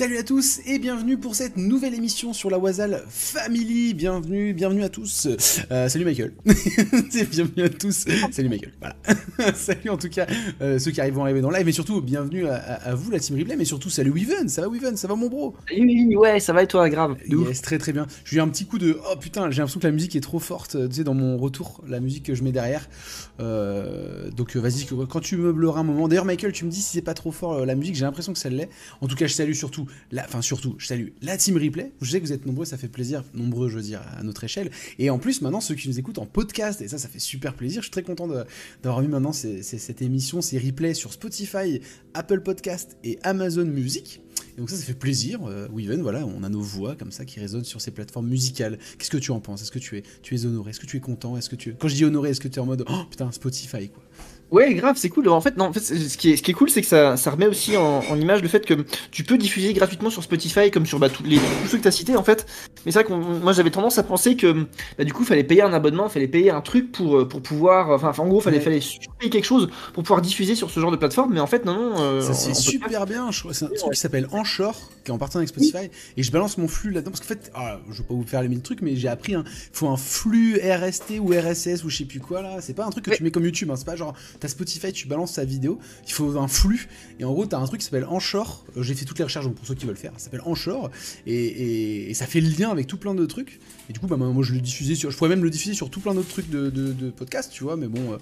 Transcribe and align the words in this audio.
Salut 0.00 0.16
à 0.16 0.22
tous 0.22 0.60
et 0.64 0.78
bienvenue 0.78 1.18
pour 1.18 1.34
cette 1.34 1.58
nouvelle 1.58 1.92
émission 1.92 2.32
sur 2.32 2.48
la 2.48 2.56
Wazal 2.56 3.04
Family. 3.10 3.92
Bienvenue, 3.92 4.54
bienvenue 4.54 4.82
à 4.82 4.88
tous. 4.88 5.28
Euh, 5.70 5.90
salut 5.90 6.06
Michael. 6.06 6.32
bienvenue 7.30 7.64
à 7.64 7.68
tous. 7.68 8.06
Salut 8.32 8.48
Michael. 8.48 8.72
Voilà. 8.80 8.96
salut 9.54 9.90
en 9.90 9.96
tout 9.96 10.08
cas 10.08 10.26
euh, 10.60 10.78
ceux 10.78 10.90
qui 10.90 11.00
arrivent 11.00 11.18
à 11.18 11.22
arriver 11.22 11.40
dans 11.40 11.50
le 11.50 11.56
live 11.56 11.68
et 11.68 11.72
surtout 11.72 12.00
bienvenue 12.00 12.46
à, 12.46 12.94
vous 12.94 13.10
la 13.10 13.18
team 13.18 13.38
replay. 13.38 13.56
Mais 13.56 13.64
surtout 13.64 13.90
salut 13.90 14.10
Weaven. 14.10 14.48
Ça 14.48 14.62
va 14.62 14.68
Weaven 14.68 14.96
Ça 14.96 15.08
va 15.08 15.14
mon 15.14 15.28
bro 15.28 15.54
Salut 15.68 16.16
ouais, 16.16 16.40
ça 16.40 16.52
va 16.52 16.62
et 16.62 16.66
toi 16.66 16.88
grave. 16.88 17.16
Yes, 17.28 17.62
très 17.62 17.78
très 17.78 17.92
bien. 17.92 18.06
J'ai 18.24 18.36
eu 18.36 18.40
un 18.40 18.48
petit 18.48 18.66
coup 18.66 18.78
de 18.78 18.98
oh 19.10 19.16
putain, 19.16 19.50
j'ai 19.50 19.58
l'impression 19.58 19.80
que 19.80 19.86
la 19.86 19.92
musique 19.92 20.16
est 20.16 20.20
trop 20.20 20.38
forte. 20.38 20.76
Tu 20.88 20.96
sais 20.96 21.04
dans 21.04 21.14
mon 21.14 21.36
retour, 21.38 21.82
la 21.86 22.00
musique 22.00 22.24
que 22.24 22.34
je 22.34 22.42
mets 22.42 22.52
derrière. 22.52 22.88
Euh, 23.40 24.30
donc 24.30 24.56
vas-y 24.56 24.86
quand 24.86 25.20
tu 25.20 25.36
meubleras 25.36 25.80
un 25.80 25.84
moment. 25.84 26.08
D'ailleurs 26.08 26.24
Michael, 26.24 26.52
tu 26.52 26.64
me 26.64 26.70
dis 26.70 26.80
si 26.80 26.92
c'est 26.92 27.02
pas 27.02 27.14
trop 27.14 27.32
fort 27.32 27.64
la 27.66 27.74
musique. 27.74 27.94
J'ai 27.94 28.04
l'impression 28.04 28.32
que 28.32 28.38
ça 28.38 28.50
l'est. 28.50 28.68
En 29.00 29.06
tout 29.06 29.16
cas, 29.16 29.26
je 29.26 29.34
salue 29.34 29.52
surtout 29.52 29.86
enfin 30.18 30.42
surtout, 30.42 30.74
je 30.78 30.86
salue 30.86 31.08
la 31.22 31.36
team 31.36 31.56
replay. 31.56 31.92
Je 32.00 32.10
sais 32.10 32.20
que 32.20 32.24
vous 32.24 32.32
êtes 32.32 32.46
nombreux, 32.46 32.64
ça 32.64 32.76
fait 32.76 32.88
plaisir, 32.88 33.22
nombreux, 33.34 33.68
je 33.68 33.76
veux 33.76 33.82
dire, 33.82 34.00
à 34.16 34.22
notre 34.22 34.44
échelle. 34.44 34.70
Et 34.98 35.10
en 35.10 35.18
plus, 35.18 35.42
maintenant, 35.42 35.60
ceux 35.60 35.74
qui 35.74 35.88
nous 35.88 35.98
écoutent 35.98 36.18
en 36.18 36.26
podcast, 36.26 36.80
et 36.80 36.88
ça, 36.88 36.98
ça 36.98 37.08
fait 37.08 37.18
super 37.18 37.54
plaisir. 37.54 37.82
Je 37.82 37.86
suis 37.86 37.90
très 37.90 38.02
content 38.02 38.28
d'avoir 38.82 39.02
eu 39.02 39.08
maintenant 39.08 39.29
cette 39.32 40.02
émission, 40.02 40.40
ces 40.40 40.58
replays 40.58 40.94
sur 40.94 41.12
Spotify, 41.12 41.80
Apple 42.14 42.40
Podcast 42.40 42.96
et 43.04 43.18
Amazon 43.22 43.64
Music. 43.64 44.20
Et 44.56 44.60
donc 44.60 44.70
ça, 44.70 44.76
ça 44.76 44.82
fait 44.82 44.94
plaisir. 44.94 45.40
Euh, 45.44 45.68
Weaven, 45.72 46.02
voilà, 46.02 46.26
on 46.26 46.42
a 46.42 46.48
nos 46.48 46.60
voix 46.60 46.96
comme 46.96 47.12
ça 47.12 47.24
qui 47.24 47.40
résonnent 47.40 47.64
sur 47.64 47.80
ces 47.80 47.90
plateformes 47.90 48.28
musicales. 48.28 48.78
Qu'est-ce 48.98 49.10
que 49.10 49.16
tu 49.16 49.30
en 49.30 49.40
penses? 49.40 49.62
Est-ce 49.62 49.70
que 49.70 49.78
tu 49.78 49.98
es, 49.98 50.02
tu 50.22 50.34
es 50.34 50.44
honoré? 50.44 50.70
Est-ce 50.70 50.80
que 50.80 50.86
tu 50.86 50.96
es 50.96 51.00
content? 51.00 51.36
Est-ce 51.36 51.48
que 51.50 51.56
tu, 51.56 51.74
quand 51.74 51.88
je 51.88 51.94
dis 51.94 52.04
honoré, 52.04 52.30
est-ce 52.30 52.40
que 52.40 52.48
tu 52.48 52.56
es 52.56 52.60
en 52.60 52.66
mode 52.66 52.84
oh 52.88 53.04
putain 53.10 53.30
Spotify 53.32 53.88
quoi? 53.88 54.02
Ouais, 54.50 54.74
grave, 54.74 54.96
c'est 54.98 55.08
cool. 55.08 55.28
En 55.28 55.40
fait, 55.40 55.56
non, 55.56 55.66
en 55.66 55.72
fait, 55.72 55.80
ce 55.80 56.18
qui 56.18 56.32
est, 56.32 56.36
ce 56.36 56.42
qui 56.42 56.50
est 56.50 56.54
cool, 56.54 56.70
c'est 56.70 56.80
que 56.80 56.86
ça, 56.86 57.16
ça 57.16 57.30
remet 57.30 57.46
aussi 57.46 57.76
en, 57.76 58.02
en, 58.10 58.20
image 58.20 58.42
le 58.42 58.48
fait 58.48 58.66
que 58.66 58.74
tu 59.12 59.22
peux 59.22 59.38
diffuser 59.38 59.72
gratuitement 59.72 60.10
sur 60.10 60.24
Spotify, 60.24 60.72
comme 60.72 60.86
sur 60.86 60.98
bah, 60.98 61.08
tous, 61.08 61.22
les, 61.22 61.36
tous 61.36 61.68
ceux 61.68 61.78
que 61.78 61.82
tu 61.82 61.88
as 61.88 61.92
cités, 61.92 62.16
en 62.16 62.24
fait. 62.24 62.46
Mais 62.84 62.90
c'est 62.90 63.02
vrai 63.02 63.08
que 63.08 63.12
moi, 63.12 63.52
j'avais 63.52 63.70
tendance 63.70 63.98
à 63.98 64.02
penser 64.02 64.36
que 64.36 64.66
bah, 64.98 65.04
du 65.04 65.12
coup, 65.12 65.22
il 65.22 65.26
fallait 65.26 65.44
payer 65.44 65.62
un 65.62 65.72
abonnement, 65.72 66.06
il 66.06 66.10
fallait 66.10 66.26
payer 66.26 66.50
un 66.50 66.62
truc 66.62 66.90
pour, 66.90 67.18
euh, 67.18 67.28
pour 67.28 67.42
pouvoir. 67.42 67.90
Enfin, 67.90 68.12
en 68.20 68.26
gros, 68.26 68.40
il 68.40 68.42
fallait, 68.42 68.60
fallait 68.60 68.80
payer 69.20 69.30
quelque 69.30 69.44
chose 69.44 69.70
pour 69.94 70.02
pouvoir 70.02 70.20
diffuser 70.20 70.56
sur 70.56 70.70
ce 70.70 70.80
genre 70.80 70.90
de 70.90 70.96
plateforme. 70.96 71.32
Mais 71.32 71.40
en 71.40 71.46
fait, 71.46 71.64
non, 71.64 71.74
non. 71.74 72.00
Euh, 72.00 72.20
ça, 72.20 72.34
c'est 72.34 72.54
super 72.54 73.06
bien. 73.06 73.30
C'est 73.52 73.64
un 73.64 73.68
truc 73.68 73.92
qui 73.92 74.00
s'appelle 74.00 74.26
Anchor, 74.32 74.74
qui 75.04 75.12
est 75.12 75.14
en 75.14 75.18
partenariat 75.18 75.48
avec 75.48 75.48
Spotify. 75.48 75.90
Et 76.16 76.24
je 76.24 76.32
balance 76.32 76.58
mon 76.58 76.66
flux 76.66 76.90
là-dedans. 76.90 77.12
Parce 77.12 77.20
qu'en 77.20 77.28
fait, 77.28 77.52
ah, 77.54 77.78
je 77.92 77.98
vais 77.98 78.04
pas 78.08 78.14
vous 78.14 78.24
faire 78.24 78.42
les 78.42 78.48
mille 78.48 78.62
trucs, 78.62 78.82
mais 78.82 78.96
j'ai 78.96 79.08
appris. 79.08 79.34
Il 79.34 79.44
faut 79.72 79.88
un 79.88 79.96
flux 79.96 80.58
RST 80.58 81.20
ou 81.20 81.28
RSS 81.28 81.84
ou 81.84 81.88
je 81.88 81.98
sais 81.98 82.04
plus 82.04 82.18
quoi 82.18 82.42
là. 82.42 82.56
C'est 82.60 82.74
pas 82.74 82.84
un 82.84 82.90
truc 82.90 83.04
que 83.04 83.14
tu 83.14 83.22
mets 83.22 83.30
comme 83.30 83.44
YouTube. 83.44 83.70
Hein. 83.70 83.76
C'est 83.76 83.86
pas 83.86 83.94
genre, 83.94 84.14
t'as 84.40 84.48
Spotify, 84.48 84.92
tu 84.92 85.06
balances 85.06 85.32
sa 85.32 85.44
vidéo, 85.44 85.78
il 86.06 86.12
faut 86.12 86.38
un 86.38 86.48
flux, 86.48 86.88
et 87.18 87.24
en 87.24 87.32
gros, 87.32 87.46
tu 87.46 87.54
as 87.54 87.58
un 87.58 87.66
truc 87.66 87.80
qui 87.80 87.84
s'appelle 87.84 88.06
Anchor. 88.08 88.64
Euh, 88.76 88.82
j'ai 88.82 88.94
fait 88.94 89.04
toutes 89.04 89.18
les 89.18 89.24
recherches 89.24 89.48
pour 89.48 89.66
ceux 89.66 89.74
qui 89.74 89.86
veulent 89.86 89.96
faire, 89.96 90.12
ça 90.16 90.24
s'appelle 90.24 90.42
Anchor, 90.44 90.90
et, 91.26 92.10
et, 92.10 92.14
ça 92.14 92.26
fait 92.26 92.40
le 92.40 92.48
lien 92.48 92.70
avec 92.70 92.86
tout 92.86 92.96
plein 92.96 93.14
de 93.14 93.24
trucs. 93.26 93.60
Et 93.88 93.92
du 93.92 93.98
coup, 93.98 94.06
bah, 94.06 94.16
moi, 94.16 94.42
je 94.42 94.54
le 94.54 94.60
diffusais 94.60 94.94
sur, 94.94 95.10
je 95.10 95.16
pourrais 95.16 95.30
même 95.30 95.44
le 95.44 95.50
diffuser 95.50 95.74
sur 95.74 95.90
tout 95.90 96.00
plein 96.00 96.14
d'autres 96.14 96.28
trucs 96.28 96.48
de, 96.48 96.70
de, 96.70 97.10
podcast, 97.10 97.50
tu 97.52 97.64
vois, 97.64 97.76
mais 97.76 97.88
bon, 97.88 98.12
euh, 98.12 98.16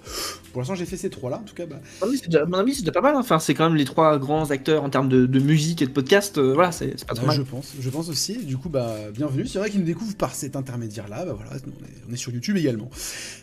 pour 0.53 0.61
l'instant, 0.61 0.75
j'ai 0.75 0.87
fait 0.87 0.97
ces 0.97 1.11
trois-là, 1.11 1.39
en 1.39 1.45
tout 1.45 1.55
cas. 1.55 1.67
Bah... 1.67 1.81
Ah 2.03 2.07
oui, 2.09 2.21
déjà, 2.27 2.47
mon 2.47 2.59
avis, 2.59 2.75
c'est 2.75 2.81
déjà 2.83 2.93
pas 2.93 3.03
mal, 3.03 3.15
hein. 3.15 3.21
enfin, 3.21 3.39
c'est 3.39 3.55
quand 3.55 3.69
même 3.69 3.77
les 3.77 3.85
trois 3.85 4.19
grands 4.19 4.51
acteurs 4.51 4.83
en 4.83 4.91
termes 4.91 5.09
de, 5.09 5.39
musique 5.39 5.83
et 5.83 5.87
de 5.87 5.93
podcast, 5.93 6.39
euh, 6.39 6.55
voilà, 6.55 6.73
c'est 6.73 7.05
pas 7.05 7.15
trop 7.15 7.27
mal. 7.27 7.37
Je 7.37 7.43
pense, 7.43 7.75
je 7.79 7.91
pense 7.91 8.09
aussi, 8.09 8.39
du 8.39 8.57
coup, 8.57 8.69
bah, 8.69 8.97
bienvenue. 9.15 9.47
C'est 9.47 9.59
vrai 9.59 9.71
qu'ils 9.71 9.81
nous 9.81 9.87
découvrent 9.87 10.17
par 10.17 10.35
cet 10.35 10.57
intermédiaire-là, 10.57 11.25
bah 11.25 11.35
voilà, 11.37 11.53
on 12.09 12.13
est, 12.13 12.17
sur 12.17 12.33
YouTube 12.33 12.57
également. 12.57 12.91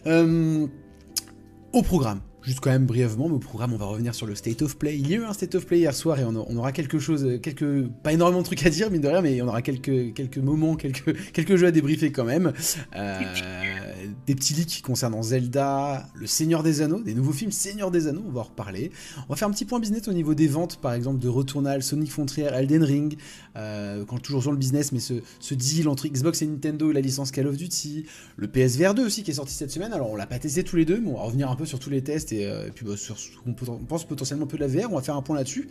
au 0.06 1.82
programme, 1.84 2.22
Juste 2.46 2.60
quand 2.60 2.70
même 2.70 2.86
brièvement, 2.86 3.26
au 3.26 3.40
programme, 3.40 3.74
on 3.74 3.78
va 3.78 3.88
revenir 3.88 4.14
sur 4.14 4.28
le 4.28 4.36
State 4.36 4.62
of 4.62 4.78
Play. 4.78 5.00
Il 5.00 5.10
y 5.10 5.16
a 5.16 5.18
eu 5.18 5.24
un 5.24 5.34
State 5.34 5.56
of 5.56 5.66
Play 5.66 5.80
hier 5.80 5.96
soir 5.96 6.20
et 6.20 6.24
on, 6.24 6.36
aura 6.58 6.72
quelque 6.72 7.00
chose, 7.00 7.40
quelques, 7.42 7.88
pas 8.04 8.14
énormément 8.14 8.42
de 8.42 8.46
trucs 8.46 8.64
à 8.68 8.70
dire, 8.70 8.92
mine 8.92 9.02
de 9.02 9.08
rien, 9.08 9.22
mais 9.22 9.42
on 9.42 9.48
aura 9.48 9.64
quelques, 9.64 10.14
quelques 10.14 10.38
moments, 10.38 10.76
quelques, 10.76 11.32
quelques 11.32 11.56
jeux 11.56 11.66
à 11.66 11.72
débriefer 11.72 12.12
quand 12.12 12.24
même. 12.24 12.54
Euh, 12.96 13.20
des 14.28 14.36
petits 14.36 14.54
leaks 14.54 14.84
concernant 14.84 15.24
Zelda, 15.24 16.08
le 16.14 16.28
Seigneur 16.28 16.62
des 16.62 16.84
Anneaux, 16.84 17.00
des 17.00 17.16
nouveaux 17.16 17.32
films 17.32 17.52
Seigneur 17.52 17.90
des 17.90 18.06
Anneaux, 18.06 18.24
on 18.28 18.32
va 18.32 18.42
en 18.42 18.44
reparler. 18.44 18.92
On 19.28 19.34
va 19.34 19.36
faire 19.38 19.48
un 19.48 19.52
petit 19.52 19.66
point 19.66 19.80
business 19.80 20.08
au 20.08 20.14
niveau 20.14 20.36
des 20.36 20.48
ventes, 20.48 20.78
par 20.78 20.94
exemple, 20.94 21.20
de 21.20 21.28
Returnal, 21.28 21.82
Sonic 21.82 22.12
Frontier, 22.12 22.44
Elden 22.54 22.84
Ring, 22.84 23.18
euh, 23.56 24.06
quand 24.06 24.20
toujours 24.20 24.44
sur 24.44 24.52
le 24.52 24.58
business, 24.58 24.92
mais 24.92 25.00
ce, 25.00 25.16
ce, 25.40 25.56
deal 25.56 25.88
entre 25.88 26.08
Xbox 26.08 26.44
et 26.44 26.46
Nintendo 26.46 26.92
et 26.92 26.94
la 26.94 27.02
licence 27.02 27.32
Call 27.32 27.48
of 27.48 27.58
Duty, 27.58 28.06
le 28.38 28.48
PSVR 28.48 28.94
2 28.94 29.04
aussi 29.04 29.24
qui 29.24 29.32
est 29.32 29.36
sorti 29.36 29.56
cette 29.56 29.72
semaine. 29.72 29.94
Alors 29.94 30.12
on 30.12 30.16
l'a 30.16 30.28
pas 30.28 30.38
testé 30.38 30.64
tous 30.64 30.76
les 30.76 30.86
deux, 30.86 31.00
mais 31.00 31.10
on 31.10 31.16
va 31.16 31.24
revenir 31.24 31.50
un 31.50 31.56
peu 31.56 31.66
sur 31.66 31.80
tous 31.80 31.90
les 31.90 32.04
tests 32.04 32.35
euh, 32.44 32.70
puis 32.74 32.86
bah, 32.86 32.98
sur, 32.98 33.16
on, 33.46 33.54
pense 33.54 34.06
potentiellement 34.06 34.46
un 34.46 34.48
peu 34.48 34.58
de 34.58 34.66
la 34.66 34.68
VR, 34.68 34.92
on 34.92 34.96
va 34.96 35.02
faire 35.02 35.16
un 35.16 35.22
point 35.22 35.36
là-dessus. 35.36 35.70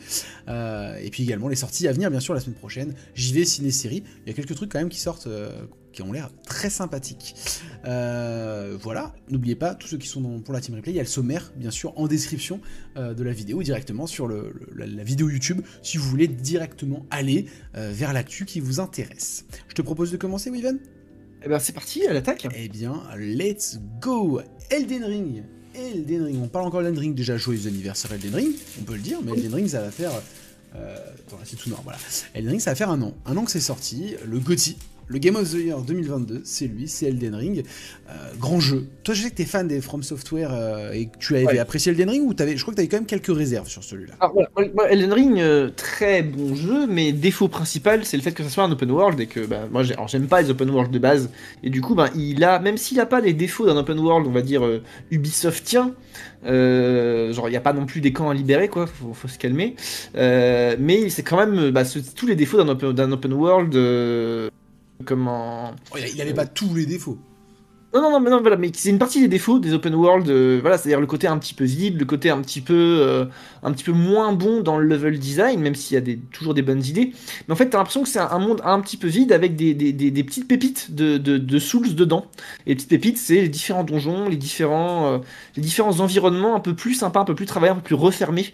Euh, 0.48 0.96
et 0.96 1.10
puis 1.10 1.22
également 1.22 1.48
les 1.48 1.56
sorties 1.56 1.88
à 1.88 1.92
venir, 1.92 2.10
bien 2.10 2.20
sûr, 2.20 2.32
la 2.32 2.40
semaine 2.40 2.56
prochaine. 2.56 2.94
JV, 3.14 3.44
ciné-série. 3.44 4.02
Il 4.24 4.28
y 4.28 4.32
a 4.32 4.34
quelques 4.34 4.54
trucs 4.54 4.70
quand 4.70 4.78
même 4.78 4.88
qui 4.88 5.00
sortent 5.00 5.28
qui 5.94 6.02
ont 6.02 6.12
l'air 6.12 6.28
très 6.44 6.68
sympathiques. 6.68 7.34
Euh, 7.86 8.76
voilà, 8.80 9.14
n'oubliez 9.30 9.54
pas, 9.54 9.74
tous 9.74 9.86
ceux 9.86 9.96
qui 9.96 10.08
sont 10.08 10.40
pour 10.40 10.52
la 10.52 10.60
team 10.60 10.74
replay, 10.74 10.92
il 10.92 10.96
y 10.96 11.00
a 11.00 11.02
le 11.02 11.08
sommaire, 11.08 11.52
bien 11.56 11.70
sûr, 11.70 11.98
en 11.98 12.06
description 12.06 12.60
euh, 12.96 13.14
de 13.14 13.22
la 13.22 13.32
vidéo, 13.32 13.62
directement 13.62 14.06
sur 14.06 14.26
le, 14.26 14.52
la, 14.74 15.04
vidéo 15.04 15.30
YouTube, 15.30 15.62
si 15.82 15.96
vous 15.96 16.08
voulez 16.08 16.28
directement 16.28 17.06
aller 17.10 17.46
euh, 17.76 17.92
vers 17.94 18.12
l'actu 18.12 18.44
qui 18.44 18.60
vous 18.60 18.80
intéresse. 18.80 19.46
Je 19.68 19.74
te 19.74 19.82
propose 19.82 20.10
de 20.10 20.16
commencer, 20.16 20.50
Weaven 20.50 20.78
Eh 21.44 21.48
bien, 21.48 21.58
c'est 21.58 21.72
parti, 21.72 22.06
à 22.06 22.12
l'attaque 22.12 22.46
Eh 22.54 22.68
bien, 22.68 23.02
let's 23.16 23.78
go 24.00 24.40
Elden 24.70 25.04
Ring 25.04 25.53
Elden 25.74 26.24
Ring, 26.24 26.40
on 26.42 26.48
parle 26.48 26.66
encore 26.66 26.82
d'Elden 26.82 26.98
Ring, 26.98 27.14
déjà 27.14 27.36
joyeux 27.36 27.66
anniversaire 27.66 28.12
Elden 28.12 28.34
Ring, 28.34 28.52
on 28.80 28.84
peut 28.84 28.94
le 28.94 29.00
dire, 29.00 29.18
mais 29.22 29.32
Elden 29.32 29.54
Ring, 29.54 29.68
ça 29.68 29.80
va 29.80 29.90
faire... 29.90 30.12
c'est 31.44 31.56
tout 31.56 31.68
noir, 31.68 31.80
voilà. 31.82 31.98
Elden 32.34 32.50
Ring, 32.52 32.60
ça 32.60 32.70
va 32.70 32.76
faire 32.76 32.90
un 32.90 33.02
an. 33.02 33.14
Un 33.26 33.36
an 33.36 33.44
que 33.44 33.50
c'est 33.50 33.60
sorti, 33.60 34.14
le 34.24 34.38
GOTY, 34.38 34.76
le 35.06 35.18
Game 35.18 35.36
of 35.36 35.50
the 35.50 35.54
Year 35.54 35.80
2022, 35.80 36.42
c'est 36.44 36.66
lui, 36.66 36.88
c'est 36.88 37.06
Elden 37.06 37.34
Ring. 37.34 37.62
Euh, 38.08 38.12
grand 38.38 38.60
jeu. 38.60 38.86
Toi, 39.02 39.14
je 39.14 39.22
sais 39.22 39.30
que 39.30 39.36
tu 39.36 39.42
es 39.42 39.44
fan 39.44 39.68
des 39.68 39.80
From 39.80 40.02
Software 40.02 40.50
euh, 40.52 40.92
et 40.92 41.06
que 41.06 41.18
tu 41.18 41.36
avais 41.36 41.58
apprécié 41.58 41.92
Elden 41.92 42.10
Ring 42.10 42.22
ou 42.26 42.34
avais, 42.38 42.56
je 42.56 42.62
crois 42.62 42.72
que 42.72 42.76
tu 42.76 42.80
avais 42.80 42.88
quand 42.88 42.96
même 42.96 43.06
quelques 43.06 43.34
réserves 43.34 43.68
sur 43.68 43.84
celui-là. 43.84 44.14
Elden 44.88 45.12
Ring, 45.12 45.38
euh, 45.38 45.70
très 45.74 46.22
bon 46.22 46.54
jeu, 46.54 46.86
mais 46.86 47.12
défaut 47.12 47.48
principal, 47.48 48.04
c'est 48.04 48.16
le 48.16 48.22
fait 48.22 48.32
que 48.32 48.42
ça 48.42 48.48
soit 48.48 48.64
un 48.64 48.72
open 48.72 48.90
world 48.90 49.20
et 49.20 49.26
que 49.26 49.40
bah, 49.40 49.68
moi, 49.70 49.82
j'aime 49.82 50.26
pas 50.26 50.42
les 50.42 50.50
open 50.50 50.70
world 50.70 50.90
de 50.90 50.98
base. 50.98 51.30
Et 51.62 51.70
du 51.70 51.80
coup, 51.80 51.94
bah, 51.94 52.08
il 52.16 52.42
a, 52.44 52.58
même 52.58 52.76
s'il 52.76 52.98
a 53.00 53.06
pas 53.06 53.20
les 53.20 53.34
défauts 53.34 53.66
d'un 53.66 53.76
open 53.76 53.98
world, 53.98 54.26
on 54.26 54.32
va 54.32 54.42
dire 54.42 54.62
Ubisoftien, 55.10 55.94
genre 56.44 57.48
il 57.48 57.50
n'y 57.50 57.56
a 57.56 57.60
pas 57.60 57.72
non 57.72 57.86
plus 57.86 58.00
des 58.00 58.12
camps 58.12 58.30
à 58.30 58.34
libérer, 58.34 58.68
quoi, 58.68 58.86
faut, 58.86 59.12
faut 59.12 59.28
se 59.28 59.38
calmer. 59.38 59.76
mais 60.14 61.10
c'est 61.10 61.22
quand 61.22 61.36
même 61.36 61.70
bah, 61.70 61.82
tous 62.16 62.26
les 62.26 62.36
défauts 62.36 62.62
d'un 62.62 62.68
open, 62.68 63.12
open, 63.12 63.32
world 63.32 64.50
comment. 65.04 65.74
Oh, 65.92 65.96
il 65.98 66.20
avait 66.20 66.34
pas 66.34 66.46
tous 66.46 66.74
les 66.74 66.86
défauts. 66.86 67.18
Non, 67.94 68.02
non, 68.02 68.10
non, 68.10 68.18
mais 68.18 68.28
non, 68.28 68.40
voilà, 68.40 68.56
mais 68.56 68.72
c'est 68.74 68.90
une 68.90 68.98
partie 68.98 69.20
des 69.20 69.28
défauts 69.28 69.60
des 69.60 69.72
open 69.72 69.94
world, 69.94 70.28
euh, 70.28 70.58
voilà, 70.60 70.76
c'est-à-dire 70.76 70.98
le 70.98 71.06
côté 71.06 71.28
un 71.28 71.38
petit 71.38 71.54
peu 71.54 71.62
vide, 71.62 71.96
le 71.96 72.04
côté 72.04 72.28
un 72.28 72.40
petit 72.40 72.60
peu, 72.60 72.74
euh, 72.74 73.26
un 73.62 73.70
petit 73.70 73.84
peu 73.84 73.92
moins 73.92 74.32
bon 74.32 74.62
dans 74.62 74.78
le 74.78 74.84
level 74.84 75.16
design, 75.16 75.60
même 75.60 75.76
s'il 75.76 75.94
y 75.94 75.98
a 75.98 76.00
des, 76.00 76.18
toujours 76.18 76.54
des 76.54 76.62
bonnes 76.62 76.84
idées. 76.84 77.12
Mais 77.46 77.52
en 77.52 77.56
fait, 77.56 77.70
t'as 77.70 77.78
l'impression 77.78 78.02
que 78.02 78.08
c'est 78.08 78.18
un, 78.18 78.38
monde 78.40 78.60
un 78.64 78.80
petit 78.80 78.96
peu 78.96 79.06
vide 79.06 79.30
avec 79.30 79.54
des, 79.54 79.74
des, 79.74 79.92
des, 79.92 80.24
petites 80.24 80.48
pépites 80.48 80.92
de, 80.92 81.18
de, 81.18 81.38
de, 81.38 81.58
souls 81.60 81.94
dedans. 81.94 82.26
Et 82.66 82.70
les 82.70 82.74
petites 82.74 82.90
pépites, 82.90 83.16
c'est 83.16 83.42
les 83.42 83.48
différents 83.48 83.84
donjons, 83.84 84.28
les 84.28 84.36
différents, 84.36 85.12
euh, 85.12 85.18
les 85.54 85.62
différents 85.62 86.00
environnements 86.00 86.56
un 86.56 86.60
peu 86.60 86.74
plus 86.74 86.94
sympas, 86.94 87.20
un 87.20 87.24
peu 87.24 87.36
plus 87.36 87.46
travaillés, 87.46 87.74
un 87.74 87.76
peu 87.76 87.82
plus 87.82 87.94
refermés 87.94 88.52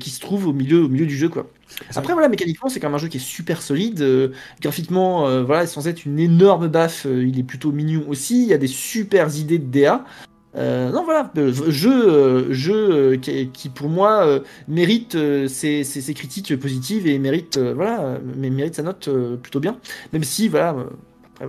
qui 0.00 0.10
se 0.10 0.20
trouvent 0.20 0.48
au 0.48 0.52
milieu, 0.52 0.84
au 0.84 0.88
milieu 0.88 1.06
du 1.06 1.16
jeu, 1.16 1.28
quoi. 1.28 1.50
Après, 1.94 2.12
voilà, 2.12 2.28
mécaniquement, 2.28 2.68
c'est 2.68 2.80
quand 2.80 2.88
même 2.88 2.94
un 2.94 2.98
jeu 2.98 3.08
qui 3.08 3.18
est 3.18 3.20
super 3.20 3.62
solide. 3.62 4.00
Euh, 4.00 4.28
graphiquement, 4.60 5.28
euh, 5.28 5.42
voilà, 5.42 5.66
sans 5.66 5.86
être 5.86 6.06
une 6.06 6.18
énorme 6.18 6.68
baffe, 6.68 7.06
euh, 7.06 7.26
il 7.26 7.38
est 7.38 7.44
plutôt 7.44 7.72
mignon 7.72 8.04
aussi. 8.08 8.42
Il 8.42 8.48
y 8.48 8.54
a 8.54 8.58
des 8.58 8.66
super 8.66 9.34
idées 9.36 9.58
de 9.58 9.70
DA. 9.70 10.04
non, 10.54 11.04
voilà, 11.04 11.30
jeu, 11.68 12.52
jeu 12.52 13.16
qui, 13.16 13.68
pour 13.68 13.88
moi 13.88 14.40
mérite 14.66 15.16
ses, 15.46 16.14
critiques 16.14 16.56
positives 16.58 17.06
et 17.06 17.18
mérite, 17.18 17.58
voilà, 17.58 18.18
mais 18.36 18.50
mérite 18.50 18.74
sa 18.74 18.82
note 18.82 19.08
plutôt 19.42 19.60
bien. 19.60 19.78
Même 20.12 20.24
si, 20.24 20.48
voilà, 20.48 20.74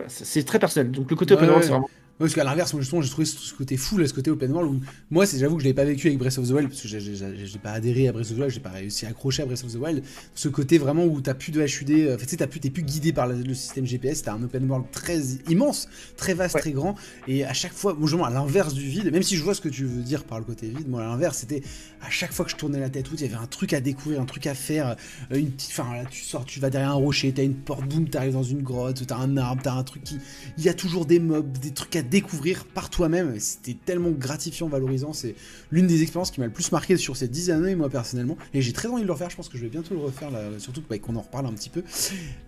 c'est 0.08 0.46
très 0.46 0.60
personnel. 0.60 0.92
Donc 0.92 1.10
le 1.10 1.16
côté 1.16 1.34
open 1.34 1.50
world, 1.50 1.64
c'est 1.64 1.72
vraiment 1.72 1.90
parce 2.20 2.34
qu'à 2.34 2.44
l'inverse, 2.44 2.74
moi 2.74 2.82
justement, 2.82 3.02
j'ai 3.02 3.10
trouvé 3.10 3.26
ce 3.26 3.54
côté 3.54 3.78
fou, 3.78 4.06
ce 4.06 4.14
côté 4.14 4.30
open 4.30 4.52
world, 4.52 4.74
où 4.74 4.82
moi, 5.10 5.26
j'avoue 5.26 5.56
que 5.56 5.64
je 5.64 5.68
l'ai 5.68 5.74
pas 5.74 5.86
vécu 5.86 6.08
avec 6.08 6.20
Breath 6.20 6.38
of 6.38 6.48
the 6.48 6.52
Wild, 6.52 6.70
parce 6.70 6.82
que 6.82 6.88
j'ai 6.88 7.60
pas 7.60 7.72
adhéré 7.72 8.08
à 8.10 8.12
Breath 8.12 8.32
of 8.32 8.36
the 8.36 8.40
Wild, 8.40 8.52
j'ai 8.52 8.60
pas 8.60 8.70
réussi 8.72 9.06
à 9.06 9.10
accrocher 9.10 9.44
à 9.44 9.46
Breath 9.46 9.64
of 9.64 9.72
the 9.72 9.78
Wild. 9.78 10.04
Ce 10.36 10.50
côté 10.50 10.78
vraiment 10.78 11.06
où 11.06 11.22
t'as 11.22 11.34
plus 11.34 11.52
de 11.52 11.62
HUD, 11.62 11.92
euh, 11.92 12.16
en 12.16 12.18
fait, 12.18 12.26
tu 12.26 12.38
sais, 12.38 12.48
plus, 12.48 12.60
t'es 12.60 12.70
plus 12.70 12.84
guidé 12.84 13.14
par 13.14 13.28
le 13.28 13.54
système 13.54 13.86
GPS, 13.86 14.24
t'as 14.24 14.34
un 14.34 14.44
open 14.44 14.70
world 14.70 14.88
très 14.92 15.22
immense, 15.48 15.88
très 16.18 16.34
vaste, 16.34 16.60
très 16.60 16.72
grand, 16.72 16.96
et 17.28 17.46
à 17.46 17.54
chaque 17.54 17.74
fois, 17.74 17.96
moi, 17.98 18.28
à 18.28 18.32
l'inverse 18.32 18.74
du 18.74 18.84
vide, 18.84 19.12
même 19.12 19.24
si 19.24 19.38
je 19.38 19.44
vois 19.44 19.54
ce 19.54 19.62
que 19.62 19.70
tu 19.70 19.86
veux 19.86 20.02
dire 20.02 20.26
par 20.26 20.40
le 20.40 20.46
côté 20.46 20.68
vide, 20.68 20.90
moi, 20.90 21.02
à 21.02 21.06
l'inverse, 21.06 21.38
c'était 21.38 21.62
à 22.02 22.10
chaque 22.10 22.34
fois 22.34 22.44
que 22.44 22.52
je 22.52 22.58
tournais 22.58 22.80
la 22.80 22.90
tête, 22.90 23.08
il 23.14 23.22
y 23.22 23.26
avait 23.26 23.36
un 23.36 23.48
truc 23.48 23.74
à 23.74 23.80
découvrir, 23.80 24.22
un 24.22 24.26
truc 24.26 24.46
à 24.48 24.56
faire, 24.56 24.96
euh, 25.32 25.38
une 25.38 25.52
petite, 25.52 25.72
enfin, 25.72 25.96
là, 25.96 26.04
tu 26.10 26.24
sors, 26.24 26.44
tu 26.44 26.60
vas 26.60 26.70
derrière 26.70 26.92
un 26.92 26.96
rocher, 26.96 27.32
t'as 27.32 27.44
une 27.44 27.56
porte, 27.56 27.86
boum, 27.86 28.10
t'arrives 28.10 28.34
dans 28.34 28.44
une 28.44 28.62
grotte, 28.62 29.06
t'as 29.08 29.18
un 29.18 29.38
arbre, 29.38 29.62
t'as 29.64 29.74
un 29.74 29.84
truc 29.84 30.04
qui, 30.04 30.18
il 30.58 30.64
y 30.64 30.70
a 30.70 30.74
toujours 30.74 31.06
des 31.06 31.20
mobs, 31.20 31.58
des 31.60 31.72
trucs 31.72 31.96
à 31.96 32.02
découvrir 32.10 32.66
par 32.66 32.90
toi-même. 32.90 33.40
C'était 33.40 33.78
tellement 33.86 34.12
gratifiant, 34.12 34.68
valorisant. 34.68 35.14
C'est 35.14 35.36
l'une 35.72 35.88
des 35.88 36.02
expériences 36.02 36.32
qui 36.32 36.40
m'a 36.40 36.48
le 36.48 36.54
plus 36.54 36.72
marqué 36.72 36.98
sur 36.98 37.16
ces 37.16 37.28
10 37.28 37.52
années, 37.52 37.76
moi 37.76 37.90
personnellement. 37.90 38.38
Et 38.54 38.62
j'ai 38.62 38.74
très 38.74 38.88
envie 38.88 39.02
de 39.02 39.08
le 39.08 39.14
refaire. 39.14 39.30
Je 39.30 39.36
pense 39.36 39.50
que 39.50 39.58
je 39.58 39.64
vais 39.64 39.70
bientôt 39.70 39.94
le 39.94 40.02
refaire, 40.02 40.30
surtout 40.58 40.84
bah, 40.90 40.98
qu'on 41.00 41.16
en 41.16 41.22
reparle 41.22 41.46
un 41.46 41.54
petit 41.54 41.70
peu. 41.70 41.84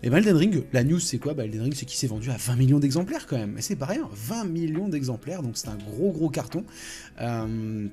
Et 0.04 0.10
bah, 0.10 0.18
Elden 0.18 0.36
Ring, 0.36 0.64
la 0.74 0.84
news, 0.84 1.00
c'est 1.00 1.18
quoi? 1.18 1.34
Bah, 1.34 1.46
Elden 1.46 1.62
Ring, 1.62 1.74
c'est 1.76 1.86
qu'il 1.86 1.98
s'est 1.98 2.08
vendu 2.08 2.30
à 2.32 2.38
20 2.38 2.56
millions 2.56 2.80
d'exemplaires 2.80 3.28
quand 3.28 3.38
même. 3.38 3.58
Et 3.58 3.62
c'est 3.62 3.76
pas 3.76 3.86
rien, 3.86 4.10
20 4.14 4.46
millions 4.46 4.90
d'exemplaires. 4.90 5.44
Donc 5.44 5.58
c'est 5.58 5.70
un 5.70 5.78
gros, 5.78 6.12
gros 6.12 6.30
carton. 6.30 6.64
Euh, 7.22 7.88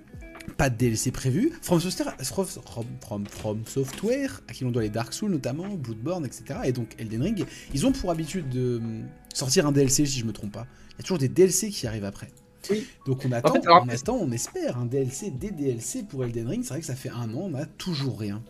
pas 0.49 0.71
de 0.71 0.77
DLC 0.77 1.11
prévu. 1.11 1.53
From 1.63 1.81
Software, 1.81 2.17
from, 2.23 3.27
from, 3.27 3.67
Software, 3.67 4.41
à 4.49 4.53
qui 4.53 4.65
l'on 4.65 4.71
doit 4.71 4.83
les 4.83 4.91
Dark 4.91 5.13
Souls 5.13 5.31
notamment, 5.31 5.69
Bloodborne, 5.69 6.25
etc. 6.25 6.61
Et 6.65 6.73
donc 6.73 6.95
Elden 6.99 7.23
Ring, 7.23 7.45
ils 7.75 7.87
ont 7.87 7.93
pour 7.93 8.11
habitude 8.11 8.49
de 8.49 8.79
hum, 8.79 9.05
sortir 9.33 9.67
un 9.67 9.73
DLC 9.73 10.07
si 10.07 10.19
je 10.19 10.25
me 10.25 10.33
trompe 10.33 10.53
pas. 10.53 10.67
Il 10.91 10.99
y 10.99 11.01
a 11.01 11.03
toujours 11.03 11.19
des 11.19 11.29
DLC 11.29 11.71
qui 11.71 11.87
arrivent 11.87 12.05
après. 12.05 12.29
Oui. 12.71 12.87
Donc 13.07 13.25
on 13.25 13.33
attend, 13.33 13.55
on 13.67 13.89
attend, 13.89 14.17
on 14.17 14.31
espère 14.33 14.79
un 14.79 14.87
DLC, 14.87 15.31
des 15.31 15.51
DLC 15.51 16.03
pour 16.03 16.25
Elden 16.25 16.49
Ring. 16.49 16.63
C'est 16.63 16.71
vrai 16.71 16.81
que 16.81 16.87
ça 16.87 16.97
fait 16.97 17.11
un 17.11 17.33
an, 17.35 17.43
on 17.45 17.51
n'a 17.51 17.67
toujours 17.67 18.19
rien. 18.19 18.43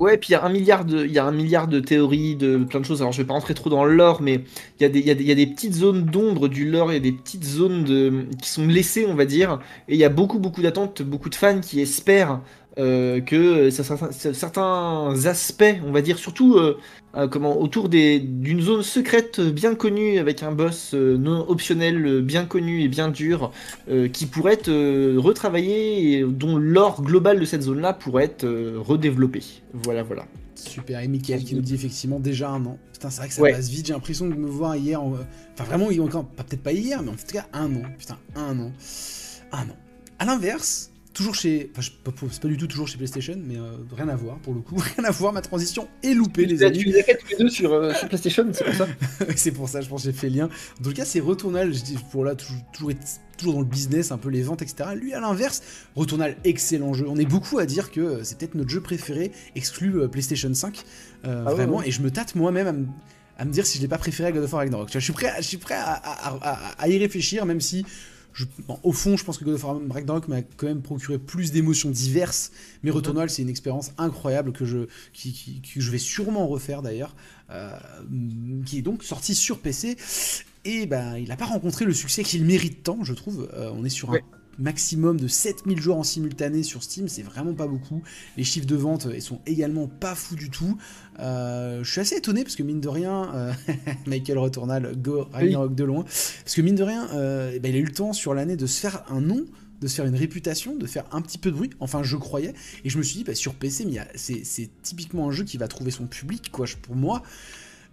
Ouais, 0.00 0.16
puis 0.16 0.30
il 0.30 0.32
y 0.32 0.34
a 0.34 0.42
un 0.42 0.48
milliard 0.48 0.86
de, 0.86 1.04
il 1.04 1.12
y 1.12 1.18
a 1.18 1.26
un 1.26 1.30
milliard 1.30 1.68
de 1.68 1.78
théories, 1.78 2.34
de 2.34 2.56
plein 2.64 2.80
de 2.80 2.86
choses. 2.86 3.02
Alors 3.02 3.12
je 3.12 3.20
vais 3.20 3.26
pas 3.26 3.34
rentrer 3.34 3.52
trop 3.52 3.68
dans 3.68 3.84
le 3.84 3.94
lore, 3.94 4.22
mais 4.22 4.44
il 4.78 4.82
y, 4.82 4.86
a 4.86 4.88
des, 4.88 5.00
y, 5.00 5.10
a 5.10 5.14
des, 5.14 5.24
y 5.24 5.30
a 5.42 5.46
petites 5.46 5.74
zones 5.74 6.06
d'ombre 6.06 6.48
du 6.48 6.70
lore 6.70 6.90
et 6.90 7.00
des 7.00 7.12
petites 7.12 7.44
zones 7.44 7.84
de, 7.84 8.24
qui 8.40 8.48
sont 8.48 8.66
laissées, 8.66 9.04
on 9.06 9.14
va 9.14 9.26
dire. 9.26 9.60
Et 9.88 9.94
il 9.94 9.98
y 10.00 10.04
a 10.04 10.08
beaucoup, 10.08 10.38
beaucoup 10.38 10.62
d'attentes, 10.62 11.02
beaucoup 11.02 11.28
de 11.28 11.34
fans 11.34 11.60
qui 11.60 11.80
espèrent 11.80 12.40
euh, 12.78 13.20
que 13.20 13.68
certains 13.70 15.26
aspects, 15.26 15.64
on 15.84 15.90
va 15.90 16.02
dire, 16.02 16.18
surtout 16.18 16.54
euh, 16.54 16.78
euh, 17.16 17.26
comment, 17.26 17.60
autour 17.60 17.88
d'une 17.88 18.60
zone 18.60 18.82
secrète 18.84 19.40
bien 19.40 19.74
connue 19.74 20.18
avec 20.18 20.44
un 20.44 20.52
boss 20.52 20.94
non 20.94 21.48
optionnel 21.48 22.22
bien 22.22 22.44
connu 22.44 22.82
et 22.82 22.88
bien 22.88 23.08
dur, 23.08 23.50
qui 24.12 24.26
pourrait 24.26 24.54
être 24.54 24.70
retravaillé 25.16 26.18
et 26.18 26.24
dont 26.24 26.58
l'or 26.58 27.02
global 27.02 27.40
de 27.40 27.44
cette 27.44 27.62
zone-là 27.62 27.92
pourrait 27.92 28.24
être 28.24 28.46
redéveloppé. 28.46 29.42
Voilà, 29.72 30.02
voilà. 30.02 30.26
Super, 30.54 31.00
et 31.00 31.08
Mickaël 31.08 31.42
qui 31.42 31.54
nous 31.54 31.62
dit 31.62 31.74
effectivement 31.74 32.20
déjà 32.20 32.50
un 32.50 32.64
an. 32.66 32.78
Putain, 32.92 33.10
c'est 33.10 33.20
vrai 33.20 33.28
que 33.28 33.34
ça 33.34 33.42
passe 33.42 33.68
vite, 33.68 33.86
j'ai 33.86 33.94
l'impression 33.94 34.28
de 34.28 34.34
me 34.34 34.46
voir 34.46 34.76
hier. 34.76 35.02
Enfin, 35.02 35.64
vraiment, 35.64 35.88
encore, 36.04 36.26
peut-être 36.26 36.62
pas 36.62 36.72
hier, 36.72 37.02
mais 37.02 37.10
en 37.10 37.14
tout 37.14 37.32
cas 37.32 37.46
un 37.52 37.74
an. 37.76 37.82
Putain, 37.98 38.18
un 38.36 38.58
an. 38.60 38.72
Un 39.52 39.62
an. 39.62 39.76
À 40.18 40.26
l'inverse, 40.26 40.89
Toujours 41.20 41.34
chez. 41.34 41.70
Enfin, 41.76 41.86
c'est 42.30 42.40
pas 42.40 42.48
du 42.48 42.56
tout 42.56 42.66
toujours 42.66 42.88
chez 42.88 42.96
PlayStation, 42.96 43.36
mais 43.36 43.56
euh, 43.56 43.72
rien 43.94 44.08
à 44.08 44.16
voir 44.16 44.38
pour 44.38 44.54
le 44.54 44.60
coup. 44.60 44.76
Rien 44.96 45.04
à 45.04 45.10
voir, 45.10 45.34
ma 45.34 45.42
transition 45.42 45.86
est 46.02 46.14
loupée, 46.14 46.46
les 46.46 46.62
amis. 46.62 46.78
Tu 46.78 46.86
les 46.86 47.00
as 47.00 47.14
tous 47.14 47.26
les 47.28 47.36
deux 47.36 47.50
sur, 47.50 47.74
euh, 47.74 47.92
sur 47.92 48.08
PlayStation, 48.08 48.46
c'est 48.54 48.64
pour 48.64 48.74
ça 48.74 48.88
C'est 49.36 49.50
pour 49.50 49.68
ça, 49.68 49.82
je 49.82 49.88
pense 49.90 50.04
que 50.04 50.10
j'ai 50.10 50.16
fait 50.16 50.30
lien. 50.30 50.48
En 50.80 50.82
tout 50.82 50.94
cas, 50.94 51.04
c'est 51.04 51.18
je 51.20 51.82
dis 51.82 51.98
pour 52.10 52.24
là, 52.24 52.34
toujours, 52.34 52.62
toujours, 52.72 52.92
toujours, 53.36 53.52
dans 53.52 53.60
le 53.60 53.66
business, 53.66 54.12
un 54.12 54.16
peu 54.16 54.30
les 54.30 54.40
ventes, 54.40 54.62
etc. 54.62 54.92
Lui, 54.96 55.12
à 55.12 55.20
l'inverse, 55.20 55.62
Returnal, 55.94 56.36
excellent 56.44 56.94
jeu. 56.94 57.04
On 57.06 57.18
est 57.18 57.26
beaucoup 57.26 57.58
à 57.58 57.66
dire 57.66 57.90
que 57.90 58.00
euh, 58.00 58.24
c'est 58.24 58.38
peut-être 58.38 58.54
notre 58.54 58.70
jeu 58.70 58.80
préféré, 58.80 59.30
exclu 59.54 60.08
PlayStation 60.08 60.54
5. 60.54 60.82
Ah 61.24 61.52
vraiment, 61.52 61.82
et 61.82 61.90
je 61.90 62.00
me 62.00 62.10
tâte 62.10 62.34
moi-même 62.34 62.88
à 63.36 63.44
me 63.44 63.52
dire 63.52 63.66
si 63.66 63.76
je 63.76 63.82
l'ai 63.82 63.88
pas 63.88 63.98
préféré 63.98 64.30
à 64.30 64.32
God 64.32 64.44
of 64.44 64.52
War 64.54 64.60
Ragnarok. 64.60 64.88
Je 64.90 64.98
suis 64.98 65.12
prêt, 65.12 65.34
je 65.36 65.46
suis 65.46 65.58
prêt 65.58 65.76
à, 65.76 66.00
à, 66.78 66.88
y 66.88 66.96
réfléchir, 66.96 67.44
même 67.44 67.60
si 67.60 67.84
au 68.82 68.92
fond, 68.92 69.16
je 69.16 69.24
pense 69.24 69.38
que 69.38 69.44
God 69.44 69.54
of 69.54 69.64
War 69.64 69.80
Ragnarok 69.90 70.28
m'a 70.28 70.42
quand 70.42 70.66
même 70.66 70.82
procuré 70.82 71.18
plus 71.18 71.52
d'émotions 71.52 71.90
diverses, 71.90 72.52
mais 72.82 72.90
Returnal, 72.90 73.30
c'est 73.30 73.42
une 73.42 73.48
expérience 73.48 73.92
incroyable 73.98 74.52
que 74.52 74.64
je, 74.64 74.86
qui, 75.12 75.62
je 75.64 75.90
vais 75.90 75.98
sûrement 75.98 76.46
refaire 76.46 76.82
d'ailleurs, 76.82 77.14
euh, 77.50 77.70
qui 78.66 78.78
est 78.78 78.82
donc 78.82 79.02
sorti 79.02 79.34
sur 79.34 79.60
PC, 79.60 79.96
et 80.64 80.86
ben 80.86 81.16
il 81.16 81.28
n'a 81.28 81.36
pas 81.36 81.46
rencontré 81.46 81.84
le 81.84 81.94
succès 81.94 82.22
qu'il 82.22 82.44
mérite 82.44 82.82
tant, 82.82 83.02
je 83.04 83.14
trouve. 83.14 83.48
Euh, 83.54 83.70
on 83.74 83.84
est 83.84 83.90
sur 83.90 84.12
un 84.12 84.18
maximum 84.58 85.18
de 85.18 85.28
7000 85.28 85.80
joueurs 85.80 85.98
en 85.98 86.02
simultané 86.02 86.62
sur 86.62 86.82
Steam, 86.82 87.08
c'est 87.08 87.22
vraiment 87.22 87.54
pas 87.54 87.66
beaucoup. 87.66 88.02
Les 88.36 88.44
chiffres 88.44 88.66
de 88.66 88.76
vente 88.76 89.08
ils 89.12 89.22
sont 89.22 89.40
également 89.46 89.86
pas 89.86 90.14
fous 90.14 90.36
du 90.36 90.50
tout. 90.50 90.76
Euh, 91.18 91.82
je 91.82 91.90
suis 91.90 92.00
assez 92.00 92.16
étonné 92.16 92.42
parce 92.42 92.56
que 92.56 92.62
mine 92.62 92.80
de 92.80 92.88
rien, 92.88 93.34
euh, 93.34 93.52
Michael 94.06 94.38
Returnal, 94.38 94.96
Go 94.96 95.28
Ragnarok 95.32 95.74
de 95.74 95.84
loin, 95.84 96.02
parce 96.04 96.54
que 96.54 96.62
mine 96.62 96.74
de 96.74 96.82
rien, 96.82 97.08
euh, 97.14 97.52
eh 97.54 97.58
ben, 97.58 97.70
il 97.70 97.76
a 97.76 97.78
eu 97.78 97.84
le 97.84 97.92
temps 97.92 98.12
sur 98.12 98.34
l'année 98.34 98.56
de 98.56 98.66
se 98.66 98.80
faire 98.80 99.04
un 99.10 99.20
nom 99.20 99.44
de 99.80 99.86
se 99.86 99.94
faire 99.94 100.04
une 100.04 100.14
réputation, 100.14 100.76
de 100.76 100.86
faire 100.86 101.06
un 101.10 101.22
petit 101.22 101.38
peu 101.38 101.50
de 101.50 101.56
bruit, 101.56 101.70
enfin 101.80 102.02
je 102.02 102.16
croyais, 102.16 102.52
et 102.84 102.90
je 102.90 102.98
me 102.98 103.02
suis 103.02 103.18
dit, 103.18 103.24
bah, 103.24 103.34
sur 103.34 103.54
PC, 103.54 103.86
c'est 104.14 104.70
typiquement 104.82 105.28
un 105.28 105.32
jeu 105.32 105.44
qui 105.44 105.56
va 105.56 105.68
trouver 105.68 105.90
son 105.90 106.06
public, 106.06 106.50
quoi, 106.52 106.66
pour 106.82 106.96
moi, 106.96 107.22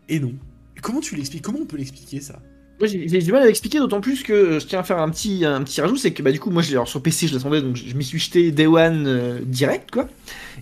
et 0.09 0.19
non. 0.19 0.33
Comment 0.81 0.99
tu 0.99 1.15
l'expliques? 1.15 1.43
Comment 1.43 1.59
on 1.59 1.65
peut 1.65 1.77
l'expliquer 1.77 2.21
ça? 2.21 2.41
Moi, 2.79 2.87
j'ai 2.87 3.07
du 3.07 3.31
mal 3.31 3.41
à 3.41 3.47
l'expliquer, 3.47 3.79
d'autant 3.79 4.01
plus 4.01 4.21
que 4.21 4.33
euh, 4.33 4.59
je 4.59 4.67
tiens 4.67 4.79
à 4.79 4.83
faire 4.83 4.99
un 4.99 5.09
petit, 5.09 5.45
un 5.45 5.63
petit 5.63 5.81
rajout, 5.81 5.97
c'est 5.97 6.11
que 6.11 6.21
bah, 6.21 6.31
du 6.31 6.39
coup, 6.39 6.51
moi, 6.51 6.61
alors, 6.69 6.87
sur 6.87 7.01
PC, 7.01 7.27
je 7.27 7.33
l'attendais, 7.33 7.59
donc 7.59 7.75
je, 7.75 7.95
m'y 7.95 8.03
suis 8.03 8.19
jeté 8.19 8.51
Day 8.51 8.67
One 8.67 9.05
euh, 9.07 9.39
direct, 9.43 9.89
quoi. 9.89 10.07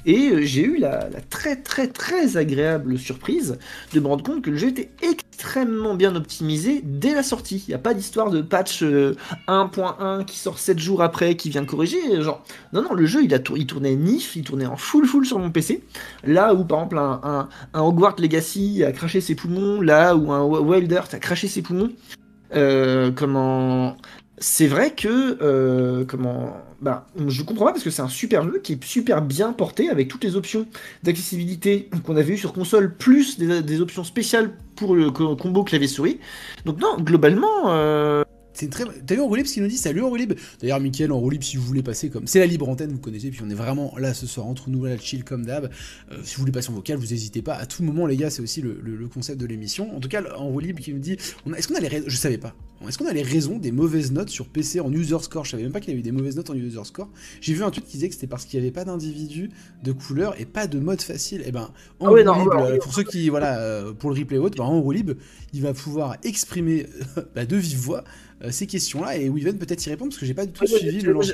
Et 0.05 0.29
euh, 0.29 0.41
j'ai 0.43 0.63
eu 0.63 0.77
la, 0.77 1.09
très, 1.29 1.57
très, 1.57 1.87
très 1.87 2.37
agréable 2.37 2.97
surprise 2.97 3.57
de 3.93 3.99
me 3.99 4.07
rendre 4.07 4.23
compte 4.23 4.43
que 4.43 4.49
le 4.49 4.55
jeu 4.55 4.69
était 4.69 4.91
extrêmement 5.01 5.95
bien 5.95 6.15
optimisé 6.15 6.81
dès 6.85 7.13
la 7.13 7.23
sortie. 7.23 7.65
Il 7.67 7.71
n'y 7.71 7.75
a 7.75 7.79
pas 7.79 7.93
d'histoire 7.93 8.29
de 8.29 8.41
patch 8.41 8.83
1.1 8.83 10.23
qui 10.23 10.37
sort 10.37 10.57
7 10.57 10.79
jours 10.79 11.01
après, 11.01 11.35
qui 11.35 11.49
vient 11.49 11.65
corriger. 11.65 12.21
Genre, 12.21 12.43
non, 12.71 12.83
non, 12.83 12.93
le 12.93 13.05
jeu, 13.05 13.23
il, 13.25 13.33
a 13.33 13.39
il 13.55 13.65
tournait 13.65 13.95
NIF, 13.95 14.37
il 14.37 14.43
tournait 14.43 14.65
en 14.65 14.77
full, 14.77 15.05
full 15.05 15.25
sur 15.25 15.39
mon 15.39 15.51
PC. 15.51 15.83
Là 16.23 16.53
où, 16.53 16.63
par 16.63 16.79
exemple, 16.79 16.97
un, 16.97 17.49
un, 17.73 17.81
Hogwarts 17.81 18.19
Legacy 18.19 18.83
a 18.85 18.91
craché 18.93 19.19
ses 19.19 19.35
poumons, 19.35 19.81
là 19.81 20.15
où 20.15 20.31
un 20.31 20.43
Wild 20.43 20.91
Earth 20.91 21.13
a 21.13 21.19
craché 21.19 21.47
ses 21.47 21.61
poumons. 21.61 21.91
Euh, 22.55 23.11
comment 23.11 23.97
c'est 24.37 24.67
vrai 24.67 24.91
que 24.91 25.37
euh, 25.41 26.03
comment 26.05 26.57
bah 26.81 27.07
je 27.27 27.41
comprends 27.43 27.65
pas 27.65 27.71
parce 27.71 27.83
que 27.83 27.89
c'est 27.89 28.01
un 28.01 28.09
super 28.09 28.43
jeu 28.43 28.59
qui 28.61 28.73
est 28.73 28.83
super 28.83 29.21
bien 29.21 29.53
porté 29.53 29.89
avec 29.89 30.09
toutes 30.09 30.25
les 30.25 30.35
options 30.35 30.67
d'accessibilité 31.03 31.89
qu'on 32.05 32.17
avait 32.17 32.33
eu 32.33 32.37
sur 32.37 32.51
console 32.51 32.93
plus 32.93 33.39
des, 33.39 33.81
options 33.81 34.03
spéciales 34.03 34.51
pour 34.75 34.93
le 34.93 35.09
combo 35.09 35.63
clavier 35.63 35.87
souris 35.87 36.19
donc 36.65 36.79
non 36.81 36.97
globalement 36.97 37.67
euh, 37.67 38.24
c'est 38.55 38.69
très. 38.69 38.85
T'as 39.05 39.15
vu 39.15 39.21
Enroulib 39.21 39.45
ce 39.45 39.53
qu'il 39.53 39.63
nous 39.63 39.69
dit? 39.69 39.77
Salut 39.77 40.01
Enroulib 40.01 40.33
D'ailleurs, 40.61 40.79
Mickaël, 40.79 41.11
Enroulib, 41.11 41.43
si 41.43 41.57
vous 41.57 41.63
voulez 41.63 41.83
passer 41.83 42.09
comme. 42.09 42.25
C'est 42.25 42.39
la 42.39 42.45
libre 42.45 42.67
antenne, 42.67 42.91
vous 42.91 42.99
connaissez, 42.99 43.29
puis 43.29 43.41
on 43.45 43.49
est 43.49 43.55
vraiment 43.55 43.93
là 43.97 44.13
ce 44.13 44.25
soir 44.25 44.47
entre 44.47 44.69
nous, 44.69 44.85
là, 44.85 44.97
chill 44.97 45.23
comme 45.23 45.45
d'hab. 45.45 45.69
Euh, 46.11 46.17
si 46.23 46.35
vous 46.35 46.41
voulez 46.41 46.51
passer 46.51 46.69
en 46.69 46.73
vocal, 46.73 46.97
vous 46.97 47.07
n'hésitez 47.07 47.41
pas. 47.41 47.55
À 47.55 47.65
tout 47.65 47.83
moment, 47.83 48.07
les 48.07 48.17
gars, 48.17 48.29
c'est 48.29 48.41
aussi 48.41 48.61
le, 48.61 48.75
concept 49.13 49.39
de 49.39 49.45
l'émission. 49.45 49.95
En 49.95 49.99
tout 49.99 50.09
cas, 50.09 50.23
Enroulib 50.37 50.79
qui 50.79 50.93
nous 50.93 50.99
dit 50.99 51.17
Est-ce 51.55 51.67
qu'on 51.67 51.75
a 51.75 51.79
les 51.79 52.03
Je 52.07 52.17
savais 52.17 52.37
pas. 52.37 52.55
Est-ce 52.87 52.97
qu'on 52.97 53.07
a 53.07 53.13
les 53.13 53.23
raisons 53.23 53.57
des 53.57 53.71
mauvaises 53.71 54.11
notes 54.11 54.29
sur 54.29 54.47
PC 54.47 54.79
en 54.79 54.91
user 54.91 55.17
score? 55.19 55.45
Je 55.45 55.51
savais 55.51 55.63
même 55.63 55.71
pas 55.71 55.79
qu'il 55.79 55.89
y 55.89 55.91
avait 55.91 56.01
eu 56.01 56.03
des 56.03 56.11
mauvaises 56.11 56.35
notes 56.35 56.49
en 56.49 56.53
user 56.53 56.83
score. 56.83 57.09
J'ai 57.41 57.53
vu 57.53 57.63
un 57.63 57.71
tweet 57.71 57.85
qui 57.85 57.93
disait 57.93 58.09
que 58.09 58.13
c'était 58.13 58.27
parce 58.27 58.45
qu'il 58.45 58.59
n'y 58.59 58.65
avait 58.65 58.73
pas 58.73 58.83
d'individu, 58.83 59.49
de 59.83 59.91
couleur 59.91 60.39
et 60.39 60.45
pas 60.45 60.67
de 60.67 60.79
mode 60.79 61.01
facile. 61.01 61.41
Et 61.41 61.45
eh 61.47 61.51
ben, 61.51 61.71
ah 62.01 62.07
euh, 62.09 62.77
pour 62.79 62.93
ceux 62.93 63.03
qui, 63.03 63.29
voilà, 63.29 63.59
euh, 63.59 63.93
pour 63.93 64.11
le 64.11 64.19
replay 64.19 64.37
haute, 64.37 64.57
ben, 64.57 64.65
Enroulib, 64.65 65.11
il 65.53 65.61
va 65.61 65.73
pouvoir 65.73 66.17
exprimer 66.23 66.85
bah, 67.35 67.45
de 67.45 67.55
vive 67.55 67.79
voix 67.79 68.03
ces 68.49 68.67
questions-là 68.67 69.17
et 69.17 69.29
Weaven 69.29 69.57
peut-être 69.57 69.85
y 69.85 69.89
répondre 69.89 70.11
parce 70.11 70.19
que 70.19 70.25
j'ai 70.25 70.33
pas 70.33 70.45
du 70.45 70.51
tout 70.51 70.67
suivi 70.67 71.01
le 71.01 71.13
lancement. 71.13 71.33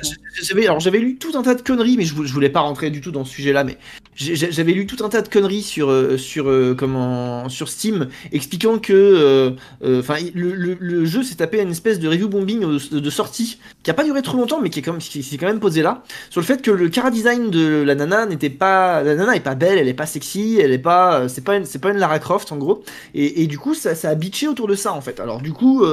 alors 0.62 0.80
j'avais 0.80 0.98
lu 0.98 1.16
tout 1.16 1.36
un 1.36 1.42
tas 1.42 1.54
de 1.54 1.62
conneries, 1.62 1.96
mais 1.96 2.04
je, 2.04 2.14
je 2.22 2.32
voulais 2.32 2.48
pas 2.48 2.60
rentrer 2.60 2.90
du 2.90 3.00
tout 3.00 3.10
dans 3.10 3.24
ce 3.24 3.34
sujet-là, 3.34 3.64
mais 3.64 3.76
j'avais 4.14 4.72
lu 4.72 4.86
tout 4.86 5.04
un 5.04 5.08
tas 5.08 5.22
de 5.22 5.28
conneries 5.28 5.62
sur 5.62 5.90
euh, 5.90 6.16
sur 6.16 6.48
euh, 6.48 6.74
comment 6.78 7.48
sur 7.48 7.68
Steam 7.68 8.08
expliquant 8.30 8.78
que 8.78 9.56
enfin 9.82 10.16
le, 10.34 11.04
jeu 11.04 11.22
s'est 11.22 11.36
tapé 11.36 11.60
une 11.60 11.70
espèce 11.70 11.98
de 11.98 12.08
review 12.08 12.28
bombing 12.28 12.60
de, 12.60 13.10
sortie 13.10 13.58
qui 13.82 13.90
a 13.90 13.94
pas 13.94 14.04
duré 14.04 14.22
trop 14.22 14.38
longtemps, 14.38 14.60
mais 14.60 14.70
qui 14.70 14.78
est 14.78 14.82
quand 14.82 14.92
même 14.92 15.00
qui 15.00 15.22
s'est 15.22 15.38
quand 15.38 15.46
même 15.46 15.60
posé 15.60 15.82
là 15.82 16.04
sur 16.30 16.40
le 16.40 16.46
fait 16.46 16.62
que 16.62 16.70
le 16.70 16.88
cara 16.88 17.10
design 17.10 17.50
de 17.50 17.82
la 17.82 17.94
nana 17.94 18.26
n'était 18.26 18.50
pas 18.50 19.02
la 19.02 19.16
nana 19.16 19.34
est 19.34 19.40
pas 19.40 19.54
belle, 19.54 19.78
elle 19.78 19.88
est 19.88 19.94
pas 19.94 20.06
sexy, 20.06 20.58
elle 20.60 20.72
est 20.72 20.78
pas 20.78 21.28
c'est 21.28 21.42
pas 21.42 21.64
c'est 21.64 21.80
pas 21.80 21.90
une 21.90 21.98
Lara 21.98 22.18
Croft 22.18 22.52
en 22.52 22.58
gros 22.58 22.84
et, 23.14 23.42
et 23.42 23.46
du 23.46 23.58
coup 23.58 23.74
ça, 23.74 23.94
ça 23.94 24.10
a 24.10 24.14
bitché 24.14 24.46
autour 24.46 24.68
de 24.68 24.74
ça 24.74 24.92
en 24.92 25.00
fait. 25.00 25.20
Alors 25.20 25.40
du 25.40 25.52
coup 25.52 25.84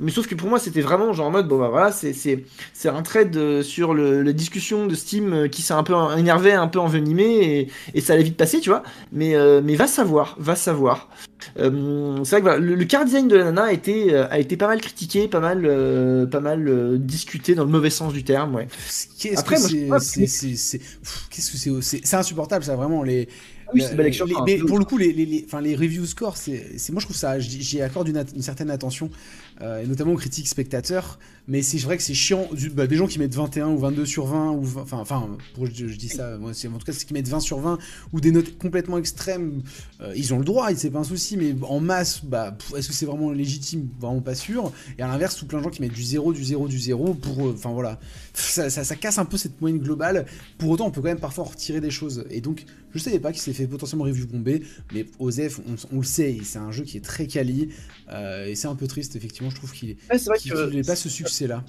mais 0.00 0.10
sauf 0.10 0.26
que 0.26 0.34
pour 0.42 0.50
moi, 0.50 0.58
c'était 0.58 0.80
vraiment 0.80 1.12
genre 1.12 1.28
en 1.28 1.30
mode, 1.30 1.46
bon 1.46 1.56
bah 1.56 1.68
voilà, 1.68 1.92
c'est 1.92 2.88
un 2.88 3.02
trade 3.02 3.36
euh, 3.36 3.62
sur 3.62 3.94
le, 3.94 4.22
la 4.22 4.32
discussion 4.32 4.88
de 4.88 4.94
Steam 4.96 5.32
euh, 5.32 5.48
qui 5.48 5.62
s'est 5.62 5.72
un 5.72 5.84
peu 5.84 5.94
énervé, 6.18 6.52
un 6.52 6.66
peu 6.66 6.80
envenimé, 6.80 7.22
et, 7.60 7.68
et, 7.94 8.00
ça 8.00 8.14
allait 8.14 8.24
vite 8.24 8.36
passer, 8.36 8.58
tu 8.58 8.68
vois. 8.68 8.82
Mais, 9.12 9.36
euh, 9.36 9.60
mais 9.62 9.76
va 9.76 9.86
savoir, 9.86 10.34
va 10.40 10.56
savoir. 10.56 11.08
c'est 11.54 11.62
vrai 11.62 12.22
que 12.24 12.40
voilà, 12.40 12.58
le, 12.58 12.84
car 12.86 13.04
design 13.04 13.28
de 13.28 13.36
la 13.36 13.44
nana 13.44 13.66
a 13.66 13.72
été, 13.72 14.16
a 14.16 14.40
été 14.40 14.56
pas 14.56 14.66
mal 14.66 14.80
critiqué, 14.80 15.28
pas 15.28 15.38
mal, 15.38 15.62
pas 16.28 16.40
mal 16.40 16.98
discuté 16.98 17.54
dans 17.54 17.64
le 17.64 17.70
mauvais 17.70 17.90
sens 17.90 18.12
du 18.12 18.24
terme, 18.24 18.56
ouais. 18.56 18.66
Qu'est-ce 19.20 19.44
que 19.44 19.56
c'est 19.56 19.86
que 21.30 21.40
c'est 21.40 22.04
C'est 22.04 22.16
insupportable, 22.16 22.64
ça, 22.64 22.74
vraiment. 22.74 23.04
Les 23.04 23.28
oui, 23.74 23.84
action. 23.84 24.26
Les, 24.26 24.34
mais 24.46 24.58
pour 24.58 24.78
le 24.78 24.84
coup, 24.84 24.98
les, 24.98 25.12
les, 25.12 25.46
les, 25.62 25.76
review 25.76 26.06
scores, 26.06 26.36
c'est, 26.36 26.76
moi 26.90 27.00
je 27.00 27.06
trouve 27.06 27.16
ça, 27.16 27.38
j'y 27.38 27.80
accorde 27.80 28.08
une, 28.08 28.24
une, 28.34 28.42
certaine 28.42 28.70
attention, 28.70 29.10
et 29.62 29.86
notamment 29.86 30.12
aux 30.12 30.16
critiques 30.16 30.48
spectateurs. 30.48 31.18
Mais 31.48 31.62
c'est 31.62 31.78
vrai 31.78 31.96
que 31.96 32.02
c'est 32.04 32.14
chiant, 32.14 32.48
du, 32.52 32.70
bah, 32.70 32.86
des 32.86 32.96
gens 32.96 33.08
qui 33.08 33.18
mettent 33.18 33.34
21 33.34 33.68
ou 33.70 33.78
22 33.78 34.06
sur 34.06 34.26
20, 34.26 34.52
ou 34.52 34.64
enfin, 34.76 34.98
enfin, 34.98 35.28
pour, 35.54 35.66
je, 35.66 35.86
dis 35.86 36.08
ça, 36.08 36.38
en 36.38 36.52
tout 36.52 36.86
cas, 36.86 36.92
c'est 36.92 37.04
qui 37.04 37.14
mettent 37.14 37.28
20 37.28 37.40
sur 37.40 37.58
20 37.58 37.78
ou 38.12 38.20
des 38.20 38.30
notes 38.30 38.56
complètement 38.58 38.96
extrêmes, 38.96 39.62
euh, 40.00 40.12
ils 40.14 40.32
ont 40.32 40.38
le 40.38 40.44
droit, 40.44 40.72
c'est 40.76 40.90
pas 40.90 41.00
un 41.00 41.04
souci, 41.04 41.36
mais 41.36 41.54
en 41.62 41.80
masse, 41.80 42.24
bah, 42.24 42.56
est-ce 42.76 42.88
que 42.88 42.94
c'est 42.94 43.06
vraiment 43.06 43.32
légitime? 43.32 43.88
Vraiment 44.00 44.20
pas 44.20 44.36
sûr. 44.36 44.72
Et 44.98 45.02
à 45.02 45.08
l'inverse, 45.08 45.36
tout 45.36 45.46
plein 45.46 45.58
de 45.58 45.64
gens 45.64 45.70
qui 45.70 45.82
mettent 45.82 45.92
du 45.92 46.04
0, 46.04 46.32
du 46.32 46.44
0, 46.44 46.68
du 46.68 46.78
0 46.78 47.14
pour, 47.14 47.46
euh, 47.46 47.54
enfin 47.54 47.72
voilà, 47.72 47.98
ça, 48.34 48.70
ça, 48.70 48.96
casse 48.96 49.18
un 49.18 49.24
peu 49.24 49.36
cette 49.36 49.60
moyenne 49.60 49.80
globale. 49.80 50.26
Pour 50.58 50.70
autant, 50.70 50.86
on 50.86 50.90
peut 50.92 51.00
quand 51.00 51.08
même 51.08 51.18
parfois 51.18 51.44
retirer 51.44 51.80
des 51.80 51.90
choses. 51.90 52.24
Et 52.30 52.40
donc, 52.40 52.66
je 52.92 52.98
savais 52.98 53.20
pas 53.20 53.32
qu'il 53.32 53.40
s'est 53.40 53.52
fait 53.52 53.66
potentiellement 53.66 54.04
review 54.04 54.26
bombé, 54.26 54.62
mais 54.92 55.06
Osef, 55.18 55.60
on, 55.60 55.96
on 55.96 55.98
le 55.98 56.04
sait, 56.04 56.38
c'est 56.44 56.58
un 56.58 56.70
jeu 56.70 56.84
qui 56.84 56.96
est 56.96 57.04
très 57.04 57.26
quali, 57.26 57.68
euh, 58.10 58.46
et 58.46 58.54
c'est 58.54 58.68
un 58.68 58.74
peu 58.74 58.86
triste, 58.86 59.16
effectivement, 59.16 59.50
je 59.50 59.56
trouve 59.56 59.72
qu'il 59.72 59.96
n'est 60.72 60.82
pas 60.82 60.96
ce 60.96 61.08
succès-là. 61.08 61.64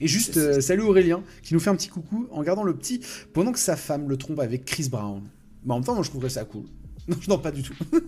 Et 0.00 0.08
juste, 0.08 0.36
euh, 0.38 0.60
salut 0.60 0.82
Aurélien, 0.82 1.22
qui 1.42 1.54
nous 1.54 1.60
fait 1.60 1.70
un 1.70 1.76
petit 1.76 1.88
coucou 1.88 2.26
en 2.30 2.42
gardant 2.42 2.64
le 2.64 2.76
petit, 2.76 3.00
pendant 3.32 3.52
que 3.52 3.58
sa 3.58 3.76
femme 3.76 4.08
le 4.08 4.16
trompe 4.16 4.40
avec 4.40 4.64
Chris 4.64 4.88
Brown. 4.90 5.22
Mais 5.64 5.72
en 5.72 5.76
même 5.76 5.84
temps, 5.84 5.94
moi 5.94 6.02
je 6.02 6.10
trouverais 6.10 6.30
ça 6.30 6.44
cool. 6.44 6.64
Non, 7.08 7.16
non, 7.28 7.38
pas 7.38 7.50
du 7.50 7.62
tout. 7.62 7.74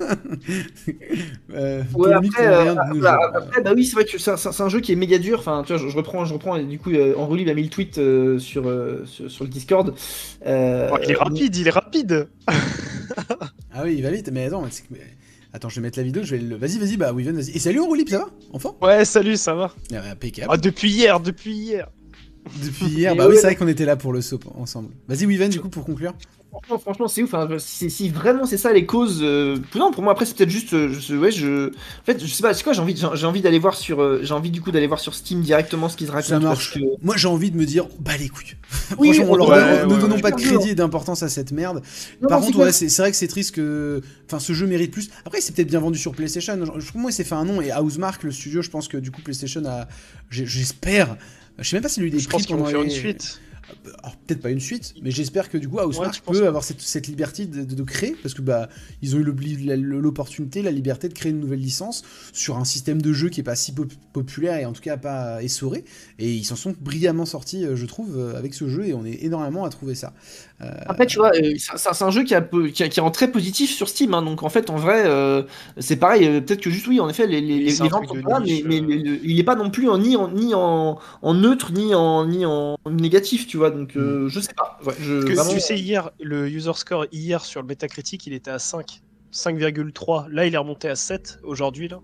euh, 1.53 1.83
ouais, 1.95 2.13
après, 2.15 2.47
euh, 2.47 2.75
bah, 2.95 3.19
après, 3.35 3.61
bah 3.61 3.73
oui, 3.75 3.85
c'est 3.85 3.95
vrai 3.95 4.07
que 4.07 4.17
c'est 4.17 4.31
un, 4.31 4.69
jeu 4.71 4.81
qui 4.81 4.93
est 4.93 4.97
méga 4.97 5.19
dur. 5.19 5.39
Enfin, 5.39 5.63
tu 5.67 5.75
vois, 5.75 5.83
je, 5.83 5.89
je 5.89 5.97
reprends, 5.97 6.25
je 6.25 6.33
reprends. 6.33 6.57
Et 6.57 6.65
du 6.65 6.79
coup, 6.79 6.91
euh, 6.91 7.15
Henri 7.17 7.43
il 7.43 7.51
a 7.51 7.55
mis 7.55 7.65
le 7.65 7.69
tweet 7.69 7.99
euh, 7.99 8.39
sur, 8.39 8.65
sur, 9.05 9.31
sur, 9.31 9.45
le 9.45 9.51
Discord. 9.51 9.95
Euh, 10.47 10.89
oh, 10.93 10.97
il 11.03 11.11
est 11.11 11.15
rapide, 11.15 11.57
il 11.57 11.67
est 11.67 11.71
rapide. 11.71 12.29
ah 12.49 13.83
oui, 13.85 13.97
il 13.99 14.03
va 14.03 14.11
vite. 14.11 14.31
Mais 14.33 14.47
attends, 14.47 14.65
mais 14.91 15.01
Attends, 15.53 15.69
je 15.69 15.77
vais 15.77 15.83
mettre 15.83 15.99
la 15.99 16.05
vidéo, 16.05 16.23
je 16.23 16.37
vais 16.37 16.43
le... 16.43 16.57
Vas-y, 16.57 16.79
vas-y, 16.79 16.97
bah 16.97 17.13
oui, 17.15 17.23
vas-y. 17.23 17.51
Et 17.51 17.59
salut 17.59 17.79
Aurélip, 17.81 18.11
ça 18.11 18.19
va 18.19 18.27
Enfant 18.53 18.77
Ouais, 18.83 19.05
salut, 19.05 19.37
ça 19.37 19.55
va. 19.55 19.73
Ah, 19.95 20.11
impeccable. 20.11 20.49
Ah, 20.51 20.57
depuis 20.59 20.91
hier, 20.91 21.21
depuis 21.21 21.55
hier. 21.55 21.89
Depuis 22.63 22.87
hier, 22.87 23.17
bah 23.17 23.27
oui, 23.29 23.37
c'est 23.37 23.43
vrai 23.43 23.57
qu'on 23.57 23.69
était 23.69 23.87
là 23.87 23.97
pour 23.97 24.13
le 24.13 24.21
SOP 24.21 24.45
ensemble. 24.55 24.91
Vas-y, 25.09 25.25
Wiven, 25.25 25.51
du 25.51 25.61
coup, 25.61 25.69
pour 25.69 25.85
conclure 25.85 26.15
franchement, 26.63 26.79
franchement 26.79 27.09
c'est 27.09 27.23
ouf. 27.23 27.35
Hein. 27.35 27.49
Si, 27.59 28.09
vraiment 28.09 28.47
c'est 28.47 28.57
ça 28.57 28.73
les 28.73 28.87
causes. 28.87 29.21
Euh... 29.23 29.59
Non, 29.75 29.91
pour 29.91 30.03
moi, 30.03 30.13
après, 30.13 30.25
c'est 30.25 30.37
peut-être 30.37 30.51
juste. 30.51 30.73
Euh, 30.75 30.93
je, 30.93 31.15
ouais, 31.15 31.31
je. 31.31 31.69
En 31.69 32.05
fait, 32.05 32.25
je 32.25 32.33
sais 32.33 32.43
pas, 32.43 32.55
c'est 32.55 32.63
quoi, 32.63 32.73
j'ai 32.73 32.81
envie, 32.81 32.97
j'ai 33.15 33.27
envie 33.27 33.41
d'aller 33.41 33.59
voir 33.59 33.75
sur. 33.75 34.01
Euh, 34.01 34.21
j'ai 34.23 34.35
envie 34.35 34.51
du 34.51 34.61
coup 34.61 34.71
d'aller 34.71 34.87
voir 34.87 35.01
sur 35.01 35.15
Steam 35.15 35.41
directement 35.41 35.89
ce 35.89 35.97
qu'ils 35.97 36.11
racontent. 36.11 36.29
Ça 36.29 36.41
marche. 36.41 36.79
Moi, 37.03 37.17
j'ai 37.17 37.29
envie 37.29 37.51
de 37.51 37.57
me 37.57 37.65
dire, 37.65 37.87
bah 38.01 38.17
les 38.19 38.29
couilles. 38.29 38.57
Oui, 38.99 39.13
franchement, 39.13 39.33
on 39.33 39.37
leur 39.37 39.49
ouais, 39.49 39.87
ne 39.87 40.01
donnons 40.01 40.21
pas 40.21 40.31
de 40.31 40.41
crédit 40.41 40.71
et 40.71 40.75
d'importance 40.75 41.23
à 41.23 41.29
cette 41.29 41.53
merde. 41.53 41.83
Non, 42.23 42.29
Par 42.29 42.41
contre, 42.41 42.59
ouais, 42.59 42.73
c'est 42.73 42.95
vrai 42.99 43.11
que 43.11 43.17
c'est 43.17 43.29
triste 43.29 43.55
que. 43.55 44.01
Enfin, 44.27 44.39
ce 44.39 44.53
jeu 44.53 44.67
mérite 44.67 44.91
plus. 44.91 45.11
Après, 45.25 45.41
c'est 45.41 45.55
peut-être 45.55 45.69
bien 45.69 45.81
vendu 45.81 45.99
sur 45.99 46.13
PlayStation. 46.13 46.59
Je, 46.79 46.99
moi, 46.99 47.11
il 47.11 47.15
s'est 47.15 47.25
fait 47.25 47.35
un 47.35 47.45
nom 47.45 47.61
et 47.61 47.73
Housemark, 47.73 48.23
le 48.23 48.31
studio, 48.31 48.63
je 48.63 48.71
pense 48.71 48.89
que 48.89 48.97
du 48.97 49.11
coup, 49.11 49.23
PlayStation 49.23 49.63
a. 49.67 49.87
J'espère. 50.31 51.17
Je 51.59 51.69
sais 51.69 51.77
même 51.77 51.83
pas 51.83 51.89
s'il 51.89 52.03
a 52.03 52.07
eu 52.07 52.11
des 52.11 52.19
je 52.19 52.29
prix 52.29 52.45
pendant 52.47 52.67
faire 52.67 52.83
une 52.83 52.91
suite 52.91 53.41
alors 54.03 54.17
peut-être 54.17 54.41
pas 54.41 54.51
une 54.51 54.61
suite, 54.61 54.95
mais 55.03 55.11
j'espère 55.11 55.49
que 55.49 55.59
du 55.59 55.69
coup 55.69 55.79
Housemarque 55.79 56.23
ouais, 56.27 56.39
peut 56.39 56.47
avoir 56.47 56.63
cette, 56.63 56.81
cette 56.81 57.07
liberté 57.07 57.47
de, 57.47 57.65
de, 57.65 57.75
de, 57.75 57.83
créer, 57.83 58.17
parce 58.23 58.35
que 58.35 58.43
bah 58.43 58.69
ils 59.03 59.17
ont 59.17 59.19
eu 59.19 59.25
l'opportunité, 59.25 60.63
la 60.63 60.71
liberté 60.71 61.09
de 61.09 61.15
créer 61.15 61.33
une 61.33 61.41
nouvelle 61.41 61.61
licence 61.61 62.05
sur 62.33 62.57
un 62.59 62.65
système 62.65 63.03
de 63.03 63.13
jeu 63.13 63.29
qui 63.29 63.41
est 63.41 63.45
pas 63.45 63.57
si 63.57 63.73
pop 63.73 63.93
populaire 64.13 64.59
et 64.59 64.65
en 64.65 64.73
tout 64.73 64.83
cas 64.83 64.97
pas 64.97 65.43
essoré, 65.43 65.85
et 66.19 66.33
ils 66.33 66.45
s'en 66.45 66.57
sont 66.57 66.75
brillamment 66.81 67.27
sortis, 67.27 67.65
euh, 67.65 67.77
je 67.77 67.87
trouve, 67.87 68.17
euh, 68.17 68.37
avec 68.37 68.55
ce 68.55 68.69
jeu, 68.69 68.87
et 68.87 68.95
on 68.95 69.05
est 69.05 69.25
énormément 69.25 69.65
à 69.65 69.71
trouver 69.71 69.95
ça. 69.95 70.15
Euh... 70.63 70.71
Après, 70.87 71.07
tu 71.07 71.19
vois, 71.19 71.33
euh, 71.37 71.55
c'est 71.59 72.03
un 72.03 72.11
jeu 72.11 72.25
qui, 72.25 72.35
a, 72.35 72.41
qui, 72.41 72.83
a, 72.83 72.89
qui, 72.89 73.01
rend 73.01 73.11
très 73.11 73.31
positif 73.31 73.71
sur 73.71 73.89
Steam, 73.89 74.15
hein, 74.15 74.23
donc 74.23 74.43
en 74.43 74.49
fait, 74.49 74.71
en 74.71 74.77
vrai, 74.77 75.03
euh, 75.05 75.43
c'est 75.77 75.97
pareil, 75.97 76.41
peut-être 76.41 76.63
que 76.63 76.71
juste 76.71 76.87
oui, 76.87 76.99
en 76.99 77.09
effet, 77.11 77.27
les, 77.27 77.43
les, 77.43 77.59
les 77.59 77.89
ventes 77.89 78.09
sont 78.09 78.15
là, 78.15 78.41
mais, 78.41 78.63
mais, 78.65 78.81
mais, 78.81 78.97
il 79.23 79.39
est 79.39 79.45
pas 79.45 79.55
non 79.55 79.71
plus 79.71 79.89
en, 79.91 79.99
ni, 79.99 80.17
en, 80.17 80.29
ni 80.29 80.55
en, 80.55 80.99
en 81.21 81.35
neutre, 81.35 81.73
ni 81.73 81.95
en, 81.95 82.25
ni 82.27 82.47
en 82.47 82.77
négatif, 82.91 83.47
tu 83.47 83.59
vois, 83.59 83.71
donc 83.71 83.97
euh, 83.97 84.29
je 84.29 84.41
sais 84.41 84.55
pas. 84.55 84.79
Ouais, 84.85 84.95
je, 84.99 85.23
que, 85.25 85.35
vraiment... 85.35 85.53
Tu 85.53 85.61
sais, 85.61 85.79
hier, 85.79 86.11
le 86.21 86.49
user 86.49 86.73
score 86.75 87.05
hier 87.13 87.45
sur 87.45 87.61
le 87.61 87.67
Metacritic, 87.67 88.27
il 88.27 88.33
était 88.33 88.51
à 88.51 88.59
5. 88.59 89.03
5,3. 89.33 90.29
Là, 90.31 90.47
il 90.47 90.55
est 90.55 90.59
remonté 90.59 90.89
à 90.89 90.97
7 90.97 91.41
aujourd'hui, 91.43 91.89
là. 91.89 92.01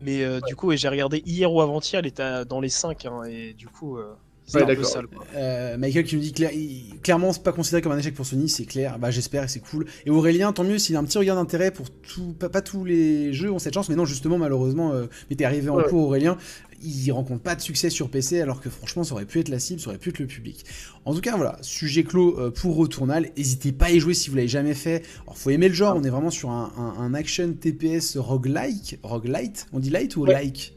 Mais 0.00 0.22
euh, 0.22 0.36
ouais. 0.36 0.40
du 0.46 0.56
coup, 0.56 0.72
et 0.72 0.76
j'ai 0.76 0.88
regardé 0.88 1.22
hier 1.24 1.50
ou 1.50 1.60
avant-hier, 1.60 2.00
il 2.02 2.06
était 2.08 2.22
à, 2.22 2.44
dans 2.44 2.60
les 2.60 2.68
5. 2.68 3.06
Hein, 3.06 3.22
et 3.28 3.54
du 3.54 3.68
coup, 3.68 3.96
euh, 3.96 4.14
ouais, 4.54 4.62
un 4.62 4.74
peu 4.74 4.84
sale. 4.84 5.06
Euh, 5.34 5.76
Michael 5.76 6.04
qui 6.04 6.16
nous 6.16 6.22
dit 6.22 6.32
clair, 6.32 6.50
il, 6.52 6.98
clairement, 7.02 7.32
c'est 7.32 7.42
pas 7.42 7.52
considéré 7.52 7.82
comme 7.82 7.92
un 7.92 7.98
échec 7.98 8.14
pour 8.14 8.26
Sony, 8.26 8.48
c'est 8.48 8.64
clair. 8.64 8.98
Bah, 8.98 9.10
j'espère 9.10 9.44
et 9.44 9.48
c'est 9.48 9.60
cool. 9.60 9.86
Et 10.04 10.10
Aurélien, 10.10 10.52
tant 10.52 10.64
mieux 10.64 10.78
s'il 10.78 10.96
a 10.96 10.98
un 10.98 11.04
petit 11.04 11.18
regard 11.18 11.36
d'intérêt 11.36 11.70
pour 11.70 11.90
tout. 11.90 12.34
Pas, 12.38 12.48
pas, 12.48 12.62
tous 12.62 12.84
les 12.84 13.32
jeux 13.32 13.50
ont 13.50 13.58
cette 13.58 13.74
chance, 13.74 13.88
mais 13.88 13.96
non, 13.96 14.04
justement, 14.04 14.38
malheureusement, 14.38 14.92
euh, 14.92 15.06
mais 15.30 15.36
t'es 15.36 15.44
arrivé 15.44 15.68
en 15.68 15.82
cours, 15.82 16.06
Aurélien 16.08 16.36
il 16.82 17.10
rencontre 17.12 17.42
pas 17.42 17.54
de 17.54 17.60
succès 17.60 17.90
sur 17.90 18.10
PC 18.10 18.40
alors 18.40 18.60
que 18.60 18.70
franchement 18.70 19.04
ça 19.04 19.14
aurait 19.14 19.24
pu 19.24 19.40
être 19.40 19.48
la 19.48 19.58
cible, 19.58 19.80
ça 19.80 19.88
aurait 19.88 19.98
pu 19.98 20.10
être 20.10 20.18
le 20.18 20.26
public. 20.26 20.64
En 21.04 21.14
tout 21.14 21.20
cas 21.20 21.36
voilà, 21.36 21.58
sujet 21.62 22.04
clos 22.04 22.38
euh, 22.38 22.50
pour 22.50 22.76
Returnal, 22.76 23.30
n'hésitez 23.36 23.72
pas 23.72 23.86
à 23.86 23.90
y 23.90 24.00
jouer 24.00 24.14
si 24.14 24.30
vous 24.30 24.36
l'avez 24.36 24.48
jamais 24.48 24.74
fait. 24.74 25.02
Alors 25.22 25.38
faut 25.38 25.50
aimer 25.50 25.68
le 25.68 25.74
genre, 25.74 25.96
on 25.96 26.04
est 26.04 26.10
vraiment 26.10 26.30
sur 26.30 26.50
un, 26.50 26.72
un, 26.76 27.02
un 27.02 27.14
action 27.14 27.52
TPS 27.52 28.16
roguelike, 28.16 28.98
roguelite, 29.02 29.66
on 29.72 29.78
dit 29.78 29.90
light 29.90 30.16
ou 30.16 30.22
ouais. 30.22 30.32
like? 30.32 30.75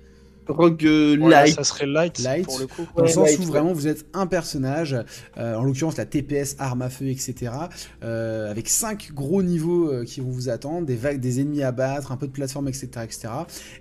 Rogue 0.49 0.81
ouais, 0.83 1.17
light. 1.17 1.55
Ça 1.55 1.63
serait 1.63 1.85
light, 1.85 2.19
light 2.19 2.45
pour 2.45 2.59
le 2.59 2.67
coup. 2.67 2.87
Dans 2.95 3.03
le 3.03 3.09
sens 3.09 3.29
light, 3.29 3.39
où 3.39 3.43
vraiment 3.43 3.73
vous 3.73 3.87
êtes 3.87 4.05
un 4.13 4.27
personnage, 4.27 4.95
euh, 5.37 5.55
en 5.55 5.63
l'occurrence 5.63 5.97
la 5.97 6.05
TPS, 6.05 6.55
arme 6.59 6.81
à 6.81 6.89
feu, 6.89 7.07
etc. 7.07 7.51
Euh, 8.03 8.49
avec 8.49 8.69
5 8.69 9.11
gros 9.13 9.43
niveaux 9.43 9.91
euh, 9.91 10.05
qui 10.05 10.21
vont 10.21 10.29
vous 10.29 10.49
attendre, 10.49 10.85
des 10.85 10.95
vagues, 10.95 11.19
des 11.19 11.41
ennemis 11.41 11.63
à 11.63 11.71
battre, 11.71 12.11
un 12.11 12.17
peu 12.17 12.27
de 12.27 12.31
plateforme, 12.31 12.67
etc. 12.67 12.87
etc. 13.03 13.27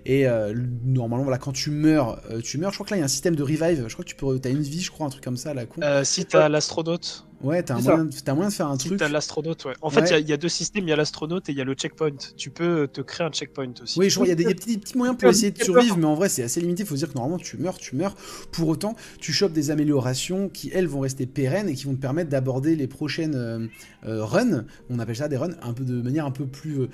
Et 0.05 0.27
euh, 0.27 0.53
normalement, 0.83 1.23
voilà, 1.23 1.37
quand 1.37 1.51
tu 1.51 1.71
meurs, 1.71 2.21
euh, 2.29 2.41
tu 2.41 2.57
meurs. 2.57 2.71
Je 2.71 2.77
crois 2.77 2.85
que 2.85 2.91
là 2.91 2.97
il 2.97 3.01
y 3.01 3.03
a 3.03 3.05
un 3.05 3.09
système 3.09 3.35
de 3.35 3.43
revive. 3.43 3.85
Je 3.87 3.93
crois 3.93 4.03
que 4.05 4.09
tu 4.09 4.15
peux, 4.15 4.39
as 4.43 4.49
une 4.49 4.61
vie, 4.61 4.81
je 4.81 4.91
crois, 4.91 5.07
un 5.07 5.09
truc 5.09 5.23
comme 5.23 5.37
ça, 5.37 5.53
la 5.53 5.65
con. 5.65 5.81
si 6.03 6.25
t'as 6.25 6.49
l'astronaute. 6.49 7.28
Ouais, 7.41 7.63
t'as 7.63 7.75
un, 7.75 7.81
moyen 7.81 8.05
de, 8.05 8.31
moyen 8.33 8.49
de 8.49 8.53
faire 8.53 8.67
un 8.67 8.77
si 8.77 8.87
truc. 8.87 8.99
T'as 8.99 9.07
l'astronaute, 9.07 9.63
ouais. 9.65 9.73
En 9.81 9.89
fait, 9.89 10.01
il 10.09 10.13
ouais. 10.13 10.21
y, 10.21 10.29
y, 10.29 10.33
a 10.33 10.37
deux 10.37 10.49
systèmes, 10.49 10.83
il 10.85 10.89
y 10.89 10.93
a 10.93 10.95
l'astronaute 10.95 11.47
et 11.47 11.53
il 11.53 11.57
y 11.57 11.61
a 11.61 11.63
le 11.63 11.73
checkpoint. 11.73 12.11
Tu 12.35 12.49
peux 12.49 12.87
te 12.91 13.01
créer 13.01 13.25
un 13.25 13.31
checkpoint 13.31 13.73
aussi. 13.81 13.97
Oui, 13.97 14.09
je 14.09 14.15
crois 14.15 14.27
qu'il 14.27 14.39
y 14.39 14.45
a 14.45 14.49
des, 14.49 14.55
petits, 14.55 14.75
des, 14.75 14.81
petits, 14.81 14.97
moyens 14.97 15.17
pour 15.17 15.29
essayer 15.29 15.51
de 15.51 15.63
survivre, 15.63 15.97
mais 15.97 16.05
en 16.05 16.15
vrai, 16.15 16.27
c'est 16.27 16.43
assez 16.43 16.59
limité. 16.59 16.83
Il 16.83 16.85
faut 16.85 16.95
se 16.95 16.99
dire 16.99 17.09
que 17.09 17.17
normalement, 17.17 17.39
tu 17.39 17.57
meurs, 17.57 17.77
tu 17.77 17.95
meurs. 17.95 18.15
Pour 18.51 18.67
autant, 18.67 18.95
tu 19.19 19.31
chopes 19.31 19.53
des 19.53 19.71
améliorations 19.71 20.49
qui, 20.49 20.69
elles, 20.73 20.87
vont 20.87 20.99
rester 20.99 21.25
pérennes 21.25 21.69
et 21.69 21.75
qui 21.75 21.85
vont 21.85 21.95
te 21.95 22.01
permettre 22.01 22.29
d'aborder 22.29 22.75
les 22.75 22.87
prochaines 22.87 23.35
euh, 23.35 23.67
euh, 24.05 24.23
runs. 24.23 24.65
On 24.89 24.99
appelle 24.99 25.15
ça 25.15 25.27
des 25.27 25.37
runs 25.37 25.55
un 25.61 25.73
peu 25.73 25.83
de 25.83 26.01
manière 26.01 26.25
un 26.25 26.31
peu 26.31 26.45
plus. 26.45 26.81
Euh, 26.81 26.89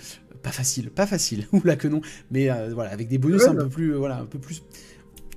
pas 0.45 0.51
facile, 0.51 0.91
pas 0.91 1.07
facile, 1.07 1.47
oula 1.53 1.75
que 1.75 1.87
non, 1.87 2.01
mais 2.29 2.51
euh, 2.51 2.69
voilà, 2.73 2.91
avec 2.91 3.07
des 3.07 3.17
bonus 3.17 3.45
un 3.45 3.55
peu 3.55 3.67
plus. 3.67 3.93
voilà, 3.93 4.19
un 4.19 4.25
peu 4.25 4.37
plus 4.37 4.61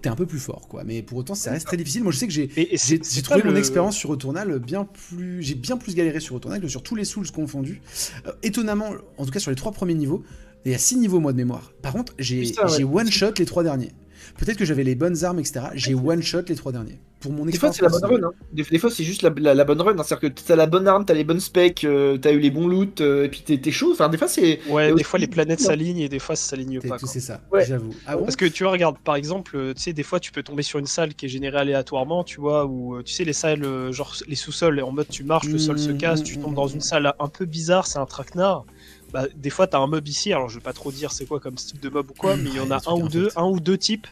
t'es 0.03 0.09
un 0.09 0.15
peu 0.15 0.27
plus 0.27 0.39
fort 0.39 0.69
quoi. 0.69 0.85
Mais 0.85 1.03
pour 1.03 1.19
autant 1.19 1.35
ça 1.35 1.51
reste 1.51 1.67
très 1.67 1.77
difficile. 1.77 2.03
Moi 2.03 2.13
je 2.13 2.19
sais 2.19 2.27
que 2.27 2.33
j'ai 2.33 3.23
trouvé 3.23 3.43
mon 3.43 3.51
le... 3.51 3.59
expérience 3.59 3.97
sur 3.97 4.11
Returnal 4.11 4.59
bien 4.59 4.85
plus 4.85 5.43
j'ai 5.43 5.55
bien 5.55 5.77
plus 5.77 5.95
galéré 5.95 6.21
sur 6.21 6.35
Returnal 6.35 6.61
que 6.61 6.69
sur 6.69 6.83
tous 6.83 6.95
les 6.95 7.05
Souls 7.05 7.31
confondus. 7.31 7.81
Euh, 8.27 8.33
étonnamment 8.43 8.91
en 9.17 9.25
tout 9.25 9.31
cas 9.31 9.41
sur 9.41 9.51
les 9.51 9.57
trois 9.57 9.73
premiers 9.73 9.95
niveaux 9.95 10.23
il 10.65 10.73
y 10.73 10.75
a 10.75 10.79
six 10.79 10.97
niveaux 10.97 11.21
moi 11.21 11.33
de 11.33 11.37
mémoire. 11.37 11.73
Par 11.83 11.93
contre 11.93 12.15
j'ai 12.19 12.43
ouais. 12.43 12.85
one 12.85 13.11
shot 13.11 13.33
les 13.39 13.45
trois 13.45 13.63
derniers 13.63 13.93
peut-être 14.37 14.57
que 14.57 14.65
j'avais 14.65 14.85
les 14.85 14.95
bonnes 14.95 15.25
armes 15.25 15.39
etc 15.39 15.67
j'ai 15.75 15.95
one 15.95 16.23
shot 16.23 16.43
les 16.49 16.55
trois 16.55 16.73
derniers. 16.73 16.99
Pour 17.21 17.33
mon 17.33 17.45
des 17.45 17.59
fois 17.59 17.73
c'est 17.73 17.83
la 17.83 17.89
bonne 17.89 18.05
run 18.05 18.29
hein. 18.29 18.33
des, 18.53 18.63
des, 18.63 18.79
fois 18.79 18.91
c'est 18.91 19.03
juste 19.03 19.23
la, 19.23 19.31
la, 19.37 19.53
la, 19.53 19.65
bonne 19.65 19.81
run 19.81 19.99
hein. 19.99 20.03
c'est-à-dire 20.05 20.33
que 20.33 20.41
t'as 20.41 20.55
la 20.55 20.67
bonne 20.67 20.87
arme 20.87 21.05
t'as 21.05 21.15
les 21.15 21.25
bonnes 21.25 21.41
specs 21.41 21.85
euh, 21.85 22.17
t'as 22.17 22.31
eu 22.33 22.39
les 22.39 22.51
bons 22.51 22.69
loot 22.69 23.01
euh, 23.01 23.25
et 23.25 23.29
puis 23.29 23.43
t'es 23.43 23.71
chaud. 23.73 23.91
Enfin 23.93 24.09
des 24.09 24.19
fois 24.19 24.29
c'est 24.29 24.61
ouais 24.69 24.95
des 24.95 25.03
fois 25.03 25.19
les 25.19 25.27
planètes 25.27 25.61
s'alignent 25.61 25.99
et 25.99 26.09
des 26.09 26.21
fois 26.21 26.37
ça 26.37 26.51
s'aligne 26.51 26.81
pas 26.81 26.97
c'est 26.99 27.21
ça 27.21 27.41
ouais. 27.53 27.65
j'avoue. 27.65 27.93
Ah 28.07 28.17
bon? 28.17 28.23
Parce 28.23 28.37
que 28.37 28.45
tu 28.45 28.63
vois 28.63 28.73
regarde 28.73 28.99
par 28.99 29.17
exemple 29.17 29.73
tu 29.75 29.83
sais 29.83 29.93
des 29.93 30.05
fois 30.05 30.21
tu 30.21 30.31
peux 30.31 30.45
tomber 30.45 30.63
sur 30.63 30.79
une 30.79 30.87
salle 30.87 31.15
qui 31.15 31.27
est 31.27 31.29
générée 31.29 31.59
aléatoirement 31.59 32.23
tu 32.23 32.41
vois 32.41 32.67
ou 32.67 33.03
tu 33.03 33.13
sais 33.13 33.25
les 33.25 33.33
salles 33.33 33.93
genre 33.93 34.15
les 34.29 34.37
sous-sols 34.37 34.81
en 34.81 34.93
mode 34.93 35.09
tu 35.09 35.25
marches 35.25 35.49
le 35.49 35.59
sol 35.59 35.79
se 35.79 35.91
casse 35.91 36.23
tu 36.23 36.39
tombes 36.39 36.55
dans 36.55 36.69
une 36.69 36.81
salle 36.81 37.13
un 37.19 37.29
peu 37.29 37.47
bizarre 37.47 37.89
c'est 37.89 37.99
un 37.99 38.07
traquenard 38.07 38.65
bah, 39.13 39.27
des 39.35 39.51
fois 39.51 39.67
t'as 39.67 39.79
un 39.79 39.87
mob 39.87 40.07
ici 40.07 40.33
alors 40.33 40.49
je 40.49 40.57
vais 40.57 40.63
pas 40.63 40.73
trop 40.73 40.93
dire 40.93 41.13
c'est 41.13 41.27
quoi 41.27 41.41
comme 41.41 41.55
type 41.55 41.81
de 41.81 41.89
mob 41.89 42.11
ou 42.11 42.15
quoi 42.15 42.37
mais 42.37 42.51
il 42.51 42.57
y 42.57 42.61
en 42.61 42.71
a 42.71 42.81
un 42.87 42.95
ou 42.95 43.09
deux 43.09 43.31
un 43.37 43.47
ou 43.47 43.61
deux 43.61 43.79
types 43.79 44.07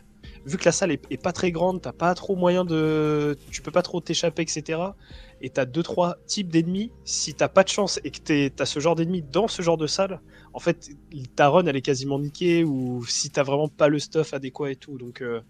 vu 0.46 0.56
que 0.56 0.64
la 0.64 0.72
salle 0.72 0.92
est, 0.92 1.02
est 1.10 1.20
pas 1.20 1.32
très 1.32 1.50
grande, 1.50 1.82
t'as 1.82 1.92
pas 1.92 2.14
trop 2.14 2.36
moyen 2.36 2.64
de. 2.64 3.36
Tu 3.50 3.62
peux 3.62 3.72
pas 3.72 3.82
trop 3.82 4.00
t'échapper, 4.00 4.42
etc. 4.42 4.80
Et 5.42 5.50
t'as 5.50 5.66
2-3 5.66 6.14
types 6.26 6.48
d'ennemis. 6.48 6.92
Si 7.04 7.34
t'as 7.34 7.48
pas 7.48 7.64
de 7.64 7.68
chance 7.68 8.00
et 8.04 8.10
que 8.10 8.48
t'as 8.48 8.64
ce 8.64 8.80
genre 8.80 8.94
d'ennemis 8.94 9.22
dans 9.22 9.48
ce 9.48 9.60
genre 9.60 9.76
de 9.76 9.86
salle, 9.86 10.20
en 10.54 10.60
fait, 10.60 10.90
ta 11.34 11.48
run 11.48 11.66
elle 11.66 11.76
est 11.76 11.82
quasiment 11.82 12.18
niquée 12.18 12.64
ou 12.64 13.04
si 13.06 13.30
t'as 13.30 13.42
vraiment 13.42 13.68
pas 13.68 13.88
le 13.88 13.98
stuff 13.98 14.32
adéquat 14.32 14.70
et 14.70 14.76
tout. 14.76 14.96
Donc 14.96 15.18
il 15.20 15.26
euh, 15.26 15.40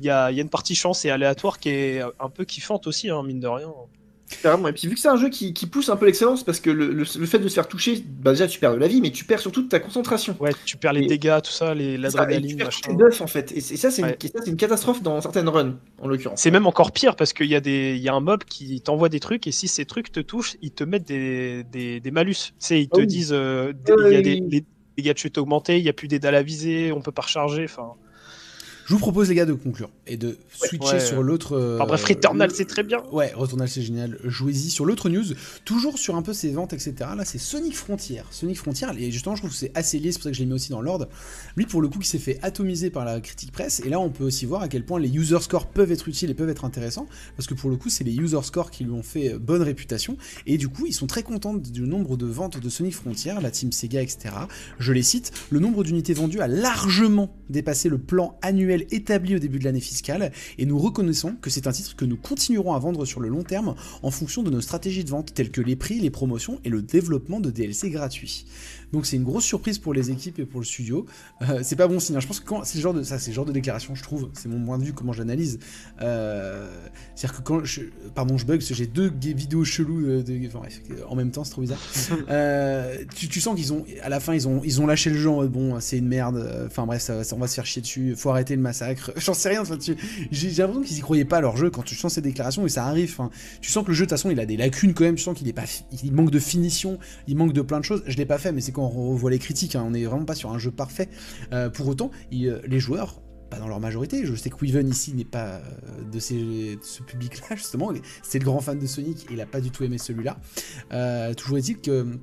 y, 0.00 0.10
a, 0.10 0.32
y, 0.32 0.40
a, 0.40 0.42
une 0.42 0.48
partie 0.48 0.74
chance 0.74 1.04
et 1.04 1.10
aléatoire 1.10 1.58
qui 1.58 1.68
est 1.68 2.02
un 2.18 2.30
peu 2.30 2.44
kiffante 2.44 2.86
aussi, 2.86 3.10
hein, 3.10 3.22
mine 3.22 3.40
de 3.40 3.48
rien. 3.48 3.72
Carrément. 4.42 4.68
Et 4.68 4.72
puis 4.72 4.88
vu 4.88 4.94
que 4.94 5.00
c'est 5.00 5.08
un 5.08 5.16
jeu 5.16 5.28
qui, 5.28 5.52
qui 5.52 5.66
pousse 5.66 5.88
un 5.88 5.96
peu 5.96 6.06
l'excellence, 6.06 6.44
parce 6.44 6.60
que 6.60 6.70
le, 6.70 6.88
le- 6.92 7.04
le 7.18 7.26
fait 7.26 7.38
de 7.38 7.48
se 7.48 7.54
faire 7.54 7.68
toucher, 7.68 8.02
bah 8.20 8.30
déjà 8.32 8.46
tu 8.46 8.58
perds 8.60 8.74
de 8.74 8.78
la 8.78 8.88
vie, 8.88 9.00
mais 9.00 9.10
tu 9.10 9.24
perds 9.24 9.40
surtout 9.40 9.62
de 9.62 9.68
ta 9.68 9.80
concentration. 9.80 10.36
Ouais, 10.40 10.52
tu 10.64 10.76
perds 10.76 10.92
les 10.94 11.02
Et- 11.02 11.06
dégâts, 11.06 11.40
tout 11.42 11.50
ça, 11.50 11.74
l'adrénaline, 11.74 12.50
tu 12.50 12.56
perds 12.56 12.66
machin. 12.66 12.94
buffs 12.94 13.20
en 13.20 13.26
fait. 13.26 13.52
Et, 13.52 13.60
ça, 13.60 13.90
c'est 13.90 14.02
Ouais. 14.02 14.16
une, 14.46 14.56
catastrophe 14.56 15.02
dans 15.02 15.20
certaines 15.20 15.48
runs, 15.48 15.76
en 16.00 16.08
l'occurrence. 16.08 16.40
C'est 16.40 16.50
même 16.50 16.66
encore 16.66 16.92
pire 16.92 17.16
parce 17.16 17.32
qu'il 17.32 17.46
y, 17.46 17.54
a 17.56 17.60
des- 17.60 17.94
il 17.96 18.02
y 18.02 18.08
a 18.08 18.14
un 18.14 18.20
mob 18.20 18.44
qui 18.44 18.80
t'envoie 18.80 19.08
des 19.08 19.20
trucs 19.20 19.46
et 19.46 19.52
si 19.52 19.68
ces 19.68 19.84
trucs 19.84 20.12
te 20.12 20.20
touchent, 20.20 20.56
ils 20.62 20.70
te 20.70 20.84
mettent 20.84 21.06
des, 21.08 21.64
des, 21.64 22.00
des 22.00 22.10
malus. 22.10 22.34
Tu 22.34 22.52
sais, 22.58 22.80
ils 22.80 22.88
te 22.88 23.00
Ah 23.00 23.06
disent 23.06 23.32
euh, 23.32 23.72
des- 23.72 23.92
Ah 23.92 24.08
il 24.08 24.12
y 24.12 24.16
a 24.16 24.22
des, 24.22 24.40
les 24.48 24.64
dégâts 24.96 25.12
de 25.14 25.18
chute 25.18 25.38
augmentés, 25.38 25.78
il 25.78 25.82
n'y 25.82 25.88
a 25.88 25.92
plus 25.92 26.08
d'aide 26.08 26.24
à 26.26 26.30
la 26.30 26.42
visée, 26.42 26.92
on 26.92 27.00
peut 27.00 27.12
pas 27.12 27.22
recharger. 27.22 27.64
Enfin, 27.64 27.92
Je 28.86 28.94
vous 28.94 28.98
propose, 28.98 29.28
les 29.28 29.34
gars, 29.34 29.46
de 29.46 29.52
conclure 29.52 29.90
et 30.06 30.16
de 30.16 30.36
switcher 30.52 30.94
Ouais. 30.94 31.00
sur 31.00 31.22
l'autre. 31.22 31.52
euh, 31.56 31.76
enfin, 31.76 31.86
bref, 31.86 32.04
Returnal, 32.04 32.48
le- 32.50 32.54
c'est 32.54 32.64
très 32.64 32.82
bien. 32.82 33.02
Ouais, 33.12 33.32
Returnal 33.34 33.68
c'est 33.68 33.82
génial. 33.82 34.18
Jouez-y 34.24 34.70
sur 34.70 34.84
l'autre 34.84 35.08
news, 35.08 35.24
toujours 35.64 35.98
sur 35.98 36.16
un 36.16 36.22
peu 36.22 36.32
ses 36.32 36.50
ventes, 36.50 36.72
etc. 36.72 36.94
Là, 37.16 37.24
c'est 37.24 37.38
Sonic 37.38 37.76
Frontier. 37.76 38.22
Sonic 38.30 38.56
Frontier, 38.58 38.88
et 38.98 39.10
justement, 39.10 39.36
je 39.36 39.40
trouve 39.42 39.50
que 39.52 39.56
c'est 39.56 39.70
assez 39.74 39.98
lié, 39.98 40.10
c'est 40.12 40.18
pour 40.18 40.24
ça 40.24 40.30
que 40.30 40.36
je 40.36 40.40
l'ai 40.40 40.46
mis 40.46 40.54
aussi 40.54 40.70
dans 40.70 40.80
l'ordre. 40.82 41.08
Lui, 41.56 41.66
pour 41.66 41.80
le 41.80 41.88
coup, 41.88 41.98
qui 42.00 42.08
s'est 42.08 42.18
fait 42.18 42.38
atomiser 42.42 42.90
par 42.90 43.04
la 43.04 43.20
critique 43.20 43.52
presse. 43.52 43.80
Et 43.84 43.88
là, 43.88 44.00
on 44.00 44.10
peut 44.10 44.24
aussi 44.24 44.46
voir 44.46 44.62
à 44.62 44.68
quel 44.68 44.84
point 44.84 44.98
les 44.98 45.08
user 45.14 45.38
scores 45.40 45.66
peuvent 45.66 45.92
être 45.92 46.08
utiles 46.08 46.30
et 46.30 46.34
peuvent 46.34 46.48
être 46.50 46.64
intéressants. 46.64 47.06
Parce 47.36 47.46
que 47.46 47.54
pour 47.54 47.70
le 47.70 47.76
coup, 47.76 47.88
c'est 47.90 48.04
les 48.04 48.14
user 48.16 48.40
scores 48.42 48.70
qui 48.70 48.84
lui 48.84 48.92
ont 48.92 49.02
fait 49.02 49.34
euh, 49.34 49.38
bonne 49.38 49.62
réputation. 49.62 50.16
Et 50.46 50.58
du 50.58 50.68
coup, 50.68 50.86
ils 50.86 50.92
sont 50.94 51.06
très 51.06 51.22
contents 51.22 51.54
du 51.54 51.82
nombre 51.82 52.16
de 52.16 52.26
ventes 52.26 52.58
de 52.58 52.68
Sonic 52.68 52.94
Frontier, 52.94 53.34
la 53.40 53.50
team 53.50 53.70
Sega, 53.72 54.02
etc. 54.02 54.34
Je 54.78 54.92
les 54.92 55.02
cite 55.02 55.30
le 55.50 55.60
nombre 55.60 55.84
d'unités 55.84 56.14
vendues 56.14 56.40
a 56.40 56.48
largement 56.48 57.34
dépassé 57.48 57.88
le 57.88 57.98
plan 57.98 58.38
annuel 58.42 58.71
établi 58.90 59.36
au 59.36 59.38
début 59.38 59.58
de 59.58 59.64
l'année 59.64 59.80
fiscale. 59.80 60.32
Et 60.58 60.66
nous 60.66 60.78
reconnaissons 60.78 61.36
que 61.40 61.50
c'est 61.50 61.66
un 61.66 61.72
titre 61.72 61.96
que 61.96 62.04
nous 62.04 62.16
continuerons 62.16 62.74
à 62.74 62.78
vendre 62.78 63.04
sur 63.04 63.20
le 63.20 63.28
long 63.28 63.42
terme 63.42 63.74
en 64.02 64.10
fonction 64.10 64.42
de 64.42 64.50
nos 64.50 64.60
stratégies 64.60 65.04
de 65.04 65.10
vente 65.10 65.34
telles 65.34 65.50
que 65.50 65.60
les 65.60 65.76
prix, 65.76 66.00
les 66.00 66.10
promotions 66.10 66.60
et 66.64 66.68
le 66.68 66.82
développement 66.82 67.40
de 67.40 67.50
DLC 67.50 67.90
gratuits. 67.90 68.46
Donc 68.92 69.06
c'est 69.06 69.16
une 69.16 69.24
grosse 69.24 69.44
surprise 69.44 69.78
pour 69.78 69.94
les 69.94 70.10
équipes 70.10 70.38
et 70.38 70.44
pour 70.44 70.60
le 70.60 70.66
studio. 70.66 71.06
Euh, 71.42 71.60
c'est 71.62 71.76
pas 71.76 71.88
bon 71.88 71.98
signe. 72.00 72.20
Je 72.20 72.26
pense 72.26 72.40
que 72.40 72.46
quand 72.46 72.64
c'est 72.64 72.76
le 72.78 72.82
genre 72.82 72.94
de 72.94 73.02
ça, 73.02 73.18
c'est 73.18 73.30
le 73.30 73.34
genre 73.34 73.44
de 73.46 73.52
déclaration, 73.52 73.94
je 73.94 74.02
trouve. 74.02 74.28
C'est 74.34 74.48
mon 74.48 74.62
point 74.64 74.78
de 74.78 74.84
vue, 74.84 74.92
comment 74.92 75.12
j'analyse. 75.12 75.58
Euh, 76.00 76.68
C'est-à-dire 77.14 77.38
que 77.38 77.42
quand 77.42 77.64
je, 77.64 77.80
pardon, 78.14 78.36
je 78.38 78.46
bug, 78.46 78.58
parce 78.58 78.68
que 78.68 78.74
j'ai 78.74 78.86
deux 78.86 79.12
vidéos 79.20 79.64
cheloues 79.64 80.02
de, 80.06 80.22
de- 80.22 80.46
enfin, 80.46 80.58
bref, 80.60 80.80
en 81.08 81.14
même 81.16 81.30
temps, 81.30 81.44
c'est 81.44 81.52
trop 81.52 81.62
bizarre. 81.62 81.78
Euh, 82.28 82.96
tu, 83.14 83.28
tu 83.28 83.40
sens 83.40 83.56
qu'ils 83.56 83.72
ont, 83.72 83.84
à 84.02 84.08
la 84.08 84.20
fin, 84.20 84.32
ils 84.34 84.46
ont, 84.48 84.60
ils 84.64 84.80
ont 84.80 84.86
lâché 84.86 85.10
le 85.10 85.16
jeu 85.18 85.28
en 85.28 85.36
mode, 85.36 85.50
bon, 85.50 85.80
c'est 85.80 85.98
une 85.98 86.06
merde. 86.08 86.36
euh, 86.36 86.66
Enfin 86.66 86.86
bref, 86.86 87.02
ça, 87.02 87.24
ça- 87.24 87.34
on 87.36 87.38
va 87.38 87.46
se 87.46 87.54
faire 87.54 87.66
chier 87.66 87.82
dessus. 87.82 88.14
Faut 88.16 88.30
arrêter 88.30 88.54
le 88.56 88.62
massacre. 88.62 89.12
J'en 89.16 89.34
sais 89.34 89.48
rien 89.50 89.62
là-dessus. 89.64 89.96
J'ai 90.30 90.50
l'impression 90.50 90.82
qu'ils 90.82 90.98
y 90.98 91.00
croyaient 91.00 91.24
pas 91.24 91.38
à 91.38 91.40
leur 91.40 91.56
jeu 91.56 91.70
quand 91.70 91.82
tu 91.82 91.94
sens 91.94 92.14
ces 92.14 92.20
déclarations 92.20 92.64
et 92.64 92.68
ça 92.68 92.84
arrive. 92.86 93.14
hein. 93.18 93.30
Tu 93.60 93.70
sens 93.70 93.82
que 93.84 93.88
le 93.88 93.94
jeu 93.94 94.04
de 94.04 94.10
toute 94.10 94.18
façon 94.18 94.30
il 94.30 94.40
a 94.40 94.46
des 94.46 94.56
lacunes 94.56 94.94
quand 94.94 95.04
même. 95.04 95.14
Tu 95.16 95.22
sens 95.22 95.36
qu'il 95.36 95.48
est 95.48 95.52
pas, 95.52 95.64
il 96.04 96.12
manque 96.12 96.30
de 96.30 96.38
finition, 96.38 96.98
il 97.26 97.36
manque 97.36 97.52
de 97.52 97.62
plein 97.62 97.80
de 97.80 97.84
choses. 97.84 98.02
Je 98.06 98.16
l'ai 98.16 98.26
pas 98.26 98.38
fait, 98.38 98.52
mais 98.52 98.60
c'est 98.60 98.72
quand 98.72 98.81
on 98.82 99.12
revoit 99.12 99.30
les 99.30 99.38
critiques. 99.38 99.76
hein, 99.76 99.84
on 99.86 99.94
est 99.94 100.04
vraiment 100.04 100.24
pas 100.24 100.34
sur 100.34 100.50
un 100.50 100.58
jeu 100.58 100.70
parfait. 100.70 101.08
Euh, 101.52 101.70
pour 101.70 101.88
autant, 101.88 102.10
euh, 102.32 102.60
les 102.66 102.80
joueurs. 102.80 103.22
Pas 103.50 103.58
dans 103.58 103.68
leur 103.68 103.80
majorité, 103.80 104.24
je 104.24 104.34
sais 104.34 104.48
que 104.48 104.56
Weaven 104.62 104.88
ici 104.88 105.12
n'est 105.12 105.26
pas 105.26 105.56
euh, 105.56 106.04
de, 106.10 106.18
ce 106.18 107.02
public-là, 107.02 107.54
justement. 107.56 107.92
C'est 108.22 108.38
le 108.38 108.44
grand 108.44 108.60
fan 108.60 108.78
de 108.78 108.86
Sonic 108.86 109.26
il 109.30 109.40
a 109.42 109.46
pas 109.46 109.60
du 109.60 109.70
tout 109.70 109.84
aimé 109.84 109.98
celui-là. 109.98 110.38
Toujours 111.34 111.58
est-il 111.58 111.78
que 111.78 112.18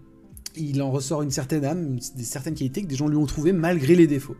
il 0.55 0.81
en 0.81 0.89
ressort 0.89 1.21
une 1.21 1.29
certaine 1.29 1.63
âme, 1.63 1.99
des 2.15 2.23
certaines 2.23 2.55
qualités 2.55 2.81
que 2.81 2.87
des 2.87 2.95
gens 2.95 3.07
lui 3.07 3.17
ont 3.17 3.27
trouvées 3.27 3.53
malgré 3.53 3.93
les 3.95 4.07
défauts. 4.07 4.35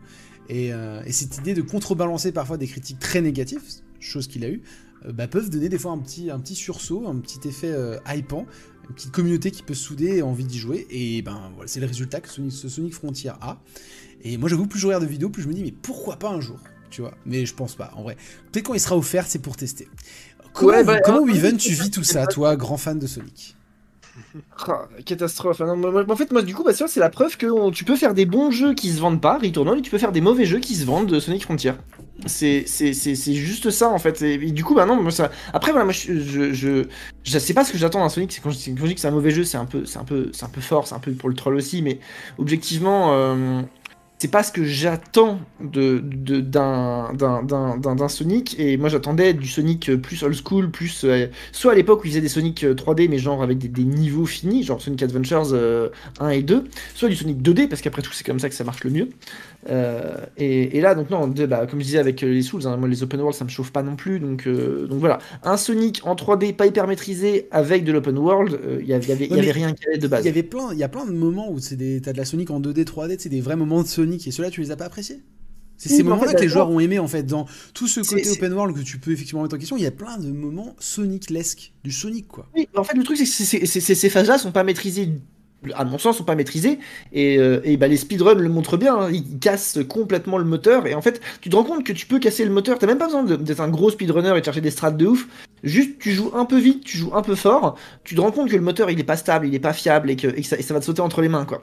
Et, 0.48 0.70
et 0.70 1.12
cette 1.12 1.38
idée 1.38 1.54
de 1.54 1.62
contrebalancer 1.62 2.32
parfois 2.32 2.56
des 2.56 2.66
critiques 2.66 2.98
très 2.98 3.20
négatives, 3.20 3.62
chose 4.00 4.26
qu'il 4.26 4.44
a 4.44 4.48
eu, 4.48 4.62
euh, 5.06 5.12
bah, 5.12 5.28
peuvent 5.28 5.50
donner 5.50 5.68
des 5.68 5.78
fois 5.78 5.92
un 5.92 5.98
petit, 5.98 6.54
sursaut, 6.54 7.06
un 7.06 7.16
petit 7.16 7.48
effet 7.48 7.74
hypant, 8.12 8.46
une 8.90 8.94
petite 8.94 9.12
communauté 9.12 9.50
qui 9.50 9.62
peut 9.62 9.74
se 9.74 9.84
souder 9.84 10.16
et 10.18 10.22
envie 10.22 10.44
d'y 10.44 10.58
jouer. 10.58 10.86
Et 10.90 11.22
ben 11.22 11.50
voilà, 11.54 11.68
c'est 11.68 11.80
le 11.80 11.86
résultat 11.86 12.20
que 12.20 12.28
Sonic, 12.28 12.52
ce 12.52 12.68
Sonic 12.68 12.92
Frontier 12.92 13.30
a. 13.40 13.58
Et 14.22 14.36
moi 14.36 14.48
j'avoue, 14.48 14.66
plus 14.66 14.78
je 14.80 14.86
regarde 14.86 15.04
de 15.04 15.08
vidéos, 15.08 15.30
plus 15.30 15.42
je 15.42 15.48
me 15.48 15.54
dis 15.54 15.62
mais 15.62 15.72
pourquoi 15.72 16.16
pas 16.16 16.30
un 16.30 16.40
jour 16.40 16.58
tu 16.90 17.02
vois, 17.02 17.14
mais 17.24 17.46
je 17.46 17.54
pense 17.54 17.76
pas, 17.76 17.92
en 17.94 18.02
vrai. 18.02 18.16
Peut-être 18.50 18.66
quand 18.66 18.74
il 18.74 18.80
sera 18.80 18.96
offert, 18.96 19.24
c'est 19.26 19.38
pour 19.38 19.56
tester. 19.56 19.88
Comment, 20.52 20.72
Ouais, 20.72 20.84
bah, 20.84 21.00
comment 21.00 21.18
alors, 21.18 21.28
Weaven, 21.28 21.56
tu 21.56 21.72
vis 21.72 21.90
tout 21.92 22.02
ça, 22.02 22.26
toi, 22.26 22.56
grand 22.56 22.76
fan 22.76 22.98
de 22.98 23.06
Sonic? 23.06 23.56
Ah, 24.66 24.88
catastrophe. 25.06 25.60
En 25.60 26.16
fait, 26.16 26.32
moi, 26.32 26.42
du 26.42 26.54
coup, 26.54 26.64
bah, 26.64 26.72
c'est 26.74 27.00
la 27.00 27.10
preuve 27.10 27.36
que 27.36 27.46
on- 27.46 27.70
tu 27.70 27.84
peux 27.84 27.96
faire 27.96 28.12
des 28.12 28.26
bons 28.26 28.50
jeux 28.50 28.74
qui 28.74 28.90
se 28.90 29.00
vendent 29.00 29.20
pas, 29.20 29.38
Returnal, 29.38 29.78
et 29.78 29.82
tu 29.82 29.90
peux 29.90 29.98
faire 29.98 30.12
des 30.12 30.20
mauvais 30.20 30.46
jeux 30.46 30.58
qui 30.58 30.74
se 30.74 30.84
vendent 30.84 31.06
de 31.08 31.20
Sonic 31.20 31.44
Frontier. 31.44 31.72
C'est 32.26 32.64
juste 33.34 33.70
ça, 33.70 33.88
en 33.90 33.98
fait. 33.98 34.20
Et, 34.22 34.38
du 34.52 34.64
coup, 34.64 34.74
bah 34.74 34.86
non, 34.86 35.00
moi, 35.00 35.10
ça... 35.10 35.30
Après, 35.52 35.70
voilà, 35.72 35.84
moi, 35.84 35.92
je, 35.92 36.20
je, 36.20 36.52
je, 36.52 36.86
je 37.24 37.38
sais 37.38 37.54
pas 37.54 37.64
ce 37.64 37.72
que 37.72 37.78
j'attends 37.78 38.00
d'un 38.00 38.08
Sonic. 38.08 38.32
C'est 38.32 38.40
Quand, 38.42 38.50
je- 38.50 38.70
quand 38.70 38.82
je 38.82 38.86
dis 38.86 38.94
que 38.94 39.00
c'est 39.00 39.08
un 39.08 39.12
mauvais 39.12 39.30
jeu, 39.30 39.44
c'est 39.44 39.56
un, 39.58 39.64
peu- 39.66 39.86
c'est 39.86 39.98
un, 39.98 40.04
peu- 40.04 40.30
c'est 40.32 40.44
un 40.44 40.48
peu 40.48 40.60
fort, 40.60 40.86
c'est 40.86 40.94
un 40.94 40.98
peu 41.00 41.12
pour 41.12 41.28
le 41.28 41.34
troll 41.34 41.54
aussi, 41.56 41.82
mais 41.82 41.98
objectivement... 42.38 43.12
euh, 43.14 43.62
c'est 44.20 44.28
pas 44.30 44.42
ce 44.42 44.52
que 44.52 44.64
j'attends 44.64 45.40
de, 45.60 45.98
d'un, 45.98 47.12
d'un, 47.14 47.42
d'un, 47.42 47.78
d'un- 47.78 47.94
d'un 47.96 48.08
Sonic. 48.08 48.54
Et 48.60 48.76
moi, 48.76 48.90
j'attendais 48.90 49.32
du 49.34 49.48
Sonic 49.48 49.88
euh, 49.88 49.96
plus 49.96 50.22
old 50.22 50.36
school, 50.36 50.70
plus. 50.70 51.04
euh, 51.04 51.26
soit 51.52 51.72
à 51.72 51.74
l'époque 51.74 52.02
où 52.04 52.06
ils 52.06 52.10
faisaient 52.10 52.20
des 52.20 52.28
Sonic 52.28 52.62
euh, 52.64 52.74
3D, 52.74 53.08
mais 53.08 53.18
genre 53.18 53.42
avec 53.42 53.56
des, 53.58 53.68
des 53.68 53.84
niveaux 53.84 54.26
finis, 54.26 54.62
genre 54.62 54.80
Sonic 54.82 55.02
Adventures 55.02 55.48
euh, 55.54 55.88
1 56.20 56.28
et 56.30 56.42
2, 56.42 56.64
soit 56.94 57.08
du 57.08 57.16
Sonic 57.16 57.40
2D, 57.42 57.66
parce 57.66 57.80
qu'après 57.80 58.02
tout, 58.02 58.12
c'est 58.12 58.24
comme 58.24 58.38
ça 58.40 58.50
que 58.50 58.54
ça 58.54 58.64
marche 58.64 58.84
le 58.84 58.90
mieux. 58.90 59.08
Euh, 59.68 60.16
et, 60.38 60.78
et 60.78 60.80
là, 60.80 60.94
donc, 60.94 61.10
non, 61.10 61.26
de- 61.28 61.46
bah, 61.46 61.66
comme 61.66 61.80
je 61.80 61.84
disais 61.84 61.98
avec 61.98 62.22
euh, 62.22 62.28
les 62.32 62.42
Souls, 62.42 62.66
hein, 62.66 62.76
moi, 62.76 62.88
les 62.88 63.02
open 63.02 63.20
world, 63.20 63.36
ça 63.36 63.44
me 63.44 63.50
chauffe 63.50 63.72
pas 63.72 63.82
non 63.82 63.96
plus. 63.96 64.18
Donc, 64.20 64.46
euh, 64.46 64.86
donc 64.86 64.98
voilà. 65.00 65.18
Un 65.42 65.56
Sonic 65.56 66.00
en 66.04 66.14
3D, 66.14 66.52
pas 66.54 66.66
hyper 66.66 66.86
maîtrisé, 66.86 67.48
avec 67.50 67.84
de 67.84 67.92
l'open 67.92 68.16
world, 68.18 68.54
euh, 68.64 68.78
il 68.80 68.86
y 68.88 68.94
avait, 68.94 69.06
y 69.08 69.12
avait, 69.12 69.28
y 69.28 69.38
avait 69.38 69.52
rien 69.52 69.72
qui 69.72 69.86
allait 69.88 69.98
de 69.98 70.08
base. 70.08 70.24
Il 70.24 70.28
y 70.28 70.30
avait 70.30 70.42
plein, 70.42 70.72
y 70.74 70.82
a 70.82 70.88
plein 70.88 71.04
de 71.04 71.12
moments 71.12 71.50
où 71.50 71.58
c'est 71.58 71.76
des, 71.76 72.00
t'as 72.00 72.12
de 72.12 72.18
la 72.18 72.24
Sonic 72.24 72.50
en 72.50 72.60
2D, 72.60 72.84
3D, 72.84 73.16
c'est 73.18 73.28
des 73.28 73.40
vrais 73.40 73.56
moments 73.56 73.82
de 73.82 73.88
Sonic 73.88 74.09
et 74.14 74.30
ceux-là 74.30 74.50
tu 74.50 74.60
les 74.60 74.70
as 74.70 74.76
pas 74.76 74.86
appréciés? 74.86 75.22
C'est 75.76 75.88
Oui, 75.90 75.96
ces 75.96 76.02
en 76.02 76.06
moments-là 76.10 76.32
fait, 76.32 76.36
que 76.36 76.42
les 76.42 76.48
joueurs 76.48 76.70
ont 76.70 76.78
aimé 76.80 76.98
en 76.98 77.08
fait 77.08 77.22
dans 77.22 77.46
tout 77.72 77.88
ce 77.88 78.00
côté 78.00 78.28
open 78.30 78.52
world 78.52 78.76
que 78.76 78.82
tu 78.82 78.98
peux 78.98 79.12
effectivement 79.12 79.42
mettre 79.42 79.54
en 79.54 79.58
question. 79.58 79.76
Il 79.78 79.82
y 79.82 79.86
a 79.86 79.90
plein 79.90 80.18
de 80.18 80.30
moments 80.30 80.76
Sonic-lesques, 80.78 81.72
du 81.84 81.90
Sonic 81.90 82.28
quoi. 82.28 82.46
Oui, 82.54 82.68
en 82.76 82.84
fait, 82.84 82.96
le 82.96 83.02
truc, 83.02 83.16
c'est 83.16 83.60
que 83.60 83.66
ces 83.66 84.10
phases-là 84.10 84.36
sont 84.36 84.52
pas 84.52 84.62
maîtrisées. 84.62 85.12
À 85.74 85.84
mon 85.84 85.98
sens, 85.98 86.16
sont 86.16 86.24
pas 86.24 86.36
maîtrisées 86.36 86.78
et, 87.12 87.38
euh, 87.38 87.60
et 87.64 87.76
bah, 87.76 87.86
les 87.86 87.98
speedruns 87.98 88.34
le 88.34 88.48
montrent 88.48 88.78
bien. 88.78 88.96
hein. 88.96 89.10
Ils 89.12 89.38
cassent 89.38 89.78
complètement 89.88 90.38
le 90.38 90.44
moteur 90.44 90.86
et 90.86 90.94
en 90.94 91.02
fait, 91.02 91.20
tu 91.42 91.50
te 91.50 91.56
rends 91.56 91.64
compte 91.64 91.84
que 91.84 91.92
tu 91.92 92.06
peux 92.06 92.18
casser 92.18 92.46
le 92.46 92.50
moteur. 92.50 92.78
T'as 92.78 92.86
même 92.86 92.96
pas 92.96 93.06
besoin 93.06 93.24
d'être 93.24 93.60
un 93.60 93.68
gros 93.68 93.90
speedrunner 93.90 94.34
et 94.36 94.40
de 94.40 94.44
chercher 94.44 94.62
des 94.62 94.70
strats 94.70 94.90
de 94.90 95.06
ouf. 95.06 95.28
Juste, 95.62 95.98
tu 95.98 96.12
joues 96.12 96.30
un 96.34 96.46
peu 96.46 96.58
vite, 96.58 96.84
tu 96.84 96.96
joues 96.96 97.14
un 97.14 97.20
peu 97.20 97.34
fort. 97.34 97.76
Tu 98.04 98.14
te 98.14 98.20
rends 98.22 98.32
compte 98.32 98.48
que 98.50 98.56
le 98.56 98.62
moteur 98.62 98.90
il 98.90 98.98
est 98.98 99.04
pas 99.04 99.18
stable, 99.18 99.46
il 99.48 99.54
est 99.54 99.58
pas 99.60 99.74
fiable 99.74 100.10
et 100.10 100.16
que, 100.16 100.28
et 100.28 100.40
que 100.40 100.46
ça, 100.46 100.58
et 100.58 100.62
ça 100.62 100.72
va 100.72 100.80
te 100.80 100.86
sauter 100.86 101.02
entre 101.02 101.20
les 101.20 101.28
mains 101.28 101.44
quoi. 101.44 101.60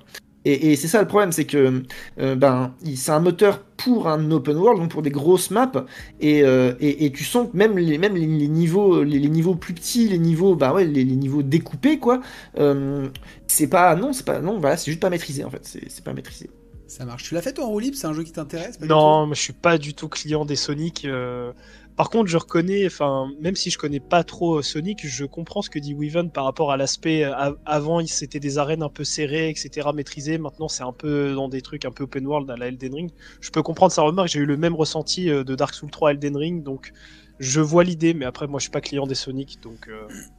Et, 0.47 0.71
et 0.71 0.75
c'est 0.75 0.87
ça 0.87 1.01
le 1.01 1.07
problème, 1.07 1.31
c'est 1.31 1.45
que 1.45 1.83
euh, 2.19 2.35
ben 2.35 2.73
c'est 2.95 3.11
un 3.11 3.19
moteur 3.19 3.63
pour 3.77 4.07
un 4.07 4.31
open 4.31 4.57
world, 4.57 4.79
donc 4.81 4.91
pour 4.91 5.01
des 5.01 5.09
grosses 5.11 5.51
maps, 5.51 5.71
et, 6.19 6.43
euh, 6.43 6.73
et, 6.79 7.05
et 7.05 7.11
tu 7.11 7.23
sens 7.23 7.49
que 7.51 7.57
même 7.57 7.77
les, 7.77 7.97
même 7.97 8.15
les, 8.15 8.25
les 8.27 8.47
niveaux, 8.47 9.03
les, 9.03 9.19
les 9.19 9.29
niveaux 9.29 9.55
plus 9.55 9.73
petits, 9.73 10.07
les 10.07 10.17
niveaux, 10.19 10.55
bah 10.55 10.73
ouais, 10.73 10.85
les, 10.85 11.03
les 11.03 11.15
niveaux 11.15 11.43
découpés 11.43 11.99
quoi, 11.99 12.21
euh, 12.59 13.09
c'est 13.47 13.67
pas 13.67 13.95
non, 13.95 14.13
c'est 14.13 14.25
pas 14.25 14.39
non, 14.39 14.59
voilà, 14.59 14.77
c'est 14.77 14.91
juste 14.91 15.01
pas 15.01 15.09
maîtrisé 15.09 15.43
en 15.43 15.49
fait, 15.51 15.61
c'est 15.65 15.89
c'est 15.89 16.03
pas 16.03 16.13
maîtrisé. 16.13 16.49
Ça 16.87 17.03
marche. 17.05 17.23
Tu 17.25 17.33
l'as 17.33 17.41
fait 17.41 17.51
toi 17.53 17.65
en 17.65 17.69
roue 17.69 17.79
libre 17.79 17.97
C'est 17.97 18.07
un 18.07 18.13
jeu 18.13 18.23
qui 18.23 18.31
t'intéresse 18.31 18.79
Non, 18.79 19.25
moi, 19.27 19.35
je 19.35 19.41
suis 19.41 19.53
pas 19.53 19.77
du 19.77 19.93
tout 19.93 20.07
client 20.07 20.45
des 20.45 20.55
Sonic. 20.55 21.03
euh. 21.05 21.51
Par 21.97 22.09
contre, 22.11 22.29
je 22.29 22.37
reconnais, 22.37 22.85
enfin, 22.85 23.27
même 23.41 23.55
si 23.55 23.71
je 23.71 23.77
connais 23.79 23.99
pas 23.99 24.23
trop 24.23 24.59
euh, 24.59 24.61
Sonic, 24.61 25.05
je 25.05 25.25
comprends 25.25 25.63
ce 25.63 25.69
que 25.71 25.79
dit 25.79 25.95
Weaven 25.95 26.29
par 26.29 26.45
rapport 26.45 26.71
à 26.71 26.77
l'aspect. 26.77 27.23
euh, 27.25 27.33
av- 27.35 27.57
Avant, 27.65 28.05
c'était 28.05 28.39
des 28.39 28.59
arènes 28.59 28.83
un 28.83 28.89
peu 28.89 29.03
serrées, 29.03 29.49
etc., 29.49 29.89
maîtrisées. 29.95 30.37
Maintenant, 30.37 30.67
c'est 30.67 30.83
un 30.83 30.93
peu 30.93 31.33
dans 31.33 31.49
des 31.49 31.61
trucs 31.61 31.85
un 31.85 31.91
peu 31.91 32.03
open 32.03 32.27
world 32.27 32.49
à 32.51 32.55
la 32.55 32.67
Elden 32.67 32.93
Ring. 32.93 33.09
Je 33.41 33.49
peux 33.49 33.63
comprendre 33.63 33.91
sa 33.91 34.03
remarque. 34.03 34.29
J'ai 34.29 34.39
eu 34.39 34.45
le 34.45 34.57
même 34.57 34.75
ressenti 34.75 35.29
euh, 35.31 35.43
de 35.43 35.55
Dark 35.55 35.73
Souls 35.73 35.89
3 35.89 36.11
Elden 36.11 36.37
Ring, 36.37 36.63
donc 36.63 36.93
je 37.39 37.61
vois 37.61 37.83
l'idée. 37.83 38.13
Mais 38.13 38.25
après, 38.25 38.45
moi, 38.47 38.59
je 38.59 38.65
suis 38.65 38.71
pas 38.71 38.81
client 38.81 39.07
des 39.07 39.15
Sonic, 39.15 39.57
donc. 39.63 39.89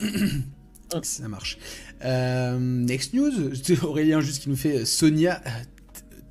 Ça 1.03 1.29
marche. 1.29 1.59
Next 2.03 3.13
news, 3.15 3.33
Aurélien 3.85 4.21
juste 4.21 4.43
qui 4.45 4.49
nous 4.49 4.57
fait 4.57 4.85
Sonia. 4.87 5.43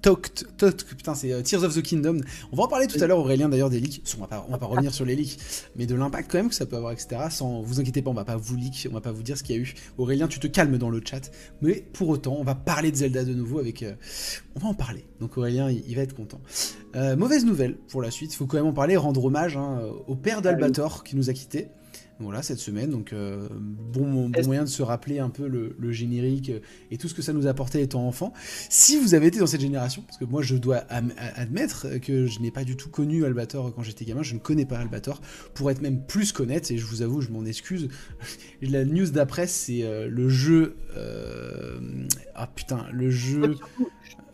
Talk, 0.07 0.85
putain, 0.95 1.15
c'est 1.15 1.33
euh, 1.33 1.41
Tears 1.41 1.63
of 1.63 1.75
the 1.75 1.81
Kingdom. 1.81 2.21
On 2.51 2.55
va 2.55 2.63
en 2.63 2.67
parler 2.67 2.87
tout 2.87 3.01
à 3.01 3.07
l'heure, 3.07 3.19
Aurélien, 3.19 3.49
d'ailleurs, 3.49 3.69
des 3.69 3.79
leaks. 3.79 4.01
On 4.17 4.21
va, 4.21 4.27
pas, 4.27 4.45
va 4.49 4.57
pas 4.57 4.65
revenir 4.65 4.93
sur 4.93 5.05
les 5.05 5.15
leaks, 5.15 5.37
mais 5.75 5.85
de 5.85 5.95
l'impact 5.95 6.31
quand 6.31 6.37
même 6.37 6.49
que 6.49 6.55
ça 6.55 6.65
peut 6.65 6.75
avoir, 6.77 6.91
etc. 6.93 7.21
Sans 7.29 7.61
vous 7.61 7.79
inquiétez 7.79 8.01
pas, 8.01 8.09
on 8.09 8.13
va 8.13 8.25
pas 8.25 8.37
vous 8.37 8.55
leak, 8.55 8.87
on 8.89 8.93
va 8.93 9.01
pas 9.01 9.11
vous 9.11 9.23
dire 9.23 9.37
ce 9.37 9.43
qu'il 9.43 9.55
y 9.55 9.59
a 9.59 9.61
eu. 9.61 9.73
Aurélien, 9.97 10.27
tu 10.27 10.39
te 10.39 10.47
calmes 10.47 10.77
dans 10.77 10.89
le 10.89 11.01
chat, 11.03 11.31
mais 11.61 11.83
pour 11.93 12.09
autant, 12.09 12.37
on 12.39 12.43
va 12.43 12.55
parler 12.55 12.91
de 12.91 12.95
Zelda 12.95 13.23
de 13.23 13.33
nouveau 13.33 13.59
avec. 13.59 13.83
euh, 13.83 13.93
on 14.55 14.59
va 14.59 14.67
en 14.69 14.73
parler. 14.73 15.05
Donc 15.19 15.37
Aurélien, 15.37 15.69
il, 15.69 15.83
il 15.87 15.95
va 15.95 16.01
être 16.03 16.15
content. 16.15 16.39
Euh, 16.95 17.15
mauvaise 17.15 17.45
nouvelle 17.45 17.75
pour 17.89 18.01
la 18.01 18.11
suite, 18.11 18.33
il 18.33 18.37
faut 18.37 18.45
quand 18.45 18.57
même 18.57 18.65
en 18.65 18.73
parler, 18.73 18.97
rendre 18.97 19.23
hommage 19.23 19.57
hein, 19.57 19.81
au 20.07 20.15
père 20.15 20.41
d'Albator 20.41 21.03
qui 21.03 21.15
nous 21.15 21.29
a 21.29 21.33
quittés. 21.33 21.67
Voilà, 22.19 22.41
cette 22.41 22.59
semaine. 22.59 22.89
Donc, 22.89 23.13
euh, 23.13 23.47
bon, 23.51 24.29
bon 24.29 24.45
moyen 24.45 24.63
de 24.63 24.69
se 24.69 24.81
rappeler 24.81 25.19
un 25.19 25.29
peu 25.29 25.47
le, 25.47 25.91
générique 25.91 26.49
euh, 26.49 26.59
et 26.91 26.97
tout 26.97 27.07
ce 27.07 27.13
que 27.13 27.21
ça 27.21 27.33
nous 27.33 27.47
apportait 27.47 27.81
étant 27.81 28.07
enfant. 28.07 28.33
Si 28.69 28.99
vous 28.99 29.13
avez 29.13 29.27
été 29.27 29.39
dans 29.39 29.47
cette 29.47 29.61
génération, 29.61 30.03
parce 30.03 30.17
que 30.17 30.25
moi, 30.25 30.41
je 30.41 30.55
dois 30.55 30.83
admettre 30.89 31.99
que 32.01 32.25
je 32.25 32.39
n'ai 32.39 32.51
pas 32.51 32.63
du 32.63 32.75
tout 32.75 32.89
connu 32.89 33.25
Albator 33.25 33.73
quand 33.73 33.83
j'étais 33.83 34.05
gamin, 34.05 34.23
je 34.23 34.33
ne 34.33 34.39
connais 34.39 34.65
pas 34.65 34.77
Albator, 34.77 35.21
pour 35.53 35.71
être 35.71 35.81
même 35.81 36.05
plus 36.05 36.31
connaître, 36.31 36.71
et 36.71 36.77
je 36.77 36.85
vous 36.85 37.01
avoue, 37.01 37.21
je 37.21 37.29
m'en 37.29 37.45
excuse. 37.45 37.89
La 38.61 38.83
news 38.83 39.09
d'après, 39.09 39.47
c'est 39.47 39.83
euh, 39.83 40.07
le 40.09 40.29
jeu. 40.29 40.75
Ah 42.33 42.47
putain, 42.47 42.85
le 42.91 43.11
jeu 43.11 43.55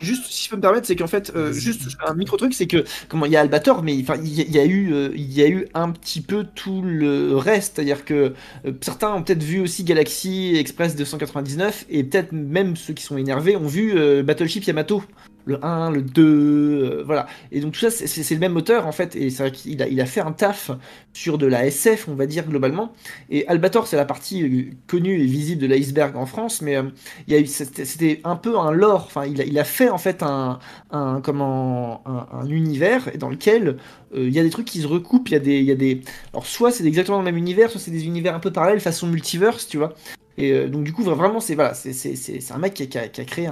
juste 0.04 0.26
si 0.26 0.46
je 0.46 0.50
peux 0.50 0.56
me 0.56 0.62
permettre, 0.62 0.86
c'est 0.88 0.96
qu'en 0.96 1.08
fait, 1.08 1.32
euh, 1.36 1.52
juste 1.52 1.82
un 2.06 2.14
micro 2.14 2.38
truc, 2.38 2.54
c'est 2.54 2.68
que 2.68 2.84
comment 3.08 3.26
il 3.26 3.32
y 3.32 3.36
a 3.36 3.42
Albator, 3.42 3.84
mais 3.84 3.98
enfin 4.02 4.16
il 4.24 4.52
y, 4.52 4.60
a 4.60 4.66
eu, 4.66 4.94
euh, 4.94 5.12
il 5.16 5.34
y 5.34 5.42
a 5.42 5.48
eu 5.48 5.68
un 5.74 5.92
petit 5.92 6.22
peu 6.22 6.46
tout 6.56 6.82
le 6.82 7.36
reste, 7.38 7.76
c'est-à-dire 7.76 8.06
que 8.06 8.34
euh, 8.66 8.72
certains 8.82 9.14
ont 9.14 9.24
peut-être 9.24 9.44
vu 9.44 9.60
aussi 9.60 9.84
Galaxy 9.84 10.56
Express 10.56 10.96
299 10.96 11.86
et 11.90 12.04
peut-être 12.04 12.32
même 12.32 12.76
ceux 12.76 12.94
qui 12.94 13.04
sont 13.04 13.18
énervés 13.18 13.56
ont 13.56 13.68
vu 13.68 13.94
Battleship 14.24 14.64
Yamato 14.66 15.04
le 15.46 15.64
1, 15.64 15.92
le 15.92 16.02
2, 16.02 16.24
euh, 16.24 17.04
voilà. 17.06 17.28
Et 17.52 17.60
donc 17.60 17.74
tout 17.74 17.80
ça, 17.80 17.92
c'est 17.92 18.34
le 18.34 18.40
même 18.40 18.56
auteur 18.56 18.88
en 18.88 18.92
fait, 18.92 19.16
et 19.16 19.30
c'est 19.30 19.44
vrai 19.44 19.52
qu'il 19.52 19.82
a, 19.82 19.88
il 19.88 20.00
a 20.02 20.06
fait 20.06 20.22
un 20.22 20.32
taf 20.32 20.72
sur 21.14 21.38
de 21.38 21.46
la 21.46 21.66
SF, 21.66 22.08
on 22.08 22.16
va 22.16 22.26
dire 22.26 22.46
globalement. 22.48 22.94
Et 23.30 23.48
Albator, 23.48 23.88
c'est 23.88 23.98
la 23.98 24.06
partie 24.06 24.44
euh, 24.44 24.72
connue 24.88 25.20
et 25.20 25.26
visible 25.26 25.62
de 25.62 25.68
l'iceberg 25.68 26.16
en 26.16 26.26
France, 26.26 26.62
mais 26.62 26.78
euh, 26.78 27.46
c'était 27.46 28.22
un 28.24 28.36
peu 28.36 28.58
un 28.58 28.72
lore. 28.72 29.04
Enfin, 29.06 29.26
il 29.26 29.42
a, 29.42 29.46
il 29.46 29.60
a 29.60 29.64
fait 29.64 29.90
en 29.90 29.98
fait 29.98 30.24
un, 30.24 30.60
un 30.92 31.22
comment, 31.22 32.04
un, 32.06 32.48
univers 32.48 33.10
dans 33.18 33.30
lequel 33.30 33.78
il 34.16 34.30
y 34.30 34.40
a 34.40 34.44
des 34.44 34.50
trucs 34.50 34.66
qui 34.68 34.82
se 34.82 34.88
recoupent. 34.88 35.30
Il 35.30 35.34
y 35.34 35.36
a 35.36 35.40
des, 35.40 35.60
il 35.60 35.66
y 35.66 35.72
a 35.72 35.76
des, 35.76 36.02
alors 36.34 36.46
soit 36.46 36.72
c'est 36.72 36.86
exactement 36.86 37.18
le 37.18 37.24
même 37.24 37.38
univers, 37.38 37.70
soit 37.72 37.80
c'est 37.80 37.92
des 37.92 38.06
univers 38.06 38.36
un 38.36 38.40
peu 38.40 38.52
parallèles 38.52 38.80
façon 38.80 39.08
multiverse, 39.08 39.68
tu 39.68 39.78
vois. 39.78 39.94
Et 40.38 40.52
euh, 40.52 40.68
donc 40.68 40.84
du 40.84 40.94
coup 40.94 41.04
vraiment 41.04 41.40
c'est 41.40 41.56
voilà 41.56 41.74
c'est 41.74 42.52
un 42.52 42.58
mec 42.58 42.74
qui 42.74 42.98
a, 42.98 43.08
créé 43.08 43.48
un, 43.48 43.52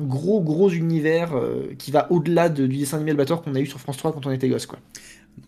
gros 0.00 0.40
gros 0.40 0.70
univers 0.70 1.36
euh, 1.36 1.74
qui 1.78 1.90
va 1.90 2.10
au-delà 2.10 2.48
du 2.48 2.66
dessin 2.66 2.96
animé 2.96 3.10
Albator 3.10 3.42
qu'on 3.42 3.54
a 3.54 3.60
eu 3.60 3.66
sur 3.66 3.78
France 3.78 3.98
3 3.98 4.12
quand 4.12 4.26
on 4.26 4.30
était 4.30 4.48
gosse 4.48 4.66
quoi. 4.66 4.78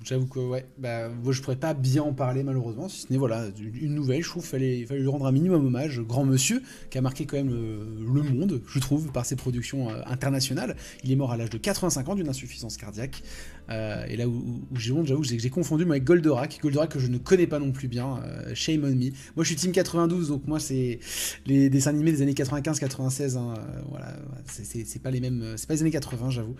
J'avoue 0.04 0.26
que 0.26 0.38
ouais, 0.38 0.66
bah, 0.78 1.08
moi, 1.08 1.32
je 1.32 1.40
pourrais 1.42 1.56
pas 1.56 1.74
bien 1.74 2.02
en 2.02 2.12
parler 2.12 2.42
malheureusement, 2.42 2.88
si 2.88 3.02
ce 3.02 3.12
n'est 3.12 3.18
voilà, 3.18 3.46
une 3.80 3.94
nouvelle, 3.94 4.22
je 4.22 4.28
trouve 4.28 4.42
qu'il 4.42 4.50
fallait, 4.50 4.86
lui 5.00 5.08
rendre 5.08 5.26
un 5.26 5.32
minimum 5.32 5.66
hommage. 5.66 6.00
Grand 6.00 6.24
monsieur, 6.24 6.62
qui 6.90 6.98
a 6.98 7.00
marqué 7.00 7.26
quand 7.26 7.36
même 7.36 7.50
le, 7.50 8.22
monde, 8.22 8.60
je 8.66 8.78
trouve, 8.78 9.10
par 9.12 9.26
ses 9.26 9.36
productions 9.36 9.90
euh, 9.90 10.02
internationales. 10.06 10.76
Il 11.04 11.12
est 11.12 11.16
mort 11.16 11.32
à 11.32 11.36
l'âge 11.36 11.50
de 11.50 11.58
85 11.58 12.08
ans 12.08 12.14
d'une 12.14 12.28
insuffisance 12.28 12.76
cardiaque. 12.76 13.22
Euh, 13.70 14.04
et 14.08 14.16
là 14.16 14.26
où, 14.26 14.62
j'ai 14.74 14.92
honte, 14.92 15.06
j'avoue 15.06 15.22
que 15.22 15.28
j'ai 15.28 15.50
confondu 15.50 15.84
avec 15.88 16.04
Goldorak, 16.04 16.58
Goldorak 16.60 16.90
que 16.90 16.98
je 16.98 17.06
ne 17.06 17.18
connais 17.18 17.46
pas 17.46 17.58
non 17.58 17.70
plus 17.70 17.86
bien, 17.88 18.20
euh, 18.24 18.52
shame 18.54 18.84
on 18.84 18.88
me. 18.88 19.10
Moi 19.36 19.44
je 19.44 19.44
suis 19.44 19.56
team 19.56 19.70
92, 19.70 20.28
donc 20.28 20.46
moi 20.48 20.58
c'est 20.58 20.98
les 21.46 21.70
dessins 21.70 21.90
animés 21.90 22.10
des 22.10 22.22
années 22.22 22.32
95-96, 22.32 23.36
hein, 23.36 23.54
voilà, 23.88 24.16
c'est 24.46 25.00
pas 25.00 25.12
les 25.12 25.20
mêmes, 25.20 25.54
c'est 25.56 25.68
pas 25.68 25.74
les 25.74 25.82
années 25.82 25.90
80 25.92 26.30
j'avoue. 26.30 26.56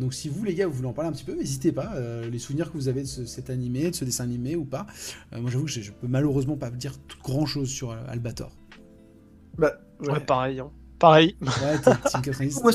donc 0.00 0.14
si 0.14 0.28
vous 0.28 0.42
les 0.42 0.54
gars 0.54 0.66
vous 0.66 0.72
voulez 0.72 0.88
en 0.88 0.92
parler 0.92 1.10
un 1.10 1.12
petit 1.12 1.24
peu, 1.24 1.34
n'hésitez 1.34 1.70
pas, 1.70 1.94
les 2.28 2.38
souvenirs 2.38 2.67
que 2.70 2.76
vous 2.76 2.88
avez 2.88 3.02
de 3.02 3.06
cet 3.06 3.50
animé, 3.50 3.90
de 3.90 3.94
ce 3.94 4.04
dessin 4.04 4.24
animé 4.24 4.56
ou 4.56 4.64
pas. 4.64 4.86
Euh, 5.32 5.40
moi 5.40 5.50
j'avoue 5.50 5.64
que 5.64 5.70
je, 5.70 5.92
peux 5.92 6.06
malheureusement 6.06 6.56
pas 6.56 6.70
dire 6.70 6.94
grand 7.22 7.46
chose 7.46 7.68
sur 7.68 7.90
euh, 7.90 7.96
Albator. 8.08 8.52
Bah, 9.56 9.72
ouais, 10.00 10.20
pareil. 10.20 10.60
Hein. 10.60 10.70
Pareil. 10.98 11.36
Ouais, 11.40 12.72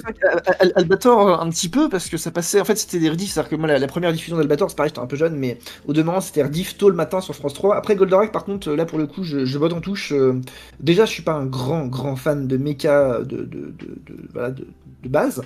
Albator 0.75 1.41
un 1.41 1.49
petit 1.49 1.67
peu 1.67 1.89
parce 1.89 2.09
que 2.09 2.15
ça 2.15 2.31
passait. 2.31 2.61
En 2.61 2.65
fait, 2.65 2.77
c'était 2.77 2.99
des 2.99 3.09
rediffs. 3.09 3.33
C'est-à-dire 3.33 3.49
que 3.49 3.55
moi, 3.57 3.67
la, 3.67 3.87
première 3.87 4.13
diffusion 4.13 4.37
d'Albator, 4.37 4.69
c'est 4.69 4.77
pareil, 4.77 4.91
j'étais 4.91 5.01
un 5.01 5.07
peu 5.07 5.17
jeune, 5.17 5.35
mais 5.35 5.57
au 5.87 5.93
demeurant, 5.93 6.21
c'était 6.21 6.43
rediff 6.43 6.77
tôt 6.77 6.89
le 6.89 6.95
matin 6.95 7.19
sur 7.19 7.35
France 7.35 7.53
3. 7.53 7.75
Après 7.75 7.95
Goldorak, 7.95 8.31
par 8.31 8.45
contre, 8.45 8.71
là 8.71 8.85
pour 8.85 8.97
le 8.97 9.07
coup, 9.07 9.23
je, 9.23 9.43
je 9.43 9.57
vote 9.57 9.73
en 9.73 9.81
touche. 9.81 10.13
Euh, 10.13 10.39
déjà, 10.79 11.05
je 11.05 11.11
suis 11.11 11.23
pas 11.23 11.33
un 11.33 11.45
grand, 11.45 11.87
grand 11.87 12.15
fan 12.15 12.47
de 12.47 12.55
mecha 12.55 13.19
de, 13.19 13.37
de, 13.37 13.43
de, 13.43 13.73
de 14.05 14.27
voilà, 14.31 14.51
de, 14.51 14.67
base. 15.05 15.41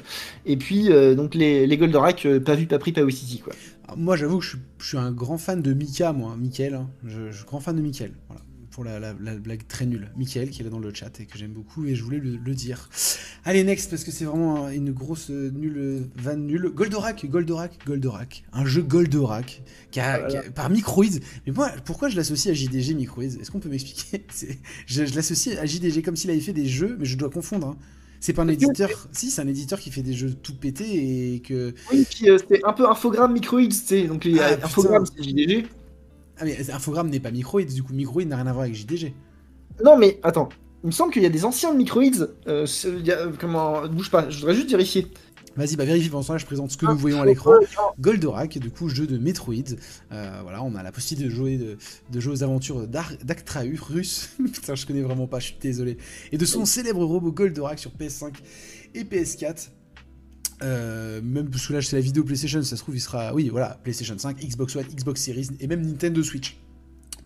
Et 0.46 0.56
puis, 0.56 0.90
donc 1.16 1.34
les, 1.34 1.66
les 1.66 1.78
Goldorak, 1.78 2.28
pas 2.46 2.54
vu, 2.54 2.68
pas 2.68 2.78
pris, 2.78 2.92
pas 2.92 3.02
aussi, 3.02 3.40
quoi. 3.40 3.54
Moi, 3.96 4.18
j'avoue 4.18 4.40
que 4.40 4.46
je 4.46 4.58
suis, 4.86 4.98
un 4.98 5.12
grand 5.12 5.38
fan 5.38 5.62
de 5.62 5.74
Mika, 5.74 6.12
moi, 6.14 6.36
Mickaël. 6.36 6.74
Hein. 6.76 6.90
Je, 7.06 7.32
suis 7.32 7.46
grand 7.46 7.60
fan 7.60 7.76
de 7.76 7.82
Mickaël. 7.82 8.12
Voilà. 8.28 8.42
Pour 8.72 8.84
la, 8.84 9.14
blague 9.14 9.66
très 9.68 9.88
nulle. 9.88 10.12
Mickaël, 10.18 10.52
qui 10.52 10.62
est 10.62 10.64
là 10.64 10.70
dans 10.70 10.78
le 10.78 10.94
chat 10.94 11.20
et 11.20 11.26
que 11.26 11.36
j'aime 11.36 11.54
beaucoup, 11.54 11.86
et 11.86 11.96
je 11.96 12.04
voulais 12.04 12.20
le, 12.20 12.54
dire. 12.54 12.90
Allez, 13.44 13.64
next, 13.64 13.90
parce 13.90 14.04
que 14.04 14.12
c'est 14.12 14.26
vraiment 14.26 14.70
une 14.70 14.92
grosse 14.92 15.32
nulle 15.32 16.08
vanne 16.16 16.46
nulle. 16.46 16.70
Goldorak, 16.70 17.26
Goldorak, 17.26 17.80
Goldorak. 17.88 18.44
Un 18.54 18.66
jeu 18.66 18.84
Goldorak 18.84 19.64
qui 19.90 20.00
a, 20.00 20.28
ah 20.28 20.52
par 20.54 20.70
Microids. 20.70 21.06
Mais 21.48 21.54
moi, 21.54 21.72
pourquoi 21.86 22.10
je 22.10 22.18
l'associe 22.18 22.52
à 22.52 22.54
JDG 22.54 22.94
Microids 22.94 23.24
Est-ce 23.24 23.50
qu'on 23.50 23.60
peut 23.60 23.70
m'expliquer? 23.70 24.24
Je, 24.86 25.06
je 25.06 25.16
l'associe 25.16 25.58
à 25.58 25.66
JDG 25.66 26.04
comme 26.04 26.16
s'il 26.16 26.30
avait 26.30 26.40
fait 26.40 26.54
des 26.54 26.68
jeux, 26.68 26.98
mais 27.00 27.06
je 27.06 27.18
dois 27.18 27.32
confondre. 27.32 27.70
Hein. 27.70 27.78
C'est 28.20 28.34
pas 28.34 28.44
un 28.44 28.48
éditeur. 28.48 28.90
Si, 29.12 29.30
c'est 29.30 29.42
un 29.42 29.48
éditeur 29.48 29.80
qui 29.80 29.92
fait 29.92 30.02
des 30.02 30.14
jeux 30.14 30.34
tout 30.34 30.56
pétés 30.56 31.36
et 31.36 31.40
que. 31.40 31.74
Oui, 31.92 32.06
puis 32.10 32.30
euh, 32.30 32.38
c'est 32.50 32.64
un 32.66 32.74
peu 32.74 32.90
infogramme 32.90 33.34
microïd, 33.34 33.74
tu 33.86 34.04
Donc 34.04 34.26
les 34.26 34.40
ah, 34.40 34.58
infogramme, 34.64 35.06
c'est 35.06 35.24
JDG. 35.24 35.68
Ah, 36.40 36.46
mais 36.46 36.70
infogramme 36.72 37.10
n'est 37.10 37.20
pas 37.20 37.32
microïd, 37.32 37.72
du 37.72 37.84
coup, 37.84 37.94
microïd 37.94 38.28
n'a 38.28 38.38
rien 38.38 38.48
à 38.48 38.54
voir 38.54 38.64
avec 38.64 38.76
JDG. 38.76 39.14
Non, 39.84 39.98
mais 39.98 40.20
attends. 40.24 40.50
Il 40.84 40.88
me 40.88 40.92
semble 40.92 41.12
qu'il 41.12 41.24
y 41.24 41.26
a 41.26 41.30
des 41.30 41.46
anciens 41.46 41.74
microïds. 41.74 42.28
Euh, 42.48 42.66
comment. 43.40 43.88
Bouge 43.88 44.12
pas, 44.12 44.30
je 44.30 44.40
voudrais 44.40 44.56
juste 44.56 44.70
vérifier. 44.70 45.08
Vas-y, 45.58 45.76
bah 45.76 45.86
vérifie 45.86 46.10
pendant 46.10 46.22
ce 46.22 46.28
temps 46.28 46.38
je 46.38 46.46
présente 46.46 46.72
ce 46.72 46.78
que 46.78 46.86
nous 46.86 46.98
voyons 46.98 47.22
à 47.22 47.26
l'écran. 47.26 47.54
Goldorak, 48.00 48.60
du 48.60 48.70
coup, 48.70 48.90
jeu 48.90 49.08
de 49.08 49.18
Metroid. 49.18 49.56
Euh, 50.12 50.40
voilà, 50.44 50.64
on 50.64 50.76
a 50.76 50.84
la 50.84 50.92
possibilité 50.92 51.30
de 51.30 51.36
jouer, 51.36 51.58
de, 51.58 52.20
jouer 52.20 52.34
aux 52.34 52.44
aventures 52.44 52.88
d'Actraurus. 52.88 54.30
Putain, 54.54 54.76
je 54.76 54.86
connais 54.86 55.02
vraiment 55.02 55.28
pas, 55.28 55.40
je 55.40 55.48
suis 55.48 55.58
désolé. 55.60 55.98
Et 56.32 56.38
de 56.38 56.46
son 56.46 56.66
célèbre 56.66 57.04
robot 57.04 57.32
Goldorak 57.32 57.80
sur 57.80 57.92
PS5 57.92 58.34
et 58.94 59.04
PS4. 59.04 59.70
Euh, 60.64 61.22
même 61.22 61.50
parce 61.50 61.68
que 61.68 61.74
là 61.74 61.84
c'est 61.84 61.96
la 61.96 62.02
vidéo 62.02 62.24
PlayStation, 62.24 62.64
ça 62.64 62.76
se 62.76 62.82
trouve 62.82 62.96
il 62.96 63.00
sera, 63.00 63.32
oui 63.32 63.50
voilà, 63.50 63.80
PlayStation 63.84 64.18
5, 64.18 64.40
Xbox 64.40 64.76
One, 64.76 64.86
Xbox 64.88 65.22
Series 65.22 65.50
et 65.60 65.68
même 65.68 65.86
Nintendo 65.86 66.24
Switch. 66.24 66.58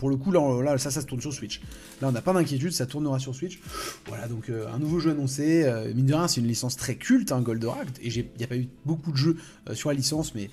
Pour 0.02 0.10
le 0.10 0.18
coup, 0.18 0.32
là, 0.32 0.42
là 0.64 0.80
ça, 0.80 0.90
ça 0.90 1.00
se 1.00 1.06
tourne 1.06 1.22
sur 1.22 1.32
Switch. 1.32 1.62
Là, 2.02 2.08
on 2.08 2.12
n'a 2.12 2.24
pas 2.24 2.34
d'inquiétude, 2.34 2.72
ça 2.72 2.88
tournera 2.88 3.20
sur 3.20 3.36
Switch. 3.36 3.60
Voilà, 4.08 4.28
donc 4.28 4.50
euh, 4.50 4.66
un 4.74 4.80
nouveau 4.80 5.00
jeu 5.00 5.12
annoncé. 5.12 5.64
Euh, 5.64 5.94
mine 5.94 6.08
de 6.08 6.14
rien, 6.16 6.28
c'est 6.28 6.42
une 6.42 6.48
licence 6.48 6.76
très 6.76 6.96
culte, 6.96 7.32
hein, 7.32 7.40
Goldorak. 7.40 7.88
Et 8.02 8.08
il 8.08 8.26
n'y 8.36 8.44
a 8.44 8.48
pas 8.48 8.58
eu 8.58 8.68
beaucoup 8.84 9.12
de 9.12 9.18
jeux 9.18 9.38
euh, 9.70 9.76
sur 9.76 9.90
la 9.90 9.94
licence, 9.94 10.34
mais 10.34 10.50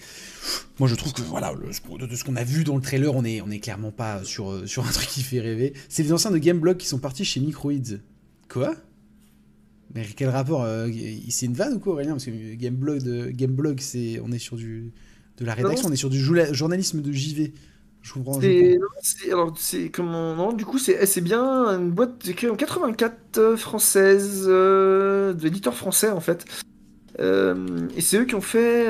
moi, 0.79 0.87
je 0.87 0.95
trouve 0.97 1.15
que 1.15 1.23
voilà, 1.23 1.55
de, 1.55 1.73
ce 2.15 2.25
qu'on 2.25 2.37
a 2.37 2.45
vu 2.45 2.63
dans 2.63 2.77
le 2.77 2.83
trailer, 2.83 3.17
on 3.17 3.25
est, 3.25 3.41
on 3.41 3.49
est 3.49 3.59
clairement 3.59 3.91
pas 3.91 4.23
sur, 4.23 4.69
sur 4.69 4.87
un 4.87 4.91
truc 4.93 5.09
qui 5.09 5.23
fait 5.23 5.41
rêver. 5.41 5.73
C'est 5.89 6.03
les 6.03 6.13
anciens 6.13 6.31
de 6.31 6.37
Gameblog 6.37 6.77
qui 6.77 6.87
sont 6.87 6.99
partis 6.99 7.25
chez 7.25 7.41
Microids. 7.41 7.97
Quoi? 8.51 8.75
Mais 9.95 10.05
quel 10.15 10.29
rapport 10.29 10.69
C'est 11.31 11.47
une 11.47 11.55
vanne 11.55 11.77
ou 11.77 11.79
quoi, 11.79 11.95
Aurélien? 11.95 12.13
Parce 12.13 12.27
que 12.27 12.55
Gameblog, 12.55 13.03
de, 13.03 13.31
Gameblog 13.31 13.81
c'est, 13.81 14.21
on 14.23 14.31
est 14.31 14.39
sur 14.39 14.57
du, 14.57 14.93
de 15.39 15.47
la 15.47 15.55
rédaction, 15.55 15.89
on 15.89 15.93
est 15.93 15.97
sur 15.97 16.11
du 16.11 16.21
journalisme 16.21 17.01
de 17.01 17.13
JV. 17.13 17.55
Je 18.03 18.13
comprends. 18.13 18.41
Alors, 19.31 19.55
c'est 19.57 19.91
comment 19.91 20.35
Non, 20.35 20.53
du 20.53 20.65
coup, 20.65 20.79
c'est 20.79 21.21
bien 21.21 21.43
une 21.79 21.91
boîte 21.91 22.29
en 22.51 22.55
84 22.55 23.39
euh, 23.39 23.57
française, 23.57 24.47
euh, 24.49 25.33
d'éditeurs 25.33 25.75
français 25.75 26.11
en 26.11 26.21
fait. 26.21 26.45
Euh, 27.21 27.89
et 27.97 28.01
c'est 28.01 28.17
eux 28.19 28.25
qui 28.25 28.37
ont 28.37 28.41
fait. 28.41 28.87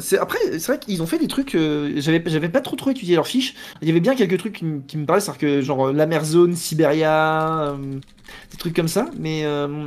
c'est 0.00 0.18
après, 0.18 0.38
c'est 0.52 0.66
vrai 0.66 0.78
qu'ils 0.78 1.02
ont 1.02 1.06
fait 1.06 1.18
des 1.18 1.28
trucs. 1.28 1.56
j'avais, 1.96 2.22
j'avais 2.26 2.50
pas 2.50 2.60
trop 2.60 2.76
trop 2.76 2.90
étudié 2.90 3.14
leurs 3.14 3.26
fiches. 3.26 3.54
Il 3.80 3.88
y 3.88 3.90
avait 3.90 4.00
bien 4.00 4.14
quelques 4.14 4.38
trucs 4.38 4.52
qui, 4.52 4.96
me 4.96 5.06
parlaient, 5.06 5.20
c'est-à-dire 5.20 5.40
que 5.40 5.60
genre 5.62 5.92
la 5.92 6.06
mer 6.06 6.24
zone, 6.24 6.54
Siberia, 6.54 7.76
des 8.50 8.56
trucs 8.58 8.76
comme 8.76 8.88
ça. 8.88 9.06
Mais 9.18 9.44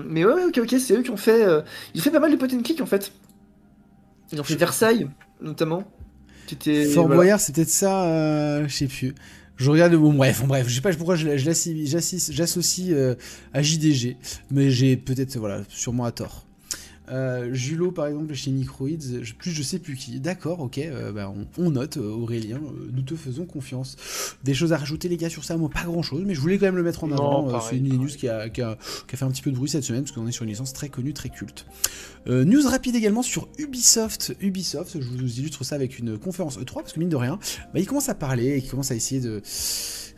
mais 0.07 0.25
ouais, 0.25 0.45
ok, 0.45 0.59
ok, 0.63 0.75
c'est 0.79 0.95
eux 0.95 1.03
qui 1.03 1.11
ont 1.11 1.17
fait. 1.17 1.45
ils 1.93 2.01
ont 2.01 2.03
fait 2.03 2.11
pas 2.11 2.19
mal 2.19 2.31
de 2.31 2.37
pot 2.37 2.51
and 2.51 2.63
click 2.63 2.81
en 2.81 2.87
fait. 2.87 3.11
Ils 4.31 4.41
ont 4.41 4.43
fait 4.43 4.55
Versailles 4.55 5.07
notamment. 5.43 5.83
Fort 6.93 7.07
Boyard, 7.07 7.39
c'était 7.39 7.65
ça, 7.65 8.05
euh, 8.05 8.67
je 8.67 8.73
sais 8.73 8.87
plus. 8.87 9.13
Je 9.55 9.69
regarde, 9.69 9.93
bon 9.95 10.13
bref, 10.13 10.43
bref, 10.45 10.67
je 10.67 10.75
sais 10.75 10.81
pas 10.81 10.93
pourquoi 10.93 11.15
je, 11.15 11.37
j'associe 11.37 12.87
euh, 12.91 13.15
à 13.53 13.61
JDG, 13.61 14.17
mais 14.51 14.71
j'ai 14.71 14.97
peut-être, 14.97 15.37
voilà, 15.37 15.61
sûrement 15.69 16.05
à 16.05 16.11
tort. 16.11 16.45
Euh, 17.11 17.53
Julo, 17.53 17.91
par 17.91 18.07
exemple, 18.07 18.33
chez 18.33 18.51
Microids, 18.51 18.89
plus 19.37 19.51
je 19.51 19.63
sais 19.63 19.79
plus 19.79 19.95
qui. 19.95 20.19
D'accord, 20.19 20.61
ok, 20.61 20.77
euh, 20.77 21.11
bah, 21.11 21.33
on, 21.57 21.71
note, 21.71 21.97
euh, 21.97 22.11
Aurélien, 22.11 22.61
nous 22.93 23.01
te 23.01 23.15
faisons 23.15 23.45
confiance. 23.45 23.97
Des 24.43 24.53
choses 24.53 24.73
à 24.73 24.77
rajouter, 24.77 25.09
les 25.09 25.17
gars, 25.17 25.29
sur 25.29 25.43
ça 25.43 25.57
Moi, 25.57 25.69
pas 25.69 25.83
grand 25.83 26.01
chose, 26.01 26.23
mais 26.25 26.33
je 26.33 26.39
voulais 26.39 26.57
quand 26.57 26.65
même 26.65 26.77
le 26.77 26.83
mettre 26.83 27.03
en 27.03 27.11
avant. 27.11 27.59
C'est 27.61 27.77
une 27.77 27.97
news 27.97 28.07
qui 28.07 28.27
a, 28.27 28.49
fait 28.49 29.23
un 29.25 29.31
petit 29.31 29.41
peu 29.41 29.51
de 29.51 29.55
bruit 29.55 29.69
cette 29.69 29.83
semaine, 29.83 30.03
parce 30.03 30.13
qu'on 30.13 30.27
est 30.27 30.31
sur 30.31 30.43
une 30.43 30.49
licence 30.49 30.73
très 30.73 30.89
connue, 30.89 31.13
très 31.13 31.29
culte. 31.29 31.65
news 32.27 32.67
rapide 32.67 32.95
également 32.95 33.21
sur 33.21 33.47
Ubisoft. 33.57 34.35
Ubisoft, 34.39 34.99
je 34.99 35.07
vous 35.07 35.39
illustre 35.39 35.63
ça 35.63 35.75
avec 35.75 35.99
une 35.99 36.17
conférence 36.17 36.57
E3, 36.57 36.75
parce 36.75 36.93
que 36.93 36.99
mine 36.99 37.09
de 37.09 37.15
rien, 37.15 37.39
bah, 37.73 37.79
il 37.79 37.85
commence 37.85 38.09
à 38.09 38.15
parler, 38.15 38.61
il 38.63 38.69
commence 38.69 38.91
à 38.91 38.95
essayer 38.95 39.21
de 39.21 39.41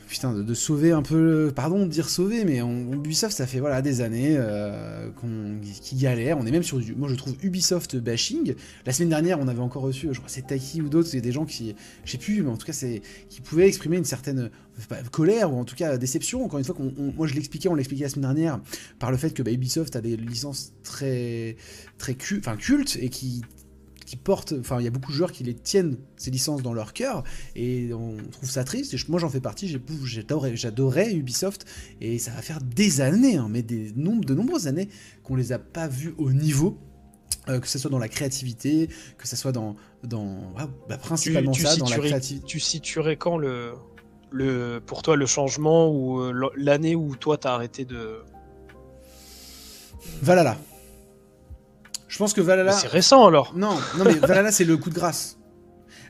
putain, 0.07 0.33
de, 0.33 0.53
sauver 0.53 0.91
un 0.91 1.01
peu, 1.01 1.51
pardon 1.55 1.85
de 1.85 1.91
dire 1.91 2.09
sauver, 2.09 2.45
mais 2.45 2.61
on, 2.61 2.93
Ubisoft, 2.93 3.35
ça 3.35 3.47
fait 3.47 3.59
voilà 3.59 3.81
des 3.81 4.01
années 4.01 4.35
euh, 4.37 5.09
qu'on 5.11 5.59
qui 5.81 5.95
galère. 5.95 6.37
On 6.37 6.45
est 6.45 6.51
même 6.51 6.63
sur 6.63 6.79
du, 6.79 6.95
moi 6.95 7.09
je 7.09 7.15
trouve 7.15 7.35
Ubisoft 7.43 7.95
bashing. 7.97 8.55
La 8.85 8.93
semaine 8.93 9.09
dernière, 9.09 9.39
on 9.39 9.47
avait 9.47 9.61
encore 9.61 9.83
reçu, 9.83 10.07
je 10.11 10.17
crois 10.17 10.29
c'est 10.29 10.47
Taki 10.47 10.81
ou 10.81 10.89
d'autres, 10.89 11.09
c'est 11.09 11.21
des 11.21 11.31
gens 11.31 11.45
qui, 11.45 11.75
je 12.05 12.11
sais 12.11 12.17
plus, 12.17 12.41
mais 12.41 12.49
en 12.49 12.57
tout 12.57 12.65
cas 12.65 12.73
c'est, 12.73 13.01
qui 13.29 13.41
pouvaient 13.41 13.67
exprimer 13.67 13.97
une 13.97 14.05
certaine 14.05 14.49
colère 15.11 15.53
ou 15.53 15.59
en 15.59 15.65
tout 15.65 15.75
cas 15.75 15.97
déception. 15.97 16.43
Encore 16.43 16.59
une 16.59 16.65
fois, 16.65 16.75
moi 17.15 17.27
je 17.27 17.33
l'expliquais, 17.33 17.69
on 17.69 17.75
l'expliquait 17.75 18.03
la 18.03 18.09
semaine 18.09 18.33
dernière 18.33 18.59
par 18.99 19.11
le 19.11 19.17
fait 19.17 19.31
que 19.33 19.41
bah, 19.41 19.51
Ubisoft 19.51 19.95
a 19.95 20.01
des 20.01 20.17
licences 20.17 20.73
très 20.83 21.55
très 21.97 22.15
cultes 22.15 22.97
et 22.99 23.09
qui 23.09 23.41
qui 24.05 24.15
portent, 24.15 24.53
enfin 24.59 24.79
il 24.79 24.83
y 24.83 24.87
a 24.87 24.91
beaucoup 24.91 25.11
de 25.11 25.17
joueurs 25.17 25.31
qui 25.31 25.43
les 25.43 25.55
tiennent 25.55 25.97
ces 26.15 26.31
licences 26.31 26.61
dans 26.61 26.73
leur 26.73 26.93
cœur 26.93 27.23
et 27.55 27.91
on 27.93 28.17
trouve 28.31 28.49
ça 28.49 28.63
triste. 28.63 28.93
Et 28.93 28.97
moi 29.09 29.19
j'en 29.19 29.29
fais 29.29 29.41
partie, 29.41 29.67
j'adorais, 30.03 30.55
j'adorais 30.55 31.13
Ubisoft 31.13 31.65
et 32.01 32.19
ça 32.19 32.31
va 32.31 32.41
faire 32.41 32.59
des 32.61 33.01
années, 33.01 33.37
hein, 33.37 33.47
mais 33.49 33.63
des 33.63 33.91
de 33.91 34.33
nombreuses 34.33 34.67
années 34.67 34.89
qu'on 35.23 35.35
les 35.35 35.51
a 35.51 35.59
pas 35.59 35.87
vus 35.87 36.13
au 36.17 36.31
niveau. 36.31 36.77
Euh, 37.47 37.59
que 37.59 37.67
ce 37.67 37.77
soit 37.77 37.91
dans 37.91 37.99
la 37.99 38.07
créativité, 38.07 38.89
que 39.19 39.27
ce 39.27 39.35
soit 39.35 39.51
dans, 39.51 39.75
dans 40.03 40.51
bah, 40.89 40.97
principalement 40.97 41.53
ça, 41.53 41.75
dans 41.75 41.87
la 41.87 41.99
créativité. 41.99 42.43
Tu 42.47 42.59
situerais 42.59 43.17
quand 43.17 43.37
le, 43.37 43.73
le, 44.31 44.79
pour 44.83 45.03
toi 45.03 45.15
le 45.15 45.27
changement 45.27 45.91
ou 45.91 46.21
euh, 46.21 46.49
l'année 46.55 46.95
où 46.95 47.15
toi 47.15 47.37
t'as 47.37 47.53
arrêté 47.53 47.85
de. 47.85 48.23
Valhalla. 50.23 50.57
Je 52.07 52.17
pense 52.17 52.33
que 52.33 52.41
Valhalla. 52.41 52.71
C'est 52.71 52.87
récent 52.87 53.25
alors. 53.25 53.53
Non, 53.55 53.75
non 53.97 54.05
mais 54.05 54.13
Valhalla 54.13 54.51
c'est 54.51 54.65
le 54.65 54.77
coup 54.77 54.89
de 54.89 54.95
grâce. 54.95 55.37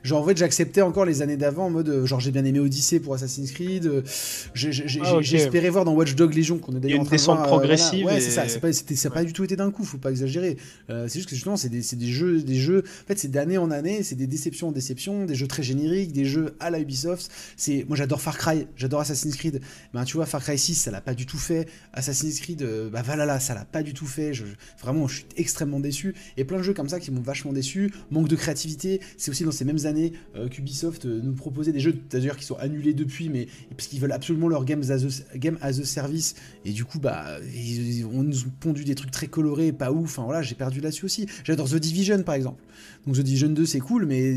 Genre, 0.03 0.21
en 0.21 0.25
fait, 0.25 0.37
j'acceptais 0.37 0.81
encore 0.81 1.05
les 1.05 1.21
années 1.21 1.37
d'avant 1.37 1.65
en 1.65 1.69
mode, 1.69 1.89
euh, 1.89 2.05
genre, 2.05 2.19
j'ai 2.19 2.31
bien 2.31 2.45
aimé 2.45 2.59
Odyssey 2.59 2.99
pour 2.99 3.15
Assassin's 3.15 3.51
Creed. 3.51 3.85
Euh, 3.87 4.01
ah, 4.03 5.17
j'espérais 5.21 5.69
voir 5.69 5.83
dans 5.83 5.93
Watch 5.93 6.15
Dog 6.15 6.35
Legion, 6.35 6.59
qu'on 6.59 6.75
est 6.75 6.79
d'ailleurs 6.79 7.01
en 7.01 7.05
train 7.05 7.15
de 7.15 7.21
voir. 7.21 7.41
Euh, 7.41 7.47
progressive. 7.47 8.05
Ouais, 8.05 8.19
c'est 8.19 8.31
ça. 8.31 8.47
C'est 8.47 8.59
pas, 8.59 8.71
ça 8.71 9.09
pas 9.09 9.23
du 9.23 9.33
tout 9.33 9.43
été 9.43 9.55
d'un 9.55 9.71
coup, 9.71 9.83
faut 9.83 9.97
pas 9.97 10.11
exagérer. 10.11 10.57
c'est 10.87 11.13
juste 11.13 11.29
que 11.29 11.35
justement, 11.35 11.57
c'est 11.57 11.69
des, 11.69 11.81
des, 11.81 12.11
jeux, 12.11 12.41
des 12.41 12.55
jeux. 12.55 12.83
En 12.85 13.07
fait, 13.07 13.17
c'est 13.17 13.31
d'année 13.31 13.57
en 13.57 13.71
année, 13.71 14.03
c'est 14.03 14.15
des 14.15 14.27
déceptions 14.27 14.67
en 14.67 14.71
déceptions, 14.71 15.25
des 15.25 15.35
jeux 15.35 15.47
très 15.47 15.63
génériques, 15.63 16.11
des 16.11 16.25
jeux 16.25 16.55
à 16.59 16.69
la 16.69 16.79
Ubisoft. 16.79 17.31
C'est, 17.57 17.85
moi, 17.87 17.97
j'adore 17.97 18.21
Far 18.21 18.37
Cry, 18.37 18.67
j'adore 18.75 19.01
Assassin's 19.01 19.35
Creed. 19.35 19.61
Ben, 19.93 20.03
tu 20.03 20.17
vois, 20.17 20.25
Far 20.25 20.43
Cry 20.43 20.57
6, 20.57 20.75
ça 20.75 20.91
l'a 20.91 21.01
pas 21.01 21.13
du 21.13 21.25
tout 21.25 21.37
fait. 21.37 21.67
Assassin's 21.93 22.39
Creed, 22.39 22.67
bah 22.91 23.01
Valhalla, 23.01 23.39
ça 23.39 23.53
l'a 23.53 23.65
pas 23.65 23.83
du 23.83 23.93
tout 23.93 24.07
fait. 24.07 24.33
Je, 24.33 24.43
vraiment, 24.81 25.07
je 25.07 25.15
suis 25.15 25.25
extrêmement 25.37 25.79
déçu. 25.79 26.13
Et 26.37 26.43
plein 26.43 26.57
de 26.57 26.63
jeux 26.63 26.73
comme 26.73 26.89
ça 26.89 26.99
qui 26.99 27.11
m'ont 27.11 27.21
vachement 27.21 27.53
déçu. 27.53 27.91
Manque 28.11 28.27
de 28.27 28.35
créativité. 28.35 29.01
C'est 29.17 29.31
aussi 29.31 29.43
dans 29.43 29.51
ces 29.51 29.65
mêmes 29.65 29.74
années 29.83 30.13
euh, 30.35 30.47
qu'Ubisoft 30.47 31.05
euh, 31.05 31.21
nous 31.21 31.33
proposait 31.33 31.71
des 31.71 31.79
jeux 31.79 31.93
d'ailleurs 32.09 32.37
qui 32.37 32.45
sont 32.45 32.55
annulés 32.55 32.93
depuis, 32.93 33.29
mais 33.29 33.47
parce 33.75 33.87
qu'ils 33.87 33.99
veulent 33.99 34.11
absolument 34.11 34.47
leur 34.47 34.65
game 34.65 34.81
as 34.81 35.03
a, 35.03 35.37
game 35.37 35.57
as 35.61 35.83
service. 35.83 36.35
Et 36.63 36.71
du 36.71 36.85
coup, 36.85 36.99
bah, 36.99 37.37
ils, 37.53 38.05
on 38.05 38.23
nous 38.23 38.37
pondu 38.59 38.83
des 38.83 38.95
trucs 38.95 39.11
très 39.11 39.27
colorés, 39.27 39.71
pas 39.71 39.91
ouf. 39.91 40.17
Enfin 40.17 40.23
voilà, 40.23 40.41
j'ai 40.41 40.55
perdu 40.55 40.79
là-dessus 40.79 41.05
aussi. 41.05 41.27
J'adore 41.43 41.69
The 41.69 41.75
Division 41.75 42.23
par 42.23 42.35
exemple. 42.35 42.61
Donc 43.05 43.15
The 43.15 43.21
Division 43.21 43.49
2 43.49 43.65
c'est 43.65 43.79
cool, 43.79 44.05
mais 44.05 44.35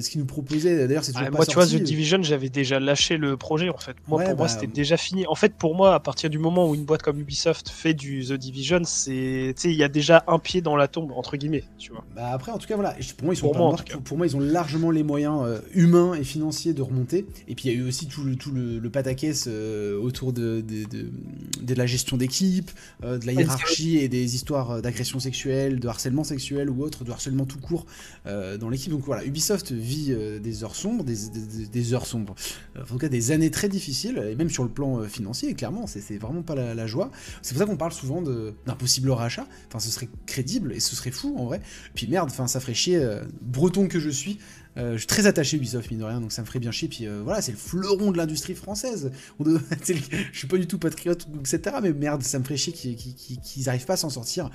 ce 0.00 0.08
qu'ils 0.08 0.20
nous 0.20 0.26
proposaient 0.26 0.86
d'ailleurs 0.86 1.04
c'est 1.04 1.12
toujours 1.12 1.30
pas 1.30 1.36
Moi, 1.38 1.46
tu 1.46 1.54
vois, 1.54 1.66
The 1.66 1.82
Division, 1.82 2.22
j'avais 2.22 2.48
déjà 2.48 2.78
lâché 2.78 3.16
le 3.16 3.36
projet 3.36 3.68
en 3.68 3.76
fait. 3.76 3.96
Moi, 4.06 4.22
pour 4.22 4.36
moi, 4.36 4.46
bah, 4.46 4.48
c'était 4.48 4.66
déjà 4.66 4.96
fini. 4.96 5.26
En 5.26 5.34
fait, 5.34 5.54
pour 5.54 5.74
moi, 5.74 5.94
à 5.94 6.00
partir 6.00 6.30
du 6.30 6.38
moment 6.38 6.68
où 6.68 6.74
une 6.74 6.84
boîte 6.84 7.02
comme 7.02 7.18
Ubisoft 7.18 7.68
fait 7.68 7.94
du 7.94 8.24
The 8.24 8.34
Division, 8.34 8.82
c'est, 8.84 9.54
il 9.64 9.72
y 9.72 9.82
a 9.82 9.88
déjà 9.88 10.24
un 10.28 10.38
pied 10.38 10.60
dans 10.60 10.76
la 10.76 10.86
tombe 10.86 11.12
entre 11.12 11.36
guillemets, 11.36 11.64
tu 11.78 11.90
vois. 11.90 12.04
Bah 12.14 12.30
après, 12.32 12.52
en 12.52 12.58
tout 12.58 12.68
cas, 12.68 12.76
voilà. 12.76 12.96
Pour 13.16 13.24
moi, 13.24 13.34
ils 13.34 13.36
sont 13.36 13.50
pas 13.50 13.58
morts. 13.58 13.84
Pour, 14.04 14.16
moi, 14.16 14.26
ils 14.26 14.36
ont 14.36 14.40
largement 14.40 14.90
les 14.90 15.02
moyens 15.02 15.42
euh, 15.44 15.58
humains 15.74 16.14
et 16.14 16.24
financiers 16.24 16.72
de 16.72 16.82
remonter. 16.82 17.26
Et 17.48 17.54
puis 17.54 17.68
il 17.68 17.74
y 17.74 17.76
a 17.76 17.78
eu 17.78 17.86
aussi 17.86 18.06
tout 18.06 18.22
le 18.22 18.36
tout 18.36 18.50
le, 18.52 18.78
le 18.78 18.90
pataquès 18.90 19.46
euh, 19.48 19.98
autour 20.00 20.32
de, 20.32 20.60
de, 20.60 21.08
de, 21.62 21.74
la 21.74 21.86
gestion 21.86 22.16
d'équipe, 22.16 22.70
euh, 23.02 23.18
de 23.18 23.26
la 23.26 23.32
hiérarchie 23.32 23.98
et 23.98 24.08
des 24.08 24.34
histoires 24.34 24.82
d'agression 24.82 25.18
sexuelle, 25.18 25.80
de 25.80 25.88
harcèlement 25.88 26.24
sexuel 26.24 26.70
ou 26.70 26.82
autre, 26.82 27.04
de 27.04 27.10
harcèlement 27.10 27.44
tout 27.44 27.58
court 27.58 27.86
dans 28.24 28.68
l'équipe. 28.68 28.90
Donc 28.90 29.02
voilà, 29.02 29.24
Ubisoft 29.24 29.72
vit 29.72 30.14
des 30.40 30.64
heures 30.64 30.76
sombres, 30.76 31.04
des, 31.04 31.94
heures 31.94 32.06
sombres, 32.06 32.34
en 32.78 32.84
tout 32.84 32.98
cas 32.98 33.08
des 33.08 33.32
années 33.32 33.50
très 33.50 33.68
difficiles, 33.68 34.18
et 34.30 34.34
même 34.34 34.50
sur 34.50 34.62
le 34.62 34.70
plan 34.70 35.02
financier, 35.04 35.54
clairement, 35.54 35.86
c'est 35.86 36.18
vraiment 36.18 36.42
pas 36.42 36.54
la, 36.54 36.86
joie. 36.86 37.10
C'est 37.42 37.54
pour 37.54 37.60
ça 37.60 37.66
qu'on 37.66 37.76
parle 37.76 37.92
souvent 37.92 38.22
d'un 38.22 38.74
possible 38.74 39.10
rachat. 39.10 39.46
Enfin, 39.68 39.78
ce 39.78 39.90
serait 39.90 40.08
crédible 40.26 40.72
et 40.72 40.80
ce 40.80 40.96
serait 40.96 41.10
fou 41.10 41.34
en 41.38 41.44
vrai. 41.46 41.60
Puis 41.94 42.06
merde, 42.06 42.28
enfin, 42.30 42.46
ça 42.46 42.60
ferait 42.60 42.74
chier, 42.74 43.04
breton 43.42 43.88
que 43.88 44.00
je 44.00 44.10
suis, 44.10 44.38
euh, 44.76 44.94
je 44.94 44.98
suis 44.98 45.06
très 45.06 45.26
attaché 45.26 45.56
à 45.56 45.58
Ubisoft, 45.58 45.90
mine 45.90 46.00
de 46.00 46.04
rien, 46.04 46.20
donc 46.20 46.32
ça 46.32 46.42
me 46.42 46.46
ferait 46.46 46.58
bien 46.58 46.72
chier. 46.72 46.88
Puis 46.88 47.06
euh, 47.06 47.20
voilà, 47.22 47.40
c'est 47.40 47.52
le 47.52 47.58
fleuron 47.58 48.10
de 48.10 48.16
l'industrie 48.16 48.54
française. 48.54 49.12
je 49.40 50.38
suis 50.38 50.48
pas 50.48 50.56
du 50.56 50.66
tout 50.66 50.78
patriote, 50.78 51.26
etc. 51.40 51.76
Mais 51.82 51.92
merde, 51.92 52.22
ça 52.22 52.38
me 52.38 52.44
ferait 52.44 52.56
chier 52.56 52.72
qu'ils 52.72 53.64
n'arrivent 53.64 53.86
pas 53.86 53.94
à 53.94 53.98
s'en 53.98 54.10
sortir. 54.10 54.50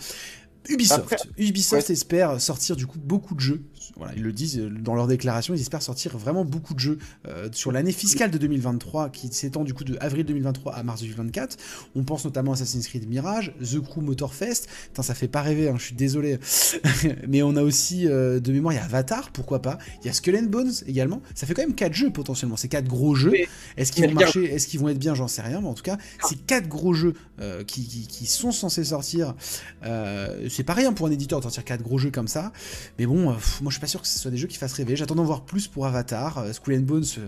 Ubisoft. 0.67 1.27
Ubisoft 1.37 1.89
espère 1.89 2.41
sortir 2.41 2.75
du 2.75 2.85
coup 2.85 2.99
beaucoup 2.99 3.35
de 3.35 3.39
jeux. 3.39 3.61
Voilà, 3.97 4.13
ils 4.15 4.23
le 4.23 4.31
disent 4.31 4.59
euh, 4.59 4.69
dans 4.69 4.95
leur 4.95 5.07
déclaration, 5.07 5.53
ils 5.53 5.61
espèrent 5.61 5.81
sortir 5.81 6.17
vraiment 6.17 6.45
beaucoup 6.45 6.73
de 6.73 6.79
jeux 6.79 6.99
euh, 7.27 7.49
sur 7.51 7.71
l'année 7.71 7.91
fiscale 7.91 8.31
de 8.31 8.37
2023 8.37 9.09
qui 9.09 9.27
s'étend 9.31 9.63
du 9.63 9.73
coup 9.73 9.83
de 9.83 9.97
avril 9.99 10.25
2023 10.25 10.73
à 10.73 10.83
mars 10.83 11.01
2024. 11.01 11.57
On 11.95 12.03
pense 12.03 12.23
notamment 12.25 12.51
à 12.51 12.53
Assassin's 12.55 12.87
Creed 12.87 13.07
Mirage, 13.09 13.53
The 13.61 13.81
Crew 13.81 14.01
Motorfest. 14.01 14.67
Putain, 14.87 15.03
ça 15.03 15.13
fait 15.15 15.27
pas 15.27 15.41
rêver, 15.41 15.69
hein, 15.69 15.75
je 15.77 15.83
suis 15.85 15.95
désolé. 15.95 16.39
Mais 17.27 17.41
on 17.41 17.55
a 17.55 17.61
aussi 17.61 18.07
euh, 18.07 18.39
de 18.39 18.51
mémoire, 18.51 18.73
il 18.73 18.77
y 18.77 18.79
a 18.79 18.85
Avatar, 18.85 19.31
pourquoi 19.31 19.61
pas. 19.61 19.77
Il 20.01 20.07
y 20.07 20.09
a 20.09 20.13
Skull 20.13 20.35
and 20.37 20.47
Bones 20.49 20.71
également. 20.87 21.21
Ça 21.35 21.47
fait 21.47 21.53
quand 21.53 21.63
même 21.63 21.75
4 21.75 21.93
jeux 21.93 22.11
potentiellement. 22.11 22.57
C'est 22.57 22.69
4 22.69 22.87
gros 22.87 23.15
jeux. 23.15 23.33
Est-ce 23.75 23.91
qu'ils 23.91 24.07
vont 24.07 24.13
marcher 24.13 24.45
Est-ce 24.45 24.67
qu'ils 24.67 24.79
vont 24.79 24.89
être 24.89 24.99
bien 24.99 25.15
J'en 25.15 25.27
sais 25.27 25.41
rien. 25.41 25.61
Mais 25.61 25.67
en 25.67 25.73
tout 25.73 25.83
cas, 25.83 25.97
c'est 26.27 26.37
4 26.45 26.67
gros 26.67 26.93
jeux 26.93 27.13
qui, 27.67 28.07
qui, 28.07 28.25
sont 28.25 28.51
censés 28.51 28.83
sortir 28.83 29.35
c'est 30.49 30.63
pas 30.63 30.73
rien 30.73 30.93
pour 30.93 31.07
un 31.07 31.11
éditeur 31.11 31.39
de 31.39 31.43
sortir 31.43 31.63
4 31.63 31.81
gros 31.81 31.97
jeux 31.97 32.11
comme 32.11 32.27
ça. 32.27 32.51
Mais 32.97 33.05
bon, 33.05 33.29
euh, 33.29 33.33
moi 33.61 33.69
je 33.69 33.71
suis 33.71 33.79
pas 33.79 33.87
sûr 33.87 34.01
que 34.01 34.07
ce 34.07 34.19
soit 34.19 34.31
des 34.31 34.37
jeux 34.37 34.47
qui 34.47 34.57
fassent 34.57 34.73
rêver. 34.73 34.95
J'attends 34.95 35.15
d'en 35.15 35.23
voir 35.23 35.45
plus 35.45 35.67
pour 35.67 35.85
Avatar. 35.85 36.39
Euh, 36.39 36.51
and 36.69 36.81
Bones, 36.81 37.03
euh, 37.17 37.27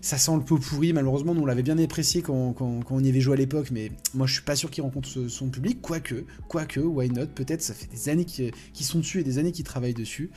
ça 0.00 0.18
sent 0.18 0.32
le 0.34 0.42
pot 0.42 0.58
pourri. 0.58 0.92
Malheureusement, 0.92 1.34
nous 1.34 1.42
on 1.42 1.46
l'avait 1.46 1.62
bien 1.62 1.78
apprécié 1.78 2.22
quand, 2.22 2.54
on 2.60 3.04
y 3.04 3.08
avait 3.08 3.20
joué 3.20 3.34
à 3.34 3.36
l'époque, 3.36 3.68
mais 3.70 3.92
moi 4.14 4.26
je 4.26 4.34
suis 4.34 4.42
pas 4.42 4.56
sûr 4.56 4.70
qu'il 4.70 4.82
rencontre 4.82 5.08
son 5.28 5.48
public. 5.48 5.80
Quoique, 5.80 6.24
quoique, 6.48 6.80
why 6.80 7.08
not? 7.08 7.26
Peut-être, 7.34 7.62
ça 7.62 7.74
fait 7.74 7.88
des 7.90 8.08
années 8.08 8.24
qu'ils 8.24 8.52
sont 8.80 8.98
dessus 8.98 9.20
et 9.20 9.24
des 9.24 9.38
années 9.38 9.52
qu'ils 9.52 9.64
travaillent 9.64 9.94
dessus. 9.94 10.30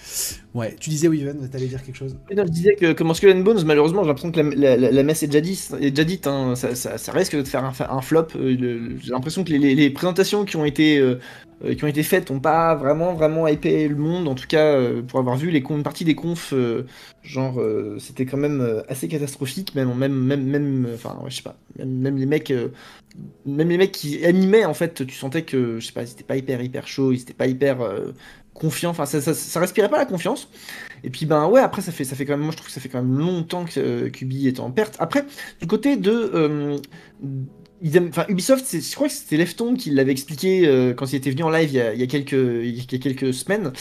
Ouais, 0.53 0.75
tu 0.79 0.89
disais, 0.89 1.07
Weaven, 1.07 1.49
t'allais 1.49 1.67
dire 1.67 1.83
quelque 1.83 1.97
chose 1.97 2.15
Je 2.29 2.41
disais 2.43 2.75
que 2.75 2.93
comme 2.93 3.13
Skull 3.13 3.31
and 3.31 3.41
Bones, 3.41 3.63
malheureusement, 3.65 4.03
j'ai 4.03 4.07
l'impression 4.07 4.31
que 4.31 4.39
la, 4.39 5.03
messe 5.03 5.23
est 5.23 5.27
déjà 5.27 6.03
dite. 6.03 6.27
Hein. 6.27 6.55
ça, 6.55 7.11
risque 7.11 7.35
de 7.35 7.43
faire 7.43 7.65
un, 7.65 8.01
flop. 8.01 8.27
J'ai 8.35 9.11
l'impression 9.11 9.43
que 9.43 9.51
les, 9.51 9.89
présentations 9.89 10.45
qui 10.45 10.57
ont 10.57 10.65
été 10.65 10.97
euh, 10.97 11.19
qui 11.63 11.83
ont 11.83 11.87
été 11.87 12.03
faites 12.03 12.29
n'ont 12.31 12.39
pas 12.39 12.75
vraiment 12.75 13.13
vraiment 13.13 13.47
hypé 13.47 13.87
le 13.87 13.95
monde. 13.95 14.27
En 14.27 14.35
tout 14.35 14.47
cas, 14.47 14.75
euh, 14.75 15.01
pour 15.01 15.19
avoir 15.19 15.37
vu 15.37 15.51
les 15.51 15.63
une 15.69 15.83
partie 15.83 16.05
des 16.05 16.15
confs, 16.15 16.53
euh, 16.53 16.85
genre 17.23 17.59
c'était 17.99 18.25
quand 18.25 18.37
même 18.37 18.83
assez 18.87 19.07
catastrophique. 19.07 19.73
Même 19.75 19.93
même 19.95 20.13
même 20.13 20.43
même, 20.43 20.87
enfin 20.93 21.17
je 21.27 21.35
sais 21.35 21.43
pas, 21.43 21.57
même, 21.83 22.17
les 22.17 22.25
mecs, 22.25 22.53
même 23.45 23.69
les 23.69 23.77
mecs 23.77 23.91
qui 23.91 24.25
animaient 24.25 24.65
en 24.65 24.73
fait, 24.73 25.05
tu 25.05 25.15
sentais 25.15 25.43
que 25.43 25.79
je 25.79 25.87
sais 25.87 25.93
pas, 25.93 26.03
ils 26.03 26.11
étaient 26.11 26.23
pas 26.23 26.37
hyper 26.37 26.61
hyper 26.61 26.87
chaud, 26.87 27.11
ils 27.11 27.21
étaient 27.21 27.33
pas 27.33 27.47
hyper 27.47 27.77
confiants. 28.53 28.91
Enfin 28.91 29.05
ça, 29.05 29.21
ça, 29.21 29.59
respirait 29.59 29.89
pas 29.89 29.97
la 29.97 30.05
confiance. 30.05 30.49
Et 31.03 31.09
puis 31.09 31.25
ben 31.25 31.47
ouais, 31.47 31.61
après 31.61 31.81
ça 31.81 31.91
fait 31.91 32.03
ça 32.03 32.15
fait 32.15 32.25
quand 32.25 32.33
même, 32.33 32.41
moi 32.41 32.51
je 32.51 32.57
trouve 32.57 32.67
que 32.67 32.73
ça 32.73 32.81
fait 32.81 32.89
quand 32.89 33.01
même 33.01 33.17
longtemps 33.17 33.65
que 33.65 34.07
Kubi 34.09 34.47
est 34.47 34.59
en 34.59 34.71
perte. 34.71 34.97
Après 34.99 35.25
du 35.59 35.67
côté 35.67 35.97
de 35.97 36.79
Enfin, 37.85 38.25
Ubisoft, 38.29 38.65
je 38.71 38.95
crois 38.95 39.07
que 39.07 39.13
c'était 39.13 39.37
Lefton 39.37 39.75
qui 39.75 39.91
l'avait 39.91 40.11
expliqué 40.11 40.67
euh, 40.67 40.93
quand 40.93 41.11
il 41.11 41.17
était 41.17 41.29
venu 41.29 41.43
en 41.43 41.49
live 41.49 41.69
il 41.71 41.99
y 41.99 42.03
a, 42.03 42.07
quelques, 42.07 42.31
il 42.31 42.75
y 42.75 42.95
a 42.95 42.97
quelques 42.97 43.33
semaines. 43.33 43.71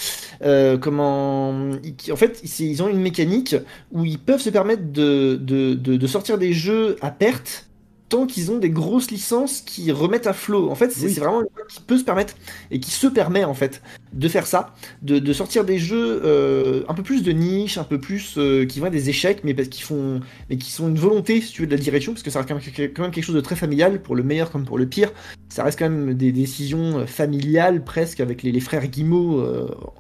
Euh, 0.43 0.77
comment, 0.77 1.51
en 1.51 2.17
fait, 2.17 2.43
ils 2.61 2.83
ont 2.83 2.89
une 2.89 3.01
mécanique 3.01 3.57
où 3.93 4.05
ils 4.05 4.19
peuvent 4.19 4.41
se 4.41 4.51
permettre 4.51 4.93
de, 4.93 5.37
de, 5.41 5.75
de 5.75 6.07
sortir 6.07 6.39
des 6.39 6.53
jeux 6.53 6.97
à 7.01 7.11
perte 7.11 7.67
tant 8.15 8.27
qu'ils 8.27 8.53
ont 8.53 8.59
des 8.59 8.71
grosses 8.71 9.11
licences 9.11 9.61
qui 9.61 9.91
remettent 9.91 10.29
à 10.29 10.33
flot. 10.33 10.71
En 10.71 10.77
fait, 10.77 10.93
c'est 10.93 11.09
vraiment 11.19 11.41
une 11.41 11.49
qui 11.69 11.81
peut 11.81 11.99
se 11.99 12.05
permettre 12.05 12.37
et 12.71 12.79
qui 12.79 12.93
se 12.93 13.09
permet 13.09 13.43
en 13.43 13.55
fait 13.55 13.83
de 14.13 14.29
faire 14.29 14.47
ça, 14.47 14.73
de, 15.03 15.33
sortir 15.33 15.65
des 15.65 15.81
jeux 15.81 16.23
euh, 16.25 16.85
un 16.89 16.95
peu 16.95 17.03
plus 17.03 17.25
de 17.25 17.33
niche, 17.33 17.77
un 17.77 17.83
peu 17.83 17.99
plus 17.99 18.35
euh, 18.39 18.67
qui 18.67 18.79
vont 18.79 18.89
des 18.89 19.09
échecs, 19.09 19.41
mais 19.43 19.53
qui 19.55 19.83
font, 19.83 20.21
mais 20.49 20.59
qui 20.59 20.71
sont 20.71 20.89
une 20.89 20.99
volonté 20.99 21.41
si 21.41 21.53
tu 21.53 21.63
veux 21.63 21.67
de 21.67 21.75
la 21.75 21.83
direction, 21.83 22.13
parce 22.13 22.23
que 22.23 22.31
ça 22.31 22.39
reste 22.39 22.51
quand 22.95 23.03
même, 23.03 23.11
quelque 23.11 23.25
chose 23.25 23.35
de 23.35 23.41
très 23.41 23.57
familial 23.57 24.01
pour 24.01 24.15
le 24.15 24.23
meilleur 24.23 24.53
comme 24.53 24.65
pour 24.65 24.79
le 24.79 24.87
pire. 24.87 25.11
Ça 25.49 25.65
reste 25.65 25.81
quand 25.81 25.91
même 25.91 26.15
des 26.15 26.31
décisions 26.31 27.01
euh, 27.01 27.07
familiales 27.07 27.83
presque 27.83 28.21
avec 28.21 28.45
les, 28.45 28.53
les 28.53 28.61
frères 28.61 28.87
Guimau 28.87 29.43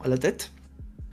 à 0.05 0.09
la 0.09 0.19
tête 0.19 0.53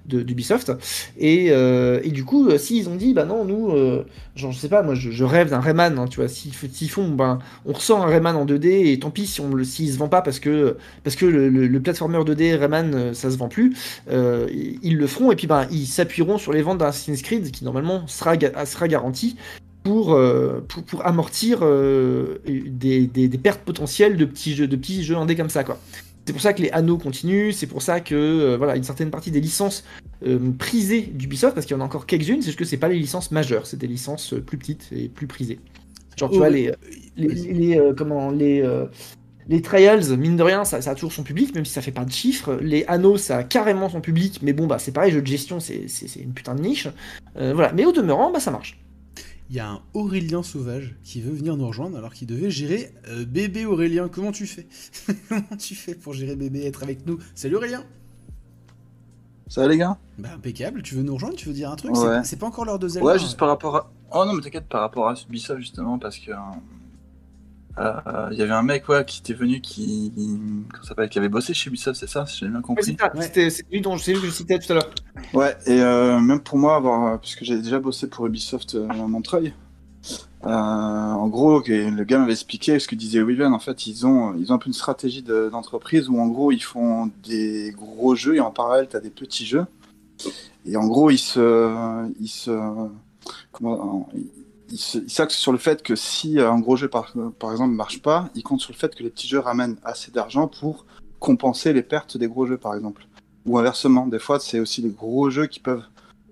d'Ubisoft. 0.06 0.72
Et, 1.18 1.48
euh, 1.50 2.00
et, 2.04 2.10
du 2.10 2.24
coup, 2.24 2.50
euh, 2.50 2.58
s'ils 2.58 2.90
ont 2.90 2.96
dit, 2.96 3.14
bah 3.14 3.26
non, 3.26 3.46
nous, 3.46 3.72
euh, 3.72 4.06
genre, 4.36 4.52
je 4.52 4.60
sais 4.60 4.70
pas, 4.70 4.84
moi, 4.84 4.96
je, 4.96 5.24
rêve 5.24 5.50
d'un 5.50 5.60
Rayman, 5.60 5.98
hein, 5.98 6.08
tu 6.10 6.18
vois, 6.18 6.28
s'ils 6.28 6.90
font, 6.90 7.10
ben, 7.10 7.40
on 7.66 7.74
ressent 7.74 8.02
un 8.02 8.06
Rayman 8.06 8.36
en 8.36 8.46
2D, 8.46 8.92
et 8.92 9.00
tant 9.00 9.12
pis 9.12 9.28
si 9.28 9.42
on 9.42 9.54
le, 9.54 9.64
s'il 9.64 9.92
se 9.92 9.98
vend 9.98 10.10
pas 10.10 10.22
parce 10.22 10.40
que, 10.40 10.78
parce 11.04 11.16
que 11.16 11.26
le, 11.26 11.80
platformer 11.80 12.20
2D 12.20 12.58
Rayman, 12.58 13.14
ça 13.14 13.32
se 13.32 13.38
vend 13.38 13.48
plus, 13.48 13.76
ils 14.10 14.98
le 14.98 15.08
feront, 15.08 15.32
et 15.32 15.36
puis 15.36 15.48
ben, 15.48 15.68
ils 15.72 15.88
s'appuieront 15.88 16.38
sur 16.38 16.54
les 16.54 16.62
ventes 16.62 16.80
d'un 16.80 16.88
Assassin's 16.88 17.22
Creed 17.22 17.52
qui 17.52 17.64
normalement 17.64 18.08
sera, 18.08 18.36
sera 18.66 18.88
garanti. 18.88 19.36
pour, 19.84 20.16
amortir 21.04 21.60
des 22.46 23.40
pertes 23.42 23.62
potentielles 23.62 24.18
de 24.18 24.26
petits 24.26 24.56
jeux, 24.56 24.68
de 24.68 24.76
petits 24.76 25.04
jeux 25.04 25.16
indés 25.16 25.36
comme 25.36 25.50
ça, 25.50 25.64
quoi. 25.64 25.80
C'est 26.26 26.34
pour 26.34 26.42
ça 26.42 26.54
que 26.54 26.62
les 26.62 26.70
anneaux 26.72 26.98
continuent, 26.98 27.52
c'est 27.52 27.68
pour 27.68 27.82
ça 27.82 28.00
que 28.00 28.16
euh, 28.16 28.58
voilà 28.58 28.76
une 28.76 28.84
certaine 28.84 29.10
partie 29.10 29.32
des 29.32 29.42
licences 29.42 29.84
euh, 30.26 30.52
prisées 30.58 31.02
d'Ubisoft, 31.02 31.56
parce 31.56 31.66
qu'il 31.66 31.76
y 31.76 31.80
en 31.80 31.82
a 31.82 31.86
encore 31.86 32.06
quelques-unes, 32.06 32.42
c'est 32.42 32.48
juste 32.48 32.60
que 32.60 32.66
c'est 32.66 32.78
pas 32.78 32.90
les 32.90 33.00
licences 33.00 33.32
majeures, 33.32 33.66
c'est 33.66 33.78
des 33.78 33.88
licences 33.88 34.34
euh, 34.34 34.42
plus 34.42 34.58
petites 34.58 34.88
et 34.92 35.10
plus 35.10 35.28
prisées. 35.28 35.60
Genre 36.18 36.30
tu 36.30 36.36
Oh, 36.36 36.40
vois 36.40 36.50
les 36.50 36.72
les, 37.18 37.28
les- 37.28 37.54
les, 37.54 37.92
comment 37.98 38.30
les 38.32 38.64
les 39.48 39.62
trials, 39.62 40.16
mine 40.18 40.38
de 40.38 40.44
rien, 40.44 40.64
ça, 40.64 40.82
ça 40.82 40.92
a 40.92 40.96
toujours 40.96 41.12
son 41.12 41.24
public, 41.24 41.54
même 41.56 41.66
si 41.66 41.74
ça 41.74 41.82
fait 41.82 41.92
pas 41.92 42.06
de 42.06 42.12
chiffres. 42.12 42.60
Les 42.62 42.86
anneaux, 42.86 43.18
ça 43.18 43.38
a 43.38 43.44
carrément 43.44 43.90
son 43.90 44.00
public, 44.00 44.40
mais 44.44 44.54
bon, 44.54 44.68
bah 44.68 44.78
c'est 44.80 44.92
pareil, 44.92 45.12
jeu 45.12 45.22
de 45.22 45.28
gestion, 45.28 45.60
c'est 45.60 45.88
une 46.18 46.34
putain 46.34 46.54
de 46.56 46.62
niche. 46.62 46.88
Euh, 47.38 47.54
voilà, 47.54 47.74
mais 47.74 47.84
au 47.86 47.92
demeurant, 47.92 48.32
bah 48.32 48.40
ça 48.40 48.52
marche. 48.52 48.81
Il 49.52 49.58
y 49.58 49.60
a 49.60 49.70
un 49.70 49.82
Aurélien 49.94 50.44
Sauvage 50.44 50.96
qui 51.04 51.22
veut 51.22 51.34
venir 51.34 51.58
nous 51.58 51.68
rejoindre 51.68 51.98
alors 51.98 52.14
qu'il 52.14 52.26
devait 52.26 52.50
gérer 52.50 52.94
euh, 53.10 53.26
bébé 53.26 53.66
Aurélien. 53.66 54.08
Comment 54.08 54.32
tu 54.32 54.48
fais? 54.48 54.66
Comment 55.28 55.58
tu 55.60 55.76
fais 55.76 55.94
pour 55.94 56.14
gérer 56.14 56.38
bébé, 56.38 56.66
être 56.66 56.84
avec 56.84 57.06
nous? 57.06 57.20
Salut 57.36 57.58
Aurélien 57.58 57.84
Ça 59.50 59.60
va 59.60 59.68
les 59.68 59.78
gars? 59.78 59.98
Bah 60.18 60.30
impeccable, 60.36 60.82
tu 60.84 60.96
veux 60.96 61.04
nous 61.04 61.16
rejoindre? 61.16 61.36
Tu 61.36 61.50
veux 61.50 61.54
dire 61.54 61.70
un 61.70 61.76
truc? 61.76 61.94
Ouais. 61.98 62.24
C'est 62.24 62.40
pas- 62.40 62.46
encore 62.46 62.64
l'heure 62.64 62.80
de 62.80 62.88
Zelda. 62.88 63.06
Ouais, 63.06 63.20
juste 63.20 63.38
par 63.38 63.50
rapport 63.50 63.76
à. 63.76 63.92
Oh 64.14 64.24
non, 64.26 64.32
mais 64.36 64.42
t'inquiète, 64.42 64.70
par 64.70 64.80
rapport 64.80 65.10
à 65.10 65.16
Ubisoft 65.28 65.60
justement, 65.60 66.00
parce 66.00 66.18
que. 66.18 66.32
Euh, 67.78 68.28
Il 68.32 68.38
y 68.38 68.42
avait 68.42 68.52
un 68.54 68.64
mec 68.64 68.88
ouais, 68.90 69.04
qui 69.06 69.20
était 69.22 69.34
venu 69.34 69.62
qui. 69.62 70.12
Comment 70.72 70.84
ça 70.84 70.90
s'appelle 70.90 71.10
Qui 71.10 71.20
avait 71.20 71.30
bossé 71.30 71.54
chez 71.54 71.70
Ubisoft, 71.70 72.00
c'est 72.00 72.08
ça 72.10 72.26
Si 72.26 72.40
j'ai 72.40 72.48
bien 72.48 72.58
Ouais, 72.58 72.62
compris. 72.62 72.84
c'est 72.98 73.02
Ouais. 73.18 73.66
lui 73.72 73.82
dont 73.82 73.96
que 73.98 74.02
je 74.04 74.30
citais 74.30 74.60
tout 74.60 74.72
à 74.74 74.76
l'heure. 74.76 74.90
Ouais, 75.34 75.56
et 75.66 75.82
euh, 75.82 76.20
même 76.20 76.40
pour 76.42 76.58
moi, 76.58 76.76
avoir, 76.76 77.20
puisque 77.20 77.44
j'ai 77.44 77.58
déjà 77.62 77.80
bossé 77.80 78.08
pour 78.08 78.26
Ubisoft 78.28 78.76
à 78.90 78.94
Montreuil, 78.94 79.54
euh, 80.46 80.50
en 80.50 81.28
gros, 81.28 81.62
le 81.68 82.04
gars 82.04 82.18
m'avait 82.20 82.32
expliqué 82.32 82.80
ce 82.80 82.88
que 82.88 82.96
disait 82.96 83.22
Weaven. 83.22 83.54
En 83.54 83.60
fait, 83.60 83.86
ils 83.88 84.06
ont, 84.08 84.34
ils 84.36 84.52
ont 84.52 84.56
un 84.56 84.58
peu 84.58 84.68
une 84.68 84.74
stratégie 84.74 85.22
de- 85.22 85.50
d'entreprise 85.52 86.10
où, 86.10 86.20
en 86.20 86.28
gros, 86.28 86.52
ils 86.52 86.64
font 86.64 87.12
des 87.24 87.74
gros 87.78 88.16
jeux 88.16 88.36
et 88.36 88.40
en 88.40 88.50
parallèle, 88.52 88.88
tu 88.90 88.96
as 88.98 89.00
des 89.02 89.12
petits 89.12 89.46
jeux. 89.46 89.66
Et 90.66 90.76
en 90.78 90.88
gros, 90.88 91.10
ils 91.12 91.18
se. 91.20 92.10
Ils 92.20 92.28
se 92.28 92.52
comment, 93.52 94.10
ils- 94.72 95.10
s'axent 95.10 95.36
sur 95.38 95.52
le 95.52 95.58
fait 95.58 95.84
que 95.84 95.96
si 95.96 96.40
un 96.40 96.60
gros 96.60 96.76
jeu, 96.76 96.88
par, 96.88 97.14
par 97.40 97.52
exemple, 97.52 97.74
marche 97.74 98.02
pas, 98.02 98.30
ils 98.36 98.44
comptent 98.44 98.62
sur 98.62 98.74
le 98.74 98.78
fait 98.78 98.96
que 98.96 99.04
les 99.04 99.10
petits 99.10 99.28
jeux 99.28 99.40
ramènent 99.40 99.78
assez 99.84 100.12
d'argent 100.12 100.48
pour 100.48 100.86
compenser 101.20 101.74
les 101.74 101.84
pertes 101.84 102.18
des 102.18 102.28
gros 102.28 102.46
jeux, 102.46 102.58
par 102.58 102.74
exemple. 102.76 103.08
Ou 103.46 103.58
inversement, 103.58 104.08
des 104.08 104.20
fois, 104.20 104.40
c'est 104.40 104.60
aussi 104.60 104.82
les 104.82 104.90
gros 104.90 105.30
jeux 105.30 105.48
qui 105.48 105.60
peuvent 105.60 105.84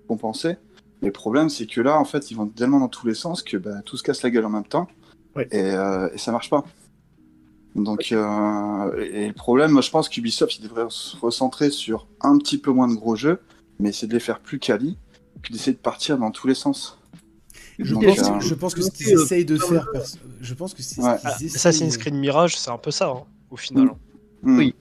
compenser. 0.08 0.56
Mais 1.02 1.08
le 1.08 1.12
problème, 1.12 1.48
c'est 1.48 1.66
que 1.66 1.80
là, 1.80 1.98
en 1.98 2.04
fait, 2.04 2.30
ils 2.30 2.36
vont 2.36 2.46
tellement 2.46 2.80
dans 2.80 2.88
tous 2.88 3.06
les 3.06 3.14
sens 3.14 3.42
que 3.42 3.56
bah, 3.56 3.82
tout 3.84 3.96
se 3.96 4.02
casse 4.02 4.22
la 4.22 4.30
gueule 4.30 4.44
en 4.44 4.50
même 4.50 4.64
temps. 4.66 4.88
Ouais. 5.36 5.48
Et, 5.50 5.60
euh, 5.62 6.08
et 6.12 6.18
ça 6.18 6.32
marche 6.32 6.50
pas. 6.50 6.64
Donc, 7.76 8.10
euh, 8.12 9.00
et 9.12 9.28
le 9.28 9.32
problème, 9.32 9.70
moi, 9.70 9.80
je 9.80 9.90
pense 9.90 10.08
qu'Ubisoft, 10.08 10.58
il 10.58 10.62
devrait 10.64 10.86
se 10.88 11.16
recentrer 11.16 11.70
sur 11.70 12.06
un 12.20 12.36
petit 12.38 12.58
peu 12.58 12.72
moins 12.72 12.88
de 12.88 12.94
gros 12.94 13.14
jeux, 13.16 13.40
mais 13.78 13.90
essayer 13.90 14.08
de 14.08 14.12
les 14.12 14.20
faire 14.20 14.40
plus 14.40 14.58
quali, 14.58 14.96
puis 15.40 15.52
d'essayer 15.52 15.72
de 15.72 15.78
partir 15.78 16.18
dans 16.18 16.32
tous 16.32 16.48
les 16.48 16.54
sens. 16.54 16.98
Je 17.82 17.94
pense, 17.94 18.20
que, 18.28 18.40
je 18.40 18.54
pense 18.54 18.74
que 18.74 18.82
ce 18.82 18.90
qu'ils 18.90 19.16
euh, 19.16 19.22
essayent 19.22 19.44
de 19.44 19.56
faire, 19.56 19.86
je 20.40 20.54
pense 20.54 20.74
que 20.74 20.82
c'est 20.82 21.00
Ouais. 21.02 21.16
ce 21.18 21.38
qu'ils 21.38 21.46
essayent. 21.46 21.56
Assassin's 21.56 21.96
Creed 21.96 22.14
Mirage, 22.14 22.58
c'est 22.58 22.70
un 22.70 22.78
peu 22.78 22.90
ça, 22.90 23.08
hein, 23.08 23.22
au 23.50 23.56
final. 23.56 23.90
Hmm. 24.42 24.58
Oui. 24.58 24.74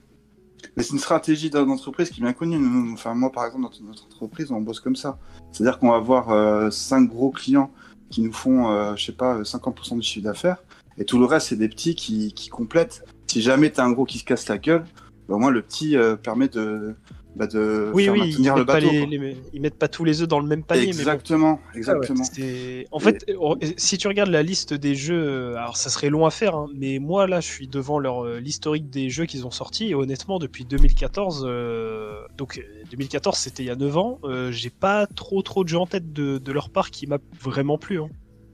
Mais 0.75 0.83
c'est 0.83 0.91
une 0.93 0.99
stratégie 0.99 1.49
d'entreprise 1.49 2.09
qui 2.09 2.19
est 2.19 2.23
bien 2.23 2.33
connue. 2.33 2.57
Nous- 2.59 2.93
Enfin, 2.93 3.13
moi, 3.13 3.31
par 3.31 3.45
exemple, 3.45 3.67
dans 3.81 3.87
notre 3.87 4.05
entreprise, 4.05 4.51
on 4.51 4.61
bosse 4.61 4.79
comme 4.81 4.95
ça. 4.95 5.17
C'est-à-dire 5.51 5.79
qu'on 5.79 5.89
va 5.91 5.95
avoir 5.97 6.29
euh, 6.31 6.69
cinq 6.69 7.09
gros 7.09 7.31
clients 7.31 7.71
qui 8.09 8.21
nous 8.21 8.33
font, 8.33 8.69
euh, 8.71 8.95
je 8.95 9.05
sais 9.05 9.11
pas, 9.13 9.41
50% 9.43 9.95
du 9.95 10.01
chiffre 10.01 10.25
d'affaires. 10.25 10.57
Et 10.97 11.05
tout 11.05 11.17
le 11.17 11.25
reste, 11.25 11.47
c'est 11.47 11.55
des 11.55 11.69
petits 11.69 11.95
qui, 11.95 12.33
qui 12.33 12.49
complètent. 12.49 13.05
Si 13.27 13.41
jamais 13.41 13.71
tu 13.71 13.79
as 13.79 13.85
un 13.85 13.91
gros 13.91 14.05
qui 14.05 14.17
se 14.17 14.25
casse 14.25 14.47
la 14.49 14.57
gueule, 14.57 14.83
bah, 15.29 15.35
au 15.35 15.37
moins 15.39 15.51
le 15.51 15.61
petit 15.61 15.95
euh, 15.95 16.15
permet 16.17 16.49
de, 16.49 16.95
bah, 17.39 17.47
de 17.47 17.89
Oui, 17.93 18.03
faire 18.03 18.13
oui, 18.13 18.19
maintenir 18.19 18.53
le 18.55 18.59
mettent, 18.59 18.67
pas 18.67 18.73
bateau. 18.81 18.91
les, 18.91 19.05
les- 19.07 19.37
ils 19.53 19.61
mettent 19.61 19.77
pas 19.79 19.87
tous 19.87 20.03
les 20.03 20.21
œufs 20.21 20.27
dans 20.27 20.39
le 20.41 20.45
même 20.45 20.63
panier. 20.63 20.87
mais 20.87 20.91
bon. 20.91 20.97
exactement, 20.99 21.59
exactement. 21.73 22.23
C'est- 22.25 22.85
En 22.91 22.99
fait, 22.99 23.25
euh, 23.29 23.55
si 23.77 23.97
tu 23.97 24.07
regardes 24.09 24.29
la 24.29 24.43
liste 24.43 24.73
des 24.73 24.93
jeux, 24.93 25.23
euh, 25.23 25.55
alors 25.55 25.77
ça 25.77 25.89
serait 25.89 26.09
long 26.09 26.25
à 26.25 26.31
faire, 26.31 26.55
hein, 26.55 26.67
mais 26.75 26.99
moi 26.99 27.25
là 27.27 27.39
je 27.39 27.47
suis 27.47 27.67
devant 27.67 27.97
leur 27.97 28.25
euh, 28.25 28.39
l'historique 28.39 28.89
des 28.89 29.09
jeux 29.09 29.25
qu'ils 29.25 29.47
ont 29.47 29.51
sortis 29.51 29.87
et 29.89 29.95
honnêtement 29.95 30.37
depuis 30.37 30.65
2014, 30.65 31.45
euh, 31.47 32.13
donc 32.37 32.57
euh, 32.59 32.83
2014 32.91 33.37
c'était 33.37 33.63
il 33.63 33.67
y 33.67 33.71
a 33.71 33.75
9 33.75 33.97
ans, 33.97 34.19
euh, 34.25 34.51
j'ai 34.51 34.69
pas 34.69 35.07
trop 35.07 35.41
trop 35.41 35.63
de 35.63 35.69
jeux 35.69 35.77
en 35.79 35.87
tête 35.87 36.11
de, 36.11 36.37
de 36.39 36.51
leur 36.51 36.69
part 36.69 36.91
qui 36.91 37.07
m'a 37.07 37.19
vraiment 37.41 37.77
plu. 37.77 37.99
Hein. 38.01 38.09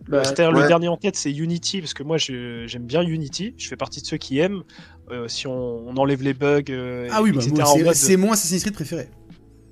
Bah, 0.08 0.24
C'est-à-dire 0.24 0.52
le 0.52 0.60
ouais. 0.60 0.68
dernier 0.68 0.88
en 0.88 0.98
tête 0.98 1.16
c'est 1.16 1.32
Unity 1.32 1.80
parce 1.82 1.96
que 1.96 2.04
moi 2.04 2.18
j'aime 2.20 2.86
bien 2.86 3.02
Unity, 3.02 3.56
je 3.58 3.68
fais 3.68 3.76
partie 3.76 4.02
de 4.02 4.06
ceux 4.06 4.18
qui 4.18 4.38
aiment. 4.38 4.62
Euh, 5.12 5.28
si 5.28 5.46
on, 5.48 5.88
on 5.88 5.96
enlève 5.98 6.24
les 6.24 6.34
bugs, 6.34 6.62
euh, 6.70 7.08
Ah 7.12 7.22
oui, 7.22 7.32
bah, 7.32 7.38
etc. 7.42 7.54
moi, 7.56 7.64
en 7.70 7.76
c'est- 7.76 7.94
c'est 7.94 8.18
mon 8.18 8.32
Assassin's 8.32 8.62
Creed 8.64 8.74
préféré. 8.74 9.08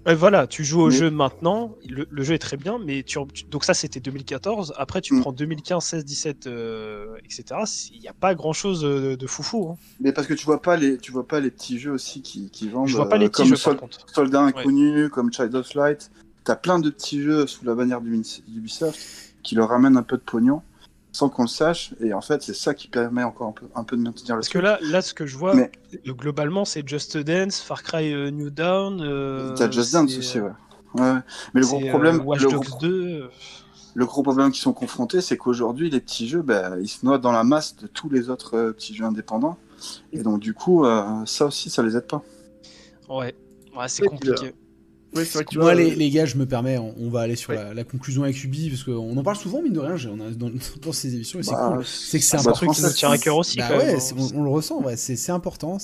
Ouais, 0.05 0.15
voilà, 0.15 0.47
tu 0.47 0.65
joues 0.65 0.81
au 0.81 0.89
jeu 0.89 1.09
maintenant, 1.09 1.75
le, 1.89 2.05
le 2.11 2.23
jeu 2.23 2.33
est 2.33 2.37
très 2.39 2.57
bien, 2.57 2.77
mais 2.77 3.03
tu, 3.03 3.17
tu- 3.33 3.45
donc 3.45 3.63
ça 3.63 3.73
c'était 3.73 4.01
2014. 4.01 4.73
Après 4.77 4.99
tu 4.99 5.13
Mm. 5.13 5.21
prends 5.21 5.31
2015, 5.31 5.81
16, 5.81 6.03
17, 6.03 6.45
euh, 6.47 7.15
etc. 7.23 7.61
Il 7.93 8.01
n'y 8.01 8.09
a 8.09 8.13
pas 8.13 8.35
grand 8.35 8.51
chose 8.51 8.81
de, 8.81 9.15
de 9.15 9.27
foufou. 9.27 9.69
Hein. 9.71 9.77
Mais 10.01 10.11
parce 10.11 10.27
que 10.27 10.33
tu 10.33 10.43
vois 10.45 10.61
pas 10.61 10.75
les, 10.75 10.97
tu 10.97 11.13
vois 11.13 11.25
pas 11.25 11.39
les 11.39 11.49
petits 11.49 11.79
jeux 11.79 11.91
aussi 11.93 12.21
qui, 12.21 12.49
qui 12.51 12.67
vendent. 12.67 12.89
Je 12.89 12.97
vois 12.97 13.07
pas 13.07 13.17
les 13.17 13.27
euh, 13.27 13.29
petits 13.29 13.43
comme 13.43 13.49
jeux 13.51 13.55
Sol- 13.55 13.73
par 13.75 13.81
contre. 13.81 14.05
Soldat 14.13 14.41
Inconnu, 14.41 15.09
comme 15.09 15.31
Child 15.31 15.55
of 15.55 15.73
Light. 15.73 16.11
T'as 16.43 16.57
plein 16.57 16.79
de 16.79 16.89
petits 16.89 17.21
jeux 17.21 17.47
sous 17.47 17.63
la 17.63 17.73
bannière 17.73 18.01
d'Ubisoft 18.01 18.99
qui 19.41 19.55
leur 19.55 19.69
ramènent 19.69 19.95
un 19.97 20.03
peu 20.03 20.17
de 20.17 20.21
pognon 20.21 20.61
sans 21.13 21.29
qu'on 21.29 21.43
le 21.43 21.47
sache. 21.47 21.93
Et 22.01 22.13
en 22.13 22.19
fait, 22.21 22.41
c'est 22.43 22.55
ça 22.55 22.73
qui 22.73 22.89
permet 22.89 23.23
encore 23.23 23.47
un 23.47 23.51
peu, 23.53 23.67
un 23.75 23.83
peu 23.85 23.95
de 23.95 24.01
maintenir 24.01 24.35
le 24.35 24.41
Parce 24.41 24.49
que 24.49 24.59
là, 24.59 24.79
là, 24.81 25.01
ce 25.01 25.13
que 25.13 25.25
je 25.25 25.37
vois, 25.37 25.55
Mais- 25.55 25.71
globalement, 26.07 26.65
c'est 26.65 26.85
Just 26.87 27.17
Dance, 27.17 27.61
Far 27.61 27.83
Cry 27.83 28.11
euh, 28.13 28.31
New 28.31 28.49
Dawn. 28.49 28.99
euh, 29.01 29.53
T'as 29.55 29.69
Just 29.71 29.93
Dance 29.93 30.17
aussi, 30.17 30.39
euh, 30.39 30.49
ouais. 30.95 31.01
ouais. 31.01 31.13
Mais 31.53 31.61
le 31.61 31.67
gros 31.67 31.79
c'est, 31.79 31.87
euh, 31.87 31.89
problème, 31.89 32.21
Watch 32.25 32.41
le 32.41 32.49
Dogs 32.51 32.65
gros, 32.65 32.79
2. 32.79 32.91
euh, 33.21 33.27
le 33.95 34.05
gros 34.07 34.23
problème 34.23 34.51
qu'ils 34.51 34.61
sont 34.63 34.73
confrontés, 34.73 35.21
c'est 35.21 35.37
qu'aujourd'hui, 35.37 35.91
les 35.91 36.01
petits 36.01 36.27
jeux, 36.27 36.41
bah, 36.41 36.71
ils 36.81 36.87
se 36.89 37.05
noient 37.05 37.19
dans 37.19 37.31
la 37.31 37.43
masse 37.43 37.75
de 37.77 37.85
tous 37.87 38.09
les 38.09 38.29
autres 38.29 38.57
euh, 38.57 38.71
petits 38.73 38.95
jeux 38.95 39.05
indépendants. 39.05 39.57
Et 40.13 40.23
donc, 40.23 40.39
du 40.39 40.53
coup, 40.55 40.83
euh, 40.85 41.03
ça 41.25 41.45
aussi, 41.45 41.69
ça 41.69 41.83
les 41.83 41.95
aide 41.95 42.07
pas. 42.07 42.23
Ouais, 43.07 43.35
ouais 43.77 43.87
c'est 43.87 44.05
compliqué. 44.05 44.53
Ouais, 45.15 45.23
vrai 45.23 45.45
que 45.45 45.57
Moi, 45.57 45.75
les, 45.75 45.91
euh, 45.91 45.95
les 45.95 46.09
gars, 46.09 46.25
je 46.25 46.37
me 46.37 46.45
permets, 46.45 46.77
on, 46.77 46.93
on 46.99 47.09
va 47.09 47.21
aller 47.21 47.35
sur 47.35 47.51
Ouais. 47.51 47.55
la, 47.57 47.73
la 47.73 47.83
conclusion 47.83 48.23
avec 48.23 48.43
Ubi, 48.43 48.69
parce 48.69 48.83
qu'on 48.83 49.15
en 49.17 49.23
parle 49.23 49.37
souvent, 49.37 49.61
mine 49.61 49.73
de 49.73 49.79
rien, 49.79 49.95
on 50.11 50.19
a, 50.19 50.29
dans, 50.31 50.49
dans 50.81 50.91
ces 50.91 51.13
émissions, 51.13 51.39
et 51.39 51.43
c'est 51.43 51.51
Bah, 51.51 51.73
cool. 51.75 51.85
C'est 51.85 52.19
que 52.19 52.25
c'est 52.25 52.37
un 52.37 52.51
truc 52.51 52.71
qui 52.71 52.81
nous 52.81 52.89
tient 52.91 53.11
à 53.11 53.17
cœur 53.17 53.37
aussi. 53.37 53.57
Bah 53.57 53.67
quand 53.69 53.77
même, 53.77 53.87
ouais, 53.95 54.01
hein. 54.01 54.15
on, 54.33 54.39
on 54.39 54.43
le 54.43 54.49
ressent, 54.49 54.81
ouais, 54.81 54.95
c'est 54.97 55.31
important. 55.31 55.77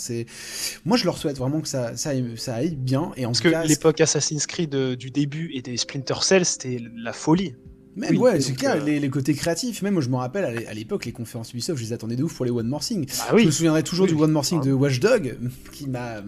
Moi 0.86 0.98
je 0.98 1.06
leur 1.06 1.18
souhaite 1.18 1.38
vraiment 1.38 1.62
que 1.62 1.68
ça, 1.68 1.96
ça, 1.96 2.10
aille, 2.10 2.34
ça 2.38 2.56
aille 2.56 2.76
bien 2.76 3.12
et 3.18 3.26
en 3.26 3.30
Parce 3.30 3.42
tout 3.42 3.50
que 3.50 3.68
l'époque 3.68 4.02
Assassin's 4.02 4.46
Creed 4.48 4.74
euh, 4.76 4.96
du 4.96 5.12
début 5.12 5.52
et 5.54 5.62
des 5.62 5.78
Splinter 5.78 6.22
Cell, 6.22 6.46
c'était 6.46 6.82
la 6.96 7.14
folie. 7.14 7.56
Même 7.96 8.12
oui, 8.12 8.18
ouais, 8.18 8.40
c'est 8.42 8.54
clair, 8.54 8.78
euh, 8.82 8.86
les, 8.86 9.00
les 9.00 9.10
côtés 9.10 9.34
créatifs. 9.34 9.82
Même 9.82 9.94
moi 9.94 10.02
je 10.04 10.10
me 10.10 10.16
rappelle 10.16 10.46
à 10.46 10.52
l'é- 10.52 10.68
à 10.68 10.74
l'époque 10.74 11.06
les 11.06 11.12
conférences 11.12 11.52
Ubisoft, 11.54 11.80
je 11.80 11.84
les 11.86 11.94
attendais 11.94 12.16
de 12.16 12.24
ouf 12.24 12.34
pour 12.36 12.46
les 12.46 12.52
One 12.52 12.68
More 12.68 12.82
Thing. 12.82 13.06
Bah 13.06 13.14
Je 13.30 13.36
me 13.36 13.40
oui. 13.48 13.52
souviendrai 13.52 13.84
toujours 13.84 14.06
Oui, 14.08 14.14
du 14.14 14.22
One 14.22 14.32
More 14.32 14.46
Thing 14.46 14.60
ah. 14.62 14.66
de 14.66 14.72
Watchdog 14.72 15.38
qui 15.74 15.88
m'a 15.88 16.22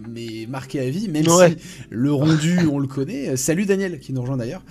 marqué 0.48 0.80
à 0.80 0.90
vie, 0.90 1.08
même 1.08 1.26
Ouais. 1.28 1.50
si 1.50 1.56
le 1.90 2.12
rendu 2.12 2.58
on 2.70 2.78
le 2.78 2.86
connaît. 2.86 3.30
Euh, 3.30 3.36
Salut 3.36 3.64
Daniel 3.64 3.98
qui 4.00 4.12
nous 4.12 4.20
rejoint 4.22 4.36
d'ailleurs. 4.36 4.62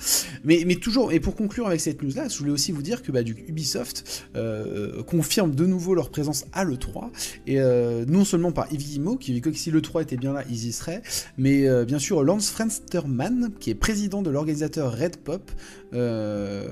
Mais, 0.43 0.63
mais 0.67 0.75
toujours, 0.75 1.11
et 1.11 1.19
pour 1.19 1.35
conclure 1.35 1.67
avec 1.67 1.79
cette 1.79 2.01
news 2.03 2.11
là, 2.15 2.27
je 2.27 2.37
voulais 2.37 2.51
aussi 2.51 2.71
vous 2.71 2.81
dire 2.81 3.01
que 3.03 3.11
bah, 3.11 3.23
du 3.23 3.35
Ubisoft 3.47 4.25
euh, 4.35 5.01
confirme 5.03 5.55
de 5.55 5.65
nouveau 5.65 5.95
leur 5.95 6.09
présence 6.09 6.45
à 6.53 6.65
l'E3 6.65 7.09
et 7.47 7.59
euh, 7.59 8.05
non 8.07 8.25
seulement 8.25 8.51
par 8.51 8.71
Yves 8.71 8.79
Guillemot 8.83 9.15
qui 9.17 9.31
dit 9.33 9.41
que 9.41 9.51
si 9.53 9.71
l'E3 9.71 10.03
était 10.03 10.17
bien 10.17 10.33
là, 10.33 10.43
ils 10.49 10.65
y 10.67 10.71
seraient, 10.73 11.01
mais 11.37 11.65
bien 11.85 11.99
sûr 11.99 12.23
Lance 12.23 12.49
Frensterman 12.49 13.49
qui 13.59 13.69
est 13.69 13.75
président 13.75 14.21
de 14.21 14.29
l'organisateur 14.29 14.97
Red 14.97 15.17
Pop. 15.17 15.51
Euh, 15.93 16.67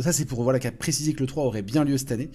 ça 0.00 0.12
c'est 0.12 0.24
pour 0.24 0.42
voilà 0.42 0.58
précisé 0.70 1.12
que 1.12 1.22
l'E3 1.24 1.40
aurait 1.40 1.62
bien 1.62 1.84
lieu 1.84 1.98
cette 1.98 2.12
année. 2.12 2.30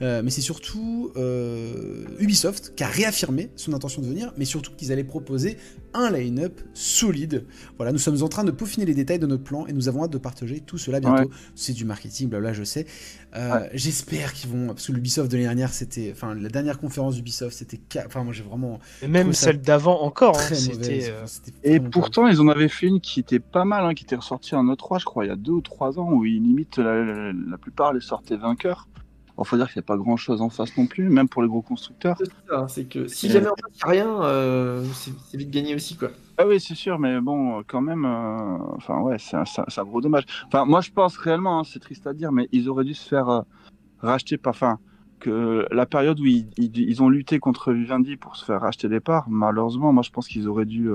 Euh, 0.00 0.22
mais 0.24 0.30
c'est 0.30 0.40
surtout 0.40 1.12
euh, 1.16 2.04
Ubisoft 2.18 2.74
qui 2.74 2.84
a 2.84 2.88
réaffirmé 2.88 3.50
son 3.56 3.72
intention 3.72 4.02
de 4.02 4.06
venir, 4.06 4.32
mais 4.36 4.44
surtout 4.44 4.72
qu'ils 4.76 4.92
allaient 4.92 5.04
proposer 5.04 5.56
un 5.94 6.10
line-up 6.10 6.60
solide. 6.74 7.46
Voilà, 7.76 7.92
nous 7.92 7.98
sommes 7.98 8.22
en 8.22 8.28
train 8.28 8.44
de 8.44 8.50
peaufiner 8.50 8.86
les 8.86 8.94
détails 8.94 9.18
de 9.18 9.26
notre 9.26 9.44
plan 9.44 9.66
et 9.66 9.72
nous 9.72 9.88
avons 9.88 10.04
hâte 10.04 10.12
de 10.12 10.18
partager 10.18 10.60
tout 10.60 10.78
cela 10.78 11.00
bientôt. 11.00 11.30
C'est 11.54 11.72
du 11.72 11.84
marketing, 11.84 12.28
blabla, 12.28 12.52
je 12.52 12.64
sais. 12.64 12.86
Euh, 13.34 13.66
J'espère 13.72 14.32
qu'ils 14.32 14.50
vont, 14.50 14.68
parce 14.68 14.86
que 14.86 14.92
l'Ubisoft 14.92 15.30
de 15.30 15.36
l'année 15.36 15.46
dernière, 15.46 15.72
c'était, 15.72 16.10
enfin 16.12 16.34
la 16.34 16.48
dernière 16.48 16.78
conférence 16.78 17.14
d'Ubisoft, 17.16 17.56
c'était, 17.56 17.80
enfin 18.06 18.24
moi 18.24 18.32
j'ai 18.32 18.42
vraiment 18.42 18.78
Et 19.00 19.08
même 19.08 19.32
celle 19.32 19.60
d'avant 19.60 20.02
encore. 20.02 20.36
hein, 20.36 20.38
très 20.38 20.54
c'était, 20.54 20.74
mauvaise. 20.74 21.08
euh, 21.10 21.26
Et 21.62 21.78
vraiment 21.78 21.90
pourtant, 21.90 22.26
ils 22.26 22.40
en 22.40 22.48
avaient 22.48 22.68
fait 22.68 22.86
une 22.86 23.00
qui 23.00 23.20
était 23.20 23.40
pas 23.40 23.64
mal, 23.64 23.84
hein, 23.84 23.94
qui 23.94 24.04
était 24.04 24.16
ressortie 24.16 24.54
en 24.54 24.64
E3, 24.64 24.98
je 25.00 25.04
crois, 25.04 25.24
il 25.24 25.28
y 25.28 25.32
a 25.32 25.36
deux 25.36 25.52
ou 25.52 25.60
trois 25.60 25.98
ans, 25.98 26.10
où 26.12 26.24
ils 26.24 26.42
limite 26.42 26.76
la, 26.78 27.02
la, 27.04 27.32
la 27.32 27.58
plupart 27.58 27.92
les 27.92 28.00
sortaient 28.00 28.36
vainqueurs. 28.36 28.88
Il 29.44 29.48
faut 29.48 29.56
dire 29.56 29.66
qu'il 29.70 29.78
n'y 29.80 29.84
a 29.84 29.86
pas 29.86 29.96
grand 29.96 30.16
chose 30.16 30.40
en 30.40 30.48
face 30.50 30.76
non 30.76 30.86
plus, 30.86 31.08
même 31.08 31.28
pour 31.28 31.42
les 31.42 31.48
gros 31.48 31.62
constructeurs. 31.62 32.16
c'est 32.68 32.84
que 32.84 33.06
si 33.08 33.26
Et- 33.26 33.30
jamais 33.30 33.48
en 33.48 33.54
face, 33.56 33.82
a 33.82 33.88
rien, 33.88 34.22
euh, 34.22 34.84
c'est 34.94 35.36
vite 35.36 35.50
gagné 35.50 35.74
aussi, 35.74 35.96
quoi. 35.96 36.10
Ah 36.38 36.46
oui, 36.46 36.60
c'est 36.60 36.74
sûr, 36.74 36.98
mais 36.98 37.20
bon, 37.20 37.62
quand 37.66 37.80
même, 37.80 38.04
euh, 38.04 38.58
enfin 38.76 39.00
ouais, 39.00 39.16
c'est 39.18 39.36
un, 39.36 39.84
gros 39.84 40.00
dommage. 40.00 40.24
Enfin, 40.46 40.64
moi 40.64 40.80
je 40.80 40.90
pense 40.90 41.16
réellement, 41.16 41.60
hein, 41.60 41.62
c'est 41.64 41.78
triste 41.80 42.06
à 42.06 42.12
dire, 42.14 42.32
mais 42.32 42.48
ils 42.52 42.68
auraient 42.68 42.84
dû 42.84 42.94
se 42.94 43.08
faire 43.08 43.28
euh, 43.28 43.40
racheter, 44.00 44.38
par, 44.38 44.50
enfin, 44.54 44.78
que 45.20 45.66
la 45.70 45.86
période 45.86 46.18
où 46.20 46.24
ils, 46.26 46.48
ils- 46.56 46.76
ils 46.78 47.02
ont 47.02 47.08
lutté 47.08 47.38
contre 47.38 47.72
Vivendi 47.72 48.16
pour 48.16 48.36
se 48.36 48.44
faire 48.44 48.60
racheter 48.60 48.88
des 48.88 49.00
parts, 49.00 49.26
malheureusement, 49.28 49.92
moi 49.92 50.02
je 50.02 50.10
pense 50.10 50.26
qu'ils 50.28 50.48
auraient 50.48 50.64
dû 50.66 50.88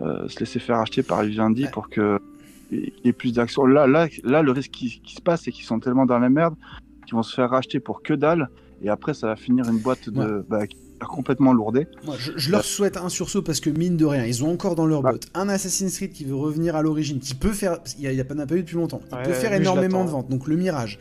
se 0.00 0.38
laisser 0.40 0.58
faire 0.58 0.76
racheter 0.78 1.02
par 1.02 1.22
Vivendi 1.22 1.64
Ouais. 1.64 1.70
pour 1.70 1.88
que 1.88 2.18
y 2.70 2.92
ait 3.04 3.12
plus 3.12 3.32
d'action. 3.32 3.64
Là, 3.66 3.86
là, 3.86 4.08
là, 4.24 4.42
le 4.42 4.52
risque 4.52 4.70
qui, 4.70 5.00
qui 5.00 5.14
se 5.14 5.22
passe, 5.22 5.42
c'est 5.42 5.52
qu'ils 5.52 5.64
sont 5.64 5.80
tellement 5.80 6.04
dans 6.06 6.18
la 6.18 6.28
merde 6.28 6.54
qu'ils 7.08 7.16
vont 7.16 7.22
se 7.22 7.34
faire 7.34 7.48
racheter 7.48 7.80
pour 7.80 8.02
que 8.02 8.12
dalle, 8.12 8.50
et 8.82 8.90
après 8.90 9.14
ça 9.14 9.26
va 9.28 9.36
finir 9.36 9.66
une 9.68 9.78
boîte 9.78 10.10
de 10.10 10.44
bah, 10.48 10.66
qui 10.66 10.76
est 10.76 11.04
complètement 11.06 11.52
lourdée. 11.54 11.86
Moi, 12.04 12.16
je, 12.18 12.32
je 12.36 12.50
leur 12.50 12.64
souhaite 12.64 12.96
un 12.98 13.08
sursaut 13.08 13.40
parce 13.40 13.60
que 13.60 13.70
mine 13.70 13.96
de 13.96 14.04
rien, 14.04 14.26
ils 14.26 14.44
ont 14.44 14.50
encore 14.52 14.74
dans 14.74 14.84
leur 14.84 15.02
Ouais. 15.02 15.12
botte 15.12 15.28
un 15.32 15.48
Assassin's 15.48 15.96
Creed 15.96 16.12
qui 16.12 16.24
veut 16.24 16.34
revenir 16.34 16.76
à 16.76 16.82
l'origine, 16.82 17.18
qui 17.18 17.34
peut 17.34 17.52
faire, 17.52 17.78
il 17.98 18.04
y 18.04 18.06
a, 18.08 18.12
il 18.12 18.18
y 18.18 18.20
a 18.20 18.24
pas, 18.24 18.34
eu 18.34 18.60
depuis 18.62 18.76
longtemps, 18.76 19.00
qui 19.08 19.14
Ouais, 19.14 19.22
peut 19.22 19.32
faire 19.32 19.52
énormément 19.54 20.00
de 20.00 20.06
l'attends. 20.08 20.18
ventes. 20.18 20.28
Donc 20.30 20.46
le 20.48 20.56
Mirage. 20.56 20.98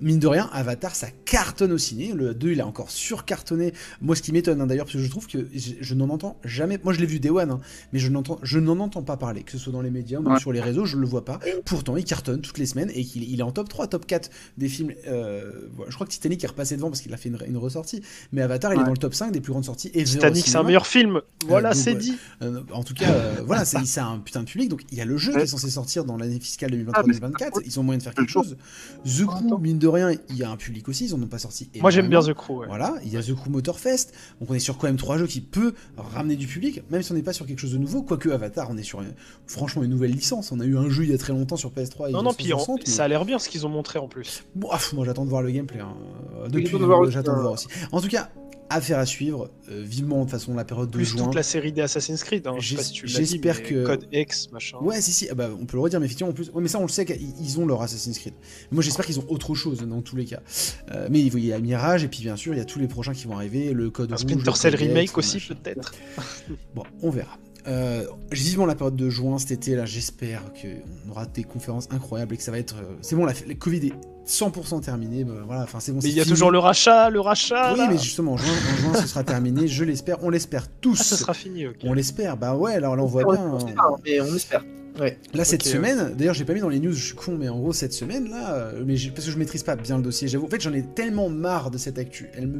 Mine 0.00 0.18
de 0.18 0.26
rien, 0.26 0.48
Avatar, 0.52 0.94
ça 0.94 1.08
cartonne 1.24 1.72
au 1.72 1.78
ciné. 1.78 2.12
Le 2.12 2.34
2, 2.34 2.52
il 2.52 2.60
a 2.60 2.66
encore 2.66 2.90
surcartonné. 2.90 3.72
Moi, 4.00 4.16
ce 4.16 4.22
qui 4.22 4.32
m'étonne 4.32 4.60
hein, 4.60 4.66
d'ailleurs, 4.66 4.86
parce 4.86 4.96
que 4.96 5.02
je 5.02 5.10
trouve 5.10 5.26
que 5.26 5.46
je, 5.54 5.72
je 5.80 5.94
n'en 5.94 6.08
entends 6.08 6.38
jamais. 6.44 6.78
Moi, 6.82 6.92
je 6.92 7.00
l'ai 7.00 7.06
vu 7.06 7.20
Day 7.20 7.30
One, 7.30 7.50
hein, 7.50 7.60
mais 7.92 7.98
je 7.98 8.08
n'entends, 8.08 8.38
je 8.42 8.58
n'en 8.58 8.78
entends 8.80 9.02
pas 9.02 9.16
parler, 9.16 9.42
que 9.42 9.52
ce 9.52 9.58
soit 9.58 9.72
dans 9.72 9.82
les 9.82 9.90
médias 9.90 10.18
ou 10.18 10.22
même 10.22 10.32
Ouais. 10.34 10.40
sur 10.40 10.52
les 10.52 10.60
réseaux, 10.60 10.84
je 10.84 10.96
le 10.96 11.06
vois 11.06 11.24
pas. 11.24 11.38
Pourtant, 11.64 11.96
il 11.96 12.04
cartonne 12.04 12.40
toutes 12.40 12.58
les 12.58 12.66
semaines 12.66 12.90
et 12.94 13.04
qu'il 13.04 13.24
il 13.24 13.40
est 13.40 13.42
en 13.42 13.50
top 13.52 13.68
3, 13.68 13.86
top 13.88 14.06
4 14.06 14.30
des 14.58 14.68
films. 14.68 14.92
euh, 15.06 15.68
voilà, 15.74 15.90
je 15.90 15.94
crois 15.96 16.06
que 16.06 16.12
Titanic 16.12 16.42
est 16.44 16.46
repassé 16.48 16.76
devant 16.76 16.88
parce 16.88 17.00
qu'il 17.02 17.12
a 17.12 17.16
fait 17.16 17.28
une, 17.28 17.38
une 17.46 17.56
ressortie, 17.56 18.02
mais 18.32 18.42
Avatar, 18.42 18.72
il 18.74 18.80
est 18.80 18.84
dans 18.84 18.90
le 18.90 18.96
top 18.96 19.14
5 19.14 19.32
des 19.32 19.40
plus 19.40 19.52
grandes 19.52 19.64
sorties. 19.64 19.90
Titanic, 19.90 20.46
c'est 20.46 20.56
un 20.56 20.62
meilleur 20.62 20.86
film. 20.86 21.20
Voilà, 21.46 21.72
donc, 21.72 21.82
c'est 21.82 21.94
dit. 21.94 22.14
Euh, 22.42 22.62
en 22.72 22.82
tout 22.84 22.94
cas, 22.94 23.10
euh, 23.10 23.34
voilà, 23.46 23.64
c'est 23.64 23.84
c'est 23.84 24.00
un 24.00 24.18
putain 24.18 24.40
de 24.40 24.46
public. 24.46 24.68
Donc 24.68 24.82
il 24.90 24.98
y 24.98 25.00
a 25.00 25.04
le 25.04 25.16
jeu 25.16 25.32
qui 25.32 25.38
est 25.38 25.46
censé 25.46 25.68
sortir 25.70 26.04
dans 26.04 26.16
l'année 26.16 26.40
fiscale 26.40 26.70
Ah, 26.94 27.02
mais 27.06 27.14
2023-2024. 27.14 27.60
Ils 27.64 27.80
ont 27.80 27.82
moyen 27.82 27.98
de 27.98 28.02
faire 28.02 28.14
quelque 28.14 28.30
chose. 28.30 28.56
The 29.04 29.24
Crew, 29.26 29.58
mine 29.60 29.78
de 29.78 29.88
rien, 29.90 30.12
il 30.28 30.36
y 30.36 30.42
a 30.42 30.50
un 30.50 30.56
public 30.56 30.88
aussi. 30.88 31.04
Ils 31.06 31.14
en 31.14 31.22
ont 31.22 31.26
pas 31.26 31.38
sorti. 31.38 31.70
Moi, 31.80 31.90
j'aime 31.90 32.08
bien. 32.08 32.20
The 32.22 32.32
Crew. 32.34 32.58
ouais. 32.60 32.66
Voilà, 32.66 32.94
il 33.04 33.12
y 33.12 33.16
a 33.16 33.22
The 33.22 33.34
Crew 33.34 33.48
Motorfest. 33.50 34.12
Donc 34.40 34.50
on 34.50 34.54
est 34.54 34.58
sur 34.58 34.78
quand 34.78 34.86
même 34.86 34.96
trois 34.96 35.18
jeux 35.18 35.26
qui 35.26 35.40
peut 35.40 35.74
ramener 35.96 36.36
du 36.36 36.46
public, 36.46 36.82
même 36.90 37.02
si 37.02 37.12
on 37.12 37.14
n'est 37.14 37.22
pas 37.22 37.32
sur 37.32 37.46
quelque 37.46 37.58
chose 37.58 37.72
de 37.72 37.78
nouveau. 37.78 38.02
Quoique 38.02 38.28
Avatar, 38.30 38.68
on 38.70 38.76
est 38.76 38.82
sur 38.82 39.02
franchement 39.46 39.82
une 39.82 39.90
nouvelle 39.90 40.12
licence. 40.12 40.52
On 40.52 40.60
a 40.60 40.64
eu 40.64 40.76
un 40.76 40.88
jeu 40.88 41.04
il 41.04 41.10
y 41.10 41.14
a 41.14 41.18
très 41.18 41.32
longtemps 41.32 41.56
sur 41.56 41.70
PS3 41.70 42.08
et 42.08 42.12
Non, 42.12 42.22
non, 42.22 42.32
puis 42.32 42.52
en- 42.52 42.56
360, 42.56 42.80
mais- 42.86 42.92
ça 42.92 43.04
a 43.04 43.08
l'air 43.08 43.24
bien 43.24 43.38
ce 43.38 43.48
qu'ils 43.48 43.66
ont 43.66 43.70
montré 43.70 43.98
en 43.98 44.08
plus. 44.08 44.44
Bon, 44.54 44.68
ah, 44.72 44.78
moi 44.94 45.04
j'attends 45.04 45.24
de 45.24 45.30
voir 45.30 45.42
le 45.42 45.50
gameplay. 45.50 45.80
hein. 45.80 45.94
Depuis, 46.48 46.66
j'attends 47.10 47.32
de 47.32 47.38
euh, 47.38 47.40
voir 47.42 47.52
aussi. 47.52 47.66
En 47.92 48.00
tout 48.00 48.08
cas, 48.08 48.30
affaire 48.70 48.98
à 48.98 49.06
suivre. 49.06 49.50
euh, 49.70 49.82
vivement 49.84 50.16
de 50.18 50.22
toute 50.22 50.30
façon 50.32 50.54
la 50.54 50.64
période 50.64 50.88
de 50.90 50.96
Plus 50.96 51.04
juin. 51.04 51.24
toute 51.24 51.34
la 51.34 51.42
série 51.42 51.72
des 51.72 51.82
Assassin's 51.82 52.24
Creed. 52.24 52.46
Hein. 52.46 52.54
Je 52.58 52.70
sais 52.70 52.76
pas 52.76 52.82
si 52.82 52.92
tu 52.92 53.06
l'as 53.06 53.12
dit, 53.12 53.18
J'espère 53.26 53.56
mais 53.56 53.62
que- 53.68 53.84
Code 53.86 54.06
X, 54.12 54.50
machin. 54.52 54.78
Ouais, 54.80 55.00
si, 55.00 55.12
si, 55.12 55.28
ah 55.30 55.34
bah, 55.34 55.48
on 55.60 55.66
peut 55.66 55.76
le 55.76 55.82
redire, 55.82 56.00
mais 56.00 56.06
effectivement, 56.06 56.30
en 56.30 56.34
plus. 56.34 56.50
Ouais, 56.50 56.62
mais 56.62 56.68
ça, 56.68 56.78
on 56.78 56.82
le 56.82 56.88
sait 56.88 57.04
qu'ils 57.04 57.20
ils 57.40 57.60
ont 57.60 57.66
leur 57.66 57.82
Assassin's 57.82 58.18
Creed. 58.18 58.34
Moi, 58.72 58.82
j'espère 58.82 59.04
qu'ils 59.06 59.18
ont 59.20 59.26
autre 59.28 59.54
chose 59.54 59.80
dans 59.86 60.00
tous 60.02 60.16
les 60.16 60.24
cas. 60.24 60.40
Euh, 60.92 61.08
mais 61.10 61.20
il 61.20 61.44
y 61.44 61.52
a 61.52 61.58
Mirage, 61.60 62.04
et 62.04 62.08
puis 62.08 62.20
bien 62.22 62.36
sûr, 62.36 62.54
il 62.54 62.58
y 62.58 62.60
a 62.60 62.64
tous 62.64 62.78
les 62.78 62.88
prochains 62.88 63.12
qui 63.12 63.26
vont 63.26 63.36
arriver, 63.36 63.72
le 63.72 63.90
code 63.90 64.10
Un 64.12 64.16
rouge. 64.16 64.22
Splinter 64.22 64.54
Cell 64.56 64.74
remake 64.76 65.16
aussi, 65.18 65.38
peut-être. 65.40 65.92
Bon, 66.74 66.82
on 67.02 67.10
verra. 67.10 67.36
Euh, 67.66 68.06
vivement 68.32 68.64
la 68.64 68.74
période 68.74 68.96
de 68.96 69.10
juin 69.10 69.38
cet 69.38 69.50
été, 69.50 69.74
là, 69.76 69.84
j'espère 69.84 70.42
qu'on 70.54 71.10
aura 71.10 71.26
des 71.26 71.44
conférences 71.44 71.88
incroyables 71.90 72.34
et 72.34 72.38
que 72.38 72.42
ça 72.42 72.50
va 72.50 72.58
être. 72.58 72.76
euh, 72.76 72.94
c'est 73.02 73.16
bon, 73.16 73.26
la, 73.26 73.34
le 73.46 73.54
Covid 73.54 73.88
est 73.88 73.92
100% 74.30 74.80
terminé. 74.82 75.24
bah, 75.24 75.32
voilà, 75.46 75.62
enfin, 75.62 75.80
c'est 75.80 75.92
bon. 75.92 75.96
Mais 75.98 76.02
c'est 76.02 76.08
il 76.08 76.16
y 76.16 76.20
a 76.20 76.24
fini. 76.24 76.32
toujours 76.34 76.50
le 76.50 76.58
rachat, 76.58 77.10
le 77.10 77.20
rachat. 77.20 77.72
Oui, 77.72 77.78
là. 77.78 77.88
mais 77.90 77.98
justement, 77.98 78.32
en 78.32 78.36
juin, 78.36 78.52
en 78.52 78.76
juin, 78.92 79.00
ce 79.00 79.06
sera 79.06 79.24
terminé, 79.24 79.68
je 79.68 79.84
l'espère, 79.84 80.22
on 80.22 80.30
l'espère 80.30 80.66
tous. 80.80 80.98
Ah, 81.00 81.04
ça 81.04 81.16
sera 81.16 81.34
fini, 81.34 81.66
ok. 81.66 81.76
On 81.84 81.92
l'espère, 81.92 82.36
bah 82.36 82.54
ouais, 82.56 82.74
alors 82.74 82.96
là, 82.96 83.02
on 83.02 83.06
voit 83.06 83.24
On 83.26 83.32
bien. 83.32 83.58
espère, 83.58 83.82
hein. 83.84 83.96
mais 84.04 84.20
on 84.20 84.34
espère. 84.34 84.64
Ouais. 84.98 85.18
Là, 85.34 85.44
cette 85.44 85.60
Ok, 85.62 85.66
ouais. 85.66 85.72
semaine, 85.72 86.14
d'ailleurs, 86.16 86.34
j'ai 86.34 86.44
pas 86.44 86.52
mis 86.52 86.60
dans 86.60 86.68
les 86.68 86.80
news, 86.80 86.92
je 86.92 87.04
suis 87.06 87.14
con, 87.14 87.36
mais 87.38 87.48
en 87.48 87.58
gros, 87.60 87.72
cette 87.72 87.92
semaine, 87.92 88.28
là, 88.28 88.54
euh, 88.54 88.82
mais 88.84 88.96
j'ai- 88.96 89.10
parce 89.10 89.24
que 89.24 89.30
je 89.30 89.38
maîtrise 89.38 89.62
pas 89.62 89.76
bien 89.76 89.96
le 89.96 90.02
dossier, 90.02 90.26
j'avoue. 90.28 90.46
En 90.46 90.50
fait, 90.50 90.60
j'en 90.60 90.72
ai 90.72 90.82
tellement 90.82 91.28
marre 91.28 91.70
de 91.70 91.78
cette 91.78 91.98
actu. 91.98 92.28
Elle 92.34 92.48
me, 92.48 92.58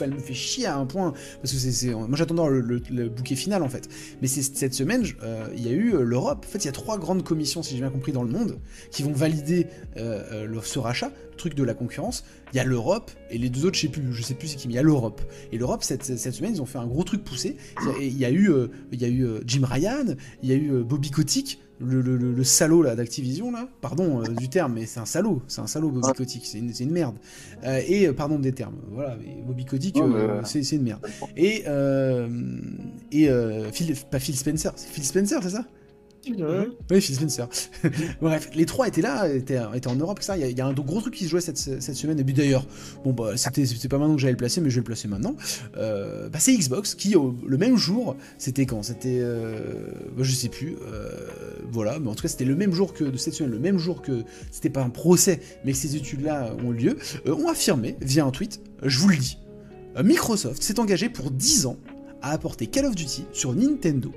elle 0.00 0.14
me 0.14 0.18
fait 0.18 0.34
chier 0.34 0.66
à 0.66 0.76
un 0.76 0.86
point. 0.86 1.12
Parce 1.42 1.52
que 1.52 1.58
c'est. 1.58 1.92
Moi, 1.92 2.08
j'attends 2.14 2.48
le, 2.48 2.60
le- 2.60 3.08
bouquet 3.08 3.36
final, 3.36 3.62
en 3.62 3.68
fait. 3.68 3.88
Mais 4.20 4.28
cette 4.28 4.74
semaine, 4.74 5.04
euh, 5.22 5.48
il 5.56 5.66
y 5.66 5.68
a 5.68 5.72
eu 5.72 5.94
euh, 5.94 6.02
l'Europe. 6.02 6.44
En 6.48 6.50
fait, 6.50 6.58
il 6.58 6.66
y 6.66 6.68
a 6.68 6.72
trois 6.72 6.98
grandes 6.98 7.24
commissions, 7.24 7.62
si 7.62 7.74
j'ai 7.74 7.80
bien 7.80 7.90
compris, 7.90 8.12
dans 8.12 8.22
le 8.22 8.30
monde, 8.30 8.58
qui 8.90 9.02
vont 9.02 9.12
valider 9.12 9.66
euh, 9.96 10.46
ce 10.62 10.78
rachat, 10.78 11.12
le 11.32 11.36
truc 11.36 11.54
de 11.54 11.64
la 11.64 11.74
concurrence. 11.74 12.24
Il 12.52 12.56
y 12.56 12.60
a 12.60 12.64
l'Europe, 12.64 13.10
et 13.30 13.38
les 13.38 13.48
deux 13.48 13.64
autres, 13.66 13.76
je 13.76 13.82
sais 13.82 13.88
plus, 13.88 14.12
je 14.12 14.22
sais 14.22 14.34
plus 14.34 14.48
c'est 14.48 14.56
qui, 14.56 14.68
mais 14.68 14.74
il 14.74 14.76
y 14.76 14.80
a 14.80 14.82
l'Europe. 14.82 15.22
Et 15.52 15.58
l'Europe, 15.58 15.82
cette, 15.82 16.04
semaine, 16.04 16.54
ils 16.54 16.62
ont 16.62 16.66
fait 16.66 16.78
un 16.78 16.86
gros 16.86 17.04
truc 17.04 17.24
poussé. 17.24 17.56
Il 18.00 18.16
y 18.16 18.24
a 18.24 18.30
eu, 18.30 18.50
il 18.92 19.00
y 19.00 19.04
a 19.04 19.08
eu 19.08 19.26
Jim 19.46 19.62
Ryan, 19.64 20.14
il 20.42 20.48
y 20.48 20.52
a 20.52 20.56
eu 20.56 20.82
Bobby 20.82 21.10
Kotick, 21.10 21.60
le, 21.80 22.00
le- 22.00 22.16
le- 22.16 22.32
le 22.32 22.44
salaud 22.44 22.82
là 22.82 22.94
d'Activision 22.94 23.50
là, 23.50 23.68
pardon 23.80 24.22
euh, 24.22 24.28
du 24.28 24.48
terme, 24.48 24.74
mais 24.74 24.86
c'est 24.86 25.00
un 25.00 25.06
salaud, 25.06 25.42
c'est 25.48 25.60
un 25.60 25.66
salaud 25.66 25.90
Bobby. 25.90 26.12
Kotick, 26.12 26.46
c'est 26.46 26.58
une, 26.58 26.90
merde. 26.90 27.16
Euh, 27.64 27.80
et 27.86 28.06
euh, 28.06 28.12
pardon 28.12 28.38
des 28.38 28.52
termes, 28.52 28.76
voilà, 28.90 29.16
mais 29.16 29.42
Bobby 29.46 29.64
Kotick, 29.64 29.96
euh, 29.96 30.40
c'est 30.44 30.76
une 30.76 30.82
merde. 30.82 31.00
Et 31.36 31.64
et 33.12 33.28
Phil, 33.72 33.94
pas 34.10 34.18
Phil 34.18 34.36
Spencer, 34.36 34.72
c'est 34.76 34.88
Phil 34.88 35.04
Spencer, 35.04 35.42
c'est 35.42 35.50
ça? 35.50 35.64
Oui, 36.90 37.00
Phil 37.00 37.14
Spencer. 37.14 37.48
Bref, 38.20 38.50
les 38.54 38.66
trois 38.66 38.86
étaient 38.88 39.00
là, 39.00 39.28
étaient, 39.32 39.58
étaient 39.74 39.88
en 39.88 39.96
Europe, 39.96 40.22
ça. 40.22 40.36
Il 40.36 40.40
y, 40.40 40.44
a- 40.44 40.48
il 40.50 40.56
y 40.58 40.60
a 40.60 40.66
un 40.66 40.72
gros 40.72 41.00
truc 41.00 41.14
qui 41.14 41.24
se 41.24 41.30
jouait 41.30 41.40
cette, 41.40 41.56
cette 41.56 41.94
semaine. 41.94 42.18
Et 42.20 42.24
puis 42.24 42.34
d'ailleurs, 42.34 42.66
bon 43.04 43.12
bah 43.12 43.36
c'était 43.36 43.64
pas 43.88 43.98
maintenant 43.98 44.14
que 44.16 44.20
j'allais 44.20 44.32
le 44.32 44.36
placer, 44.36 44.60
mais 44.60 44.68
je 44.70 44.74
vais 44.76 44.80
le 44.80 44.84
placer 44.84 45.08
maintenant. 45.08 45.34
Euh, 45.76 46.28
bah, 46.28 46.38
c'est 46.38 46.54
Xbox 46.54 46.94
qui, 46.94 47.16
au- 47.16 47.34
le 47.46 47.56
même 47.56 47.76
jour, 47.76 48.16
c'était 48.38 48.66
quand? 48.66 48.82
C'était, 48.82 49.18
euh, 49.20 49.86
bah, 50.16 50.22
je 50.22 50.32
sais 50.32 50.48
plus. 50.48 50.76
euh, 50.92 51.10
voilà, 51.72 51.98
mais 51.98 52.08
en 52.08 52.14
tout 52.14 52.22
cas 52.22 52.28
c'était 52.28 52.44
le 52.44 52.56
même 52.56 52.72
jour 52.72 52.92
que 52.92 53.04
de 53.04 53.16
cette 53.16 53.34
semaine, 53.34 53.52
le 53.52 53.58
même 53.58 53.78
jour 53.78 54.02
que 54.02 54.22
c'était 54.50 54.70
pas 54.70 54.82
un 54.82 54.90
procès, 54.90 55.40
mais 55.64 55.72
que 55.72 55.78
ces 55.78 55.96
études-là 55.96 56.54
ont 56.64 56.70
lieu, 56.70 56.96
euh, 57.26 57.34
ont 57.34 57.48
affirmé 57.48 57.96
via 58.00 58.24
un 58.24 58.30
tweet, 58.30 58.60
je 58.82 58.98
vous 58.98 59.08
le 59.08 59.16
dis, 59.16 59.38
euh, 59.96 60.02
Microsoft 60.02 60.62
s'est 60.62 60.78
engagé 60.80 61.08
pour 61.08 61.30
10 61.30 61.66
ans 61.66 61.76
à 62.22 62.32
apporter 62.32 62.66
Call 62.66 62.86
of 62.86 62.94
Duty 62.94 63.24
sur 63.32 63.54
Nintendo. 63.54 64.10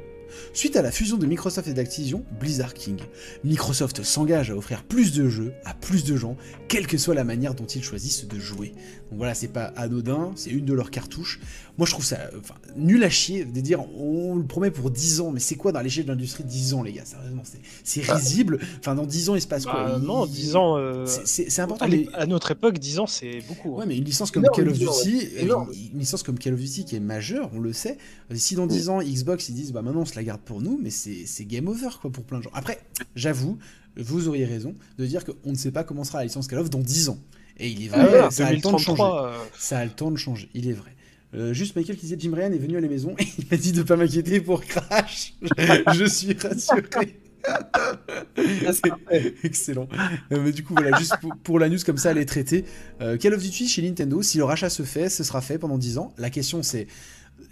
Suite 0.53 0.75
à 0.75 0.81
la 0.81 0.91
fusion 0.91 1.17
de 1.17 1.25
Microsoft 1.25 1.67
et 1.67 1.73
d'Activision, 1.73 2.23
Blizzard 2.39 2.73
King, 2.73 2.97
Microsoft 3.43 4.03
s'engage 4.03 4.51
à 4.51 4.55
offrir 4.55 4.83
plus 4.83 5.13
de 5.13 5.29
jeux 5.29 5.53
à 5.65 5.73
plus 5.73 6.03
de 6.03 6.15
gens, 6.15 6.37
quelle 6.67 6.87
que 6.87 6.97
soit 6.97 7.15
la 7.15 7.23
manière 7.23 7.55
dont 7.55 7.65
ils 7.65 7.83
choisissent 7.83 8.27
de 8.27 8.39
jouer. 8.39 8.73
Donc 9.09 9.19
voilà, 9.19 9.33
c'est 9.33 9.47
pas 9.47 9.65
anodin, 9.75 10.31
c'est 10.35 10.49
une 10.49 10.65
de 10.65 10.73
leurs 10.73 10.91
cartouches. 10.91 11.39
Moi 11.79 11.87
je 11.87 11.91
trouve 11.93 12.05
ça 12.05 12.17
euh, 12.17 12.37
enfin, 12.39 12.53
nul 12.75 13.03
à 13.03 13.09
chier 13.09 13.45
de 13.45 13.59
dire 13.59 13.83
on 13.97 14.35
le 14.35 14.45
promet 14.45 14.69
pour 14.69 14.91
10 14.91 15.21
ans, 15.21 15.31
mais 15.31 15.39
c'est 15.39 15.55
quoi 15.55 15.71
dans 15.71 15.81
l'échelle 15.81 16.03
de 16.05 16.09
l'industrie 16.11 16.43
10 16.43 16.75
ans 16.75 16.83
les 16.83 16.93
gars? 16.93 17.03
Sérieusement, 17.03 17.41
c'est- 17.43 17.61
c'est 17.83 18.01
risible. 18.13 18.59
Enfin 18.79 18.93
dans 18.93 19.07
10 19.07 19.29
ans 19.29 19.35
il 19.35 19.41
se 19.41 19.47
passe 19.47 19.63
quoi? 19.65 19.73
Bah, 19.73 19.95
Il- 19.99 20.05
non, 20.05 20.25
10 20.27 20.55
ans. 20.55 20.77
euh, 20.77 21.05
C'est- 21.07 21.59
important, 21.59 21.85
à, 21.85 21.87
mais... 21.87 22.07
à 22.13 22.27
notre 22.27 22.51
époque, 22.51 22.77
10 22.77 22.99
ans, 22.99 23.07
c'est 23.07 23.39
beaucoup. 23.47 23.75
hein. 23.75 23.79
Ouais, 23.79 23.85
mais 23.87 23.97
une 23.97 24.03
licence 24.03 24.29
comme 24.29 24.43
Call 24.53 24.69
of 24.69 24.77
Duty, 24.77 25.15
ouais. 25.15 25.31
Énorme. 25.43 25.71
une, 25.93 25.97
licence 25.99 26.21
comme 26.21 26.37
Call 26.37 26.53
of 26.53 26.59
Duty 26.59 26.85
qui 26.85 26.95
est 26.95 26.99
majeure, 26.99 27.49
on 27.55 27.59
le 27.59 27.73
sait. 27.73 27.97
euh, 28.31 28.35
Si 28.35 28.53
dans 28.53 28.67
10 28.67 28.89
ans, 28.89 29.01
Xbox 29.01 29.49
ils 29.49 29.55
disent 29.55 29.71
bah 29.71 29.81
maintenant 29.81 30.01
on 30.01 30.05
se 30.05 30.15
la 30.15 30.23
garde 30.23 30.41
pour 30.41 30.61
nous, 30.61 30.79
mais 30.81 30.91
c'est 30.91 31.45
game 31.45 31.67
over 31.67 31.89
quoi 31.99 32.11
pour 32.11 32.23
plein 32.23 32.37
de 32.37 32.43
gens. 32.43 32.51
Après, 32.53 32.79
j'avoue, 33.15 33.57
vous 33.97 34.27
auriez 34.27 34.45
raison 34.45 34.75
de 34.99 35.05
dire 35.07 35.23
qu'on 35.25 35.49
ne 35.51 35.55
sait 35.57 35.71
pas 35.71 35.83
comment 35.83 36.03
sera 36.03 36.19
la 36.19 36.25
licence 36.25 36.47
Call 36.47 36.59
of 36.59 36.69
dans 36.69 36.79
10 36.79 37.09
ans. 37.09 37.17
Et 37.57 37.69
il 37.69 37.85
est 37.85 37.87
vrai, 37.87 37.99
Ah 37.99 38.25
ouais, 38.25 38.31
ça 38.31 38.47
a 38.47 38.53
le 38.53 38.61
temps 38.61 38.71
de 38.73 38.77
changer. 38.77 39.01
2033, 39.01 39.27
euh, 39.27 39.37
Ça 39.57 39.77
a 39.79 39.85
le 39.85 39.91
temps 39.91 40.11
de 40.11 40.17
changer, 40.17 40.49
il 40.53 40.67
est 40.67 40.73
vrai. 40.73 40.91
Euh, 41.35 41.53
juste 41.53 41.75
Michael 41.75 41.95
qui 41.95 42.03
disait 42.03 42.17
Jim 42.19 42.31
Ryan 42.33 42.51
est 42.51 42.57
venu 42.57 42.77
à 42.77 42.81
la 42.81 42.87
maison 42.87 43.15
et 43.17 43.27
il 43.37 43.45
m'a 43.49 43.57
dit 43.57 43.71
de 43.71 43.83
pas 43.83 43.95
m'inquiéter 43.95 44.39
pour 44.39 44.63
Crash. 44.63 45.33
Je 45.93 46.05
suis 46.05 46.33
rassuré. 46.33 47.19
Excellent. 49.43 49.87
Euh, 50.31 50.41
mais 50.43 50.51
du 50.51 50.63
coup, 50.63 50.73
voilà, 50.75 50.97
juste 50.97 51.17
pour, 51.19 51.35
pour 51.43 51.59
la 51.59 51.69
news 51.69 51.79
comme 51.85 51.97
ça, 51.97 52.11
elle 52.11 52.17
est 52.17 52.25
traitée. 52.25 52.65
Euh, 53.01 53.17
Call 53.17 53.33
of 53.33 53.41
Duty 53.41 53.67
chez 53.67 53.81
Nintendo, 53.81 54.21
si 54.21 54.37
le 54.37 54.43
rachat 54.43 54.69
se 54.69 54.83
fait, 54.83 55.09
ce 55.09 55.23
sera 55.23 55.41
fait 55.41 55.57
pendant 55.57 55.77
10 55.77 55.97
ans. 55.97 56.13
La 56.17 56.29
question 56.29 56.63
c'est. 56.63 56.87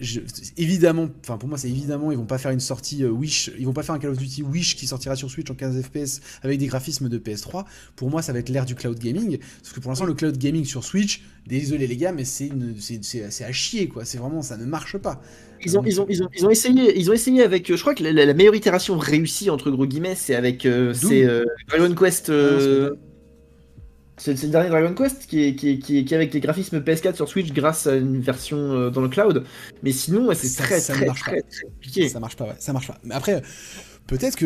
Je- 0.01 0.19
évidemment, 0.57 1.07
enfin 1.23 1.37
pour 1.37 1.47
moi 1.47 1.57
c'est 1.57 1.69
évidemment, 1.69 2.11
ils 2.11 2.17
vont 2.17 2.25
pas 2.25 2.37
faire 2.37 2.51
une 2.51 2.59
sortie 2.59 3.03
euh, 3.03 3.09
Wish, 3.09 3.51
ils 3.57 3.65
vont 3.65 3.73
pas 3.73 3.83
faire 3.83 3.95
un 3.95 3.99
Call 3.99 4.09
of 4.11 4.17
Duty 4.17 4.43
Wish 4.43 4.75
qui 4.75 4.87
sortira 4.87 5.15
sur 5.15 5.31
Switch 5.31 5.49
en 5.49 5.55
15 5.55 5.81
FPS 5.81 6.19
avec 6.41 6.59
des 6.59 6.67
graphismes 6.67 7.07
de 7.07 7.17
PS3. 7.17 7.65
Pour 7.95 8.09
moi, 8.09 8.21
ça 8.21 8.33
va 8.33 8.39
être 8.39 8.49
l'ère 8.49 8.65
du 8.65 8.75
cloud 8.75 8.99
gaming, 8.99 9.37
parce 9.61 9.73
que 9.73 9.79
pour 9.79 9.91
l'instant 9.91 10.05
le 10.05 10.13
cloud 10.13 10.37
gaming 10.37 10.65
sur 10.65 10.83
Switch, 10.83 11.21
désolé 11.47 11.87
les 11.87 11.95
gars, 11.97 12.11
mais 12.11 12.25
c'est 12.25 12.51
à 13.43 13.51
chier 13.51 13.87
quoi. 13.87 14.03
C'est 14.05 14.17
vraiment, 14.17 14.41
ça 14.41 14.57
ne 14.57 14.65
marche 14.65 14.97
pas. 14.97 15.21
Ils 15.63 15.77
ont, 15.77 15.83
ils, 15.85 16.01
ont, 16.01 16.07
ils, 16.09 16.23
ont, 16.23 16.29
ils 16.35 16.45
ont 16.45 16.49
essayé, 16.49 16.97
ils 16.99 17.09
ont 17.09 17.13
essayé 17.13 17.43
avec. 17.43 17.69
euh, 17.69 17.75
Je 17.77 17.81
crois 17.81 17.93
que 17.93 18.03
la, 18.03 18.33
meilleure 18.33 18.55
itération 18.55 18.97
réussie 18.97 19.49
entre 19.51 19.69
gros 19.69 19.85
guillemets, 19.85 20.15
c'est 20.15 20.33
avec 20.33 20.65
euh, 20.65 20.93
Doom. 20.99 21.09
c'est 21.11 21.23
euh, 21.25 21.43
Dragon 21.67 21.93
Quest. 21.93 22.29
euh, 22.29 22.89
Non, 22.89 22.95
c'est 24.23 24.43
le 24.43 24.49
dernier 24.49 24.69
Dragon 24.69 24.93
Quest 24.93 25.25
qui 25.25 25.43
est, 25.43 25.55
qui, 25.55 25.69
est, 25.71 25.79
qui, 25.79 25.97
est, 25.97 26.03
qui 26.05 26.13
est 26.13 26.17
avec 26.17 26.31
les 26.33 26.39
graphismes 26.39 26.79
PS4 26.79 27.15
sur 27.15 27.27
Switch 27.27 27.51
grâce 27.53 27.87
à 27.87 27.95
une 27.95 28.19
version 28.21 28.57
euh, 28.57 28.89
dans 28.91 29.01
le 29.01 29.09
cloud. 29.09 29.43
Mais 29.81 29.91
sinon, 29.91 30.27
ouais, 30.27 30.35
c'est 30.35 30.55
très, 30.61 30.79
ça 30.79 30.93
très, 30.93 31.07
marche 31.07 31.21
très, 31.21 31.41
très 31.41 31.65
compliqué. 31.65 32.07
Ça 32.07 32.19
marche 32.19 32.35
pas, 32.35 32.45
ouais, 32.45 32.55
ça 32.59 32.71
marche 32.71 32.87
pas. 32.87 32.97
Mais 33.03 33.15
après, 33.15 33.41
peut-être 34.05 34.35
que. 34.35 34.45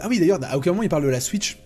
Ah 0.00 0.06
oui, 0.08 0.20
d'ailleurs, 0.20 0.38
à 0.44 0.56
aucun 0.56 0.70
moment 0.70 0.84
il 0.84 0.88
parle 0.88 1.02
de 1.02 1.08
la 1.08 1.20
Switch 1.20 1.58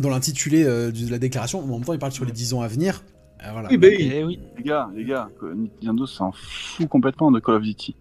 dans 0.00 0.10
l'intitulé 0.10 0.62
euh, 0.64 0.92
de 0.92 1.10
la 1.10 1.18
déclaration, 1.18 1.66
mais 1.66 1.72
en 1.72 1.78
même 1.78 1.84
temps 1.84 1.92
il 1.92 1.98
parle 1.98 2.12
sur 2.12 2.24
les 2.24 2.32
10 2.32 2.54
ans 2.54 2.60
à 2.60 2.68
venir. 2.68 3.02
Euh, 3.44 3.50
voilà. 3.52 3.68
Oui, 3.68 3.78
bah 3.78 3.88
oui. 3.90 4.12
eh 4.14 4.24
oui. 4.24 4.40
Les 4.56 4.62
gars, 4.62 4.88
les 4.94 5.04
gars, 5.04 5.28
Nintendo 5.42 6.06
s'en 6.06 6.32
fout 6.32 6.88
complètement 6.88 7.32
de 7.32 7.40
Call 7.40 7.56
of 7.56 7.62
Duty. 7.62 7.96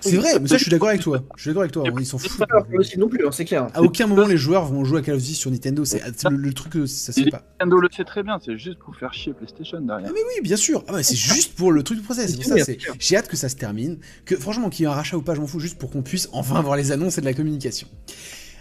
C'est 0.00 0.16
vrai, 0.16 0.38
mais 0.40 0.46
ça 0.48 0.56
je 0.58 0.62
suis 0.62 0.70
d'accord 0.70 0.88
avec 0.90 1.00
toi. 1.00 1.22
Je 1.36 1.42
suis 1.42 1.50
d'accord 1.50 1.62
avec 1.62 1.72
toi, 1.72 1.84
ils 1.98 2.06
s'en 2.06 2.18
C'est 2.18 2.28
foutent. 2.28 2.46
pas 2.48 2.62
possible 2.62 3.00
non 3.00 3.08
plus, 3.08 3.26
hein, 3.26 3.30
c'est 3.32 3.44
clair. 3.44 3.66
À 3.74 3.82
aucun 3.82 4.06
moment 4.06 4.26
les 4.26 4.36
joueurs 4.36 4.66
vont 4.66 4.84
jouer 4.84 4.98
à 5.00 5.02
Call 5.02 5.14
of 5.14 5.22
Duty 5.22 5.34
sur 5.34 5.50
Nintendo, 5.50 5.84
c'est 5.84 6.02
le, 6.30 6.36
le 6.36 6.52
truc 6.52 6.72
que 6.74 6.86
ça 6.86 7.12
se 7.12 7.22
fait 7.22 7.30
pas. 7.30 7.42
Nintendo 7.60 7.80
le 7.80 7.88
sait 7.94 8.04
très 8.04 8.22
bien, 8.22 8.38
c'est 8.44 8.58
juste 8.58 8.78
pour 8.78 8.94
faire 8.94 9.12
chier 9.14 9.32
PlayStation 9.32 9.80
derrière. 9.80 10.10
Oui, 10.12 10.40
bien 10.42 10.56
sûr. 10.56 10.84
Ah 10.88 10.92
ouais, 10.94 11.02
c'est 11.02 11.16
juste 11.16 11.54
pour 11.54 11.72
le 11.72 11.82
truc 11.82 11.98
du 11.98 12.04
process. 12.04 12.30
C'est 12.30 12.36
pour 12.36 12.44
ça, 12.44 12.64
c'est- 12.64 12.78
j'ai 12.98 13.16
hâte 13.16 13.28
que 13.28 13.36
ça 13.36 13.48
se 13.48 13.56
termine. 13.56 13.98
Que 14.26 14.36
franchement, 14.36 14.68
qu'il 14.70 14.84
y 14.84 14.88
ait 14.88 14.90
un 14.92 14.94
rachat 14.94 15.16
ou 15.16 15.22
pas, 15.22 15.34
je 15.34 15.40
m'en 15.40 15.46
fous, 15.46 15.60
juste 15.60 15.78
pour 15.78 15.90
qu'on 15.90 16.02
puisse 16.02 16.28
enfin 16.32 16.56
avoir 16.56 16.76
les 16.76 16.92
annonces 16.92 17.16
et 17.18 17.20
de 17.22 17.26
la 17.26 17.34
communication. 17.34 17.88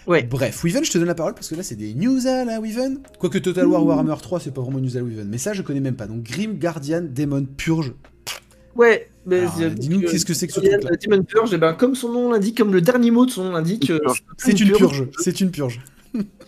Ouais. 0.08 0.22
Bref, 0.24 0.64
Weaven, 0.64 0.86
je 0.86 0.92
te 0.92 0.98
donne 1.00 1.08
la 1.08 1.16
parole 1.16 1.34
parce 1.34 1.50
que 1.50 1.56
là, 1.56 1.64
c'est 1.64 1.76
des 1.76 1.96
news 1.96 2.28
à 2.28 2.46
la 2.46 2.60
Weaven. 2.62 3.00
Quoique 3.20 3.40
Total 3.40 3.66
War 3.66 3.84
Warhammer 3.84 4.16
3, 4.22 4.40
c'est 4.40 4.54
pas 4.54 4.62
vraiment 4.62 4.80
news 4.80 4.96
à 4.96 5.00
la 5.00 5.06
Weaven. 5.06 5.28
Mais 5.28 5.40
ça, 5.40 5.54
je 5.54 5.64
connais 5.64 5.80
même 5.80 5.96
pas. 5.96 6.06
Donc, 6.06 6.22
Grim, 6.24 6.54
Guardian, 6.60 7.02
Demon, 7.04 7.46
Purge. 7.58 7.92
Ouais, 8.76 9.10
mais 9.15 9.15
dis-nous 9.26 10.02
que- 10.02 10.12
qu'est-ce 10.12 10.26
que 10.26 10.34
c'est 10.34 10.48
que 10.48 10.54
ce 10.54 10.60
Demon 10.60 10.80
truc-là. 10.80 10.98
Demon 10.98 11.24
Purge, 11.24 11.50
eh 11.54 11.58
ben, 11.58 11.74
comme 11.74 11.96
son 11.96 12.10
nom 12.12 12.32
l'indique, 12.32 12.58
comme 12.58 12.74
le 12.74 12.82
dernier 12.82 13.12
mot 13.12 13.26
de 13.26 13.32
son 13.32 13.44
nom 13.46 13.52
l'indique, 13.52 13.90
euh, 13.90 14.00
C'est 14.38 14.60
une 14.60 14.72
purge. 14.72 15.06
C'est 15.20 15.42
une 15.42 15.52
purge. 15.52 15.82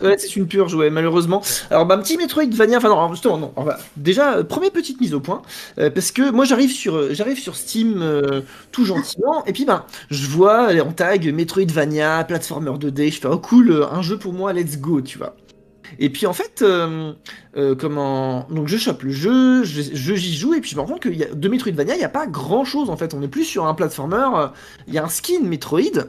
Ouais, 0.00 0.16
c'est 0.16 0.34
une 0.36 0.46
purge, 0.46 0.74
ouais, 0.74 0.88
malheureusement. 0.88 1.42
Alors, 1.70 1.84
bah, 1.84 1.94
un 1.96 1.98
petit 1.98 2.16
Metroidvania, 2.16 2.78
enfin 2.78 2.88
non, 2.88 3.12
justement, 3.12 3.36
non. 3.36 3.52
enfin, 3.54 3.74
déjà, 3.98 4.36
euh, 4.38 4.42
première 4.44 4.70
petite 4.70 4.98
mise 4.98 5.12
au 5.12 5.20
point, 5.20 5.42
euh, 5.78 5.90
parce 5.90 6.10
que 6.10 6.30
moi 6.30 6.46
j'arrive 6.46 6.70
sur, 6.70 6.94
euh, 6.96 7.10
j'arrive 7.12 7.38
sur 7.38 7.54
Steam 7.54 8.00
euh, 8.00 8.40
tout 8.72 8.86
gentiment, 8.86 9.44
et 9.44 9.52
puis 9.52 9.66
ben, 9.66 9.84
je 10.10 10.26
vois 10.26 10.72
euh, 10.72 10.80
en 10.80 10.92
tag 10.92 11.30
Metroidvania, 11.34 12.24
platformer 12.24 12.70
2D, 12.78 13.12
je 13.12 13.20
fais 13.20 13.28
oh 13.28 13.36
cool, 13.38 13.70
euh, 13.70 13.86
un 13.90 14.00
jeu 14.00 14.16
pour 14.16 14.32
moi, 14.32 14.54
let's 14.54 14.78
go, 14.78 15.02
tu 15.02 15.18
vois. 15.18 15.36
Et 15.98 16.10
puis 16.10 16.26
en 16.26 16.32
fait, 16.32 16.62
euh, 16.62 17.12
euh, 17.56 17.74
comment 17.74 18.46
donc 18.50 18.68
je 18.68 18.76
chope 18.76 19.02
le 19.02 19.10
jeu, 19.12 19.64
je, 19.64 19.82
je- 19.82 20.14
j'y 20.14 20.36
joue 20.36 20.54
et 20.54 20.60
puis 20.60 20.70
je 20.70 20.76
me 20.76 20.80
rends 20.80 20.86
compte 20.88 21.00
que 21.00 21.08
y 21.08 21.24
a, 21.24 21.28
de 21.34 21.48
Metroidvania, 21.48 21.94
il 21.94 21.98
n'y 21.98 22.04
a 22.04 22.08
pas 22.08 22.26
grand 22.26 22.64
chose 22.64 22.90
en 22.90 22.96
fait. 22.96 23.14
On 23.14 23.22
est 23.22 23.28
plus 23.28 23.44
sur 23.44 23.66
un 23.66 23.74
platformer, 23.74 24.26
euh, 24.36 24.46
il 24.86 24.94
y 24.94 24.98
a 24.98 25.04
un 25.04 25.08
skin 25.08 25.40
Metroid, 25.42 26.04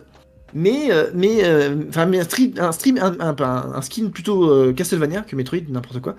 mais 0.53 0.89
mais 1.13 1.43
enfin 1.89 2.05
mais 2.07 2.19
un 2.19 2.23
stream 2.23 2.53
un 2.57 2.71
stream 2.71 2.97
un, 2.97 3.15
un- 3.19 3.35
un- 3.39 3.73
un 3.75 3.81
skin 3.81 4.07
plutôt 4.09 4.73
Castlevania 4.73 5.21
que 5.21 5.35
Metroid 5.35 5.59
n'importe 5.69 6.01
quoi. 6.01 6.15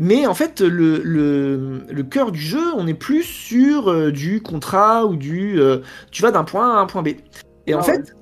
Mais 0.00 0.26
en 0.26 0.34
fait 0.34 0.60
le, 0.60 0.98
le, 1.04 1.82
le 1.90 2.02
cœur 2.02 2.32
du 2.32 2.40
jeu 2.40 2.62
on 2.76 2.86
est 2.86 2.94
plus 2.94 3.22
sur 3.22 4.12
du 4.12 4.42
contrat 4.42 5.06
ou 5.06 5.16
du 5.16 5.58
tu 6.10 6.20
vas 6.22 6.30
d'un 6.30 6.44
point 6.44 6.74
A 6.74 6.78
à 6.78 6.80
un 6.82 6.86
point 6.86 7.02
B. 7.02 7.08
Et 7.66 7.74
en 7.74 7.78
Ah 7.80 7.82
fait 7.82 8.12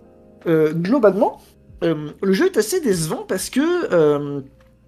globalement 0.74 1.40
euh, 1.82 2.10
le 2.22 2.32
jeu 2.32 2.46
est 2.46 2.56
assez 2.56 2.80
décevant 2.80 3.24
parce 3.26 3.50
que 3.50 3.60
euh, 3.92 4.40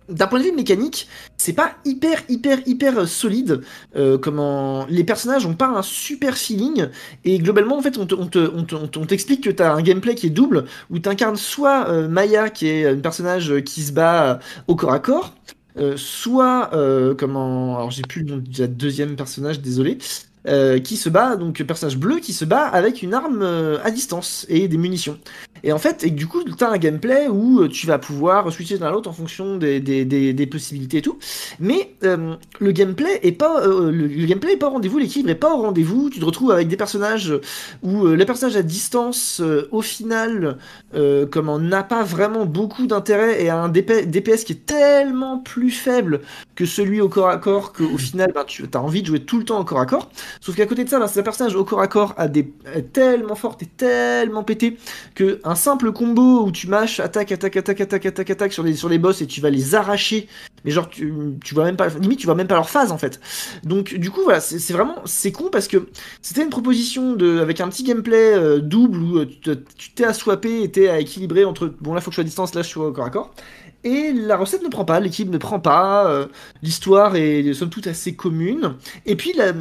d'un 0.08 0.26
point 0.26 0.38
de 0.38 0.44
vue 0.44 0.52
mécanique, 0.52 1.08
c'est 1.36 1.52
pas 1.52 1.72
hyper 1.84 2.22
hyper 2.28 2.58
hyper 2.66 2.98
euh, 3.00 3.06
solide. 3.06 3.62
Euh, 3.96 4.18
comment 4.18 4.86
les 4.88 5.04
personnages 5.04 5.46
ont 5.46 5.54
pas 5.54 5.68
un 5.68 5.82
super 5.82 6.36
feeling 6.36 6.88
et 7.24 7.38
globalement 7.38 7.78
en 7.78 7.82
fait 7.82 7.96
on 7.98 8.06
te- 8.06 8.14
on 8.14 8.26
te- 8.26 8.50
on 8.54 8.64
te- 8.64 8.74
on 8.74 8.86
te- 8.88 8.98
on 8.98 9.06
t'explique 9.06 9.42
que 9.44 9.50
t'as 9.50 9.72
un 9.72 9.82
gameplay 9.82 10.14
qui 10.14 10.26
est 10.26 10.30
double 10.30 10.64
où 10.90 10.98
t'incarnes 10.98 11.36
soit 11.36 11.88
euh, 11.88 12.08
Maya 12.08 12.50
qui 12.50 12.68
est 12.68 12.86
un 12.86 12.98
personnage 12.98 13.60
qui 13.64 13.82
se 13.82 13.92
bat 13.92 14.40
au 14.68 14.76
corps 14.76 14.92
à 14.92 14.98
corps, 15.00 15.34
soit 15.96 16.70
comment 17.18 17.76
alors 17.76 17.90
j'ai 17.90 18.02
plus 18.02 18.22
le 18.22 18.30
nom 18.30 18.36
du 18.38 18.68
deuxième 18.68 19.16
personnage 19.16 19.60
désolé. 19.60 19.98
qui 20.84 20.96
se 20.96 21.08
bat, 21.08 21.36
donc 21.36 21.62
personnage 21.62 21.96
bleu 21.96 22.18
qui 22.20 22.32
se 22.32 22.44
bat 22.44 22.66
avec 22.66 23.02
une 23.02 23.14
arme 23.14 23.42
à 23.82 23.90
distance 23.90 24.46
et 24.48 24.68
des 24.68 24.76
munitions. 24.76 25.18
Et 25.64 25.72
en 25.72 25.78
fait, 25.78 26.04
et 26.04 26.10
du 26.10 26.26
coup, 26.26 26.44
tu 26.44 26.62
as 26.62 26.68
un 26.68 26.76
gameplay 26.76 27.26
où 27.26 27.60
euh, 27.60 27.68
tu 27.68 27.86
vas 27.86 27.98
pouvoir 27.98 28.52
switcher 28.52 28.76
d'un 28.76 28.88
à 28.88 28.90
l'autre 28.92 29.08
en 29.08 29.14
fonction 29.14 29.56
des, 29.56 29.80
des, 29.80 30.04
des, 30.04 30.46
possibilités 30.46 30.98
et 30.98 31.02
tout. 31.02 31.18
Mais 31.58 31.94
euh, 32.04 32.36
le 32.60 32.72
gameplay 32.72 33.18
est 33.22 33.32
pas 33.32 33.62
euh, 33.62 33.90
le, 33.90 34.06
le 34.06 34.26
gameplay 34.26 34.52
est 34.52 34.56
pas 34.58 34.66
au 34.68 34.72
rendez-vous, 34.72 34.98
l'équilibre 34.98 35.30
est 35.30 35.34
pas 35.34 35.54
au 35.54 35.62
rendez-vous. 35.62 36.10
Tu 36.10 36.20
te 36.20 36.24
retrouves 36.24 36.50
avec 36.50 36.68
des 36.68 36.76
personnages 36.76 37.32
où 37.82 38.06
les 38.06 38.26
personnages 38.26 38.56
à 38.56 38.62
distance, 38.62 39.40
au 39.70 39.80
final, 39.80 40.58
comment 41.30 41.58
n'a 41.58 41.82
pas 41.82 42.02
vraiment 42.02 42.44
beaucoup 42.44 42.86
d'intérêt 42.86 43.42
et 43.42 43.48
a 43.48 43.56
un 43.56 43.70
DP 43.70 44.10
DPS 44.10 44.44
qui 44.44 44.52
est 44.52 44.66
tellement 44.66 45.38
plus 45.38 45.70
faible 45.70 46.20
que 46.56 46.66
celui 46.66 47.00
au 47.00 47.08
corps 47.08 47.28
à 47.28 47.38
corps 47.38 47.72
qu'au 47.72 47.98
final, 47.98 48.32
ben, 48.34 48.44
tu 48.44 48.64
as 48.72 48.80
envie 48.80 49.00
de 49.00 49.06
jouer 49.06 49.20
tout 49.20 49.38
le 49.38 49.44
temps 49.44 49.60
au 49.60 49.64
corps 49.64 49.80
à 49.80 49.86
corps. 49.86 50.10
Sauf 50.40 50.54
qu'à 50.56 50.66
côté 50.66 50.84
de 50.84 50.88
ça, 50.90 50.98
ben, 50.98 51.22
personnage 51.22 51.54
au 51.54 51.64
corps 51.64 51.80
à 51.80 51.88
corps 51.88 52.14
des 52.28 52.52
est 52.74 52.92
tellement 52.92 53.34
forte 53.34 53.62
et 53.62 53.66
tellement 53.66 54.42
pété 54.42 54.76
que 55.14 55.40
simple 55.54 55.92
combo 55.92 56.44
où 56.44 56.52
tu 56.52 56.68
mâches 56.68 57.00
attaque 57.00 57.32
attaque 57.32 57.56
attaque 57.56 57.80
attaque 57.80 58.06
attaque 58.06 58.30
attaque 58.30 58.52
sur 58.52 58.62
les 58.62 58.74
sur 58.74 58.88
les 58.88 58.98
boss 58.98 59.22
et 59.22 59.26
tu 59.26 59.40
vas 59.40 59.50
les 59.50 59.74
arracher. 59.74 60.28
Mais 60.64 60.70
genre 60.70 60.88
tu, 60.88 61.12
tu 61.44 61.54
vois 61.54 61.64
même 61.64 61.76
pas 61.76 61.88
limite 61.88 62.18
tu 62.18 62.26
vois 62.26 62.34
même 62.34 62.46
pas 62.46 62.54
leur 62.54 62.70
phase 62.70 62.92
en 62.92 62.98
fait. 62.98 63.20
Donc 63.64 63.94
du 63.94 64.10
coup 64.10 64.22
voilà 64.24 64.40
c'est 64.40 64.72
vraiment 64.72 64.96
c'est 65.04 65.32
con 65.32 65.48
parce 65.50 65.68
que 65.68 65.88
c'était 66.22 66.42
une 66.42 66.50
proposition 66.50 67.16
avec 67.40 67.60
un 67.60 67.68
petit 67.68 67.82
gameplay 67.82 68.34
euh, 68.34 68.60
double 68.60 68.98
où 68.98 69.18
euh, 69.18 69.26
tu 69.76 69.92
t'es 69.92 70.04
à 70.04 70.12
swapper 70.12 70.62
et 70.62 70.70
t'es 70.70 70.88
à 70.88 70.98
équilibrer 70.98 71.44
entre 71.44 71.66
bon 71.80 71.94
là 71.94 72.00
faut 72.00 72.10
que 72.10 72.12
je 72.12 72.16
sois 72.16 72.22
à 72.22 72.24
distance 72.24 72.54
là 72.54 72.62
je 72.62 72.68
suis 72.68 72.80
au 72.80 72.92
corps 72.92 73.06
à 73.06 73.10
corps 73.10 73.34
et 73.84 74.12
la 74.14 74.36
recette 74.36 74.62
ne 74.62 74.68
prend 74.68 74.86
pas, 74.86 74.98
l'équipe 74.98 75.28
ne 75.28 75.36
prend 75.36 75.60
pas, 75.60 76.10
euh, 76.10 76.26
l'histoire 76.62 77.16
est 77.16 77.52
somme 77.52 77.68
toute 77.68 77.86
assez 77.86 78.16
commune. 78.16 78.76
Et 79.04 79.14
puis 79.14 79.34
la, 79.34 79.52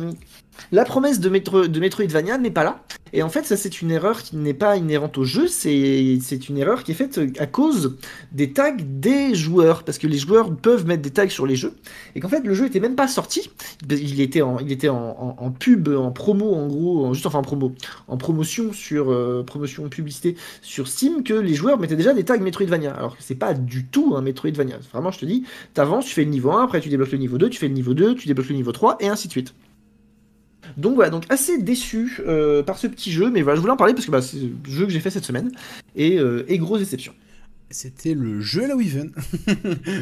la 0.71 0.85
promesse 0.85 1.19
de, 1.19 1.29
Metro, 1.29 1.67
de 1.67 1.79
Metroidvania 1.79 2.37
n'est 2.37 2.51
pas 2.51 2.63
là. 2.63 2.83
Et 3.15 3.21
en 3.21 3.29
fait, 3.29 3.45
ça 3.45 3.57
c'est 3.57 3.81
une 3.81 3.91
erreur 3.91 4.23
qui 4.23 4.37
n'est 4.37 4.53
pas 4.55 4.75
inhérente 4.75 5.17
au 5.19 5.23
jeu, 5.23 5.47
c'est 5.47 6.17
une 6.49 6.57
erreur 6.57 6.83
qui 6.83 6.91
est 6.91 6.95
faite 6.95 7.19
à 7.37 7.45
cause 7.45 7.97
des 8.31 8.53
tags 8.53 8.75
des 8.79 9.35
joueurs. 9.35 9.83
Parce 9.83 9.97
que 9.99 10.07
les 10.07 10.17
joueurs 10.17 10.55
peuvent 10.55 10.85
mettre 10.87 11.03
des 11.03 11.11
tags 11.11 11.29
sur 11.29 11.45
les 11.45 11.55
jeux. 11.55 11.73
Et 12.15 12.19
qu'en 12.19 12.29
fait, 12.29 12.43
le 12.43 12.53
jeu 12.53 12.65
était 12.65 12.79
même 12.79 12.95
pas 12.95 13.07
sorti. 13.07 13.51
Il 13.89 14.19
était 14.21 14.41
en 14.41 15.51
pub, 15.59 15.89
en 15.89 16.11
promo 16.11 16.53
en 16.53 16.67
gros, 16.67 17.05
en- 17.05 17.13
juste 17.13 17.25
enfin 17.25 17.39
en 17.39 17.43
promo, 17.43 17.73
en 18.07 18.17
promotion 18.17 18.73
sur 18.73 19.11
euh, 19.11 19.43
promotion 19.43 19.87
publicité 19.89 20.35
sur 20.61 20.87
Steam 20.87 21.23
que 21.23 21.33
les 21.33 21.53
joueurs 21.53 21.79
mettaient 21.79 21.95
déjà 21.95 22.13
des 22.13 22.23
tags 22.23 22.37
Metroidvania. 22.37 22.93
Alors 22.93 23.15
que 23.17 23.23
c'est 23.23 23.35
pas 23.35 23.53
du 23.53 23.85
tout 23.85 24.13
un 24.15 24.21
Metroidvania. 24.21 24.77
Vraiment, 24.91 25.11
je 25.11 25.19
te 25.19 25.25
dis, 25.25 25.43
t'avances, 25.73 26.05
tu 26.05 26.13
fais 26.13 26.23
le 26.23 26.29
niveau 26.31 26.51
1, 26.51 26.63
après 26.63 26.81
tu 26.81 26.89
débloques 26.89 27.11
le 27.11 27.17
niveau 27.19 27.37
2, 27.37 27.49
tu 27.49 27.59
fais 27.59 27.67
le 27.67 27.73
niveau 27.73 27.93
2, 27.93 28.15
tu 28.15 28.27
débloques 28.27 28.49
le 28.49 28.55
niveau 28.55 28.71
3, 28.71 28.97
et 28.99 29.07
ainsi 29.07 29.27
de 29.27 29.31
suite. 29.33 29.53
Donc 30.77 30.95
voilà, 30.95 31.09
donc 31.09 31.25
assez 31.29 31.61
déçu 31.61 32.21
euh, 32.25 32.63
par 32.63 32.77
ce 32.77 32.87
petit 32.87 33.11
jeu, 33.11 33.29
mais 33.29 33.41
voilà, 33.41 33.55
je 33.55 33.61
voulais 33.61 33.73
en 33.73 33.77
parler 33.77 33.93
parce 33.93 34.05
que 34.05 34.11
bah, 34.11 34.21
c'est 34.21 34.37
le 34.37 34.53
jeu 34.65 34.85
que 34.85 34.91
j'ai 34.91 34.99
fait 34.99 35.09
cette 35.09 35.25
semaine, 35.25 35.51
et, 35.95 36.19
euh, 36.19 36.45
et 36.47 36.57
grosse 36.57 36.79
déception. 36.79 37.13
C'était 37.73 38.13
le 38.13 38.39
jeu 38.39 38.65
à 38.65 38.67
la 38.67 38.75
Weaven. 38.75 39.11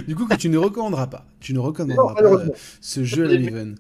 du 0.08 0.16
coup, 0.16 0.28
que 0.28 0.36
tu 0.36 0.50
ne 0.50 0.58
recommanderas 0.58 1.08
pas. 1.08 1.26
Tu 1.40 1.54
ne 1.54 1.58
Non, 1.58 1.64
recommanderas 1.64 2.16
pas 2.16 2.24
euh, 2.24 2.50
ce 2.82 3.04
jeu 3.04 3.26
à 3.26 3.28
la 3.30 3.40
Weaven. 3.40 3.76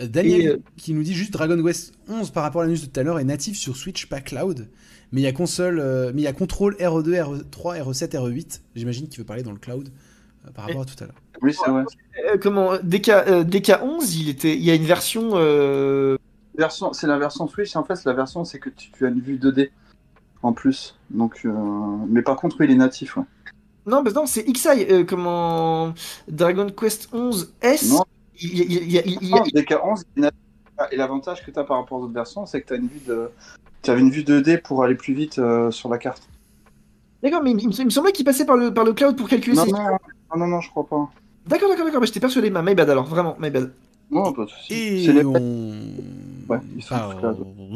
Daniel, 0.00 0.48
euh, 0.48 0.56
qui 0.76 0.92
nous 0.94 1.02
dit 1.02 1.14
juste 1.14 1.32
Dragon 1.32 1.62
Quest 1.62 1.94
11 2.08 2.30
par 2.30 2.42
rapport 2.42 2.62
à 2.62 2.64
la 2.64 2.70
news 2.70 2.78
de 2.78 2.86
tout 2.86 3.00
à 3.00 3.02
l'heure 3.02 3.18
est 3.18 3.24
natif 3.24 3.56
sur 3.56 3.76
Switch, 3.76 4.06
pas 4.06 4.20
cloud. 4.20 4.68
Mais 5.12 5.20
il 5.20 5.24
y 5.24 5.26
a 5.28 5.32
console, 5.32 5.78
euh, 5.78 6.12
mais 6.14 6.22
il 6.22 6.24
y 6.24 6.28
a 6.28 6.32
contrôle 6.32 6.74
RE2, 6.76 7.42
RE3, 7.50 7.82
RE7, 7.82 8.10
RE8. 8.12 8.60
J'imagine 8.76 9.08
qu'il 9.08 9.18
veut 9.18 9.24
parler 9.24 9.42
dans 9.42 9.52
le 9.52 9.58
cloud 9.58 9.88
par 10.52 10.66
rapport 10.66 10.82
à 10.82 10.84
tout 10.84 10.94
à 11.02 11.06
l'heure. 11.06 11.14
Oui, 11.42 11.52
c'est 11.54 11.70
vrai. 11.70 11.84
Euh, 12.26 12.36
comment 12.40 12.76
DK, 12.82 13.08
euh, 13.08 13.44
DK11, 13.44 14.16
il 14.20 14.28
était, 14.28 14.54
il 14.54 14.62
y 14.64 14.70
a 14.70 14.74
une 14.74 14.84
version. 14.84 15.30
euh, 15.34 16.16
Version, 16.56 16.92
c'est 16.92 17.06
la 17.08 17.18
version 17.18 17.48
Switch. 17.48 17.74
En 17.76 17.84
fait, 17.84 18.02
la 18.04 18.12
version, 18.12 18.44
c'est 18.44 18.58
que 18.60 18.70
tu, 18.70 18.90
tu 18.92 19.04
as 19.04 19.08
une 19.08 19.20
vue 19.20 19.38
2D 19.38 19.70
en 20.42 20.52
plus. 20.52 20.96
Donc, 21.10 21.40
euh, 21.44 21.50
mais 22.08 22.22
par 22.22 22.36
contre, 22.36 22.56
oui, 22.60 22.66
il 22.68 22.72
est 22.72 22.76
natif. 22.76 23.16
Ouais. 23.16 23.24
Non, 23.86 24.02
mais 24.02 24.12
non, 24.12 24.24
c'est 24.26 24.44
XI. 24.44 24.86
euh, 24.90 25.04
comment 25.04 25.92
Dragon 26.28 26.68
Quest 26.70 27.08
11 27.12 27.52
S. 27.60 27.90
Non. 27.90 28.04
Il, 28.40 28.50
il- 28.60 28.72
il- 28.72 28.94
il- 29.06 29.18
il- 29.22 29.30
Non, 29.30 29.42
DK11, 29.42 30.02
il 30.16 30.20
est 30.20 30.22
natif. 30.26 30.38
Et 30.92 30.96
l'avantage 30.96 31.44
que 31.44 31.50
tu 31.50 31.58
as 31.58 31.64
par 31.64 31.78
rapport 31.78 31.98
aux 31.98 32.04
autres 32.04 32.14
versions, 32.14 32.46
c'est 32.46 32.60
que 32.62 32.68
tu 32.68 32.72
as 32.72 32.76
une 32.76 32.88
vue 32.88 33.00
de, 33.06 33.30
tu 33.82 33.90
avais 33.90 34.00
une 34.00 34.10
vue 34.10 34.22
2D 34.24 34.58
pour 34.58 34.82
aller 34.84 34.94
plus 34.96 35.14
vite 35.14 35.38
euh, 35.38 35.70
sur 35.70 35.88
la 35.88 35.98
carte. 35.98 36.22
D'accord, 37.24 37.42
mais 37.42 37.50
il, 37.52 37.60
il 37.60 37.68
me- 37.68 37.72
il 37.72 37.84
me 37.86 37.90
semblait 37.90 38.12
qu'il 38.12 38.24
passait 38.24 38.44
par 38.44 38.56
le, 38.56 38.72
par 38.72 38.84
le 38.84 38.92
cloud 38.92 39.16
pour 39.16 39.28
calculer 39.28 39.56
Non, 39.56 39.64
ses- 39.64 39.72
non, 39.72 39.78
non, 39.82 40.36
non, 40.36 40.46
non, 40.46 40.60
je 40.60 40.70
crois 40.70 40.86
pas. 40.86 41.10
D'accord, 41.46 41.68
d'accord, 41.70 41.86
d'accord, 41.86 42.00
mais 42.00 42.06
j'étais 42.06 42.20
persuadé, 42.20 42.50
ma 42.50 42.62
my 42.62 42.74
bad 42.74 42.88
alors, 42.90 43.06
vraiment, 43.06 43.34
my 43.40 43.50
bad. 43.50 43.72
Non, 44.10 44.32
pas 44.32 44.44
de 44.44 44.50
souci. 44.50 44.74
Et 44.74 45.04
C'est 45.06 45.12
les- 45.12 45.24
on... 45.24 45.34
Ouais, 46.48 46.58
ils 46.76 46.82
sont 46.82 46.94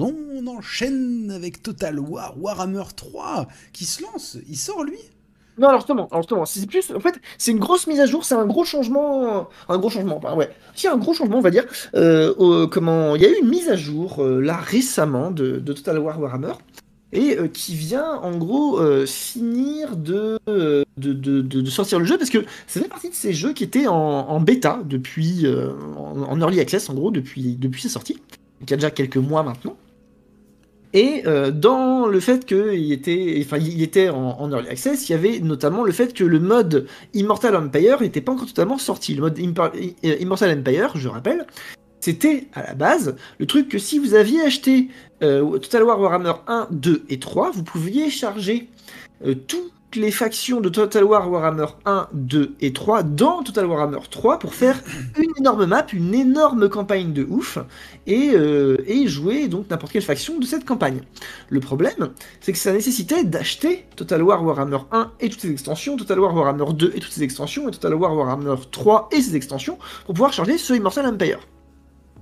on 0.00 0.46
enchaîne 0.46 1.30
avec 1.34 1.62
Total 1.62 1.98
War 1.98 2.34
Warhammer 2.38 2.84
3 2.94 3.46
qui 3.72 3.84
se 3.86 4.02
lance. 4.02 4.36
Il 4.48 4.56
sort 4.56 4.84
lui? 4.84 4.98
Non, 5.58 5.68
alors 5.68 5.80
justement, 5.80 6.06
alors 6.10 6.22
justement, 6.22 6.44
c'est 6.44 6.66
plus, 6.66 6.92
en 6.94 7.00
fait, 7.00 7.18
c'est 7.36 7.50
une 7.50 7.58
grosse 7.58 7.88
mise 7.88 7.98
à 7.98 8.06
jour, 8.06 8.24
c'est 8.24 8.36
un 8.36 8.46
gros 8.46 8.64
changement, 8.64 9.48
un 9.68 9.78
gros 9.78 9.90
changement, 9.90 10.18
enfin, 10.18 10.34
ouais, 10.36 10.50
si 10.76 10.86
un 10.86 10.96
gros 10.96 11.14
changement, 11.14 11.38
on 11.38 11.40
va 11.40 11.50
dire, 11.50 11.64
euh, 11.94 12.66
comment, 12.68 13.16
il 13.16 13.22
y 13.22 13.26
a 13.26 13.30
eu 13.30 13.40
une 13.42 13.48
mise 13.48 13.68
à 13.68 13.74
jour 13.74 14.22
euh, 14.22 14.40
là 14.40 14.56
récemment 14.56 15.32
de, 15.32 15.58
de 15.58 15.72
Total 15.72 15.98
War 15.98 16.20
Warhammer 16.20 16.52
et 17.12 17.38
euh, 17.38 17.48
qui 17.48 17.74
vient 17.74 18.12
en 18.22 18.36
gros 18.36 18.78
euh, 18.78 19.06
finir 19.06 19.96
de, 19.96 20.38
euh, 20.48 20.84
de, 20.98 21.12
de, 21.12 21.40
de- 21.40 21.70
sortir 21.70 21.98
le 21.98 22.04
jeu 22.04 22.18
parce 22.18 22.30
que 22.30 22.44
ça 22.66 22.80
fait 22.80 22.88
partie 22.88 23.08
de 23.08 23.14
ces 23.14 23.32
jeux 23.32 23.52
qui 23.52 23.64
étaient 23.64 23.86
en, 23.86 23.94
en 23.94 24.40
bêta 24.40 24.80
depuis, 24.84 25.46
en, 25.96 26.40
early 26.40 26.60
access 26.60 26.90
en 26.90 26.94
gros 26.94 27.10
depuis, 27.10 27.56
depuis 27.58 27.82
sa 27.82 27.88
sortie, 27.88 28.18
qui 28.66 28.74
a 28.74 28.76
déjà 28.76 28.90
quelques 28.90 29.16
mois 29.16 29.42
maintenant. 29.42 29.76
Et 30.94 31.22
dans 31.52 32.06
le 32.06 32.18
fait 32.18 32.46
qu'il 32.46 32.92
était, 32.92 33.42
enfin, 33.44 33.58
il 33.58 33.82
était 33.82 34.08
en, 34.08 34.50
early 34.50 34.68
access, 34.68 35.08
il 35.08 35.12
y 35.12 35.14
avait 35.14 35.38
notamment 35.40 35.84
le 35.84 35.92
fait 35.92 36.14
que 36.14 36.24
le 36.24 36.40
mode 36.40 36.86
Immortal 37.12 37.56
Empire 37.56 38.00
n'était 38.00 38.22
pas 38.22 38.32
encore 38.32 38.46
totalement 38.46 38.78
sorti. 38.78 39.14
Le 39.14 39.20
mode 39.20 39.38
Immortal 39.38 40.58
Empire, 40.58 40.92
je 40.94 41.08
rappelle, 41.08 41.46
C'était 42.00 42.46
à 42.54 42.62
la 42.62 42.74
base 42.74 43.16
le 43.38 43.46
truc 43.46 43.68
que 43.68 43.78
si 43.78 43.98
vous 43.98 44.14
aviez 44.14 44.40
acheté 44.40 44.88
euh, 45.22 45.58
Total 45.58 45.82
War 45.82 46.00
Warhammer 46.00 46.34
1, 46.46 46.68
2 46.70 47.04
et 47.08 47.18
3, 47.18 47.50
vous 47.50 47.64
pouviez 47.64 48.10
charger 48.10 48.68
euh, 49.24 49.34
toutes 49.34 49.72
les 49.96 50.10
factions 50.10 50.60
de 50.60 50.68
Total 50.68 51.02
War 51.02 51.30
Warhammer 51.30 51.66
1, 51.86 52.08
2 52.12 52.56
et 52.60 52.72
3 52.72 53.02
dans 53.02 53.42
Total 53.42 53.66
Warhammer 53.66 54.00
3 54.10 54.38
pour 54.38 54.54
faire 54.54 54.80
une 55.16 55.30
énorme 55.38 55.66
map, 55.66 55.86
une 55.92 56.14
énorme 56.14 56.68
campagne 56.68 57.12
de 57.12 57.24
ouf 57.24 57.58
et, 58.06 58.30
euh, 58.34 58.76
et 58.86 59.08
jouer 59.08 59.48
donc 59.48 59.70
n'importe 59.70 59.92
quelle 59.92 60.02
faction 60.02 60.38
de 60.38 60.44
cette 60.44 60.64
campagne. 60.64 61.00
Le 61.48 61.60
problème, 61.60 62.10
c'est 62.40 62.52
que 62.52 62.58
ça 62.58 62.72
nécessitait 62.72 63.24
d'acheter 63.24 63.86
Total 63.96 64.22
War 64.22 64.44
Warhammer 64.44 64.78
1 64.92 65.12
et 65.20 65.30
toutes 65.30 65.40
ses 65.40 65.50
extensions, 65.50 65.96
Total 65.96 66.20
War 66.20 66.34
Warhammer 66.34 66.72
2 66.74 66.92
et 66.94 67.00
toutes 67.00 67.12
ses 67.12 67.22
extensions, 67.22 67.68
et 67.68 67.72
Total 67.72 67.94
War 67.94 68.14
Warhammer 68.14 68.56
3 68.70 69.08
et 69.12 69.22
ses 69.22 69.36
extensions 69.36 69.78
pour 70.04 70.14
pouvoir 70.14 70.32
charger 70.32 70.58
ce 70.58 70.74
Immortal 70.74 71.06
Empire 71.06 71.40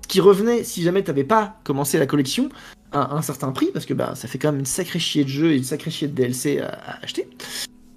qui 0.06 0.20
revenait, 0.20 0.64
si 0.64 0.82
jamais 0.82 1.02
tu 1.02 1.10
n'avais 1.10 1.24
pas 1.24 1.56
commencé 1.64 1.98
la 1.98 2.06
collection, 2.06 2.48
à 2.92 3.14
un 3.14 3.22
certain 3.22 3.52
prix, 3.52 3.70
parce 3.72 3.86
que 3.86 3.94
bah, 3.94 4.14
ça 4.14 4.28
fait 4.28 4.38
quand 4.38 4.52
même 4.52 4.60
une 4.60 4.66
sacrée 4.66 4.98
chier 4.98 5.24
de 5.24 5.28
jeu 5.28 5.52
et 5.52 5.56
une 5.56 5.64
sacrée 5.64 5.90
chier 5.90 6.08
de 6.08 6.14
DLC 6.14 6.60
à, 6.60 6.98
acheter. 7.02 7.28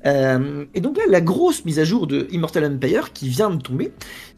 Euh, 0.06 0.66
et 0.74 0.82
donc 0.82 0.98
là, 0.98 1.04
la 1.08 1.22
grosse 1.22 1.66
mise 1.66 1.80
à 1.80 1.84
jour 1.84 2.08
de 2.08 2.28
Immortal 2.32 2.66
Empire 2.66 3.12
qui 3.14 3.28
vient 3.28 3.50
de 3.50 3.62
tomber, 3.62 3.92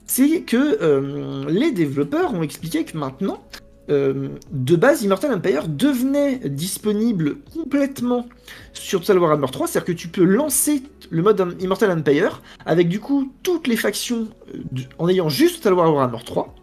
c'est 0.05 0.41
que 0.41 0.77
euh, 0.81 1.45
les 1.49 1.71
développeurs 1.71 2.33
ont 2.33 2.43
expliqué 2.43 2.83
que 2.83 2.97
maintenant, 2.97 3.41
euh, 3.89 4.29
de 4.51 4.75
base, 4.75 5.03
Immortal 5.03 5.33
Empire 5.33 5.67
devenait 5.67 6.37
disponible 6.49 7.37
complètement 7.53 8.27
sur 8.73 9.01
Total 9.01 9.19
Warhammer 9.19 9.47
3, 9.51 9.67
c'est-à-dire 9.67 9.85
que 9.85 9.99
tu 9.99 10.07
peux 10.07 10.23
lancer 10.23 10.83
le 11.09 11.21
mode 11.21 11.57
Immortal 11.59 11.91
Empire 11.91 12.41
avec 12.65 12.87
du 12.87 12.99
coup 12.99 13.33
toutes 13.43 13.67
les 13.67 13.75
factions 13.75 14.27
en 14.97 15.09
ayant 15.09 15.29
juste 15.29 15.57
Total 15.57 15.73
Warhammer 15.73 16.23
3. 16.23 16.55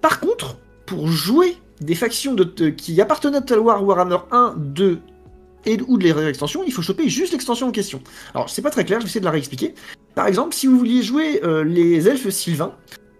Par 0.00 0.20
contre, 0.20 0.56
pour 0.86 1.08
jouer 1.08 1.56
des 1.80 1.94
factions 1.94 2.34
de, 2.34 2.44
qui 2.70 3.00
appartenaient 3.00 3.38
à 3.38 3.40
Total 3.40 3.60
War 3.60 3.84
Warhammer 3.84 4.18
1, 4.30 4.54
2 4.56 4.98
et 5.66 5.78
ou 5.86 5.98
de 5.98 6.04
les 6.04 6.26
extensions, 6.26 6.62
il 6.64 6.72
faut 6.72 6.82
choper 6.82 7.08
juste 7.08 7.32
l'extension 7.32 7.68
en 7.68 7.70
question. 7.70 8.00
Alors, 8.34 8.48
c'est 8.48 8.62
pas 8.62 8.70
très 8.70 8.84
clair, 8.84 9.00
je 9.00 9.04
vais 9.04 9.10
essayer 9.10 9.20
de 9.20 9.26
la 9.26 9.30
réexpliquer. 9.30 9.74
Par 10.14 10.26
exemple, 10.26 10.54
si 10.54 10.66
vous 10.66 10.78
vouliez 10.78 11.02
jouer 11.02 11.40
euh, 11.44 11.64
les 11.64 12.08
elfes 12.08 12.30
sylvains, 12.30 12.74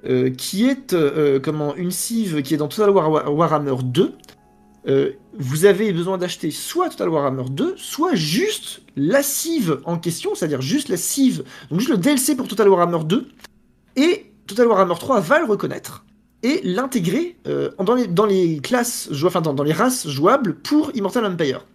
euh, 0.06 0.30
qui 0.30 0.66
est 0.66 0.94
euh, 0.94 1.38
comment 1.40 1.76
une 1.76 1.90
cive 1.90 2.40
qui 2.40 2.54
est 2.54 2.56
dans 2.56 2.68
Total 2.68 2.88
War 2.88 3.30
Warhammer 3.30 3.76
2, 3.84 4.12
euh, 4.88 5.12
vous 5.38 5.66
avez 5.66 5.92
besoin 5.92 6.16
d'acheter 6.16 6.50
soit 6.50 6.88
Total 6.88 7.10
Warhammer 7.10 7.44
2, 7.50 7.74
soit 7.76 8.14
juste 8.14 8.80
la 8.96 9.22
cive 9.22 9.80
en 9.84 9.98
question, 9.98 10.34
c'est-à-dire 10.34 10.62
juste 10.62 10.88
la 10.88 10.96
cive, 10.96 11.44
donc 11.70 11.80
juste 11.80 11.90
le 11.90 11.98
DLC 11.98 12.34
pour 12.34 12.48
Total 12.48 12.68
Warhammer 12.68 13.04
2, 13.04 13.28
et 13.96 14.32
Total 14.46 14.66
Warhammer 14.66 14.94
3 14.98 15.20
va 15.20 15.38
le 15.40 15.44
reconnaître 15.44 16.06
et 16.42 16.60
l'intégrer 16.64 17.36
euh, 17.46 17.70
dans, 17.78 18.26
les, 18.26 18.60
classes, 18.60 19.10
enfin 19.24 19.40
dans, 19.40 19.62
les 19.62 19.72
races 19.72 20.08
jouables 20.08 20.54
pour 20.54 20.90
Immortal 20.94 21.26
Empire. 21.26 21.66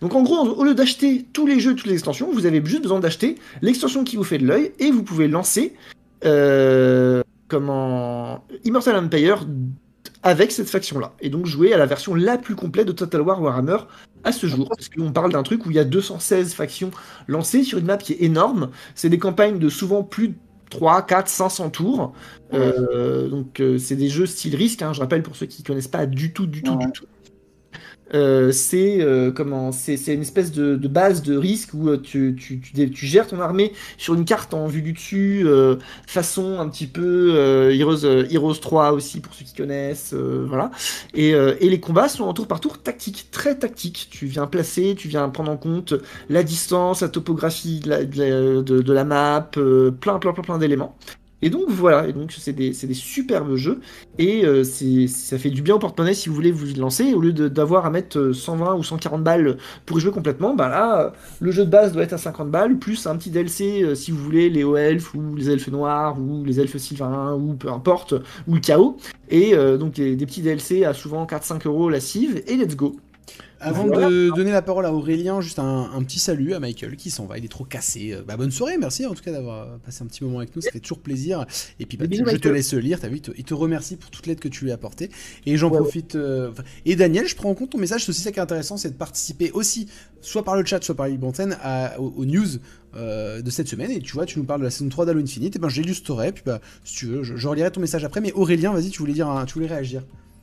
Donc 0.00 0.14
en 0.14 0.22
gros, 0.22 0.38
au 0.38 0.64
lieu 0.64 0.74
d'acheter 0.74 1.26
tous 1.32 1.46
les 1.46 1.60
jeux, 1.60 1.74
toutes 1.74 1.86
les 1.86 1.94
extensions, 1.94 2.30
vous 2.32 2.46
avez 2.46 2.64
juste 2.64 2.82
besoin 2.82 3.00
d'acheter 3.00 3.36
l'extension 3.60 4.04
qui 4.04 4.16
vous 4.16 4.24
fait 4.24 4.38
de 4.38 4.46
l'œil 4.46 4.72
et 4.78 4.90
vous 4.90 5.02
pouvez 5.02 5.28
lancer 5.28 5.74
euh, 6.24 7.22
Immortal 7.52 8.96
Empire 8.96 9.46
avec 10.22 10.52
cette 10.52 10.68
faction-là. 10.68 11.12
Et 11.20 11.30
donc 11.30 11.46
jouer 11.46 11.72
à 11.72 11.78
la 11.78 11.86
version 11.86 12.14
la 12.14 12.38
plus 12.38 12.54
complète 12.54 12.86
de 12.86 12.92
Total 12.92 13.20
War 13.22 13.42
Warhammer 13.42 13.78
à 14.24 14.32
ce 14.32 14.46
jour. 14.46 14.68
Parce 14.68 14.88
qu'on 14.88 15.12
parle 15.12 15.32
d'un 15.32 15.42
truc 15.42 15.66
où 15.66 15.70
il 15.70 15.76
y 15.76 15.78
a 15.78 15.84
216 15.84 16.54
factions 16.54 16.90
lancées 17.26 17.62
sur 17.62 17.78
une 17.78 17.86
map 17.86 17.96
qui 17.96 18.12
est 18.12 18.22
énorme. 18.22 18.70
C'est 18.94 19.08
des 19.08 19.18
campagnes 19.18 19.58
de 19.58 19.68
souvent 19.68 20.02
plus 20.02 20.28
de 20.28 20.34
3, 20.70 21.02
4, 21.06 21.28
500 21.28 21.70
tours. 21.70 22.14
Euh, 22.54 23.28
donc 23.28 23.60
euh, 23.60 23.78
c'est 23.78 23.96
des 23.96 24.08
jeux 24.08 24.26
style 24.26 24.56
risque, 24.56 24.82
hein, 24.82 24.92
je 24.92 25.00
rappelle 25.00 25.22
pour 25.22 25.36
ceux 25.36 25.46
qui 25.46 25.62
connaissent 25.62 25.88
pas 25.88 26.06
du 26.06 26.32
tout, 26.32 26.46
du 26.46 26.62
tout, 26.62 26.76
Ouais. 26.76 26.86
du 26.86 26.92
tout. 26.92 27.06
Euh, 28.12 28.50
c'est 28.50 29.00
euh, 29.02 29.30
comment 29.30 29.70
c'est 29.72 29.94
une 30.12 30.22
espèce 30.22 30.50
de, 30.52 30.74
de 30.76 30.88
base 30.88 31.22
de 31.22 31.36
risque 31.36 31.70
où 31.74 31.88
euh, 31.90 31.96
tu, 31.96 32.36
tu, 32.38 32.60
tu, 32.60 32.90
tu 32.90 33.06
gères 33.06 33.28
ton 33.28 33.40
armée 33.40 33.72
sur 33.98 34.14
une 34.14 34.24
carte 34.24 34.52
en 34.52 34.66
vue 34.66 34.82
du 34.82 34.92
dessus, 34.92 35.42
euh, 35.46 35.76
façon 36.08 36.58
un 36.58 36.68
petit 36.68 36.88
peu 36.88 37.32
euh, 37.36 37.72
Heroes, 37.72 38.04
Heroes 38.30 38.54
3 38.54 38.92
aussi 38.92 39.20
pour 39.20 39.32
ceux 39.34 39.44
qui 39.44 39.54
connaissent, 39.54 40.12
voilà. 40.14 40.70
Et, 41.14 41.30
et 41.30 41.68
les 41.68 41.80
combats 41.80 42.08
sont 42.08 42.24
en 42.24 42.32
tour 42.32 42.46
par 42.48 42.60
tour 42.60 42.82
tactiques, 42.82 43.28
très 43.30 43.56
tactiques. 43.58 44.08
Tu 44.10 44.26
viens 44.26 44.46
placer, 44.46 44.94
tu 44.96 45.08
viens 45.08 45.28
prendre 45.28 45.50
en 45.52 45.56
compte 45.56 45.94
la 46.28 46.42
distance, 46.42 47.02
la 47.02 47.08
topographie 47.08 47.80
de 47.80 47.88
la, 47.90 48.04
de 48.04 48.62
de- 48.62 48.92
la 48.92 49.04
map, 49.04 49.50
plein 49.52 50.18
plein 50.18 50.32
plein 50.32 50.42
plein 50.42 50.58
d'éléments. 50.58 50.96
Et 51.42 51.50
donc 51.50 51.70
voilà, 51.70 52.06
et 52.06 52.12
donc 52.12 52.32
c'est 52.32 52.52
des, 52.52 52.70
des 52.70 52.94
superbes 52.94 53.54
jeux, 53.56 53.80
et 54.18 54.44
euh, 54.44 54.62
ça 54.64 55.38
fait 55.38 55.50
du 55.50 55.62
bien 55.62 55.76
au 55.76 55.78
porte-monnaie 55.78 56.12
si 56.12 56.28
vous 56.28 56.34
voulez 56.34 56.52
vous 56.52 56.66
lancer, 56.78 57.14
au 57.14 57.20
lieu 57.20 57.32
d'avoir 57.32 57.86
à 57.86 57.90
mettre 57.90 58.18
euh, 58.18 58.32
120 58.32 58.74
ou 58.74 58.82
140 58.82 59.24
balles 59.24 59.56
pour 59.86 59.98
y 59.98 60.00
jouer 60.02 60.12
complètement, 60.12 60.54
bah 60.54 60.68
là, 60.68 61.00
euh, 61.06 61.10
le 61.40 61.50
jeu 61.50 61.64
de 61.64 61.70
base 61.70 61.92
doit 61.92 62.02
être 62.02 62.12
à 62.12 62.18
50 62.18 62.50
balles, 62.50 62.78
plus 62.78 63.06
un 63.06 63.16
petit 63.16 63.30
DLC 63.30 63.82
euh, 63.82 63.94
si 63.94 64.10
vous 64.10 64.18
voulez, 64.22 64.50
les 64.50 64.64
hauts 64.64 64.76
elfes, 64.76 65.14
ou 65.14 65.34
les 65.34 65.50
elfes 65.50 65.68
noirs, 65.68 66.20
ou 66.20 66.44
les 66.44 66.60
elfes 66.60 66.76
sylvains, 66.76 67.34
ou 67.34 67.54
peu 67.54 67.70
importe, 67.70 68.14
ou 68.46 68.54
le 68.54 68.60
chaos, 68.60 68.98
et 69.30 69.54
euh, 69.54 69.78
donc 69.78 69.94
des, 69.94 70.16
des 70.16 70.26
petits 70.26 70.42
DLC 70.42 70.84
à 70.84 70.92
souvent 70.92 71.24
4-5 71.24 71.66
euros 71.66 71.88
la 71.88 72.00
cive, 72.00 72.42
et 72.46 72.56
let's 72.56 72.76
go. 72.76 72.96
Avant 73.62 73.86
Voilà. 73.86 74.08
de 74.08 74.30
donner 74.34 74.52
la 74.52 74.62
parole 74.62 74.86
à 74.86 74.92
Aurélien, 74.92 75.40
juste 75.42 75.58
un, 75.58 75.90
un 75.94 76.02
petit 76.02 76.18
salut 76.18 76.54
à 76.54 76.60
Michael 76.60 76.96
qui 76.96 77.10
s'en 77.10 77.26
va, 77.26 77.36
il 77.36 77.44
est 77.44 77.48
trop 77.48 77.64
cassé. 77.64 78.12
Euh, 78.14 78.22
Bah, 78.26 78.36
bonne 78.38 78.50
soirée, 78.50 78.78
merci 78.78 79.04
en 79.04 79.12
tout 79.14 79.22
cas 79.22 79.32
d'avoir 79.32 79.78
passé 79.80 80.02
un 80.02 80.06
petit 80.06 80.24
moment 80.24 80.38
avec 80.38 80.56
nous, 80.56 80.62
ça 80.62 80.70
fait 80.70 80.80
toujours 80.80 81.00
plaisir. 81.00 81.44
Et 81.78 81.84
puis 81.84 81.98
bah, 81.98 82.06
je 82.10 82.36
te 82.36 82.48
laisse 82.48 82.72
lire, 82.72 82.98
t'as 83.00 83.08
vu, 83.08 83.16
il 83.16 83.20
te, 83.22 83.30
il 83.36 83.44
te 83.44 83.52
remercie 83.52 83.96
pour 83.96 84.10
toute 84.10 84.26
l'aide 84.26 84.40
que 84.40 84.48
tu 84.48 84.64
lui 84.64 84.70
as 84.70 84.74
apportée. 84.74 85.10
Et 85.44 85.56
j'en 85.58 85.68
Ouais, 85.70 85.78
profite. 85.78 86.14
euh, 86.14 86.52
et 86.86 86.96
Daniel, 86.96 87.28
je 87.28 87.36
prends 87.36 87.50
en 87.50 87.54
compte 87.54 87.70
ton 87.70 87.78
message, 87.78 88.04
c'est 88.04 88.10
aussi 88.10 88.22
ça 88.22 88.32
qui 88.32 88.38
est 88.38 88.42
intéressant, 88.42 88.78
c'est 88.78 88.90
de 88.90 88.94
participer 88.96 89.50
aussi, 89.52 89.88
soit 90.22 90.42
par 90.42 90.56
le 90.56 90.64
chat, 90.64 90.82
soit 90.82 90.94
par 90.94 91.06
à- 91.62 92.00
aux, 92.00 92.14
aux 92.16 92.24
news 92.24 92.46
euh, 92.96 93.42
de 93.42 93.50
cette 93.50 93.68
semaine. 93.68 93.90
Et 93.90 94.00
tu 94.00 94.12
vois, 94.14 94.24
tu 94.24 94.38
nous 94.38 94.44
parles 94.46 94.60
de 94.60 94.64
la 94.64 94.70
saison 94.70 94.88
3 94.88 95.04
d'Halo 95.04 95.20
Infinite, 95.20 95.56
et 95.56 95.58
ben 95.58 95.68
j'illustrerai, 95.68 96.32
puis 96.32 96.42
bah, 96.46 96.60
si 96.84 96.94
tu 96.96 97.06
veux, 97.06 97.22
je, 97.22 97.36
je 97.36 97.46
relirai 97.48 97.70
ton 97.70 97.80
message 97.80 98.04
après. 98.04 98.20
Mais 98.22 98.32
Aurélien, 98.32 98.72
vas-y, 98.72 98.88
tu 98.88 99.00
voulais 99.00 99.12
dire, 99.12 99.28
un- 99.28 99.44
tu 99.44 99.54
voulais 99.54 99.66
réagir. 99.66 100.02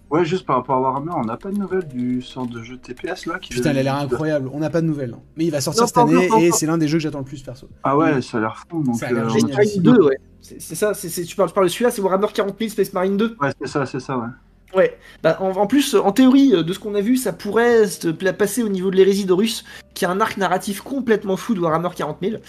Ouais, 0.09 0.23
juste 0.23 0.45
par 0.45 0.55
rapport 0.57 0.75
à 0.77 0.81
Warhammer, 0.81 1.11
on 1.15 1.25
n'a 1.25 1.35
pas 1.37 1.49
de 1.51 1.57
nouvelles 1.57 1.87
du 1.87 2.21
sort 2.21 2.47
de 2.47 2.61
jeu 2.63 2.77
TPS 2.77 3.25
là 3.25 3.39
qui 3.39 3.49
Putain, 3.53 3.71
il 3.73 3.79
a 3.79 3.83
l'air 3.83 3.95
incroyable. 3.95 4.49
On 4.53 4.59
n'a 4.59 4.69
pas 4.69 4.81
de 4.81 4.87
nouvelles. 4.87 5.11
non. 5.11 5.21
Mais 5.35 5.45
il 5.45 5.51
va 5.51 5.59
sortir 5.61 5.81
Non, 5.83 5.87
cette 5.87 5.97
année 5.97 6.29
et 6.45 6.51
c'est 6.51 6.65
l'un 6.65 6.77
des 6.77 6.87
jeux 6.87 6.97
que 6.97 7.03
j'attends 7.03 7.19
le 7.19 7.25
plus 7.25 7.41
perso. 7.43 7.67
Ah 7.83 7.97
ouais, 7.97 8.21
ça 8.21 8.37
a 8.37 8.41
l'air 8.41 8.63
fou. 8.69 8.83
Donc, 8.83 8.95
Ça 8.95 9.07
a 9.07 9.11
l'air 9.11 9.25
euh, 9.25 9.29
génial. 9.29 9.49
on- 9.49 9.53
Space 9.53 9.67
Marine 9.77 9.81
2, 9.83 10.03
ouais. 10.05 10.17
C'est 10.39 10.75
ça, 10.75 10.93
c'est 10.93 11.09
c'est- 11.09 11.23
tu, 11.23 11.35
parles, 11.35 11.49
tu 11.49 11.53
parles 11.55 11.67
de 11.67 11.71
celui-là, 11.71 11.91
c'est 11.91 12.01
Warhammer 12.01 12.27
40 12.33 12.55
000 12.57 12.69
Space 12.71 12.93
Marine 12.93 13.17
2. 13.17 13.35
Ouais, 13.41 13.49
c'est 13.59 13.67
ça, 13.67 13.85
c'est 13.85 13.99
ça, 13.99 14.17
ouais. 14.17 14.27
Ouais, 14.75 14.97
bah, 15.23 15.37
en, 15.39 15.51
en 15.51 15.65
plus, 15.65 15.95
en 15.95 16.11
théorie, 16.11 16.53
euh, 16.53 16.61
de 16.61 16.73
ce 16.73 16.79
qu'on 16.79 16.93
a 16.95 17.01
vu, 17.01 17.15
ça 17.15 17.31
pourrait 17.31 17.87
se 17.87 18.09
passer 18.09 18.63
au 18.63 18.69
niveau 18.69 18.91
de 18.91 18.97
l'hérésie 18.97 19.25
d'Horus, 19.25 19.63
qui 19.93 20.03
a 20.05 20.09
un 20.11 20.19
arc 20.19 20.35
narratif 20.37 20.81
complètement 20.81 21.37
fou 21.37 21.53
de 21.55 21.59
Warhammer 21.61 21.89
40 21.95 22.17
000. 22.21 22.41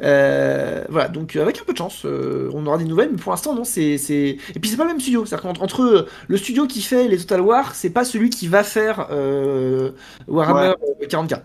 Euh, 0.00 0.84
voilà, 0.88 1.08
donc 1.08 1.34
euh, 1.34 1.42
avec 1.42 1.60
un 1.60 1.64
peu 1.64 1.72
de 1.72 1.78
chance, 1.78 2.02
euh, 2.04 2.48
on 2.54 2.64
aura 2.66 2.78
des 2.78 2.84
nouvelles, 2.84 3.10
mais 3.10 3.18
pour 3.18 3.32
l'instant, 3.32 3.54
non, 3.54 3.64
c'est. 3.64 3.98
c'est- 3.98 4.38
Et 4.54 4.60
puis 4.60 4.70
c'est 4.70 4.76
pas 4.76 4.84
le 4.84 4.90
même 4.90 5.00
studio, 5.00 5.26
c'est-à-dire 5.26 5.42
qu'entre 5.42 5.62
entre, 5.62 6.06
le 6.28 6.36
studio 6.36 6.66
qui 6.66 6.80
fait 6.80 7.08
les 7.08 7.18
Total 7.18 7.40
War, 7.40 7.74
c'est 7.74 7.90
pas 7.90 8.04
celui 8.04 8.30
qui 8.30 8.46
va 8.46 8.62
faire 8.62 9.08
euh, 9.10 9.90
Warhammer 10.28 10.74
euh, 11.02 11.06
40K. 11.08 11.40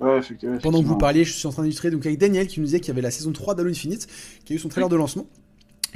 Ouais, 0.00 0.18
effectivement. 0.18 0.58
Pendant 0.58 0.82
que 0.82 0.86
vous 0.86 0.98
parliez, 0.98 1.24
je 1.24 1.32
suis 1.32 1.46
en 1.46 1.52
train 1.52 1.62
d'illustrer 1.62 1.90
donc 1.90 2.04
avec 2.04 2.18
Daniel 2.18 2.46
qui 2.46 2.60
nous 2.60 2.66
disait 2.66 2.80
qu'il 2.80 2.88
y 2.88 2.90
avait 2.92 3.00
la 3.02 3.10
saison 3.10 3.32
3 3.32 3.54
d'Halo 3.54 3.70
Infinite, 3.70 4.06
qui 4.44 4.52
a 4.52 4.56
eu 4.56 4.58
son 4.58 4.68
trailer 4.68 4.88
de 4.88 4.96
lancement. 4.96 5.26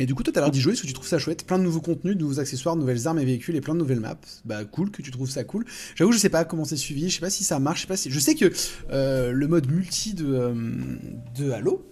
Et 0.01 0.07
du 0.07 0.15
coup, 0.15 0.23
toi, 0.23 0.33
t'as 0.33 0.41
l'air 0.41 0.51
d'y 0.51 0.61
jouer, 0.61 0.73
parce 0.73 0.81
que 0.83 0.87
tu 0.87 0.93
trouves 0.95 1.07
ça 1.07 1.19
chouette. 1.19 1.45
Plein 1.47 1.59
de 1.59 1.63
nouveaux 1.65 1.81
contenus, 1.83 2.17
de 2.17 2.21
nouveaux 2.23 2.41
accessoires, 2.41 2.75
de 2.75 2.81
nouvelles 2.81 3.07
armes 3.07 3.19
et 3.19 3.25
véhicules 3.25 3.55
et 3.55 3.61
plein 3.61 3.75
de 3.75 3.79
nouvelles 3.81 4.01
maps. 4.01 4.17
Bah, 4.45 4.65
cool 4.65 4.91
que 4.91 5.03
tu 5.03 5.11
trouves 5.11 5.31
ça 5.31 5.45
cool. 5.45 5.65
J'avoue, 5.95 6.13
je 6.13 6.19
sais 6.19 6.31
pas 6.31 6.45
comment 6.45 6.65
c'est 6.65 6.77
suivi, 6.77 7.09
je 7.11 7.15
sais 7.17 7.21
pas 7.21 7.31
si 7.31 7.45
ça 7.45 7.59
marche, 7.59 7.79
je 7.79 7.83
sais 7.83 7.89
pas 7.89 7.97
si. 7.97 8.11
Je 8.11 8.19
sais 8.19 8.35
que 8.35 8.51
euh, 8.91 9.31
le 9.33 9.47
mode 9.47 9.71
multi 9.71 10.15
de, 10.15 10.27
euh, 10.27 10.55
de 11.39 11.51
Halo. 11.51 11.85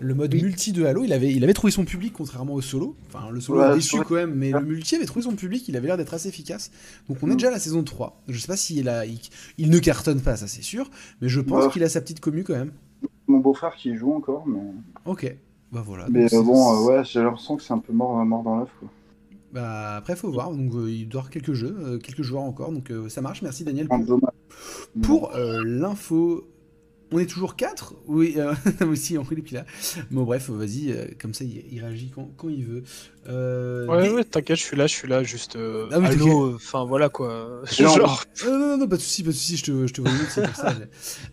Le 0.00 0.14
mode 0.14 0.34
Oui. 0.34 0.42
multi 0.42 0.72
de 0.72 0.84
Halo, 0.84 1.04
il 1.04 1.12
avait, 1.12 1.32
il 1.32 1.44
avait 1.44 1.52
trouvé 1.54 1.70
son 1.70 1.84
public 1.84 2.12
contrairement 2.12 2.54
au 2.54 2.60
solo. 2.60 2.96
Enfin, 3.08 3.30
le 3.30 3.40
solo 3.40 3.60
Ouais, 3.60 3.70
est 3.70 3.74
déçu 3.76 3.98
quand 4.06 4.14
même, 4.16 4.34
mais 4.34 4.50
le 4.50 4.60
multi 4.62 4.96
avait 4.96 5.04
trouvé 5.04 5.22
son 5.22 5.36
public, 5.36 5.68
il 5.68 5.76
avait 5.76 5.86
l'air 5.86 5.96
d'être 5.96 6.12
assez 6.12 6.28
efficace. 6.28 6.70
Donc 7.08 7.18
on 7.22 7.28
est 7.28 7.34
Mm. 7.34 7.36
déjà 7.36 7.48
à 7.48 7.52
la 7.52 7.60
saison 7.60 7.82
3. 7.84 8.20
Je 8.28 8.38
sais 8.38 8.46
pas 8.48 8.56
s'il 8.56 8.88
a, 8.88 9.06
il, 9.06 9.20
il 9.58 9.70
ne 9.70 9.78
cartonne 9.78 10.20
pas, 10.22 10.36
ça 10.36 10.48
c'est 10.48 10.62
sûr, 10.62 10.90
mais 11.20 11.28
je 11.28 11.40
pense 11.40 11.72
qu'il 11.72 11.84
a 11.84 11.88
sa 11.88 12.00
petite 12.00 12.20
commu 12.20 12.42
quand 12.42 12.54
même. 12.54 12.72
Mon 13.28 13.38
beau-frère 13.38 13.74
qui 13.76 13.90
y 13.90 13.96
joue 13.96 14.12
encore, 14.12 14.44
mais, 14.48 14.58
Ok, 15.04 15.36
bah 15.72 15.82
voilà. 15.84 16.06
mais 16.10 16.32
euh, 16.34 16.42
bon, 16.42 16.74
euh, 16.74 16.86
ouais, 16.98 17.04
j'ai 17.04 17.20
l'impression 17.22 17.56
que 17.56 17.62
c'est 17.62 17.72
un 17.72 17.78
peu 17.78 17.92
mort, 17.92 18.24
mort 18.24 18.42
dans 18.42 18.58
l'œuf, 18.58 18.70
quoi. 18.78 18.88
Bah 19.52 19.96
après 19.96 20.14
faut 20.14 20.30
voir, 20.30 20.52
donc 20.52 20.72
euh, 20.74 20.88
il 20.90 21.08
doit 21.08 21.18
y 21.18 21.22
avoir 21.22 21.30
quelques 21.30 21.54
jeux, 21.54 21.76
euh, 21.80 21.98
quelques 21.98 22.22
joueurs 22.22 22.44
encore, 22.44 22.70
donc 22.70 22.90
euh, 22.92 23.08
ça 23.08 23.20
marche. 23.20 23.42
Merci 23.42 23.64
Daniel. 23.64 23.86
Un 23.90 23.96
Pour, 23.98 24.06
dommage. 24.06 24.30
pour, 25.02 25.34
euh, 25.34 25.62
l'info, 25.64 26.46
on 27.10 27.18
est 27.18 27.26
toujours 27.26 27.56
4 27.56 27.94
Oui, 28.06 28.34
euh, 28.36 28.54
aussi 28.88 29.18
en 29.18 29.24
Philippe 29.24 29.50
là. 29.50 29.64
Bon 30.12 30.22
bref, 30.22 30.50
vas-y, 30.50 30.92
euh, 30.92 31.06
comme 31.20 31.34
ça 31.34 31.42
il, 31.42 31.64
il 31.68 31.80
réagit 31.80 32.10
quand, 32.14 32.30
quand 32.36 32.48
il 32.48 32.64
veut. 32.64 32.82
Euh, 33.28 33.88
Ouais, 33.88 34.10
ouais, 34.10 34.22
t'inquiète, 34.22 34.56
je 34.58 34.62
suis 34.62 34.76
là, 34.76 34.86
je 34.86 34.94
suis 34.94 35.08
là, 35.08 35.24
juste. 35.24 35.56
euh, 35.56 35.88
Ah 35.90 35.98
oui, 35.98 36.06
euh, 36.20 36.54
enfin 36.54 36.84
voilà 36.84 37.08
quoi. 37.08 37.62
Non. 37.80 37.88
Genre, 37.96 38.24
Euh, 38.46 38.50
non, 38.52 38.58
non, 38.68 38.76
non, 38.78 38.88
pas 38.88 38.96
de 38.96 39.00
soucis, 39.02 39.24
pas 39.24 39.30
de 39.30 39.34
soucis, 39.34 39.56
je 39.56 39.64
te, 39.64 39.86
je 39.88 39.92
te 39.92 40.00
vois 40.00 40.12
mieux, 40.12 40.26
c'est 40.28 40.46
pour 40.46 40.54
ça. 40.54 40.74
mais, 40.78 40.86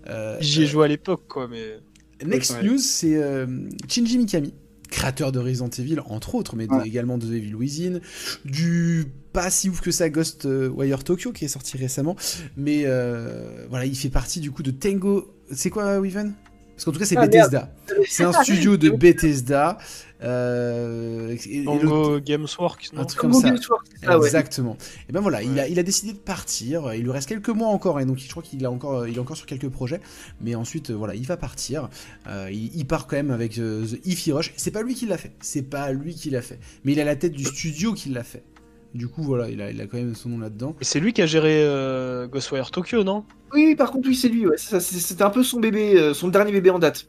euh, 0.09 0.37
j'y 0.39 0.63
ai 0.63 0.65
joué 0.65 0.85
à 0.85 0.87
l'époque 0.87 1.27
quoi, 1.27 1.47
mais. 1.47 1.77
Next 2.25 2.51
Ouais, 2.51 2.63
news, 2.63 2.77
c'est 2.79 3.15
euh, 3.15 3.45
Shinji 3.87 4.17
Mikami, 4.17 4.53
créateur 4.89 5.31
de 5.31 5.39
Resident 5.39 5.69
Evil, 5.77 5.99
entre 6.05 6.35
autres, 6.35 6.55
mais 6.55 6.67
Ouais. 6.71 6.87
également 6.87 7.17
de 7.17 7.25
The 7.27 7.31
Evil 7.33 7.55
Within, 7.55 7.99
du 8.45 9.05
pas 9.33 9.49
si 9.51 9.69
ouf 9.69 9.81
que 9.81 9.91
ça 9.91 10.09
Ghostwire 10.09 11.03
Tokyo 11.03 11.31
qui 11.31 11.45
est 11.45 11.49
sorti 11.49 11.77
récemment, 11.77 12.15
mais 12.55 12.83
euh, 12.85 13.67
voilà, 13.69 13.85
il 13.85 13.95
fait 13.95 14.09
partie 14.09 14.39
du 14.39 14.49
coup 14.51 14.63
de 14.63 14.71
Tango. 14.71 15.31
C'est 15.51 15.69
quoi, 15.69 15.99
Weaven? 15.99 16.33
Parce 16.75 16.85
qu'en 16.85 16.91
tout 16.91 16.99
cas, 16.99 17.05
c'est 17.05 17.17
Ah. 17.17 17.25
Bethesda. 17.27 17.75
C'est 18.07 18.23
un 18.23 18.33
studio 18.33 18.77
de 18.77 18.89
Bethesda. 18.97 19.77
Euh, 20.23 21.35
et- 21.49 21.63
Tango 21.63 22.19
Gamesworks, 22.19 22.91
non 22.93 23.01
un 23.01 23.05
truc 23.05 23.19
comme 23.19 23.33
ça. 23.33 23.49
Ouais. 23.49 24.25
Exactement. 24.25 24.77
Et 25.09 25.11
ben 25.11 25.19
voilà, 25.21 25.43
il, 25.43 25.59
a, 25.59 25.67
il 25.67 25.77
a 25.79 25.83
décidé 25.83 26.13
de 26.13 26.17
partir. 26.17 26.93
Il 26.93 27.03
lui 27.03 27.11
reste 27.11 27.29
quelques 27.29 27.49
mois 27.49 27.67
encore, 27.67 27.99
et 27.99 28.05
donc 28.05 28.17
je 28.17 28.29
crois 28.29 28.43
qu'il 28.43 28.65
a 28.65 28.71
encore, 28.71 29.07
il 29.07 29.15
est 29.15 29.19
encore 29.19 29.37
sur 29.37 29.45
quelques 29.45 29.69
projets. 29.69 30.01
Mais 30.41 30.55
ensuite, 30.55 30.91
voilà, 30.91 31.15
il 31.15 31.25
va 31.25 31.37
partir. 31.37 31.89
Euh, 32.27 32.49
il, 32.51 32.75
il 32.75 32.85
part 32.85 33.07
quand 33.07 33.15
même 33.15 33.31
avec 33.31 33.57
euh, 33.57 33.85
The 33.85 34.05
Ify 34.05 34.31
Rush. 34.31 34.53
C'est 34.57 34.71
pas 34.71 34.81
lui 34.81 34.95
qui 34.95 35.05
l'a 35.05 35.17
fait. 35.17 35.31
C'est 35.41 35.63
pas 35.69 35.91
lui 35.91 36.15
qui 36.15 36.29
l'a 36.29 36.41
fait. 36.41 36.59
Mais 36.83 36.93
il 36.93 36.99
a 36.99 37.05
la 37.05 37.15
tête 37.15 37.33
du 37.33 37.43
studio 37.45 37.93
qui 37.93 38.09
l'a 38.09 38.23
fait. 38.23 38.43
Du 38.93 39.07
coup, 39.07 39.21
voilà, 39.21 39.49
il 39.49 39.61
a, 39.61 39.69
il 39.69 39.79
a 39.81 39.85
quand 39.85 39.97
même 39.97 40.15
son 40.15 40.29
nom 40.29 40.39
là-dedans. 40.39 40.75
Et 40.81 40.85
c'est 40.85 40.99
lui 40.99 41.13
qui 41.13 41.21
a 41.21 41.25
géré 41.25 41.61
euh, 41.63 42.25
Ghostwire 42.27 42.71
Tokyo, 42.71 43.03
non? 43.03 43.25
Oui, 43.53 43.75
par 43.75 43.91
contre, 43.91 44.07
oui, 44.07 44.15
c'est 44.15 44.29
lui. 44.29 44.47
Ouais, 44.47 44.55
c'était 44.57 45.23
un 45.23 45.29
peu 45.29 45.43
son 45.43 45.59
bébé, 45.59 45.97
euh, 45.97 46.13
son 46.13 46.29
dernier 46.29 46.51
bébé 46.51 46.69
en 46.69 46.79
date. 46.79 47.07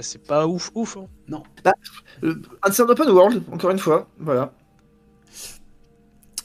Ah, 0.00 0.02
C'est 0.02 0.26
pas 0.26 0.46
ouf, 0.48 0.70
ouf. 0.74 0.96
hein. 0.96 1.06
Euh, 2.24 2.34
c'est 2.72 2.82
un 2.82 2.88
open 2.88 3.10
world, 3.10 3.42
encore 3.52 3.70
une 3.70 3.78
fois, 3.78 4.08
voilà. 4.18 4.52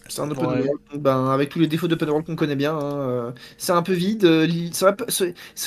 C'est 0.07 0.21
un 0.21 0.29
open 0.29 0.45
Ouais. 0.45 0.61
world, 0.61 0.81
ben, 1.01 1.31
avec 1.31 1.49
tous 1.49 1.59
les 1.59 1.65
défauts 1.67 1.87
d'open 1.87 2.09
world 2.09 2.27
qu'on 2.27 2.35
connaît 2.35 2.55
bien. 2.55 2.75
hein, 2.77 2.99
euh, 2.99 3.31
c'est 3.57 3.71
un 3.71 3.81
peu 3.81 3.93
vide. 3.93 4.23
euh, 4.25 4.47
ça, 4.71 4.95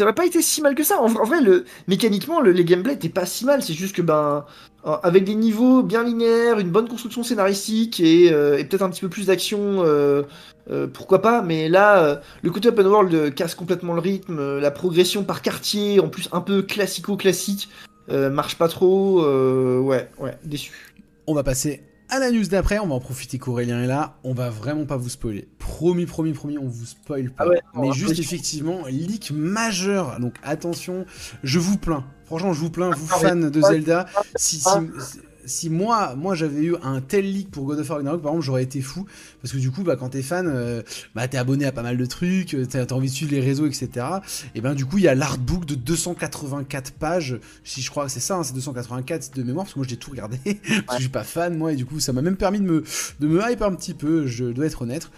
aurait 0.04 0.14
pas, 0.14 0.26
été 0.26 0.42
si 0.42 0.62
mal 0.62 0.74
que 0.76 0.84
ça. 0.84 1.00
En, 1.02 1.08
vrai- 1.08 1.20
en 1.20 1.24
vrai, 1.24 1.40
le, 1.40 1.64
mécaniquement, 1.88 2.40
le, 2.40 2.52
les 2.52 2.64
gameplays 2.64 2.94
étaient 2.94 3.08
pas 3.08 3.26
si 3.26 3.44
mal. 3.44 3.62
C'est 3.64 3.74
juste 3.74 3.96
que, 3.96 4.02
ben, 4.02 4.44
avec 5.02 5.24
des 5.24 5.34
niveaux 5.34 5.82
bien 5.82 6.02
linéaires, 6.04 6.58
une 6.58 6.70
bonne 6.70 6.88
construction 6.88 7.22
scénaristique 7.22 8.00
et, 8.00 8.32
euh, 8.32 8.58
et 8.58 8.64
peut-être 8.64 8.82
un 8.82 8.90
petit 8.90 9.00
peu 9.00 9.08
plus 9.08 9.26
d'action, 9.26 9.82
euh, 9.84 10.22
euh, 10.70 10.86
pourquoi 10.86 11.20
pas. 11.22 11.42
Mais 11.42 11.68
là, 11.68 12.02
euh, 12.04 12.16
le 12.42 12.50
côté 12.50 12.68
open 12.68 12.86
world 12.86 13.14
euh, 13.14 13.30
casse 13.30 13.54
complètement 13.54 13.94
le 13.94 14.00
rythme. 14.00 14.38
euh, 14.38 14.60
la 14.60 14.70
progression 14.70 15.24
par 15.24 15.42
quartier, 15.42 16.00
en 16.00 16.08
plus 16.08 16.28
un 16.32 16.40
peu 16.40 16.62
classico-classique, 16.62 17.68
euh, 18.10 18.30
marche 18.30 18.56
pas 18.56 18.68
trop. 18.68 19.22
euh, 19.24 19.78
ouais, 19.80 20.08
ouais, 20.18 20.36
déçu. 20.44 20.72
On 21.26 21.34
va 21.34 21.42
passer 21.42 21.82
à 22.08 22.18
la 22.18 22.30
news 22.30 22.46
d'après. 22.46 22.78
On 22.78 22.86
va 22.86 22.94
en 22.94 23.00
profiter 23.00 23.38
qu'Aurélien 23.38 23.82
est 23.82 23.86
là. 23.86 24.16
On 24.24 24.32
va 24.32 24.48
vraiment 24.48 24.86
pas 24.86 24.96
vous 24.96 25.10
spoiler. 25.10 25.46
Promis, 25.58 26.06
promis, 26.06 26.32
promis, 26.32 26.56
on 26.56 26.66
vous 26.66 26.86
spoil 26.86 27.30
pas. 27.30 27.44
Ah 27.44 27.48
ouais, 27.48 27.60
Mais 27.74 27.92
juste 27.92 28.18
effectivement, 28.18 28.86
leak 28.86 29.30
majeur. 29.30 30.18
Donc 30.20 30.34
attention, 30.42 31.04
je 31.42 31.58
vous 31.58 31.76
plains. 31.76 32.04
Franchement, 32.28 32.52
je 32.52 32.60
vous 32.60 32.70
plains, 32.70 32.90
vous 32.90 33.08
Ah, 33.10 33.18
fans 33.18 33.36
de 33.36 33.60
Zelda. 33.60 34.06
Si, 34.36 34.60
si, 34.60 34.68
si 35.46 35.70
moi, 35.70 36.14
moi 36.14 36.34
j'avais 36.34 36.62
eu 36.62 36.76
un 36.82 37.00
tel 37.00 37.24
leak 37.24 37.50
pour 37.50 37.64
God 37.64 37.78
of 37.78 37.88
War 37.88 37.98
Ragnarok, 37.98 38.22
par 38.22 38.32
exemple, 38.32 38.44
j'aurais 38.44 38.62
été 38.62 38.82
fou. 38.82 39.06
Parce 39.42 39.52
que 39.52 39.58
du 39.58 39.70
coup, 39.70 39.82
bah, 39.82 39.96
quand 39.96 40.10
t'es 40.10 40.22
fan, 40.22 40.46
euh, 40.46 40.82
bah, 41.14 41.26
t'es 41.26 41.38
abonné 41.38 41.64
à 41.64 41.72
pas 41.72 41.82
mal 41.82 41.96
de 41.96 42.06
trucs, 42.06 42.54
euh, 42.54 42.66
t'as 42.66 42.84
t'as 42.84 42.94
envie 42.94 43.08
de 43.08 43.14
suivre 43.14 43.32
les 43.32 43.40
réseaux, 43.40 43.66
etc. 43.66 44.06
Et 44.54 44.60
ben 44.60 44.74
du 44.74 44.84
coup, 44.84 44.98
il 44.98 45.04
y 45.04 45.08
a 45.08 45.14
l'artbook 45.14 45.64
de 45.64 45.74
284 45.74 46.92
pages. 46.92 47.38
Si 47.64 47.80
je 47.80 47.90
crois 47.90 48.04
que 48.04 48.10
c'est 48.10 48.20
ça, 48.20 48.36
hein, 48.36 48.44
c'est 48.44 48.54
284 48.54 49.34
de 49.34 49.42
mémoire, 49.42 49.64
parce 49.64 49.74
que 49.74 49.78
moi 49.78 49.86
j'ai 49.88 49.96
tout 49.96 50.10
regardé. 50.10 50.38
parce 50.44 50.58
que 50.86 50.94
je 50.94 51.00
suis 51.00 51.08
pas 51.08 51.24
fan, 51.24 51.56
moi, 51.56 51.72
et 51.72 51.76
du 51.76 51.86
coup, 51.86 51.98
ça 51.98 52.12
m'a 52.12 52.22
même 52.22 52.36
permis 52.36 52.60
de 52.60 52.66
me, 52.66 52.84
de 53.20 53.26
me 53.26 53.40
hype 53.50 53.62
un 53.62 53.74
petit 53.74 53.94
peu, 53.94 54.26
je 54.26 54.44
dois 54.44 54.66
être 54.66 54.82
honnête. 54.82 55.10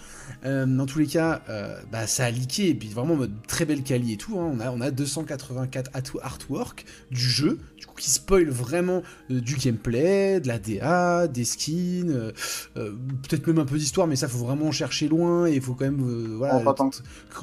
Euh, 0.45 0.67
dans 0.67 0.87
tous 0.87 0.99
les 0.99 1.07
cas, 1.07 1.43
euh, 1.49 1.79
bah, 1.93 2.07
ça 2.07 2.25
a 2.27 2.31
leaké, 2.31 2.69
et 2.71 2.75
puis 2.75 2.89
vraiment, 2.89 3.17
mode 3.17 3.33
très 3.47 3.65
belle 3.65 3.83
quali 3.83 4.13
et 4.13 4.17
tout. 4.17 4.39
hein. 4.39 4.51
On, 4.55 4.61
a, 4.61 4.71
on 4.71 4.81
a 4.81 4.91
284 4.91 5.91
art- 5.95 6.03
artwork 6.25 6.85
du 7.11 7.21
jeu, 7.21 7.59
du 7.77 7.87
coup, 7.87 7.95
qui 7.97 8.11
spoil 8.11 8.49
vraiment 8.49 9.03
euh, 9.31 9.41
du 9.41 9.57
gameplay, 9.57 10.41
de 10.41 10.49
la 10.49 10.59
DA, 10.59 11.29
des 11.29 11.45
skins, 11.45 12.33
peut-être 12.75 13.47
même 13.47 13.59
un 13.59 13.65
peu 13.65 13.77
d'histoire, 13.79 14.07
mais 14.07 14.17
ça, 14.17 14.29
faut 14.29 14.39
vraiment 14.45 14.71
chercher 14.73 15.09
loin, 15.09 15.47
et 15.47 15.55
il 15.55 15.61
faut 15.61 15.75
quand 15.75 15.85
même 15.85 16.01
voilà, 16.37 16.59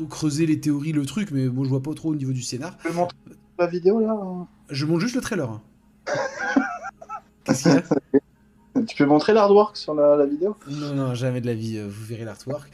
creuser 0.09 0.45
les 0.45 0.59
théories, 0.59 0.91
le 0.91 1.05
truc, 1.05 1.31
mais 1.31 1.47
moi, 1.47 1.63
je 1.65 1.69
vois 1.69 1.83
pas 1.83 1.93
trop 1.93 2.09
au 2.11 2.15
niveau 2.15 2.31
du 2.31 2.41
scénar. 2.41 2.77
Tu 2.77 2.87
peux 2.89 2.93
montrer 2.93 3.17
la 3.59 3.67
vidéo 3.67 3.99
là 3.99 4.11
hein 4.11 4.47
Je 4.69 4.85
montre 4.85 5.01
juste 5.01 5.15
le 5.15 5.21
trailer. 5.21 5.49
hein. 5.49 5.61
Qu'est-ce 7.43 7.63
qu'il 7.63 7.71
y 7.71 7.75
a? 7.75 7.83
Tu 8.85 8.95
peux 8.95 9.05
montrer 9.05 9.33
l'artwork 9.33 9.77
sur 9.77 9.93
la, 9.93 10.25
vidéo? 10.25 10.55
Non, 10.69 10.93
non, 10.93 11.15
jamais 11.15 11.41
de 11.41 11.45
la 11.45 11.53
vie, 11.53 11.77
euh, 11.77 11.87
vous 11.89 12.05
verrez 12.05 12.25
l'artwork. 12.25 12.69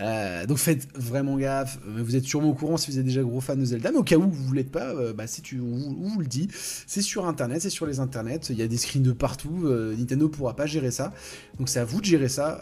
Euh, 0.00 0.46
donc 0.46 0.58
faites 0.58 0.88
vraiment 0.94 1.36
gaffe. 1.36 1.78
Euh, 1.86 2.02
Vous 2.02 2.16
êtes 2.16 2.24
sûrement 2.24 2.50
au 2.50 2.54
courant 2.54 2.76
si 2.76 2.90
vous 2.90 2.98
êtes 2.98 3.04
déjà 3.04 3.22
gros 3.22 3.40
fan 3.40 3.58
de 3.58 3.64
Zelda, 3.64 3.90
mais 3.90 3.98
au 3.98 4.02
cas 4.02 4.16
où 4.16 4.30
vous 4.30 4.50
ne 4.50 4.56
l'êtes 4.56 4.70
pas, 4.70 4.94
bah, 5.12 5.26
si 5.26 5.42
tu, 5.42 5.60
on, 5.60 5.94
vous, 6.08 6.20
le 6.20 6.26
dit, 6.26 6.48
c'est 6.86 7.02
sur 7.02 7.26
internet, 7.26 7.62
c'est 7.62 7.70
sur 7.70 7.86
les 7.86 8.00
internets, 8.00 8.40
il 8.50 8.58
y 8.58 8.62
a 8.62 8.68
des 8.68 8.76
screens 8.76 9.02
de 9.02 9.12
partout, 9.12 9.66
Nintendo 9.98 10.28
pourra 10.28 10.54
pas 10.54 10.66
gérer 10.66 10.90
ça. 10.90 11.12
Donc 11.58 11.68
c'est 11.68 11.80
à 11.80 11.84
vous 11.84 12.00
de 12.00 12.06
gérer 12.06 12.28
ça, 12.28 12.60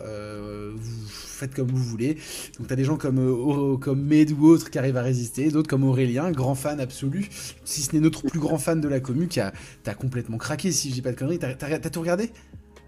vous 0.74 1.06
faites 1.08 1.54
comme 1.54 1.68
vous 1.68 1.82
voulez. 1.82 2.16
Donc 2.58 2.68
t'as 2.68 2.76
des 2.76 2.84
gens 2.84 2.96
comme, 2.96 3.78
comme 3.80 4.02
Med 4.02 4.32
ou 4.32 4.46
autres 4.46 4.70
qui 4.70 4.78
arrivent 4.78 4.96
à 4.96 5.02
résister, 5.02 5.50
d'autres 5.50 5.68
comme 5.68 5.84
Aurélien, 5.84 6.30
grand 6.30 6.54
fan 6.54 6.80
absolu, 6.80 7.28
si 7.64 7.82
ce 7.82 7.94
n'est 7.94 8.00
notre 8.00 8.22
plus 8.22 8.40
grand 8.40 8.58
fan 8.58 8.80
de 8.80 8.88
la 8.88 9.00
commu, 9.00 9.28
qui 9.28 9.40
a 9.40 9.52
t'as 9.82 9.94
complètement 9.94 10.38
craqué 10.38 10.72
si 10.72 10.90
je 10.90 10.94
dis 10.94 11.02
pas 11.02 11.12
de 11.12 11.16
conneries. 11.16 11.38
T'as 11.38 11.90
tout 11.90 12.00
regardé? 12.00 12.30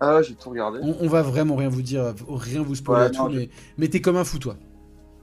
Ah, 0.01 0.23
j'ai 0.23 0.35
tout 0.35 0.51
regardé. 0.51 0.79
on, 0.83 0.97
on 1.01 1.09
va 1.09 1.23
vraiment 1.23 1.57
rien 1.57 1.69
vous 1.69 1.83
dire, 1.83 2.15
rien 2.29 2.63
vous 2.63 2.75
spoiler 2.75 3.05
Ouais, 3.07 3.11
tout, 3.11 3.23
non, 3.29 3.31
mais, 3.35 3.51
mais 3.79 3.89
t'es 3.89 4.01
comme 4.01 4.17
un 4.17 4.25
fou, 4.25 4.39
toi. 4.39 4.57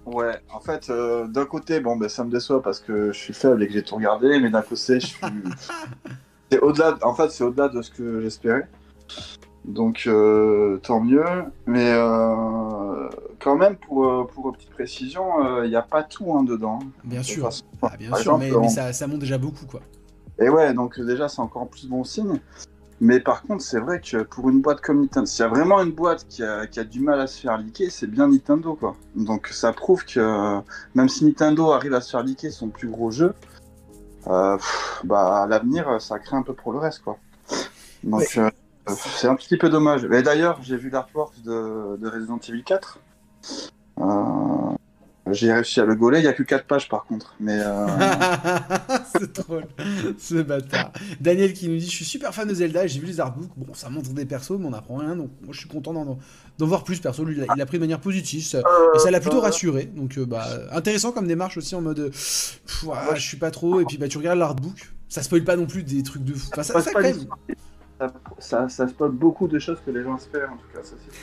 Ouais, 0.05 0.39
en 0.53 0.59
fait, 0.59 0.89
euh, 0.89 1.27
d'un 1.27 1.45
côté, 1.45 1.79
bon, 1.79 1.95
ben, 1.95 2.09
ça 2.09 2.23
me 2.23 2.29
déçoit 2.31 2.61
parce 2.61 2.79
que 2.79 3.11
je 3.11 3.17
suis 3.17 3.33
faible 3.33 3.63
et 3.63 3.67
que 3.67 3.73
j'ai 3.73 3.83
tout 3.83 3.95
regardé, 3.95 4.39
mais 4.39 4.49
d'un 4.49 4.61
côté, 4.61 4.99
je 4.99 5.07
suis. 5.07 5.17
c'est 6.51 6.59
au-delà, 6.59 6.97
en 7.01 7.13
fait, 7.15 7.31
c'est 7.31 7.43
au-delà 7.43 7.69
de 7.69 7.81
ce 7.81 7.89
que 7.89 8.21
j'espérais. 8.21 8.67
Donc, 9.63 10.03
euh, 10.05 10.77
tant 10.83 10.99
mieux. 10.99 11.23
Mais 11.65 11.91
euh, 11.91 13.09
quand 13.39 13.55
même, 13.55 13.77
pour, 13.77 14.05
euh, 14.05 14.27
pour 14.31 14.49
une 14.49 14.53
petite 14.55 14.69
précision, 14.69 15.63
il 15.63 15.69
n'y 15.69 15.75
a 15.75 15.81
pas 15.81 16.03
tout 16.03 16.33
hein, 16.37 16.43
dedans. 16.43 16.79
Bien 17.03 17.21
De 17.21 17.25
sûr. 17.25 17.45
façon, 17.45 17.63
Ah, 17.81 17.97
bien 17.97 18.09
sûr, 18.09 18.35
exemple, 18.35 18.59
mais, 18.61 18.69
ça, 18.69 18.93
ça 18.93 19.07
monte 19.07 19.19
déjà 19.19 19.39
beaucoup, 19.39 19.65
quoi. 19.65 19.79
Et 20.37 20.49
ouais, 20.49 20.73
donc 20.73 20.99
déjà, 20.99 21.29
c'est 21.29 21.39
encore 21.39 21.67
plus 21.67 21.87
bon 21.87 22.03
signe. 22.03 22.39
Mais 23.01 23.19
par 23.19 23.41
contre, 23.43 23.63
c'est 23.63 23.79
vrai 23.79 23.99
que 23.99 24.23
pour 24.23 24.49
une 24.49 24.61
boîte 24.61 24.79
comme 24.81 25.01
Nintendo, 25.01 25.25
s'il 25.25 25.41
y 25.41 25.45
a 25.45 25.49
vraiment 25.49 25.81
une 25.81 25.91
boîte 25.91 26.25
qui 26.29 26.43
a, 26.43 26.65
qui 26.65 26.79
a 26.79 26.83
du 26.83 27.01
mal 27.01 27.19
à 27.19 27.27
se 27.27 27.41
faire 27.41 27.57
liquer, 27.57 27.89
c'est 27.89 28.07
bien 28.07 28.29
Nintendo, 28.29 28.75
quoi. 28.75 28.95
Donc 29.15 29.47
ça 29.47 29.73
prouve 29.73 30.05
que 30.05 30.59
même 30.93 31.09
si 31.09 31.25
Nintendo 31.25 31.71
arrive 31.71 31.93
à 31.93 32.01
se 32.01 32.11
faire 32.11 32.23
liquer 32.23 32.51
son 32.51 32.69
plus 32.69 32.87
gros 32.87 33.11
jeu, 33.11 33.33
euh, 34.27 34.55
pff, 34.55 35.01
bah 35.03 35.43
à 35.43 35.47
l'avenir, 35.47 36.01
ça 36.01 36.19
crée 36.19 36.37
un 36.37 36.41
peu 36.41 36.53
pour 36.53 36.71
le 36.71 36.79
reste, 36.79 36.99
quoi. 37.03 37.17
Donc 38.03 38.37
euh, 38.37 38.49
euh, 38.89 38.93
c'est 38.95 39.27
un 39.27 39.35
petit 39.35 39.57
peu 39.57 39.69
dommage. 39.69 40.05
Mais 40.05 40.21
d'ailleurs, 40.21 40.59
j'ai 40.61 40.77
vu 40.77 40.89
l'artwork 40.89 41.41
de, 41.41 41.97
de 41.97 42.07
Resident 42.07 42.39
Evil 42.47 42.63
4. 42.63 42.99
Euh, 43.99 44.03
j'ai 45.31 45.51
réussi 45.51 45.79
à 45.79 45.85
le 45.85 45.95
gauler, 45.95 46.19
il 46.19 46.21
n'y 46.21 46.27
a 46.27 46.33
que 46.33 46.43
4 46.43 46.65
pages 46.65 46.87
par 46.89 47.05
contre. 47.05 47.35
Mais 47.39 47.59
euh, 47.59 47.87
c'est 49.17 49.31
drôle, 49.39 49.65
ce 50.17 50.35
bâtard. 50.35 50.91
Daniel 51.19 51.53
qui 51.53 51.67
nous 51.67 51.77
dit 51.77 51.85
Je 51.85 51.95
suis 51.95 52.05
super 52.05 52.33
fan 52.33 52.47
de 52.47 52.53
Zelda, 52.53 52.85
j'ai 52.87 52.99
vu 52.99 53.07
les 53.07 53.19
artbooks. 53.19 53.49
Bon, 53.57 53.73
ça 53.73 53.89
montre 53.89 54.11
des 54.13 54.25
persos, 54.25 54.57
mais 54.59 54.65
on 54.67 54.73
apprend 54.73 54.97
rien, 54.97 55.15
donc 55.15 55.29
moi 55.41 55.51
je 55.53 55.59
suis 55.59 55.69
content 55.69 55.93
d'en, 55.93 56.17
d'en 56.57 56.65
voir 56.67 56.83
plus. 56.83 56.99
Perso, 56.99 57.23
lui, 57.25 57.35
il 57.37 57.41
a, 57.43 57.45
il 57.55 57.61
a 57.61 57.65
pris 57.65 57.77
de 57.77 57.83
manière 57.83 57.99
positive, 58.01 58.43
ça- 58.43 58.61
et 58.95 58.99
ça 58.99 59.11
l'a 59.11 59.19
plutôt 59.19 59.39
rassuré. 59.41 59.85
Donc, 59.85 60.17
euh, 60.17 60.25
bah, 60.25 60.47
intéressant 60.71 61.11
comme 61.11 61.27
démarche 61.27 61.57
aussi 61.57 61.75
en 61.75 61.81
mode 61.81 61.99
euh, 61.99 62.09
pff, 62.09 62.59
ah, 62.93 63.15
Je 63.15 63.21
suis 63.21 63.37
pas 63.37 63.51
trop, 63.51 63.79
et 63.81 63.85
puis 63.85 63.97
bah, 63.97 64.07
tu 64.07 64.17
regardes 64.17 64.39
l'artbook, 64.39 64.93
ça 65.09 65.21
spoil 65.23 65.43
pas 65.43 65.55
non 65.55 65.65
plus 65.65 65.83
des 65.83 66.03
trucs 66.03 66.23
de 66.23 66.33
fou. 66.33 66.49
Enfin, 66.53 66.63
ça, 66.63 66.73
ça, 66.81 66.91
pas 66.91 67.01
quand 67.01 67.07
même. 67.07 67.25
Ça, 68.39 68.67
ça, 68.67 68.87
spoil 68.87 69.11
beaucoup 69.11 69.47
de 69.47 69.57
choses 69.57 69.77
que 69.85 69.91
les 69.91 70.03
gens 70.03 70.17
espèrent, 70.17 70.51
en 70.51 70.57
tout 70.57 70.67
cas. 70.73 70.81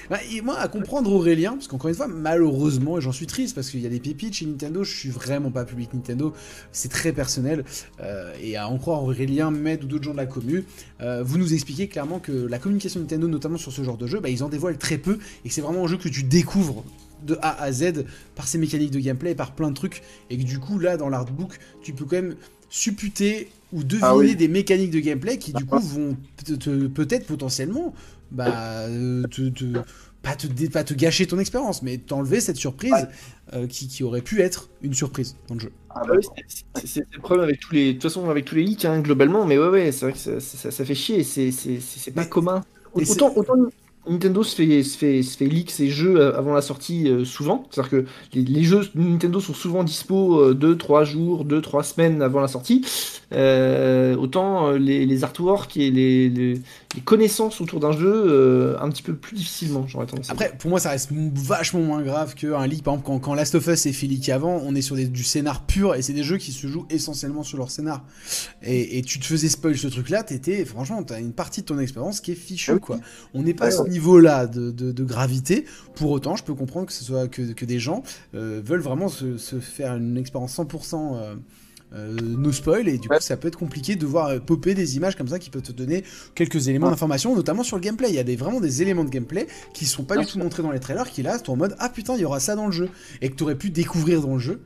Bah, 0.08 0.18
et 0.30 0.40
moi, 0.40 0.58
à 0.58 0.68
comprendre 0.68 1.12
Aurélien, 1.12 1.52
parce 1.52 1.68
qu'encore 1.68 1.88
une 1.88 1.94
fois, 1.94 2.08
malheureusement, 2.08 2.98
et 2.98 3.00
j'en 3.00 3.12
suis 3.12 3.26
triste, 3.26 3.54
parce 3.54 3.70
qu'il 3.70 3.80
y 3.80 3.86
a 3.86 3.90
des 3.90 4.00
pépites 4.00 4.34
chez 4.34 4.46
Nintendo, 4.46 4.82
je 4.82 4.96
suis 4.96 5.10
vraiment 5.10 5.50
pas 5.50 5.64
public 5.64 5.92
Nintendo, 5.92 6.32
c'est 6.72 6.90
très 6.90 7.12
personnel, 7.12 7.64
euh, 8.00 8.32
et 8.40 8.56
à 8.56 8.68
en 8.68 8.78
croire 8.78 9.04
Aurélien, 9.04 9.50
Med 9.50 9.84
ou 9.84 9.86
d'autres 9.86 10.04
gens 10.04 10.12
de 10.12 10.16
la 10.16 10.26
commu, 10.26 10.64
euh, 11.02 11.22
vous 11.22 11.36
nous 11.36 11.52
expliquez 11.52 11.88
clairement 11.88 12.20
que 12.20 12.32
la 12.32 12.58
communication 12.58 13.00
Nintendo, 13.00 13.28
notamment 13.28 13.58
sur 13.58 13.72
ce 13.72 13.82
genre 13.82 13.98
de 13.98 14.06
jeu, 14.06 14.20
bah, 14.20 14.30
ils 14.30 14.42
en 14.42 14.48
dévoilent 14.48 14.78
très 14.78 14.98
peu, 14.98 15.18
et 15.44 15.48
que 15.48 15.54
c'est 15.54 15.60
vraiment 15.60 15.84
un 15.84 15.88
jeu 15.88 15.98
que 15.98 16.08
tu 16.08 16.22
découvres 16.22 16.84
de 17.26 17.36
A 17.42 17.62
à 17.62 17.70
Z 17.70 18.04
par 18.34 18.48
ses 18.48 18.58
mécaniques 18.58 18.90
de 18.90 18.98
gameplay 18.98 19.34
par 19.34 19.54
plein 19.54 19.70
de 19.70 19.74
trucs, 19.74 20.02
et 20.30 20.38
que 20.38 20.42
du 20.42 20.58
coup, 20.58 20.78
là, 20.78 20.96
dans 20.96 21.10
l'artbook, 21.10 21.58
tu 21.82 21.92
peux 21.92 22.04
quand 22.04 22.16
même 22.16 22.36
supputer 22.72 23.48
ou 23.72 23.84
deviner 23.84 24.00
Ah 24.08 24.16
oui. 24.16 24.34
des 24.34 24.48
mécaniques 24.48 24.90
de 24.90 24.98
gameplay 25.00 25.36
qui 25.38 25.52
du 25.52 25.64
coup 25.66 25.78
vont 25.78 26.16
peut-être 26.94 27.26
potentiellement 27.26 27.94
bah, 28.30 28.86
euh, 28.88 29.24
te, 29.24 29.48
te- 29.50 29.78
pas, 30.22 30.34
te, 30.36 30.46
dé- 30.46 30.70
pas 30.70 30.82
te 30.82 30.94
gâcher 30.94 31.26
ton 31.26 31.38
expérience, 31.38 31.82
mais 31.82 31.98
t'enlever 31.98 32.40
cette 32.40 32.56
surprise 32.56 33.08
euh, 33.52 33.66
qui, 33.66 33.88
qui 33.88 34.02
aurait 34.04 34.22
pu 34.22 34.40
être 34.40 34.70
une 34.80 34.94
surprise 34.94 35.36
dans 35.48 35.54
le 35.56 35.60
jeu. 35.60 35.72
Ah, 35.90 36.02
Ah 36.06 36.12
oui, 36.16 36.26
c'est- 36.84 37.04
le 37.12 37.20
problème 37.20 37.44
avec 37.44 37.60
tous 37.60 37.74
les. 37.74 37.88
De 37.88 37.92
toute 37.92 38.04
façon, 38.04 38.30
avec 38.30 38.46
tous 38.46 38.54
les 38.54 38.62
leaks, 38.62 38.86
hein, 38.86 39.00
globalement, 39.00 39.44
mais 39.44 39.58
ouais, 39.58 39.68
ouais, 39.68 39.92
c'est 39.92 40.06
vrai 40.06 40.12
que 40.14 40.18
ça, 40.18 40.40
ça- 40.40 40.70
ça 40.70 40.84
fait 40.86 40.94
chier, 40.94 41.24
c'est 41.24 41.50
c'est- 41.50 41.80
c'est- 41.80 41.98
c'est 41.98 42.10
pas 42.12 42.22
Mais- 42.22 42.28
commun. 42.28 42.64
Autant, 42.94 43.32
autant, 43.36 43.54
Nintendo 44.08 44.42
se 44.42 44.56
fait, 44.56 44.82
se, 44.82 44.98
fait, 44.98 45.22
se 45.22 45.36
fait 45.36 45.46
leak 45.46 45.70
ses 45.70 45.88
jeux 45.88 46.20
euh, 46.20 46.36
avant 46.36 46.54
la 46.54 46.62
sortie 46.62 47.08
euh, 47.08 47.24
souvent. 47.24 47.66
C'est-à-dire 47.70 47.90
que 47.90 48.06
les, 48.34 48.42
les 48.42 48.64
jeux 48.64 48.82
Nintendo 48.94 49.40
sont 49.40 49.54
souvent 49.54 49.84
dispo 49.84 50.52
2-3 50.54 51.04
jours, 51.04 51.44
2-3 51.44 51.82
semaines 51.84 52.22
avant 52.22 52.40
la 52.40 52.48
sortie. 52.48 52.84
Euh, 53.32 54.14
autant 54.16 54.68
euh, 54.68 54.78
les, 54.78 55.06
les 55.06 55.24
artworks 55.24 55.76
et 55.76 55.90
les, 55.90 56.28
les, 56.28 56.60
les 56.94 57.00
connaissances 57.00 57.60
autour 57.60 57.80
d'un 57.80 57.92
jeu 57.92 58.12
euh, 58.12 58.76
un 58.78 58.90
petit 58.90 59.02
peu 59.02 59.14
plus 59.14 59.34
difficilement, 59.36 59.86
j'aurais 59.86 60.06
tendance 60.06 60.28
à 60.30 60.34
dire. 60.34 60.42
Après, 60.46 60.56
pour 60.58 60.68
moi, 60.70 60.78
ça 60.78 60.90
reste 60.90 61.10
vachement 61.12 61.80
moins 61.80 62.02
grave 62.02 62.34
qu'un 62.34 62.66
leak. 62.66 62.82
Par 62.84 62.94
exemple, 62.94 63.06
quand, 63.06 63.18
quand 63.18 63.34
Last 63.34 63.54
of 63.54 63.66
Us 63.66 63.86
est 63.86 63.92
fait 63.92 64.30
avant, 64.30 64.60
on 64.64 64.74
est 64.74 64.82
sur 64.82 64.94
des- 64.96 65.06
du 65.08 65.24
scénar 65.24 65.64
pur 65.64 65.94
et 65.94 66.02
c'est 66.02 66.12
des 66.12 66.22
jeux 66.22 66.36
qui 66.36 66.52
se 66.52 66.66
jouent 66.66 66.86
essentiellement 66.90 67.42
sur 67.42 67.56
leur 67.58 67.70
scénar. 67.70 68.04
Et, 68.62 68.98
et 68.98 69.02
tu 69.02 69.18
te 69.18 69.24
faisais 69.24 69.48
spoil 69.48 69.76
ce 69.76 69.88
truc-là, 69.88 70.22
t'étais, 70.22 70.64
franchement, 70.64 71.02
t'as 71.02 71.18
une 71.18 71.32
partie 71.32 71.62
de 71.62 71.66
ton 71.66 71.78
expérience 71.78 72.20
qui 72.20 72.32
est 72.32 72.36
fichue, 72.36 72.72
Ah 72.74 72.78
quoi. 72.78 72.98
On 73.32 73.42
n'est 73.42 73.54
pas 73.54 73.66
à 73.66 73.70
ce 73.70 73.88
niveau-là 73.88 74.46
de, 74.46 74.70
de- 74.70 74.92
de 74.92 75.04
gravité. 75.04 75.64
Pour 75.94 76.10
autant, 76.10 76.36
je 76.36 76.44
peux 76.44 76.54
comprendre 76.54 76.86
que 76.86 76.92
ce 76.92 77.04
soit 77.04 77.26
que, 77.28 77.52
que 77.52 77.64
des 77.64 77.78
gens 77.78 78.02
euh, 78.34 78.60
veulent 78.64 78.80
vraiment 78.80 79.08
se, 79.08 79.38
se 79.38 79.60
faire 79.60 79.96
une 79.96 80.18
expérience 80.18 80.56
100% 80.58 81.16
euh, 81.16 81.34
euh, 81.94 82.16
no 82.20 82.52
spoil 82.52 82.88
et 82.88 82.98
du 82.98 83.08
coup 83.08 83.14
ça 83.20 83.36
peut 83.36 83.48
être 83.48 83.58
compliqué 83.58 83.96
de 83.96 84.06
voir 84.06 84.26
euh, 84.28 84.38
popper 84.38 84.74
des 84.74 84.96
images 84.96 85.16
comme 85.16 85.28
ça 85.28 85.38
qui 85.38 85.50
peuvent 85.50 85.62
te 85.62 85.72
donner 85.72 86.04
quelques 86.34 86.68
éléments 86.68 86.88
d'information 86.90 87.34
notamment 87.36 87.62
sur 87.62 87.76
le 87.76 87.82
gameplay 87.82 88.08
il 88.08 88.14
y 88.14 88.18
a 88.18 88.24
des, 88.24 88.36
vraiment 88.36 88.60
des 88.60 88.82
éléments 88.82 89.04
de 89.04 89.10
gameplay 89.10 89.46
qui 89.74 89.84
sont 89.84 90.04
pas 90.04 90.14
Bien 90.16 90.24
du 90.24 90.30
tout 90.32 90.38
montrés 90.38 90.62
dans 90.62 90.70
les 90.72 90.80
trailers 90.80 91.10
qui 91.10 91.22
là 91.22 91.38
t'es 91.38 91.50
en 91.50 91.56
mode 91.56 91.76
ah 91.78 91.88
putain 91.88 92.14
il 92.14 92.20
y 92.20 92.24
aura 92.24 92.40
ça 92.40 92.56
dans 92.56 92.66
le 92.66 92.72
jeu 92.72 92.88
et 93.20 93.30
que 93.30 93.36
t'aurais 93.36 93.56
pu 93.56 93.70
découvrir 93.70 94.20
dans 94.22 94.32
le 94.34 94.38
jeu 94.38 94.62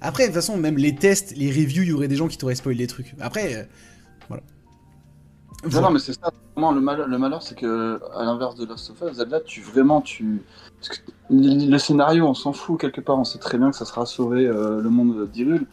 après 0.00 0.24
de 0.24 0.28
toute 0.28 0.36
façon 0.36 0.56
même 0.56 0.76
les 0.76 0.94
tests 0.94 1.36
les 1.36 1.50
reviews 1.50 1.82
il 1.82 1.88
y 1.88 1.92
aurait 1.92 2.08
des 2.08 2.16
gens 2.16 2.28
qui 2.28 2.38
t'auraient 2.38 2.54
spoilé 2.54 2.78
des 2.78 2.86
trucs 2.86 3.14
après 3.20 3.54
euh, 3.56 3.62
voilà 4.28 4.42
Non, 5.72 5.80
non, 5.80 5.90
mais 5.90 5.98
c'est 5.98 6.12
ça. 6.12 6.30
Vraiment, 6.54 6.70
le, 6.72 6.80
mal- 6.80 7.06
le 7.08 7.18
malheur, 7.18 7.42
c'est 7.42 7.56
que, 7.56 7.98
à 8.14 8.22
l'inverse 8.24 8.54
de 8.54 8.64
Last 8.64 8.90
of 8.90 9.02
Us, 9.10 9.16
Zelda, 9.16 9.40
tu 9.40 9.60
vraiment, 9.60 10.00
tu. 10.00 10.40
parce 10.78 10.88
que 10.98 11.02
le, 11.30 11.68
le 11.68 11.78
scénario, 11.78 12.26
on 12.28 12.34
s'en 12.34 12.52
fout 12.52 12.80
quelque 12.80 13.00
part. 13.00 13.18
On 13.18 13.24
sait 13.24 13.38
très 13.40 13.58
bien 13.58 13.70
que 13.72 13.76
ça 13.76 13.84
sera 13.84 14.06
sauver 14.06 14.46
euh, 14.46 14.80
le 14.80 14.88
monde 14.88 15.28
d'Hyrule. 15.32 15.66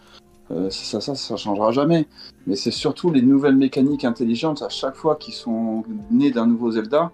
Euh, 0.52 0.70
ça, 0.70 1.02
ça, 1.02 1.16
ça 1.16 1.38
changera 1.38 1.72
jamais. 1.72 2.06
Mais 2.48 2.56
c'est 2.56 2.72
surtout 2.72 3.12
les 3.12 3.22
nouvelles 3.22 3.56
mécaniques 3.56 4.06
intelligentes 4.06 4.62
à 4.62 4.70
chaque 4.70 4.96
fois 4.96 5.16
qui 5.16 5.32
sont 5.32 5.84
nées 6.12 6.32
d'un 6.32 6.46
nouveau 6.46 6.72
Zelda. 6.72 7.12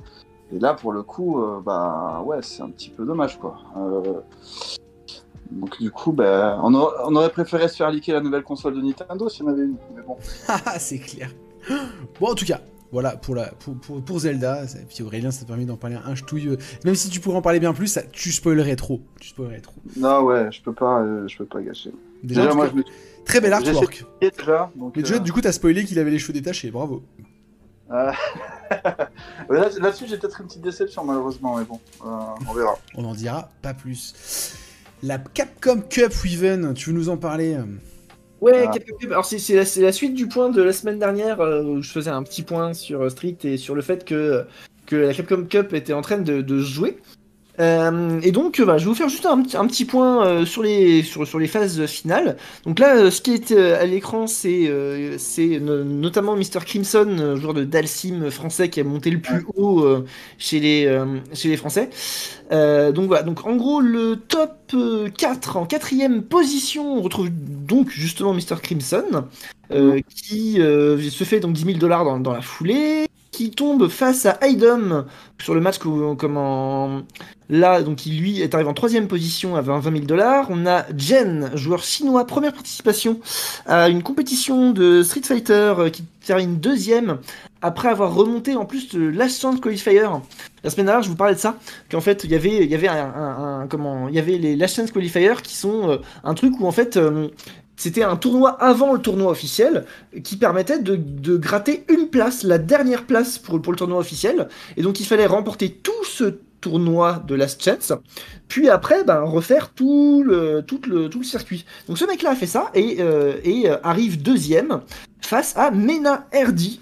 Et 0.54 0.60
là, 0.60 0.74
pour 0.74 0.92
le 0.92 1.02
coup, 1.04 1.42
euh, 1.42 1.62
bah 1.66 2.22
ouais, 2.26 2.40
c'est 2.42 2.62
un 2.62 2.70
petit 2.70 2.90
peu 2.90 3.06
dommage, 3.06 3.40
quoi. 3.40 3.58
Euh, 3.78 4.20
donc 5.52 5.80
du 5.80 5.92
coup, 5.92 6.12
bah, 6.12 6.60
on, 6.64 6.74
aurait, 6.74 6.96
on 7.06 7.16
aurait 7.16 7.30
préféré 7.32 7.68
se 7.68 7.76
faire 7.78 7.90
liquer 7.92 8.14
la 8.14 8.22
nouvelle 8.22 8.44
console 8.44 8.76
de 8.76 8.82
Nintendo 8.82 9.30
si 9.30 9.44
on 9.44 9.48
avait 9.48 9.64
une. 9.64 9.76
Mais 9.96 10.02
bon. 10.02 10.18
Ah, 10.48 10.78
c'est 10.80 11.00
clair. 11.00 11.30
Bon, 12.20 12.32
en 12.32 12.36
tout 12.36 12.46
cas, 12.46 12.60
voilà 12.92 13.16
pour, 13.16 13.36
la, 13.36 13.48
pour, 13.52 13.76
pour, 13.76 14.02
pour 14.02 14.20
Zelda. 14.20 14.64
Et 14.66 14.86
puis 14.90 15.04
Aurélien, 15.04 15.32
ça 15.32 15.42
t'a 15.42 15.48
permis 15.48 15.66
d'en 15.66 15.78
parler 15.78 15.98
un 16.04 16.16
ch'touille. 16.16 16.50
euh, 16.50 16.58
Même 16.86 16.96
si 16.96 17.10
tu 17.10 17.20
pourrais 17.22 17.38
en 17.38 17.42
parler 17.42 17.60
bien 17.62 17.74
plus, 17.74 17.88
ça, 17.88 18.02
tu 18.12 18.32
spoilerais 18.32 18.76
trop. 18.76 19.02
Tu 19.20 19.30
spoilerais 19.30 19.62
trop. 19.62 19.76
Non, 19.98 20.22
ouais, 20.24 20.52
je 20.52 20.62
peux 20.62 20.74
pas, 20.74 21.02
euh, 21.02 21.28
je 21.28 21.38
peux 21.38 21.46
pas 21.46 21.62
gâcher. 21.62 21.92
Déjà, 22.24 22.54
moi, 22.54 22.66
cas, 22.66 22.72
je 22.74 22.78
me 22.80 22.84
très 23.26 23.42
bel 23.42 23.54
artwork. 23.54 23.96
suis 23.96 24.06
déjà. 24.38 24.72
Donc, 24.76 24.96
Mais 24.96 25.04
déjà, 25.04 25.16
euh, 25.16 25.20
du 25.20 25.32
coup, 25.32 25.42
t'as 25.42 25.52
spoilé 25.52 25.86
qu'il 25.86 26.00
avait 26.00 26.12
les 26.12 26.20
cheveux 26.20 26.34
détachés. 26.34 26.72
Bravo. 26.72 27.04
euh, 27.92 28.12
là- 29.50 29.70
Là-dessus, 29.80 30.06
j'ai 30.08 30.18
peut-être 30.18 30.40
une 30.42 30.48
petite 30.48 30.62
déception, 30.62 31.04
malheureusement, 31.04 31.58
mais 31.58 31.66
bon, 31.66 31.80
euh, 32.06 32.10
on 32.50 32.54
verra. 32.54 32.78
On 32.96 33.02
n'en 33.02 33.14
dira 33.14 33.50
pas 33.62 33.74
plus. 33.74 34.56
La 35.04 35.18
Capcom 35.18 35.82
Cup 35.90 36.14
Weaven, 36.24 36.74
tu 36.74 36.92
veux 36.92 36.96
nous 36.96 37.10
en 37.10 37.18
parler? 37.18 37.58
Ouais, 38.40 38.66
Ah. 38.68 38.72
Capcom 38.72 38.96
Cup. 38.98 39.12
Alors 39.12 39.26
c'est 39.26 39.56
la, 39.82 39.92
suite 39.92 40.14
du 40.14 40.28
point 40.28 40.50
de 40.50 40.62
la 40.62 40.72
semaine 40.74 41.00
dernière 41.00 41.42
euh, 41.42 41.64
où 41.64 41.82
je 41.82 41.92
faisais 41.92 42.10
un 42.12 42.24
petit 42.24 42.44
point 42.44 42.74
sur 42.74 43.10
Street 43.12 43.38
et 43.44 43.58
sur 43.58 43.76
le 43.76 43.82
fait 43.82 44.06
que, 44.06 44.46
que 44.86 44.96
la 44.96 45.14
Capcom 45.14 45.44
Cup 45.46 45.74
était 45.74 45.94
en 45.94 46.02
train 46.02 46.18
de, 46.20 46.42
de 46.42 46.60
se 46.62 46.66
jouer. 46.72 46.98
Euh, 47.62 48.20
et 48.24 48.32
donc, 48.32 48.60
euh, 48.60 48.66
je 48.78 48.84
vais 48.86 48.90
vous 48.90 48.96
faire 48.96 49.08
juste 49.10 49.26
un, 49.26 49.42
petit- 49.44 49.56
un 49.56 49.68
petit 49.68 49.86
point 49.86 50.26
euh, 50.26 50.46
sur, 50.46 50.64
les, 50.64 51.04
sur, 51.04 51.28
sur 51.28 51.40
les 51.40 51.48
phases 51.48 51.86
finales. 51.86 52.36
Donc 52.66 52.80
là, 52.80 53.12
ce 53.12 53.22
qui 53.22 53.34
est 53.34 53.52
à 53.54 53.86
l'écran, 53.86 54.28
c'est 54.28 54.70
c'est 55.20 55.60
no- 55.60 55.84
notamment 55.84 56.36
Mr. 56.36 56.60
Crimson, 56.66 57.36
joueur 57.38 57.54
de 57.54 57.64
Dalsim 57.64 58.30
français 58.32 58.70
qui 58.70 58.80
a 58.80 58.84
monté 58.84 59.12
le 59.12 59.20
plus 59.22 59.46
haut 59.56 59.86
chez, 60.38 60.60
les, 60.60 61.02
chez 61.34 61.50
les 61.50 61.58
Français. 61.58 61.90
Donc 62.50 63.08
voilà, 63.08 63.24
donc 63.24 63.46
en 63.46 63.56
gros, 63.56 63.80
le 63.82 64.16
top 64.18 64.52
euh, 64.74 65.10
4 65.10 65.58
en 65.58 65.66
quatrième 65.66 66.24
position, 66.24 66.98
on 66.98 67.02
retrouve 67.02 67.30
donc 67.32 67.90
justement 67.90 68.34
Mr. 68.34 68.58
Crimson, 68.62 69.26
euh, 69.72 70.00
qui 70.16 70.62
euh, 70.62 70.98
se 71.10 71.24
fait 71.24 71.40
donc 71.40 71.54
10 71.54 71.66
000 71.66 71.78
dollars 71.78 72.04
dans, 72.06 72.20
dans 72.20 72.34
la 72.34 72.42
foulée, 72.42 73.06
qui 73.42 73.50
tombe 73.50 73.88
face 73.88 74.28
à 74.28 74.38
Idom 74.48 75.06
sur 75.42 75.56
le 75.56 75.62
match 75.62 75.80
que- 75.80 76.14
comment 76.14 77.02
là 77.50 77.82
donc 77.82 78.06
il 78.06 78.20
lui 78.22 78.40
est 78.40 78.54
arrivé 78.54 78.70
en 78.70 78.74
troisième 78.76 79.08
position 79.08 79.56
à 79.56 79.62
20 79.62 79.80
20 79.80 79.92
000 79.94 80.06
dollars. 80.06 80.46
On 80.52 80.68
a 80.68 80.86
Jen, 80.96 81.50
joueur 81.56 81.82
chinois, 81.84 82.26
première 82.28 82.54
participation 82.54 83.20
à 83.66 83.90
une 83.90 84.04
compétition 84.04 84.70
de 84.72 85.02
Street 85.02 85.22
Fighter 85.24 85.74
euh, 85.80 85.90
qui 85.90 86.04
termine 86.24 86.58
deuxième 86.58 87.18
après 87.64 87.90
avoir 87.90 88.14
remonté 88.14 88.56
en 88.56 88.66
plus 88.66 88.90
de 88.90 89.02
Last 89.02 89.42
Chance 89.42 89.60
Qualifier. 89.60 90.04
La 90.64 90.70
semaine 90.70 90.86
dernière, 90.86 91.02
je 91.04 91.10
vous 91.10 91.16
parlais 91.16 91.34
de 91.34 91.40
ça, 91.40 91.58
qu'en 91.92 92.02
fait 92.02 92.24
il 92.24 92.30
y 92.32 92.36
avait 92.36 92.64
il 92.64 92.70
y 92.70 92.76
avait 92.76 92.88
un- 92.88 93.66
comment 93.70 94.08
il 94.08 94.14
y 94.16 94.20
avait 94.20 94.38
les 94.38 94.56
Last 94.56 94.76
Chance 94.76 94.92
Qualifier 94.92 95.34
qui 95.44 95.56
sont 95.56 95.90
euh, 95.90 95.98
un 96.24 96.36
truc 96.36 96.54
où 96.60 96.68
en 96.68 96.72
fait 96.72 96.98
euh, 96.98 97.30
c'était 97.82 98.04
un 98.04 98.16
tournoi 98.16 98.52
avant 98.62 98.94
le 98.94 99.00
tournoi 99.00 99.32
officiel 99.32 99.86
qui 100.24 100.38
permettait 100.38 100.78
de, 100.78 101.36
gratter 101.38 101.84
une 101.90 102.10
place, 102.10 102.44
la 102.44 102.60
dernière 102.60 103.08
place 103.08 103.40
pour, 103.40 103.58
le 103.58 103.76
tournoi 103.76 103.98
officiel. 103.98 104.50
Et 104.78 104.84
donc 104.84 105.00
il 105.00 105.06
fallait 105.08 105.26
remporter 105.26 105.72
tout 105.72 106.06
ce 106.06 106.36
tournoi 106.62 107.24
de 107.28 107.34
Last 107.34 107.64
Chance, 107.64 107.92
puis 108.48 108.70
après 108.70 109.04
ben, 109.04 109.22
refaire 109.22 109.70
tout 109.70 110.24
le 110.24 110.64
circuit. 111.24 111.66
Donc 111.88 111.98
ce 111.98 112.06
mec-là 112.06 112.32
a 112.32 112.36
fait 112.36 112.46
ça 112.46 112.70
et, 112.76 112.98
euh, 113.00 113.38
et 113.44 113.68
euh, 113.68 113.78
arrive 113.82 114.22
deuxième 114.22 114.82
face 115.20 115.58
à 115.58 115.72
Mena 115.72 116.28
Erdi. 116.32 116.82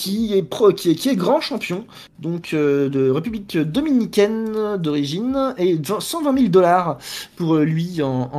Qui 0.00 0.32
est, 0.34 0.42
pro, 0.42 0.72
qui, 0.72 0.88
est, 0.90 1.14
grand 1.14 1.42
champion 1.42 1.84
donc 2.20 2.54
euh, 2.54 2.88
de 2.88 3.10
République 3.10 3.58
dominicaine 3.58 4.78
d'origine 4.78 5.54
et 5.58 5.74
20 5.74 6.00
120 6.00 6.38
000 6.38 6.48
dollars 6.48 6.96
pour 7.36 7.56
euh, 7.56 7.64
lui 7.64 8.00
en, 8.00 8.30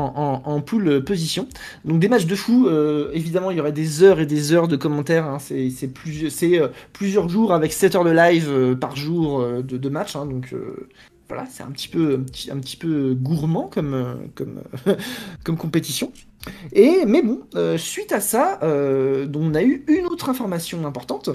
en, 0.44 0.62
pool 0.62 1.04
position. 1.04 1.48
Donc 1.86 2.00
des 2.00 2.10
matchs 2.10 2.26
de 2.26 2.34
fou, 2.34 2.68
euh, 2.68 3.12
évidemment 3.14 3.52
il 3.52 3.58
y 3.58 3.60
aurait 3.60 3.72
des 3.72 4.02
heures 4.02 4.20
et 4.20 4.26
des 4.26 4.54
heures 4.54 4.68
de 4.68 4.76
commentaires, 4.76 5.28
hein. 5.28 5.38
c'est 5.38 5.70
c'est 5.70 5.88
plus- 5.88 6.32
c'est, 6.32 6.60
euh, 6.60 6.70
plusieurs 6.94 7.30
jours 7.30 7.54
avec 7.54 7.74
7 7.74 7.94
heures 7.94 8.06
de 8.06 8.10
live 8.10 8.50
euh, 8.50 8.74
par 8.76 8.96
jour 8.96 9.42
euh, 9.42 9.62
de, 9.62 9.90
match, 9.90 10.16
hein. 10.16 10.26
donc 10.26 10.54
euh, 10.54 10.88
voilà, 11.30 11.46
c'est 11.46 11.62
un 11.62 11.70
petit 11.70 11.90
peu, 11.90 12.24
un 12.50 12.58
petit, 12.60 12.76
peu 12.76 13.14
gourmand 13.14 13.70
euh, 13.78 14.16
comme 14.34 15.58
compétition. 15.58 16.12
Et, 16.74 17.06
mais 17.06 17.22
bon, 17.22 17.42
euh, 17.56 17.78
suite 17.78 18.12
à 18.12 18.22
ça, 18.22 18.60
euh, 18.64 19.28
on 19.36 19.54
a 19.54 19.62
eu 19.62 19.84
une 19.88 20.06
autre 20.06 20.30
information 20.30 20.86
importante, 20.86 21.30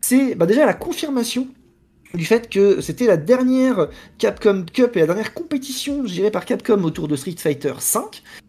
c'est 0.00 0.34
bah, 0.34 0.46
déjà 0.46 0.66
la 0.66 0.74
confirmation 0.74 1.48
du 2.14 2.24
fait 2.24 2.50
que 2.50 2.80
c'était 2.80 3.06
la 3.06 3.16
dernière 3.16 3.88
Capcom 4.18 4.64
Cup 4.70 4.96
et 4.96 5.00
la 5.00 5.06
dernière 5.06 5.32
compétition 5.32 6.06
gérée 6.06 6.30
par 6.30 6.44
Capcom 6.44 6.82
autour 6.84 7.08
de 7.08 7.16
Street 7.16 7.34
Fighter 7.38 7.72
V, 7.72 8.00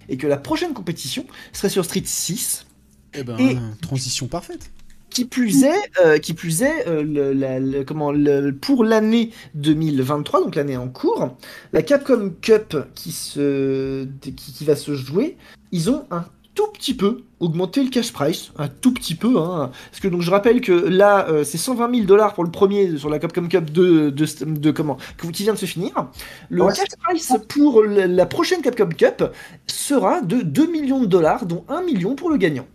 et 0.10 0.18
que 0.18 0.28
la 0.28 0.38
prochaine 0.38 0.74
compétition 0.74 1.26
serait 1.54 1.70
sur 1.70 1.86
Street 1.86 2.04
6. 2.06 2.66
Eh 3.14 3.24
ben, 3.24 3.38
Et- 3.38 3.58
transition 3.82 4.28
parfaite. 4.28 4.72
Qui 5.14 5.26
plus 5.26 5.64
est, 5.64 5.92
euh, 6.04 6.18
qui 6.18 6.34
plus 6.34 6.64
est 6.64 6.88
euh, 6.88 7.04
le- 7.04 7.34
la- 7.34 7.60
le- 7.60 7.84
comment, 7.84 8.12
le- 8.12 8.52
pour 8.52 8.84
l'année 8.84 9.30
2023, 9.54 10.42
donc 10.44 10.56
l'année 10.56 10.76
en 10.78 10.88
cours, 10.88 11.38
la 11.72 11.84
Capcom 11.84 12.32
Cup 12.42 12.76
qui, 12.96 13.12
se, 13.12 14.06
qui, 14.22 14.34
qui 14.34 14.66
va 14.66 14.76
se 14.76 14.96
jouer, 14.96 15.38
ils 15.72 15.90
ont 15.92 16.06
un 16.10 16.26
tout 16.56 16.68
petit 16.74 16.94
peu 16.94 17.22
augmenté 17.40 17.84
le 17.84 17.90
cash 17.90 18.12
price, 18.14 18.52
un 18.58 18.68
tout 18.68 18.94
petit 18.94 19.16
peu, 19.16 19.40
hein, 19.40 19.72
parce 19.90 20.00
que 20.00 20.08
donc 20.08 20.22
je 20.22 20.30
rappelle 20.32 20.62
que 20.62 20.72
là 20.72 21.28
euh, 21.30 21.44
c'est 21.44 21.58
120 21.58 21.92
000 21.94 22.06
dollars 22.06 22.34
pour 22.36 22.44
le 22.44 22.52
premier 22.52 22.98
sur 22.98 23.10
la 23.10 23.18
Capcom 23.20 23.48
Cup 23.48 23.72
de, 23.72 24.10
de, 24.12 24.26
de 24.46 24.72
comment 24.72 24.98
qui 25.32 25.44
vient 25.44 25.54
de 25.54 25.58
se 25.60 25.66
finir. 25.66 26.10
Le 26.50 26.64
Ouais, 26.64 26.74
cash 26.74 26.88
price 27.04 27.34
pour 27.50 27.84
la 27.84 28.06
la 28.08 28.26
prochaine 28.28 28.62
Capcom 28.62 28.90
Cup 28.90 29.24
sera 29.68 30.22
de 30.22 30.42
2 30.42 30.68
millions 30.72 31.02
de 31.02 31.08
dollars, 31.08 31.46
dont 31.46 31.66
1 31.70 31.82
million 31.84 32.16
pour 32.16 32.30
le 32.30 32.38
gagnant. 32.38 32.66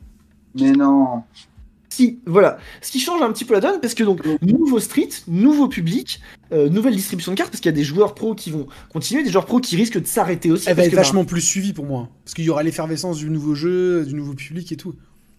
Mais 0.55 0.73
non. 0.73 1.23
Voilà. 2.27 2.59
Ce 2.81 2.91
qui 2.91 3.01
change 3.01 3.23
un 3.23 3.33
petit 3.33 3.45
peu 3.45 3.55
la 3.55 3.61
donne, 3.61 3.81
parce 3.81 3.95
que 3.95 4.05
donc, 4.05 4.21
nouveau 4.43 4.81
street, 4.81 5.09
nouveau 5.27 5.69
public, 5.69 6.21
euh, 6.53 6.69
nouvelle 6.69 6.95
distribution 6.95 7.33
de 7.33 7.37
cartes, 7.37 7.51
parce 7.51 7.61
qu'il 7.61 7.71
y 7.71 7.75
a 7.75 7.77
des 7.77 7.85
joueurs 7.85 8.15
pros 8.15 8.35
qui 8.35 8.51
vont 8.51 8.67
continuer, 8.93 9.23
des 9.23 9.31
joueurs 9.31 9.47
pros 9.47 9.61
qui 9.61 9.77
risquent 9.77 10.01
de 10.01 10.07
s'arrêter 10.07 10.51
aussi. 10.51 10.69
Elle 10.69 10.77
va 10.77 10.85
être 10.85 10.91
que, 10.91 10.97
bah, 10.97 11.03
vachement 11.03 11.25
plus 11.25 11.41
suivie 11.41 11.73
pour 11.73 11.85
moi. 11.85 12.09
Parce 12.25 12.35
qu'il 12.35 12.45
y 12.45 12.51
aura 12.51 12.63
l'effervescence 12.63 13.19
du 13.19 13.31
nouveau 13.31 13.55
jeu, 13.55 14.05
du 14.05 14.15
nouveau 14.15 14.35
public 14.35 14.71
et 14.73 14.77
tout. 14.77 14.95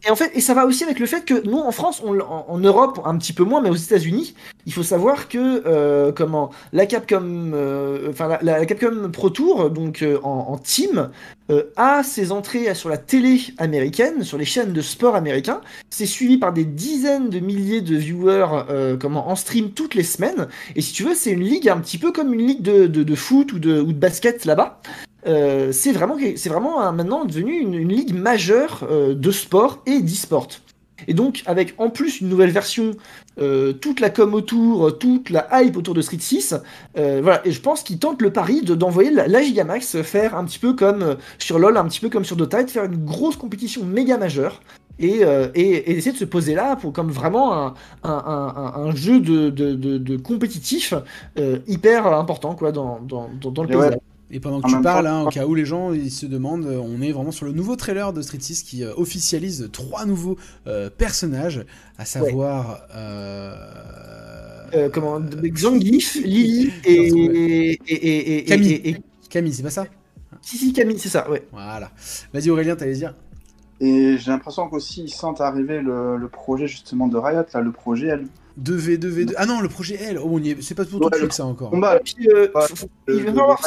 Et 0.08 0.12
en 0.12 0.16
fait, 0.16 0.32
et 0.34 0.40
ça 0.40 0.54
va 0.54 0.66
aussi 0.66 0.84
avec 0.84 1.00
le 1.00 1.06
fait 1.06 1.26
que 1.26 1.46
nous, 1.46 1.58
en 1.58 1.72
France, 1.72 2.02
on, 2.06 2.18
en, 2.20 2.46
en 2.48 2.58
Europe, 2.58 3.02
un 3.04 3.18
petit 3.18 3.34
peu 3.34 3.44
moins, 3.44 3.62
mais 3.62 3.70
aux 3.70 3.76
États-Unis, 3.76 4.34
il 4.66 4.74
faut 4.74 4.84
savoir 4.84 5.30
que 5.30 5.64
euh, 5.66 6.12
comment 6.12 6.52
la 6.74 6.86
Capcom, 6.86 7.52
euh, 7.54 8.12
la, 8.42 8.66
Capcom 8.66 9.10
Pro 9.12 9.30
Tour, 9.30 9.72
donc 9.72 10.02
euh, 10.02 10.20
en, 10.24 10.58
team, 10.58 11.10
a 11.78 12.04
ses 12.04 12.32
entrées 12.32 12.76
sur 12.76 12.90
la 12.90 12.98
télé 12.98 13.42
américaine, 13.58 14.24
sur 14.24 14.38
les 14.38 14.46
chaînes 14.46 14.72
de 14.72 14.82
sport 14.82 15.16
américains. 15.16 15.62
C'est 15.90 16.06
suivi 16.06 16.38
par 16.38 16.54
des 16.54 16.66
dizaines 16.66 17.32
de 17.32 17.40
milliers 17.40 17.82
de 17.82 17.96
viewers, 17.96 18.98
comment 19.00 19.30
en 19.30 19.36
stream 19.36 19.72
toutes 19.72 19.96
les 19.96 20.04
semaines. 20.04 20.48
Et 20.76 20.82
si 20.82 20.94
tu 20.94 21.04
veux, 21.04 21.16
c'est 21.16 21.32
une 21.32 21.44
ligue 21.44 21.68
un 21.68 21.80
petit 21.80 21.98
peu 21.98 22.12
comme 22.12 22.36
une 22.36 22.46
ligue 22.46 22.62
de, 22.62 23.16
foot 23.16 23.52
ou 23.54 23.58
de, 23.58 23.82
basket 23.82 24.46
là-bas. 24.46 24.80
C'est 25.26 25.92
vraiment, 25.92 26.18
c'est 26.36 26.50
vraiment 26.50 26.92
maintenant 26.94 27.26
devenu 27.26 27.54
une, 27.60 27.88
ligue 27.88 28.14
majeure 28.14 28.88
de 28.88 29.32
sport 29.32 29.82
et 29.88 30.02
d'e-sport. 30.02 30.50
Et 31.08 31.14
donc, 31.14 31.44
avec 31.46 31.74
en 31.78 31.90
plus 31.90 32.22
une 32.22 32.30
nouvelle 32.30 32.50
version, 32.52 32.92
euh, 33.40 33.74
toute 33.74 34.00
la 34.00 34.10
com 34.10 34.34
autour, 34.34 34.98
toute 34.98 35.30
la 35.30 35.48
hype 35.54 35.78
autour 35.78 35.94
de 35.94 36.02
Street 36.02 36.18
6, 36.20 36.56
euh, 36.98 37.20
voilà, 37.24 37.42
et 37.46 37.52
je 37.52 37.62
pense 37.62 37.84
qu'ils 37.84 38.00
tentent 38.00 38.22
le 38.22 38.32
pari 38.34 38.62
de- 38.62 38.76
d'envoyer 38.76 39.12
la, 39.12 39.28
la 39.28 39.42
Gigamax 39.42 40.02
faire 40.02 40.36
un 40.36 40.44
petit 40.46 40.60
peu 40.60 40.74
comme 40.74 41.02
euh, 41.04 41.16
sur 41.38 41.60
LoL, 41.60 41.78
un 41.78 41.86
petit 41.86 42.00
peu 42.00 42.10
comme 42.10 42.26
sur 42.26 42.36
Dota, 42.36 42.62
et 42.62 42.66
de 42.66 42.70
faire 42.70 42.84
une 42.86 43.04
grosse 43.06 43.36
compétition 43.38 43.84
méga 43.86 44.18
majeure. 44.18 44.60
Et, 45.02 45.20
euh, 45.24 45.48
et, 45.56 45.90
et 45.90 45.94
d'essayer 45.94 46.12
de 46.12 46.18
se 46.18 46.26
poser 46.26 46.56
là 46.56 46.76
pour 46.76 46.92
comme 46.92 47.10
vraiment 47.10 47.54
un, 47.54 47.74
un, 48.04 48.10
un, 48.12 48.54
un- 48.58 48.74
un 48.90 48.92
jeu 48.96 49.22
de, 49.22 49.50
de, 49.50 49.74
de, 49.74 49.98
de 49.98 50.18
compétitif 50.18 50.94
euh, 51.38 51.60
hyper 51.68 52.06
important 52.08 52.54
quoi 52.54 52.74
dans, 52.74 53.00
dans, 53.08 53.30
dans, 53.40 53.50
dans 53.52 53.64
le 53.64 53.70
ouais. 53.78 53.98
Et 54.32 54.40
pendant 54.40 54.62
que 54.62 54.68
En 54.68 54.78
tu 54.78 54.82
parles, 54.84 55.06
temps- 55.06 55.12
hein, 55.12 55.24
au 55.24 55.30
cas 55.30 55.46
où 55.48 55.56
les 55.56 55.66
gens 55.66 55.92
ils 55.92 56.12
se 56.12 56.26
demandent, 56.28 56.66
euh, 56.68 56.78
on 56.78 57.02
est 57.02 57.12
vraiment 57.12 57.32
sur 57.32 57.46
le 57.46 57.52
nouveau 57.52 57.76
trailer 57.76 58.14
de 58.14 58.22
Street 58.22 58.38
6 58.40 58.62
qui 58.64 58.84
euh, 58.84 58.94
officialise 58.96 59.70
trois 59.74 60.06
nouveaux 60.06 60.38
euh, 60.68 60.90
personnages, 60.96 61.66
à 61.98 62.06
savoir. 62.06 62.82
euh, 62.96 63.56
Euh, 64.76 64.90
comment 64.94 65.20
Zangief, 65.58 66.16
Lily 66.24 66.72
et, 66.86 66.94
et, 66.94 67.72
et, 67.88 67.96
et, 67.96 68.38
et- 68.40 68.44
Camille. 68.46 68.72
et- 68.74 68.90
et- 68.92 68.98
Camille, 69.30 69.54
c'est 69.54 69.64
pas 69.64 69.70
ça 69.72 69.86
si 70.42 70.58
si 70.58 70.72
Camille, 70.74 71.00
c'est 71.00 71.10
ça, 71.10 71.30
ouais. 71.30 71.44
Voilà. 71.52 71.92
Vas-y 72.34 72.50
Aurélien, 72.50 72.76
t'allais 72.76 72.94
dire 72.94 73.14
Et 73.82 74.16
j'ai 74.18 74.32
l'impression 74.32 74.70
qu'aussi 74.70 75.04
ils 75.04 75.10
sentent 75.10 75.42
arriver 75.42 75.82
le, 75.82 76.18
le 76.18 76.28
projet 76.30 76.68
justement 76.68 77.08
de 77.08 77.18
Riot, 77.18 77.44
là, 77.54 77.62
le 77.62 77.72
projet 77.72 78.08
L. 78.08 78.28
2V, 78.62 78.98
2V2. 79.00 79.34
Ah 79.38 79.46
non, 79.46 79.60
le 79.60 79.70
projet 79.70 79.96
L. 79.96 80.20
Oh, 80.22 80.28
on 80.32 80.40
y 80.40 80.52
est- 80.52 80.62
c'est 80.62 80.76
pas 80.76 80.86
tout 80.86 81.00
tout 81.00 81.10
de 81.10 81.16
Ouais, 81.16 81.20
suite 81.20 81.34
ça 81.34 81.46
encore. 81.46 81.72
Combat, 81.72 82.00
puis, 82.00 82.28
euh, 82.30 82.48
Ouais, 82.54 82.62
faut- 82.70 82.76
faut- 82.76 82.90
le- 83.08 83.16
il 83.16 83.24
va 83.26 83.32
le- 83.32 83.38
falloir- 83.38 83.62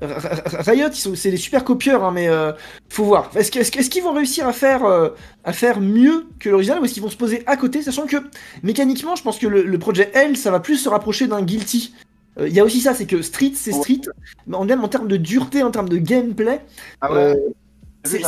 Riot, 0.00 0.90
c'est 0.92 1.30
des 1.30 1.36
super 1.36 1.64
copieurs, 1.64 2.04
hein, 2.04 2.12
mais 2.12 2.28
euh, 2.28 2.52
faut 2.88 3.04
voir. 3.04 3.30
Est-ce 3.34 3.56
est-ce 3.58 3.90
qu'ils 3.90 4.02
vont 4.02 4.12
réussir 4.12 4.46
à 4.46 4.52
faire, 4.52 4.84
euh, 4.84 5.10
à 5.44 5.52
faire 5.52 5.80
mieux 5.80 6.26
que 6.38 6.48
l'original 6.48 6.80
ou 6.80 6.84
est-ce 6.84 6.94
qu'ils 6.94 7.02
vont 7.02 7.10
se 7.10 7.16
poser 7.16 7.42
à 7.46 7.56
côté, 7.56 7.82
sachant 7.82 8.06
que 8.06 8.16
mécaniquement, 8.62 9.16
je 9.16 9.22
pense 9.22 9.38
que 9.38 9.46
le, 9.46 9.62
le 9.62 9.78
projet 9.78 10.10
L, 10.14 10.36
ça 10.36 10.50
va 10.50 10.60
plus 10.60 10.76
se 10.76 10.88
rapprocher 10.88 11.26
d'un 11.26 11.42
Guilty. 11.42 11.94
Euh, 12.38 12.48
Il 12.48 12.54
y 12.54 12.60
a 12.60 12.64
aussi 12.64 12.80
ça, 12.80 12.94
c'est 12.94 13.06
que 13.06 13.22
Street, 13.22 13.52
c'est. 13.54 13.72
Street, 13.72 14.00
mais 14.46 14.56
en 14.56 14.64
même 14.64 14.84
en 14.84 14.88
termes 14.88 15.08
de 15.08 15.16
dureté, 15.16 15.62
en 15.62 15.70
termes 15.70 15.88
de 15.88 15.98
gameplay, 15.98 16.60
Ah 17.00 17.12
ouais, 17.12 17.34
c'est- 18.04 18.18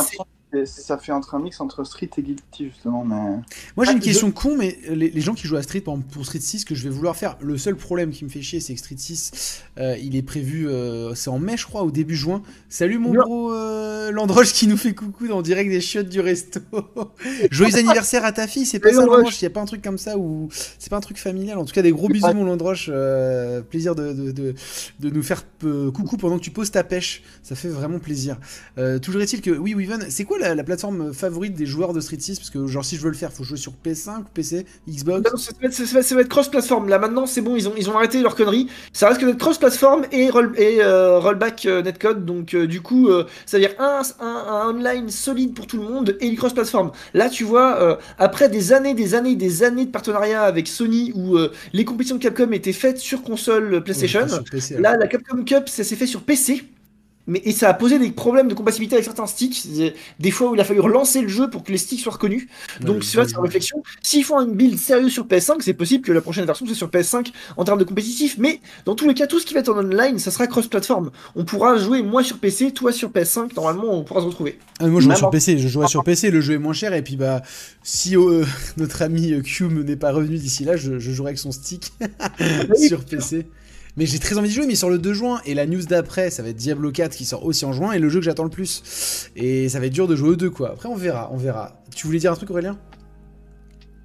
ça 0.65 0.99
fait 0.99 1.13
entre 1.13 1.35
un 1.35 1.41
mix 1.41 1.61
entre 1.61 1.85
Street 1.85 2.11
et 2.17 2.23
Guilty 2.23 2.67
justement, 2.71 3.05
mais. 3.05 3.15
Moi 3.77 3.85
j'ai 3.85 3.91
Ah, 3.91 3.93
une 3.93 4.01
je- 4.01 4.05
question 4.05 4.31
con, 4.33 4.57
mais 4.59 4.79
les, 4.89 5.11
les 5.11 5.21
gens 5.21 5.35
qui 5.35 5.47
jouent 5.47 5.57
à 5.57 5.63
Street, 5.63 5.81
par 5.81 5.95
exemple, 5.95 6.13
pour 6.13 6.25
Street 6.27 6.41
6, 6.41 6.65
que 6.65 6.75
je 6.75 6.83
vais 6.85 6.91
vouloir 6.91 7.17
faire, 7.17 7.37
le 7.41 7.57
seul 7.59 7.77
problème 7.77 8.11
qui 8.11 8.25
me 8.25 8.29
fait 8.31 8.43
chier, 8.43 8.61
c'est 8.61 8.75
que 8.75 8.81
Street 8.81 8.97
6, 8.99 9.63
euh, 9.79 9.97
il 10.03 10.17
est 10.17 10.23
prévu, 10.23 10.69
euh, 10.69 11.15
c'est 11.15 11.31
en 11.31 11.39
mai, 11.39 11.57
je 11.57 11.67
crois, 11.67 11.83
au 11.83 11.91
début 11.91 12.17
juin. 12.17 12.43
Salut 12.69 12.99
mon 12.99 13.13
Non. 13.13 13.23
gros 13.23 13.53
euh, 13.53 14.11
Landroche 14.11 14.53
qui 14.53 14.67
nous 14.67 14.77
fait 14.77 14.95
coucou 14.95 15.29
dans 15.29 15.43
direct 15.43 15.71
des 15.71 15.81
chiottes 15.81 16.09
du 16.09 16.21
resto. 16.21 16.61
Joyeux 17.51 17.77
anniversaire 17.77 18.25
à 18.25 18.33
ta 18.33 18.47
fille, 18.47 18.67
c'est 18.67 18.79
pas 18.81 18.91
ça 18.93 18.97
Landroche. 19.05 19.41
Il 19.41 19.45
y 19.45 19.47
a 19.47 19.51
pas 19.51 19.61
un 19.61 19.65
truc 19.67 19.83
comme 19.83 19.99
ça 19.99 20.19
ou 20.19 20.49
c'est 20.79 20.91
pas 20.91 20.97
un 20.97 21.01
truc 21.01 21.19
familial. 21.19 21.59
En 21.59 21.65
tout 21.65 21.73
cas, 21.73 21.83
des 21.83 21.93
gros 21.93 22.09
bisous 22.09 22.33
mon 22.35 22.45
Landroche, 22.45 22.89
euh, 22.93 23.61
plaisir 23.63 23.95
de, 23.95 24.13
de, 24.13 24.31
de, 24.33 24.55
de 25.01 25.11
nous 25.11 25.23
faire 25.23 25.45
coucou 25.61 26.17
pendant 26.17 26.39
que 26.39 26.43
tu 26.45 26.51
poses 26.51 26.71
ta 26.71 26.83
pêche, 26.85 27.23
ça 27.43 27.55
fait 27.55 27.69
vraiment 27.69 27.99
plaisir. 27.99 28.37
Euh, 28.79 28.99
toujours 28.99 29.21
est-il 29.23 29.41
que, 29.43 29.51
oui, 29.51 29.75
Weaven, 29.75 30.07
c'est 30.11 30.25
quoi 30.25 30.39
la, 30.41 30.55
la 30.55 30.65
plateforme 30.65 31.13
favorite 31.13 31.55
des 31.55 31.67
joueurs 31.67 31.93
de 31.93 32.01
Street 32.01 32.19
6 32.19 32.39
Parce 32.39 32.51
que, 32.51 32.67
genre, 32.67 32.85
si 32.85 32.97
je 32.97 33.03
veux 33.03 33.11
le 33.11 33.17
faire, 33.17 33.33
faut 33.33 33.45
jouer 33.45 33.57
sur 33.57 33.73
PS5, 33.85 34.25
PC, 34.35 34.67
Xbox 34.89 35.31
Non, 35.31 35.37
ça, 35.39 35.53
va 36.15 36.21
être, 36.21 36.29
cross-platform. 36.29 36.89
Là 36.89 36.99
maintenant, 36.99 37.27
c'est 37.27 37.41
bon, 37.41 37.57
ils 37.57 37.69
ont, 37.69 37.75
ils 37.77 37.89
ont 37.91 37.97
arrêté 37.97 38.21
leur 38.21 38.35
connerie. 38.35 38.69
Ça 38.93 39.09
reste 39.09 39.21
que 39.21 39.27
d'être 39.27 39.39
cross-platform 39.39 40.07
et, 40.13 40.31
roll, 40.31 40.53
et 40.57 40.79
euh, 40.81 41.19
rollback 41.19 41.67
euh, 41.67 41.83
netcode. 41.83 42.25
Donc, 42.25 42.55
euh, 42.55 42.67
du 42.67 42.81
coup, 42.81 43.09
ça 43.47 43.59
veut 43.59 43.63
dire 43.67 43.75
un, 43.79 44.03
un, 44.21 44.27
un 44.27 44.71
online 44.71 45.11
solide 45.11 45.55
pour 45.55 45.67
tout 45.67 45.77
le 45.77 45.85
monde 45.85 46.17
et 46.21 46.31
du 46.31 46.37
cross-platform. 46.37 46.91
Là, 47.15 47.29
tu 47.29 47.45
vois, 47.45 47.99
après 48.19 48.49
des 48.49 48.73
années, 48.73 48.95
des 48.95 49.15
années, 49.15 49.37
des 49.37 49.63
années 49.63 49.87
de 49.87 49.91
partenariat 49.91 50.43
avec 50.43 50.69
Sony 50.69 51.13
où 51.15 51.37
les 51.73 51.85
compétitions 51.85 52.17
de 52.17 52.23
Capcom 52.23 52.51
étaient 52.53 52.73
faites 52.73 52.99
sur 52.99 53.23
console 53.23 53.83
PlayStation, 53.83 54.21
Ouais, 54.23 54.29
sur 54.29 54.45
PC, 54.45 54.77
alors. 54.77 54.93
là, 54.93 54.97
la 54.97 55.07
Capcom 55.07 55.43
Cup, 55.45 55.69
ça 55.69 55.85
s'est 55.85 55.97
fait 55.97 56.07
sur 56.07 56.23
PC. 56.23 56.63
Mais, 57.27 57.41
et 57.45 57.53
ça 57.53 57.69
a 57.69 57.75
posé 57.75 57.99
des 57.99 58.11
problèmes 58.11 58.49
de 58.49 58.55
compatibilité 58.55 58.97
avec 58.97 59.05
certains 59.05 59.27
sticks, 59.27 59.55
C'est 59.55 59.95
des 60.19 60.31
fois 60.31 60.51
où 60.51 60.55
il 60.55 60.61
a 60.61 60.65
fallu 60.65 60.81
relancer 60.81 61.21
le 61.21 61.29
jeu 61.29 61.49
pour 61.49 61.63
que 61.63 61.71
les 61.71 61.79
sticks 61.79 62.01
soient 62.01 62.15
reconnus. 62.15 62.49
Donc, 62.81 62.97
Ouais, 62.97 63.01
vois, 63.15 63.23
je- 63.25 63.29
c'est 63.29 63.37
une 63.37 63.43
réflexion. 63.43 63.83
S'ils 64.03 64.25
font 64.25 64.41
une 64.41 64.55
build 64.55 64.79
sérieuse 64.79 65.13
sur 65.13 65.27
PS5, 65.27 65.63
c'est 65.63 65.75
possible 65.75 66.05
que 66.05 66.13
la 66.13 66.23
prochaine 66.23 66.45
version 66.47 66.67
soit 66.67 66.75
sur 66.75 66.89
PS5 66.91 67.31
en 67.57 67.65
termes 67.65 67.79
de 67.79 67.85
compétitif. 67.85 68.37
Mais 68.39 68.61
dans 68.85 68.95
tous 68.95 69.07
les 69.07 69.15
cas, 69.15 69.27
tout 69.27 69.39
ce 69.39 69.47
qui 69.47 69.55
va 69.55 69.61
être 69.61 69.69
en 69.69 69.79
online, 69.79 70.19
ça 70.19 70.31
sera 70.31 70.47
cross-platform. 70.47 71.11
On 71.37 71.45
pourra 71.45 71.77
jouer 71.79 72.03
moi 72.03 72.25
sur 72.25 72.39
PC, 72.39 72.73
toi 72.73 72.91
sur 72.91 73.11
PS5. 73.11 73.55
Normalement, 73.55 73.93
on 73.95 74.03
pourra 74.03 74.23
se 74.23 74.27
retrouver. 74.27 74.59
Ah, 74.81 74.87
moi, 74.89 75.01
je 75.01 75.07
Même 75.09 75.17
sur 75.17 75.31
PC, 75.31 75.59
je 75.59 75.69
jouais 75.69 75.87
sur 75.87 76.03
PC, 76.03 76.31
le 76.31 76.41
jeu 76.41 76.55
est 76.55 76.59
moins 76.59 76.73
cher, 76.73 76.95
et 76.95 77.03
puis, 77.03 77.17
bah, 77.17 77.43
si 77.83 78.17
euh, 78.17 78.45
notre 78.77 79.03
ami 79.03 79.33
euh, 79.35 79.43
Q 79.43 79.65
n'est 79.69 79.95
pas 79.97 80.11
revenu 80.11 80.37
d'ici 80.39 80.65
là, 80.65 80.77
je, 80.77 80.99
je 80.99 81.13
jouerai 81.13 81.29
avec 81.31 81.39
son 81.39 81.53
stick 81.53 81.93
oui. 82.41 82.89
sur 82.89 83.05
PC. 83.05 83.47
Mais 83.97 84.07
j'ai 84.07 84.19
très 84.19 84.39
envie 84.39 84.49
de 84.49 84.55
jouer, 84.55 84.67
mais 84.67 84.75
il 84.75 84.77
sort 84.77 84.91
le 84.91 84.99
2 84.99 85.13
juin, 85.13 85.41
et 85.45 85.55
la 85.55 85.67
news 85.67 85.83
d'après, 85.83 86.31
ça 86.31 86.43
va 86.43 86.51
être 86.51 86.57
Diablo 86.57 86.91
4 86.93 87.13
qui 87.15 87.25
sort 87.25 87.45
aussi 87.45 87.65
en 87.65 87.73
juin, 87.73 87.93
et 87.93 87.99
le 87.99 88.09
jeu 88.09 88.21
que 88.21 88.25
j'attends 88.25 88.45
le 88.45 88.51
plus. 88.51 89.31
Et 89.37 89.69
ça 89.69 89.81
va 89.81 89.87
être 89.87 89.93
dur 89.93 90.07
de 90.09 90.17
jouer 90.17 90.31
aux 90.31 90.37
deux, 90.37 90.51
quoi. 90.51 90.71
Après, 90.71 90.89
on 90.89 90.95
verra, 90.95 91.29
on 91.33 91.37
verra. 91.37 91.73
Tu 91.95 92.07
voulais 92.07 92.19
dire 92.21 92.33
un 92.33 92.37
truc, 92.37 92.51
Aurélien? 92.51 92.79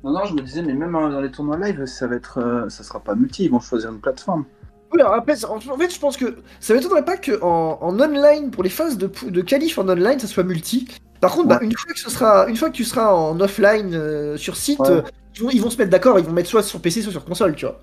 Non, 0.03 0.11
non, 0.11 0.25
je 0.25 0.33
me 0.33 0.41
disais, 0.41 0.61
mais 0.61 0.73
même 0.73 0.95
euh, 0.95 1.09
dans 1.09 1.21
les 1.21 1.31
tournois 1.31 1.57
live, 1.57 1.85
ça 1.85 2.07
va 2.07 2.15
être, 2.15 2.39
euh, 2.39 2.69
ça 2.69 2.83
sera 2.83 2.99
pas 2.99 3.15
multi, 3.15 3.45
ils 3.45 3.51
vont 3.51 3.59
choisir 3.59 3.91
une 3.91 3.99
plateforme. 3.99 4.45
Oui, 4.93 5.01
alors 5.01 5.13
après, 5.13 5.43
en 5.45 5.59
fait, 5.59 5.93
je 5.93 5.99
pense 5.99 6.15
que 6.17 6.37
ça 6.59 6.73
m'étonnerait 6.73 7.05
pas 7.05 7.17
qu'en 7.17 7.79
en 7.81 7.99
online, 7.99 8.51
pour 8.51 8.63
les 8.63 8.69
phases 8.69 8.97
de, 8.97 9.09
de 9.27 9.41
qualif 9.41 9.77
en 9.79 9.89
online, 9.89 10.19
ça 10.19 10.27
soit 10.27 10.43
multi. 10.43 10.87
Par 11.21 11.33
contre, 11.33 11.47
bah, 11.47 11.59
une, 11.61 11.73
fois 11.75 11.91
que 11.91 11.99
ce 11.99 12.09
sera, 12.09 12.47
une 12.47 12.55
fois 12.55 12.69
que 12.69 12.75
tu 12.75 12.83
seras 12.83 13.11
en 13.11 13.39
offline 13.39 13.93
euh, 13.95 14.37
sur 14.37 14.55
site, 14.55 14.79
Ouais. 14.81 14.91
euh, 14.91 15.01
ils, 15.35 15.41
vont, 15.41 15.49
ils 15.49 15.61
vont 15.61 15.69
se 15.71 15.77
mettre 15.77 15.89
d'accord, 15.89 16.19
ils 16.19 16.25
vont 16.25 16.31
mettre 16.33 16.49
soit 16.49 16.61
sur 16.63 16.79
PC, 16.79 17.01
soit 17.01 17.11
sur 17.11 17.25
console, 17.25 17.55
tu 17.55 17.65
vois. 17.65 17.81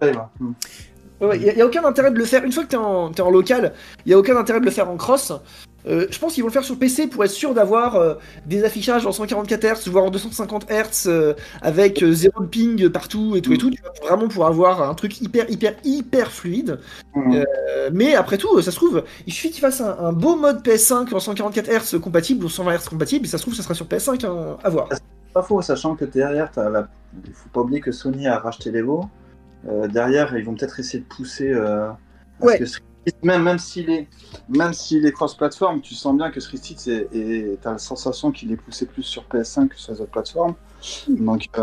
Ouais, 0.00 0.14
ouais. 0.16 0.46
Il 1.20 1.40
n'y 1.40 1.62
a, 1.62 1.66
aucun 1.66 1.84
intérêt 1.84 2.10
de 2.10 2.18
le 2.18 2.24
faire. 2.24 2.44
Une 2.44 2.52
fois 2.52 2.64
que 2.64 2.68
tu 2.68 2.76
es, 2.76 2.78
en 2.78 3.10
t'es 3.10 3.22
en 3.22 3.30
local, 3.30 3.72
il 4.04 4.08
n'y 4.08 4.14
a 4.14 4.18
aucun 4.18 4.36
intérêt 4.36 4.60
de 4.60 4.64
le 4.64 4.70
faire 4.70 4.88
en 4.90 4.96
cross. 4.96 5.32
Euh, 5.88 6.06
je 6.10 6.18
pense 6.18 6.34
qu'ils 6.34 6.42
vont 6.42 6.48
le 6.48 6.52
faire 6.52 6.64
sur 6.64 6.76
PC 6.78 7.06
pour 7.06 7.24
être 7.24 7.30
sûr 7.30 7.54
d'avoir 7.54 7.94
euh, 7.94 8.14
des 8.44 8.64
affichages 8.64 9.06
en 9.06 9.12
144 9.12 9.64
Hz, 9.64 9.88
voire 9.88 10.04
en 10.04 10.10
250 10.10 10.66
Hz, 10.68 11.04
euh, 11.06 11.34
avec 11.62 12.04
zéro 12.10 12.42
de 12.42 12.48
ping 12.48 12.88
partout 12.88 13.36
et 13.36 13.40
tout 13.40 13.52
et 13.52 13.58
tout. 13.58 13.70
Tu 13.70 13.80
vois, 13.80 13.92
pour- 13.92 14.06
vraiment 14.08 14.28
pour 14.28 14.46
avoir 14.46 14.82
un 14.82 14.94
truc 14.94 15.20
hyper, 15.20 15.48
hyper, 15.48 15.74
hyper 15.84 16.32
fluide. 16.32 16.80
Euh, 17.16 17.44
mais 17.92 18.14
après 18.16 18.36
tout, 18.36 18.60
ça 18.62 18.70
se 18.72 18.76
trouve, 18.76 19.04
il 19.28 19.32
suffit 19.32 19.50
qu'ils 19.52 19.60
fassent 19.60 19.80
un, 19.80 19.96
un 19.98 20.12
beau 20.12 20.34
mode 20.36 20.60
PS5 20.66 21.14
en 21.14 21.20
144 21.20 21.70
Hz 21.70 22.00
compatible 22.00 22.44
ou 22.44 22.48
120 22.48 22.76
Hz 22.78 22.88
compatible, 22.88 23.24
et 23.24 23.28
ça 23.28 23.38
se 23.38 23.42
trouve, 23.42 23.54
ça 23.54 23.62
sera 23.62 23.74
sur 23.74 23.86
PS5 23.86 24.26
hein, 24.26 24.56
à 24.64 24.68
voir. 24.68 24.88
pas 25.32 25.42
faux, 25.42 25.62
sachant 25.62 25.94
que 25.94 26.04
derrière, 26.04 26.50
t'as 26.50 26.68
la... 26.68 26.88
il 27.24 27.32
faut 27.32 27.48
pas 27.52 27.60
oublier 27.60 27.80
que 27.80 27.92
Sony 27.92 28.26
a 28.26 28.38
racheté 28.40 28.70
l'Evo. 28.72 29.08
Euh, 29.68 29.88
derrière, 29.88 30.36
ils 30.36 30.44
vont 30.44 30.54
peut-être 30.54 30.78
essayer 30.80 31.00
de 31.00 31.04
pousser. 31.08 31.50
Euh, 31.52 31.88
parce 32.38 32.52
Ouais. 32.52 32.58
que 32.58 32.66
Street 32.66 32.82
Fighter, 33.04 33.18
même, 33.26 33.42
même 33.42 33.58
s'il 33.58 33.90
est, 33.90 34.08
même 34.48 34.72
s'il 34.72 35.06
est 35.06 35.12
cross-platform, 35.12 35.80
tu 35.80 35.94
sens 35.94 36.16
bien 36.16 36.30
que 36.30 36.40
Street 36.40 36.58
Fighter, 36.62 37.08
est, 37.12 37.18
est- 37.18 37.58
t'as 37.62 37.72
la 37.72 37.78
sensation 37.78 38.30
qu'il 38.32 38.52
est 38.52 38.56
poussé 38.56 38.86
plus 38.86 39.02
sur 39.02 39.24
PS5 39.24 39.68
que 39.68 39.76
sur 39.78 39.92
les 39.92 40.00
autres 40.00 40.10
plateformes. 40.10 40.54
Donc, 41.08 41.46
euh, 41.58 41.62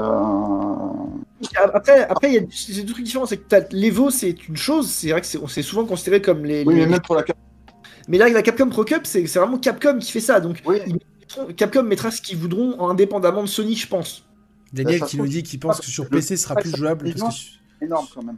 Après, 1.73 2.01
après 2.03 2.29
il 2.29 2.33
y 2.35 2.37
a 2.39 2.41
c'est 2.51 2.81
deux 2.83 2.93
trucs 2.93 3.05
différents. 3.05 3.25
C'est 3.25 3.37
que 3.37 3.47
t'as- 3.47 3.67
l'Evo, 3.71 4.09
c'est 4.09 4.47
une 4.47 4.57
chose, 4.57 4.89
c'est 4.89 5.11
vrai 5.11 5.21
que 5.21 5.27
c'est 5.27 5.39
c'est 5.47 5.61
souvent 5.61 5.85
considéré 5.85 6.21
comme 6.21 6.43
les. 6.45 6.63
oui, 6.65 6.75
les- 6.75 6.81
mais 6.85 6.91
même 6.93 7.01
pour 7.01 7.15
la 7.15 7.23
carte. 7.23 7.37
Mais 8.07 8.17
là, 8.17 8.25
avec 8.25 8.35
la 8.35 8.41
Capcom 8.41 8.69
Pro 8.69 8.83
Cup, 8.83 9.01
c'est 9.05 9.25
c'est 9.27 9.39
vraiment 9.39 9.57
Capcom 9.57 9.99
qui 9.99 10.11
fait 10.11 10.19
ça. 10.19 10.39
Donc, 10.39 10.61
Oui, 10.65 10.77
ils 10.87 10.93
mettront- 10.95 11.53
Capcom 11.55 11.83
mettra 11.83 12.11
ce 12.11 12.21
qu'ils 12.21 12.37
voudront 12.37 12.79
en 12.79 12.89
indépendamment 12.89 13.43
de 13.43 13.47
Sony, 13.47 13.75
je 13.75 13.87
pense. 13.87 14.25
Daniel 14.73 15.01
qui 15.01 15.17
nous 15.17 15.27
dit 15.27 15.43
qu'il 15.43 15.59
pense 15.59 15.79
que 15.79 15.85
sur 15.85 16.09
PC 16.09 16.35
ce 16.35 16.43
sera 16.43 16.55
plus 16.55 16.75
jouable 16.75 17.13
parce 17.17 17.37
que, 17.37 17.62
énorme 17.83 18.07
quand 18.13 18.23
même. 18.23 18.37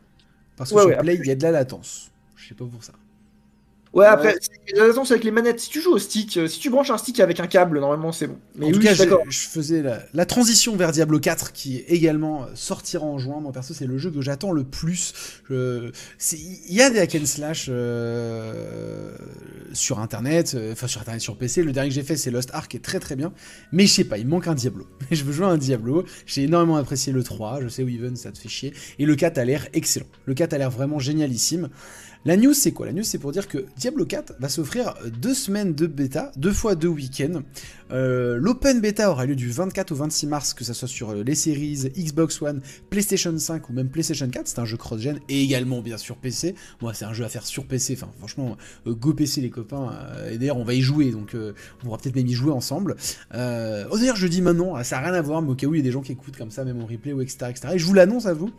parce 0.58 0.70
que 0.70 0.76
Ouais, 0.76 0.82
sur 0.82 0.90
ouais, 0.90 0.98
Play 0.98 1.16
il 1.16 1.26
y 1.28 1.32
a 1.32 1.36
de 1.36 1.44
la 1.44 1.52
latence. 1.52 2.12
Je 2.36 2.50
sais 2.50 2.56
pas 2.56 2.66
pour 2.66 2.84
ça. 2.84 2.94
Ouais, 3.96 4.06
après, 4.06 4.36
c'est- 4.42 4.80
attention, 4.80 5.06
c'est 5.06 5.14
avec 5.14 5.24
les 5.24 5.32
manettes. 5.32 5.60
Si 5.62 5.70
tu 5.70 5.82
joues 5.82 5.94
au 5.94 6.00
stick, 6.00 6.36
euh, 6.38 6.48
si 6.48 6.60
tu 6.60 6.70
branches 6.70 6.90
un 6.90 6.98
stick 6.98 7.20
avec 7.22 7.40
un 7.40 7.48
câble, 7.48 7.80
normalement 7.80 8.12
c'est 8.12 8.28
bon. 8.28 8.38
Mais 8.56 8.66
en 8.66 8.72
tout 8.72 8.80
oui, 8.80 8.86
cas, 8.86 8.94
je 8.94 9.40
faisais 9.48 9.82
la, 9.82 10.02
la 10.14 10.26
transition 10.26 10.76
vers 10.76 10.92
Diablo 10.92 11.20
4 11.20 11.54
qui 11.54 11.78
également 11.88 12.44
euh, 12.44 12.48
sortira 12.56 13.06
en 13.06 13.18
juin. 13.20 13.40
Moi 13.40 13.54
perso, 13.54 13.74
c'est 13.74 13.88
le 13.88 13.98
jeu 13.98 14.12
que 14.12 14.22
j'attends 14.22 14.52
le 14.52 14.66
plus. 14.66 15.14
Il 15.50 15.92
y 16.70 16.82
a 16.82 16.90
des 16.90 17.00
hack 17.00 17.16
and 17.16 17.26
slash 17.26 17.68
euh, 17.70 19.16
sur 19.74 20.00
internet, 20.00 20.54
euh, 20.56 20.74
enfin 20.74 20.88
sur 20.88 21.02
internet, 21.02 21.22
sur 21.22 21.38
PC. 21.38 21.64
Le 21.64 21.72
dernier 21.72 21.90
que 21.90 21.96
j'ai 21.96 22.04
fait, 22.04 22.18
c'est 22.18 22.32
Lost 22.32 22.50
Ark, 22.54 22.70
qui 22.72 22.78
est 22.78 22.82
très 22.82 23.00
très 23.00 23.16
bien. 23.16 23.34
Mais 23.72 23.86
je 23.86 23.92
sais 23.94 24.04
pas, 24.04 24.18
il 24.18 24.28
manque 24.28 24.48
un 24.48 24.56
Diablo. 24.56 24.88
je 25.12 25.24
veux 25.24 25.32
jouer 25.34 25.46
à 25.46 25.50
un 25.50 25.58
Diablo. 25.58 26.06
J'ai 26.26 26.44
énormément 26.44 26.78
apprécié 26.78 27.14
le 27.14 27.24
3. 27.24 27.62
Je 27.62 27.68
sais, 27.68 27.84
Weaven, 27.84 28.16
ça 28.16 28.32
te 28.32 28.38
fait 28.38 28.50
chier. 28.50 28.74
Et 29.00 29.06
le 29.06 29.16
4 29.16 29.38
a 29.38 29.46
l'air 29.46 29.68
excellent. 29.74 30.08
Le 30.26 30.34
4 30.34 30.54
a 30.54 30.58
l'air 30.58 30.72
vraiment 30.72 31.00
génialissime. 31.00 31.70
La 32.28 32.38
news, 32.38 32.56
c'est 32.56 32.72
quoi? 32.72 32.88
La 32.88 32.92
news, 32.92 33.04
c'est 33.04 33.20
pour 33.20 33.32
dire 33.32 33.48
que 33.48 33.66
Diablo 33.78 34.04
4 34.04 34.38
va 34.40 34.50
s'offrir 34.50 34.96
deux 35.22 35.36
semaines 35.36 35.76
de 35.76 35.86
bêta, 35.86 36.32
deux 36.36 36.54
fois 36.54 36.74
deux 36.74 36.88
week-ends. 36.88 37.44
Euh, 37.92 38.38
L'open 38.42 38.82
bêta 38.82 39.12
aura 39.12 39.28
lieu 39.28 39.36
du 39.36 39.52
24 39.52 39.92
au 39.92 39.96
26 39.96 40.26
mars, 40.26 40.54
que 40.56 40.64
ce 40.64 40.74
soit 40.74 40.88
sur 40.88 41.14
les 41.14 41.36
séries 41.36 41.92
Xbox 41.96 42.42
One, 42.42 42.62
PlayStation 42.90 43.38
5 43.38 43.70
ou 43.70 43.74
même 43.74 43.90
PlayStation 43.90 44.28
4. 44.28 44.48
C'est 44.48 44.58
un 44.58 44.66
jeu 44.66 44.76
cross-gen 44.76 45.20
et 45.30 45.44
également 45.44 45.82
bien 45.82 46.00
sûr 46.00 46.18
PC. 46.18 46.56
Moi, 46.82 46.96
c'est 46.96 47.06
un 47.06 47.14
jeu 47.14 47.26
à 47.26 47.30
faire 47.30 47.46
sur 47.46 47.68
PC. 47.68 47.94
Enfin, 47.96 48.12
franchement, 48.18 48.58
euh, 48.88 48.96
go 48.96 49.14
PC 49.14 49.42
les 49.42 49.52
copains. 49.52 49.94
euh, 49.94 50.32
et 50.32 50.40
d'ailleurs, 50.40 50.58
on 50.58 50.64
va 50.64 50.74
y 50.74 50.82
jouer, 50.82 51.12
donc 51.12 51.36
on 51.36 51.86
pourra 51.86 52.00
peut-être 52.00 52.16
même 52.16 52.26
y 52.26 52.34
jouer 52.34 52.52
ensemble. 52.52 52.96
Oh, 53.36 53.98
d'ailleurs, 54.00 54.16
je 54.16 54.26
dis 54.26 54.42
maintenant, 54.42 54.84
ça 54.84 54.96
n'a 54.96 55.10
rien 55.10 55.14
à 55.14 55.22
voir, 55.22 55.44
mais 55.44 55.52
au 55.52 55.56
cas 55.56 55.68
où 55.68 55.76
il 55.76 55.78
y 55.78 55.82
a 55.82 55.84
des 55.84 55.92
gens 55.92 56.02
qui 56.02 56.14
écoutent 56.14 56.38
comme 56.38 56.50
ça, 56.50 56.66
même 56.66 56.82
en 56.82 56.88
replay 56.88 57.14
ou 57.14 57.22
etc. 57.22 57.52
Et 57.72 57.78
je 57.78 57.86
vous 57.86 57.94
l'annonce 57.94 58.26
à 58.26 58.34
vous. 58.34 58.50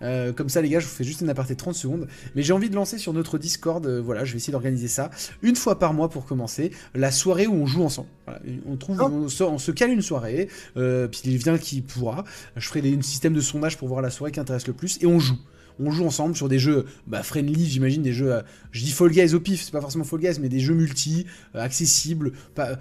Comme 0.00 0.48
ça, 0.48 0.62
les 0.62 0.68
gars, 0.68 0.78
je 0.78 0.86
vous 0.86 0.94
fais 0.94 1.02
juste 1.02 1.22
une 1.22 1.28
aparté 1.28 1.54
de 1.54 1.58
30 1.58 1.74
secondes. 1.74 2.06
Mais 2.36 2.42
j'ai 2.42 2.52
envie 2.52 2.70
de 2.70 2.76
lancer 2.76 2.98
sur 2.98 3.15
notre 3.16 3.38
Discord, 3.38 3.84
euh, 3.86 4.00
voilà, 4.00 4.24
je 4.24 4.32
vais 4.32 4.38
essayer 4.38 4.52
d'organiser 4.52 4.88
ça 4.88 5.10
une 5.42 5.56
fois 5.56 5.78
par 5.78 5.92
mois 5.94 6.08
pour 6.08 6.24
commencer, 6.26 6.70
la 6.94 7.10
soirée 7.10 7.46
où 7.46 7.54
on 7.54 7.66
joue 7.66 7.82
ensemble. 7.82 8.08
Voilà, 8.26 8.40
on 8.66 8.76
trouve, 8.76 8.98
Oh. 9.00 9.08
on, 9.10 9.28
se, 9.28 9.42
on 9.44 9.58
se 9.58 9.72
cale 9.72 9.90
une 9.90 10.02
soirée, 10.02 10.48
euh, 10.76 11.08
puis 11.08 11.20
il 11.24 11.36
vient 11.38 11.58
qui 11.58 11.80
pourra. 11.80 12.24
Je 12.56 12.66
ferai 12.68 12.82
des, 12.82 12.96
un 12.96 13.02
système 13.02 13.32
de 13.34 13.40
sondage 13.40 13.76
pour 13.76 13.88
voir 13.88 14.02
la 14.02 14.10
soirée 14.10 14.32
qui 14.32 14.40
intéresse 14.40 14.66
le 14.66 14.72
plus 14.72 14.98
et 15.02 15.06
on 15.06 15.18
joue. 15.18 15.38
On 15.78 15.90
joue 15.90 16.04
ensemble 16.04 16.36
sur 16.36 16.48
des 16.48 16.58
jeux 16.58 16.86
bah, 17.06 17.22
friendly, 17.22 17.66
j'imagine, 17.66 18.02
des 18.02 18.12
jeux. 18.12 18.32
euh, 18.32 18.42
je 18.72 18.82
dis 18.82 18.90
Fall 18.90 19.10
Guys 19.10 19.34
au 19.34 19.40
pif, 19.40 19.62
c'est 19.62 19.72
pas 19.72 19.80
forcément 19.80 20.04
Fall 20.04 20.20
Guys, 20.20 20.38
mais 20.40 20.48
des 20.48 20.60
jeux 20.60 20.74
multi, 20.74 21.26
euh, 21.54 21.60
accessibles, 21.60 22.32
pas, 22.54 22.78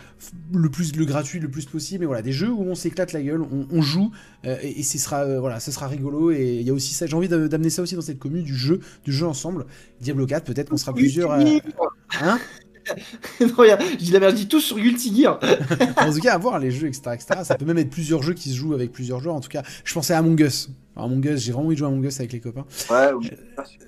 le 0.54 0.70
plus 0.70 0.96
le 0.96 1.06
gratuit 1.06 1.40
le 1.40 1.50
plus 1.50 1.66
possible. 1.66 2.04
Et 2.04 2.08
voilà, 2.08 2.22
des 2.22 2.32
jeux 2.32 2.52
où 2.52 2.64
on 2.64 2.76
s'éclate 2.76 3.14
la 3.14 3.22
gueule, 3.22 3.42
on, 3.42 3.68
on 3.70 3.82
joue 3.82 4.12
euh, 4.46 4.58
et, 4.62 4.80
et 4.80 4.84
ce 4.84 4.98
sera 4.98 5.40
voilà, 5.40 5.60
ce 5.60 5.72
sera 5.72 5.88
rigolo. 5.88 6.32
Et 6.32 6.58
il 6.60 6.68
y 6.68 6.70
a 6.70 6.74
aussi 6.74 6.94
ça, 6.94 7.06
j'ai 7.08 7.16
envie 7.16 7.28
d'amener 7.30 7.70
ça 7.70 7.82
aussi 7.82 7.96
dans 7.96 8.02
cette 8.02 8.20
commune 8.20 8.44
du 8.44 8.56
jeu, 8.56 8.80
du 9.04 9.12
jeu 9.12 9.26
ensemble. 9.28 9.66
Diablo 10.02 10.26
4, 10.26 10.44
peut-être 10.46 10.70
qu'on 10.70 10.78
sera 10.78 10.94
plusieurs. 10.94 11.32
Hein? 11.32 12.40
non, 13.42 13.54
regarde, 13.58 13.82
je 13.92 13.96
dis 13.96 14.12
la 14.12 14.20
merde, 14.20 14.34
je 14.34 14.42
dis 14.42 14.48
tout 14.48 14.60
sur 14.60 14.78
Guilty 14.78 15.16
Gear. 15.16 15.40
en 15.98 16.12
tout 16.12 16.20
cas, 16.20 16.34
à 16.34 16.38
voir 16.38 16.60
les 16.60 16.72
jeux, 16.72 16.88
etc., 16.88 17.02
etc. 17.14 17.42
Ça 17.44 17.56
peut 17.56 17.66
même 17.66 17.78
être 17.78 17.90
plusieurs 17.90 18.24
jeux 18.24 18.34
qui 18.34 18.50
se 18.50 18.56
jouent 18.56 18.74
avec 18.74 18.92
plusieurs 18.92 19.20
joueurs. 19.20 19.36
En 19.36 19.42
tout 19.42 19.50
cas, 19.50 19.64
je 19.84 19.94
pensais 19.94 20.14
à 20.14 20.20
Among 20.20 20.40
Us. 20.40 20.70
Alors, 20.96 21.08
Among 21.08 21.26
Us, 21.26 21.42
j'ai 21.42 21.52
vraiment 21.52 21.68
envie 21.68 21.76
de 21.76 21.80
jouer 21.80 21.88
à 21.88 21.92
Among 21.92 22.06
Us 22.06 22.20
avec 22.20 22.34
les 22.34 22.40
copains. 22.40 22.66
Ouais, 22.90 23.12
oui. 23.14 23.32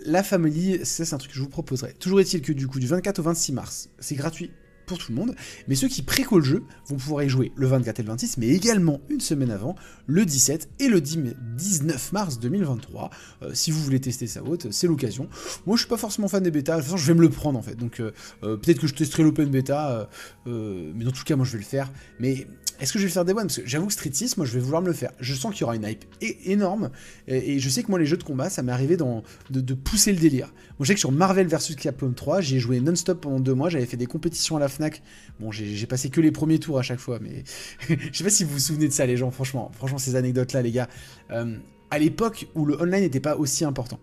La 0.06 0.24
Family, 0.24 0.86
ça 0.86 1.06
c'est 1.06 1.14
un 1.14 1.18
truc 1.18 1.32
que 1.32 1.38
je 1.38 1.42
vous 1.42 1.50
proposerai. 1.50 1.94
Toujours 1.94 2.20
est-il 2.20 2.42
que 2.42 2.54
du 2.54 2.68
coup, 2.68 2.80
du 2.80 2.88
24 2.88 3.20
au 3.20 3.24
26 3.24 3.54
mars, 3.54 3.90
c'est 4.00 4.16
gratuit 4.16 4.52
pour 4.88 4.98
tout 4.98 5.12
le 5.12 5.18
monde, 5.18 5.36
mais 5.68 5.76
ceux 5.76 5.88
qui 5.88 6.02
préco 6.02 6.40
le 6.40 6.44
jeu 6.46 6.64
vont 6.88 6.96
pouvoir 6.96 7.24
y 7.24 7.30
jouer 7.30 7.52
le 7.56 7.68
24 7.68 8.00
et 8.00 8.04
le 8.04 8.08
26, 8.10 8.38
mais 8.38 8.48
également 8.48 9.00
une 9.10 9.20
semaine 9.20 9.52
avant, 9.52 9.76
le 10.08 10.26
17 10.26 10.70
et 10.80 10.88
le 10.88 11.00
10 11.02 11.18
mai- 11.20 11.36
19 11.58 12.12
mars 12.14 12.40
2023. 12.40 13.10
Euh, 13.44 13.52
si 13.54 13.70
vous 13.70 13.84
voulez 13.84 14.00
tester 14.00 14.26
sa 14.26 14.42
haute, 14.44 14.72
c'est 14.72 14.88
l'occasion. 14.88 15.28
Moi, 15.68 15.76
je 15.76 15.82
suis 15.82 15.90
pas 15.90 15.98
forcément 15.98 16.28
fan 16.28 16.42
des 16.42 16.50
bêtas, 16.52 16.78
de 16.78 16.82
toute 16.82 16.86
façon, 16.86 16.98
je 16.98 17.06
vais 17.06 17.14
me 17.14 17.22
le 17.22 17.30
prendre 17.30 17.60
en 17.60 17.62
fait, 17.62 17.76
donc 17.76 18.00
euh, 18.00 18.12
euh, 18.44 18.58
peut-être 18.58 18.80
que 18.80 18.88
je 18.88 18.96
testerai 18.96 19.24
l'open 19.24 19.50
bêta, 19.50 20.10
mais 20.46 21.04
dans 21.06 21.12
tout 21.12 21.24
cas, 21.24 21.36
moi 21.36 21.46
je 21.46 21.52
vais 21.52 21.58
le 21.60 21.64
faire. 21.66 21.92
Mais 22.20 22.48
est-ce 22.80 22.94
que 22.94 23.00
je 23.00 23.06
vais 23.06 23.10
faire 23.10 23.26
des 23.26 23.34
one 23.34 23.48
Parce 23.48 23.58
que 23.58 23.66
j'avoue 23.66 23.88
que 23.88 23.94
Street 23.94 24.12
6, 24.12 24.38
moi 24.38 24.46
je 24.46 24.54
vais 24.54 24.60
vouloir 24.60 24.82
me 24.82 24.88
le 24.88 24.94
faire. 24.94 25.12
Je 25.20 25.34
sens 25.34 25.52
qu'il 25.54 25.62
y 25.62 25.64
aura 25.64 25.76
une 25.76 25.84
hype 25.84 26.06
énorme, 26.46 26.90
et, 27.28 27.60
je 27.60 27.70
sais 27.70 27.84
que 27.84 27.90
moi 27.90 28.00
les 28.00 28.06
jeux 28.06 28.18
de 28.18 28.24
combat, 28.24 28.50
ça 28.50 28.64
m'est 28.64 28.72
arrivé 28.72 28.98
de, 28.98 29.74
pousser 29.74 30.12
le 30.12 30.20
délire. 30.20 30.48
Moi 30.78 30.86
je 30.86 30.88
sais 30.88 30.94
que 30.94 31.00
sur 31.00 31.12
Marvel 31.12 31.48
vs 31.48 31.76
Capcom 31.76 32.12
3, 32.12 32.42
j'y 32.42 32.58
ai 32.58 32.60
joué 32.60 32.80
non-stop 32.80 33.22
pendant 33.22 33.40
deux 33.40 33.54
mois, 33.54 33.70
j'avais 33.70 33.86
fait 33.86 33.98
des 33.98 34.06
compétitions 34.06 34.58
à 34.58 34.60
la 34.60 34.68
FNAC. 34.68 35.02
Bon, 35.40 35.52
j'ai 35.52 35.76
j'ai 35.76 35.88
passé 35.88 36.10
que 36.10 36.22
les 36.22 36.32
premiers 36.32 36.60
tours 36.60 36.80
à 36.80 36.84
chaque 36.84 37.00
fois, 37.00 37.20
mais 37.22 37.44
je 38.12 38.18
sais 38.18 38.24
pas 38.24 38.30
si 38.30 38.44
vous 38.44 38.52
vous 38.52 38.60
souvenez 38.60 38.88
de 38.88 38.94
ça 38.94 39.06
les 39.06 39.18
gens, 39.18 39.32
franchement, 39.32 39.72
franchement 39.76 39.98
ces 39.98 40.16
anecdotes-là 40.16 40.62
les 40.62 40.72
gars. 40.72 40.90
Euh, 41.32 41.58
à 41.90 42.00
l'époque 42.00 42.48
où 42.56 42.66
le 42.66 42.82
online 42.82 43.02
n'était 43.02 43.20
pas 43.20 43.38
aussi 43.38 43.64
important. 43.64 44.00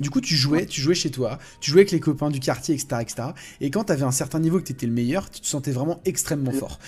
Du 0.00 0.10
coup, 0.10 0.20
tu 0.20 0.34
jouais, 0.34 0.66
tu 0.66 0.80
jouais 0.80 0.94
chez 0.94 1.10
toi, 1.10 1.38
tu 1.60 1.70
jouais 1.70 1.80
avec 1.80 1.92
les 1.92 2.00
copains 2.00 2.30
du 2.30 2.40
quartier, 2.40 2.74
etc., 2.74 3.02
etc. 3.02 3.28
Et 3.60 3.70
quand 3.70 3.84
tu 3.84 3.92
avais 3.92 4.04
un 4.04 4.10
certain 4.10 4.40
niveau 4.40 4.58
que 4.58 4.64
tu 4.64 4.72
étais 4.72 4.86
le 4.86 4.92
meilleur, 4.92 5.30
tu 5.30 5.40
te 5.40 5.46
sentais 5.46 5.72
vraiment 5.72 6.00
extrêmement 6.04 6.52
fort. 6.52 6.78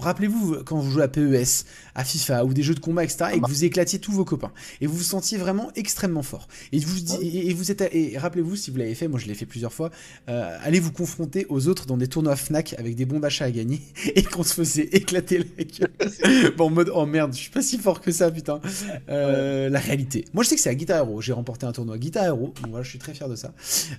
Rappelez-vous 0.00 0.56
quand 0.64 0.78
vous 0.78 0.90
jouez 0.90 1.02
à 1.02 1.08
PES, 1.08 1.64
à 1.94 2.04
FIFA 2.04 2.44
ou 2.44 2.54
des 2.54 2.62
jeux 2.62 2.74
de 2.74 2.80
combat, 2.80 3.04
etc., 3.04 3.32
et 3.34 3.40
que 3.40 3.48
vous 3.48 3.64
éclatiez 3.64 3.98
tous 3.98 4.12
vos 4.12 4.24
copains. 4.24 4.52
Et 4.80 4.86
vous 4.86 4.96
vous 4.96 5.02
sentiez 5.02 5.38
vraiment 5.38 5.70
extrêmement 5.76 6.22
fort. 6.22 6.48
Et 6.72 6.78
vous, 6.78 7.22
et 7.22 7.52
vous 7.54 7.70
êtes, 7.70 7.82
et 7.92 8.16
rappelez-vous, 8.18 8.56
si 8.56 8.70
vous 8.70 8.78
l'avez 8.78 8.94
fait, 8.94 9.08
moi 9.08 9.20
je 9.20 9.26
l'ai 9.26 9.34
fait 9.34 9.46
plusieurs 9.46 9.72
fois, 9.72 9.90
euh, 10.28 10.58
allez 10.62 10.80
vous 10.80 10.92
confronter 10.92 11.46
aux 11.48 11.68
autres 11.68 11.86
dans 11.86 11.96
des 11.96 12.08
tournois 12.08 12.36
Fnac 12.36 12.74
avec 12.78 12.94
des 12.94 13.04
bons 13.04 13.20
d'achat 13.20 13.44
à 13.44 13.50
gagner 13.50 13.82
et 14.14 14.22
qu'on 14.22 14.42
se 14.42 14.54
faisait 14.54 14.88
éclater 14.92 15.38
la 15.38 15.64
gueule. 15.64 16.54
bon, 16.56 16.66
en 16.66 16.70
mode, 16.70 16.90
oh 16.94 17.06
merde, 17.06 17.32
je 17.34 17.38
suis 17.38 17.50
pas 17.50 17.62
si 17.62 17.78
fort 17.78 18.00
que 18.00 18.10
ça, 18.10 18.30
putain. 18.30 18.60
Euh, 19.08 19.68
la 19.68 19.78
réalité. 19.78 20.24
Moi, 20.32 20.44
je 20.44 20.50
sais 20.50 20.54
que 20.54 20.60
c'est 20.60 20.70
à 20.70 20.74
Guitar 20.74 20.98
Hero. 20.98 21.20
J'ai 21.20 21.32
remporté 21.32 21.66
un 21.66 21.72
tournoi 21.72 21.98
Guitar 21.98 22.13
Hero. 22.22 22.52
Donc 22.62 22.70
voilà, 22.70 22.82
je 22.82 22.90
suis 22.90 22.98
très 22.98 23.14
fier 23.14 23.28
de 23.28 23.36
ça. 23.36 23.52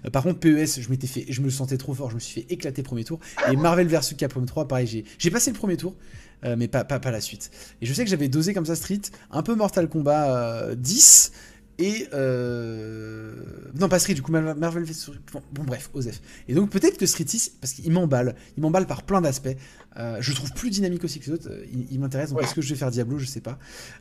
Euh, 0.06 0.10
par 0.10 0.24
contre, 0.24 0.40
PES, 0.40 0.82
je 0.82 0.90
m'étais 0.90 1.08
fait, 1.08 1.26
je 1.30 1.42
me 1.42 1.50
sentais 1.50 1.78
trop 1.78 1.94
fort. 1.94 2.10
Je 2.10 2.16
me 2.16 2.20
suis 2.20 2.42
fait 2.42 2.54
éclater 2.54 2.84
premier 2.84 3.04
tour. 3.04 3.20
Et 3.52 3.56
Marvel 3.56 3.88
vs 3.88 4.16
Capcom 4.18 4.46
3, 4.46 4.68
pareil, 4.68 5.06
j'ai, 5.18 5.32
passé 5.32 5.52
le 5.52 5.58
premier 5.58 5.78
tour. 5.78 5.96
euh, 6.44 6.56
mais 6.58 6.68
pas, 6.68 6.84
pas, 6.84 7.00
pas 7.00 7.12
la 7.12 7.22
suite. 7.22 7.52
Et 7.82 7.86
je 7.86 7.94
sais 7.94 8.04
que 8.04 8.10
j'avais 8.10 8.28
dosé 8.28 8.54
comme 8.54 8.66
ça 8.66 8.76
Street, 8.76 9.02
un 9.32 9.42
peu 9.44 9.56
Mortal 9.56 9.88
Kombat 9.90 10.30
euh, 10.36 10.76
10, 10.76 11.32
et 11.78 12.08
euh... 12.14 13.36
non 13.78 13.90
pas 13.90 14.00
Street 14.00 14.14
du 14.14 14.22
coup 14.22 14.32
Mar- 14.32 14.56
Marvel 14.56 14.86
bon, 15.34 15.42
bon, 15.52 15.64
bref 15.64 15.90
Osef 15.94 16.22
et 16.48 16.54
donc 16.54 16.70
peut-être 16.70 16.98
que 16.98 17.06
Street 17.06 17.26
6 17.28 17.58
parce 17.60 17.74
qu'il 17.74 17.92
m'emballe 17.92 18.36
il 18.56 18.62
m'emballe 18.62 18.88
par 18.88 19.04
plein 19.04 19.20
d'aspects 19.22 19.50
euh, 19.98 20.18
je 20.20 20.30
le 20.32 20.36
trouve 20.36 20.52
plus 20.54 20.70
dynamique 20.70 21.04
aussi 21.04 21.20
que 21.20 21.26
les 21.28 21.32
autres. 21.34 21.48
Euh, 21.50 21.64
il, 21.72 21.88
il 21.92 22.00
m'intéresse 22.00 22.30
donc 22.30 22.40
Ouais. 22.40 22.46
est-ce 22.46 22.54
que 22.56 22.62
je 22.62 22.70
vais 22.70 22.76
faire 22.76 22.92
Diablo? 22.92 23.18
Je 23.18 23.26
sais 23.26 23.42
pas. 23.42 23.58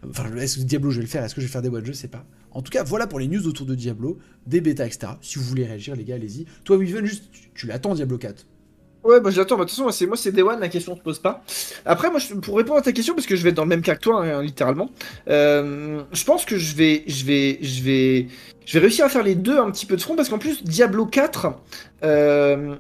Enfin 0.09 0.25
est-ce 0.37 0.59
que 0.59 0.63
Diablo 0.63 0.91
je 0.91 0.97
vais 0.97 1.03
le 1.03 1.09
faire? 1.09 1.23
Est-ce 1.25 1.35
que 1.35 1.41
je 1.41 1.47
vais 1.47 1.53
faire 1.53 1.63
des 1.63 1.71
boîtes? 1.71 1.85
Je 1.87 1.93
sais 1.93 2.09
pas. 2.09 2.25
En 2.51 2.63
tout 2.63 2.71
cas 2.71 2.83
voilà 2.83 3.07
pour 3.07 3.19
les 3.21 3.29
news 3.29 3.47
autour 3.47 3.67
de 3.67 3.75
Diablo 3.75 4.19
des 4.47 4.61
bêtas 4.61 4.87
etc 4.87 5.13
si 5.21 5.39
vous 5.39 5.45
voulez 5.45 5.65
réagir 5.67 5.97
les 5.97 6.05
gars 6.05 6.15
allez-y. 6.17 6.47
Toi 6.65 6.77
Weaven 6.77 7.05
juste 7.07 7.25
tu, 7.33 7.51
tu 7.55 7.67
l'attends 7.67 7.95
Diablo 7.95 8.19
4 8.19 8.47
Ouais, 9.05 9.21
bah 9.21 9.29
j'attends. 9.29 9.57
Bah, 9.59 9.65
de 9.65 9.69
toute 9.69 9.73
façon, 9.73 9.83
moi, 9.83 9.93
c'est 9.93 10.07
moi, 10.07 10.17
c'est 10.17 10.33
Day 10.33 10.41
One, 10.41 10.59
la 10.61 10.71
question 10.71 10.97
se 10.97 11.03
pose 11.03 11.19
pas. 11.19 11.45
Après, 11.85 12.09
moi, 12.11 12.19
je- 12.19 12.33
pour 12.37 12.57
répondre 12.57 12.79
à 12.79 12.81
ta 12.81 12.91
question, 12.91 13.15
parce 13.15 13.27
que 13.27 13.37
je 13.37 13.43
vais 13.43 13.51
être 13.51 13.55
dans 13.57 13.65
le 13.65 13.69
même 13.69 13.83
cas 13.83 13.97
que 13.97 14.01
toi, 14.01 14.25
hein, 14.25 14.43
littéralement, 14.43 14.89
euh, 15.29 16.01
je 16.11 16.25
pense 16.25 16.47
que 16.47 16.57
je 16.57 16.75
vais, 16.75 17.05
je 17.07 17.27
vais, 17.27 17.59
je 17.61 17.83
vais, 17.83 18.29
je 18.65 18.73
vais 18.73 18.79
réussir 18.79 19.05
à 19.05 19.11
faire 19.11 19.23
les 19.23 19.35
deux 19.35 19.59
un 19.59 19.71
petit 19.71 19.85
peu 19.85 19.97
de 19.97 20.01
front, 20.01 20.17
parce 20.17 20.31
qu'en 20.31 20.39
plus, 20.39 20.65
Diablo 20.65 21.05
4 21.05 21.49
euh, 22.03 22.77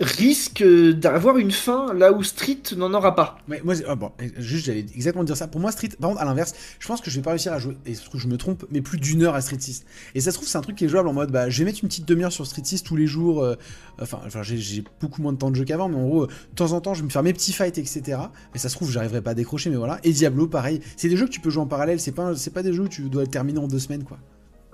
risque 0.00 0.64
d'avoir 0.64 1.38
une 1.38 1.52
fin 1.52 1.94
là 1.94 2.12
où 2.12 2.22
Street 2.24 2.58
n'en 2.76 2.92
aura 2.94 3.14
pas. 3.14 3.38
Moi, 3.62 3.74
ah 3.86 3.94
bon, 3.94 4.10
juste, 4.38 4.66
j'allais 4.66 4.80
exactement 4.94 5.22
dire 5.24 5.36
ça. 5.36 5.46
Pour 5.46 5.60
moi, 5.60 5.70
Street, 5.70 5.90
par 6.00 6.10
contre, 6.10 6.20
à 6.22 6.24
l'inverse, 6.24 6.52
je 6.80 6.86
pense 6.88 7.00
que 7.00 7.10
je 7.10 7.16
vais 7.16 7.22
pas 7.22 7.30
réussir 7.30 7.52
à 7.52 7.58
jouer, 7.58 7.76
et 7.86 7.92
je 8.14 8.26
me 8.28 8.36
trompe, 8.36 8.64
mais 8.70 8.80
plus 8.80 8.98
d'une 8.98 9.22
heure 9.22 9.34
à 9.34 9.40
Street 9.40 9.56
6. 9.60 9.84
Et 10.14 10.20
ça 10.20 10.30
se 10.32 10.36
trouve, 10.36 10.48
c'est 10.48 10.58
un 10.58 10.62
truc 10.62 10.76
qui 10.76 10.84
est 10.84 10.88
jouable 10.88 11.08
en 11.08 11.12
mode, 11.12 11.30
bah, 11.30 11.48
je 11.48 11.58
vais 11.60 11.64
mettre 11.64 11.78
une 11.82 11.88
petite 11.88 12.08
demi-heure 12.08 12.32
sur 12.32 12.46
Street 12.46 12.62
6 12.64 12.82
tous 12.82 12.96
les 12.96 13.06
jours. 13.06 13.42
euh, 13.42 13.54
enfin, 14.00 14.20
enfin 14.26 14.42
j'ai- 14.42 14.82
beaucoup 15.00 15.22
moins 15.22 15.32
de 15.32 15.38
temps 15.38 15.50
de 15.50 15.56
jeu 15.56 15.64
qu'avant, 15.64 15.88
mais 15.88 15.96
en 15.96 16.06
gros, 16.06 16.22
euh, 16.24 16.26
de 16.26 16.54
temps 16.56 16.72
en 16.72 16.80
temps, 16.80 16.94
je 16.94 17.00
vais 17.00 17.06
me 17.06 17.10
faire 17.10 17.22
mes 17.22 17.32
petits 17.32 17.52
fights, 17.52 17.78
etc. 17.78 18.18
Mais 18.52 18.58
ça 18.58 18.68
se 18.68 18.74
trouve, 18.74 18.90
j'arriverai 18.90 19.22
pas 19.22 19.30
à 19.30 19.34
décrocher, 19.34 19.70
mais 19.70 19.76
voilà. 19.76 20.00
Et 20.02 20.12
Diablo, 20.12 20.48
pareil. 20.48 20.80
C'est 20.96 21.08
des 21.08 21.16
jeux 21.16 21.26
que 21.26 21.30
tu 21.30 21.40
peux 21.40 21.50
jouer 21.50 21.62
en 21.62 21.66
parallèle, 21.66 22.00
c'est 22.00 22.12
pas, 22.12 22.32
pas 22.52 22.62
des 22.62 22.72
jeux 22.72 22.82
où 22.84 22.88
tu 22.88 23.02
dois 23.02 23.26
terminer 23.26 23.58
en 23.60 23.68
deux 23.68 23.78
semaines, 23.78 24.02
quoi. 24.04 24.18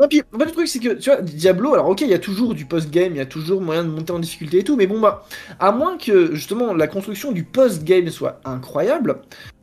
Et 0.02 0.08
puis, 0.08 0.22
le 0.32 0.46
truc, 0.50 0.66
c'est 0.68 0.78
que, 0.78 0.94
tu 0.94 1.10
vois, 1.10 1.20
Diablo, 1.20 1.74
alors 1.74 1.88
ok, 1.88 2.00
il 2.00 2.08
y 2.08 2.14
a 2.14 2.18
toujours 2.18 2.54
du 2.54 2.64
post-game, 2.64 3.12
il 3.14 3.18
y 3.18 3.20
a 3.20 3.26
toujours 3.26 3.60
moyen 3.60 3.84
de 3.84 3.88
monter 3.90 4.12
en 4.12 4.18
difficulté 4.18 4.58
et 4.58 4.64
tout, 4.64 4.76
mais 4.76 4.86
bon, 4.86 5.00
bah, 5.00 5.26
à 5.58 5.72
moins 5.72 5.98
que, 5.98 6.34
justement, 6.34 6.72
la 6.72 6.86
construction 6.86 7.32
du 7.32 7.44
post-game 7.44 8.08
soit 8.08 8.40
incroyable, 8.44 9.20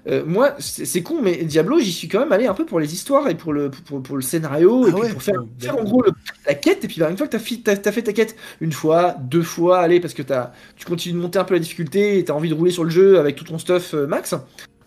euh, 0.07 0.23
moi, 0.25 0.55
c'est 0.59 1.01
con, 1.03 1.19
mais 1.21 1.43
Diablo, 1.43 1.79
j'y 1.79 1.91
suis 1.91 2.07
quand 2.07 2.19
même 2.19 2.31
allé 2.31 2.45
un 2.47 2.53
peu 2.53 2.65
pour 2.65 2.79
les 2.79 2.93
histoires 2.93 3.27
et 3.27 3.35
pour 3.35 3.51
le, 3.51 3.69
pour, 3.69 4.01
pour 4.01 4.15
le 4.15 4.21
scénario, 4.21 4.85
Ah 4.85 4.89
et 4.89 4.91
puis 4.93 5.01
ouais, 5.01 5.11
pour 5.11 5.21
faire, 5.21 5.41
bon, 5.41 5.49
faire 5.59 5.77
en 5.77 5.83
gros 5.83 6.01
le- 6.01 6.13
la 6.45 6.53
quête, 6.53 6.85
et 6.85 6.87
puis 6.87 6.99
bah, 7.01 7.09
une 7.09 7.17
fois 7.17 7.27
que 7.27 7.35
t'as 7.35 7.91
fait 7.91 8.01
ta 8.03 8.13
quête 8.13 8.35
une 8.61 8.71
fois, 8.71 9.15
deux 9.19 9.41
fois, 9.41 9.79
allez, 9.79 9.99
parce 9.99 10.13
que 10.13 10.21
as, 10.31 10.53
tu 10.77 10.85
continues 10.85 11.15
de 11.15 11.21
monter 11.21 11.39
un 11.39 11.43
peu 11.43 11.55
la 11.55 11.59
difficulté 11.59 12.19
et 12.19 12.23
t'as 12.25 12.33
envie 12.33 12.49
de 12.49 12.53
rouler 12.53 12.71
sur 12.71 12.83
le 12.85 12.89
jeu 12.89 13.19
avec 13.19 13.35
tout 13.35 13.43
ton 13.43 13.57
stuff 13.57 13.93
euh, 13.93 14.07
max, 14.07 14.33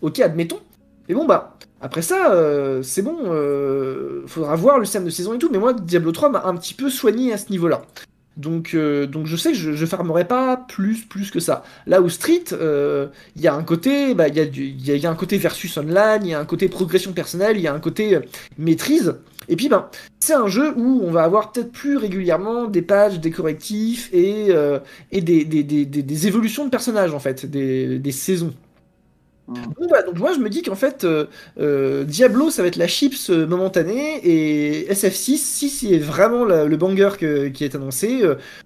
ok, 0.01 0.19
admettons. 0.21 0.59
Et 1.09 1.13
bon, 1.13 1.25
bah, 1.25 1.57
après 1.81 2.01
ça, 2.01 2.31
euh, 2.33 2.81
c'est 2.83 3.01
bon, 3.01 3.17
euh, 3.25 4.21
faudra 4.27 4.55
voir 4.55 4.79
le 4.79 4.85
système 4.85 5.05
de 5.05 5.09
saison 5.09 5.33
et 5.33 5.37
tout, 5.39 5.49
mais 5.51 5.57
moi, 5.57 5.73
Diablo 5.73 6.11
3 6.11 6.29
m'a 6.29 6.43
un 6.45 6.55
petit 6.55 6.73
peu 6.73 6.89
soigné 6.89 7.33
à 7.33 7.37
ce 7.37 7.49
niveau-là. 7.49 7.81
Donc, 8.37 8.71
euh, 8.75 9.07
donc 9.07 9.25
je 9.25 9.35
sais 9.35 9.51
que 9.51 9.57
je, 9.57 9.73
je 9.73 9.85
farmerai 9.85 10.25
pas 10.25 10.55
plus, 10.55 11.01
plus 11.05 11.31
que 11.31 11.41
ça. 11.41 11.63
Là 11.85 12.01
où 12.01 12.07
Street, 12.07 12.43
il 12.51 13.41
y 13.41 13.47
a 13.47 13.53
un 13.53 13.63
côté, 13.63 14.13
bah, 14.13 14.29
il 14.29 14.37
y, 14.37 14.87
y 14.87 14.91
a, 14.91 14.95
y 14.95 15.05
a 15.05 15.09
un 15.11 15.15
côté 15.15 15.37
versus 15.37 15.75
online, 15.77 16.21
il 16.21 16.29
y 16.29 16.33
a 16.33 16.39
un 16.39 16.45
côté 16.45 16.69
progression 16.69 17.11
personnelle, 17.11 17.57
il 17.57 17.61
y 17.63 17.67
a 17.67 17.73
un 17.73 17.79
côté 17.79 18.19
maîtrise. 18.57 19.15
Et 19.49 19.55
puis, 19.57 19.67
ben, 19.67 19.87
c'est 20.19 20.33
un 20.33 20.47
jeu 20.47 20.71
où 20.77 21.01
on 21.03 21.11
va 21.11 21.23
avoir 21.23 21.51
peut-être 21.51 21.71
plus 21.73 21.97
régulièrement 21.97 22.67
des 22.67 22.83
pages, 22.83 23.19
des 23.19 23.31
correctifs 23.31 24.09
et, 24.13 24.49
et 25.11 25.21
des, 25.21 25.43
des, 25.43 25.63
des, 25.63 25.85
des- 25.85 26.27
évolutions 26.27 26.63
de 26.63 26.69
personnages, 26.69 27.13
en 27.13 27.19
fait, 27.19 27.45
des 27.45 28.11
saisons. 28.11 28.53
Mm. 29.51 30.05
Donc, 30.05 30.17
moi 30.17 30.33
je 30.33 30.39
me 30.39 30.49
dis 30.49 30.61
qu'en 30.61 30.75
fait 30.75 31.03
euh, 31.03 31.27
euh, 31.59 32.03
Diablo 32.03 32.49
ça 32.49 32.61
va 32.61 32.67
être 32.67 32.77
la 32.77 32.87
chips 32.87 33.29
euh, 33.29 33.45
momentanée 33.45 34.19
et 34.23 34.91
SF6 34.91 35.37
si 35.37 35.69
c'est 35.69 35.97
vraiment 35.97 36.45
le 36.45 36.77
banger 36.77 37.51
qui 37.53 37.63
est 37.63 37.75
annoncé 37.75 38.21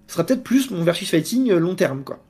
sera 0.06 0.24
peut-être 0.24 0.42
plus 0.42 0.70
mon 0.70 0.82
versus 0.82 1.08
fighting 1.08 1.52
long 1.52 1.74
terme 1.74 2.04
quoi. 2.04 2.22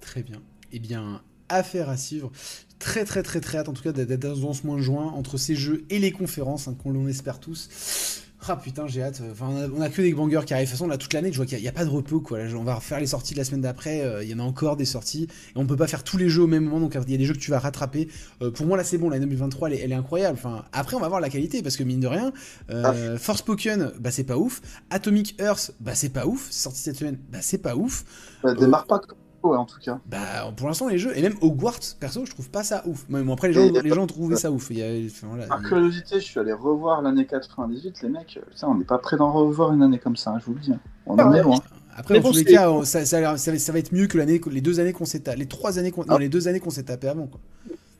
Très 0.00 0.22
bien. 0.22 0.40
Eh 0.72 0.78
bien, 0.78 1.22
affaire 1.48 1.88
à 1.88 1.96
suivre. 1.96 2.30
Très 2.78 3.04
très 3.04 3.22
très 3.22 3.40
très 3.40 3.58
hâte 3.58 3.68
en 3.68 3.72
tout 3.72 3.82
cas 3.82 3.92
d'être 3.92 4.20
dans 4.20 4.52
ce 4.52 4.66
mois 4.66 4.76
de 4.76 4.82
juin 4.82 5.06
entre 5.06 5.38
ces 5.38 5.54
jeux 5.54 5.84
et 5.88 5.98
les 5.98 6.12
conférences 6.12 6.68
hein, 6.68 6.76
qu'on 6.80 6.92
l'on 6.92 7.08
espère 7.08 7.40
tous. 7.40 8.25
Ah 8.48 8.56
putain 8.56 8.86
j'ai 8.86 9.02
hâte. 9.02 9.22
Enfin, 9.32 9.48
on, 9.50 9.56
a, 9.56 9.68
on 9.68 9.80
a 9.80 9.88
que 9.88 10.02
des 10.02 10.14
bangers 10.14 10.42
qui 10.46 10.54
arrivent. 10.54 10.66
De 10.66 10.70
toute 10.70 10.78
façon 10.78 10.88
là 10.88 10.96
toute 10.98 11.12
l'année 11.12 11.32
je 11.32 11.36
vois 11.36 11.46
qu'il 11.46 11.58
n'y 11.60 11.68
a, 11.68 11.72
pas 11.72 11.84
de 11.84 11.90
repos 11.90 12.20
quoi. 12.20 12.38
Là, 12.38 12.44
on 12.56 12.64
va 12.64 12.74
refaire 12.74 13.00
les 13.00 13.06
sorties 13.06 13.34
de 13.34 13.38
la 13.38 13.44
semaine 13.44 13.60
d'après. 13.60 14.02
euh, 14.02 14.22
Il 14.22 14.30
y 14.30 14.34
en 14.34 14.38
a 14.38 14.42
encore 14.42 14.76
des 14.76 14.84
sorties. 14.84 15.24
Et 15.24 15.58
on 15.58 15.66
peut 15.66 15.76
pas 15.76 15.86
faire 15.86 16.04
tous 16.04 16.16
les 16.16 16.28
jeux 16.28 16.42
au 16.42 16.46
même 16.46 16.64
moment. 16.64 16.80
Donc 16.80 16.94
il 16.94 17.10
y 17.10 17.14
a 17.14 17.18
des 17.18 17.24
jeux 17.24 17.34
que 17.34 17.38
tu 17.38 17.50
vas 17.50 17.58
rattraper. 17.58 18.08
Euh, 18.42 18.50
pour 18.50 18.66
moi 18.66 18.76
là 18.76 18.84
c'est 18.84 18.98
bon. 18.98 19.10
L'année 19.10 19.26
2023 19.26 19.68
elle 19.68 19.74
est, 19.74 19.80
elle 19.80 19.92
est 19.92 19.96
incroyable. 19.96 20.38
Enfin 20.38 20.64
après 20.72 20.96
on 20.96 21.00
va 21.00 21.08
voir 21.08 21.20
la 21.20 21.28
qualité 21.30 21.62
parce 21.62 21.76
que 21.76 21.82
mine 21.84 22.00
de 22.00 22.06
rien. 22.06 22.32
Euh, 22.70 23.18
Forspoken 23.18 23.92
bah 23.98 24.10
c'est 24.10 24.24
pas 24.24 24.36
ouf. 24.36 24.62
Atomic 24.90 25.40
Earth 25.40 25.72
bah 25.80 25.94
c'est 25.94 26.10
pas 26.10 26.26
ouf. 26.26 26.48
C'est 26.50 26.62
sorti 26.62 26.80
cette 26.80 26.96
semaine 26.96 27.18
bah 27.30 27.38
c'est 27.40 27.58
pas 27.58 27.76
ouf. 27.76 28.04
Ça 28.44 28.54
démarre 28.54 28.86
pas 28.86 29.00
ouais, 29.00 29.25
en 29.54 29.64
tout 29.64 29.78
cas. 29.80 29.98
Bah, 30.06 30.52
pour 30.56 30.68
l'instant, 30.68 30.88
les 30.88 30.98
jeux, 30.98 31.16
et 31.16 31.22
même 31.22 31.34
Hogwarts, 31.40 31.78
perso, 32.00 32.24
je 32.24 32.30
trouve 32.32 32.50
pas 32.50 32.64
ça 32.64 32.82
ouf. 32.86 33.04
Mais 33.08 33.22
bon, 33.22 33.32
après, 33.34 33.48
les 33.48 33.54
gens, 33.54 33.70
les 33.82 33.90
gens 33.94 34.06
trouvé 34.06 34.36
ça 34.36 34.50
ouf. 34.50 34.68
Il 34.70 34.78
y 34.78 34.82
a, 34.82 35.06
enfin, 35.06 35.26
voilà, 35.28 35.46
Par 35.46 35.60
il- 35.62 35.66
curiosité, 35.68 36.16
je 36.20 36.24
suis 36.24 36.40
allé 36.40 36.52
revoir 36.52 37.02
l'année 37.02 37.26
98, 37.26 38.02
les 38.02 38.08
mecs. 38.08 38.38
Putain, 38.50 38.68
on 38.68 38.74
n'est 38.76 38.84
pas 38.84 38.98
prêt 38.98 39.16
d'en 39.16 39.32
revoir 39.32 39.72
une 39.72 39.82
année 39.82 39.98
comme 39.98 40.16
ça, 40.16 40.30
hein, 40.30 40.38
je 40.40 40.46
vous 40.46 40.54
le 40.54 40.60
dis. 40.60 40.72
hein. 40.72 40.80
On 41.06 41.14
en 41.14 41.18
Ah 41.18 41.22
est 41.24 41.38
ouais. 41.38 41.42
loin. 41.42 41.58
Après, 41.98 42.14
Mais 42.14 42.20
dans 42.20 42.28
bon, 42.28 42.32
tous 42.32 42.38
les 42.38 42.44
cas, 42.44 42.70
on- 42.70 42.84
ça, 42.84 43.00
va, 43.04 43.36
ça 43.38 43.72
va 43.72 43.78
être 43.78 43.92
mieux 43.92 44.06
que 44.06 44.18
l'année, 44.18 44.40
les 44.50 44.60
deux 44.60 44.80
années 44.80 44.92
qu'on 44.92 45.04
s'est 45.06 45.20
tapé, 45.20 45.38
les 45.38 45.46
trois 45.46 45.78
années 45.78 45.90
qu'on, 45.92 46.02
non, 46.02 46.16
Ah. 46.16 46.18
les 46.18 46.28
deux 46.28 46.46
années 46.48 46.60
qu'on 46.60 46.68
s'est 46.70 46.82
tapé 46.82 47.08
avant, 47.08 47.26
quoi. 47.26 47.40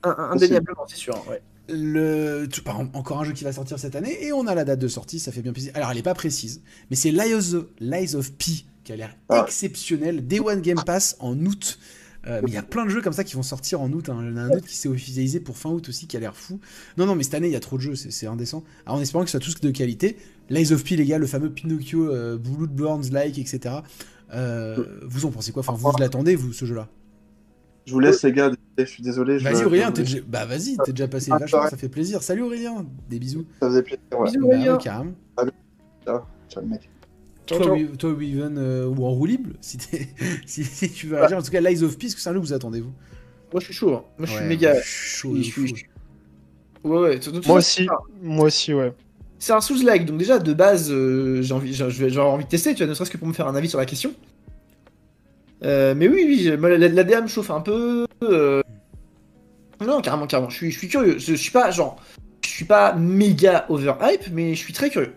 Indéniablement 0.04 0.84
c'est 0.86 0.96
sûr. 0.96 1.14
Ouais. 1.28 1.42
Le, 1.68 2.46
tu- 2.46 2.62
par 2.62 2.76
exemple, 2.78 2.96
encore 2.96 3.20
un 3.20 3.24
jeu 3.24 3.32
qui 3.32 3.42
va 3.42 3.52
sortir 3.52 3.78
cette 3.78 3.96
année, 3.96 4.24
et 4.24 4.32
on 4.32 4.46
a 4.46 4.54
la 4.54 4.64
date 4.64 4.78
de 4.78 4.86
sortie, 4.88 5.18
ça 5.18 5.32
fait 5.32 5.42
bien 5.42 5.52
plaisir. 5.52 5.72
Alors, 5.74 5.90
elle 5.90 5.98
est 5.98 6.02
pas 6.02 6.14
précise, 6.14 6.62
mais 6.90 6.96
c'est 6.96 7.10
Lies 7.10 7.32
of, 7.54 7.66
Lies 7.80 8.14
of 8.14 8.32
P, 8.34 8.64
qui 8.86 8.92
a 8.92 8.96
l'air 8.96 9.14
Ah. 9.28 9.42
exceptionnel. 9.44 10.26
Day 10.26 10.40
One 10.40 10.60
Game 10.62 10.80
Pass 10.86 11.16
en 11.20 11.36
août. 11.44 11.78
Euh, 12.26 12.40
mais 12.42 12.50
il 12.50 12.54
y 12.54 12.56
a 12.56 12.62
plein 12.74 12.84
de 12.84 12.90
jeux 12.90 13.02
comme 13.02 13.12
ça 13.12 13.24
qui 13.24 13.34
vont 13.34 13.42
sortir 13.42 13.80
en 13.80 13.90
août. 13.92 14.08
hein. 14.08 14.18
Il 14.22 14.30
y 14.30 14.32
en 14.32 14.36
a 14.36 14.40
un 14.42 14.50
autre 14.50 14.66
qui 14.66 14.76
s'est 14.76 14.88
officialisé 14.88 15.40
pour 15.40 15.56
fin 15.58 15.70
août 15.70 15.88
aussi, 15.88 16.06
qui 16.06 16.16
a 16.16 16.20
l'air 16.20 16.34
fou. 16.36 16.60
Non, 16.96 17.06
non, 17.06 17.14
mais 17.14 17.22
cette 17.24 17.34
année, 17.34 17.48
il 17.48 17.52
y 17.52 17.56
a 17.56 17.60
trop 17.60 17.76
de 17.76 17.82
jeux, 17.82 17.94
c'est 17.96 18.26
indécent. 18.26 18.64
Alors, 18.86 18.98
en 18.98 19.02
espérant 19.02 19.24
que 19.24 19.30
ce 19.30 19.38
soit 19.38 19.44
tous 19.44 19.60
de 19.60 19.70
qualité. 19.70 20.16
Lies 20.50 20.72
of 20.72 20.82
P, 20.84 20.96
les 20.96 21.04
gars, 21.04 21.18
le 21.18 21.26
fameux 21.26 21.50
Pinocchio, 21.50 22.08
euh, 22.12 22.38
Bloodborne-like, 22.38 23.38
etc. 23.38 23.76
Euh, 24.32 24.84
vous 25.02 25.26
en 25.26 25.30
pensez 25.30 25.52
quoi? 25.52 25.60
Enfin, 25.60 25.74
vous 25.74 25.90
l'attendez, 25.98 26.34
vous, 26.36 26.52
ce 26.52 26.64
jeu-là? 26.64 26.88
Je 27.86 27.92
vous 27.92 28.00
laisse, 28.00 28.22
les 28.24 28.32
gars. 28.32 28.50
Je 28.78 28.84
suis 28.84 29.02
désolé. 29.04 29.38
Vas-y, 29.38 29.64
Aurélien, 29.64 29.92
t'es 29.92 30.02
déjà... 30.02 30.18
Bah, 30.26 30.44
vas-y, 30.46 30.76
t'es 30.84 30.92
déjà 30.92 31.06
passé 31.08 31.30
Ah, 31.32 31.38
vachement, 31.38 31.58
pareil. 31.58 31.70
ça 31.70 31.76
fait 31.76 31.88
plaisir. 31.88 32.22
Salut 32.22 32.42
Aurélien, 32.42 32.84
des 33.08 33.18
bisous. 33.20 33.44
Ça 33.62 33.68
faisait 33.68 33.82
plaisir. 33.82 34.02
Ouais. 34.12 34.24
Bisous, 34.30 34.40
Bah, 34.40 34.46
Aurélien. 34.48 34.72
ouais, 34.76 34.82
carrément. 34.82 35.12
Ciao, 36.04 36.62
le 36.62 36.68
mec. 36.68 36.88
Ciao, 37.46 37.58
Toi, 37.58 37.76
ciao. 37.78 37.96
Toi, 37.96 38.12
Weaven, 38.12 38.56
euh, 38.58 38.86
ou 38.86 39.04
en 39.06 39.10
roue 39.10 39.26
libre, 39.26 39.50
si, 39.60 39.78
t'es- 39.78 40.08
si, 40.46 40.64
si 40.64 40.90
tu 40.90 41.06
veux 41.06 41.16
réagir. 41.16 41.38
En 41.38 41.42
tout 41.42 41.50
cas, 41.50 41.60
Lies 41.60 41.82
of 41.84 41.96
Peace, 41.98 42.14
que 42.14 42.20
c'est 42.20 42.28
un 42.30 42.34
que 42.34 42.38
vous 42.38 42.52
attendez-vous? 42.52 42.92
Moi 43.52 43.60
je 43.60 43.66
suis 43.66 43.74
chaud. 43.74 43.94
hein. 43.94 44.02
Moi 44.18 44.26
je 44.26 44.32
suis 44.32 44.40
Ouais, 44.40 44.48
méga. 44.48 44.74
chaud. 44.82 45.34
je 45.36 45.42
suis- 45.42 45.68
fou. 45.68 46.88
Ouais 46.88 47.18
Moi 47.46 47.56
aussi, 47.58 47.88
moi 48.22 48.46
aussi, 48.46 48.74
ouais. 48.74 48.92
C'est 49.38 49.52
un 49.52 49.60
Souls-like, 49.60 50.04
donc 50.06 50.18
déjà 50.18 50.38
de 50.38 50.52
base, 50.54 50.90
euh, 50.90 51.42
j'ai 51.42 51.52
envie, 51.54 51.72
j'ai- 51.74 52.18
envie 52.20 52.44
de 52.44 52.48
tester, 52.48 52.72
tu 52.74 52.78
vois, 52.82 52.86
ne 52.88 52.94
serait-ce 52.94 53.10
que 53.10 53.16
pour 53.18 53.28
me 53.28 53.32
faire 53.32 53.46
un 53.48 53.54
avis 53.54 53.68
sur 53.68 53.78
la 53.78 53.86
question. 53.86 54.12
Euh, 55.62 55.94
mais 55.96 56.08
oui, 56.08 56.24
oui, 56.26 56.56
la, 56.60 56.88
la 56.88 57.04
DA 57.04 57.20
me 57.20 57.26
chauffe 57.28 57.50
un 57.50 57.60
peu. 57.60 58.06
euh, 58.22 58.62
Non, 59.84 60.00
carrément, 60.00 60.26
carrément. 60.26 60.50
Je 60.50 60.56
suis, 60.56 60.70
je 60.70 60.78
suis 60.78 60.88
curieux. 60.88 61.18
Je, 61.18 61.32
je 61.32 61.34
suis 61.34 61.50
pas 61.50 61.70
genre, 61.70 62.00
je 62.44 62.48
suis 62.50 62.64
pas 62.64 62.94
méga 62.94 63.66
overhype, 63.68 64.30
mais 64.32 64.54
je 64.54 64.58
suis 64.58 64.72
très 64.72 64.90
curieux. 64.90 65.12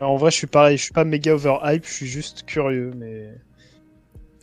Alors, 0.00 0.12
en 0.12 0.16
vrai, 0.16 0.30
je 0.30 0.36
suis 0.36 0.46
pareil, 0.46 0.76
je 0.76 0.82
suis 0.84 0.92
pas 0.92 1.04
méga 1.04 1.34
overhype, 1.34 1.84
je 1.86 1.92
suis 1.92 2.06
juste 2.06 2.44
curieux, 2.46 2.92
mais. 2.96 3.30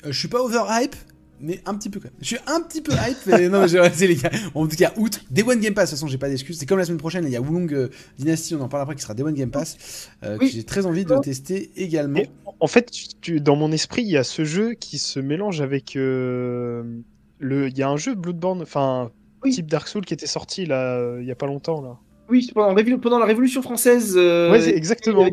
Euh, 0.06 0.12
je 0.12 0.18
suis 0.20 0.28
pas 0.28 0.40
overhype, 0.42 0.96
mais 1.42 1.62
un 1.66 1.76
petit 1.76 1.90
peu 1.90 2.00
quand 2.00 2.06
même. 2.10 2.14
Je 2.22 2.26
suis 2.26 2.38
un 2.48 2.62
petit 2.62 2.82
peu 2.82 2.92
hype, 2.94 3.18
mais 3.26 3.48
non, 3.50 3.62
mais 3.62 3.68
j'ai- 3.68 3.90
c'est 3.94 4.08
les 4.08 4.16
gars. 4.16 4.30
En 4.56 4.68
tout 4.68 4.76
cas, 4.76 4.92
août, 4.98 5.22
Day 5.32 5.44
One 5.44 5.60
Game 5.60 5.74
Pass, 5.74 5.90
de 5.90 5.96
toute 5.96 6.00
façon, 6.00 6.08
j'ai 6.08 6.18
pas 6.18 6.30
d'excuses. 6.30 6.58
C'est 6.58 6.66
comme 6.66 6.78
la 6.80 6.86
semaine 6.86 6.98
prochaine, 7.00 7.24
il 7.26 7.32
y 7.32 7.36
a 7.36 7.42
Wulong 7.42 7.72
euh, 7.74 7.90
Dynasty, 8.18 8.56
on 8.56 8.62
en 8.62 8.68
parle 8.70 8.84
après, 8.84 8.96
qui 8.96 9.02
sera 9.02 9.14
Day 9.14 9.24
One 9.24 9.34
Game 9.34 9.52
Pass, 9.52 10.10
euh, 10.24 10.38
Oui. 10.40 10.48
que 10.50 10.56
j'ai 10.56 10.64
très 10.64 10.86
envie 10.86 11.06
de 11.06 11.18
tester 11.20 11.72
également. 11.78 12.20
Et 12.20 12.30
en 12.60 12.68
fait, 12.68 12.92
tu- 12.92 13.08
tu- 13.22 13.42
dans 13.42 13.56
mon 13.56 13.72
esprit, 13.72 14.02
il 14.04 14.10
y 14.10 14.18
a 14.18 14.24
ce 14.24 14.44
jeu 14.44 14.74
qui 14.74 14.98
se 14.98 15.20
mélange 15.20 15.62
avec 15.62 15.96
euh, 15.96 16.84
le. 17.40 17.68
Il 17.70 17.78
y 17.78 17.84
a 17.84 17.90
un 17.90 17.98
jeu 17.98 18.16
Bloodborne, 18.16 18.62
enfin 18.62 19.12
Oui. 19.44 19.52
type 19.52 19.68
Dark 19.68 19.88
Souls 19.88 20.04
qui 20.06 20.14
était 20.14 20.28
sorti 20.28 20.66
là, 20.66 21.18
il 21.20 21.26
y 21.26 21.32
a 21.32 21.36
pas 21.36 21.46
longtemps 21.48 21.82
là. 21.82 21.98
Oui, 22.30 22.50
pendant, 22.54 22.98
pendant 23.00 23.20
la 23.20 23.26
Révolution 23.26 23.62
française. 23.62 24.14
euh, 24.18 24.52
Ouais, 24.52 24.62
c'est 24.62 24.76
exactement. 24.76 25.28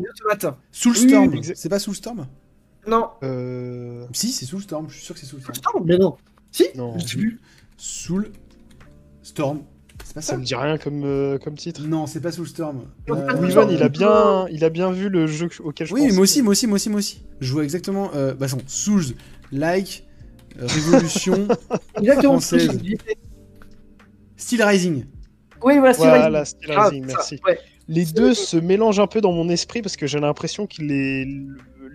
Soulstorm, 0.71 1.27
oui, 1.33 1.41
c'est 1.55 1.69
pas 1.69 1.79
Soulstorm? 1.79 2.25
Non, 2.87 3.09
Euh... 3.23 4.05
Si, 4.13 4.31
c'est 4.31 4.45
Soulstorm, 4.45 4.87
je 4.89 4.95
suis 4.95 5.03
sûr 5.05 5.13
que 5.15 5.19
c'est 5.21 5.25
Soulstorm. 5.27 5.53
Putain, 5.55 5.69
mais 5.85 5.97
non. 5.97 6.15
Si 6.51 6.65
Non. 6.75 6.97
Je 6.97 7.05
sais 7.05 7.17
plus. 7.17 7.39
Soulstorm. 7.77 9.59
C'est 10.05 10.13
pas 10.13 10.21
ça, 10.21 10.31
Ça 10.33 10.37
me 10.37 10.43
dit 10.45 10.55
rien 10.55 10.77
comme, 10.77 11.03
euh, 11.03 11.37
comme 11.37 11.55
titre. 11.55 11.81
Non, 11.85 12.07
c'est 12.07 12.21
pas 12.21 12.31
Soulstorm. 12.31 12.83
Euh, 13.09 13.13
Weaven, 13.13 13.37
Soulstorm. 13.41 13.71
il 13.71 13.83
a 13.83 13.89
bien, 13.89 14.47
il 14.49 14.63
a 14.63 14.69
bien 14.69 14.91
vu 14.91 15.09
le 15.09 15.27
jeu 15.27 15.49
auquel 15.63 15.85
je 15.87 15.93
Oui, 15.93 16.01
pensais. 16.03 16.13
moi 16.15 16.23
aussi, 16.23 16.41
moi 16.41 16.51
aussi, 16.51 16.67
moi 16.67 16.75
aussi, 16.75 16.89
moi 16.89 16.99
aussi. 16.99 17.25
Je 17.41 17.51
vois 17.51 17.63
exactement. 17.63 18.11
Euh, 18.15 18.33
bah, 18.33 18.47
son 18.47 18.59
Souls, 18.67 19.03
Like, 19.51 20.07
euh, 20.61 20.65
Révolution, 20.67 21.47
Exactement. 21.99 22.39
Française. 22.39 22.79
Steel 24.37 24.63
Rising. 24.63 25.05
Oui, 25.63 25.77
voilà, 25.79 25.93
Voilà, 25.93 26.43
Ah, 26.75 26.89
ça, 26.89 26.91
merci. 27.05 27.39
ouais. 27.47 27.59
Les 27.87 28.05
deux 28.05 28.33
se 28.33 28.57
mélangent 28.57 28.99
un 28.99 29.07
peu 29.07 29.21
dans 29.21 29.31
mon 29.31 29.49
esprit 29.49 29.81
parce 29.81 29.95
que 29.95 30.07
j'ai 30.07 30.19
l'impression 30.19 30.67
que 30.67 30.81
les, 30.81 31.25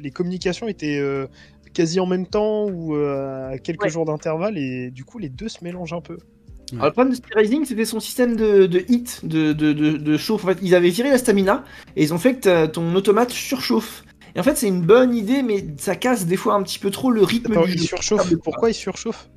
les 0.00 0.10
communications 0.10 0.66
étaient 0.68 0.98
euh, 0.98 1.26
quasi 1.74 2.00
en 2.00 2.06
même 2.06 2.26
temps 2.26 2.66
ou 2.68 2.96
euh, 2.96 3.50
à 3.52 3.58
quelques 3.58 3.82
Ouais. 3.84 3.90
jours 3.90 4.04
d'intervalle 4.06 4.56
et 4.56 4.90
du 4.90 5.04
coup 5.04 5.18
les 5.18 5.28
deux 5.28 5.48
se 5.48 5.62
mélangent 5.62 5.92
un 5.92 6.00
peu. 6.00 6.16
Alors, 6.72 6.86
le 6.86 6.92
problème 6.92 7.10
de 7.10 7.16
Speed 7.16 7.34
Rising, 7.36 7.64
c'était 7.66 7.84
son 7.84 8.00
système 8.00 8.34
de, 8.36 8.64
de 8.66 8.82
hit, 8.88 9.20
de, 9.26 9.52
de, 9.52 9.74
de, 9.74 9.90
de 9.98 10.16
chauffe. 10.16 10.44
En 10.44 10.48
fait, 10.48 10.58
ils 10.62 10.74
avaient 10.74 10.88
viré 10.88 11.10
la 11.10 11.18
stamina 11.18 11.64
et 11.96 12.02
ils 12.02 12.14
ont 12.14 12.18
fait 12.18 12.36
que 12.36 12.64
ton 12.66 12.94
automate 12.94 13.30
surchauffe. 13.30 14.04
Et 14.34 14.40
en 14.40 14.42
fait, 14.42 14.56
c'est 14.56 14.68
une 14.68 14.80
bonne 14.80 15.14
idée, 15.14 15.42
mais 15.42 15.66
ça 15.76 15.94
casse 15.96 16.24
des 16.24 16.36
fois 16.36 16.54
un 16.54 16.62
petit 16.62 16.78
peu 16.78 16.90
trop 16.90 17.10
le 17.10 17.22
rythme 17.22 17.52
Attends, 17.52 17.64
du 17.66 17.72
il 17.72 17.78
jeu. 17.80 17.84
surchauffe. 17.88 18.34
Pourquoi 18.42 18.70
il 18.70 18.74
surchauffe? 18.74 19.28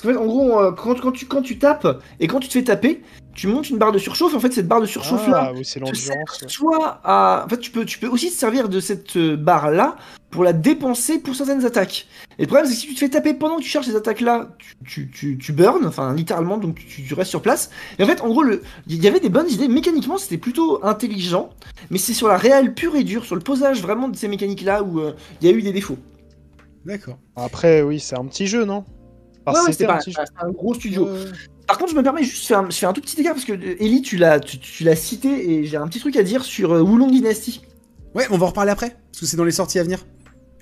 Parce 0.00 0.14
qu'en 0.14 0.20
fait, 0.20 0.24
en 0.24 0.26
gros, 0.26 0.60
euh, 0.60 0.70
quand, 0.72 1.00
quand, 1.00 1.10
tu, 1.10 1.26
quand 1.26 1.42
tu 1.42 1.58
tapes 1.58 2.00
et 2.20 2.28
quand 2.28 2.38
tu 2.38 2.46
te 2.48 2.52
fais 2.52 2.62
taper, 2.62 3.02
tu 3.34 3.48
montes 3.48 3.68
une 3.68 3.78
barre 3.78 3.90
de 3.92 3.98
surchauffe. 3.98 4.34
En 4.34 4.38
fait, 4.40 4.52
cette 4.52 4.68
barre 4.68 4.80
de 4.80 4.86
surchauffe 4.86 5.26
là, 5.28 5.46
Ah 5.48 5.52
oui, 5.52 5.64
c'est 5.64 5.80
te 5.80 5.94
sert 5.96 6.14
l'endurance. 6.14 6.42
ouais. 6.42 6.48
soit 6.48 7.00
à. 7.02 7.42
En 7.44 7.48
fait, 7.48 7.58
tu 7.58 7.70
peux, 7.72 7.84
tu 7.84 7.98
peux 7.98 8.06
aussi 8.06 8.28
te 8.30 8.34
servir 8.34 8.68
de 8.68 8.78
cette 8.78 9.16
euh, 9.16 9.36
barre 9.36 9.72
là 9.72 9.96
pour 10.30 10.44
la 10.44 10.52
dépenser 10.52 11.18
pour 11.18 11.34
certaines 11.34 11.64
attaques. 11.64 12.06
Et 12.38 12.42
le 12.42 12.46
problème, 12.46 12.66
c'est 12.66 12.74
que 12.74 12.80
si 12.80 12.86
tu 12.86 12.94
te 12.94 13.00
fais 13.00 13.08
taper 13.08 13.34
pendant 13.34 13.56
que 13.56 13.62
tu 13.62 13.68
cherches 13.68 13.86
ces 13.86 13.96
attaques 13.96 14.20
là, 14.20 14.50
tu, 14.58 14.76
tu, 14.84 15.10
tu, 15.10 15.38
tu 15.38 15.52
burn, 15.52 15.84
enfin 15.86 16.14
littéralement, 16.14 16.58
donc 16.58 16.76
tu, 16.76 17.02
tu 17.02 17.14
restes 17.14 17.30
sur 17.30 17.42
place. 17.42 17.70
Et 17.98 18.04
en 18.04 18.06
fait, 18.06 18.20
en 18.20 18.28
gros, 18.28 18.42
le- 18.44 18.62
il 18.86 19.02
y 19.02 19.08
avait 19.08 19.20
des 19.20 19.30
bonnes 19.30 19.50
idées. 19.50 19.66
Mécaniquement, 19.68 20.18
c'était 20.18 20.38
plutôt 20.38 20.84
intelligent, 20.84 21.50
mais 21.90 21.98
c'est 21.98 22.14
sur 22.14 22.28
la 22.28 22.36
réelle 22.36 22.74
pure 22.74 22.94
et 22.94 23.02
dure, 23.04 23.24
sur 23.24 23.34
le 23.34 23.40
posage 23.42 23.82
vraiment 23.82 24.08
de 24.08 24.16
ces 24.16 24.28
mécaniques 24.28 24.62
là 24.62 24.82
où 24.82 25.00
euh, 25.00 25.14
il 25.40 25.48
y 25.48 25.52
a 25.52 25.56
eu 25.56 25.62
des 25.62 25.72
défauts. 25.72 25.98
D'accord. 26.84 27.18
Après, 27.34 27.82
oui, 27.82 27.98
c'est 27.98 28.16
un 28.16 28.24
petit 28.26 28.46
jeu, 28.46 28.64
non? 28.64 28.84
Enfin, 29.50 29.60
ouais, 29.60 29.66
ouais, 29.66 29.72
c'était 29.72 29.86
c'est 30.12 30.20
un 30.42 30.46
un 30.48 30.50
gros 30.50 30.74
studio. 30.74 31.04
Ouais. 31.06 31.24
Par 31.66 31.76
contre, 31.78 31.90
je 31.92 31.96
me 31.96 32.02
permets 32.02 32.22
juste 32.22 32.42
de 32.42 32.46
faire, 32.46 32.58
un- 32.60 32.70
je 32.70 32.76
fais 32.76 32.86
un 32.86 32.92
tout 32.92 33.00
petit 33.00 33.20
écart 33.20 33.34
parce 33.34 33.44
que 33.44 33.52
euh, 33.52 33.76
Ellie, 33.80 34.02
tu 34.02 34.16
l'as, 34.16 34.40
tu, 34.40 34.58
tu 34.58 34.84
l'as 34.84 34.96
cité 34.96 35.52
et 35.52 35.64
j'ai 35.64 35.76
un 35.76 35.86
petit 35.88 36.00
truc 36.00 36.16
à 36.16 36.22
dire 36.22 36.42
sur 36.44 36.72
euh, 36.72 36.80
Wulong 36.80 37.10
Dynasty. 37.10 37.62
Ouais, 38.14 38.26
on 38.30 38.38
va 38.38 38.46
en 38.46 38.48
reparler 38.48 38.70
après, 38.70 38.96
parce 39.12 39.20
que 39.20 39.26
c'est 39.26 39.36
dans 39.36 39.44
les 39.44 39.52
sorties 39.52 39.78
à 39.78 39.82
venir. 39.82 39.98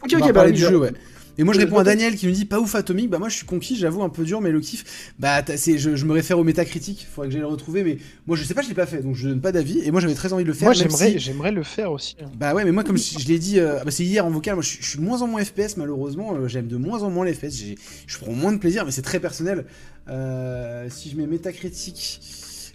Ok, 0.03 0.11
on 0.15 0.19
va 0.19 0.25
ok, 0.25 0.29
reparler 0.29 0.51
bah, 0.53 0.57
du 0.57 0.65
oui, 0.65 0.71
jeu, 0.71 0.77
ouais. 0.79 0.93
Et 1.39 1.45
moi 1.45 1.53
je 1.53 1.59
réponds 1.61 1.77
à 1.79 1.85
Daniel 1.85 2.17
qui 2.17 2.27
me 2.27 2.33
dit 2.33 2.45
pas 2.47 2.61
ouf 2.61 2.75
Atomic, 2.75 3.11
bah 3.11 3.19
moi 3.19 3.29
je 3.29 3.37
suis 3.37 3.45
conquis, 3.47 3.77
j'avoue 3.77 4.03
un 4.03 4.09
peu 4.09 4.25
dur 4.25 4.41
mais 4.41 4.51
le 4.51 4.61
kiff, 4.61 5.13
bah 5.19 5.43
c'est, 5.57 5.77
je, 5.79 5.95
je 5.95 6.05
me 6.07 6.13
réfère 6.13 6.39
au 6.39 6.45
métacritique, 6.45 7.07
faudrait 7.15 7.29
que 7.29 7.33
j'aille 7.33 7.43
le 7.43 7.47
retrouver 7.47 7.85
mais 7.85 7.99
moi 8.27 8.37
je 8.37 8.45
sais 8.45 8.55
pas, 8.55 8.63
je 8.63 8.69
l'ai 8.69 8.75
pas 8.75 8.87
fait 8.87 9.03
donc 9.03 9.15
je 9.17 9.29
donne 9.29 9.41
pas 9.43 9.53
d'avis 9.53 9.81
et 9.81 9.91
moi 9.91 10.01
j'avais 10.01 10.15
très 10.15 10.33
envie 10.33 10.45
de 10.45 10.49
le 10.49 10.55
faire. 10.55 10.69
Moi, 10.69 10.73
j'aimerais, 10.75 11.11
si- 11.13 11.19
j'aimerais 11.19 11.53
le 11.53 11.63
faire 11.63 11.93
aussi. 11.93 12.17
hein. 12.23 12.31
Bah 12.39 12.55
ouais 12.55 12.65
mais 12.65 12.73
moi 12.73 12.85
comme 12.85 12.97
je, 12.97 13.19
je 13.19 13.29
l'ai 13.29 13.39
dit, 13.39 13.61
euh, 13.61 13.85
bah, 13.85 13.91
c'est 13.91 14.05
hier 14.05 14.25
en 14.25 14.31
vocal, 14.31 14.55
moi 14.55 14.63
je, 14.63 14.69
suis- 14.71 14.79
je 14.83 14.89
suis 14.89 14.99
de 14.99 15.05
moins 15.05 15.21
en 15.23 15.27
moins 15.27 15.45
FPS 15.45 15.77
malheureusement, 15.77 16.35
euh, 16.35 16.49
j'aime 16.49 16.69
de 16.69 16.77
moins 16.77 17.03
en 17.03 17.11
moins 17.11 17.27
les 17.27 17.35
FPS, 17.35 17.63
je 18.07 18.19
prends 18.19 18.33
moins 18.33 18.53
de 18.53 18.59
plaisir 18.59 18.85
mais 18.87 18.91
c'est 18.91 19.03
très 19.03 19.21
personnel. 19.21 19.67
Euh, 20.09 20.87
si 20.91 21.11
je 21.11 21.17
mets 21.17 21.27
métacritique... 21.27 22.21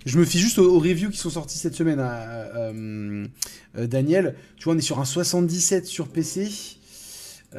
Je 0.04 0.18
me 0.18 0.26
fie 0.26 0.40
juste 0.40 0.58
aux, 0.58 0.66
aux 0.76 0.80
reviews 0.80 1.12
qui 1.12 1.18
sont 1.20 1.30
sortis 1.30 1.60
cette 1.60 1.76
semaine 1.76 2.00
à, 2.00 2.24
euh, 2.56 3.28
Daniel. 3.78 4.34
Tu 4.58 4.64
vois, 4.64 4.74
on 4.74 4.78
est 4.78 4.82
sur 4.82 5.00
un 5.00 5.06
77 5.06 5.86
sur 5.86 6.08
PC. 6.08 6.50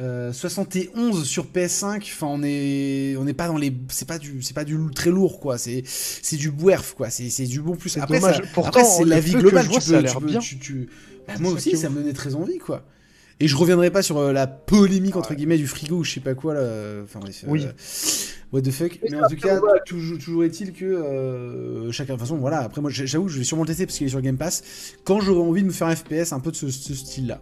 Euh, 0.01 0.33
71 0.33 1.23
sur 1.23 1.45
PS5, 1.45 1.97
enfin 1.97 2.25
on 2.27 2.41
est 2.43 3.15
on 3.19 3.25
n'est 3.25 3.33
pas 3.33 3.47
dans 3.47 3.57
les 3.57 3.71
c'est 3.89 4.07
pas 4.07 4.17
du 4.17 4.41
c'est 4.41 4.55
pas 4.55 4.63
du 4.63 4.75
très 4.95 5.11
lourd 5.11 5.39
quoi, 5.39 5.59
c'est 5.59 5.83
c'est 5.85 6.35
du 6.35 6.49
bouerf 6.49 6.95
quoi, 6.95 7.11
c'est 7.11 7.29
c'est 7.29 7.45
du 7.45 7.61
bon 7.61 7.75
plus. 7.75 7.89
C'est 7.91 7.99
Après 7.99 8.19
dommage. 8.19 8.37
ça- 8.37 8.41
Pourtant, 8.55 8.69
après, 8.79 8.83
c'est 8.85 9.05
la 9.05 9.19
vie 9.19 9.33
globale, 9.33 9.65
je 9.65 9.69
vois, 9.69 9.79
tu 9.79 9.85
ça 9.91 10.01
peux, 10.01 10.07
tu 10.19 10.25
bien. 10.25 10.39
tu- 10.39 10.57
tu- 10.57 10.89
Bah, 11.27 11.33
moi 11.39 11.51
aussi 11.51 11.77
ça 11.77 11.89
me 11.89 11.95
donnait 11.97 12.13
très 12.13 12.33
envie 12.33 12.57
quoi. 12.57 12.87
Et 13.39 13.47
je 13.47 13.55
reviendrai 13.55 13.91
pas 13.91 14.01
sur 14.01 14.17
euh, 14.17 14.31
la 14.33 14.47
polémique 14.47 15.15
entre 15.15 15.35
guillemets 15.35 15.57
du 15.59 15.67
frigo 15.67 15.97
ou 15.97 16.03
je 16.03 16.11
sais 16.13 16.19
pas 16.21 16.33
quoi 16.33 16.55
là, 16.55 17.01
enfin 17.03 17.19
bref. 17.19 17.43
Oui. 17.47 17.63
euh, 17.65 17.71
what 18.51 18.61
the 18.61 18.71
fuck. 18.71 18.99
Mais 19.07 19.15
en 19.23 19.27
tout 19.27 19.35
cas, 19.35 19.59
toujours, 19.85 20.17
toujours 20.17 20.43
est-il 20.43 20.73
que 20.73 20.85
euh, 20.85 21.91
chacun 21.91 22.13
de 22.13 22.17
toute 22.17 22.27
façon 22.27 22.37
voilà, 22.39 22.61
après 22.61 22.81
moi 22.81 22.89
j'avoue 22.89 23.27
je 23.29 23.37
vais 23.37 23.43
sûrement 23.43 23.63
le 23.63 23.67
tester 23.67 23.85
parce 23.85 23.97
qu'il 23.99 24.07
est 24.07 24.09
sur 24.09 24.21
Game 24.21 24.37
Pass 24.37 24.63
quand 25.03 25.19
j'aurai 25.21 25.41
envie 25.47 25.61
de 25.61 25.67
me 25.67 25.71
faire 25.71 25.85
un 25.87 25.95
FPS 25.95 26.31
un 26.33 26.39
peu 26.39 26.49
de 26.49 26.55
ce, 26.55 26.69
ce 26.71 26.95
style 26.95 27.27
là. 27.27 27.41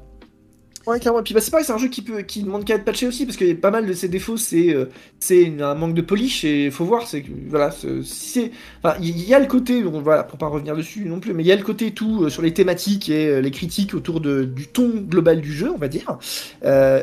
Ouais, 0.88 1.00
clairement. 1.00 1.20
Et 1.20 1.24
puis 1.24 1.34
bah, 1.34 1.42
c'est 1.42 1.52
pareil, 1.52 1.66
c'est 1.66 1.74
un 1.74 1.78
jeu 1.78 1.90
qui 1.90 2.02
peut, 2.02 2.22
qui 2.22 2.42
demande 2.44 2.66
qu'à 2.66 2.76
être 2.76 2.86
patché 2.86 3.08
aussi, 3.08 3.26
parce 3.26 3.38
que 3.38 3.54
pas 3.54 3.72
mal 3.72 3.86
de 3.86 3.94
ses 3.94 4.08
défauts, 4.08 4.38
c'est, 4.38 4.74
euh, 4.74 4.86
c'est 5.20 5.62
un 5.62 5.76
manque 5.76 5.94
de 5.94 6.02
polish. 6.02 6.44
Et 6.44 6.72
faut 6.72 6.86
voir, 6.86 7.08
c'est 7.08 7.24
voilà, 7.48 7.72
c'est, 7.72 8.04
si 8.04 8.30
c'est, 8.30 8.52
enfin, 8.84 8.96
il 9.00 9.10
y, 9.18 9.30
y 9.30 9.34
a 9.34 9.40
le 9.40 9.46
côté, 9.46 9.84
bon, 9.84 10.02
voilà, 10.02 10.24
pour 10.24 10.40
pas 10.40 10.48
revenir 10.48 10.76
dessus 10.76 11.06
non 11.06 11.20
plus, 11.20 11.34
mais 11.34 11.44
il 11.44 11.48
y 11.48 11.52
a 11.52 11.56
le 11.56 11.64
côté 11.64 11.92
tout 11.92 12.24
euh, 12.24 12.30
sur 12.30 12.42
les 12.42 12.54
thématiques 12.54 13.10
et 13.10 13.28
euh, 13.28 13.42
les 13.42 13.52
critiques 13.52 13.94
autour 13.94 14.22
de, 14.22 14.44
du 14.44 14.68
ton 14.68 14.90
global 14.90 15.42
du 15.42 15.54
jeu, 15.54 15.72
on 15.72 15.78
va 15.78 15.88
dire. 15.88 16.18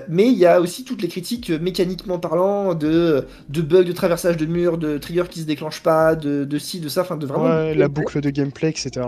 Mais 0.09 0.27
il 0.27 0.39
y 0.39 0.47
a 0.47 0.61
aussi 0.61 0.85
toutes 0.85 1.03
les 1.03 1.09
critiques 1.09 1.51
mécaniquement 1.51 2.19
parlant 2.19 2.75
de, 2.75 3.27
de 3.49 3.63
bugs, 3.63 3.85
de 3.85 3.93
traversage 3.93 4.37
de 4.37 4.47
murs, 4.47 4.79
de 4.79 4.99
triggers 4.99 5.29
qui 5.31 5.41
se 5.41 5.47
déclenchent 5.47 5.83
pas, 5.83 6.17
de, 6.17 6.45
de 6.45 6.59
ci, 6.59 6.81
de 6.81 6.89
ça, 6.89 7.03
enfin, 7.03 7.17
de 7.17 7.27
vraiment. 7.27 7.45
Ouais, 7.45 7.75
la 7.75 7.89
boucle 7.89 8.21
de 8.21 8.31
gameplay, 8.31 8.71
etc. 8.71 9.07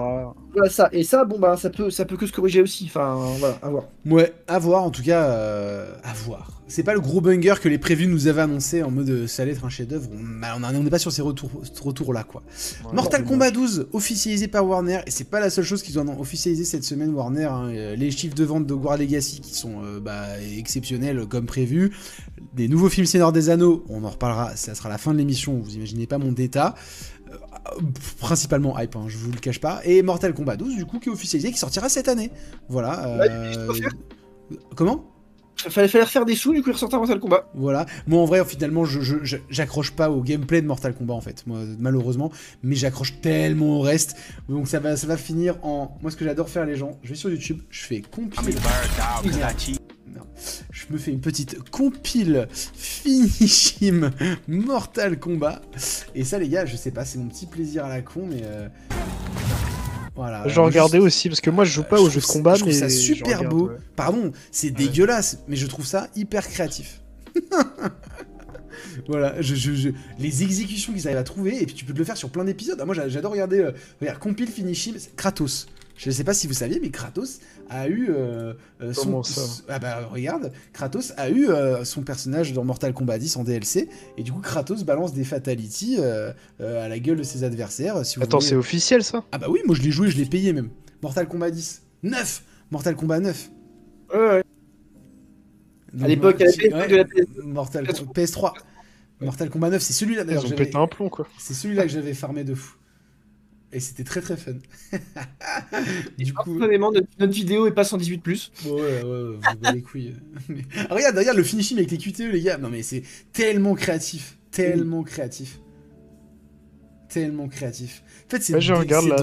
Voilà, 0.53 0.71
ça. 0.71 0.89
Et 0.93 1.05
ça, 1.05 1.25
bon 1.25 1.39
bah, 1.39 1.57
ça 1.57 1.71
peut, 1.71 1.91
ça 1.91 2.05
peut 2.05 2.17
que 2.17 2.27
se 2.27 2.33
corriger 2.33 2.61
aussi. 2.63 2.85
Enfin, 2.87 3.15
voilà, 3.39 3.59
à 3.63 3.69
voir. 3.71 3.85
Ouais, 4.07 4.33
à 4.49 4.59
voir 4.59 4.83
en 4.85 4.91
tout 4.91 5.03
cas, 5.03 5.25
euh, 5.31 5.93
à 6.03 6.13
voir. 6.13 6.57
C'est 6.67 6.85
pas 6.85 6.95
le 6.95 7.01
gros 7.01 7.21
banger 7.21 7.55
que 7.61 7.69
les 7.69 7.79
prévus 7.79 8.07
nous 8.07 8.29
avaient 8.29 8.43
annoncé 8.43 8.85
en 8.85 8.93
mode 8.93 9.11
euh, 9.11 9.27
ça 9.27 9.43
allait 9.43 9.51
être 9.53 9.65
un 9.65 9.69
chef-d'œuvre. 9.69 10.09
On 10.15 10.61
on 10.61 10.63
en- 10.65 10.75
on 10.77 10.83
n'est 10.85 10.91
pas 10.91 11.01
sur 11.01 11.11
ces 11.11 11.21
retours, 11.23 11.51
retours 11.83 12.13
là 12.15 12.23
quoi. 12.23 12.43
Mortal 12.93 13.25
Kombat 13.25 13.51
12 13.51 13.89
officialisé 13.93 14.47
par 14.47 14.65
Warner 14.67 15.01
et 15.07 15.11
c'est 15.11 15.25
pas 15.29 15.41
la 15.41 15.51
seule 15.51 15.65
chose 15.65 15.83
qu'ils 15.83 15.99
ont 15.99 16.21
officialisé 16.21 16.65
cette 16.65 16.85
semaine 16.85 17.11
Warner. 17.13 17.47
hein. 17.47 17.71
Euh, 17.71 17.97
Les 17.97 18.13
chiffres 18.13 18.37
de 18.37 18.45
vente 18.45 18.67
de 18.67 18.75
War 18.75 18.97
Legacy 18.97 19.41
qui 19.41 19.55
sont 19.55 19.83
euh, 19.85 19.99
bah, 19.99 20.27
exceptionnels 20.57 21.27
comme 21.27 21.47
prévu. 21.47 21.93
Des 22.55 22.69
nouveaux 22.69 22.89
films 22.89 23.07
Seigneur 23.07 23.33
des 23.33 23.51
Anneaux, 23.51 23.85
on 23.89 24.05
en 24.05 24.11
reparlera. 24.11 24.55
Ça 24.57 24.75
sera 24.77 24.89
la 24.89 24.99
fin 24.99 25.13
de 25.13 25.19
l'émission. 25.19 25.59
Vous 25.59 25.75
imaginez 25.75 26.07
pas 26.07 26.19
mon 26.19 26.31
déta. 26.33 26.75
Principalement 28.19 28.79
hype, 28.79 28.97
hein, 28.97 29.05
je 29.09 29.17
vous 29.17 29.33
le 29.33 29.39
cache 29.39 29.61
pas. 29.61 29.81
Et 29.85 30.03
Mortal 30.03 30.35
Kombat 30.35 30.57
12 30.57 30.77
du 30.77 30.87
coup 30.87 30.99
qui 30.99 31.09
est 31.09 31.13
officialisé, 31.13 31.53
qui 31.53 31.59
sortira 31.59 31.89
cette 31.89 32.09
année. 32.09 32.31
Voilà. 32.69 33.07
euh. 33.07 33.69
Comment? 34.75 35.07
Fallait, 35.69 35.89
fallait 35.89 36.05
refaire 36.05 36.25
des 36.25 36.37
sous, 36.37 36.55
du 36.55 36.63
coup, 36.63 36.71
il 36.71 36.73
ressortait 36.73 36.97
Mortal 36.97 37.21
Kombat. 37.21 37.51
voilà. 37.55 37.85
Moi, 38.07 38.23
en 38.23 38.25
vrai, 38.25 38.43
finalement, 38.47 38.87
je, 38.87 39.37
j'accroche 39.51 39.91
pas 39.91 40.11
au 40.11 40.23
gameplay 40.23 40.63
de 40.63 40.67
Mortal 40.67 40.95
Kombat, 40.95 41.13
en 41.13 41.21
fait, 41.21 41.47
moi, 41.47 41.59
malheureusement. 41.79 42.33
Mais 42.63 42.77
j'accroche 42.77 43.21
tellement 43.21 43.79
au 43.79 43.81
reste. 43.83 44.17
Donc, 44.49 44.69
ça 44.69 44.81
va, 44.81 44.97
ça 44.97 45.07
va 45.07 45.19
finir 45.19 45.57
en. 45.63 45.99
Moi, 46.01 46.11
ce 46.11 46.17
que 46.17 46.25
j'adore 46.25 46.49
faire, 46.49 46.65
les 46.65 46.77
gens, 46.77 46.99
je 47.03 47.11
vais 47.11 47.15
sur 47.15 47.29
YouTube, 47.29 47.61
je 47.69 47.85
fais 47.85 48.01
compile. 48.01 48.57
Non. 50.15 50.23
Je 50.73 50.85
me 50.91 50.99
fais 50.99 51.11
une 51.13 51.21
petite 51.21 51.71
compile 51.71 52.49
finishim 52.53 54.11
Mortal 54.49 55.19
Kombat. 55.19 55.61
Et 56.15 56.25
ça, 56.25 56.39
les 56.39 56.49
gars, 56.49 56.67
je 56.67 56.77
sais 56.77 56.91
pas, 56.91 57.05
c'est 57.05 57.19
mon 57.19 57.29
petit 57.29 57.47
plaisir 57.47 57.85
à 57.85 57.89
la 57.89 58.03
con, 58.03 58.27
mais. 58.29 58.43
euh, 58.45 58.69
Voilà. 60.17 60.47
Je 60.49 60.59
regardais 60.61 60.99
Juste- 60.99 61.07
aussi, 61.07 61.29
parce 61.29 61.41
que 61.41 61.51
moi 61.51 61.65
je 61.65 61.73
joue 61.73 61.83
pas 61.85 61.97
je 61.97 62.03
aux 62.03 62.11
jeux 62.11 62.21
de 62.21 62.27
combat, 62.27 62.55
je 62.55 62.61
trouve 62.61 62.73
mais. 62.73 62.79
ça 62.79 62.89
super 62.91 63.39
regarde, 63.39 63.49
beau. 63.55 63.69
ouais. 63.69 63.77
Pardon, 63.97 64.33
c'est 64.51 64.71
dégueulasse, 64.71 65.39
mais 65.49 65.57
je 65.57 65.67
trouve 65.67 65.87
ça 65.87 66.09
hyper 66.17 66.47
créatif. 66.49 67.01
voilà, 69.09 69.41
je, 69.41 69.55
je- 69.55 69.73
je- 69.75 69.89
les 70.19 70.43
exécutions 70.43 70.93
qu'ils 70.93 71.07
arrivent 71.07 71.19
à 71.19 71.23
trouver, 71.25 71.63
et 71.63 71.67
puis 71.67 71.75
tu 71.75 71.85
peux 71.85 71.93
te 71.93 71.99
le 71.99 72.05
faire 72.05 72.17
sur 72.17 72.31
plein 72.31 72.45
d'épisodes. 72.45 72.79
Ah, 72.81 72.85
moi 72.85 72.95
j'a- 72.95 73.09
j'adore 73.09 73.33
regarder, 73.33 73.61
euh, 73.61 73.73
regarde, 74.01 74.19
Compile 74.19 74.49
Finishing, 74.49 74.95
c'est 74.99 75.15
Kratos. 75.17 75.67
Je 76.03 76.11
sais 76.11 76.25
pas 76.25 76.33
si 76.33 76.47
vous 76.47 76.55
saviez, 76.55 76.81
mais 76.81 76.89
Kratos 76.89 77.41
a 77.69 77.87
eu 77.87 78.07
euh, 78.09 78.55
euh, 78.81 78.95
son. 78.95 79.23
Ça 79.23 79.43
Ah 79.69 79.79
bah 79.79 80.09
regarde, 80.11 80.51
Kratos 80.73 81.13
a 81.19 81.29
eu 81.29 81.51
euh, 81.51 81.85
son 81.85 82.01
personnage 82.01 82.55
dans 82.55 82.65
Mortal 82.65 82.95
Kombat 82.95 83.19
10 83.19 83.37
en 83.37 83.45
DLC, 83.45 83.87
et 84.17 84.23
du 84.23 84.33
coup 84.33 84.41
Kratos 84.41 84.83
balance 84.85 85.13
des 85.13 85.25
fatalities 85.25 85.97
euh, 85.99 86.33
euh, 86.63 86.83
à 86.83 86.89
la 86.89 86.99
gueule 86.99 87.19
de 87.19 87.23
ses 87.23 87.45
adversaires. 87.45 88.03
Si 88.07 88.17
vous 88.17 88.23
Attends, 88.23 88.41
c'est 88.41 88.55
officiel 88.57 89.05
ça? 89.05 89.25
Ah 89.31 89.37
bah 89.37 89.49
oui, 89.51 89.61
moi 89.67 89.77
je 89.77 89.83
l'ai 89.83 89.91
joué, 89.91 90.09
je 90.09 90.17
l'ai 90.17 90.25
payé 90.25 90.55
même. 90.55 90.71
Mortal 91.03 91.29
Kombat 91.29 91.51
10. 91.51 91.83
9 92.03 92.45
Mortal 92.71 92.97
Kombat 92.97 93.21
9. 93.21 93.51
Ouais, 94.15 94.19
ouais. 94.19 94.45
Donc, 95.93 96.09
l'époque, 96.09 96.41
à 96.41 96.45
la 96.45 96.51
ouais, 96.51 96.57
PS2 96.87 96.89
de 96.89 96.97
la 96.97 97.05
PS2. 97.05 97.43
Mortal 97.43 97.85
PS3. 97.85 98.53
Mortal 99.21 99.51
Kombat 99.51 99.69
9, 99.69 99.83
c'est 99.83 99.93
celui-là 99.93 100.23
Ils 100.23 100.27
d'ailleurs. 100.29 100.45
ont 100.45 100.49
j'avais- 100.49 100.65
pété 100.65 100.79
un 100.79 100.87
plomb 100.87 101.11
quoi. 101.11 101.27
C'est 101.39 101.53
celui-là 101.53 101.83
que 101.83 101.91
j'avais 101.91 102.15
farmé 102.15 102.43
de 102.45 102.55
fou. 102.55 102.77
Et 103.73 103.79
c'était 103.79 104.03
très 104.03 104.21
très 104.21 104.37
fun. 104.37 104.55
du 106.19 106.33
coup. 106.35 106.55
Personnellement, 106.57 106.91
notre, 106.91 107.07
notre 107.21 107.33
vidéo 107.33 107.67
est 107.69 107.73
pas 107.73 107.85
118 107.85 108.19
plus. 108.19 108.51
Ouais, 108.65 108.73
ouais, 108.73 109.03
ouais, 109.03 109.37
vous 109.63 109.73
les 109.75 109.83
couilles. 109.83 110.17
Mais- 110.49 110.63
Ah, 110.89 110.95
regarde, 110.95 111.17
regarde 111.17 111.37
le 111.37 111.45
finishing 111.45 111.79
avec 111.79 111.91
les 111.93 111.99
QTE, 111.99 112.33
les 112.33 112.41
gars. 112.43 112.59
Non, 112.59 112.69
mais 112.69 112.83
c'est 112.83 113.03
tellement 113.33 113.75
créatif. 113.75 114.39
Tellement 114.51 115.05
créatif. 115.05 115.61
Tellement 117.09 117.49
créatif. 117.49 118.03
En 118.27 118.31
fait, 118.31 118.43
c'est 118.43 118.55
Ouais, 118.55 118.61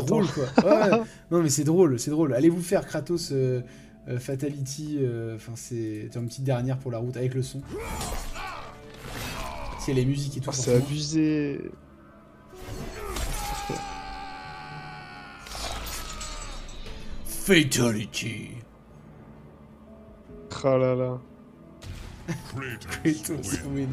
drôle, 0.01 0.27
quoi. 0.27 0.45
Ouais, 0.63 0.91
ouais. 0.91 1.01
Non, 1.31 1.41
mais 1.41 1.49
c'est 1.49 1.63
drôle, 1.65 1.99
c'est 1.99 2.11
drôle. 2.11 2.33
Allez 2.33 2.49
vous 2.49 2.61
faire 2.61 2.85
Kratos 2.85 3.31
euh, 3.33 3.61
euh, 4.07 4.17
Fatality. 4.17 4.97
euh, 5.01 5.35
Enfin, 5.35 5.53
c'est 5.55 6.09
c'est 6.11 6.19
une 6.19 6.27
petite 6.27 6.43
dernière 6.45 6.77
pour 6.79 6.91
la 6.91 6.99
route 6.99 7.17
avec 7.17 7.33
le 7.33 7.43
son. 7.43 7.61
C'est 9.79 9.93
les 9.93 10.05
musiques 10.05 10.37
et 10.37 10.39
tout. 10.41 10.49
Ah, 10.51 10.55
c'est 10.55 10.75
abusé. 10.75 11.59
Fatality. 17.47 18.49
Ah 20.65 20.77
là 20.77 20.95
là. 20.95 21.17
Kratos 22.89 23.59
win. 23.73 23.87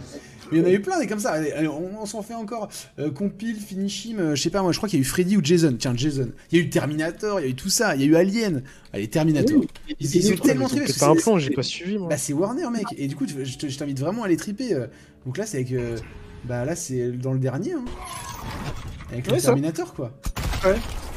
Mais 0.51 0.59
il 0.59 0.59
y 0.59 0.61
en 0.61 0.65
a 0.67 0.71
eu 0.73 0.81
plein 0.83 0.99
des 0.99 1.07
comme 1.07 1.21
ça. 1.21 1.31
Allez, 1.33 1.53
allez, 1.53 1.69
on, 1.69 2.03
on 2.03 2.05
s'en 2.05 2.23
fait 2.23 2.35
encore. 2.35 2.69
Euh, 2.99 3.13
compile, 3.13 3.55
Finishim, 3.57 4.19
euh, 4.19 4.35
je 4.35 4.43
sais 4.43 4.51
pas 4.51 4.61
moi, 4.63 4.73
je 4.73 4.79
crois 4.79 4.89
qu'il 4.89 4.99
y 4.99 5.03
a 5.03 5.05
eu 5.05 5.09
Freddy 5.09 5.37
ou 5.37 5.41
Jason. 5.45 5.77
Tiens, 5.79 5.95
Jason. 5.97 6.31
Il 6.51 6.59
y 6.59 6.61
a 6.61 6.65
eu 6.65 6.69
Terminator, 6.69 7.39
il 7.39 7.45
y 7.45 7.47
a 7.47 7.51
eu 7.51 7.55
tout 7.55 7.69
ça. 7.69 7.95
Il 7.95 8.01
y 8.03 8.05
a 8.05 8.07
eu 8.09 8.17
Alien. 8.17 8.65
Allez, 8.93 9.07
Terminator. 9.09 9.63
Ils, 10.01 10.17
ils 10.17 10.23
sont 10.25 10.35
tellement 10.43 10.63
Ils 10.63 10.65
ont 10.65 10.69
trippés. 10.71 10.87
pété 10.87 10.99
parce 10.99 11.29
un 11.29 11.35
c'est- 11.35 11.41
j'ai 11.45 11.51
pas 11.51 11.63
suivi 11.63 11.97
moi. 11.97 12.09
Bah, 12.09 12.17
c'est 12.19 12.33
Warner, 12.33 12.69
mec. 12.73 12.87
Et 12.97 13.07
du 13.07 13.15
coup, 13.15 13.25
je 13.29 13.57
te- 13.57 13.69
je 13.69 13.79
t'invite 13.79 14.01
vraiment 14.01 14.25
à 14.25 14.29
les 14.29 14.37
triper. 14.37 14.75
euh. 14.75 14.87
Donc 15.27 15.39
là, 15.39 15.47
c'est 15.47 15.59
avec. 15.59 15.71
euh, 15.73 15.97
Bah 16.45 16.65
là, 16.65 16.75
c'est 16.75 17.13
dans 17.13 17.33
le 17.33 17.39
dernier. 17.39 17.75
Hein. 17.75 17.85
Avec 19.13 19.27
le 19.29 19.35
Ouais, 19.35 19.39
ça. 19.39 19.47
Terminator, 19.49 19.95
quoi. 19.95 20.13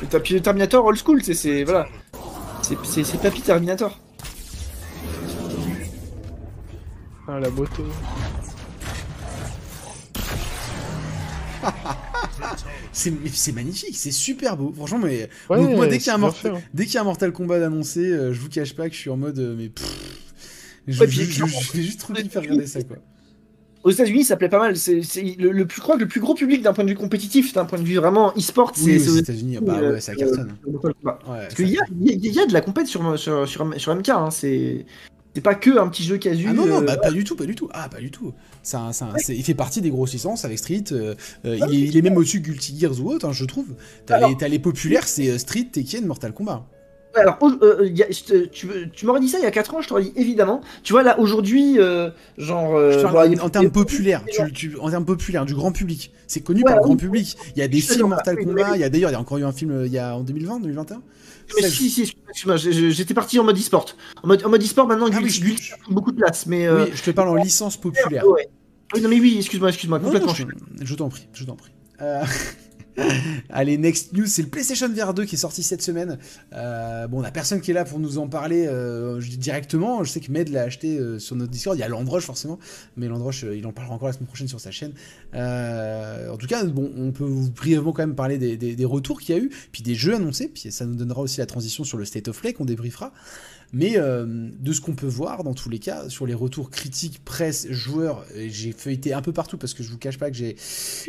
Et 0.03 0.05
t'as- 0.05 0.19
le 0.19 0.39
Terminator 0.39 0.85
old 0.85 0.97
school, 0.97 1.23
c'est- 1.23 1.34
c'est. 1.34 1.64
Voilà. 1.64 1.88
C'est- 2.84 3.22
Papy 3.22 3.41
Terminator. 3.41 3.99
Ah 7.27 7.39
la 7.39 7.49
beauté. 7.49 7.84
C'est 12.94 13.14
c'est 13.34 13.52
magnifique, 13.52 13.95
c'est 13.95 14.11
super 14.11 14.57
beau. 14.57 14.73
Franchement, 14.76 14.98
mais. 14.99 15.30
Ouais, 15.49 15.57
Donc, 15.57 15.76
moi, 15.76 15.88
dès 15.88 15.98
qu'il 15.99 16.07
y 16.07 16.10
a 16.10 16.14
un 16.14 16.15
c'est 16.15 16.19
bien 16.19 16.27
Mortal- 16.27 16.52
fait, 16.53 16.57
hein. 16.57 16.61
Dès 16.73 16.85
qu'il 16.85 16.95
y 16.95 16.98
a 16.98 17.02
un 17.02 17.03
Mortal 17.03 17.31
Kombat 17.31 17.60
d'annoncer, 17.60 17.99
euh, 18.07 18.34
je 18.34 18.39
vous 18.39 18.49
cache 18.49 18.73
pas 18.76 18.89
que 18.89 18.95
je 18.95 18.99
suis 18.99 19.10
en 19.11 19.18
mode. 19.18 19.38
euh, 19.38 19.56
mais. 19.56 19.69
pff, 19.69 19.85
je, 20.88 20.99
Ouais, 20.99 21.07
je- 21.07 21.11
puis, 21.19 21.26
je- 21.31 21.35
clairement, 21.35 21.60
je 21.61 21.72
vais 21.77 21.84
juste 21.84 21.99
trop 21.99 22.14
kiffer 22.14 22.39
regarder 22.39 22.65
ça, 22.65 22.81
quoi. 22.81 22.98
Aux 23.84 23.91
États-Unis, 23.91 24.24
ça 24.24 24.36
plaît 24.38 24.49
pas 24.49 24.60
mal. 24.60 24.76
C'est 24.76 25.02
le, 25.40 25.52
le 25.52 25.66
plus, 25.66 25.78
je 25.78 25.82
crois 25.82 25.95
que 25.95 26.02
le 26.02 26.08
plus 26.08 26.20
gros 26.20 26.34
public 26.34 26.62
d'un 26.62 26.74
point 26.74 26.84
de 26.84 26.90
vue 26.90 26.95
compétitif, 26.95 27.54
d'un 27.54 27.66
point 27.66 27.80
de 27.80 27.84
vue 27.84 27.95
vraiment 27.98 28.34
e-sport, 28.38 28.72
c'est 28.76 28.84
Oui, 28.94 28.99
c'est 28.99 29.10
aux 29.12 29.18
États-Unis, 29.18 29.60
bah 29.62 29.78
euh, 29.82 29.94
ouais, 29.94 30.02
ça 30.02 30.16
cartonne. 30.16 30.54
euh, 30.68 30.72
Mortal 30.72 30.94
Kombat. 30.95 31.20
Ouais, 31.28 31.40
Parce 31.41 31.54
qu'il 31.56 31.70
y 31.70 31.78
a, 31.80 31.84
y, 31.91 32.48
de 32.48 32.54
la 32.54 32.62
compète 32.62 32.88
sur, 32.88 33.18
sur, 33.18 33.48
sur, 33.48 33.74
sur 33.80 33.95
MK, 33.95 34.10
hein. 34.10 34.30
c'est 34.32 34.86
c'est 35.36 35.41
pas 35.41 35.54
que 35.54 35.78
un 35.78 35.88
petit 35.88 36.04
jeu 36.04 36.18
casu. 36.18 36.48
Ah 36.49 36.54
non, 36.54 36.66
non, 36.66 36.82
euh, 36.82 36.86
bah, 36.86 36.98
pas 36.98 37.12
du 37.12 37.24
tout, 37.24 37.36
pas 37.36 37.45
du 37.45 37.54
tout. 37.54 37.70
Ah, 37.72 37.90
pas 37.90 37.99
du 37.99 38.10
tout. 38.10 38.34
Il 39.30 39.44
fait 39.44 39.54
partie 39.54 39.82
des 39.82 39.91
grosses 39.91 40.14
licences 40.14 40.44
avec 40.45 40.58
Street. 40.58 40.86
euh, 40.91 41.14
euh, 41.45 41.60
il, 41.70 41.76
est, 41.76 41.88
il 41.90 41.95
est 41.98 42.02
même 42.02 42.18
au-dessus 42.18 42.40
de 42.40 42.45
Guilty 42.45 42.80
Gears 42.80 42.99
ou 42.99 43.12
autre, 43.12 43.28
hein, 43.28 43.34
je 43.34 43.45
trouve. 43.45 43.68
T'as 44.08 44.28
les, 44.28 44.36
t'as 44.36 44.48
les 44.48 44.58
populaires, 44.58 45.08
c'est 45.08 45.30
euh, 45.30 45.38
Street, 45.38 45.68
Tekken, 45.72 46.08
Mortal 46.08 46.34
Kombat. 46.34 46.66
Alors, 47.19 47.38
euh, 47.61 47.85
il 47.85 47.98
y 47.98 48.03
a- 48.03 48.07
tu, 48.52 48.68
tu 48.94 49.06
m'aurais 49.06 49.19
dit 49.19 49.30
ça 49.30 49.39
il 49.39 49.44
y 49.44 49.48
a 49.48 49.52
4 49.52 49.73
ans, 49.76 49.81
je 49.81 49.88
t'aurais 49.88 50.03
dit 50.03 50.14
évidemment. 50.15 50.61
Tu 50.84 50.94
vois, 50.94 51.03
là, 51.03 51.19
aujourd'hui, 51.19 51.80
euh, 51.80 52.10
genre. 52.38 52.76
euh, 52.76 53.27
il 53.31 53.41
en 53.41 53.49
termes 53.49 53.72
populaires, 53.72 54.23
tu, 54.31 54.52
tu- 54.53 54.77
en 54.80 54.89
termes 54.89 55.06
populaires, 55.06 55.45
du 55.45 55.56
grand 55.56 55.72
public. 55.72 56.11
C'est 56.27 56.41
connu 56.41 56.60
Ouais, 56.61 56.65
par 56.65 56.76
le 56.77 56.81
grand 56.81 56.91
oui. 56.94 56.98
public. 56.98 57.38
Il 57.56 57.60
y 57.60 57.61
a 57.61 57.68
des 57.68 57.80
Je 57.80 57.94
films 57.94 58.07
Mortal 58.10 58.38
Kombat. 58.38 58.76
Il 58.76 58.81
y 58.81 58.84
a 58.84 58.89
d'ailleurs, 58.89 59.10
il 59.10 59.14
y 59.14 59.15
a 59.15 59.19
encore 59.19 59.38
eu 59.38 59.44
un 59.44 59.52
film 59.52 59.84
il 59.85 59.91
y 59.91 59.98
a 59.98 60.15
en 60.15 60.22
2020, 60.22 60.60
2021. 60.60 61.02
Mais 61.56 61.61
Ça, 61.61 61.69
si, 61.69 61.89
si, 61.89 62.02
excuse-moi, 62.02 62.57
j'étais 62.57 63.14
parti 63.14 63.39
en 63.39 63.44
mode 63.45 63.57
e-sport. 63.57 63.85
En 64.22 64.27
mode, 64.27 64.45
en 64.45 64.49
mode 64.49 64.61
e-sport, 64.61 64.85
maintenant, 64.88 65.07
Ah 65.14 65.19
oui, 65.23 65.30
je- 65.30 65.41
pris 65.41 65.94
beaucoup 65.94 66.11
de 66.11 66.18
place. 66.18 66.45
Mais. 66.45 66.68
euh, 66.68 66.85
Oui, 66.85 66.91
je 66.94 67.03
te 67.03 67.11
parle 67.11 67.30
en 67.30 67.35
licence 67.35 67.77
populaire. 67.77 68.27
ouais. 68.27 68.48
Oui, 68.94 69.02
non, 69.02 69.10
mais 69.10 69.19
oui, 69.19 69.35
excuse-moi, 69.38 69.69
excuse-moi, 69.69 69.99
Non, 69.99 70.06
complètement. 70.06 70.31
non, 70.31 70.34
je 70.80 70.85
je 70.85 70.95
t'en 70.95 71.10
prie, 71.10 71.27
je 71.34 71.44
t'en 71.45 71.56
prie. 71.56 71.72
Allez, 73.49 73.78
next 73.78 74.14
news, 74.14 74.26
c'est 74.26 74.41
le 74.41 74.48
PlayStation 74.48 74.90
VR 74.90 75.14
2 75.14 75.26
qui 75.26 75.36
est 75.36 75.38
sorti 75.38 75.64
cette 75.64 75.82
semaine. 75.82 76.18
Euh, 76.53 77.07
bon, 77.07 77.22
on 77.22 77.24
a 77.24 77.32
personne 77.32 77.61
qui 77.61 77.72
est 77.72 77.74
là 77.74 77.86
pour 77.86 77.99
nous 77.99 78.18
en 78.18 78.28
parler 78.28 78.65
euh, 78.68 79.22
directement. 79.22 80.03
Je 80.03 80.11
sais 80.11 80.19
que 80.19 80.32
Med 80.32 80.49
l'a 80.49 80.64
acheté 80.64 80.98
euh, 80.98 81.19
sur 81.19 81.36
notre 81.36 81.52
Discord. 81.52 81.78
Il 81.78 81.82
y 81.82 81.84
a 81.84 81.88
Landroche 81.88 82.26
forcément, 82.26 82.60
mais 82.95 83.07
Landroche, 83.07 83.44
il 83.44 83.65
en 83.68 83.72
parlera 83.72 83.95
encore 83.95 84.07
la 84.07 84.14
semaine 84.14 84.28
prochaine 84.28 84.48
sur 84.48 84.60
sa 84.60 84.72
chaîne. 84.72 84.94
en 85.34 86.38
tout 86.38 86.48
cas, 86.48 86.64
on 86.65 87.11
peut 87.11 87.30
brièvement 87.56 87.94
quand 87.94 88.03
même 88.03 88.15
parler 88.15 88.38
des, 88.38 88.57
des 88.57 88.86
retours 88.86 89.22
qu'il 89.22 89.36
y 89.36 89.40
a 89.40 89.41
eu, 89.41 89.52
puis 89.72 89.84
des 89.84 89.95
jeux 89.95 90.15
annoncés, 90.15 90.48
puis 90.48 90.72
ça 90.72 90.86
nous 90.86 90.95
donnera 90.95 91.22
aussi 91.22 91.40
la 91.40 91.45
transition 91.45 91.84
sur 91.84 91.98
le 91.98 92.06
State 92.06 92.28
of 92.28 92.40
Play 92.40 92.53
qu'on 92.53 92.65
débriefera. 92.65 93.14
Mais 93.73 93.98
euh, 93.98 94.26
de 94.26 94.72
ce 94.72 94.81
qu'on 94.81 94.95
peut 94.95 95.07
voir, 95.07 95.44
dans 95.44 95.53
tous 95.53 95.69
les 95.69 95.80
cas, 95.80 96.10
sur 96.10 96.26
les 96.26 96.34
retours 96.34 96.69
critiques, 96.69 97.22
presse, 97.23 97.68
joueurs, 97.69 98.26
j'ai 98.48 98.72
feuilleté 98.72 99.14
un 99.14 99.22
peu 99.22 99.34
partout 99.34 99.57
parce 99.57 99.73
que 99.73 99.84
je 99.84 99.89
vous 99.89 99.98
cache 99.98 100.18
pas 100.18 100.31
que 100.31 100.38
j'ai 100.38 100.56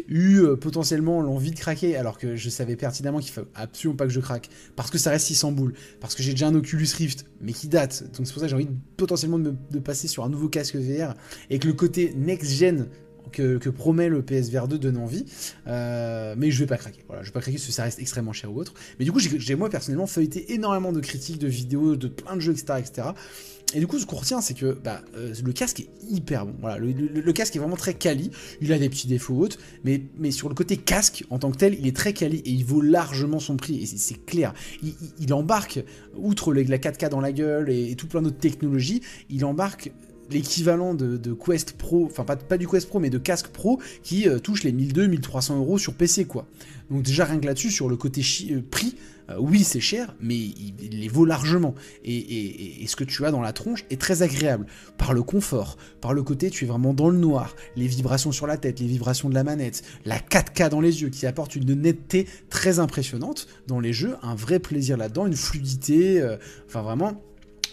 eu 0.09 0.41
euh, 0.41 0.57
potentiellement 0.57 1.21
l'envie 1.21 1.53
de 1.53 1.59
craquer 1.59 1.97
alors 1.97 2.19
que 2.19 2.35
je 2.37 2.49
savais 2.51 2.77
pertinemment 2.77 3.21
qu'il 3.21 3.33
faut 3.33 3.47
absolument 3.55 3.97
pas 3.97 4.07
que 4.07 4.13
je 4.13 4.21
craque 4.21 4.49
parce 4.75 4.91
que 4.91 4.99
ça 4.99 5.11
reste 5.11 5.27
600 5.27 5.53
boules, 5.53 5.75
parce 6.01 6.15
que 6.15 6.23
j'ai 6.23 6.33
déjà 6.33 6.49
un 6.49 6.55
Oculus 6.55 6.89
Rift 6.97 7.27
mais 7.41 7.53
qui 7.53 7.69
date. 7.69 8.05
Donc 8.17 8.27
c'est 8.27 8.33
pour 8.33 8.41
ça 8.41 8.47
que 8.47 8.51
j'ai 8.51 8.57
envie 8.57 8.69
potentiellement 8.97 9.39
de, 9.39 9.55
de 9.71 9.79
passer 9.79 10.09
sur 10.09 10.25
un 10.25 10.29
nouveau 10.29 10.49
casque 10.49 10.77
VR 10.77 11.15
et 11.51 11.59
que 11.59 11.69
le 11.69 11.75
côté 11.75 12.13
next-gen 12.17 12.89
que, 13.31 13.69
promet 13.69 14.09
le 14.09 14.23
PSVR 14.23 14.69
2 14.69 14.79
donne 14.79 14.97
envie. 14.97 15.25
Euh, 15.67 16.35
mais 16.37 16.51
je 16.51 16.59
vais 16.59 16.67
pas 16.67 16.77
craquer. 16.77 17.05
Voilà, 17.07 17.23
je 17.23 17.29
vais 17.29 17.33
pas 17.33 17.41
craquer 17.41 17.57
parce 17.57 17.67
que 17.67 17.73
ça 17.73 17.85
reste 17.85 17.99
extrêmement 17.99 18.33
cher 18.33 18.53
ou 18.53 18.59
autre. 18.59 18.75
Mais 18.99 19.05
du 19.05 19.13
coup, 19.13 19.21
j'ai 19.21 19.55
moi 19.55 19.71
personnellement 19.71 20.07
feuilleté 20.07 20.53
énormément 20.53 20.93
de 20.93 21.01
critiques, 21.01 21.39
de 21.39 21.49
vidéos, 21.49 21.97
de 21.97 22.09
plein 22.09 22.37
de 22.37 22.41
jeux, 22.41 22.53
etc. 22.53 22.79
etc. 22.79 23.09
Et 23.75 23.81
du 23.81 23.87
coup, 23.87 23.99
ce 23.99 24.07
qu'on 24.07 24.17
retient, 24.17 24.41
c'est 24.41 24.55
que 24.55 24.79
bah, 24.83 25.03
euh, 25.15 25.35
le 25.45 25.53
casque 25.53 25.81
est 25.81 25.89
hyper 26.09 26.47
bon. 26.47 26.55
Voilà, 26.61 26.79
le, 26.79 27.33
casque 27.33 27.55
est 27.55 27.59
vraiment 27.59 27.77
très 27.77 27.93
quali. 27.93 28.31
Il 28.63 28.73
a 28.73 28.79
des 28.79 28.89
petits 28.89 29.09
défauts 29.09 29.35
autres, 29.35 29.59
mais, 29.85 30.03
mais 30.19 30.31
sur 30.31 30.49
le 30.49 30.55
côté 30.55 30.79
casque 30.79 31.25
en 31.29 31.39
tant 31.39 31.51
que 31.51 31.59
tel, 31.59 31.77
il 31.79 31.87
est 31.87 31.95
très 31.95 32.15
quali 32.15 32.39
et 32.39 32.51
il 32.51 32.65
vaut 32.65 32.81
largement 32.81 33.41
son 33.41 33.57
prix. 33.57 33.83
Et 33.83 33.87
c'est 33.87 34.25
clair. 34.25 34.55
Il, 35.21 35.35
embarque, 35.35 35.81
outre 36.17 36.55
la 36.55 36.79
4K 36.79 37.11
dans 37.11 37.21
la 37.21 37.33
gueule 37.33 37.69
et, 37.69 37.91
et 37.91 37.95
tout 37.95 38.07
plein 38.07 38.23
d'autres 38.23 38.39
technologies, 38.39 39.03
il 39.29 39.45
embarque 39.45 39.93
l'équivalent 40.31 40.95
de, 40.95 41.33
Quest 41.33 41.73
Pro, 41.73 42.07
enfin 42.07 42.25
pas, 42.25 42.59
du 42.59 42.69
Quest 42.69 42.89
Pro, 42.89 42.99
mais 42.99 43.11
de 43.11 43.19
casque 43.19 43.49
Pro 43.49 43.81
qui 44.03 44.29
euh, 44.29 44.39
touche 44.39 44.65
les 44.65 44.73
1200-1300 44.73 45.57
euros 45.57 45.79
sur 45.79 45.95
PC, 45.95 46.25
quoi. 46.25 46.47
Donc 46.91 47.03
déjà 47.03 47.25
rien 47.25 47.39
que 47.39 47.47
là-dessus, 47.47 47.71
sur 47.71 47.89
le 47.89 47.97
côté 47.97 48.23
euh, 48.51 48.63
prix, 48.71 48.97
euh, 49.31 49.37
oui 49.39 49.63
c'est 49.63 49.81
cher, 49.81 50.15
mais 50.21 50.37
il, 50.37 50.75
les 50.91 51.09
vaut 51.09 51.25
largement. 51.25 51.75
Et, 52.05 52.85
ce 52.87 52.97
que 52.97 53.05
tu 53.05 53.27
as 53.27 53.31
dans 53.31 53.43
la 53.43 53.53
tronche 53.53 53.85
est 53.91 54.01
très 54.01 54.23
agréable, 54.23 54.67
par 54.97 55.13
le 55.13 55.23
confort, 55.23 55.77
par 56.01 56.15
le 56.15 56.23
côté 56.23 56.49
tu 56.51 56.65
es 56.65 56.69
vraiment 56.69 56.95
dans 56.95 57.11
le 57.11 57.19
noir, 57.19 57.55
les 57.77 57.87
vibrations 57.87 58.33
sur 58.33 58.47
la 58.47 58.57
tête, 58.57 58.81
les 58.81 58.87
vibrations 58.87 59.29
de 59.29 59.35
la 59.35 59.45
manette, 59.45 59.83
la 60.07 60.19
4K 60.19 60.71
dans 60.71 60.81
les 60.81 61.03
yeux 61.03 61.11
qui 61.11 61.27
apporte 61.27 61.55
une 61.57 61.75
netteté 61.75 62.27
très 62.49 62.79
impressionnante 62.79 63.47
dans 63.67 63.81
les 63.81 63.93
jeux, 63.93 64.17
un 64.23 64.35
vrai 64.35 64.59
plaisir 64.59 64.97
là-dedans, 64.97 65.27
une 65.27 65.37
fluidité, 65.37 66.27
enfin 66.67 66.81
vraiment 66.81 67.21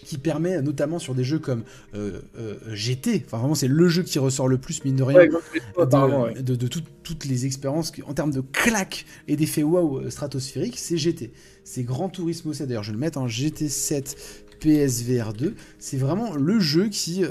qui 0.05 0.17
permet 0.17 0.61
notamment 0.61 0.99
sur 0.99 1.15
des 1.15 1.23
jeux 1.23 1.39
comme 1.39 1.63
euh, 1.95 2.21
euh, 2.37 2.55
GT, 2.73 3.23
enfin 3.25 3.39
vraiment 3.39 3.55
c'est 3.55 3.67
le 3.67 3.87
jeu 3.89 4.03
qui 4.03 4.19
ressort 4.19 4.47
le 4.47 4.57
plus 4.57 4.85
mine 4.85 4.95
de 4.95 5.03
rien 5.03 5.27
de, 5.77 6.67
toutes 7.03 7.25
les 7.25 7.45
expériences 7.45 7.91
en 8.05 8.13
termes 8.13 8.31
de 8.31 8.41
claques 8.41 9.05
et 9.27 9.35
d'effets 9.35 9.63
wow 9.63 9.99
euh, 9.99 10.09
stratosphériques, 10.09 10.77
c'est 10.77 10.97
GT. 10.97 11.31
C'est 11.63 11.83
Grand 11.83 12.09
Turismo 12.09 12.53
7, 12.53 12.67
d'ailleurs 12.67 12.83
je 12.83 12.91
vais 12.91 12.93
le 12.93 12.99
mettre 12.99 13.17
en 13.17 13.27
GT7 13.27 14.15
PSVR 14.59 15.33
2, 15.33 15.55
c'est 15.79 15.97
vraiment 15.97 16.35
le 16.35 16.59
jeu 16.59 16.87
qui 16.87 17.23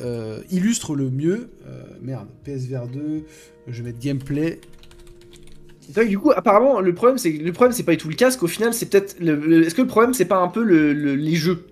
illustre 0.50 0.94
le 0.94 1.10
mieux, 1.10 1.48
merde, 2.02 2.28
PSVR 2.44 2.86
2, 2.88 3.24
je 3.68 3.82
vais 3.82 3.90
mettre 3.90 3.98
gameplay, 3.98 4.60
du 6.06 6.18
coup, 6.18 6.32
apparemment, 6.32 6.80
le 6.80 6.94
problème, 6.94 7.18
c'est 7.18 7.30
le 7.30 7.52
problème, 7.52 7.72
c'est 7.72 7.82
pas 7.82 7.92
du 7.92 7.98
tout 7.98 8.08
le 8.08 8.14
casque. 8.14 8.42
Au 8.42 8.46
final, 8.46 8.74
c'est 8.74 8.86
peut-être. 8.86 9.16
Est-ce 9.20 9.74
que 9.74 9.82
le 9.82 9.88
problème, 9.88 10.14
c'est 10.14 10.24
pas 10.24 10.38
un 10.38 10.48
peu 10.48 10.62
les 10.62 11.34
jeux? 11.34 11.64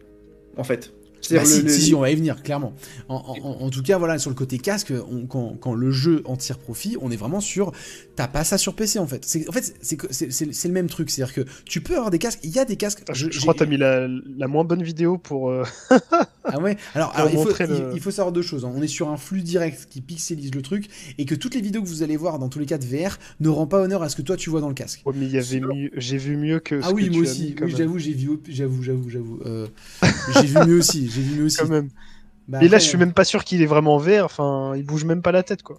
En 0.57 0.65
fait. 0.65 0.93
Bah 1.31 1.45
si, 1.45 1.69
si, 1.71 1.95
on 1.95 2.01
va 2.01 2.11
y 2.11 2.15
venir, 2.15 2.43
clairement. 2.43 2.75
En, 3.09 3.71
tout 3.71 3.83
cas, 3.83 3.99
voilà, 3.99 4.19
sur 4.19 4.31
le 4.31 4.35
côté 4.35 4.59
casque, 4.59 4.93
quand, 5.29 5.75
le 5.75 5.91
jeu 5.91 6.23
en 6.25 6.37
tire 6.37 6.59
profit, 6.59 6.97
on 7.01 7.11
est 7.11 7.17
vraiment 7.17 7.41
sur. 7.41 7.73
T'as 8.17 8.29
pas 8.29 8.45
ça 8.45 8.59
sur 8.59 8.75
PC 8.75 8.99
en 8.99 9.07
fait. 9.07 9.25
En 9.49 9.53
fait, 9.53 9.75
c'est 9.81 10.69
le 10.69 10.75
même 10.75 10.89
truc. 10.89 11.11
C'est-à-dire 11.11 11.35
que 11.35 11.43
tu 11.65 11.81
peux 11.81 11.95
avoir 11.95 12.11
des 12.11 12.19
casques. 12.19 12.41
Il 12.43 12.51
y 12.51 12.59
a 12.59 12.65
des 12.65 12.77
casques. 12.77 13.03
je, 13.13 13.29
crois 13.41 13.55
que 13.55 13.61
t'as 13.61 13.67
mis 13.67 13.77
la, 13.77 14.09
moins 14.49 14.65
bonne 14.65 14.83
vidéo 14.83 15.19
pour. 15.19 15.51
Euh, 15.51 15.65
ah 16.45 16.59
ouais? 16.61 16.77
Alors, 16.95 17.15
il, 17.31 17.39
faut, 17.39 17.51
il, 17.95 18.01
faut, 18.01 18.11
savoir 18.11 18.33
deux 18.33 18.43
choses. 18.43 18.65
Hein. 18.65 18.73
On 18.75 18.83
est 18.83 18.89
sur 18.89 19.11
un 19.11 19.17
flux 19.17 19.43
direct 19.43 19.87
qui 19.89 20.01
pixelise 20.01 20.55
le 20.55 20.63
truc 20.63 20.89
et 21.19 21.25
que 21.25 21.35
toutes 21.35 21.55
les 21.55 21.61
vidéos 21.61 21.83
que 21.83 21.89
vous 21.89 22.03
allez 22.03 22.17
voir 22.17 22.39
dans 22.39 22.49
tous 22.49 22.59
les 22.59 22.67
cas 22.67 22.79
de 22.79 22.85
VR 22.85 23.19
ne 23.41 23.49
rend 23.49 23.67
pas 23.67 23.81
honneur 23.81 24.03
à 24.03 24.09
ce 24.09 24.17
que 24.17 24.23
toi 24.23 24.37
tu 24.37 24.51
vois 24.51 24.61
dans 24.61 24.69
le 24.69 24.75
casque. 24.75 25.03
Oh, 25.05 25.13
mais 25.15 25.27
il 25.27 25.33
y 25.33 25.39
avait 25.39 25.61
mieux. 25.61 25.91
J'ai 25.97 26.19
vu 26.19 26.37
mieux 26.37 26.59
que. 26.61 26.81
Ah 26.83 26.93
oui, 26.93 27.09
moi 27.11 27.23
aussi. 27.23 27.55
Oui, 27.61 27.75
j'avoue, 27.77 27.99
j'ai 27.99 28.13
vu. 28.13 28.31
J'avoue, 28.49 28.83
j'avoue, 28.83 29.09
j'avoue. 29.09 29.41
Euh, 29.47 29.67
j'ai 30.35 30.47
vu 30.47 30.59
mieux 30.67 30.79
aussi 30.79 31.12
j'ai 31.15 31.23
vu 31.23 31.43
aussi. 31.45 31.59
Quand 31.59 31.69
même. 31.69 31.89
Bah, 32.49 32.63
et 32.63 32.69
là, 32.69 32.79
je 32.79 32.85
suis 32.85 32.99
même 32.99 33.13
pas 33.13 33.25
sûr 33.25 33.45
qu'il 33.45 33.63
est 33.63 33.67
vraiment 33.67 33.99
vert. 33.99 34.25
Enfin, 34.25 34.75
il 34.77 34.85
bouge 34.85 35.05
même 35.05 35.23
pas 35.23 35.33
la 35.33 35.43
tête, 35.43 35.63
quoi. 35.63 35.79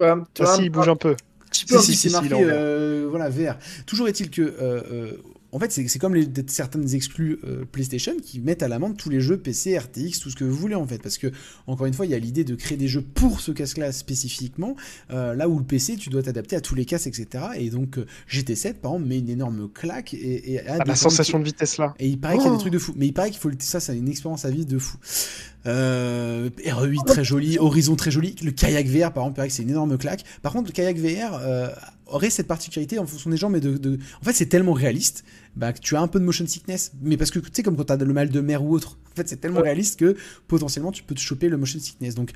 Ouais, 0.00 0.12
si, 0.44 0.64
il 0.64 0.70
bouge 0.70 0.88
un 0.88 0.96
peu. 0.96 1.16
Si, 1.50 1.66
si, 1.66 1.94
si, 1.94 2.10
marqué, 2.10 2.34
euh, 2.34 3.06
voilà, 3.08 3.30
vert. 3.30 3.58
Toujours 3.86 4.08
est-il 4.08 4.30
que 4.30 4.42
euh, 4.42 4.82
euh, 4.90 5.12
en 5.52 5.58
fait, 5.58 5.70
c'est 5.70 5.98
comme 5.98 6.14
les, 6.14 6.28
certaines 6.48 6.94
exclus 6.94 7.38
euh, 7.44 7.64
PlayStation 7.70 8.14
qui 8.22 8.40
mettent 8.40 8.62
à 8.62 8.68
l'amende 8.68 8.96
tous 8.96 9.10
les 9.10 9.20
jeux 9.20 9.38
PC, 9.38 9.78
RTX, 9.78 10.18
tout 10.20 10.30
ce 10.30 10.36
que 10.36 10.44
vous 10.44 10.54
voulez 10.54 10.74
en 10.74 10.86
fait. 10.86 10.98
Parce 10.98 11.18
que, 11.18 11.28
encore 11.66 11.86
une 11.86 11.94
fois, 11.94 12.04
il 12.04 12.12
y 12.12 12.14
a 12.14 12.18
l'idée 12.18 12.44
de 12.44 12.54
créer 12.54 12.76
des 12.76 12.88
jeux 12.88 13.02
pour 13.02 13.40
ce 13.40 13.52
casque-là 13.52 13.92
spécifiquement, 13.92 14.76
euh, 15.10 15.34
là 15.34 15.48
où 15.48 15.58
le 15.58 15.64
PC, 15.64 15.96
tu 15.96 16.10
dois 16.10 16.22
t'adapter 16.22 16.56
à 16.56 16.60
tous 16.60 16.74
les 16.74 16.84
casques, 16.84 17.06
etc. 17.06 17.44
Et 17.56 17.70
donc, 17.70 17.98
euh, 17.98 18.06
GT7, 18.28 18.74
par 18.74 18.92
exemple, 18.92 19.08
met 19.08 19.18
une 19.18 19.30
énorme 19.30 19.68
claque 19.68 20.14
et, 20.14 20.60
a 20.66 20.84
la 20.84 20.96
sensation 20.96 21.38
de 21.38 21.44
vitesse 21.44 21.78
là. 21.78 21.94
Et 21.98 22.08
il 22.08 22.18
paraît 22.18 22.36
qu'il 22.36 22.44
y 22.44 22.48
a 22.48 22.50
des 22.50 22.56
oh 22.56 22.60
trucs 22.60 22.72
de 22.72 22.78
fou. 22.78 22.92
Mais 22.96 23.06
il 23.06 23.12
paraît 23.12 23.30
qu'il 23.30 23.40
faut. 23.40 23.50
Ça, 23.60 23.80
c'est 23.80 23.96
une 23.96 24.08
expérience 24.08 24.44
à 24.44 24.50
vie 24.50 24.66
de 24.66 24.78
fou. 24.78 24.98
RE8 25.64 27.04
très 27.06 27.24
joli, 27.24 27.58
Horizon 27.58 27.96
très 27.96 28.10
joli. 28.10 28.36
Le 28.42 28.52
kayak 28.52 28.86
VR, 28.86 29.12
par 29.12 29.24
exemple, 29.24 29.30
il 29.30 29.34
paraît 29.34 29.48
que 29.48 29.54
c'est 29.54 29.62
une 29.62 29.70
énorme 29.70 29.96
claque. 29.98 30.24
Par 30.42 30.52
contre, 30.52 30.68
le 30.68 30.72
kayak 30.72 30.96
VR 30.98 31.40
aurait 32.06 32.30
cette 32.30 32.46
particularité 32.46 32.98
en 32.98 33.06
fonction 33.06 33.30
des 33.30 33.36
gens, 33.36 33.50
mais 33.50 33.60
de, 33.60 33.98
en 34.20 34.24
fait 34.24 34.32
c'est 34.32 34.46
tellement 34.46 34.72
réaliste 34.72 35.24
bah, 35.56 35.72
que 35.72 35.80
tu 35.80 35.96
as 35.96 36.00
un 36.00 36.08
peu 36.08 36.20
de 36.20 36.24
motion 36.24 36.46
sickness, 36.46 36.92
mais 37.02 37.16
parce 37.16 37.30
que 37.30 37.38
tu 37.38 37.50
sais 37.52 37.62
comme 37.62 37.76
quand 37.76 37.84
tu 37.84 37.92
as 37.92 37.96
le 37.96 38.12
mal 38.12 38.30
de 38.30 38.40
mer 38.40 38.62
ou 38.64 38.72
autre, 38.72 38.98
en 39.12 39.16
fait 39.16 39.28
c'est 39.28 39.40
tellement 39.40 39.60
réaliste 39.60 39.98
que 39.98 40.16
potentiellement 40.46 40.92
tu 40.92 41.02
peux 41.02 41.14
te 41.14 41.20
choper 41.20 41.48
le 41.48 41.56
motion 41.56 41.80
sickness. 41.80 42.14
Donc 42.14 42.32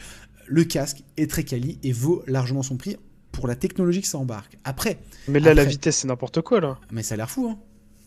le 0.46 0.64
casque 0.64 1.04
est 1.16 1.30
très 1.30 1.44
quali 1.44 1.78
et 1.82 1.92
vaut 1.92 2.22
largement 2.26 2.62
son 2.62 2.76
prix 2.76 2.96
pour 3.32 3.46
la 3.46 3.54
technologie 3.54 4.00
que 4.02 4.08
ça 4.08 4.18
embarque. 4.18 4.58
Après. 4.64 4.98
Mais 5.28 5.40
là 5.40 5.54
la 5.54 5.64
vitesse 5.64 5.98
c'est 5.98 6.08
n'importe 6.08 6.40
quoi 6.40 6.60
là. 6.60 6.78
Mais 6.90 7.02
ça 7.02 7.14
a 7.14 7.16
l'air 7.16 7.30
fou 7.30 7.48
hein. 7.48 7.58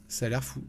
Ça 0.09 0.25
a 0.27 0.29
l'air 0.29 0.43
fou. 0.43 0.61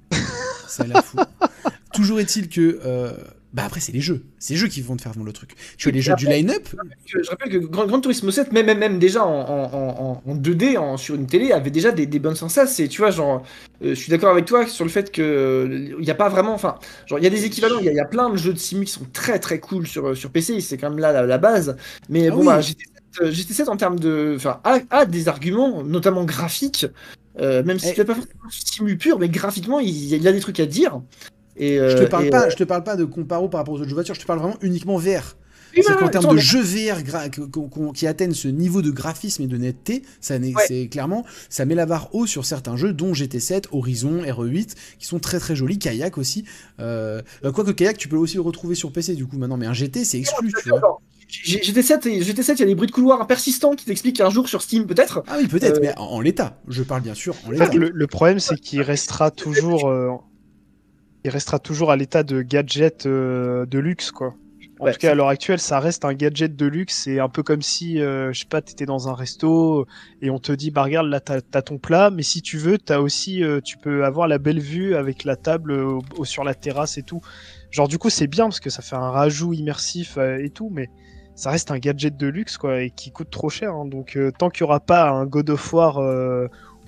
ça 0.68 0.84
a 0.84 0.86
l'air 0.86 1.04
fou. 1.04 1.18
Toujours 1.92 2.18
est-il 2.18 2.48
que 2.48 2.80
euh, 2.84 3.12
bah 3.54 3.62
après, 3.64 3.78
c'est 3.78 3.92
les 3.92 4.00
jeux. 4.00 4.24
C'est 4.40 4.54
les 4.54 4.58
jeux 4.58 4.66
qui 4.66 4.82
vont 4.82 4.96
te 4.96 5.02
faire 5.02 5.12
vendre 5.12 5.26
le 5.26 5.32
truc. 5.32 5.54
Tu 5.78 5.88
as 5.88 5.92
les 5.92 6.02
jeux 6.02 6.16
du 6.16 6.26
line-up. 6.26 6.66
Je 7.06 7.30
rappelle 7.30 7.52
que 7.52 7.58
Grand, 7.58 8.00
Turismo 8.00 8.32
7, 8.32 8.52
même, 8.52 8.66
même, 8.66 8.80
même 8.80 8.98
déjà 8.98 9.24
en, 9.24 10.20
en, 10.26 10.34
2D 10.34 10.76
en, 10.76 10.96
sur 10.96 11.14
une 11.14 11.28
télé, 11.28 11.52
avait 11.52 11.70
déjà 11.70 11.92
des, 11.92 12.06
des 12.06 12.18
bonnes 12.18 12.34
sensations. 12.34 12.84
Et 12.84 12.88
tu 12.88 13.00
vois, 13.00 13.12
genre, 13.12 13.44
euh, 13.84 13.90
je 13.90 13.94
suis 13.94 14.10
d'accord 14.10 14.32
avec 14.32 14.44
toi 14.44 14.66
sur 14.66 14.84
le 14.84 14.90
fait 14.90 15.12
que 15.12 15.94
il 15.96 16.04
n'y 16.04 16.10
a 16.10 16.16
pas 16.16 16.28
vraiment. 16.28 16.52
Enfin, 16.52 16.74
genre, 17.06 17.20
il 17.20 17.22
y 17.22 17.28
a 17.28 17.30
des 17.30 17.44
équivalents. 17.44 17.78
Il 17.78 17.86
y, 17.86 18.00
a 18.00 18.04
plein 18.04 18.28
de 18.28 18.36
jeux 18.36 18.52
de 18.52 18.58
simu 18.58 18.86
qui 18.86 18.92
sont 18.92 19.06
très 19.12 19.38
très 19.38 19.60
cool 19.60 19.86
sur, 19.86 20.16
sur 20.16 20.30
PC. 20.30 20.60
C'est 20.60 20.76
quand 20.76 20.90
même 20.90 20.98
là 20.98 21.24
la, 21.24 21.38
base. 21.38 21.76
Mais 22.08 22.26
ah 22.26 22.30
bon, 22.32 22.44
bah, 22.44 22.58
GT7, 22.58 23.68
en 23.68 23.76
termes 23.76 24.00
de. 24.00 24.32
Enfin, 24.34 24.60
a, 24.64 25.06
des 25.06 25.28
arguments, 25.28 25.84
notamment 25.84 26.24
graphiques. 26.24 26.86
Euh, 27.40 27.62
même 27.62 27.78
si 27.78 27.92
tu 27.94 28.00
n'as 28.00 28.06
pas 28.06 28.14
forcément 28.14 28.50
simu 28.50 28.96
pur, 28.96 29.18
mais 29.20 29.28
graphiquement, 29.28 29.78
il, 29.78 29.90
il 29.90 30.22
y 30.22 30.28
a 30.28 30.32
des 30.32 30.40
trucs 30.40 30.58
à 30.58 30.66
dire 30.66 31.00
je 31.56 32.04
te 32.04 32.04
parle 32.04 32.30
pas, 32.30 32.46
euh, 32.46 32.50
je 32.50 32.56
te 32.56 32.64
parle 32.64 32.84
pas 32.84 32.96
de 32.96 33.04
comparo 33.04 33.48
par 33.48 33.60
rapport 33.60 33.74
aux 33.74 33.78
autres 33.78 33.84
jeux 33.84 33.90
de 33.90 33.94
voiture, 33.94 34.14
je 34.14 34.20
te 34.20 34.26
parle 34.26 34.40
vraiment 34.40 34.56
uniquement 34.60 34.96
VR. 34.96 35.36
C'est 35.76 35.96
qu'en 35.96 36.08
termes 36.08 36.36
de 36.36 36.40
jeux 36.40 36.62
VR 36.62 37.02
qui 37.94 38.06
atteignent 38.06 38.34
ce 38.34 38.46
niveau 38.46 38.80
de 38.80 38.90
graphisme 38.90 39.42
et 39.42 39.46
de 39.46 39.56
netteté, 39.56 40.02
ça 40.20 40.36
c'est 40.66 40.86
clairement, 40.88 41.24
ça 41.48 41.64
met 41.64 41.74
la 41.74 41.86
barre 41.86 42.14
haut 42.14 42.26
sur 42.26 42.44
certains 42.44 42.76
jeux, 42.76 42.92
dont 42.92 43.12
GT7, 43.12 43.64
Horizon, 43.72 44.22
RE8, 44.22 44.74
qui 44.98 45.06
sont 45.06 45.18
très 45.18 45.40
très 45.40 45.56
jolis, 45.56 45.78
Kayak 45.78 46.16
aussi. 46.16 46.44
Euh, 46.78 47.22
Quoique 47.42 47.72
Kayak, 47.72 47.98
tu 47.98 48.08
peux 48.08 48.16
aussi 48.16 48.36
le 48.36 48.42
retrouver 48.42 48.76
sur 48.76 48.92
PC 48.92 49.14
du 49.14 49.26
coup 49.26 49.36
maintenant, 49.36 49.56
mais 49.56 49.66
un 49.66 49.72
GT 49.72 50.04
c'est 50.04 50.18
exclu, 50.18 50.52
tu 50.62 50.68
vois. 50.68 51.00
GT7, 51.28 52.22
GT7, 52.22 52.52
il 52.52 52.60
y 52.60 52.62
a 52.62 52.66
des 52.66 52.74
bruits 52.76 52.86
de 52.86 52.92
couloir 52.92 53.26
persistants 53.26 53.74
qui 53.74 53.86
t'expliquent 53.86 54.16
qu'un 54.16 54.30
jour 54.30 54.48
sur 54.48 54.62
Steam, 54.62 54.86
peut-être. 54.86 55.24
Ah 55.26 55.36
oui, 55.40 55.48
peut-être, 55.48 55.78
euh, 55.78 55.82
mais 55.82 55.98
en, 55.98 56.20
l'état. 56.20 56.60
Je 56.68 56.84
parle 56.84 57.02
bien 57.02 57.14
sûr 57.14 57.34
en 57.46 57.50
l'état. 57.50 57.70
le, 57.74 58.06
problème, 58.06 58.38
c'est 58.38 58.56
qu'il 58.56 58.82
restera 58.82 59.32
toujours 59.32 59.90
il 61.24 61.30
restera 61.30 61.58
toujours 61.58 61.90
à 61.90 61.96
l'état 61.96 62.22
de 62.22 62.42
gadget 62.42 63.06
euh, 63.06 63.64
de 63.66 63.78
luxe, 63.78 64.10
quoi. 64.10 64.34
En 64.80 64.90
tout 64.90 64.98
cas, 64.98 65.12
à 65.12 65.14
l'heure 65.14 65.28
actuelle, 65.28 65.60
ça 65.60 65.80
reste 65.80 66.04
un 66.04 66.12
gadget 66.12 66.56
de 66.56 66.66
luxe. 66.66 67.02
C'est 67.04 67.18
un 67.18 67.28
peu 67.30 67.42
comme 67.42 67.62
si, 67.62 68.00
euh, 68.00 68.32
je 68.32 68.40
sais 68.40 68.46
pas, 68.46 68.60
t'étais 68.60 68.84
dans 68.84 69.08
un 69.08 69.14
resto 69.14 69.86
et 70.20 70.28
on 70.28 70.38
te 70.38 70.52
dit, 70.52 70.70
bah 70.70 70.82
regarde, 70.82 71.06
là 71.06 71.20
t'as 71.20 71.40
as 71.54 71.62
ton 71.62 71.78
plat, 71.78 72.10
mais 72.10 72.22
si 72.22 72.42
tu 72.42 72.58
veux, 72.58 72.76
t'as 72.76 72.98
aussi, 72.98 73.42
euh, 73.42 73.60
tu 73.62 73.78
peux 73.78 74.04
avoir 74.04 74.28
la 74.28 74.36
belle 74.36 74.60
vue 74.60 74.96
avec 74.96 75.24
la 75.24 75.36
table 75.36 76.00
sur 76.24 76.44
la 76.44 76.54
terrasse 76.54 76.98
et 76.98 77.02
tout. 77.02 77.20
Genre 77.70 77.88
du 77.88 77.98
coup, 77.98 78.10
c'est 78.10 78.26
bien 78.26 78.44
parce 78.44 78.60
que 78.60 78.68
ça 78.68 78.82
fait 78.82 78.96
un 78.96 79.10
rajout 79.10 79.54
immersif 79.54 80.18
et 80.18 80.50
tout, 80.50 80.70
mais 80.70 80.90
ça 81.34 81.50
reste 81.50 81.70
un 81.70 81.78
gadget 81.78 82.16
de 82.16 82.26
luxe 82.26 82.58
quoi 82.58 82.82
et 82.82 82.90
qui 82.90 83.10
coûte 83.10 83.30
trop 83.30 83.48
cher. 83.48 83.72
Hein. 83.72 83.86
Donc 83.86 84.18
tant 84.38 84.50
qu'il 84.50 84.62
y 84.62 84.64
aura 84.64 84.80
pas 84.80 85.08
un 85.08 85.24
God 85.24 85.50
of 85.50 85.72
War 85.72 85.98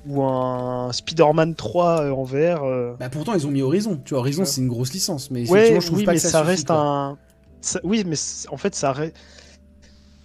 ou 0.07 0.23
un 0.23 0.93
Spider-Man 0.93 1.55
3 1.55 2.03
euh, 2.03 2.11
en 2.13 2.25
VR. 2.25 2.63
euh, 2.65 2.95
Bah 2.99 3.09
pourtant 3.09 3.35
ils 3.35 3.47
ont 3.47 3.51
mis 3.51 3.63
Horizon. 3.63 4.01
Tu 4.05 4.11
vois, 4.15 4.21
Horizon 4.21 4.45
c'est 4.45 4.61
une 4.61 4.69
grosse 4.69 4.93
licence, 4.93 5.31
mais 5.31 5.49
Ouais, 5.51 5.81
je 5.81 5.87
trouve 5.87 5.99
oui, 5.99 6.05
pas 6.05 6.13
mais 6.13 6.17
que 6.17 6.23
ça, 6.23 6.31
ça, 6.31 6.39
suffit, 6.39 6.51
reste 6.51 6.67
quoi. 6.69 6.77
un. 6.81 7.19
ça- 7.61 7.81
Oui, 7.85 8.05
mais 8.07 8.17
en 8.51 8.57
fait, 8.57 8.75
ça 8.75 8.93
reste. 8.93 9.17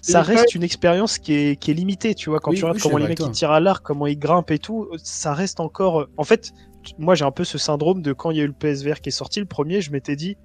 Ça 0.01 0.23
une 0.55 0.63
expérience 0.63 1.19
qui 1.19 1.33
est, 1.33 1.55
qui 1.57 1.69
est 1.71 1.73
limitée, 1.75 2.15
tu 2.15 2.29
vois. 2.31 2.39
Quand 2.39 2.51
Oui, 2.51 2.57
tu 2.57 2.65
regardes 2.65 2.79
comment 2.81 2.97
les 2.97 3.07
mecs 3.07 3.19
ils 3.19 3.31
tirent 3.31 3.51
à 3.51 3.59
l'arc, 3.59 3.83
comment 3.85 4.07
ils 4.07 4.17
grimpent 4.17 4.49
et 4.51 4.57
tout, 4.57 4.87
ça 5.03 5.33
reste 5.33 5.59
encore. 5.59 6.07
En 6.17 6.23
fait, 6.23 6.51
moi 6.97 7.13
j'ai 7.13 7.23
un 7.25 7.31
peu 7.31 7.43
ce 7.43 7.59
syndrome 7.59 8.01
de 8.01 8.11
quand 8.11 8.31
il 8.31 8.37
y 8.37 8.41
a 8.41 8.43
eu 8.43 8.47
le 8.47 8.53
PSVR 8.53 8.99
qui 9.01 9.09
est 9.09 9.11
sorti, 9.11 9.39
le 9.39 9.45
premier, 9.45 9.79
je 9.81 9.91
m'étais 9.91 10.15
dit, 10.15 10.37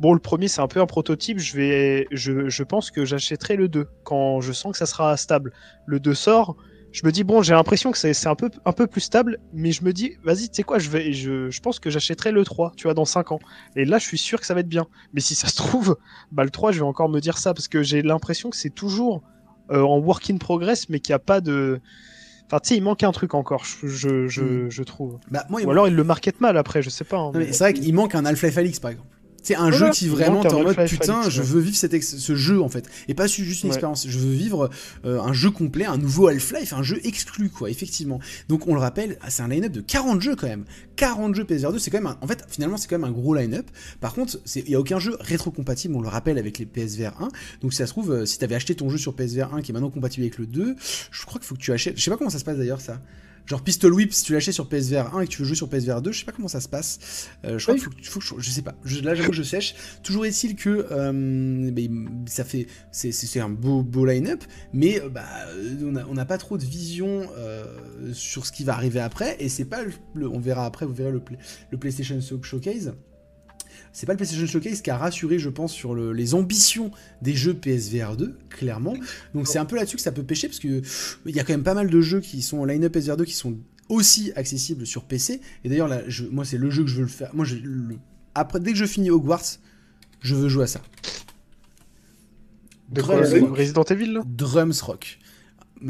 bon, 0.00 0.12
le 0.14 0.18
premier 0.18 0.48
c'est 0.48 0.60
un 0.60 0.66
peu 0.66 0.80
un 0.80 0.86
prototype, 0.86 1.38
je, 1.38 1.56
vais... 1.56 2.08
je, 2.10 2.48
je 2.48 2.62
pense 2.64 2.90
que 2.90 3.04
j'achèterai 3.04 3.54
le 3.54 3.68
2 3.68 3.86
quand 4.02 4.40
je 4.40 4.52
sens 4.52 4.72
que 4.72 4.78
ça 4.78 4.86
sera 4.86 5.16
stable. 5.16 5.52
Le 5.86 6.00
2 6.00 6.14
sort, 6.14 6.56
je 6.94 7.04
me 7.04 7.10
dis, 7.12 7.24
bon, 7.24 7.42
j'ai 7.42 7.52
l'impression 7.54 7.90
que 7.90 7.98
c'est 7.98 8.26
un 8.28 8.36
peu, 8.36 8.50
un 8.64 8.72
peu 8.72 8.86
plus 8.86 9.00
stable, 9.00 9.38
mais 9.52 9.72
je 9.72 9.84
me 9.84 9.92
dis, 9.92 10.12
vas-y, 10.22 10.48
tu 10.48 10.54
sais 10.54 10.62
quoi, 10.62 10.78
je, 10.78 10.88
vais, 10.88 11.12
je, 11.12 11.50
je 11.50 11.60
pense 11.60 11.80
que 11.80 11.90
j'achèterai 11.90 12.30
le 12.30 12.44
3, 12.44 12.72
tu 12.76 12.84
vois, 12.84 12.94
dans 12.94 13.04
5 13.04 13.32
ans. 13.32 13.40
Et 13.74 13.84
là, 13.84 13.98
je 13.98 14.04
suis 14.06 14.16
sûr 14.16 14.38
que 14.40 14.46
ça 14.46 14.54
va 14.54 14.60
être 14.60 14.68
bien. 14.68 14.86
Mais 15.12 15.20
si 15.20 15.34
ça 15.34 15.48
se 15.48 15.56
trouve, 15.56 15.96
bah, 16.30 16.44
le 16.44 16.50
3, 16.50 16.70
je 16.72 16.78
vais 16.78 16.84
encore 16.86 17.08
me 17.08 17.20
dire 17.20 17.36
ça, 17.36 17.52
parce 17.52 17.66
que 17.68 17.82
j'ai 17.82 18.00
l'impression 18.00 18.48
que 18.48 18.56
c'est 18.56 18.70
toujours 18.70 19.22
euh, 19.72 19.82
en 19.82 19.98
work 19.98 20.30
in 20.30 20.36
progress, 20.36 20.88
mais 20.88 21.00
qu'il 21.00 21.12
n'y 21.12 21.16
a 21.16 21.20
pas 21.20 21.40
de. 21.40 21.80
Enfin, 22.46 22.60
tu 22.60 22.68
sais, 22.68 22.76
il 22.76 22.82
manque 22.82 23.02
un 23.02 23.10
truc 23.12 23.34
encore, 23.34 23.64
je, 23.64 23.86
je, 23.88 24.28
je, 24.28 24.42
Mm. 24.42 24.70
je 24.70 24.82
trouve. 24.84 25.18
Bah 25.30 25.44
moi, 25.48 25.62
Ou 25.62 25.70
alors 25.70 25.88
il 25.88 25.94
le 25.96 26.04
market 26.04 26.40
mal 26.40 26.56
après, 26.58 26.80
je 26.82 26.90
sais 26.90 27.04
pas. 27.04 27.16
hein, 27.18 27.32
mais 27.34 27.52
c'est 27.52 27.64
vrai 27.64 27.74
qu'il 27.74 27.92
manque 27.94 28.14
un 28.14 28.24
Half-Life 28.24 28.58
Alyx 28.58 28.78
par 28.80 28.90
exemple. 28.92 29.08
C'est 29.44 29.54
un 29.56 29.68
Voilà, 29.70 29.76
jeu 29.76 29.90
qui 29.90 30.08
vraiment 30.08 30.40
t'es 30.42 30.52
en 30.52 30.62
mode 30.62 30.76
putain, 30.86 31.28
je 31.28 31.42
veux 31.42 31.60
vivre 31.60 31.76
cet 31.76 31.92
ex- 31.94 32.16
ce 32.16 32.34
jeu 32.34 32.60
en 32.62 32.68
fait. 32.68 32.88
Et 33.08 33.14
pas 33.14 33.26
juste 33.26 33.62
une 33.62 33.68
Ouais. 33.68 33.74
expérience. 33.74 34.06
Je 34.08 34.18
veux 34.18 34.32
vivre 34.32 34.70
euh, 35.04 35.20
un 35.20 35.32
jeu 35.34 35.50
complet, 35.50 35.84
un 35.84 35.98
nouveau 35.98 36.28
Half-Life, 36.28 36.72
un 36.72 36.82
jeu 36.82 36.98
exclu 37.04 37.50
quoi, 37.50 37.68
effectivement. 37.70 38.18
Donc 38.48 38.66
on 38.68 38.74
le 38.74 38.80
rappelle, 38.80 39.18
ah, 39.22 39.28
c'est 39.28 39.42
un 39.42 39.48
line-up 39.48 39.70
de 39.70 39.80
40 39.82 40.20
jeux 40.22 40.34
quand 40.34 40.46
même. 40.48 40.64
40 40.96 41.34
jeux 41.34 41.44
PSVR 41.44 41.72
2, 41.72 41.78
c'est 41.78 41.90
quand 41.90 41.98
même 41.98 42.06
un- 42.06 42.18
En 42.22 42.26
fait, 42.26 42.44
finalement, 42.48 42.76
c'est 42.78 42.88
quand 42.88 42.98
même 42.98 43.08
un 43.08 43.12
gros 43.12 43.34
line-up. 43.34 43.66
Par 44.00 44.14
contre, 44.14 44.38
il 44.56 44.64
n'y 44.64 44.74
a 44.74 44.80
aucun 44.80 44.98
jeu 44.98 45.16
rétro-compatible, 45.20 45.94
on 45.94 46.00
le 46.00 46.08
rappelle, 46.08 46.38
avec 46.38 46.58
les 46.58 46.64
PSVR 46.66 47.20
1. 47.20 47.28
Donc 47.60 47.72
si 47.72 47.78
ça 47.78 47.86
se 47.86 47.92
trouve, 47.92 48.12
euh, 48.12 48.24
si 48.26 48.38
t'avais 48.38 48.54
acheté 48.54 48.74
ton 48.74 48.88
jeu 48.88 48.96
sur 48.96 49.14
PSVR 49.14 49.52
1 49.54 49.60
qui 49.60 49.72
est 49.72 49.74
maintenant 49.74 49.90
compatible 49.90 50.24
avec 50.24 50.38
le 50.38 50.46
2, 50.46 50.74
je 51.10 51.26
crois 51.26 51.38
qu'il 51.38 51.46
faut 51.46 51.54
que 51.54 51.60
tu 51.60 51.70
achètes. 51.72 51.98
Je 51.98 52.02
sais 52.02 52.10
pas 52.10 52.16
comment 52.16 52.30
ça 52.30 52.38
se 52.38 52.44
passe 52.44 52.56
d'ailleurs 52.56 52.80
ça. 52.80 52.98
Genre 53.46 53.62
Pistol 53.62 53.92
Whip, 53.92 54.12
si 54.14 54.24
tu 54.24 54.32
l'achètes 54.32 54.54
sur 54.54 54.68
PSVR 54.68 55.14
1 55.14 55.20
et 55.20 55.26
que 55.26 55.30
tu 55.32 55.42
veux 55.42 55.46
jouer 55.46 55.56
sur 55.56 55.68
PSVR 55.68 56.00
2, 56.00 56.12
je 56.12 56.20
sais 56.20 56.24
pas 56.24 56.32
comment 56.32 56.48
ça 56.48 56.60
se 56.60 56.68
passe. 56.68 57.28
Euh, 57.44 57.58
je 57.58 57.64
crois 57.64 57.74
Oui. 57.74 57.80
qu'il 57.80 57.84
faut, 58.08 58.20
que- 58.20 58.26
faut 58.26 58.36
que 58.36 58.42
je, 58.42 58.46
je 58.48 58.50
sais 58.54 58.62
pas. 58.62 58.74
Je- 58.84 59.00
là, 59.00 59.14
j'avoue 59.14 59.30
que 59.30 59.36
je 59.36 59.42
sèche. 59.42 59.74
Toujours 60.02 60.24
est-il 60.24 60.56
que 60.56 60.86
euh, 60.90 61.70
ben, 61.70 62.08
ça 62.26 62.44
fait, 62.44 62.66
c'est- 62.90 63.12
un 63.40 63.48
beau, 63.50 63.82
beau 63.82 64.06
line-up, 64.06 64.42
mais 64.72 65.00
euh, 65.00 65.08
bah, 65.08 65.24
on 66.08 66.14
n'a 66.14 66.24
pas 66.24 66.38
trop 66.38 66.56
de 66.56 66.64
vision 66.64 67.26
euh, 67.36 67.66
sur 68.12 68.46
ce 68.46 68.52
qui 68.52 68.64
va 68.64 68.74
arriver 68.74 69.00
après, 69.00 69.36
et 69.40 69.48
c'est 69.48 69.64
pas 69.64 69.82
le, 70.14 70.28
on 70.28 70.38
verra 70.38 70.64
après, 70.66 70.86
vous 70.86 70.94
verrez 70.94 71.10
le, 71.12 71.20
le 71.70 71.78
PlayStation 71.78 72.20
Show- 72.20 72.42
Showcase. 72.42 72.94
C'est 73.96 74.04
pas 74.06 74.12
le 74.12 74.16
PlayStation 74.18 74.46
Showcase 74.46 74.82
qui 74.82 74.90
a 74.90 74.98
rassuré, 74.98 75.38
je 75.38 75.48
pense, 75.48 75.72
sur 75.72 75.94
le- 75.94 76.12
les 76.12 76.34
ambitions 76.34 76.90
des 77.22 77.32
jeux 77.34 77.54
PSVR 77.54 78.16
2, 78.16 78.36
clairement. 78.50 78.94
Donc 79.34 79.46
c'est 79.46 79.58
un 79.58 79.64
peu 79.64 79.76
là-dessus 79.76 79.94
que 79.96 80.02
ça 80.02 80.10
peut 80.12 80.24
pêcher, 80.24 80.48
parce 80.48 80.58
que 80.58 80.82
il 81.24 81.34
y 81.34 81.38
a 81.40 81.44
quand 81.44 81.52
même 81.52 81.62
pas 81.62 81.74
mal 81.74 81.88
de 81.88 82.00
jeux 82.00 82.20
qui 82.20 82.42
sont 82.42 82.58
en 82.58 82.64
line-up 82.64 82.92
PSVR 82.92 83.16
2 83.16 83.24
qui 83.24 83.34
sont 83.34 83.56
aussi 83.88 84.32
accessibles 84.34 84.84
sur 84.84 85.04
PC. 85.04 85.40
Et 85.62 85.68
d'ailleurs, 85.68 85.86
là, 85.88 86.02
je- 86.08 86.24
moi, 86.24 86.44
c'est 86.44 86.58
le 86.58 86.70
jeu 86.70 86.82
que 86.82 86.90
je 86.90 86.96
veux 86.96 87.02
le 87.02 87.08
faire. 87.08 87.34
Moi, 87.34 87.44
je, 87.44 87.54
le- 87.56 87.96
après, 88.34 88.58
dès 88.58 88.72
que 88.72 88.78
je 88.78 88.84
finis 88.86 89.10
Hogwarts, 89.10 89.58
je 90.20 90.34
veux 90.34 90.48
jouer 90.48 90.64
à 90.64 90.66
ça. 90.66 90.82
De 92.90 93.00
quoi 93.00 93.16
Drums 93.20 93.40
Rock. 93.48 93.56
Resident 93.58 93.84
Evil 93.84 94.12
là 94.12 94.22
Drums 94.26 94.80
Rock. 94.82 95.18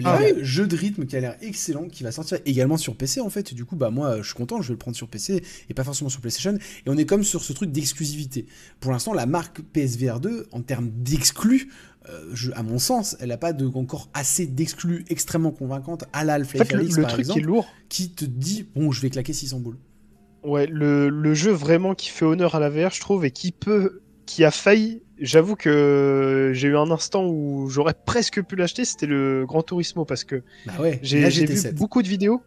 Ah 0.05 0.19
Le 0.37 0.43
jeu 0.45 0.67
de 0.67 0.77
rythme 0.77 1.07
qui 1.07 1.17
a 1.17 1.21
l'air 1.21 1.37
excellent, 1.41 1.89
qui 1.89 2.03
va 2.03 2.11
sortir 2.13 2.39
également 2.47 2.77
sur 2.77 2.97
PC 2.97 3.21
en 3.21 3.31
fait. 3.31 3.55
Du 3.55 3.65
coup, 3.65 3.77
bah 3.77 3.91
moi, 3.91 4.19
je 4.23 4.27
suis 4.27 4.35
content, 4.35 4.61
je 4.63 4.69
vais 4.69 4.75
le 4.75 4.79
prendre 4.79 4.97
sur 4.97 5.09
PC 5.09 5.43
et 5.69 5.75
pas 5.75 5.85
forcément 5.85 6.11
sur 6.11 6.21
PlayStation. 6.21 6.55
Et 6.87 6.91
on 6.91 6.97
est 6.97 7.07
comme 7.07 7.23
sur 7.25 7.43
ce 7.43 7.53
truc 7.53 7.71
d'exclusivité. 7.71 8.47
Pour 8.81 8.93
l'instant, 8.93 9.13
la 9.13 9.27
marque 9.27 9.61
PSVR 9.63 10.21
2, 10.21 10.47
en 10.53 10.63
termes 10.63 10.91
d'exclus, 10.91 11.71
euh, 12.09 12.31
je- 12.35 12.51
à 12.53 12.63
mon 12.63 12.79
sens, 12.79 13.17
elle 13.21 13.29
n'a 13.29 13.39
pas 13.39 13.53
de, 13.53 13.67
encore 13.67 14.11
assez 14.15 14.47
d'exclus 14.47 15.05
extrêmement 15.09 15.53
convaincantes 15.53 16.05
à 16.13 16.25
la 16.25 16.35
Half-Life 16.35 16.61
le, 16.73 17.03
truc 17.05 17.19
exemple, 17.21 17.33
qui 17.33 17.39
est 17.39 17.43
lourd, 17.43 17.67
qui 17.89 18.11
te 18.11 18.25
dit 18.25 18.67
bon, 18.75 18.91
je 18.93 19.01
vais 19.01 19.11
claquer 19.11 19.33
600 19.33 19.61
boules. 19.61 19.79
ouais, 20.43 20.67
le, 20.67 21.09
le 21.09 21.35
jeu 21.35 21.53
vraiment 21.53 21.95
qui 21.95 22.11
fait 22.11 22.25
honneur 22.27 22.55
à 22.55 22.61
la 22.61 22.69
VR, 22.69 22.91
je 22.93 23.01
trouve, 23.01 23.25
et 23.25 23.31
qui 23.31 23.53
peut, 23.53 24.03
qui 24.27 24.45
a 24.45 24.51
failli. 24.51 25.01
J'avoue 25.21 25.55
que 25.55 26.51
j'ai 26.55 26.69
eu 26.69 26.77
un 26.77 26.91
instant 26.91 27.25
où 27.27 27.69
j'aurais 27.69 27.95
presque 28.05 28.43
pu 28.43 28.57
l'acheter, 28.57 28.85
c'était 28.85 29.07
le 29.07 29.45
Gran 29.47 29.63
Turismo 29.63 30.05
parce 30.05 30.25
que 30.25 30.43
Bah 30.67 30.81
ouais, 30.81 30.99
J'ai 31.03 31.29
vu 31.31 31.31
GT7. 31.31 31.75
beaucoup 31.75 32.03
de 32.03 32.09
vidéos 32.09 32.43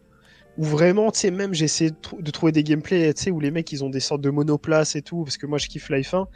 où 0.58 0.64
vraiment, 0.64 1.10
tu 1.12 1.20
sais, 1.20 1.30
même 1.30 1.54
j'ai 1.54 1.66
essayé 1.66 1.90
de, 1.90 1.96
trou- 2.00 2.20
de 2.20 2.30
trouver 2.30 2.52
des 2.52 2.64
gameplays, 2.64 3.14
tu 3.14 3.24
sais, 3.24 3.30
où 3.30 3.40
les 3.40 3.50
mecs 3.50 3.70
ils 3.72 3.84
ont 3.84 3.90
des 3.90 4.00
sortes 4.00 4.20
de 4.22 4.30
monoplaces 4.30 4.96
et 4.96 5.02
tout, 5.02 5.24
parce 5.24 5.38
que 5.38 5.46
moi 5.46 5.58
je 5.58 5.68
kiffe 5.68 5.88
Life 5.90 6.14
1. 6.14 6.26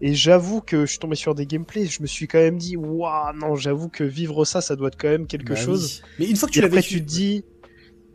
Et 0.00 0.14
j'avoue 0.14 0.60
que 0.60 0.82
je 0.86 0.90
suis 0.92 0.98
tombé 0.98 1.16
sur 1.16 1.34
des 1.34 1.46
gameplays, 1.46 1.86
je 1.86 2.02
me 2.02 2.06
suis 2.06 2.26
quand 2.28 2.38
même 2.38 2.58
dit, 2.58 2.76
waouh, 2.76 3.32
non, 3.36 3.56
j'avoue 3.56 3.88
que 3.88 4.04
vivre 4.04 4.44
ça, 4.44 4.60
ça 4.60 4.76
doit 4.76 4.88
être 4.88 4.98
quand 4.98 5.08
même 5.08 5.26
quelque 5.26 5.54
Bah 5.54 5.64
chose. 5.64 6.02
oui. 6.02 6.02
Mais 6.18 6.30
une 6.30 6.36
fois 6.36 6.48
que 6.48 6.54
tu 6.54 6.60
l'as 6.60 6.68
vécu, 6.68 6.88
tu 6.94 7.00
te 7.00 7.06
dis. 7.06 7.44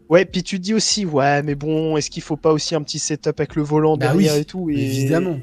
Ouais, 0.09 0.25
puis 0.25 0.41
tu 0.41 0.57
te 0.57 0.63
dis 0.63 0.73
aussi, 0.73 1.05
ouais, 1.05 1.43
mais 1.43 1.55
bon, 1.55 1.97
est-ce 1.97 2.09
qu'il 2.09 2.23
faut 2.23 2.37
pas 2.37 2.53
aussi 2.53 2.75
un 2.75 2.81
petit 2.81 2.99
setup 2.99 3.39
avec 3.39 3.55
le 3.55 3.61
volant 3.61 3.97
Bah 3.97 4.07
derrière 4.07 4.33
oui, 4.33 4.39
et 4.41 4.45
tout 4.45 4.69
et... 4.69 4.81
évidemment. 4.81 5.39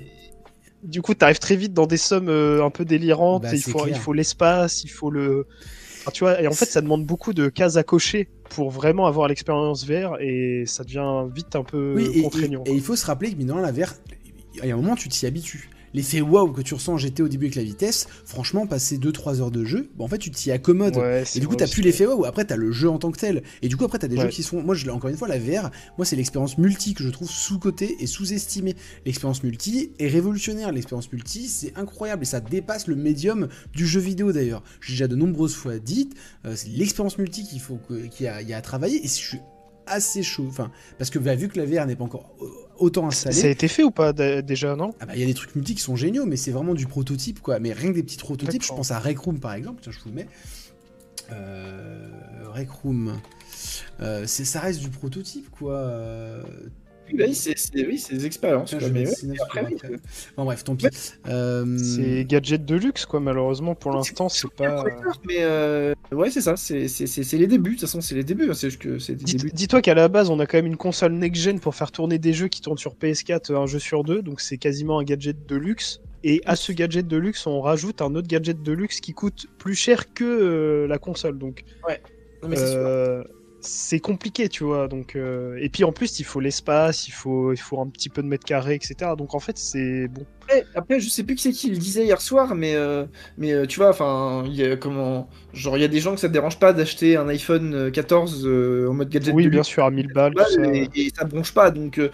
Du 0.85 1.03
coup, 1.03 1.15
t'arrives 1.15 1.39
très 1.39 1.57
vite 1.57 1.73
dans 1.73 1.87
des 1.87 1.97
sommes 1.97 2.29
euh, 2.29 2.65
un 2.65 2.71
peu 2.71 2.85
délirantes. 2.85 3.43
Bah, 3.43 3.49
il, 3.55 3.63
faut, 3.63 3.87
il 3.87 3.91
clair. 3.93 4.01
faut 4.03 4.13
l'espace, 4.13 4.85
il 4.85 4.89
faut 4.91 5.11
le. 5.11 5.47
Enfin, 6.03 6.11
tu 6.13 6.25
vois, 6.25 6.41
et 6.43 6.47
en 6.47 6.53
fait, 6.53 6.67
ça 6.67 6.83
demande 6.83 7.05
beaucoup 7.07 7.33
de 7.33 7.49
cases 7.49 7.77
à 7.77 7.83
cocher 7.83 8.29
pour 8.51 8.71
vraiment 8.71 9.07
avoir 9.07 9.27
l'expérience 9.27 9.87
VR 9.87 10.17
et 10.21 10.65
ça 10.67 10.85
devient 10.85 11.25
vite 11.35 11.57
un 11.57 11.65
peu 11.65 11.95
Oui, 11.97 12.23
contraignant. 12.23 12.63
et- 12.67 12.71
et 12.71 12.75
il 12.75 12.83
faut 12.83 12.95
se 12.97 13.07
rappeler 13.07 13.31
que, 13.33 13.37
mine 13.37 13.51
la 13.63 13.73
VR, 13.73 13.95
il 14.63 14.69
y 14.69 14.71
a 14.71 14.75
un 14.75 14.77
moment, 14.77 14.95
tu 14.97 15.09
t'y 15.09 15.25
habitues. 15.27 15.71
L'effet 15.95 16.21
waouh 16.21 16.53
que 16.53 16.61
tu 16.61 16.75
ressens 16.75 16.95
en 16.95 16.99
GT 16.99 17.23
au 17.23 17.29
début 17.29 17.47
avec 17.47 17.55
la 17.55 17.63
vitesse, 17.63 18.07
franchement, 18.27 18.67
passer 18.67 18.99
2-3 18.99 19.41
heures 19.41 19.51
de 19.51 19.65
jeu, 19.65 19.91
bah, 19.97 20.05
en 20.05 20.09
fait, 20.09 20.19
tu 20.19 20.31
t'y 20.31 20.51
accommodes. 20.51 20.97
Ouais, 20.97 21.23
Et 21.35 21.41
du 21.41 21.47
coup, 21.49 21.55
t'as 21.57 21.69
plus 21.69 21.83
l'effet 21.83 22.05
waouh. 22.07 22.25
Après, 22.25 22.45
t'as 22.45 22.57
le 22.57 22.73
jeu 22.73 22.89
en 22.91 22.99
tant 22.99 23.11
que 23.13 23.19
tel. 23.19 23.43
Et 23.63 23.69
du 23.69 23.77
coup, 23.77 23.85
après, 23.85 23.99
t'as 23.99 24.09
des 24.09 24.17
Ouais. 24.17 24.23
jeux 24.25 24.29
qui 24.29 24.43
sont. 24.43 24.61
Moi, 24.63 24.75
je, 24.75 24.85
l'ai- 24.85 24.91
encore 24.91 25.09
une 25.11 25.17
fois, 25.17 25.29
la 25.29 25.39
VR, 25.39 25.71
moi, 25.97 26.05
c'est 26.05 26.17
l'expérience 26.17 26.59
multi 26.59 26.95
que 26.95 27.03
je 27.05 27.09
trouve 27.11 27.31
sous-cotée 27.31 27.97
et 28.01 28.07
sous-estimée. 28.07 28.75
L'expérience 29.07 29.43
multi 29.45 29.93
est 29.99 30.09
révolutionnaire. 30.09 30.73
L'expérience 30.73 31.13
multi, 31.13 31.49
c'est 31.49 31.73
incroyable 31.77 32.23
et 32.23 32.27
ça 32.27 32.41
dépasse 32.41 32.87
le 32.89 32.97
médium 32.97 33.49
du 33.73 33.87
jeu 33.87 34.01
vidéo 34.01 34.33
d'ailleurs. 34.33 34.63
J'ai 34.81 34.95
déjà 34.95 35.07
de 35.09 35.17
nombreuses 35.17 35.55
fois 35.55 35.79
dit, 35.79 36.11
euh, 36.45 36.55
c'est 36.57 36.71
l'expérience 36.71 37.19
multi 37.19 37.45
qu'il 37.45 37.61
faut 37.61 37.79
qu'il 37.89 38.25
y, 38.25 38.29
a, 38.29 38.43
il 38.43 38.49
y 38.49 38.53
a 38.53 38.57
à 38.57 38.63
travailler. 38.63 38.99
Et 39.05 39.09
je 39.09 39.13
suis 39.13 39.39
assez 39.87 40.23
chaud. 40.23 40.47
Enfin, 40.49 40.71
parce 40.99 41.11
que 41.11 41.19
bah, 41.19 41.35
vu 41.37 41.49
que 41.49 41.59
la 41.59 41.67
VR 41.67 41.87
n'est 41.87 41.95
pas 41.97 42.05
encore 42.05 42.35
euh, 42.43 42.47
autant 42.79 43.07
installée. 43.07 43.35
Ça 43.37 43.47
a 43.47 43.51
été 43.51 43.69
fait 43.69 43.83
ou 43.83 43.91
pas 43.91 44.13
déjà, 44.13 44.77
non? 44.77 44.95
Ah 45.01 45.07
bah 45.07 45.13
il 45.15 45.21
y 45.21 45.23
a 45.23 45.27
des 45.27 45.35
trucs 45.35 45.55
multi 45.55 45.75
qui 45.75 45.83
sont 45.83 45.97
géniaux, 45.97 46.27
mais 46.27 46.37
c'est 46.37 46.51
vraiment 46.51 46.75
du 46.75 46.87
prototype 46.87 47.41
quoi. 47.41 47.59
Mais 47.61 47.73
rien 47.73 47.91
que 47.91 47.97
des 47.97 48.03
petits 48.03 48.17
prototypes, 48.19 48.63
je 48.63 48.69
pense 48.69 48.91
à 48.91 48.99
Rec 48.99 49.19
Room 49.19 49.41
par 49.41 49.55
exemple, 49.55 49.81
tiens 49.83 49.93
je 49.93 50.01
vous 50.01 50.09
le 50.11 50.15
mets. 50.15 50.29
Euh, 51.33 52.09
Rec 52.53 52.71
Room, 52.71 53.21
Euh, 54.01 54.27
ça 54.27 54.61
reste 54.61 54.81
du 54.81 54.91
prototype 54.91 55.49
quoi. 55.51 55.75
Euh, 57.13 57.25
Oui, 57.27 57.35
c'est 57.35 57.55
oui, 57.75 57.99
c'est 57.99 58.15
des 58.15 58.27
expériences. 58.27 58.75
quoi, 58.75 58.89
mais 58.89 59.07
ouais, 59.07 59.37
après, 59.43 59.65
oui, 59.67 59.75
après. 59.77 59.97
Bon 60.37 60.45
bref, 60.45 60.65
tant 60.65 60.75
pis. 60.77 60.87
Euh, 61.27 61.79
C'est 61.79 62.25
gadget 62.25 62.65
de 62.65 62.75
luxe, 62.77 63.05
quoi, 63.07 63.21
malheureusement, 63.21 63.75
pour 63.75 63.93
l'instant, 63.93 64.29
c'est 64.29 64.51
pas. 64.55 64.85
Mais 65.27 65.39
euh, 65.41 65.95
ouais, 66.13 66.31
c'est 66.31 66.41
ça, 66.41 66.57
c'est 66.57 66.89
c'est- 66.89 67.07
c'est- 67.07 67.23
c'est 67.23 67.37
les 67.39 67.47
débuts, 67.47 67.71
de 67.71 67.75
toute 67.77 67.81
façon, 67.83 68.01
c'est 68.01 68.15
les 68.15 68.25
débuts. 68.25 68.51
hein, 68.51 68.55
débuts. 69.09 69.51
Dis-toi 69.53 69.83
qu'à 69.83 69.95
la 69.95 70.09
base, 70.09 70.31
on 70.31 70.41
a 70.41 70.47
quand 70.47 70.59
même 70.59 70.67
une 70.67 70.77
console 70.77 71.13
next-gen 71.13 71.61
pour 71.61 71.75
faire 71.75 71.93
tourner 71.93 72.19
des 72.19 72.33
jeux 72.33 72.49
qui 72.49 72.61
tournent 72.61 72.79
sur 72.79 72.95
PS4, 72.95 73.51
euh, 73.51 73.59
un 73.59 73.67
jeu 73.67 73.79
sur 73.79 74.03
deux, 74.05 74.23
donc 74.23 74.41
c'est 74.41 74.59
quasiment 74.59 74.99
un 74.99 75.05
gadget 75.05 75.37
de 75.47 75.57
luxe. 75.57 76.01
Et 76.27 76.41
à 76.47 76.57
ce 76.57 76.73
gadget 76.73 77.07
de 77.07 77.17
luxe, 77.19 77.47
on 77.47 77.61
rajoute 77.61 78.01
un 78.01 78.15
autre 78.15 78.29
gadget 78.29 78.63
de 78.63 78.73
luxe 78.73 79.01
qui 79.01 79.13
coûte 79.13 79.47
plus 79.59 79.75
cher 79.75 80.13
que 80.15 80.25
euh, 80.25 80.87
la 80.87 80.97
console. 80.99 81.39
Donc, 81.39 81.65
Non, 82.43 82.49
mais 82.49 82.57
c'est 82.57 82.73
sûr. 82.73 83.25
C'est 83.67 84.01
compliqué, 84.01 84.49
tu 84.49 84.65
vois. 84.65 84.89
Donc, 84.89 85.17
euh, 85.17 85.57
et 85.61 85.69
puis 85.69 85.85
en 85.85 85.93
plus, 85.93 86.19
il 86.21 86.25
faut 86.25 86.41
l'espace, 86.41 87.09
il 87.09 87.13
faut, 87.13 87.53
il 87.53 87.59
faut 87.59 87.81
un 87.81 87.89
petit 87.89 88.09
peu 88.09 88.23
de 88.23 88.29
mètres 88.29 88.45
carrés, 88.45 88.75
etc. 88.75 89.13
Donc 89.17 89.35
en 89.35 89.41
fait, 89.41 89.59
c'est 89.59 90.09
bon. 90.09 90.27
Après, 90.47 90.67
après, 90.75 91.01
je 91.01 91.09
sais 91.09 91.23
plus 91.23 91.35
qui 91.35 91.43
c'est 91.43 91.53
qui 91.53 91.71
le 91.71 91.77
disait 91.77 92.05
hier 92.05 92.21
soir, 92.21 92.55
mais, 92.55 92.75
euh, 92.75 93.05
mais 93.39 93.53
euh, 93.53 93.67
tu 93.67 93.81
vois, 93.81 93.91
enfin, 93.91 94.45
il 94.47 94.55
y 94.55 94.63
a 94.65 94.77
comment. 94.77 95.29
Genre, 95.53 95.77
il 95.77 95.81
y 95.81 95.85
a 95.85 95.89
des 95.89 96.01
gens 96.01 96.15
que 96.15 96.21
ça 96.21 96.27
te 96.29 96.33
dérange 96.33 96.59
pas 96.59 96.73
d'acheter 96.73 97.17
un 97.17 97.29
iPhone 97.29 97.75
euh, 97.75 97.91
14 97.91 98.43
euh, 98.45 98.89
en 98.91 98.95
mode 98.95 99.09
gadget 99.09 99.33
Oui, 99.35 99.45
de 99.45 99.51
bien 99.51 99.63
sûr, 99.63 99.85
à 99.85 99.91
1000 99.91 100.09
balles, 100.13 100.35
tout 100.35 100.43
ça. 100.53 100.67
et, 100.75 100.89
et 100.97 101.13
ça 101.17 101.25
bronche 101.25 101.53
pas, 101.55 101.71
donc. 101.71 101.99
euh, 101.99 102.09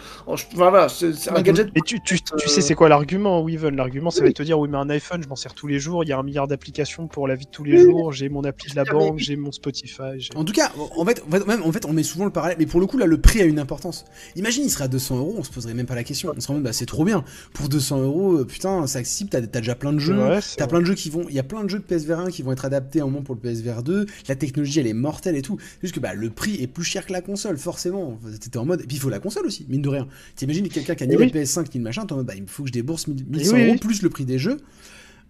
voilà, 0.54 0.88
c'est 0.88 1.12
un 1.30 1.40
gadget. 1.42 1.68
Et 1.74 1.80
tu, 1.80 1.98
tu, 2.04 2.20
tu 2.20 2.48
sais 2.48 2.60
c'est 2.60 2.74
quoi 2.74 2.88
l'argument, 2.88 3.42
Weaven 3.42 3.74
L'argument, 3.76 4.10
ça 4.10 4.20
Oui. 4.22 4.28
va 4.28 4.32
te 4.34 4.42
dire 4.42 4.58
oui, 4.58 4.68
mais 4.70 4.76
un 4.78 4.90
iPhone, 4.90 5.22
je 5.22 5.28
m'en 5.28 5.36
sers 5.36 5.54
tous 5.54 5.66
les 5.66 5.78
jours, 5.78 6.04
il 6.04 6.08
y 6.08 6.12
a 6.12 6.18
un 6.18 6.22
milliard 6.22 6.46
d'applications 6.48 7.06
pour 7.08 7.26
la 7.28 7.34
vie 7.34 7.46
de 7.46 7.50
tous 7.50 7.64
les 7.64 7.78
Oui. 7.78 7.82
jours, 7.90 8.12
j'ai 8.12 8.28
mon 8.28 8.44
appli 8.44 8.70
de 8.70 8.76
la 8.76 8.84
Mais- 8.84 8.90
banque, 8.90 9.18
j'ai 9.18 9.36
mon 9.36 9.52
Spotify. 9.52 10.28
En 10.34 10.44
tout 10.44 10.52
cas, 10.52 10.70
en 10.96 11.04
fait, 11.06 11.22
en 11.26 11.30
fait, 11.30 11.38
fait, 11.40 11.46
même, 11.46 11.62
en 11.62 11.72
fait, 11.72 11.84
on 11.86 11.92
met 11.92 12.02
souvent 12.02 12.26
le 12.26 12.30
parallèle, 12.30 12.56
mais 12.58 12.66
pour 12.66 12.80
le 12.80 12.86
coup, 12.86 12.98
là, 12.98 13.06
le 13.06 13.18
prix 13.20 13.40
a 13.40 13.44
une 13.44 13.58
importance. 13.58 14.04
Imagine, 14.36 14.64
il 14.64 14.70
serait 14.70 14.84
à 14.84 14.88
200 14.88 15.16
euros, 15.18 15.34
on 15.38 15.42
se 15.44 15.50
poserait 15.50 15.74
même 15.74 15.86
pas 15.86 15.94
la 15.94 16.04
question. 16.04 16.32
On 16.36 16.40
serait 16.40 16.54
mode, 16.54 16.62
bah, 16.64 16.72
c'est 16.74 16.86
trop 16.86 17.04
bien. 17.04 17.24
Pour 17.54 17.68
200 17.70 18.00
euros, 18.02 18.19
euh, 18.38 18.44
putain, 18.44 18.86
c'est 18.86 18.98
accessible, 18.98 19.30
t'as 19.30 19.38
as 19.38 19.60
déjà 19.60 19.74
plein 19.74 19.92
de 19.92 19.98
jeux. 19.98 20.18
Ouais, 20.18 20.38
T'as 20.56 20.66
plein 20.66 20.80
de 20.80 20.84
jeux 20.84 20.94
qui 20.94 21.10
vont. 21.10 21.26
Il 21.28 21.34
y 21.34 21.38
a 21.38 21.42
plein 21.42 21.62
de 21.64 21.68
jeux 21.68 21.78
de 21.78 21.84
PSVR 21.84 22.18
1 22.20 22.30
qui 22.30 22.42
vont 22.42 22.52
être 22.52 22.64
adaptés 22.64 23.00
à 23.00 23.02
un 23.02 23.06
moment 23.06 23.22
pour 23.22 23.34
le 23.34 23.40
PSVR 23.40 23.82
2. 23.82 24.06
La 24.28 24.34
technologie, 24.36 24.80
elle 24.80 24.86
est 24.86 24.92
mortelle 24.92 25.36
et 25.36 25.42
tout. 25.42 25.58
Juste 25.82 25.94
que 25.94 26.00
bah, 26.00 26.14
le 26.14 26.30
prix 26.30 26.62
est 26.62 26.66
plus 26.66 26.84
cher 26.84 27.06
que 27.06 27.12
la 27.12 27.20
console, 27.22 27.58
forcément. 27.58 28.18
T'étais 28.40 28.58
en 28.58 28.64
mode. 28.64 28.82
Et 28.82 28.86
puis 28.86 28.96
il 28.96 29.00
faut 29.00 29.10
la 29.10 29.20
console 29.20 29.46
aussi, 29.46 29.66
mine 29.68 29.82
de 29.82 29.88
rien. 29.88 30.08
T'imagines 30.36 30.68
quelqu'un 30.68 30.94
qui 30.94 31.04
a 31.04 31.06
ni 31.06 31.14
la 31.14 31.20
oui. 31.20 31.26
PS5 31.32 31.66
ni 31.74 31.78
le 31.78 31.84
machin, 31.84 32.06
t'es 32.06 32.12
en 32.12 32.16
mode, 32.16 32.26
bah, 32.26 32.34
il 32.36 32.46
faut 32.46 32.62
que 32.64 32.68
je 32.68 32.72
débourse 32.72 33.06
1000 33.06 33.24
Eh 33.28 33.36
1100 33.38 33.54
oui, 33.54 33.66
euros 33.68 33.78
plus 33.78 34.02
le 34.02 34.10
prix 34.10 34.24
des 34.24 34.38
jeux. 34.38 34.58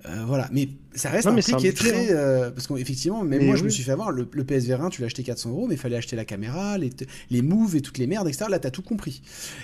Euh, 0.07 0.25
voilà, 0.27 0.49
mais 0.51 0.67
ça 0.95 1.11
reste 1.11 1.27
Non, 1.27 1.33
un 1.33 1.35
mais 1.35 1.43
prix 1.43 1.57
qui 1.57 1.67
est 1.67 1.77
très. 1.77 2.11
euh, 2.13 2.51
parce 2.51 2.67
qu'effectivement, 2.67 3.23
même 3.23 3.41
Mais 3.41 3.45
moi, 3.47 3.57
je 3.57 3.65
me 3.65 3.69
suis 3.69 3.83
fait 3.83 3.91
avoir. 3.93 4.11
Le, 4.11 4.27
le 4.33 4.45
PSVR 4.45 4.81
1, 4.83 4.89
tu 4.89 5.03
l'as 5.03 5.07
acheté 5.09 5.23
400 5.23 5.51
euros, 5.51 5.67
mais 5.69 5.75
il 5.75 5.79
fallait 5.79 5.97
acheter 5.97 6.17
la 6.17 6.25
caméra, 6.25 6.79
les, 6.79 6.89
les 7.31 7.43
moves 7.43 7.77
et 7.77 7.83
toutes 7.83 7.99
les 7.99 8.07
merdes, 8.07 8.27
etc. 8.27 8.47
Là, 8.49 8.59
t'as 8.59 8.71
tout 8.71 8.81
compris. 8.81 9.21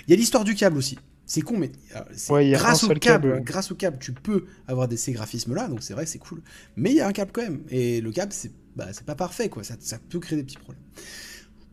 Il 0.07 0.11
y 0.11 0.13
a 0.13 0.15
l'histoire 0.15 0.43
du 0.43 0.53
câble 0.53 0.77
aussi. 0.77 0.99
C'est 1.27 1.41
con, 1.41 1.57
mais 1.57 1.71
euh, 1.95 1.99
Ouais, 2.33 2.49
grâce 2.51 2.83
au 2.85 2.87
câble, 2.99 3.41
grâce 3.43 3.71
au 3.71 3.75
câble, 3.75 3.97
tu 3.99 4.13
peux 4.13 4.45
avoir 4.67 4.87
des, 4.87 4.97
ces 4.97 5.11
graphismes-là, 5.11 5.67
donc 5.67 5.83
c'est 5.83 5.93
vrai 5.93 6.05
que 6.05 6.09
c'est 6.09 6.17
cool. 6.19 6.41
Mais 6.77 6.89
il 6.91 6.95
y 6.95 7.01
a 7.01 7.07
un 7.07 7.11
câble 7.11 7.31
quand 7.33 7.41
même, 7.43 7.61
et 7.69 8.01
le 8.01 8.11
câble, 8.11 8.31
c'est 8.33 8.51
bah, 8.75 8.85
pas 9.05 9.15
parfait, 9.15 9.49
quoi. 9.49 9.63
Ça, 9.63 9.75
ça 9.79 9.99
peut 10.09 10.19
créer 10.19 10.37
des 10.37 10.43
petits 10.45 10.57
problèmes. 10.57 10.81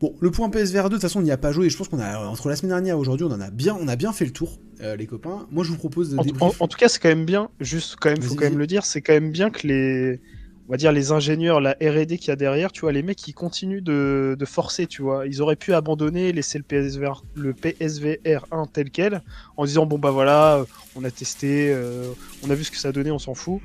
Bon, 0.01 0.15
le 0.21 0.31
point 0.31 0.51
PSVR 0.51 0.85
2, 0.85 0.89
de 0.89 0.95
toute 0.95 1.03
façon, 1.03 1.21
on 1.21 1.23
n'y 1.23 1.31
a 1.31 1.37
pas 1.37 1.53
joué, 1.53 1.67
et 1.67 1.71
je 1.71 1.77
pense 1.77 1.89
qu'on 1.89 2.01
a, 2.01 2.19
entre 2.27 2.49
la 2.49 2.57
semaine 2.57 2.71
dernière 2.71 2.97
et 2.97 2.99
aujourd'hui, 2.99 3.25
on 3.27 3.31
en 3.33 3.41
a 3.41 3.51
bien, 3.51 3.77
on 3.81 3.87
a 3.89 3.97
bien 3.97 4.13
fait 4.13 4.25
le 4.25 4.33
tour, 4.33 4.59
euh, 4.81 4.97
les 4.97 5.07
copains. 5.07 5.47
Moi, 5.53 5.63
je 5.65 5.71
vous 5.71 5.77
propose 5.79 6.11
de 6.11 6.19
En, 6.19 6.25
en- 6.41 6.53
en 6.59 6.69
tout 6.69 6.77
cas, 6.77 6.89
c'est 6.89 6.99
quand 6.99 7.09
même 7.09 7.25
bien, 7.25 7.49
juste 7.61 7.97
quand 8.01 8.11
même, 8.11 8.21
faut 8.23 8.35
quand 8.35 8.45
même 8.45 8.59
le 8.59 8.67
dire, 8.67 8.85
c'est 8.85 9.03
quand 9.03 9.13
même 9.13 9.31
bien 9.31 9.51
que 9.51 9.67
les, 9.67 10.21
on 10.69 10.73
va 10.73 10.77
dire 10.79 10.93
les 10.93 11.13
ingénieurs, 11.13 11.61
la 11.61 11.73
R&D 11.73 12.17
qu'il 12.19 12.29
y 12.29 12.31
a 12.31 12.37
derrière, 12.37 12.73
tu 12.73 12.83
vois, 12.83 12.93
les 12.93 13.03
mecs, 13.03 13.27
ils 13.29 13.35
continuent 13.35 13.83
de, 13.83 14.35
de 14.39 14.45
forcer, 14.47 14.87
tu 14.87 15.03
vois. 15.03 15.27
Ils 15.27 15.43
auraient 15.43 15.57
pu 15.57 15.75
abandonner, 15.75 16.33
laisser 16.33 16.59
le 16.59 16.65
PSVR, 16.65 17.23
le 17.35 17.53
PSVR 17.53 18.47
1 18.51 18.67
tel 18.73 18.91
quel, 18.91 19.23
en 19.57 19.65
disant 19.67 19.87
bon 19.87 19.99
bah 19.99 20.11
voilà, 20.11 20.57
euh, 20.57 20.65
on 20.97 21.05
a 21.05 21.11
testé, 21.11 21.71
euh, 21.73 22.13
on 22.47 22.51
a 22.51 22.55
vu 22.55 22.65
ce 22.65 22.71
que 22.71 22.79
ça 22.79 22.93
donnait, 22.93 23.11
on 23.11 23.19
s'en 23.19 23.35
fout. 23.35 23.61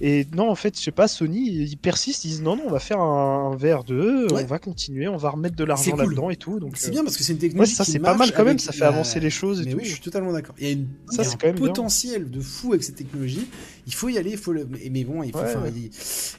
Et 0.00 0.26
non, 0.34 0.50
en 0.50 0.56
fait, 0.56 0.76
je 0.76 0.82
sais 0.82 0.90
pas, 0.90 1.06
Sony, 1.06 1.50
ils 1.52 1.76
persistent, 1.76 2.24
ils 2.24 2.28
disent 2.28 2.42
non, 2.42 2.56
non, 2.56 2.64
on 2.66 2.70
va 2.70 2.80
faire 2.80 2.98
un, 2.98 3.52
un 3.52 3.56
VR2, 3.56 4.32
Ouais. 4.32 4.42
on 4.42 4.46
va 4.46 4.58
continuer, 4.58 5.06
on 5.06 5.16
va 5.16 5.30
remettre 5.30 5.54
de 5.54 5.62
l'argent 5.62 5.92
cool. 5.92 6.00
là-dedans 6.00 6.30
et 6.30 6.36
tout. 6.36 6.58
Donc, 6.58 6.76
C'est 6.76 6.88
euh, 6.88 6.90
bien 6.90 7.04
parce 7.04 7.16
que 7.16 7.22
c'est 7.22 7.32
une 7.32 7.38
ouais, 7.38 7.42
technologie 7.48 7.74
ça 7.76 7.84
qui 7.84 7.92
c'est 7.92 8.00
pas 8.00 8.16
mal 8.16 8.32
quand 8.34 8.44
même, 8.44 8.58
ça 8.58 8.72
fait 8.72 8.80
la- 8.80 8.88
avancer 8.88 9.20
les 9.20 9.30
choses 9.30 9.60
et 9.60 9.64
Mais 9.66 9.70
tout. 9.70 9.78
oui, 9.78 9.84
je 9.84 9.92
suis 9.92 10.00
totalement 10.00 10.32
d'accord. 10.32 10.56
Il 10.58 10.66
y 10.66 10.68
a, 10.68 10.72
une, 10.72 10.88
Ça, 11.10 11.12
il 11.12 11.16
y 11.18 11.20
a 11.20 11.24
c'est 11.24 11.34
un 11.34 11.38
quand 11.38 11.46
même 11.46 11.56
bien. 11.56 11.66
potentiel 11.68 12.28
de 12.28 12.40
fou 12.40 12.72
avec 12.72 12.82
cette 12.82 12.96
technologie. 12.96 13.46
Il 13.86 13.92
faut 13.94 14.08
y 14.08 14.16
aller, 14.16 14.30
il 14.30 14.36
faut 14.38 14.52
le... 14.52 14.66
mais- 14.90 15.04
bon, 15.04 15.22
il, 15.22 15.30
faut, 15.32 15.38
Ouais, 15.38 15.44
enfin, 15.44 15.60
ouais. 15.62 15.72
il... 15.76 15.90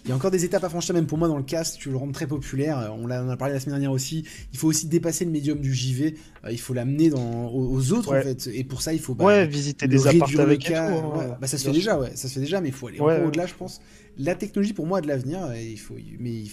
il 0.06 0.10
y 0.10 0.12
a 0.12 0.16
encore 0.16 0.32
des 0.32 0.46
étapes 0.46 0.64
à 0.64 0.70
franchir, 0.70 0.96
même 0.96 1.06
pour 1.06 1.18
moi 1.18 1.28
dans 1.28 1.38
le 1.38 1.44
cast, 1.44 1.78
tu 1.78 1.90
le 1.92 1.98
rends 1.98 2.12
très 2.12 2.26
populaire. 2.28 2.92
On, 3.00 3.06
l'a- 3.06 3.24
on 3.24 3.28
en 3.28 3.30
a 3.30 3.38
parlé 3.38 3.54
la 3.54 3.60
semaine 3.60 3.74
dernière 3.76 3.92
aussi. 3.92 4.26
Il 4.52 4.58
faut 4.58 4.68
aussi 4.68 4.88
dépasser 4.88 5.26
le 5.26 5.32
médium 5.32 5.60
du 5.60 5.74
JV. 5.74 6.16
Euh, 6.44 6.52
il 6.52 6.60
faut 6.60 6.74
l'amener 6.74 7.10
dans... 7.10 7.48
aux, 7.48 7.72
aux 7.76 7.92
autres 7.94 8.12
Ouais. 8.12 8.20
en 8.20 8.24
fait. 8.24 8.50
Et 8.54 8.64
pour 8.64 8.82
ça, 8.82 8.94
il 8.94 9.00
faut 9.00 9.14
bah, 9.14 9.26
ouais, 9.26 9.48
visiter 9.48 9.86
le 9.86 9.92
des 9.92 10.08
appartements 10.08 10.38
le 10.40 10.44
avec 10.50 10.62
tout. 10.64 10.72
cas. 10.72 10.90
hein. 10.92 11.38
Bah, 11.40 11.48
ça 11.48 11.58
se 11.58 11.66
fait 11.68 11.72
déjà, 11.74 12.00
ouais. 12.00 12.12
Ça 12.16 12.28
se 12.28 12.34
fait 12.34 12.40
déjà, 12.40 12.62
mais 12.62 12.70
il 12.70 12.74
faut 12.74 12.88
aller 12.88 13.00
au-delà, 13.00 13.46
je 13.46 13.54
pense. 13.54 13.80
La 14.18 14.34
technologie, 14.36 14.74
pour 14.74 14.88
moi, 14.88 14.98
a 14.98 15.02
de 15.02 15.08
l'avenir. 15.08 15.52
et 15.52 15.66
Il 15.68 15.80
faut... 15.80 15.96
Mais 16.20 16.32
il- 16.32 16.52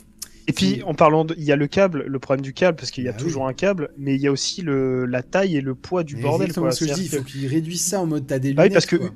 Et 0.49 0.53
puis, 0.53 0.83
en 0.83 0.93
parlant 0.95 1.25
de, 1.25 1.35
il 1.39 1.45
y 1.45 1.53
a 1.53 1.57
le 1.57 1.69
câble, 1.69 2.05
le 2.07 2.19
problème 2.19 2.43
du 2.43 2.53
câble, 2.53 2.77
parce 2.77 2.91
qu'il 2.91 3.05
y 3.05 3.09
a 3.09 3.13
Bah 3.13 3.19
toujours 3.19 3.47
un 3.47 3.55
câble, 3.55 3.91
mais 3.97 4.15
il 4.17 4.21
y 4.21 4.27
a 4.27 4.33
aussi 4.33 4.61
le, 4.61 5.07
la 5.07 5.23
taille 5.23 5.57
et 5.57 5.61
le 5.61 5.75
poids 5.77 6.03
du 6.05 6.17
Mais 6.17 6.23
bordel, 6.23 6.53
quoi. 6.53 6.71
ce 6.73 6.85
que 6.85 6.91
je 6.91 6.95
dis. 6.95 7.05
Il 7.05 7.09
faut 7.19 7.23
qu'ils 7.23 7.47
réduisent 7.47 7.85
ça 7.85 8.01
en 8.01 8.07
mode 8.07 8.27
t'as 8.27 8.39
des 8.41 8.53
Bah 8.53 8.65
oui, 8.65 8.69
lunettes. 8.69 8.75
parce 8.75 8.87
que- 8.87 8.97
quoi. 8.97 9.11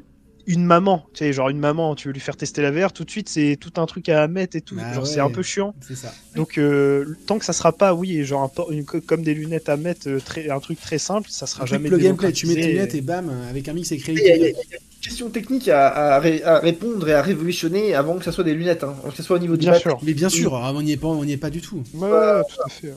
Une 0.47 0.65
maman, 0.65 1.05
tu 1.13 1.19
sais, 1.19 1.33
genre 1.33 1.49
une 1.49 1.59
maman, 1.59 1.95
tu 1.97 2.09
veux 2.09 2.15
lui 2.15 2.21
faire 2.21 2.37
tester 2.37 2.63
la 2.63 2.71
VR, 2.71 2.93
tout 2.93 3.05
de 3.05 3.11
suite, 3.11 3.29
c'est 3.29 3.57
tout 3.61 3.73
un 3.81 3.87
truc 3.87 4.09
à 4.09 4.29
mettre 4.29 4.57
et 4.57 4.61
tout. 4.61 4.77
Bah 4.77 4.93
genre, 4.95 5.03
ouais. 5.05 5.09
c'est 5.11 5.21
un 5.21 5.31
peu 5.31 5.43
chiant. 5.43 5.75
C'est 5.87 5.97
ça. 5.97 6.13
Donc, 6.37 6.57
euh, 6.59 7.17
tant 7.27 7.39
que 7.39 7.45
ça 7.45 7.53
sera 7.53 7.73
pas, 7.73 7.95
oui, 7.95 8.25
genre 8.25 8.43
un 8.43 8.49
por- 8.49 8.71
une- 8.71 8.85
comme 8.85 9.23
des 9.23 9.35
lunettes 9.35 9.69
à 9.69 9.77
mettre, 9.77 10.09
euh, 10.09 10.21
très, 10.21 10.49
un 10.51 10.61
truc 10.61 10.81
très 10.81 10.99
simple, 10.99 11.29
ça 11.31 11.47
sera 11.47 11.63
Un 11.63 11.67
truc 11.67 11.79
jamais 11.79 11.89
plug 11.89 12.07
and 12.07 12.15
play. 12.17 12.33
Tu 12.33 12.47
mets 12.47 12.55
tes 12.55 12.69
lunettes 12.69 12.95
et 12.95 13.01
bam, 13.01 13.31
avec 13.51 13.69
un 13.69 13.73
mix 13.73 13.91
écrit. 13.93 14.13
Il 14.15 14.19
y 14.21 14.31
a, 14.31 14.37
il 14.37 14.43
y 14.43 14.45
a- 14.45 14.49
il 14.49 14.53
y 14.53 14.57
a 14.75 14.77
une 14.77 15.01
question 15.03 15.31
technique 15.31 15.69
à, 15.69 16.15
à 16.15 16.21
ré- 16.21 16.43
à 16.45 16.59
répondre 16.61 17.09
et 17.09 17.13
à 17.15 17.23
révolutionner 17.23 17.95
avant 17.95 18.17
que 18.19 18.25
ça 18.25 18.33
soit 18.33 18.45
des 18.45 18.55
lunettes, 18.55 18.85
hein. 18.85 18.95
que 19.11 19.17
ce 19.17 19.23
soit 19.23 19.37
au 19.37 19.41
niveau 19.41 19.55
du 19.57 19.61
Bien 19.61 19.73
batterie. 19.73 19.91
sûr. 19.91 19.99
Mais 20.03 20.15
bien 20.15 20.29
sûr, 20.29 20.55
ah, 20.55 20.73
on 20.75 20.83
n'y 20.83 20.93
est 20.93 20.97
pas, 20.97 21.09
on 21.09 21.25
n'y 21.25 21.33
est 21.33 21.37
pas 21.37 21.51
du 21.51 21.61
tout. 21.61 21.83
Ouais, 21.95 22.09
ouais, 22.09 22.43
tout 22.49 22.63
à 22.65 22.69
fait. 22.69 22.93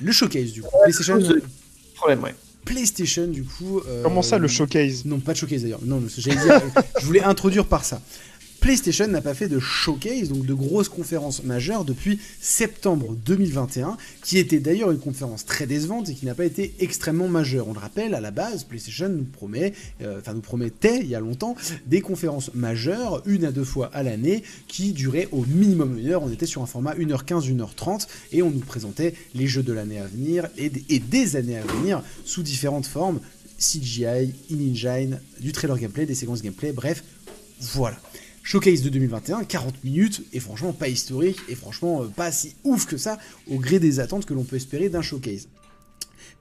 Le 0.00 0.12
showcase 0.12 0.52
du 0.52 0.62
coup. 0.62 0.68
PlayStation, 0.82 1.18
Problème, 1.96 2.22
ouais. 2.24 2.34
PlayStation 2.64 3.26
du 3.26 3.44
coup. 3.44 3.80
euh, 3.88 4.02
Comment 4.02 4.22
ça, 4.22 4.38
le 4.38 4.48
showcase? 4.48 5.04
Non, 5.04 5.20
pas 5.20 5.32
de 5.32 5.38
showcase 5.38 5.62
d'ailleurs. 5.62 5.80
Non, 5.84 6.00
non, 6.00 6.08
j'allais 6.16 6.36
dire, 6.40 6.60
je 7.00 7.06
voulais 7.06 7.22
introduire 7.22 7.66
par 7.66 7.84
ça. 7.84 8.00
PlayStation 8.64 9.06
n'a 9.08 9.20
pas 9.20 9.34
fait 9.34 9.48
de 9.48 9.58
showcase, 9.58 10.30
donc 10.30 10.46
de 10.46 10.54
grosses 10.54 10.88
conférences 10.88 11.44
majeures 11.44 11.84
depuis 11.84 12.18
septembre 12.40 13.14
2021, 13.26 13.98
qui 14.22 14.38
était 14.38 14.58
d'ailleurs 14.58 14.90
une 14.90 14.98
conférence 14.98 15.44
très 15.44 15.66
décevante 15.66 16.08
et 16.08 16.14
qui 16.14 16.24
n'a 16.24 16.34
pas 16.34 16.46
été 16.46 16.72
extrêmement 16.80 17.28
majeure. 17.28 17.68
On 17.68 17.74
le 17.74 17.78
rappelle, 17.78 18.14
à 18.14 18.22
la 18.22 18.30
base, 18.30 18.64
PlayStation 18.64 19.10
nous 19.10 19.24
promet, 19.24 19.74
euh, 20.00 20.18
enfin 20.18 20.32
nous 20.32 20.40
promettait 20.40 21.00
il 21.00 21.08
y 21.08 21.14
a 21.14 21.20
longtemps 21.20 21.56
des 21.84 22.00
conférences 22.00 22.54
majeures, 22.54 23.22
une 23.26 23.44
à 23.44 23.52
deux 23.52 23.64
fois 23.64 23.90
à 23.92 24.02
l'année, 24.02 24.42
qui 24.66 24.94
duraient 24.94 25.28
au 25.30 25.44
minimum 25.44 25.98
une 25.98 26.08
heure. 26.08 26.22
On 26.22 26.32
était 26.32 26.46
sur 26.46 26.62
un 26.62 26.66
format 26.66 26.94
1h15, 26.94 27.54
1h30, 27.54 28.06
et 28.32 28.40
on 28.40 28.50
nous 28.50 28.60
présentait 28.60 29.12
les 29.34 29.46
jeux 29.46 29.62
de 29.62 29.74
l'année 29.74 29.98
à 29.98 30.06
venir 30.06 30.48
et 30.56 30.72
et 30.88 31.00
des 31.00 31.36
années 31.36 31.58
à 31.58 31.66
venir 31.66 32.02
sous 32.24 32.42
différentes 32.42 32.86
formes. 32.86 33.20
CGI, 33.58 34.32
in-engine, 34.50 35.20
du 35.38 35.52
trailer 35.52 35.78
gameplay, 35.78 36.06
des 36.06 36.14
séquences 36.14 36.40
gameplay, 36.40 36.72
bref, 36.72 37.04
voilà. 37.60 37.98
Showcase 38.46 38.82
de 38.82 38.90
2021, 38.90 39.44
40 39.44 39.82
minutes, 39.84 40.22
et 40.34 40.38
franchement 40.38 40.74
pas 40.74 40.88
historique, 40.88 41.40
et 41.48 41.54
franchement 41.54 42.02
euh, 42.02 42.08
pas 42.08 42.30
si 42.30 42.54
ouf 42.62 42.84
que 42.84 42.98
ça, 42.98 43.18
au 43.50 43.58
gré 43.58 43.78
des 43.78 44.00
attentes 44.00 44.26
que 44.26 44.34
l'on 44.34 44.44
peut 44.44 44.56
espérer 44.56 44.90
d'un 44.90 45.00
showcase. 45.00 45.48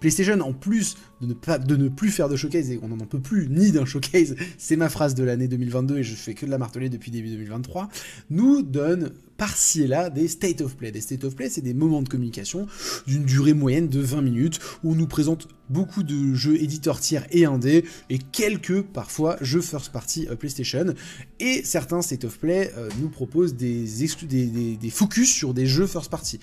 PlayStation, 0.04 0.38
en 0.42 0.52
plus 0.52 0.98
de 1.22 1.28
ne, 1.28 1.34
pas, 1.34 1.58
de 1.58 1.78
ne 1.78 1.88
plus 1.88 2.12
faire 2.12 2.28
de 2.28 2.36
showcase, 2.36 2.70
et 2.70 2.80
on 2.84 2.90
n'en 2.90 2.98
peut 3.06 3.22
plus 3.22 3.48
ni 3.48 3.72
d'un 3.72 3.86
showcase, 3.86 4.36
c'est 4.58 4.76
ma 4.76 4.90
phrase 4.90 5.16
de 5.16 5.24
l'année 5.24 5.48
2022 5.48 6.00
et 6.00 6.04
je 6.04 6.14
fais 6.14 6.34
que 6.34 6.46
de 6.46 6.52
la 6.52 6.58
marteler 6.58 6.90
depuis 6.90 7.10
début 7.10 7.30
2023, 7.30 7.88
nous 8.30 8.64
donne 8.64 9.12
par-ci 9.38 9.84
et 9.84 9.88
là 9.88 10.10
des 10.10 10.28
state 10.28 10.60
of 10.60 10.76
play. 10.76 10.92
Des 10.92 11.00
state 11.00 11.24
of 11.24 11.38
play, 11.38 11.48
c'est 11.48 11.62
des 11.62 11.74
moments 11.74 12.02
de 12.02 12.10
communication 12.10 12.68
d'une 13.08 13.24
durée 13.24 13.54
moyenne 13.54 13.88
de 13.88 14.02
20 14.02 14.22
minutes 14.22 14.60
où 14.84 14.92
on 14.92 14.96
nous 14.96 15.08
présente 15.08 15.48
beaucoup 15.70 16.04
de 16.04 16.34
jeux 16.34 16.62
éditeurs 16.62 17.00
tiers 17.00 17.26
et 17.32 17.46
indés 17.46 17.86
et 18.10 18.18
quelques 18.18 18.82
parfois 18.82 19.38
jeux 19.40 19.62
first 19.62 19.94
party 19.94 20.28
euh, 20.30 20.36
PlayStation. 20.36 20.94
Et 21.40 21.64
certains 21.64 22.02
state 22.02 22.26
of 22.26 22.40
play 22.40 22.74
euh, 22.78 22.90
nous 23.00 23.08
proposent 23.08 23.56
des, 23.56 23.86
des 23.88 24.90
focus 24.90 25.32
sur 25.32 25.54
des 25.54 25.66
jeux 25.66 25.88
first 25.88 26.12
party. 26.12 26.42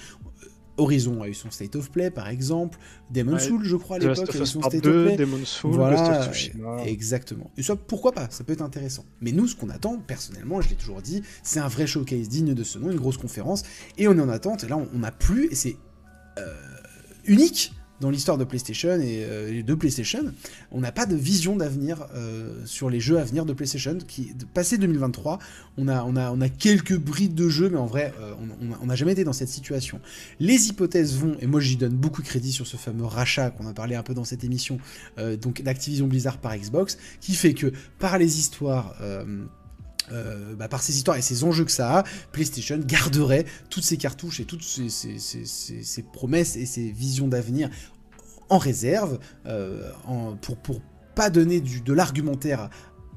Horizon 0.81 1.23
a 1.23 1.28
eu 1.28 1.35
son 1.35 1.51
State 1.51 1.77
of 1.77 1.90
Play 1.90 2.11
par 2.11 2.28
exemple, 2.28 2.78
Demon's 3.11 3.43
Ouais, 3.43 3.48
Souls 3.48 3.65
je 3.65 3.77
crois 3.77 3.97
à 3.97 3.98
l'époque 3.98 4.35
a 4.35 4.39
eu 4.39 4.47
son 4.47 4.61
State 4.61 4.74
of 4.74 4.82
2, 4.82 5.05
Play. 5.05 5.16
Demon's 5.16 5.48
Souls, 5.48 5.73
Voilà, 5.73 6.28
of. 6.28 6.51
Exactement. 6.86 7.51
Et 7.57 7.62
ça, 7.62 7.77
pourquoi 7.77 8.12
pas 8.12 8.28
Ça 8.31 8.44
peut 8.44 8.52
être 8.52 8.62
intéressant. 8.62 9.05
Mais 9.20 9.32
nous, 9.32 9.47
ce 9.47 9.57
qu'on 9.57 9.70
attend, 9.70 9.98
personnellement, 9.98 10.61
je 10.61 10.69
l'ai 10.70 10.77
toujours 10.77 11.02
dit, 11.02 11.23
c'est 11.43 11.61
un 11.61 11.69
vrai 11.69 11.86
showcase 11.86 12.28
digne 12.28 12.55
de 12.55 12.65
ce 12.65 12.78
nom, 12.78 12.90
une 12.90 12.98
grosse 12.98 13.19
conférence. 13.19 13.62
Et 13.98 14.09
on 14.09 14.16
est 14.16 14.20
en 14.20 14.28
attente. 14.28 14.65
Et 14.65 14.69
là, 14.69 14.77
on 14.77 14.98
n'a 14.98 15.12
plus, 15.12 15.47
et 15.51 15.55
c'est 15.55 15.77
euh, 16.39 16.55
unique 17.24 17.73
dans 18.01 18.10
l'histoire 18.10 18.39
de 18.39 18.44
PlayStation 18.44 18.98
et 19.01 19.24
euh, 19.24 19.62
de 19.62 19.74
PlayStation. 19.74 20.32
On 20.72 20.81
n'a 20.81 20.93
pas 20.93 21.06
de 21.06 21.14
vision 21.14 21.56
d'avenir 21.56 22.06
euh, 22.14 22.64
sur 22.64 22.90
les 22.90 23.01
jeux 23.01 23.18
à 23.18 23.24
venir 23.24 23.44
de 23.44 23.52
PlayStation. 23.52 23.98
Qui, 24.09 24.32
passé 24.55 24.78
2023, 24.78 25.39
on 25.77 25.89
a, 25.89 26.48
quelques 26.48 26.97
brides 26.97 27.35
de 27.35 27.48
jeux, 27.48 27.68
mais 27.68 27.78
en 27.78 27.86
vrai, 27.86 28.12
euh, 28.20 28.35
on- 28.81 28.86
n'a 28.86 28.94
jamais 28.97 29.12
été 29.12 29.24
dans 29.24 29.32
cette 29.32 29.48
situation. 29.48 30.01
Les 30.40 30.68
hypothèses 30.68 31.16
vont, 31.16 31.36
et 31.40 31.47
moi 31.47 31.60
j'y 31.60 31.77
donne 31.77 31.94
beaucoup 31.94 32.22
de 32.22 32.27
crédit 32.27 32.52
sur 32.52 32.66
ce 32.66 32.77
fameux 32.77 33.05
rachat 33.05 33.51
qu'on 33.51 33.66
a 33.66 33.72
parlé 33.72 33.94
un 33.94 34.02
peu 34.02 34.14
dans 34.14 34.24
cette 34.24 34.43
émission, 34.43 34.78
donc 35.40 35.62
d'Activision 35.62 36.06
Blizzard 36.09 36.39
par 36.39 36.56
Xbox, 36.56 36.98
qui 37.20 37.35
fait 37.35 37.55
que 37.55 37.72
par 37.98 38.18
les 38.18 38.39
histoires. 38.40 38.97
Euh, 40.12 40.55
bah, 40.56 40.68
par 40.68 40.82
ces 40.82 40.97
histoires 40.97 41.16
et 41.16 41.22
ces 41.22 41.44
enjeux 41.44 41.64
que 41.64 41.70
ça 41.72 41.98
a, 41.98 42.05
PlayStation 42.32 42.78
garderait 42.78 43.44
toutes 43.68 43.85
ses 43.85 43.97
cartouches 43.97 44.40
et 44.40 44.44
toutes 44.44 44.62
ses, 44.64 44.89
ses- 44.89 45.18
ses- 45.18 45.44
ses- 45.47 45.82
ses 45.82 46.02
promesses 46.02 46.56
et 46.56 46.66
ses 46.66 46.90
visions 46.90 47.28
d'avenir 47.28 47.70
en 48.48 48.59
réserve, 48.59 49.18
euh, 49.47 49.90
en- 50.06 50.36
pour, 50.36 50.56
pour 50.56 50.81
pas 51.14 51.31
donner 51.31 51.60
du, 51.60 51.81
de 51.81 51.93
l'argumentaire 51.93 52.70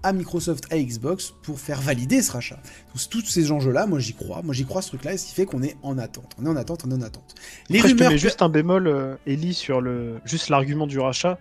à, 0.04 0.12
Microsoft, 0.14 0.66
à 0.70 0.78
Xbox, 0.78 1.34
pour 1.44 1.60
faire 1.60 1.80
valider 1.82 2.22
ce 2.22 2.32
rachat. 2.34 2.60
Donc, 2.94 3.10
tous 3.10 3.26
ces 3.26 3.52
enjeux-là, 3.52 3.88
moi 3.88 4.00
j'y 4.00 4.14
crois, 4.14 4.42
moi 4.44 4.54
j'y 4.54 4.66
crois 4.66 4.82
ce 4.82 4.90
truc-là, 4.90 5.14
et 5.14 5.18
ce 5.18 5.28
qui 5.28 5.34
fait 5.34 5.46
qu'on 5.46 5.64
est 5.64 5.78
en 5.82 5.98
attente. 5.98 6.36
On 6.40 6.46
est 6.46 6.50
en 6.50 6.58
attente, 6.58 6.84
on 6.86 6.92
est 6.92 6.96
en 6.96 7.02
attente. 7.02 7.36
Les 7.70 7.80
Après, 7.80 7.90
je 7.92 7.96
te 7.96 8.04
rumeurs 8.04 8.18
juste 8.20 8.42
un 8.42 8.50
bémol, 8.50 8.88
euh, 8.88 9.16
Ellie, 9.26 9.54
sur 9.54 9.80
le 9.80 10.20
juste 10.26 10.50
l'argument 10.50 10.88
du 10.88 11.00
rachat. 11.00 11.40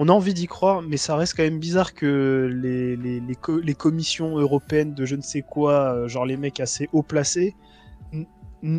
On 0.00 0.08
a 0.08 0.12
envie 0.12 0.32
d'y 0.32 0.46
croire, 0.46 0.80
mais 0.80 0.96
ça 0.96 1.16
reste 1.16 1.34
quand 1.36 1.42
même 1.42 1.58
bizarre 1.58 1.92
que 1.92 2.48
les, 2.62 2.96
les, 2.96 3.18
les, 3.20 3.34
co- 3.34 3.58
les 3.58 3.74
commissions 3.74 4.38
européennes 4.38 4.94
de 4.94 5.04
je 5.04 5.16
ne 5.16 5.22
sais 5.22 5.42
quoi, 5.42 5.92
euh, 5.92 6.08
genre 6.08 6.24
les 6.24 6.36
mecs 6.36 6.60
assez 6.60 6.88
haut 6.92 7.02
placés, 7.02 7.56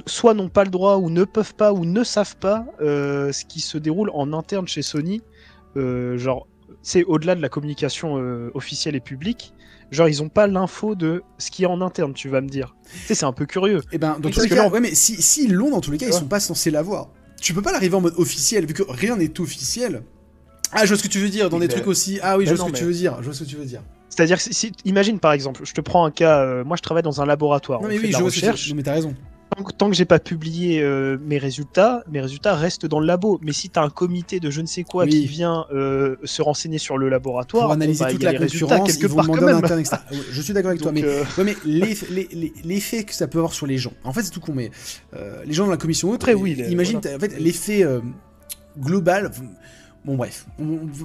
soit 0.06 0.34
n'ont 0.34 0.50
pas 0.50 0.64
le 0.64 0.70
droit, 0.70 0.98
ou 0.98 1.10
ne 1.10 1.24
peuvent 1.24 1.56
pas, 1.56 1.74
ou 1.74 1.86
ne 1.86 2.04
savent 2.04 2.38
pas 2.38 2.66
euh, 2.82 3.32
ce 3.32 3.46
qui 3.46 3.60
se 3.62 3.78
déroule 3.78 4.10
en 4.14 4.34
interne 4.34 4.68
chez 4.68 4.82
Sony. 4.82 5.22
Euh, 5.78 6.18
genre, 6.18 6.48
c'est 6.82 7.04
au-delà 7.04 7.36
de 7.36 7.42
la 7.42 7.50
communication 7.50 8.18
euh, 8.18 8.50
officielle 8.54 8.96
et 8.96 9.00
publique. 9.00 9.54
Genre, 9.92 10.08
ils 10.08 10.22
ont 10.22 10.30
pas 10.30 10.48
l'info 10.48 10.96
de 10.96 11.24
ce 11.38 11.50
qui 11.52 11.64
est 11.64 11.68
en 11.68 11.82
interne, 11.82 12.14
tu 12.14 12.30
vas 12.30 12.42
me 12.42 12.48
dire. 12.48 12.76
Tu 12.92 12.98
sais, 13.08 13.16
c'est 13.16 13.26
un 13.26 13.34
peu 13.34 13.46
curieux. 13.46 13.82
Eh 13.92 13.98
ben, 13.98 14.18
dans 14.20 14.30
tous 14.30 14.42
les 14.42 14.50
cas, 14.50 14.56
là, 14.56 14.68
on- 14.68 14.72
ouais, 14.72 14.80
mais 14.80 14.94
si, 14.94 15.22
s'ils 15.22 15.54
l'ont, 15.54 15.72
dans 15.72 15.82
tous 15.82 15.92
les 15.92 15.98
cas, 15.98 16.06
ils 16.08 16.14
Ouais. 16.14 16.20
sont 16.20 16.28
pas 16.28 16.40
censés 16.40 16.72
l'avoir. 16.72 17.10
tu 17.42 17.54
peux 17.54 17.62
pas 17.62 17.72
l'arriver 17.72 17.96
en 17.96 18.02
mode 18.02 18.16
officiel, 18.18 18.66
vu 18.66 18.74
que 18.74 18.84
rien 18.88 19.16
n'est 19.16 19.40
officiel. 19.40 20.04
Ah, 20.72 20.84
je 20.84 20.90
vois 20.90 20.98
ce 20.98 21.04
que 21.04 21.08
tu 21.08 21.20
veux 21.20 21.30
dire, 21.30 21.50
dans 21.50 21.60
des 21.60 21.68
trucs 21.68 21.88
aussi. 21.88 22.20
Ah 22.22 22.38
oui, 22.38 22.46
je 22.46 22.54
vois 22.54 22.66
ce 22.68 22.72
que 22.72 22.78
tu 22.78 22.84
veux 22.86 22.94
dire. 22.94 23.18
Je 23.20 23.26
vois 23.26 23.34
ce 23.34 23.44
que 23.44 23.50
tu 23.50 23.56
veux 23.56 23.66
dire. 23.66 23.82
C'est-à-dire 24.10 24.38
que 24.38 24.44
si, 24.44 24.54
si- 24.54 24.72
imagine 24.86 25.20
par 25.20 25.32
exemple, 25.34 25.62
je 25.66 25.74
te 25.74 25.82
prends 25.82 26.04
un 26.04 26.12
cas, 26.12 26.40
euh, 26.42 26.64
moi 26.66 26.76
je 26.76 26.82
travaille 26.82 27.04
dans 27.04 27.22
un 27.22 27.26
laboratoire, 27.26 27.80
Non, 27.82 27.86
on 27.86 27.90
mais 27.90 27.96
fait 27.98 28.02
oui, 28.02 28.08
de 28.08 28.14
je 28.14 28.20
la 28.20 28.26
recherche. 28.26 28.74
mais 28.76 28.84
t'as 28.84 28.94
raison. 28.94 29.16
Tant 29.56 29.64
que, 29.64 29.72
tant 29.72 29.90
que 29.90 29.96
j'ai 29.96 30.06
pas 30.06 30.20
publié 30.20 30.82
euh, 30.82 31.18
mes 31.26 31.38
résultats, 31.38 32.04
mes 32.12 32.20
résultats 32.22 32.54
restent 32.56 32.86
dans 32.86 33.00
le 33.00 33.08
labo. 33.08 33.40
Mais 33.42 33.52
si 33.54 33.70
t'as 33.70 33.82
un 33.84 33.90
comité 33.90 34.40
de 34.40 34.50
je 34.52 34.62
ne 34.62 34.66
sais 34.68 34.84
quoi 34.84 35.06
Oui. 35.06 35.10
qui 35.12 35.26
vient 35.26 35.66
euh, 35.74 36.18
se 36.24 36.42
renseigner 36.42 36.78
sur 36.80 36.98
le 36.98 37.08
laboratoire, 37.10 37.64
Pour 37.66 37.72
analyser 37.74 38.04
bah, 38.04 38.12
toute 38.12 38.24
la 38.24 38.34
concurrence, 38.34 38.92
quelque 38.92 39.04
ils 39.04 39.10
vont 39.10 39.22
demander 39.24 39.44
en 39.44 39.46
même. 39.48 39.56
interne, 39.64 39.80
etc. 39.80 39.98
Je 40.32 40.42
suis 40.42 40.54
d'accord 40.54 40.70
avec 40.70 40.82
toi, 40.82 40.92
mais 40.92 41.04
Ouais, 41.04 41.24
mais 41.44 41.56
l'eff- 41.66 42.10
les- 42.12 42.28
les- 42.32 42.54
l'effet 42.64 43.04
que 43.06 43.14
ça 43.14 43.28
peut 43.28 43.38
avoir 43.40 43.54
sur 43.54 43.66
les 43.68 43.78
gens. 43.78 43.94
En 44.04 44.12
fait, 44.14 44.22
c'est 44.24 44.32
tout 44.32 44.40
con, 44.42 44.54
mais 44.54 44.70
les 45.46 45.54
gens 45.54 45.66
dans 45.66 45.72
la 45.72 45.78
commission 45.78 46.10
haute, 46.12 46.22
Après, 46.22 46.34
oui, 46.36 46.52
imagine, 46.70 47.00
voilà. 47.02 47.18
en 47.18 47.20
fait, 47.20 47.40
l'effet 47.40 47.86
global. 48.78 49.32
Bon, 50.06 50.16
bref. 50.16 50.48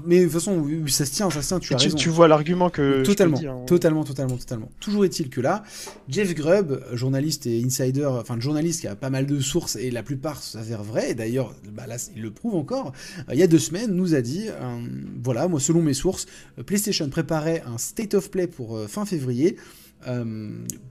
Mais 0.07 0.21
de 0.21 0.25
toute 0.25 0.33
façon, 0.33 0.65
ça 0.87 1.05
se 1.05 1.11
tient, 1.11 1.29
ça 1.29 1.43
se 1.43 1.49
tient, 1.49 1.59
tu 1.59 1.75
as 1.75 1.77
tu, 1.77 1.87
raison. 1.87 1.97
tu 1.97 2.09
vois 2.11 2.29
l'argument 2.29 2.71
que 2.71 3.03
Totalement, 3.03 3.37
je 3.37 3.43
te 3.43 3.47
dis, 3.47 3.51
hein. 3.51 3.65
totalement, 3.67 4.05
totalement, 4.05 4.37
totalement. 4.37 4.69
Toujours 4.79 5.05
est-il 5.05 5.31
que 5.31 5.41
là, 5.41 5.65
Jeff 6.09 6.33
Grubb, 6.35 6.81
journaliste 6.93 7.47
et 7.47 7.63
insider, 7.65 8.05
enfin 8.07 8.39
journaliste 8.39 8.83
qui 8.83 8.87
a 8.87 8.95
pas 8.95 9.11
mal 9.11 9.27
de 9.27 9.41
sources 9.41 9.75
et 9.77 9.91
la 9.91 10.05
plupart 10.05 10.43
s'avèrent 10.43 10.85
vraies, 10.85 11.11
et 11.11 11.15
d'ailleurs, 11.15 11.55
bah 11.73 11.87
là, 11.89 11.97
il 12.15 12.23
le 12.23 12.31
prouve 12.31 12.55
encore, 12.55 12.93
euh, 13.29 13.33
il 13.35 13.39
y 13.39 13.43
a 13.43 13.49
deux 13.49 13.59
semaines, 13.59 13.91
nous 13.91 14.15
a 14.15 14.21
dit, 14.21 14.49
euh, 14.49 14.79
voilà, 15.23 15.49
moi, 15.49 15.59
selon 15.59 15.83
mes 15.83 15.95
sources, 15.95 16.27
euh, 16.59 16.63
PlayStation 16.63 17.09
préparait 17.09 17.63
un 17.67 17.79
State 17.79 18.15
of 18.15 18.31
Play 18.31 18.47
pour 18.47 18.77
euh, 18.77 18.87
fin 18.87 19.05
février, 19.05 19.57
euh, 20.07 20.51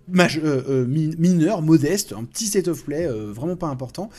mineur, 0.10 1.62
modeste, 1.62 2.14
un 2.14 2.26
petit 2.26 2.48
State 2.48 2.68
of 2.68 2.84
Play, 2.84 3.08
vraiment 3.08 3.56
pas 3.56 3.68
important, 3.68 4.10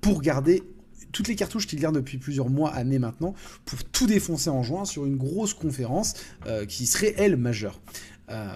pour 0.00 0.22
garder 0.22 0.62
toutes 1.12 1.28
les 1.28 1.36
cartouches 1.36 1.66
qu'il 1.66 1.80
garde 1.80 1.94
depuis 1.94 2.18
plusieurs 2.18 2.48
mois, 2.48 2.70
années 2.70 2.98
maintenant, 2.98 3.34
pour 3.64 3.84
tout 3.84 4.06
défoncer 4.06 4.50
en 4.50 4.62
juin 4.62 4.84
sur 4.84 5.06
une 5.06 5.16
grosse 5.16 5.54
conférence 5.54 6.14
euh, 6.46 6.66
qui 6.66 6.86
serait, 6.86 7.14
elle, 7.16 7.36
majeure. 7.36 7.80
Euh, 8.30 8.54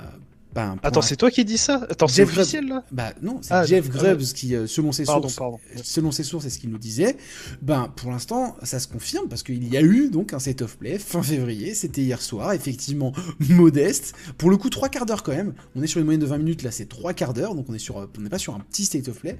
ben, 0.54 0.76
Attends, 0.82 1.02
c'est 1.02 1.16
toi 1.16 1.30
qui 1.30 1.44
dis 1.44 1.58
ça? 1.58 1.86
Attends, 1.90 2.08
c'est 2.08 2.22
officiel 2.22 2.66
là? 2.68 2.84
Bah 2.92 3.12
non, 3.22 3.38
c'est 3.42 3.52
Ah, 3.52 3.64
Jeff. 3.66 3.88
Grubbs 3.88 4.22
qui, 4.34 4.54
euh, 4.54 4.66
selon 4.66 4.92
ses 4.92 5.04
Pardon, 5.04 5.22
sources, 5.28 5.36
pardon. 5.36 5.58
selon 5.82 6.12
ses 6.12 6.22
sources 6.22 6.44
et 6.46 6.50
ce 6.50 6.58
qu'il 6.58 6.70
nous 6.70 6.78
disait, 6.78 7.16
ben 7.62 7.92
pour 7.96 8.10
l'instant 8.10 8.56
ça 8.62 8.78
se 8.78 8.88
confirme 8.88 9.28
parce 9.28 9.42
qu'il 9.42 9.66
y 9.66 9.76
a 9.76 9.82
eu 9.82 10.10
donc 10.10 10.32
un 10.32 10.38
set 10.38 10.62
of 10.62 10.76
play 10.78 10.98
fin 10.98 11.22
février, 11.22 11.74
c'était 11.74 12.02
hier 12.02 12.20
soir, 12.22 12.52
effectivement 12.52 13.12
modeste, 13.48 14.14
pour 14.38 14.50
le 14.50 14.56
coup 14.56 14.70
trois 14.70 14.88
quarts 14.88 15.06
d'heure 15.06 15.22
quand 15.22 15.32
même, 15.32 15.54
on 15.76 15.82
est 15.82 15.86
sur 15.86 15.98
une 16.00 16.04
moyenne 16.06 16.20
de 16.20 16.26
20 16.26 16.38
minutes 16.38 16.62
là 16.62 16.70
c'est 16.70 16.88
trois 16.88 17.12
quarts 17.14 17.34
d'heure 17.34 17.54
donc 17.54 17.66
on 17.68 17.74
est 17.74 17.78
sur 17.78 17.98
euh, 17.98 18.06
on 18.18 18.20
n'est 18.22 18.28
pas 18.30 18.38
sur 18.38 18.54
un 18.54 18.60
petit 18.60 18.84
state 18.84 19.08
of 19.08 19.18
play, 19.20 19.36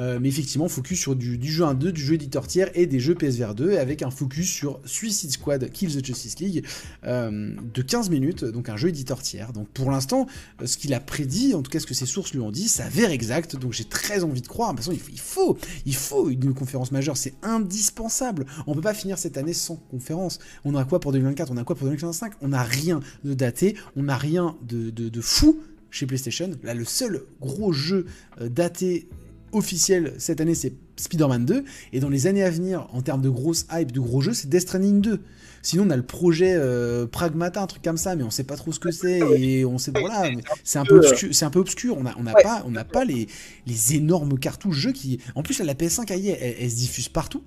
euh, 0.00 0.18
mais 0.20 0.28
effectivement 0.28 0.68
focus 0.68 0.98
sur 1.00 1.16
du, 1.16 1.38
du 1.38 1.50
jeu 1.50 1.64
1-2, 1.64 1.88
du 1.90 2.00
jeu 2.00 2.14
éditeur 2.14 2.46
tiers 2.46 2.70
et 2.74 2.86
des 2.86 3.00
jeux 3.00 3.14
PSVR 3.14 3.54
2 3.54 3.78
avec 3.78 4.02
un 4.02 4.10
focus 4.10 4.48
sur 4.50 4.80
Suicide 4.84 5.30
Squad 5.30 5.70
Kill 5.70 5.94
the 5.96 6.04
Justice 6.04 6.38
League 6.40 6.64
euh, 7.04 7.54
de 7.74 7.82
15 7.82 8.10
minutes, 8.10 8.44
donc 8.44 8.68
un 8.68 8.76
jeu 8.76 8.88
éditeur 8.88 9.22
tiers. 9.22 9.52
Donc 9.52 9.68
pour 9.68 9.90
l'instant, 9.90 10.26
ce 10.64 10.76
qu'il 10.76 10.94
a 10.94 11.00
prédit, 11.00 11.54
en 11.54 11.62
tout 11.62 11.70
cas 11.70 11.80
ce 11.80 11.86
que 11.86 11.94
ses 11.94 12.06
sources 12.06 12.32
lui 12.32 12.40
ont 12.40 12.50
dit, 12.50 12.68
s'avère 12.68 13.10
exact. 13.10 13.56
Donc 13.56 13.72
j'ai 13.72 13.84
très 13.84 14.24
envie 14.24 14.42
de 14.42 14.48
croire. 14.48 14.72
De 14.72 14.76
toute 14.76 14.86
façon, 14.86 14.98
il 15.12 15.20
faut, 15.20 15.56
il 15.86 15.94
faut, 15.94 16.30
une 16.30 16.54
conférence 16.54 16.92
majeure, 16.92 17.16
c'est 17.16 17.34
indispensable. 17.42 18.46
On 18.66 18.74
peut 18.74 18.80
pas 18.80 18.94
finir 18.94 19.18
cette 19.18 19.36
année 19.36 19.52
sans 19.52 19.76
conférence. 19.76 20.38
On 20.64 20.74
a 20.74 20.84
quoi 20.84 21.00
pour 21.00 21.12
2024 21.12 21.52
On 21.52 21.56
a 21.56 21.64
quoi 21.64 21.76
pour 21.76 21.86
2025 21.86 22.34
On 22.40 22.48
n'a 22.48 22.62
rien 22.62 23.00
de 23.24 23.34
daté, 23.34 23.76
on 23.96 24.04
n'a 24.04 24.16
rien 24.16 24.56
de, 24.62 24.90
de, 24.90 25.08
de 25.08 25.20
fou 25.20 25.60
chez 25.90 26.06
PlayStation. 26.06 26.50
Là, 26.62 26.74
le 26.74 26.84
seul 26.84 27.22
gros 27.40 27.72
jeu 27.72 28.06
euh, 28.40 28.48
daté 28.48 29.08
officiel 29.52 30.14
cette 30.18 30.40
année, 30.40 30.54
c'est 30.54 30.74
Spider-Man 30.96 31.44
2. 31.44 31.64
Et 31.92 32.00
dans 32.00 32.08
les 32.08 32.26
années 32.26 32.42
à 32.42 32.50
venir, 32.50 32.86
en 32.92 33.02
termes 33.02 33.22
de 33.22 33.30
grosse 33.30 33.66
hype, 33.72 33.92
de 33.92 34.00
gros 34.00 34.20
jeux, 34.20 34.34
c'est 34.34 34.48
Death 34.48 34.62
Stranding 34.62 35.00
2. 35.00 35.20
Sinon, 35.62 35.84
on 35.86 35.90
a 35.90 35.96
le 35.96 36.02
projet 36.02 36.54
euh, 36.56 37.06
Pragmata, 37.06 37.60
un 37.62 37.66
truc 37.66 37.82
comme 37.82 37.96
ça, 37.96 38.16
mais 38.16 38.22
on 38.22 38.30
sait 38.30 38.44
pas 38.44 38.56
trop 38.56 38.72
ce 38.72 38.78
que 38.80 38.90
c'est 38.90 39.18
et 39.40 39.64
on 39.64 39.78
sait 39.78 39.90
voilà, 39.90 40.30
c'est 40.64 40.78
un 40.78 40.84
peu 40.84 40.98
obscur. 40.98 41.28
C'est 41.32 41.44
un 41.44 41.50
peu 41.50 41.58
obscur. 41.58 41.96
On 41.98 42.06
a, 42.06 42.14
on 42.16 42.22
n'a 42.22 42.34
Ouais. 42.34 42.42
pas, 42.42 42.62
on 42.66 42.70
n'a 42.70 42.84
pas 42.84 43.04
les, 43.04 43.26
les 43.66 43.94
énormes 43.94 44.38
cartouches 44.38 44.76
jeux 44.76 44.92
qui. 44.92 45.20
En 45.34 45.42
plus, 45.42 45.58
là, 45.58 45.64
la 45.64 45.74
PS5, 45.74 46.04
elle, 46.12 46.26
elle, 46.26 46.56
elle 46.60 46.70
se 46.70 46.76
diffuse 46.76 47.08
partout. 47.08 47.42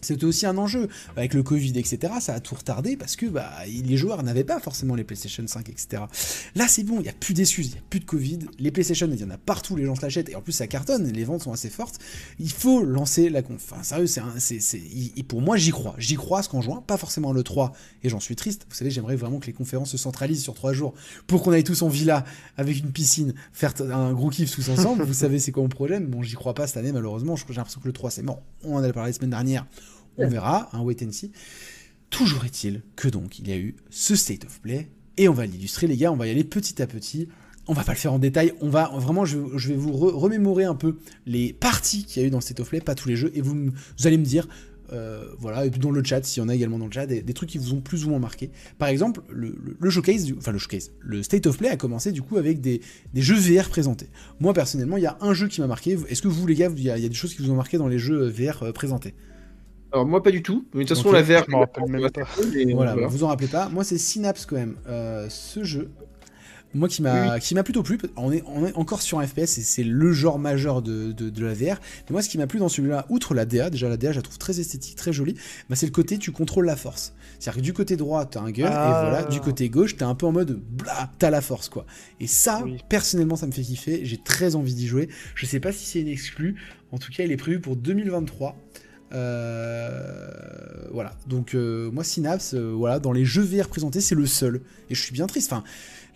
C'était 0.00 0.24
aussi 0.24 0.46
un 0.46 0.56
enjeu. 0.58 0.88
Avec 1.16 1.34
le 1.34 1.42
Covid, 1.42 1.72
etc., 1.78 2.12
ça 2.20 2.34
a 2.34 2.40
tout 2.40 2.54
retardé 2.54 2.96
parce 2.96 3.16
que 3.16 3.26
bah, 3.26 3.50
les 3.66 3.96
joueurs 3.96 4.22
n'avaient 4.22 4.44
pas 4.44 4.60
forcément 4.60 4.94
les 4.94 5.04
PlayStation 5.04 5.44
5, 5.46 5.68
etc. 5.68 6.02
Là, 6.54 6.66
c'est 6.68 6.82
bon, 6.84 6.96
il 6.98 7.02
n'y 7.02 7.08
a 7.08 7.12
plus 7.12 7.34
d'excuses, 7.34 7.66
il 7.68 7.72
n'y 7.72 7.78
a 7.78 7.82
plus 7.90 8.00
de 8.00 8.04
Covid. 8.04 8.38
Les 8.58 8.70
PlayStation, 8.70 9.08
il 9.10 9.18
y 9.20 9.24
en 9.24 9.30
a 9.30 9.38
partout, 9.38 9.76
les 9.76 9.84
gens 9.84 9.94
se 9.94 10.02
l'achètent. 10.02 10.28
Et 10.28 10.36
en 10.36 10.42
plus, 10.42 10.52
ça 10.52 10.66
cartonne, 10.66 11.10
les 11.10 11.24
ventes 11.24 11.42
sont 11.42 11.52
assez 11.52 11.70
fortes. 11.70 11.98
Il 12.38 12.50
faut 12.50 12.82
lancer 12.84 13.30
la 13.30 13.42
conf. 13.42 13.72
Enfin, 13.72 13.82
sérieux, 13.82 14.06
c'est 14.06 14.78
il- 14.78 15.24
pour 15.24 15.40
moi, 15.40 15.56
j'y 15.56 15.70
crois. 15.70 15.94
J'y 15.98 16.14
crois 16.14 16.42
ce 16.42 16.48
qu'en 16.48 16.60
juin, 16.60 16.82
pas 16.86 16.96
forcément 16.96 17.32
le 17.32 17.42
3. 17.42 17.72
Et 18.04 18.08
j'en 18.08 18.20
suis 18.20 18.36
triste. 18.36 18.66
Vous 18.68 18.74
savez, 18.76 18.90
j'aimerais 18.90 19.16
vraiment 19.16 19.38
que 19.38 19.46
les 19.46 19.52
conférences 19.52 19.90
se 19.90 19.98
centralisent 19.98 20.42
sur 20.42 20.54
3 20.54 20.72
jours 20.72 20.94
pour 21.26 21.42
qu'on 21.42 21.52
aille 21.52 21.64
tous 21.64 21.82
en 21.82 21.88
villa 21.88 22.24
avec 22.56 22.78
une 22.78 22.92
piscine, 22.92 23.34
faire 23.52 23.72
un 23.80 24.12
gros 24.12 24.30
kiff 24.30 24.50
tous 24.50 24.68
ensemble. 24.68 25.04
Vous 25.04 25.14
savez, 25.14 25.38
c'est 25.38 25.52
quoi 25.52 25.62
mon 25.62 25.68
problème? 25.68 26.06
Bon, 26.06 26.22
j'y 26.22 26.34
crois 26.34 26.54
pas 26.54 26.66
cette 26.66 26.76
année, 26.76 26.92
malheureusement. 26.92 27.34
J'ai 27.36 27.44
l'impression 27.54 27.80
que 27.80 27.86
le 27.86 27.92
3, 27.92 28.10
c'est 28.10 28.22
mort. 28.22 28.42
On 28.62 28.76
en 28.76 28.82
a 28.82 28.92
parlé 28.92 29.10
la 29.10 29.16
semaine 29.16 29.30
dernière. 29.30 29.66
On 30.18 30.28
verra, 30.28 30.68
un 30.72 30.80
wait 30.80 31.02
and 31.02 31.12
see. 31.12 31.32
Toujours 32.10 32.44
est-il 32.44 32.82
que 32.94 33.08
donc 33.08 33.38
il 33.38 33.48
y 33.48 33.52
a 33.52 33.56
eu 33.56 33.74
ce 33.90 34.14
state 34.14 34.44
of 34.44 34.60
play 34.60 34.88
et 35.18 35.28
on 35.28 35.32
va 35.32 35.46
l'illustrer 35.46 35.86
les 35.86 35.96
gars, 35.96 36.12
on 36.12 36.16
va 36.16 36.26
y 36.26 36.30
aller 36.30 36.44
petit 36.44 36.80
à 36.82 36.86
petit. 36.86 37.28
On 37.68 37.72
va 37.72 37.82
pas 37.82 37.92
le 37.92 37.98
faire 37.98 38.12
en 38.12 38.20
détail, 38.20 38.52
on 38.60 38.68
va 38.68 38.92
vraiment, 38.94 39.24
je, 39.24 39.38
vais 39.38 39.74
vous 39.74 39.90
re- 39.90 40.12
remémorer 40.12 40.64
un 40.64 40.76
peu 40.76 40.98
les 41.26 41.52
parties 41.52 42.04
qu'il 42.04 42.22
y 42.22 42.24
a 42.24 42.28
eu 42.28 42.30
dans 42.30 42.40
State 42.40 42.60
of 42.60 42.68
Play, 42.68 42.80
pas 42.80 42.94
tous 42.94 43.08
les 43.08 43.16
jeux, 43.16 43.32
et 43.34 43.40
vous, 43.40 43.72
allez 44.04 44.18
me 44.18 44.24
dire, 44.24 44.46
euh, 44.92 45.24
voilà, 45.40 45.66
et 45.66 45.70
puis 45.70 45.80
dans 45.80 45.90
le 45.90 46.04
chat, 46.04 46.22
s'il 46.22 46.40
y 46.44 46.46
en 46.46 46.48
a 46.48 46.54
également 46.54 46.78
dans 46.78 46.86
le 46.86 46.92
chat, 46.92 47.06
des, 47.06 47.24
trucs 47.34 47.48
qui 47.48 47.58
vous 47.58 47.72
ont 47.72 47.80
plus 47.80 48.04
ou 48.04 48.10
moins 48.10 48.20
marqué. 48.20 48.52
Par 48.78 48.86
exemple, 48.86 49.20
le, 49.28 49.90
showcase, 49.90 50.32
enfin 50.38 50.52
le 50.52 50.58
showcase, 50.58 50.92
le 51.00 51.24
State 51.24 51.48
of 51.48 51.58
Play 51.58 51.68
a 51.68 51.76
commencé 51.76 52.12
du 52.12 52.22
coup 52.22 52.36
avec 52.36 52.60
des, 52.60 52.82
jeux 53.16 53.34
VR 53.34 53.68
présentés. 53.68 54.10
Moi 54.38 54.54
personnellement, 54.54 54.96
il 54.96 55.02
y 55.02 55.06
a 55.06 55.18
un 55.20 55.34
jeu 55.34 55.48
qui 55.48 55.60
m'a 55.60 55.66
marqué. 55.66 55.98
Est-ce 56.08 56.22
que 56.22 56.28
vous 56.28 56.46
les 56.46 56.54
gars, 56.54 56.70
il 56.72 56.78
y, 56.78 56.84
y 56.84 56.90
a 56.90 56.98
des 56.98 57.14
choses 57.14 57.34
qui 57.34 57.42
vous 57.42 57.50
ont 57.50 57.56
marqué 57.56 57.78
dans 57.78 57.88
les 57.88 57.98
jeux 57.98 58.28
VR 58.28 58.62
euh, 58.62 58.72
présentés? 58.72 59.14
Alors 59.92 60.06
moi 60.06 60.22
pas 60.22 60.30
du 60.30 60.42
tout. 60.42 60.66
Mais 60.74 60.84
de 60.84 60.88
toute 60.88 60.96
façon 60.96 61.12
la 61.12 61.22
VR, 61.22 61.44
je 61.46 61.50
m'en 61.50 61.60
rappelle 61.60 61.84
même 61.88 62.10
pas. 62.10 62.22
Et 62.54 62.72
Voilà, 62.74 62.92
voilà. 62.92 63.06
vous 63.08 63.24
en 63.24 63.28
rappelez 63.28 63.48
pas. 63.48 63.68
Moi, 63.68 63.84
c'est 63.84 63.98
Synapse 63.98 64.44
quand 64.46 64.56
même. 64.56 64.76
Euh, 64.88 65.26
ce 65.30 65.62
jeu, 65.64 65.90
moi 66.74 66.88
qui 66.88 67.00
m'a 67.00 67.38
qui 67.40 67.54
m'a 67.54 67.62
plutôt 67.62 67.82
plu. 67.82 67.96
On 68.16 68.30
est, 68.32 68.42
on 68.46 68.66
est 68.66 68.74
encore 68.76 69.00
sur 69.00 69.20
un 69.20 69.26
FPS 69.26 69.56
et 69.58 69.62
c'est 69.62 69.84
le 69.84 70.12
genre 70.12 70.38
majeur 70.38 70.82
de, 70.82 71.12
de, 71.12 71.30
de 71.30 71.44
la 71.46 71.54
VR. 71.54 71.80
Mais 72.08 72.10
moi, 72.10 72.20
ce 72.22 72.28
qui 72.28 72.36
m'a 72.36 72.46
plu 72.46 72.58
dans 72.58 72.68
celui-là, 72.68 73.06
outre 73.08 73.32
la 73.32 73.46
DA, 73.46 73.70
déjà 73.70 73.88
la 73.88 73.96
DA, 73.96 74.10
je 74.10 74.16
la 74.16 74.22
trouve 74.22 74.36
très 74.38 74.60
esthétique, 74.60 74.96
très 74.96 75.12
jolie, 75.12 75.34
bah, 75.70 75.76
c'est 75.76 75.86
le 75.86 75.92
côté 75.92 76.18
tu 76.18 76.32
contrôles 76.32 76.66
la 76.66 76.76
force. 76.76 77.14
C'est-à-dire 77.38 77.60
que 77.60 77.64
du 77.64 77.72
côté 77.72 77.96
droit, 77.96 78.26
t'as 78.26 78.40
un 78.40 78.50
gun 78.50 78.66
Ah. 78.70 79.02
et 79.04 79.08
voilà, 79.10 79.24
du 79.24 79.40
côté 79.40 79.70
gauche, 79.70 79.96
t'es 79.96 80.02
un 80.04 80.14
peu 80.14 80.26
en 80.26 80.32
mode 80.32 80.58
bla, 80.60 81.10
t'as 81.18 81.30
la 81.30 81.40
force 81.40 81.68
quoi. 81.70 81.86
Et 82.20 82.26
ça, 82.26 82.60
Oui. 82.64 82.78
personnellement, 82.88 83.36
ça 83.36 83.46
me 83.46 83.52
fait 83.52 83.62
kiffer. 83.62 84.00
J'ai 84.04 84.18
très 84.18 84.56
envie 84.56 84.74
d'y 84.74 84.88
jouer. 84.88 85.08
Je 85.36 85.46
sais 85.46 85.60
pas 85.60 85.72
si 85.72 85.86
c'est 85.86 86.00
une 86.00 86.08
exclue. 86.08 86.56
En 86.92 86.98
tout 86.98 87.10
cas, 87.12 87.24
il 87.24 87.32
est 87.32 87.36
prévu 87.38 87.60
pour 87.60 87.76
2023. 87.76 88.54
Euh, 89.12 90.88
voilà, 90.92 91.12
donc 91.26 91.54
euh, 91.54 91.90
moi 91.90 92.04
Synapse, 92.04 92.54
euh, 92.54 92.72
voilà, 92.76 92.98
dans 92.98 93.12
les 93.12 93.24
jeux 93.24 93.42
VR 93.42 93.68
présentés, 93.68 94.00
c'est 94.00 94.14
le 94.14 94.26
seul. 94.26 94.62
Et 94.90 94.94
je 94.94 95.02
suis 95.02 95.12
bien 95.12 95.26
triste. 95.26 95.52
Enfin, 95.52 95.64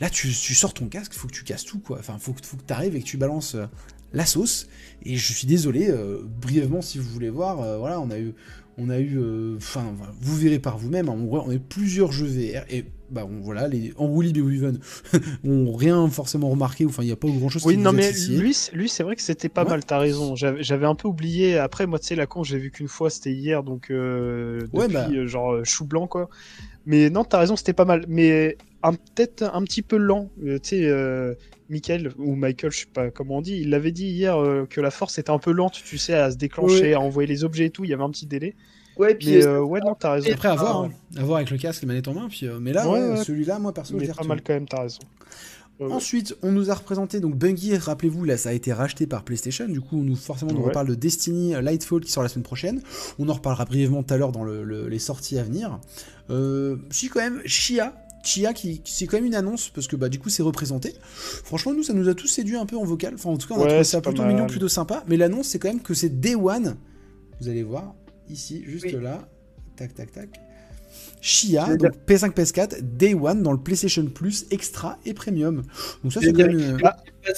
là, 0.00 0.10
tu, 0.10 0.28
tu 0.28 0.54
sors 0.54 0.74
ton 0.74 0.86
casque, 0.88 1.12
faut 1.12 1.28
que 1.28 1.32
tu 1.32 1.44
casses 1.44 1.64
tout, 1.64 1.78
quoi. 1.78 1.98
Enfin, 1.98 2.16
faut, 2.18 2.32
que- 2.32 2.44
faut 2.44 2.56
que 2.56 2.64
tu 2.66 2.72
arrives 2.72 2.96
et 2.96 3.00
que 3.00 3.06
tu 3.06 3.16
balances 3.16 3.56
la 4.12 4.26
sauce. 4.26 4.68
Et 5.04 5.16
je 5.16 5.32
suis 5.32 5.46
désolé, 5.46 5.92
brièvement, 6.40 6.82
si 6.82 6.98
vous 6.98 7.08
voulez 7.10 7.30
voir, 7.30 7.78
voilà, 7.78 8.00
on 8.00 8.10
a 8.10 8.18
eu, 8.18 8.34
on 8.78 8.88
a 8.90 8.98
eu, 8.98 9.18
enfin, 9.56 9.94
vous 10.20 10.36
verrez 10.36 10.58
par 10.58 10.78
vous-même. 10.78 11.08
hein, 11.08 11.16
vrai, 11.28 11.40
on 11.44 11.50
a 11.50 11.54
eu 11.54 11.60
plusieurs 11.60 12.12
jeux 12.12 12.26
VR 12.26 12.64
et 12.70 12.84
bah 13.10 13.26
on- 13.28 13.40
voilà, 13.40 13.68
les 13.68 13.92
Unruly 13.98 14.32
et 14.38 14.42
Weaven 14.42 14.78
ont 15.44 15.72
rien 15.74 16.08
forcément 16.08 16.48
remarqué. 16.50 16.86
Enfin, 16.86 17.02
il 17.02 17.06
n'y 17.06 17.12
a 17.12 17.16
pas 17.16 17.28
grand-chose. 17.28 17.64
Oui, 17.66 17.74
qui 17.76 17.80
non, 17.80 17.92
mais 17.92 18.10
lui, 18.12 18.54
c'est- 18.54 18.72
lui 18.74 18.88
c'est 18.88 19.02
vrai 19.02 19.16
que 19.16 19.22
c'était 19.22 19.48
pas 19.48 19.64
Ouais. 19.64 19.70
mal, 19.70 19.84
t'as 19.84 19.98
raison. 19.98 20.34
J'avais 20.36 20.86
un 20.86 20.94
peu 20.94 21.08
oublié. 21.08 21.58
Après, 21.58 21.86
moi, 21.86 21.98
tu 21.98 22.06
sais, 22.06 22.14
la 22.14 22.26
con, 22.26 22.42
j'ai 22.44 22.58
vu 22.58 22.70
qu'une 22.70 22.88
fois, 22.88 23.10
c'était 23.10 23.32
hier, 23.32 23.62
donc 23.62 23.90
euh, 23.90 24.60
Ouais, 24.72 24.88
depuis, 24.88 24.94
bah. 24.94 25.08
euh, 25.12 25.26
genre 25.26 25.52
euh, 25.54 25.64
chou 25.64 25.84
blanc, 25.84 26.06
quoi. 26.06 26.28
Mais 26.86 27.10
non, 27.10 27.24
t'as 27.24 27.38
raison, 27.38 27.56
c'était 27.56 27.72
pas 27.74 27.84
mal. 27.84 28.04
Mais 28.08 28.56
peut-être 28.82 29.42
un 29.54 29.62
petit 29.64 29.82
peu 29.82 29.96
lent. 29.96 30.30
Tu 30.40 30.58
sais, 30.62 30.84
euh, 30.86 31.34
Michael, 31.68 32.12
ou 32.18 32.34
Michael, 32.34 32.72
je 32.72 32.78
sais 32.80 32.86
pas 32.92 33.10
comment 33.10 33.36
on 33.38 33.40
dit, 33.42 33.58
il 33.60 33.70
l'avait 33.70 33.92
dit 33.92 34.06
hier 34.06 34.36
que 34.70 34.80
la 34.80 34.90
force 34.90 35.18
était 35.18 35.30
un 35.30 35.38
peu 35.38 35.52
lente, 35.52 35.74
tu 35.84 35.98
sais, 35.98 36.14
à 36.14 36.30
se 36.30 36.36
déclencher, 36.36 36.80
Ouais. 36.82 36.94
à 36.94 37.00
envoyer 37.00 37.26
les 37.28 37.44
objets 37.44 37.66
et 37.66 37.70
tout. 37.70 37.84
Il 37.84 37.90
y 37.90 37.94
avait 37.94 38.02
un 38.02 38.10
petit 38.10 38.26
délai. 38.26 38.54
Ouais, 38.96 39.14
puis 39.14 39.28
Mais 39.30 39.46
euh, 39.46 39.56
euh, 39.56 39.60
ouais, 39.62 39.80
non, 39.80 39.94
t'as 39.98 40.12
raison. 40.12 40.30
Après, 40.32 40.48
à 40.48 40.54
voir, 40.56 40.82
Ah, 40.82 40.86
hein. 40.88 41.20
à 41.20 41.24
voir 41.24 41.36
avec 41.38 41.50
le 41.50 41.56
casque, 41.58 41.80
les 41.82 41.86
manettes 41.88 42.08
en 42.08 42.14
main. 42.14 42.28
Puis, 42.28 42.46
euh, 42.46 42.58
mais 42.60 42.72
là, 42.72 42.88
Ouais, 42.88 43.00
ouais, 43.00 43.08
ouais. 43.18 43.24
celui-là, 43.24 43.58
moi 43.58 43.72
perso, 43.72 43.94
je 43.94 44.00
l'ai 44.00 44.06
pas 44.08 44.12
retenu. 44.14 44.28
mal 44.28 44.42
quand 44.42 44.52
même, 44.52 44.68
t'as 44.68 44.82
raison. 44.82 44.98
Ouais. 45.78 45.90
Ensuite, 45.90 46.36
on 46.42 46.52
nous 46.52 46.70
a 46.70 46.74
représenté 46.74 47.20
donc 47.20 47.36
Bungie, 47.36 47.74
rappelez-vous, 47.74 48.26
là 48.26 48.36
ça 48.36 48.50
a 48.50 48.52
été 48.52 48.70
racheté 48.70 49.06
par 49.06 49.22
PlayStation, 49.24 49.66
du 49.66 49.80
coup 49.80 49.96
on 49.96 50.02
nous 50.02 50.14
forcément 50.14 50.50
on 50.50 50.54
nous 50.54 50.60
Ouais. 50.60 50.66
reparle 50.68 50.88
de 50.88 50.94
Destiny 50.94 51.54
euh, 51.54 51.62
Lightfall 51.62 52.02
qui 52.02 52.12
sort 52.12 52.22
la 52.22 52.28
semaine 52.28 52.42
prochaine. 52.42 52.82
On 53.18 53.26
en 53.30 53.32
reparlera 53.32 53.64
brièvement 53.64 54.02
tout 54.02 54.12
à 54.12 54.18
l'heure 54.18 54.30
dans 54.30 54.44
le- 54.44 54.62
le- 54.62 54.88
les 54.90 54.98
sorties 54.98 55.38
à 55.38 55.42
venir. 55.42 55.80
Euh, 56.28 56.76
si 56.90 57.08
quand 57.08 57.20
même, 57.20 57.40
Chia, 57.46 57.94
Chia 58.22 58.52
qui, 58.52 58.80
qui- 58.82 58.92
c'est 58.92 59.06
quand 59.06 59.16
même 59.16 59.24
une 59.24 59.34
annonce 59.34 59.70
parce 59.70 59.86
que 59.86 59.96
bah 59.96 60.10
du 60.10 60.18
coup 60.18 60.28
c'est 60.28 60.42
représenté. 60.42 60.92
Franchement 61.02 61.72
nous 61.72 61.82
ça 61.82 61.94
nous 61.94 62.10
a 62.10 62.14
tous 62.14 62.26
séduit 62.28 62.56
un 62.56 62.66
peu 62.66 62.76
en 62.76 62.84
vocal. 62.84 63.14
Enfin 63.14 63.30
en 63.30 63.38
tout 63.38 63.48
cas 63.48 63.54
on 63.54 63.60
a 63.60 63.60
Ouais, 63.62 63.68
trouvé 63.68 63.84
c'est 63.84 63.92
ça 63.92 64.00
plutôt 64.02 64.20
mal. 64.20 64.34
mignon, 64.34 64.46
plutôt 64.48 64.68
sympa. 64.68 65.02
Mais 65.08 65.16
l'annonce 65.16 65.46
c'est 65.46 65.58
quand 65.58 65.68
même 65.68 65.80
que 65.80 65.94
c'est 65.94 66.10
Day 66.20 66.34
One. 66.34 66.76
Vous 67.40 67.48
allez 67.48 67.62
voir. 67.62 67.94
Ici, 68.32 68.62
juste 68.66 68.84
Oui. 68.86 68.96
là. 69.00 69.28
Tac, 69.76 69.94
tac, 69.94 70.12
tac. 70.12 70.28
Veux 71.68 71.76
donc 71.76 71.92
P5, 72.06 72.32
PS4, 72.34 72.80
Day 72.82 73.14
One 73.14 73.42
dans 73.42 73.52
le 73.52 73.58
PlayStation 73.58 74.04
Plus 74.06 74.46
Extra 74.50 74.98
et 75.04 75.12
Premium. 75.14 75.62
Donc 76.02 76.12
ça, 76.12 76.20
c'est 76.20 76.32
quand 76.32 76.46
même. 76.46 76.58
euh, 76.58 76.78
Ah, 76.82 76.96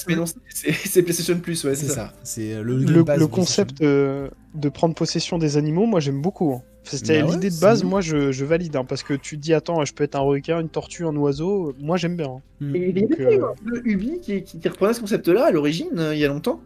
mais 0.08 0.16
non, 0.16 0.24
c'est- 0.48 1.02
PlayStation 1.02 1.38
Plus, 1.40 1.64
ouais, 1.64 1.74
c'est 1.74 1.88
ça. 1.88 2.12
C'est 2.22 2.54
euh, 2.54 2.62
le, 2.62 2.78
Le, 2.78 3.04
le 3.16 3.26
concept 3.26 3.82
euh, 3.82 4.28
de 4.54 4.68
prendre 4.68 4.94
possession 4.94 5.36
des 5.38 5.56
animaux, 5.56 5.86
moi 5.86 6.00
j'aime 6.00 6.22
beaucoup. 6.22 6.52
hein. 6.54 6.62
C'était 6.84 7.20
Bah 7.20 7.26
ouais, 7.26 7.32
l'idée 7.34 7.50
de 7.50 7.60
base, 7.60 7.84
moi 7.84 8.00
je, 8.00 8.32
je 8.32 8.44
valide, 8.44 8.74
hein, 8.76 8.84
parce 8.84 9.02
que 9.04 9.14
tu 9.14 9.36
te 9.36 9.42
dis 9.42 9.54
attends, 9.54 9.84
je 9.84 9.92
peux 9.94 10.02
être 10.04 10.16
un 10.16 10.20
requin, 10.20 10.60
une 10.60 10.68
tortue, 10.68 11.04
un 11.04 11.14
oiseau, 11.16 11.74
moi 11.80 11.96
j'aime 11.96 12.16
bien. 12.16 12.26
hein. 12.26 12.40
PlayStation. 12.60 12.74
Et 12.74 12.88
il 12.90 12.98
y 12.98 13.22
avait 13.22 13.36
euh, 13.40 13.46
un 13.50 13.54
peu 13.70 13.82
Ubi 13.84 14.20
qui, 14.20 14.42
qui, 14.42 14.58
qui 14.58 14.68
reprenait 14.68 14.92
ce 14.94 15.00
concept-là 15.00 15.46
à 15.46 15.50
l'origine, 15.52 15.90
euh, 15.98 16.14
il 16.14 16.20
y 16.20 16.24
a 16.24 16.28
longtemps. 16.28 16.60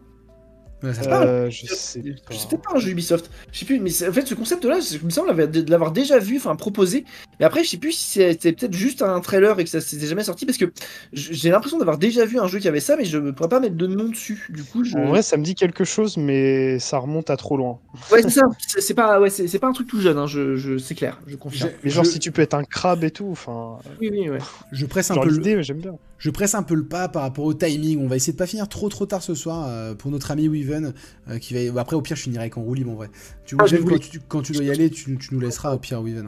Ouais, 0.87 0.95
ça 0.95 1.03
se 1.03 1.09
parle. 1.09 1.27
Euh, 1.27 1.51
je 1.51 1.67
sais 1.67 2.01
pas. 2.01 2.35
C'était 2.35 2.57
pas 2.59 2.71
un 2.75 2.79
jeu 2.79 2.91
Ubisoft. 2.91 3.31
Je 3.53 3.59
sais 3.59 3.65
plus, 3.65 3.81
mais 3.81 3.91
en 4.09 4.13
fait, 4.13 4.27
ce 4.27 4.35
concept-là, 4.35 4.79
je 4.81 5.05
me 5.05 5.11
semble 5.11 5.29
l'avoir- 5.69 5.91
déjà 5.93 6.19
vu, 6.19 6.37
enfin 6.37 6.55
proposé. 6.57 7.05
Mais 7.41 7.47
après, 7.47 7.65
je 7.65 7.71
sais 7.71 7.77
plus 7.77 7.93
si 7.93 8.05
c'était 8.21 8.53
peut-être 8.53 8.73
juste 8.73 9.03
un 9.03 9.21
trailer 9.21 9.59
et 9.59 9.65
que 9.65 9.71
ça 9.71 9.81
s'était 9.81 10.07
jamais 10.07 10.23
sorti 10.23 10.47
parce 10.47 10.59
que 10.59 10.67
j'ai 11.13 11.51
l'impression 11.51 11.79
d'avoir 11.79 11.99
déjà 11.99 12.25
vu 12.25 12.39
un 12.39 12.47
jeu 12.47 12.59
qui 12.59 12.69
avait 12.69 12.81
ça, 12.81 12.97
mais 12.97 13.05
je 13.05 13.19
ne 13.19 13.31
pourrais 13.31 13.49
pas 13.49 13.61
mettre 13.61 13.75
de 13.77 13.87
nom 13.87 14.05
dessus. 14.09 14.47
Du 14.51 14.63
coup, 14.63 14.85
je. 14.85 14.97
En 14.97 15.07
vrai, 15.07 15.23
ça 15.23 15.37
me 15.37 15.43
dit 15.43 15.55
quelque 15.55 15.85
chose, 15.85 16.17
mais 16.17 16.79
ça 16.79 16.99
remonte 16.99 17.31
à 17.31 17.37
trop 17.37 17.57
loin. 17.57 17.79
Ouais, 18.13 18.23
c'est 18.23 18.31
ça. 18.31 18.43
C'est 18.59 18.95
pas, 18.95 19.21
ouais, 19.21 19.31
c'est 19.31 19.49
c'est 19.49 19.59
pas 19.59 19.69
un 19.69 19.73
truc 19.73 19.89
tout 19.89 20.01
jeune. 20.01 20.19
Hein, 20.19 20.27
je, 20.27 20.57
je, 20.57 20.79
c'est 20.79 20.95
clair. 20.95 21.21
Je 21.27 21.37
confirme. 21.37 21.71
Mais 21.83 21.91
genre, 21.91 22.05
je, 22.05 22.11
si 22.11 22.19
tu 22.19 22.31
peux 22.33 22.43
être 22.43 22.55
un 22.55 22.65
crabe 22.65 23.05
et 23.05 23.11
tout, 23.11 23.29
enfin. 23.31 23.79
Oui, 24.01 24.09
oui, 24.13 24.29
ouais. 24.31 24.39
je 24.73 24.87
presse 24.87 25.11
un 25.11 25.15
Genre 25.15 25.25
peu 25.25 25.31
le, 25.31 25.37
l'idée, 25.37 25.63
j'aime 25.63 25.79
bien. 25.79 25.97
Je 26.19 26.31
presse 26.31 26.55
un 26.55 26.63
peu 26.63 26.75
le 26.75 26.87
pas 26.87 27.09
par 27.09 27.23
rapport 27.23 27.45
au 27.45 27.55
timing. 27.55 27.99
On 28.01 28.07
va 28.09 28.17
essayer 28.17 28.33
de 28.33 28.39
pas 28.39 28.47
finir 28.47 28.69
trop 28.69 28.89
trop 28.89 29.07
tard 29.07 29.23
ce 29.23 29.35
soir 29.35 29.67
euh, 29.69 29.95
pour 29.95 30.11
notre 30.11 30.31
ami 30.31 30.49
Weaven 30.49 30.95
euh, 31.29 31.39
qui 31.39 31.55
va. 31.55 31.73
bah, 31.73 31.81
après, 31.83 31.97
au 31.97 32.03
pire, 32.03 32.17
je 32.17 32.23
finirai 32.23 32.43
avec 32.43 32.57
en 32.57 32.63
roue 32.63 32.75
libre 32.75 32.91
en 32.93 32.95
vrai. 32.95 33.11
Tu, 33.45 33.57
Ah, 33.59 33.67
je 33.67 33.77
voulais- 33.77 33.97
quand, 33.97 34.01
tu, 34.11 34.21
quand 34.21 34.43
tu 34.43 34.53
dois 34.53 34.65
y 34.65 34.71
aller, 34.71 34.91
tu, 34.91 35.17
tu 35.19 35.35
nous 35.35 35.41
laisseras 35.41 35.75
au 35.75 35.79
pire 35.79 36.01
Weaven. 36.03 36.27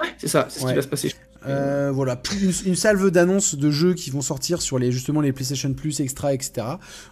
Ouais, 0.00 0.08
c'est 0.18 0.28
ça. 0.28 0.46
C'est 0.48 0.60
ce 0.60 0.66
qui 0.66 0.74
va 0.74 0.82
se 0.82 0.88
passer. 0.88 1.14
Euh, 1.46 1.90
voilà, 1.90 2.20
une, 2.42 2.52
une 2.66 2.74
salve 2.76 3.10
d'annonces 3.10 3.54
de 3.54 3.70
jeux 3.70 3.94
qui 3.94 4.10
vont 4.10 4.20
sortir 4.20 4.60
sur 4.60 4.78
les 4.78 4.92
justement 4.92 5.22
les 5.22 5.32
PlayStation 5.32 5.72
Plus 5.72 6.00
extra, 6.00 6.34
etc. 6.34 6.66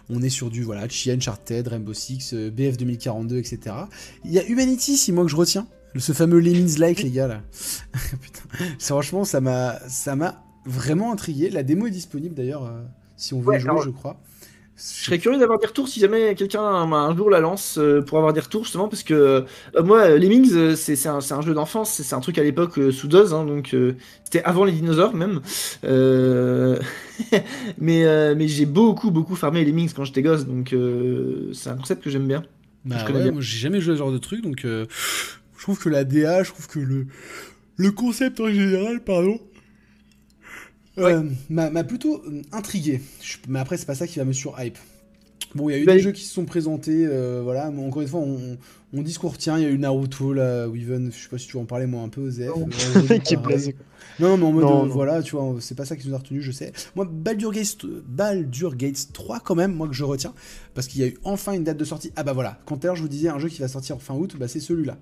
On 0.07 0.21
est 0.21 0.29
sur 0.29 0.51
du 0.51 0.61
voilà, 0.61 0.87
Chia, 0.87 1.15
Uncharted, 1.15 1.67
Rainbow 1.67 1.93
Six, 1.95 2.35
BF 2.35 2.77
2042, 2.77 3.37
etc. 3.39 3.75
Il 4.25 4.31
y 4.31 4.37
a 4.37 4.45
Humanity, 4.45 4.97
si 4.97 5.11
moi 5.11 5.23
que 5.25 5.31
je 5.31 5.35
retiens, 5.35 5.65
ce 5.97 6.13
fameux 6.13 6.39
Lemmings 6.39 6.77
like 6.77 7.01
les 7.01 7.09
gars 7.09 7.27
là. 7.27 7.41
Putain, 8.21 8.41
franchement 8.79 9.25
ça 9.25 9.41
m'a 9.41 9.79
ça 9.87 10.15
m'a 10.15 10.43
vraiment 10.65 11.11
intrigué. 11.11 11.49
La 11.49 11.63
démo 11.63 11.87
est 11.87 11.91
disponible 11.91 12.35
d'ailleurs 12.35 12.65
euh, 12.65 12.81
si 13.17 13.33
on 13.33 13.41
veut 13.41 13.53
Ouais, 13.53 13.59
jouer, 13.59 13.69
alors- 13.71 13.83
je 13.83 13.89
crois. 13.89 14.19
Je 14.77 15.05
serais 15.05 15.19
curieux 15.19 15.37
d'avoir 15.37 15.59
des 15.59 15.67
retours 15.67 15.89
si 15.89 15.99
jamais 15.99 16.35
quelqu'un 16.35 16.61
un, 16.63 16.89
un 16.93 17.13
jour 17.15 17.29
la 17.29 17.41
lance 17.41 17.77
euh, 17.77 18.01
pour 18.01 18.17
avoir 18.17 18.31
des 18.31 18.39
retours 18.39 18.63
justement 18.63 18.87
parce 18.87 19.03
que 19.03 19.13
euh, 19.75 19.83
moi 19.83 20.03
euh, 20.03 20.17
Lemmings 20.17 20.75
c'est 20.77 20.95
c'est 20.95 21.09
un, 21.09 21.19
c'est 21.19 21.33
un 21.33 21.41
jeu 21.41 21.53
d'enfance 21.53 21.91
c'est 21.91 22.03
c'est 22.03 22.15
un 22.15 22.21
truc 22.21 22.37
à 22.37 22.43
l'époque 22.43 22.79
euh, 22.79 22.89
sous 22.89 23.09
DOS 23.09 23.33
hein, 23.33 23.43
donc 23.45 23.73
euh, 23.73 23.97
c'était 24.23 24.41
avant 24.43 24.63
les 24.63 24.71
dinosaures 24.71 25.13
même 25.13 25.41
Euh, 25.83 26.79
mais 27.77 28.05
euh, 28.05 28.35
mais 28.37 28.47
j'ai 28.47 28.65
beaucoup 28.65 29.11
beaucoup 29.11 29.35
farmé 29.35 29.65
Lemmings 29.65 29.91
quand 29.93 30.05
j'étais 30.05 30.21
gosse 30.21 30.45
donc 30.45 30.71
euh, 30.73 31.51
c'est 31.53 31.69
un 31.69 31.75
concept 31.75 32.01
que 32.03 32.09
j'aime 32.09 32.27
bien 32.27 32.43
Bah 32.85 32.97
Je 32.97 33.03
connais 33.05 33.19
ouais, 33.19 33.23
bien. 33.23 33.33
moi 33.33 33.41
j'ai 33.41 33.57
jamais 33.59 33.81
joué 33.81 33.93
à 33.93 33.95
ce 33.95 33.99
genre 33.99 34.11
de 34.13 34.17
truc, 34.17 34.41
donc 34.43 34.63
euh, 34.65 34.85
je 35.57 35.63
trouve 35.63 35.79
que 35.79 35.89
la 35.89 36.05
DA, 36.05 36.43
je 36.43 36.51
trouve 36.51 36.67
que 36.67 36.79
le, 36.79 37.07
le 37.77 37.91
concept 37.91 38.39
en 38.39 38.49
général, 38.49 39.03
pardon, 39.03 39.39
euh, 40.97 41.23
m'a 41.49 41.83
plutôt 41.83 42.21
euh, 42.25 42.41
intrigué. 42.51 43.01
Je- 43.21 43.37
mais 43.47 43.59
après, 43.59 43.77
c'est 43.77 43.85
pas 43.85 43.95
ça 43.95 44.07
qui 44.07 44.19
va 44.19 44.25
me 44.25 44.33
surhype. 44.33 44.77
Bon, 45.55 45.67
il 45.69 45.73
y 45.73 45.75
a 45.75 45.79
eu 45.81 45.85
Bah, 45.85 45.93
des 45.93 45.99
jeux 45.99 46.11
qui 46.11 46.23
se 46.23 46.33
sont 46.33 46.45
présentés, 46.45 47.05
euh, 47.07 47.41
voilà, 47.43 47.71
mais 47.71 47.83
encore 47.83 48.01
une 48.03 48.07
fois, 48.07 48.19
on, 48.19 48.57
on 48.93 49.01
dit 49.01 49.11
ce 49.11 49.17
qu'on 49.17 49.29
retient. 49.29 49.57
Il 49.57 49.63
y 49.63 49.65
a 49.65 49.69
eu 49.69 49.79
Naruto, 49.79 50.31
là, 50.33 50.67
Weaven, 50.67 51.11
je 51.11 51.17
sais 51.23 51.29
pas 51.29 51.39
si 51.39 51.47
tu 51.47 51.53
veux 51.53 51.59
en 51.63 51.65
parler, 51.65 51.87
moi, 51.87 52.03
un 52.03 52.09
peu, 52.09 52.29
Zef. 52.29 52.49
Non. 52.49 52.67
euh, 53.11 53.17
qui 53.23 53.33
est. 53.33 53.75
Non, 54.19 54.37
mais 54.37 54.43
en 54.45 54.51
mode, 54.51 54.63
Non, 54.65 54.83
euh, 54.83 54.87
non. 54.87 54.93
voilà, 54.93 55.23
tu 55.23 55.35
vois, 55.35 55.55
c'est 55.59 55.75
pas 55.75 55.85
ça 55.85 55.95
qui 55.95 56.07
nous 56.07 56.13
a 56.13 56.17
retenu, 56.19 56.41
je 56.41 56.51
sais. 56.51 56.71
Moi, 56.95 57.07
Baldur 57.11 57.51
Gates, 57.51 57.77
Baldur 58.07 58.75
Gates 58.75 59.07
3, 59.13 59.39
quand 59.39 59.55
même, 59.55 59.73
moi, 59.73 59.87
que 59.87 59.93
je 59.95 60.03
retiens, 60.03 60.33
parce 60.75 60.87
qu'il 60.87 61.01
y 61.01 61.03
a 61.03 61.07
eu 61.07 61.17
enfin 61.23 61.53
une 61.53 61.63
date 61.63 61.77
de 61.77 61.85
sortie. 61.85 62.11
Ah 62.15 62.23
bah 62.23 62.33
voilà, 62.33 62.59
quand 62.65 62.75
tout 62.77 62.81
à 62.83 62.87
l'heure 62.87 62.95
je 62.97 63.01
vous 63.01 63.07
disais 63.07 63.29
un 63.29 63.39
jeu 63.39 63.47
qui 63.49 63.61
va 63.61 63.67
sortir 63.69 63.99
fin 64.01 64.13
août, 64.13 64.35
bah 64.37 64.47
c'est 64.49 64.59
celui-là. 64.59 64.97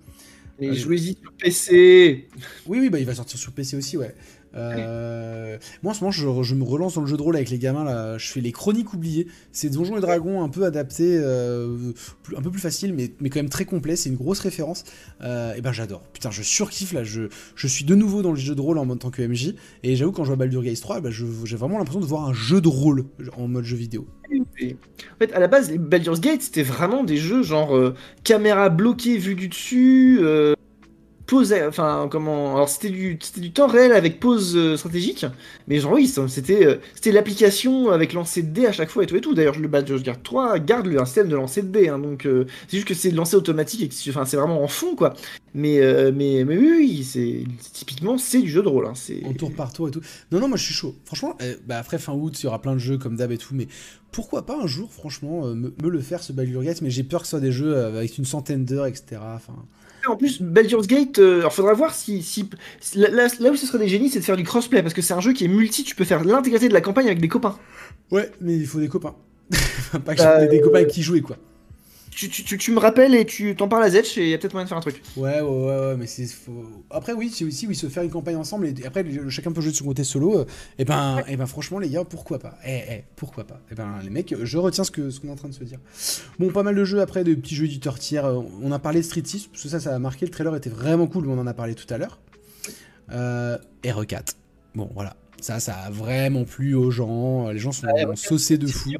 et 0.59 0.69
Allez. 0.69 0.77
jouez-y 0.77 1.17
sur 1.21 1.33
PC 1.33 2.27
Oui, 2.67 2.77
oui, 2.79 2.89
bah 2.89 2.99
il 2.99 3.05
va 3.05 3.15
sortir 3.15 3.37
sur 3.39 3.51
PC 3.51 3.75
aussi, 3.75 3.97
ouais. 3.97 4.13
Euh, 4.57 5.57
Moi, 5.83 5.91
en 5.91 5.95
ce 5.95 6.01
moment, 6.01 6.11
je, 6.43 6.55
me 6.55 6.63
relance 6.63 6.95
dans 6.95 7.01
le 7.01 7.07
jeu 7.07 7.17
de 7.17 7.21
rôle 7.21 7.35
avec 7.35 7.49
les 7.49 7.59
gamins, 7.59 7.83
là. 7.83 8.17
Je 8.17 8.27
fais 8.27 8.41
les 8.41 8.51
chroniques 8.51 8.93
oubliées. 8.93 9.27
C'est 9.51 9.69
Donjons 9.69 9.97
et 9.97 10.01
Dragons 10.01 10.43
un 10.43 10.49
peu 10.49 10.65
adapté, 10.65 11.17
euh, 11.19 11.91
un 12.35 12.41
peu 12.41 12.51
plus 12.51 12.59
facile, 12.61 12.93
mais, 12.93 13.29
quand 13.29 13.39
même 13.39 13.49
très 13.49 13.65
complet. 13.65 13.95
C'est 13.95 14.09
une 14.09 14.15
grosse 14.15 14.39
référence. 14.39 14.83
Euh, 15.21 15.53
et 15.55 15.61
ben, 15.61 15.71
j'adore. 15.71 16.01
Putain, 16.13 16.31
je 16.31 16.41
surkiffe, 16.41 16.93
là. 16.93 17.03
Je, 17.03 17.27
suis 17.67 17.85
de 17.85 17.95
nouveau 17.95 18.21
dans 18.21 18.31
le 18.31 18.37
jeu 18.37 18.55
de 18.55 18.61
rôle 18.61 18.77
en 18.77 18.85
mode 18.85 18.99
tant 18.99 19.11
que 19.11 19.21
MJ. 19.21 19.53
Et 19.83 19.95
j'avoue, 19.95 20.11
quand 20.11 20.23
je 20.23 20.29
vois 20.29 20.37
Baldur 20.37 20.63
Gates 20.63 20.81
3, 20.81 21.01
bah, 21.01 21.09
je- 21.11 21.25
j'ai 21.45 21.57
vraiment 21.57 21.77
l'impression 21.77 22.01
de 22.01 22.05
voir 22.05 22.25
un 22.27 22.33
jeu 22.33 22.61
de 22.61 22.67
rôle 22.67 23.05
en 23.35 23.47
mode 23.47 23.65
jeu 23.65 23.77
vidéo. 23.77 24.07
En 24.31 25.17
fait, 25.19 25.31
à 25.33 25.39
la 25.39 25.47
base, 25.47 25.71
les 25.71 25.77
Baldur's 25.77 26.19
Gate, 26.19 26.41
c'était 26.41 26.63
vraiment 26.63 27.03
des 27.03 27.17
jeux 27.17 27.43
genre 27.43 27.93
caméra 28.23 28.69
bloquée 28.69 29.17
vue 29.17 29.35
du 29.35 29.47
dessus, 29.47 30.19
pause, 31.27 31.53
enfin 31.67 32.07
comment, 32.09 32.55
alors 32.55 32.69
c'était 32.69 32.89
du, 32.89 33.19
c'était 33.21 33.41
du 33.41 33.51
temps 33.51 33.67
réel 33.67 33.91
avec 33.91 34.19
pause 34.19 34.55
euh, 34.55 34.77
stratégique, 34.77 35.25
mais 35.67 35.79
genre 35.79 35.91
oui, 35.91 36.11
euh, 36.17 36.27
c'était 36.27 37.11
l'application 37.11 37.91
avec 37.91 38.13
lancer 38.13 38.41
de 38.41 38.47
dés 38.51 38.65
à 38.65 38.71
chaque 38.71 38.89
fois 38.89 39.03
et 39.03 39.05
tout 39.05 39.17
et 39.17 39.21
tout. 39.21 39.33
D'ailleurs, 39.35 39.59
le 39.59 39.67
Baldur's 39.67 40.01
Gate 40.01 40.23
3 40.23 40.57
garde 40.59 40.87
un 40.87 41.05
système 41.05 41.27
de 41.27 41.35
lancer 41.35 41.61
de 41.61 41.67
dés, 41.67 41.89
hein, 41.89 41.99
donc 41.99 42.25
euh, 42.25 42.45
c'est 42.67 42.77
juste 42.77 42.87
que 42.87 42.93
c'est 42.93 43.11
de 43.11 43.15
lancer 43.17 43.35
automatique 43.35 43.81
et 43.83 43.87
que 43.89 43.93
c'est- 43.93 44.09
vraiment 44.11 44.63
en 44.63 44.67
fond 44.67 44.95
quoi. 44.95 45.13
Mais 45.53 45.79
mais 46.11 46.43
mais 46.45 46.57
oui, 46.57 46.71
oui, 46.77 47.03
c'est 47.03 47.43
typiquement 47.73 48.17
c'est 48.17 48.41
du 48.41 48.49
jeu 48.49 48.63
de 48.63 48.67
rôle. 48.67 48.85
Hein, 48.85 48.93
c'est 48.95 49.23
En 49.25 49.33
tour 49.33 49.51
par 49.53 49.73
tour 49.73 49.87
et 49.89 49.91
tout. 49.91 50.01
Non, 50.31 50.39
non, 50.39 50.47
moi 50.47 50.57
je 50.57 50.63
suis 50.63 50.73
chaud. 50.73 50.95
Franchement, 51.05 51.37
bah, 51.67 51.77
après 51.77 51.99
fin 51.99 52.13
août, 52.13 52.39
il 52.41 52.45
y 52.45 52.47
aura 52.47 52.61
plein 52.61 52.73
de 52.73 52.79
jeux 52.79 52.97
comme 52.97 53.15
d'hab 53.15 53.31
et 53.31 53.37
tout, 53.37 53.53
mais 53.53 53.67
pourquoi 54.11 54.45
pas 54.45 54.57
un 54.61 54.67
jour, 54.67 54.91
franchement, 54.91 55.47
me, 55.55 55.73
le 55.81 55.99
faire 55.99 56.23
ce 56.23 56.31
Baldur 56.31 56.63
Gates, 56.63 56.81
mais 56.81 56.89
j'ai 56.89 57.03
peur 57.03 57.21
que 57.21 57.27
ce 57.27 57.31
soit 57.31 57.39
des 57.39 57.51
jeux 57.51 57.75
avec 57.77 58.17
une 58.17 58.25
centaine 58.25 58.65
d'heures, 58.65 58.85
etc. 58.85 59.19
Enfin, 59.35 59.55
En 60.07 60.15
plus, 60.15 60.41
Baldur's 60.41 60.87
Gate, 60.87 61.19
euh, 61.19 61.39
alors 61.39 61.53
faudra 61.53 61.73
voir 61.73 61.93
si, 61.93 62.23
si 62.23 62.49
là, 62.95 63.27
où 63.51 63.55
ce 63.55 63.65
serait 63.65 63.79
des 63.79 63.87
génies, 63.87 64.09
c'est 64.09 64.19
de 64.19 64.25
faire 64.25 64.37
du 64.37 64.43
crossplay 64.43 64.81
parce 64.81 64.93
que 64.93 65.01
c'est 65.01 65.13
un 65.13 65.19
jeu 65.19 65.33
qui 65.33 65.45
est 65.45 65.49
multi, 65.49 65.83
tu 65.83 65.95
peux 65.95 66.05
faire 66.05 66.23
l'intégralité 66.23 66.69
de 66.69 66.73
la 66.73 66.81
campagne 66.81 67.07
avec 67.07 67.19
des 67.19 67.27
copains. 67.27 67.57
ouais, 68.11 68.31
mais 68.41 68.55
il 68.55 68.65
faut 68.65 68.79
des 68.79 68.87
copains. 68.87 69.15
Pas 70.05 70.15
que 70.15 70.21
Euh, 70.21 70.47
des 70.47 70.61
copains 70.61 70.79
avec 70.79 70.89
qui 70.89 71.01
jouer, 71.03 71.21
quoi. 71.21 71.37
Tu, 72.17 72.29
tu, 72.29 72.43
tu, 72.43 72.57
tu 72.57 72.71
me 72.71 72.79
rappelles 72.79 73.13
et 73.13 73.25
tu 73.27 73.55
t'en 73.55 73.67
parles 73.67 73.83
à 73.83 73.91
Zetch 73.91 74.17
et 74.17 74.23
il 74.23 74.29
y 74.29 74.33
a 74.33 74.39
peut-être 74.39 74.53
moyen 74.53 74.63
de 74.65 74.69
faire 74.69 74.77
un 74.79 74.81
truc. 74.81 75.03
Ouais, 75.15 75.39
ouais, 75.39 75.41
ouais, 75.41 75.65
ouais, 75.79 75.95
mais 75.97 76.07
c'est. 76.07 76.25
faut- 76.25 76.65
Après, 76.89 77.13
oui, 77.13 77.31
c'est 77.31 77.45
aussi, 77.45 77.67
oui, 77.67 77.75
se 77.75 77.85
faire 77.89 78.01
une 78.01 78.09
campagne 78.09 78.37
ensemble, 78.37 78.65
et 78.65 78.73
après, 78.87 79.03
le- 79.03 79.29
chacun 79.29 79.51
peut 79.51 79.61
jouer 79.61 79.69
de 79.69 79.75
son 79.77 79.85
côté 79.85 80.03
solo. 80.03 80.39
euh, 80.39 80.45
et 80.79 80.83
ben, 80.85 81.21
et 81.27 81.37
ben, 81.37 81.45
franchement, 81.45 81.77
les 81.77 81.89
gars, 81.89 82.03
pourquoi 82.05 82.39
pas? 82.39 82.57
Eh, 82.65 82.79
eh, 82.89 83.03
pourquoi 83.15 83.45
pas? 83.45 83.61
Et 83.71 83.75
ben, 83.75 83.99
les 84.03 84.09
mecs, 84.09 84.33
je 84.41 84.57
retiens 84.57 84.83
ce 84.83 84.89
que 84.89 85.11
ce 85.11 85.19
qu'on 85.19 85.27
est 85.27 85.31
en 85.31 85.35
train 85.35 85.49
de 85.49 85.53
se 85.53 85.63
dire. 85.63 85.77
Bon, 86.39 86.49
pas 86.51 86.63
mal 86.63 86.73
de 86.73 86.83
jeux 86.83 87.01
après, 87.01 87.23
de 87.23 87.35
petits 87.35 87.53
jeux 87.53 87.65
éditeurs 87.65 87.99
tiers. 87.99 88.25
euh, 88.25 88.41
On 88.63 88.71
a 88.71 88.79
parlé 88.79 89.01
de 89.01 89.05
Street 89.05 89.21
6, 89.23 89.45
parce 89.49 89.61
que 89.61 89.69
ça, 89.69 89.79
ça 89.79 89.93
a 89.93 89.99
marqué. 89.99 90.25
Le 90.25 90.31
trailer 90.31 90.55
était 90.55 90.71
vraiment 90.71 91.05
cool, 91.05 91.25
mais 91.27 91.33
on 91.33 91.39
en 91.39 91.45
a 91.45 91.53
parlé 91.53 91.75
tout 91.75 91.93
à 91.93 91.99
l'heure. 91.99 92.17
Euh, 93.11 93.59
RE4. 93.83 94.33
Bon, 94.73 94.89
voilà. 94.95 95.15
Ça, 95.41 95.59
ça 95.59 95.73
a 95.85 95.89
vraiment 95.91 96.43
plu 96.45 96.73
aux 96.75 96.89
gens. 96.91 97.49
Les 97.49 97.59
gens 97.59 97.71
sont 97.71 97.87
RE4, 97.87 98.15
saucés 98.15 98.57
de 98.57 98.67
fou. 98.67 98.91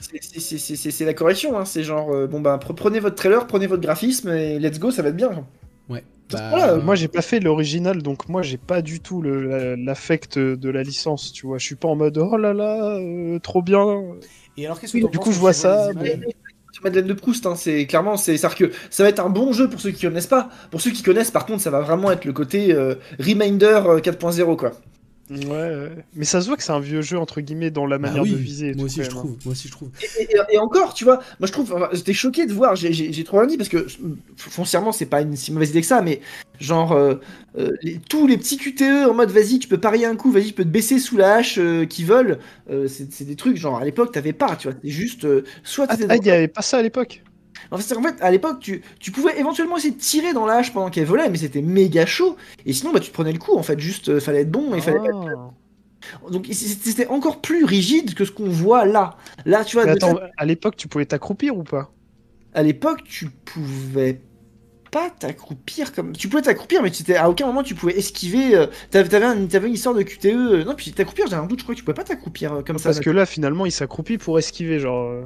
C'est- 0.00 0.90
c'est- 0.90 1.04
la 1.04 1.14
correction, 1.14 1.58
hein. 1.58 1.64
c'est 1.64 1.84
genre, 1.84 2.10
euh, 2.12 2.26
bon 2.26 2.40
bah 2.40 2.58
pre- 2.62 2.74
prenez 2.74 2.98
votre 3.00 3.16
trailer, 3.16 3.46
prenez 3.46 3.66
votre 3.66 3.82
graphisme 3.82 4.30
et 4.30 4.58
let's 4.58 4.78
go, 4.78 4.90
ça 4.90 5.02
va 5.02 5.10
être 5.10 5.16
bien. 5.16 5.46
Ouais. 5.88 6.02
Voilà, 6.30 6.76
Moi, 6.76 6.94
j'ai 6.94 7.08
pas 7.08 7.20
fait 7.20 7.40
l'original, 7.40 8.02
donc 8.02 8.28
moi, 8.28 8.40
j'ai 8.40 8.56
pas 8.56 8.80
du 8.80 9.00
tout 9.00 9.20
l'affect 9.22 10.38
de 10.38 10.70
la 10.70 10.82
licence, 10.82 11.32
tu 11.32 11.46
vois. 11.46 11.58
Je 11.58 11.66
suis 11.66 11.74
pas 11.74 11.88
en 11.88 11.96
mode 11.96 12.16
oh 12.16 12.36
là 12.38 12.54
là, 12.54 12.96
euh, 12.96 13.38
trop 13.38 13.60
bien. 13.60 13.84
Et 14.56 14.64
alors, 14.64 14.80
qu'est-ce 14.80 14.92
que 14.94 14.98
Oui, 15.04 15.10
du 15.10 15.18
coup, 15.18 15.32
je 15.32 15.38
vois 15.38 15.52
ça, 15.52 15.88
Madeleine? 16.82 17.06
de 17.06 17.12
Proust, 17.12 17.46
hein, 17.46 17.54
c'est 17.54 17.86
clairement, 17.86 18.16
c'est 18.16 18.36
que 18.56 18.70
ça 18.90 19.02
va 19.02 19.08
être 19.10 19.20
un 19.24 19.28
bon 19.28 19.52
jeu 19.52 19.68
pour 19.68 19.80
ceux 19.80 19.90
qui 19.90 20.06
connaissent 20.06 20.26
pas. 20.26 20.48
Pour 20.70 20.80
ceux 20.80 20.90
qui 20.90 21.02
connaissent, 21.02 21.30
par 21.30 21.46
contre, 21.46 21.60
ça 21.62 21.70
va 21.70 21.80
vraiment 21.80 22.10
être 22.10 22.24
le 22.24 22.32
côté 22.32 22.72
euh, 22.72 22.94
Reminder 23.20 23.82
euh, 23.86 24.00
4.0 24.00 24.56
quoi. 24.56 24.72
Ouais, 25.30 25.46
ouais. 25.46 26.04
mais 26.14 26.24
ça 26.24 26.40
se 26.42 26.46
voit 26.48 26.56
que 26.56 26.62
c'est 26.62 26.72
un 26.72 26.80
vieux 26.80 27.00
jeu 27.00 27.16
entre 27.18 27.40
guillemets 27.40 27.70
dans 27.70 27.86
la 27.86 27.96
Bah 27.98 28.08
manière 28.08 28.24
oui, 28.24 28.32
de 28.32 28.36
viser. 28.36 28.70
et 28.70 28.74
moi 28.74 28.80
tout, 28.80 28.84
aussi 28.86 29.02
je 29.02 29.06
hein. 29.06 29.10
trouve, 29.10 29.36
moi 29.44 29.52
aussi 29.52 29.68
je 29.68 29.72
trouve. 29.72 29.88
Et, 30.18 30.24
et- 30.24 30.54
et 30.54 30.58
encore, 30.58 30.94
tu 30.94 31.04
vois, 31.04 31.16
moi 31.40 31.46
je 31.46 31.52
trouve, 31.52 31.72
enfin, 31.72 31.88
j'étais 31.92 32.12
choqué 32.12 32.44
de 32.44 32.52
voir, 32.52 32.76
j'ai- 32.76 32.92
trop 33.24 33.38
rien 33.38 33.46
dit 33.46 33.56
parce 33.56 33.68
que 33.68 33.86
foncièrement 34.36 34.92
c'est 34.92 35.06
pas 35.06 35.22
une 35.22 35.36
si 35.36 35.52
mauvaise 35.52 35.70
idée 35.70 35.80
que 35.80 35.86
ça, 35.86 36.02
mais 36.02 36.20
genre 36.60 36.92
euh, 36.92 37.14
euh, 37.56 37.70
les- 37.82 37.98
tous 37.98 38.26
les 38.26 38.36
petits 38.36 38.56
QTE 38.58 39.08
en 39.08 39.14
mode 39.14 39.30
vas-y, 39.30 39.58
tu 39.58 39.68
peux 39.68 39.78
parier 39.78 40.06
un 40.06 40.16
coup, 40.16 40.30
vas-y, 40.30 40.46
tu 40.48 40.52
peux 40.54 40.64
te 40.64 40.68
baisser 40.68 40.98
sous 40.98 41.16
la 41.16 41.36
hache 41.36 41.58
euh, 41.58 41.86
qui 41.86 42.04
euh, 42.10 42.88
c'est 42.88 43.12
c'est 43.12 43.24
des 43.24 43.36
trucs 43.36 43.56
genre 43.56 43.78
à 43.78 43.84
l'époque 43.84 44.12
t'avais 44.12 44.32
pas, 44.32 44.56
tu 44.56 44.68
vois, 44.68 44.76
c'était 44.76 44.92
juste 44.92 45.24
euh, 45.24 45.44
soit 45.62 45.86
Ah, 45.88 45.96
ah, 46.08 46.16
il 46.16 46.26
y 46.26 46.30
avait 46.30 46.48
pas 46.48 46.62
ça 46.62 46.78
à 46.78 46.82
l'époque? 46.82 47.22
En 47.72 47.76
fait, 47.78 47.82
c'est- 47.82 47.96
en 47.96 48.02
fait, 48.02 48.14
à 48.20 48.30
l'époque, 48.30 48.60
tu, 48.60 48.82
tu 49.00 49.10
pouvais 49.10 49.38
éventuellement 49.40 49.76
essayer 49.78 49.94
de 49.94 49.98
tirer 49.98 50.32
dans 50.32 50.46
la 50.46 50.54
hache 50.56 50.72
pendant 50.72 50.90
qu'elle 50.90 51.06
volait, 51.06 51.28
mais 51.30 51.38
c'était 51.38 51.62
méga 51.62 52.06
chaud. 52.06 52.36
Et 52.66 52.72
sinon, 52.72 52.92
bah, 52.92 53.00
tu 53.00 53.08
te 53.08 53.14
prenais 53.14 53.32
le 53.32 53.38
coup. 53.38 53.56
En 53.56 53.62
fait, 53.62 53.80
juste, 53.80 54.08
euh, 54.10 54.20
fallait 54.20 54.42
être 54.42 54.50
bon. 54.50 54.74
Il 54.74 54.82
fallait... 54.82 54.98
Ah. 55.10 55.50
Donc, 56.30 56.46
c'était 56.52 57.06
encore 57.06 57.40
plus 57.40 57.64
rigide 57.64 58.14
que 58.14 58.24
ce 58.24 58.30
qu'on 58.32 58.48
voit 58.48 58.84
là. 58.84 59.16
Là, 59.46 59.64
tu 59.64 59.76
vois, 59.76 59.86
Mais 59.86 59.92
attends, 59.92 60.16
fait, 60.16 60.30
à 60.36 60.44
l'époque, 60.44 60.76
tu 60.76 60.88
pouvais 60.88 61.06
t'accroupir 61.06 61.56
ou 61.56 61.62
pas? 61.62 61.90
À 62.54 62.62
l'époque, 62.62 63.04
tu 63.04 63.30
pouvais 63.30 64.20
pas 64.90 65.08
t'accroupir 65.10 65.92
comme. 65.94 66.12
Tu 66.12 66.28
pouvais 66.28 66.42
t'accroupir, 66.42 66.82
mais 66.82 66.90
tu 66.90 67.02
étais- 67.02 67.16
à 67.16 67.30
aucun 67.30 67.46
moment 67.46 67.62
tu 67.62 67.74
pouvais 67.74 67.96
esquiver. 67.96 68.54
euh, 68.56 68.66
T'avais 68.90 69.08
t'avais 69.08 69.24
un- 69.24 69.46
une 69.46 69.72
histoire 69.72 69.94
de 69.94 70.02
QTE. 70.02 70.26
euh, 70.26 70.64
Non, 70.64 70.74
puis 70.74 70.92
t'accroupir, 70.92 71.28
j'ai 71.28 71.34
un 71.36 71.46
doute, 71.46 71.60
je 71.60 71.64
crois 71.64 71.74
que 71.74 71.78
tu 71.78 71.84
pouvais 71.84 71.94
pas 71.94 72.04
t'accroupir 72.04 72.62
comme 72.66 72.76
ça. 72.78 72.90
Parce 72.90 73.00
que 73.00 73.08
là, 73.08 73.24
finalement, 73.24 73.64
il 73.64 73.72
s'accroupit 73.72 74.18
pour 74.18 74.38
esquiver, 74.38 74.80
genre. 74.80 75.08
euh. 75.08 75.22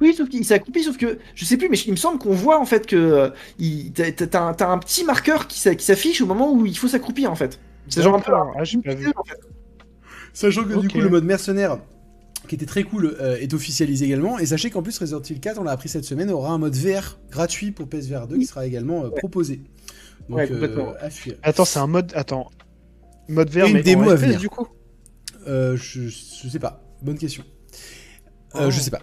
Oui, 0.00 0.14
sauf 0.14 0.28
qu'il 0.28 0.44
s'est 0.44 0.54
accroupi, 0.54 0.82
sauf 0.82 0.96
que 0.96 1.18
je 1.34 1.44
sais 1.44 1.56
plus, 1.56 1.68
mais 1.68 1.78
il 1.78 1.92
me 1.92 1.96
semble 1.96 2.18
qu'on 2.18 2.32
voit 2.32 2.58
en 2.60 2.64
fait 2.66 2.86
que 2.86 2.96
euh, 2.96 3.30
il- 3.58 3.92
t'as 3.92 4.10
t'as 4.12 4.40
un, 4.42 4.52
t'as 4.54 4.68
un 4.68 4.78
petit 4.78 5.04
marqueur 5.04 5.46
qui 5.46 5.60
s'a- 5.60 5.74
qui 5.74 5.84
s'affiche 5.84 6.20
au 6.20 6.26
moment 6.26 6.52
où 6.52 6.66
il 6.66 6.76
faut 6.76 6.88
s'accroupir 6.88 7.30
en 7.30 7.36
fait. 7.36 7.60
C'est 7.88 8.02
genre 8.02 8.14
un 8.16 8.20
peu. 8.20 8.32
D'accord. 8.32 8.54
Ah, 8.58 8.64
j'ai 8.64 8.78
pas 8.78 8.94
vu. 8.94 9.06
en 9.16 9.24
fait. 9.24 9.38
Sachant 10.32 10.64
que 10.64 10.74
du 10.74 10.86
Ok. 10.86 10.92
coup, 10.92 11.00
le 11.00 11.08
mode 11.08 11.24
mercenaire, 11.24 11.78
qui 12.48 12.54
était 12.56 12.66
très 12.66 12.82
cool, 12.82 13.16
euh, 13.20 13.36
est 13.38 13.54
officialisé 13.54 14.04
également. 14.04 14.38
Et 14.38 14.46
sachez 14.46 14.70
qu'en 14.70 14.82
plus, 14.82 14.98
Resident 14.98 15.20
Evil 15.22 15.40
4, 15.40 15.58
on 15.58 15.64
l'a 15.64 15.70
appris 15.72 15.88
cette 15.88 16.04
semaine, 16.04 16.30
aura 16.30 16.50
un 16.50 16.58
mode 16.58 16.74
VR 16.74 17.18
gratuit 17.30 17.70
pour 17.72 17.88
PSVR 17.88 18.26
2 18.26 18.38
qui 18.38 18.44
sera 18.46 18.66
également 18.66 19.04
euh, 19.04 19.10
proposé. 19.10 19.60
Donc, 20.28 20.38
Ouais, 20.38 20.48
complètement. 20.48 20.90
euh, 21.02 21.08
à. 21.42 21.48
Attends, 21.48 21.64
c'est 21.64 21.78
un 21.78 21.86
mode. 21.86 22.12
Attends. 22.14 22.50
Mode 23.28 23.50
vert, 23.50 23.66
Et 23.66 23.70
une 23.70 23.76
mais 23.76 23.82
démo 23.82 24.04
en 24.04 24.08
à 24.10 24.16
FPS, 24.16 24.20
venir. 24.26 24.40
du 24.40 24.48
coup? 24.48 24.66
Euh, 25.48 25.76
je, 25.76 26.02
je 26.08 26.48
sais 26.48 26.58
pas. 26.58 26.82
Bonne 27.02 27.18
question. 27.18 27.44
Euh, 28.56 28.66
Oh. 28.66 28.70
Je 28.70 28.80
sais 28.80 28.90
pas. 28.90 29.02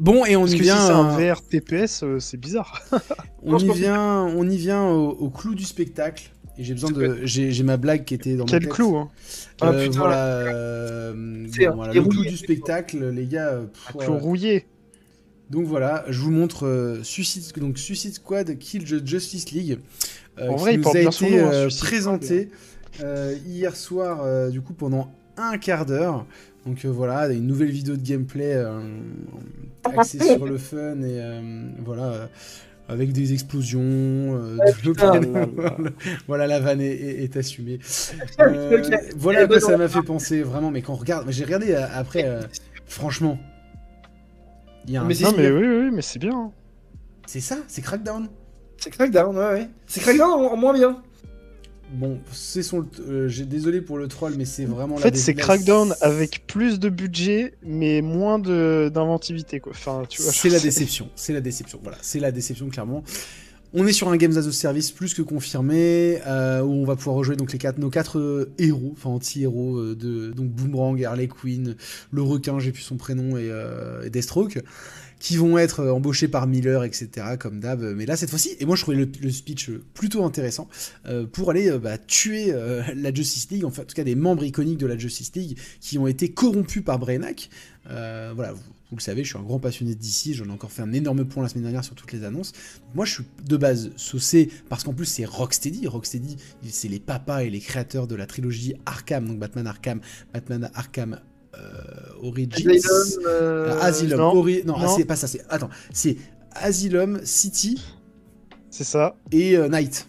Bon, 0.00 0.24
et 0.24 0.34
on 0.34 0.40
Parce 0.40 0.52
y 0.54 0.58
que 0.58 0.62
vient. 0.62 0.76
si 0.80 0.86
c'est 0.86 0.92
un 0.92 1.18
euh, 1.20 1.32
VR 1.34 1.42
TPS, 1.42 2.02
euh, 2.02 2.18
c'est 2.18 2.38
bizarre. 2.38 2.82
On 3.42 3.58
y 3.58 3.70
vient, 3.72 4.26
on 4.36 4.48
y 4.48 4.56
vient 4.58 4.84
au, 4.84 5.10
au 5.12 5.30
clou 5.30 5.54
du 5.54 5.64
spectacle. 5.64 6.30
Et 6.58 6.64
j'ai 6.64 6.74
besoin 6.74 6.90
de, 6.90 7.20
j'ai 7.24 7.62
ma 7.62 7.76
blague 7.78 8.04
qui 8.04 8.12
était 8.14 8.36
dans 8.36 8.44
ma 8.44 8.50
Quel 8.50 8.62
tête. 8.64 8.72
clou, 8.72 8.96
hein. 8.96 9.08
Ah, 9.62 9.68
Euh, 9.70 9.84
putain. 9.86 9.98
voilà, 9.98 10.24
euh, 10.26 11.12
bon, 11.14 11.84
le 11.92 12.02
clou 12.02 12.24
du 12.24 12.36
spectacle, 12.36 13.08
les 13.10 13.26
gars. 13.26 13.60
Un 13.60 13.64
pff, 13.66 13.96
clou 13.98 14.18
rouillé. 14.18 14.66
donc 15.48 15.64
voilà, 15.66 16.04
je 16.08 16.20
vous 16.20 16.30
montre 16.30 16.66
euh, 16.66 17.02
Suicide, 17.02 17.44
donc 17.58 17.78
Suicide 17.78 18.14
Squad 18.14 18.58
Kill 18.58 18.84
the 18.84 19.06
Justice 19.06 19.50
League, 19.52 19.78
euh, 20.38 20.48
En 20.48 20.56
qui 20.56 20.60
vrai, 20.60 20.74
il 20.74 20.76
nous 20.78 20.82
porte 20.82 20.96
a 20.96 21.00
bien 21.00 21.10
son 21.10 21.26
été 21.26 21.40
nom, 21.40 21.46
hein, 21.48 21.52
euh, 21.52 21.68
présenté 21.78 22.50
euh, 23.02 23.34
hier 23.46 23.74
soir, 23.76 24.20
euh, 24.22 24.50
du 24.50 24.60
coup 24.60 24.74
pendant 24.74 25.10
un 25.38 25.56
quart 25.56 25.86
d'heure. 25.86 26.26
Donc 26.66 26.84
euh, 26.84 26.88
voilà, 26.88 27.28
une 27.30 27.46
nouvelle 27.46 27.70
vidéo 27.70 27.96
de 27.96 28.02
gameplay 28.06 28.52
euh, 28.54 28.80
axée 29.96 30.18
sur 30.22 30.46
le 30.46 30.58
fun 30.58 31.00
et 31.02 31.18
euh, 31.20 31.40
voilà. 31.84 32.02
euh, 32.04 32.26
avec 32.88 33.12
des 33.12 33.32
explosions, 33.32 33.80
de- 33.80 34.80
putain. 34.82 35.20
voilà 36.26 36.48
la 36.48 36.58
vanne 36.58 36.80
est, 36.80 36.88
est- 36.90 37.22
est 37.22 37.36
assumée. 37.36 37.78
Euh, 38.40 38.82
voilà 39.16 39.40
à 39.42 39.46
quoi 39.46 39.60
ça 39.60 39.76
m'a 39.76 39.86
fait 39.88 40.02
penser 40.02 40.42
vraiment, 40.42 40.70
mais 40.72 40.82
quand 40.82 40.94
on 40.94 40.96
regarde, 40.96 41.24
mais 41.26 41.32
j'ai 41.32 41.44
regardé 41.44 41.72
après, 41.74 42.24
euh, 42.24 42.40
franchement, 42.86 43.38
il 44.86 44.94
y 44.94 44.96
a 44.96 45.02
un 45.02 45.04
Mais 45.04 45.14
c'est 45.14 45.24
Non, 45.24 45.32
mais 45.36 45.50
oui, 45.50 45.66
oui, 45.66 45.90
mais 45.92 46.02
c'est 46.02 46.18
bien. 46.18 46.34
hein. 46.36 46.50
c'est 47.26 47.40
ça, 47.40 47.58
c'est 47.68 47.80
Crackdown. 47.82 48.28
C'est 48.78 48.90
Crackdown, 48.90 49.36
ouais, 49.36 49.44
ouais. 49.52 49.68
C'est 49.86 50.00
Crackdown 50.00 50.28
en, 50.30 50.52
en 50.52 50.56
moins 50.56 50.72
bien. 50.72 51.00
Bon, 51.92 52.18
c'est 52.32 52.62
son. 52.62 52.86
euh, 53.00 53.26
J'ai 53.28 53.44
désolé 53.46 53.80
pour 53.80 53.98
le 53.98 54.06
troll, 54.06 54.34
mais 54.38 54.44
c'est 54.44 54.64
vraiment. 54.64 54.94
En 54.94 54.98
la 54.98 55.04
fait, 55.04 55.16
c'est 55.16 55.34
Crackdown 55.34 55.94
avec 56.00 56.46
plus 56.46 56.78
de 56.78 56.88
budget, 56.88 57.54
mais 57.64 58.00
moins 58.00 58.38
de- 58.38 58.90
d'inventivité, 58.94 59.58
quoi. 59.60 59.72
Enfin, 59.74 60.02
tu 60.08 60.22
vois. 60.22 60.30
C'est 60.32 60.50
la 60.50 60.60
déception. 60.60 61.08
C'est 61.16 61.32
la 61.32 61.40
déception. 61.40 61.80
Voilà, 61.82 61.98
c'est 62.00 62.20
la 62.20 62.30
déception 62.30 62.68
clairement. 62.68 63.02
On 63.72 63.86
est 63.86 63.92
sur 63.92 64.08
un 64.08 64.16
Games 64.16 64.36
as 64.36 64.46
a 64.48 64.52
Service 64.52 64.90
plus 64.90 65.14
que 65.14 65.22
confirmé, 65.22 66.18
euh, 66.26 66.60
où 66.60 66.72
on 66.72 66.84
va 66.84 66.96
pouvoir 66.96 67.14
rejouer 67.16 67.36
donc 67.36 67.52
les 67.52 67.58
quatre, 67.58 67.78
nos 67.78 67.88
quatre 67.90 68.18
euh, 68.18 68.52
héros, 68.58 68.94
enfin 68.96 69.10
anti-héros 69.10 69.76
euh, 69.78 69.94
de 69.94 70.30
donc 70.32 70.48
Boomerang, 70.50 71.04
Harley 71.04 71.28
Quinn, 71.28 71.76
le 72.10 72.22
requin, 72.22 72.58
j'ai 72.58 72.72
plus 72.72 72.82
son 72.82 72.96
prénom 72.96 73.36
et, 73.36 73.48
et 74.04 74.10
Deathstroke, 74.10 74.58
qui 75.20 75.36
vont 75.36 75.58
être 75.58 75.80
euh, 75.80 75.92
embauchés 75.92 76.26
par 76.26 76.48
Miller, 76.48 76.82
etc. 76.82 77.36
Comme 77.38 77.60
d'hab. 77.60 77.80
Mais 77.94 78.06
là 78.06 78.16
cette 78.16 78.30
fois-ci, 78.30 78.56
et 78.58 78.64
moi 78.64 78.74
je 78.74 78.82
trouvais 78.82 78.96
le, 78.96 79.30
speech 79.30 79.68
euh, 79.68 79.84
plutôt 79.94 80.24
intéressant 80.24 80.68
euh, 81.06 81.26
pour 81.26 81.50
aller 81.50 81.70
bah, 81.78 81.98
tuer 81.98 82.52
la 82.96 83.14
Justice 83.14 83.48
League, 83.50 83.64
enfin 83.64 83.82
en 83.82 83.84
tout 83.84 83.94
cas 83.94 84.02
des 84.02 84.16
membres 84.16 84.42
iconiques 84.42 84.78
de 84.78 84.86
la 84.86 84.98
Justice 84.98 85.30
League 85.36 85.58
qui 85.80 85.98
ont 85.98 86.06
été 86.06 86.30
corrompus 86.30 86.82
par 86.82 86.98
Brainiac. 86.98 87.50
Voilà, 87.84 88.52
vous, 88.52 88.96
le 88.96 89.00
savez, 89.00 89.22
je 89.24 89.28
suis 89.28 89.38
un 89.38 89.42
grand 89.42 89.58
passionné 89.58 89.94
d'ici, 89.94 90.32
j'en 90.34 90.46
ai 90.46 90.50
encore 90.50 90.72
fait 90.72 90.82
un 90.82 90.92
énorme 90.92 91.24
point 91.24 91.42
la 91.42 91.48
semaine 91.48 91.64
dernière 91.64 91.84
sur 91.84 91.94
toutes 91.94 92.12
les 92.12 92.24
annonces. 92.24 92.52
Moi 92.94 93.04
je 93.04 93.14
suis 93.14 93.24
de 93.44 93.56
base 93.56 93.90
saucé 93.96 94.48
parce 94.68 94.84
qu'en 94.84 94.94
plus 94.94 95.06
c'est 95.06 95.26
Rocksteady. 95.26 95.86
Rocksteady, 95.86 96.38
c'est 96.68 96.88
les 96.88 97.00
papas 97.00 97.42
et 97.42 97.50
les 97.50 97.60
créateurs 97.60 98.06
de 98.06 98.14
la 98.14 98.26
trilogie 98.26 98.74
Arkham, 98.86 99.28
donc 99.28 99.38
Batman 99.38 99.66
Arkham, 99.66 100.00
Batman 100.32 100.70
Arkham 100.74 101.20
Origins. 102.22 102.52
Asylum, 102.68 103.24
euh, 103.26 103.74
Euh, 103.74 103.80
Asylum, 103.80 104.18
non, 104.18 104.32
Ori- 104.34 104.62
non, 104.64 104.74
ah, 104.76 104.84
non. 104.84 104.96
c'est 104.96 105.04
pas 105.04 105.16
ça, 105.16 105.26
c'est. 105.26 105.42
Attends, 105.48 105.70
c'est 105.92 106.16
Asylum, 106.54 107.20
City 107.24 107.80
C'est 108.70 108.84
ça, 108.84 109.16
et 109.32 109.56
euh, 109.56 109.68
Night. 109.68 110.08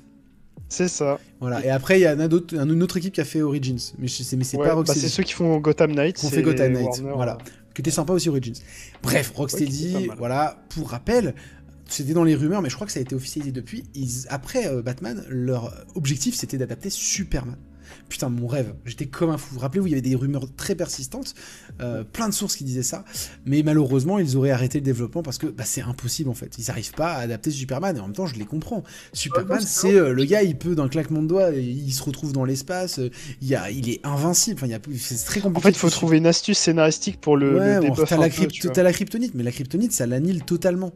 c'est 0.70 0.88
ça. 0.88 1.20
Voilà, 1.40 1.66
et 1.66 1.70
après 1.70 2.00
il 2.00 2.04
y 2.04 2.06
a 2.06 2.12
un 2.12 2.32
autre- 2.32 2.56
un- 2.58 2.70
une 2.70 2.84
autre 2.84 2.98
équipe 2.98 3.14
qui 3.14 3.22
a 3.22 3.26
fait 3.26 3.42
Origins, 3.42 3.80
mais 3.98 4.08
je 4.08 4.24
sais, 4.24 4.36
mais 4.36 4.44
c'est 4.44 4.58
Ouais, 4.58 4.64
pas 4.64 4.70
bah, 4.70 4.76
Rocksteady. 4.76 5.00
c'est 5.02 5.10
ceux 5.10 5.24
qui 5.24 5.34
font 5.34 5.58
Gotham 5.60 5.94
Knight. 5.94 6.20
Qu'on 6.20 6.30
c'est 6.30 6.36
fait 6.36 6.42
Gotham 6.44 6.74
Knight, 6.74 6.86
Warner, 6.86 7.12
voilà. 7.16 7.34
euh. 7.34 7.72
qui 7.74 7.82
était 7.82 7.92
sympa 7.92 8.14
aussi 8.14 8.30
Origins. 8.30 8.54
Bref, 9.02 9.30
Ouais, 9.32 9.38
Rocksteady, 9.38 9.96
qui 9.96 10.08
mal. 10.08 10.18
voilà, 10.18 10.64
pour 10.70 10.90
rappel, 10.90 11.34
c'était 11.88 12.14
dans 12.14 12.24
les 12.24 12.36
rumeurs, 12.36 12.62
mais 12.62 12.70
je 12.70 12.76
crois 12.76 12.86
que 12.86 12.94
ça 12.94 13.00
a 13.00 13.02
été 13.02 13.16
officialisé 13.16 13.52
depuis. 13.52 13.84
Ils, 13.96 14.26
après 14.30 14.68
euh, 14.68 14.82
Batman, 14.82 15.24
leur 15.30 15.74
objectif 15.96 16.36
c'était 16.36 16.58
d'adapter 16.58 16.90
Superman. 16.90 17.56
Putain, 18.12 18.28
mon 18.28 18.46
rêve, 18.46 18.74
j'étais 18.84 19.06
comme 19.06 19.30
un 19.30 19.38
fou. 19.38 19.58
Rappelez-vous, 19.58 19.88
il 19.88 19.92
y 19.92 19.94
avait 19.94 20.02
des 20.02 20.16
rumeurs 20.16 20.46
très 20.58 20.76
persistantes, 20.76 21.34
euh, 21.80 22.04
plein 22.04 22.28
de 22.28 22.34
sources 22.34 22.58
qui 22.58 22.66
disaient 22.66 22.84
ça, 22.84 23.06
mais 23.46 23.64
malheureusement, 23.64 24.20
ils 24.20 24.36
auraient 24.36 24.52
arrêté 24.52 24.80
le 24.80 24.84
développement 24.84 25.24
parce 25.24 25.38
que 25.38 25.48
bah, 25.48 25.64
c'est 25.66 25.82
impossible 25.82 26.30
en 26.30 26.34
fait. 26.34 26.58
Ils 26.58 26.66
n'arrivent 26.68 26.92
pas 26.92 27.14
à 27.14 27.20
adapter 27.20 27.52
Superman, 27.52 27.96
et 27.96 28.00
en 28.02 28.08
même 28.08 28.14
temps, 28.16 28.26
je 28.28 28.36
les 28.36 28.44
comprends. 28.44 28.84
Superman, 29.14 29.62
c'est 29.66 29.96
euh, 29.96 30.12
le 30.12 30.26
gars, 30.26 30.44
il 30.44 30.58
peut 30.58 30.76
d'un 30.76 30.90
claquement 30.90 31.22
de 31.22 31.28
doigts, 31.28 31.52
il 31.52 31.94
se 31.94 32.04
retrouve 32.04 32.34
dans 32.34 32.44
l'espace, 32.44 33.00
euh, 33.00 33.10
il, 33.42 33.48
y 33.48 33.56
a, 33.56 33.72
il 33.72 33.90
est 33.90 34.06
invincible, 34.06 34.60
enfin, 34.62 34.78
c'est 34.98 35.16
très 35.26 35.40
compliqué. 35.40 35.60
En 35.60 35.62
fait, 35.62 35.70
il 35.70 35.80
faut 35.80 35.90
trouver 35.90 36.18
une 36.18 36.28
astuce 36.28 36.58
scénaristique 36.58 37.22
pour 37.22 37.38
le, 37.38 37.58
Ouais, 37.58 37.76
le 37.76 37.82
bon, 37.82 37.94
débuff 37.94 38.10
t'as 38.10 38.18
la, 38.18 38.28
crypt- 38.30 38.78
la 38.78 38.92
kryptonite, 38.92 39.36
mais 39.36 39.44
la 39.44 39.52
kryptonite, 39.54 39.94
ça 39.94 40.06
l'annule 40.06 40.44
totalement. 40.44 40.92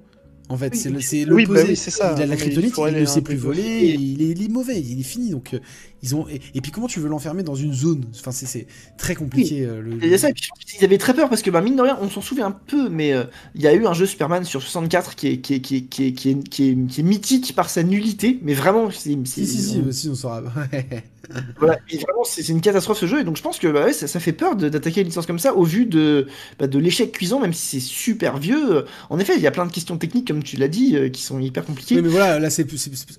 En 0.48 0.58
fait, 0.58 0.74
Oui, 0.74 0.80
c'est 0.80 0.90
oui. 0.90 1.32
Oui, 1.32 1.46
bah 1.46 1.54
l'opposé. 1.54 1.70
oui, 1.70 1.76
c'est 1.76 1.90
ça. 1.92 2.14
Il 2.18 2.22
a 2.22 2.26
la 2.28 2.36
il 2.36 2.40
kryptonite, 2.40 2.76
il 2.78 2.94
ne 3.00 3.06
sait 3.06 3.22
plus 3.22 3.36
voler, 3.36 3.62
Et- 3.64 3.94
il 3.96 4.22
est, 4.22 4.30
il 4.30 4.44
est 4.44 4.48
mauvais, 4.48 4.80
il 4.80 5.00
est 5.00 5.04
fini. 5.04 5.32
Donc, 5.32 5.56
euh, 5.56 5.60
ils 6.04 6.14
ont. 6.16 6.28
Et, 6.30 6.40
et 6.54 6.62
puis, 6.62 6.72
comment 6.72 6.86
tu 6.88 7.00
veux 7.00 7.10
l'enfermer 7.10 7.42
dans 7.42 7.56
une 7.56 7.74
zone? 7.74 8.06
Enfin, 8.20 8.32
c'est- 8.32 8.68
très 8.98 9.16
compliqué. 9.16 9.66
euh, 9.66 9.82
le... 9.82 9.98
Il 10.04 10.08
y 10.08 10.14
a 10.14 10.18
ça, 10.20 10.30
et 10.30 10.34
puis 10.34 10.50
qu'ils 10.68 10.86
avaient 10.86 11.00
très 11.00 11.16
peur 11.16 11.30
parce 11.30 11.42
que, 11.42 11.50
bah, 11.50 11.62
mine 11.62 11.76
de 11.76 11.82
rien, 11.82 11.98
on 12.00 12.10
s'en 12.12 12.22
souvient 12.22 12.46
un 12.46 12.52
peu, 12.52 12.90
mais 12.90 13.12
euh, 13.14 13.24
il 13.56 13.62
y 13.62 13.68
a 13.68 13.74
eu 13.74 13.88
un 13.88 13.94
jeu 13.94 14.06
Superman 14.06 14.44
sur 14.44 14.62
64 14.62 15.16
qui 15.16 15.28
est, 15.30 15.38
qui 15.40 15.56
est, 15.56 15.60
qui 15.62 15.78
est, 15.78 15.82
qui 15.82 16.06
est, 16.08 16.12
qui 16.14 16.30
est, 16.30 16.44
qui 16.88 17.00
est- 17.02 17.04
mythique 17.04 17.56
par 17.56 17.70
sa 17.72 17.82
nullité, 17.82 18.40
mais 18.44 18.54
vraiment, 18.54 18.92
c'est. 18.92 19.18
Si, 19.26 19.48
si, 19.48 19.62
si, 19.62 19.80
aussi, 19.88 20.10
on 20.10 20.16
saura. 20.16 20.44
Voilà, 21.58 21.80
et 21.90 21.98
vraiment, 21.98 22.24
c'est 22.24 22.48
une 22.50 22.62
catastrophe 22.62 23.00
ce 23.00 23.06
jeu, 23.06 23.22
et 23.22 23.24
donc 23.24 23.38
je 23.38 23.42
pense 23.42 23.60
que 23.60 23.68
bah, 23.68 23.86
ouais, 23.86 23.94
ça, 23.94 24.08
ça 24.08 24.20
fait 24.20 24.34
peur 24.34 24.56
d'attaquer 24.56 25.02
une 25.02 25.08
licence 25.08 25.26
comme 25.26 25.40
ça 25.40 25.56
au 25.56 25.64
vu 25.64 25.86
de, 25.86 26.28
bah, 26.60 26.68
de 26.68 26.80
l'échec 26.80 27.12
cuisant, 27.12 27.40
même 27.40 27.54
si 27.54 27.80
c'est 27.80 27.86
super 27.86 28.38
vieux. 28.38 28.86
En 29.10 29.20
effet, 29.20 29.34
il 29.36 29.42
y 29.42 29.48
a 29.48 29.52
plein 29.52 29.66
de 29.66 29.72
questions 29.72 29.98
techniques, 29.98 30.28
comme 30.28 30.44
tu 30.44 30.58
l'as 30.58 30.68
dit, 30.68 30.96
euh, 30.96 31.10
qui 31.10 31.22
sont 31.22 31.40
hyper 31.40 31.66
compliquées. 31.66 31.96
Oui, 31.96 32.02
mais 32.02 32.10
voilà, 32.10 32.40
là, 32.40 32.50
c'est, 32.50 32.68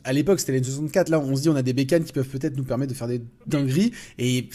à 0.05 0.13
l'époque, 0.13 0.41
c'était 0.41 0.53
la 0.53 0.61
N64. 0.61 1.11
Là, 1.11 1.21
on 1.21 1.37
se 1.37 1.43
dit, 1.43 1.49
on 1.49 1.57
a 1.57 1.63
des 1.63 1.73
bécanes 1.73 2.05
qui 2.05 2.13
peuvent 2.13 2.29
peut-être 2.29 2.57
nous 2.57 2.65
permettre 2.65 2.93
de 2.93 2.97
faire 2.97 3.09
des 3.09 3.23
dingueries. 3.47 3.93
Et 4.19 4.49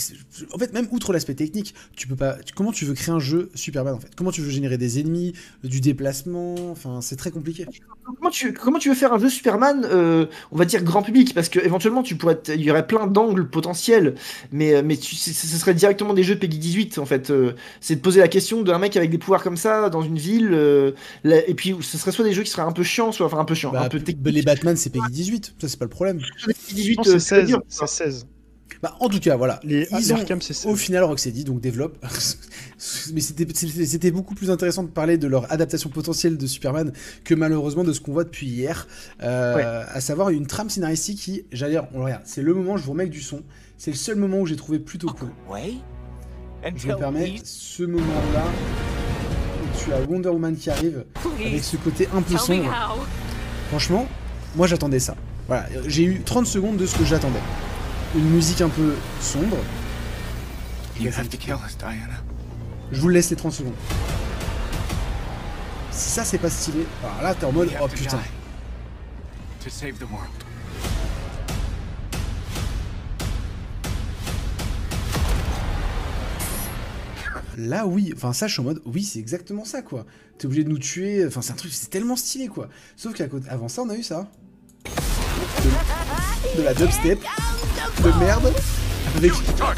en 0.53 0.57
fait, 0.57 0.73
même 0.73 0.87
outre 0.91 1.13
l'aspect 1.13 1.35
technique, 1.35 1.73
tu 1.95 2.07
peux 2.07 2.15
pas. 2.15 2.37
comment 2.55 2.71
tu 2.71 2.85
veux 2.85 2.93
créer 2.93 3.13
un 3.13 3.19
jeu 3.19 3.49
Superman 3.55 3.95
en 3.95 3.99
fait? 3.99 4.09
Comment 4.15 4.31
tu 4.31 4.41
veux 4.41 4.49
générer 4.49 4.77
des 4.77 4.99
ennemis, 4.99 5.33
du 5.63 5.81
déplacement? 5.81 6.55
Enfin, 6.71 7.01
c'est 7.01 7.15
très 7.15 7.31
compliqué. 7.31 7.65
Comment 8.03 8.29
tu, 8.29 8.53
comment 8.53 8.79
tu 8.79 8.89
veux 8.89 8.95
faire 8.95 9.13
un 9.13 9.19
jeu 9.19 9.29
Superman, 9.29 9.85
euh, 9.89 10.25
on 10.51 10.57
va 10.57 10.65
dire 10.65 10.83
grand 10.83 11.01
public, 11.01 11.33
parce 11.33 11.49
que 11.49 11.59
éventuellement 11.59 12.03
tu 12.03 12.15
pourrais, 12.15 12.39
il 12.49 12.61
y 12.61 12.71
aurait 12.71 12.87
plein 12.87 13.07
d'angles 13.07 13.40
potentiels, 13.49 14.15
mais 14.51 14.75
euh, 14.75 14.81
mais 14.83 14.97
tu, 14.97 15.15
ce 15.15 15.31
ce 15.31 15.57
serait 15.57 15.73
directement 15.73 16.13
des 16.13 16.23
jeux 16.23 16.37
Peggy 16.37 16.57
18 16.59 16.97
en 16.97 17.05
fait. 17.05 17.29
euh, 17.31 17.53
c'est 17.79 17.95
de 17.95 18.01
poser 18.01 18.19
la 18.19 18.27
question 18.27 18.61
d'un 18.61 18.77
mec 18.79 18.95
avec 18.97 19.09
des 19.09 19.17
pouvoirs 19.17 19.43
comme 19.43 19.57
ça 19.57 19.89
dans 19.89 20.01
une 20.01 20.17
ville, 20.17 20.49
euh, 20.53 20.91
là- 21.23 21.47
et 21.47 21.53
puis 21.53 21.75
ce 21.81 21.97
serait 21.97 22.11
soit 22.11 22.25
des 22.25 22.33
jeux 22.33 22.43
qui 22.43 22.51
seraient 22.51 22.61
un 22.63 22.71
peu 22.71 22.83
chiants, 22.83 23.11
soit 23.11 23.25
enfin 23.25 23.39
un 23.39 23.45
peu 23.45 23.55
chiants, 23.55 23.71
Bah, 23.71 23.83
un 23.83 23.89
peu 23.89 23.99
techniques. 23.99 24.33
les 24.33 24.41
Batman, 24.41 24.75
c'est 24.77 24.89
Peggy 24.91 25.11
18. 25.11 25.55
Ça, 25.59 25.67
c'est 25.67 25.77
pas 25.79 25.85
le 25.85 25.89
problème. 25.89 26.19
Peggy 26.45 26.73
18, 26.75 26.97
Non, 26.97 27.03
c'est 27.03 27.19
ça 27.19 27.41
veut 27.41 27.47
16. 27.87 28.27
Dire- 28.71 28.77
C'est 28.77 28.77
16. 28.77 28.79
Bah, 28.81 28.95
en 28.99 29.09
tout 29.09 29.19
cas, 29.19 29.35
voilà. 29.35 29.59
Les, 29.63 29.87
Ils 29.99 30.13
ont- 30.13 30.17
Arkham, 30.17 30.41
c'est 30.41 30.53
16. 30.53 30.71
Au 30.71 30.75
final, 30.75 31.03
Rocksteady 31.03 31.43
donc 31.43 31.61
développe. 31.61 31.97
Mais 33.13 33.21
c'était 33.21 33.45
c'était- 33.53 33.85
c'était 33.85 34.11
beaucoup 34.11 34.33
plus 34.35 34.49
intéressant 34.49 34.83
de 34.83 34.89
parler 34.89 35.17
de 35.17 35.27
leur 35.27 35.51
adaptation 35.51 35.89
potentielle 35.89 36.37
de 36.37 36.47
Superman 36.47 36.91
que 37.23 37.35
malheureusement 37.35 37.83
de 37.83 37.93
ce 37.93 37.99
qu'on 37.99 38.13
voit 38.13 38.23
depuis 38.23 38.47
hier. 38.47 38.87
Euh, 39.23 39.55
Ouais. 39.55 39.63
À 39.63 40.01
savoir 40.01 40.29
une 40.29 40.47
trame 40.47 40.69
scénaristique 40.69 41.19
qui, 41.19 41.45
j'allais 41.51 41.73
dire, 41.73 41.87
on 41.93 42.03
regarde, 42.03 42.23
c'est 42.25 42.41
le 42.41 42.53
moment, 42.53 42.77
je 42.77 42.83
vous 42.83 42.91
remets 42.91 43.03
avec 43.03 43.13
du 43.13 43.21
son. 43.21 43.41
C'est 43.77 43.91
le 43.91 43.97
seul 43.97 44.15
moment 44.15 44.39
où 44.39 44.45
j'ai 44.45 44.55
trouvé 44.55 44.79
plutôt 44.79 45.07
cool. 45.09 45.29
Wait 45.49 45.73
Je 46.75 46.87
me 46.87 46.95
permets 46.99 47.35
ce 47.43 47.83
moment-là 47.83 48.43
où 49.63 49.77
tu 49.83 49.91
as 49.93 50.01
Wonder 50.09 50.29
Woman 50.29 50.55
qui 50.55 50.69
arrive 50.69 51.03
avec 51.45 51.63
ce 51.63 51.77
côté 51.77 52.07
un 52.13 52.21
peu 52.21 52.33
sombre. 52.37 52.71
Franchement, 53.69 54.07
moi 54.55 54.67
j'attendais 54.67 54.99
ça. 54.99 55.15
Voilà, 55.47 55.65
j'ai 55.87 56.03
eu 56.03 56.21
30 56.23 56.45
secondes 56.45 56.77
de 56.77 56.85
ce 56.85 56.97
que 56.97 57.03
j'attendais. 57.05 57.39
Une 58.13 58.29
musique 58.29 58.61
un 58.61 58.69
peu 58.69 58.95
sombre. 59.21 59.57
You 60.99 61.09
have 61.17 61.29
to 61.29 61.37
kill 61.37 61.55
us, 61.65 61.77
Diana. 61.77 62.21
Je 62.91 62.99
vous 62.99 63.09
laisse 63.09 63.29
les 63.29 63.37
30 63.37 63.53
secondes. 63.53 63.73
Si 65.91 66.09
ça 66.09 66.25
c'est 66.25 66.37
pas 66.37 66.49
stylé, 66.49 66.85
alors 67.03 67.21
là 67.21 67.35
t'es 67.35 67.45
en 67.45 67.51
mode 67.51 67.69
oh 67.81 67.87
putain. 67.87 68.17
die. 68.17 69.63
to 69.63 69.69
save 69.69 69.97
the 69.97 70.09
world. 70.11 70.29
Là, 77.57 77.85
oui, 77.85 78.11
enfin, 78.15 78.33
ça, 78.33 78.47
je 78.47 78.53
suis 78.53 78.61
en 78.61 78.63
mode, 78.63 78.81
oui, 78.85 79.03
c'est 79.03 79.19
exactement 79.19 79.65
ça, 79.65 79.81
quoi. 79.81 80.05
T'es 80.37 80.45
obligé 80.45 80.63
de 80.63 80.69
nous 80.69 80.79
tuer, 80.79 81.25
enfin, 81.27 81.41
c'est 81.41 81.51
un 81.51 81.55
truc, 81.55 81.71
c'est 81.73 81.89
tellement 81.89 82.15
stylé, 82.15 82.47
quoi. 82.47 82.69
Sauf 82.95 83.13
qu'avant 83.13 83.67
ça, 83.67 83.83
on 83.83 83.89
a 83.89 83.95
eu 83.95 84.03
ça. 84.03 84.31
De, 85.63 86.57
de 86.57 86.63
la 86.63 86.73
dubstep, 86.73 87.19
de 88.03 88.19
merde, 88.19 88.51
avec... 89.15 89.31
Ah, 89.59 89.73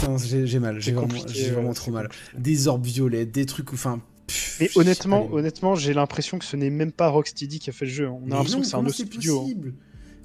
putain, 0.00 0.16
j'ai 0.44 0.58
mal, 0.58 0.80
j'ai 0.80 0.92
vraiment, 0.92 1.72
trop 1.72 1.92
mal. 1.92 2.08
Des 2.36 2.66
orbes 2.66 2.84
violets, 2.84 3.24
des 3.24 3.46
trucs, 3.46 3.72
enfin... 3.72 4.00
sais 4.28 4.70
honnêtement, 4.76 5.28
honnêtement, 5.32 5.76
j'ai 5.76 5.94
l'impression 5.94 6.38
que 6.38 6.44
ce 6.44 6.56
n'est 6.56 6.70
même 6.70 6.90
pas 6.90 7.08
Rocksteady 7.08 7.60
qui 7.60 7.70
a 7.70 7.72
fait 7.72 7.84
le 7.84 7.90
jeu. 7.92 8.08
On 8.08 8.26
a 8.26 8.34
l'impression 8.34 8.60
que 8.60 8.66
c'est 8.66 8.74
un 8.74 8.80
autre 8.80 8.94
c'est 8.96 9.06
studio. 9.06 9.46
hein. 9.46 9.70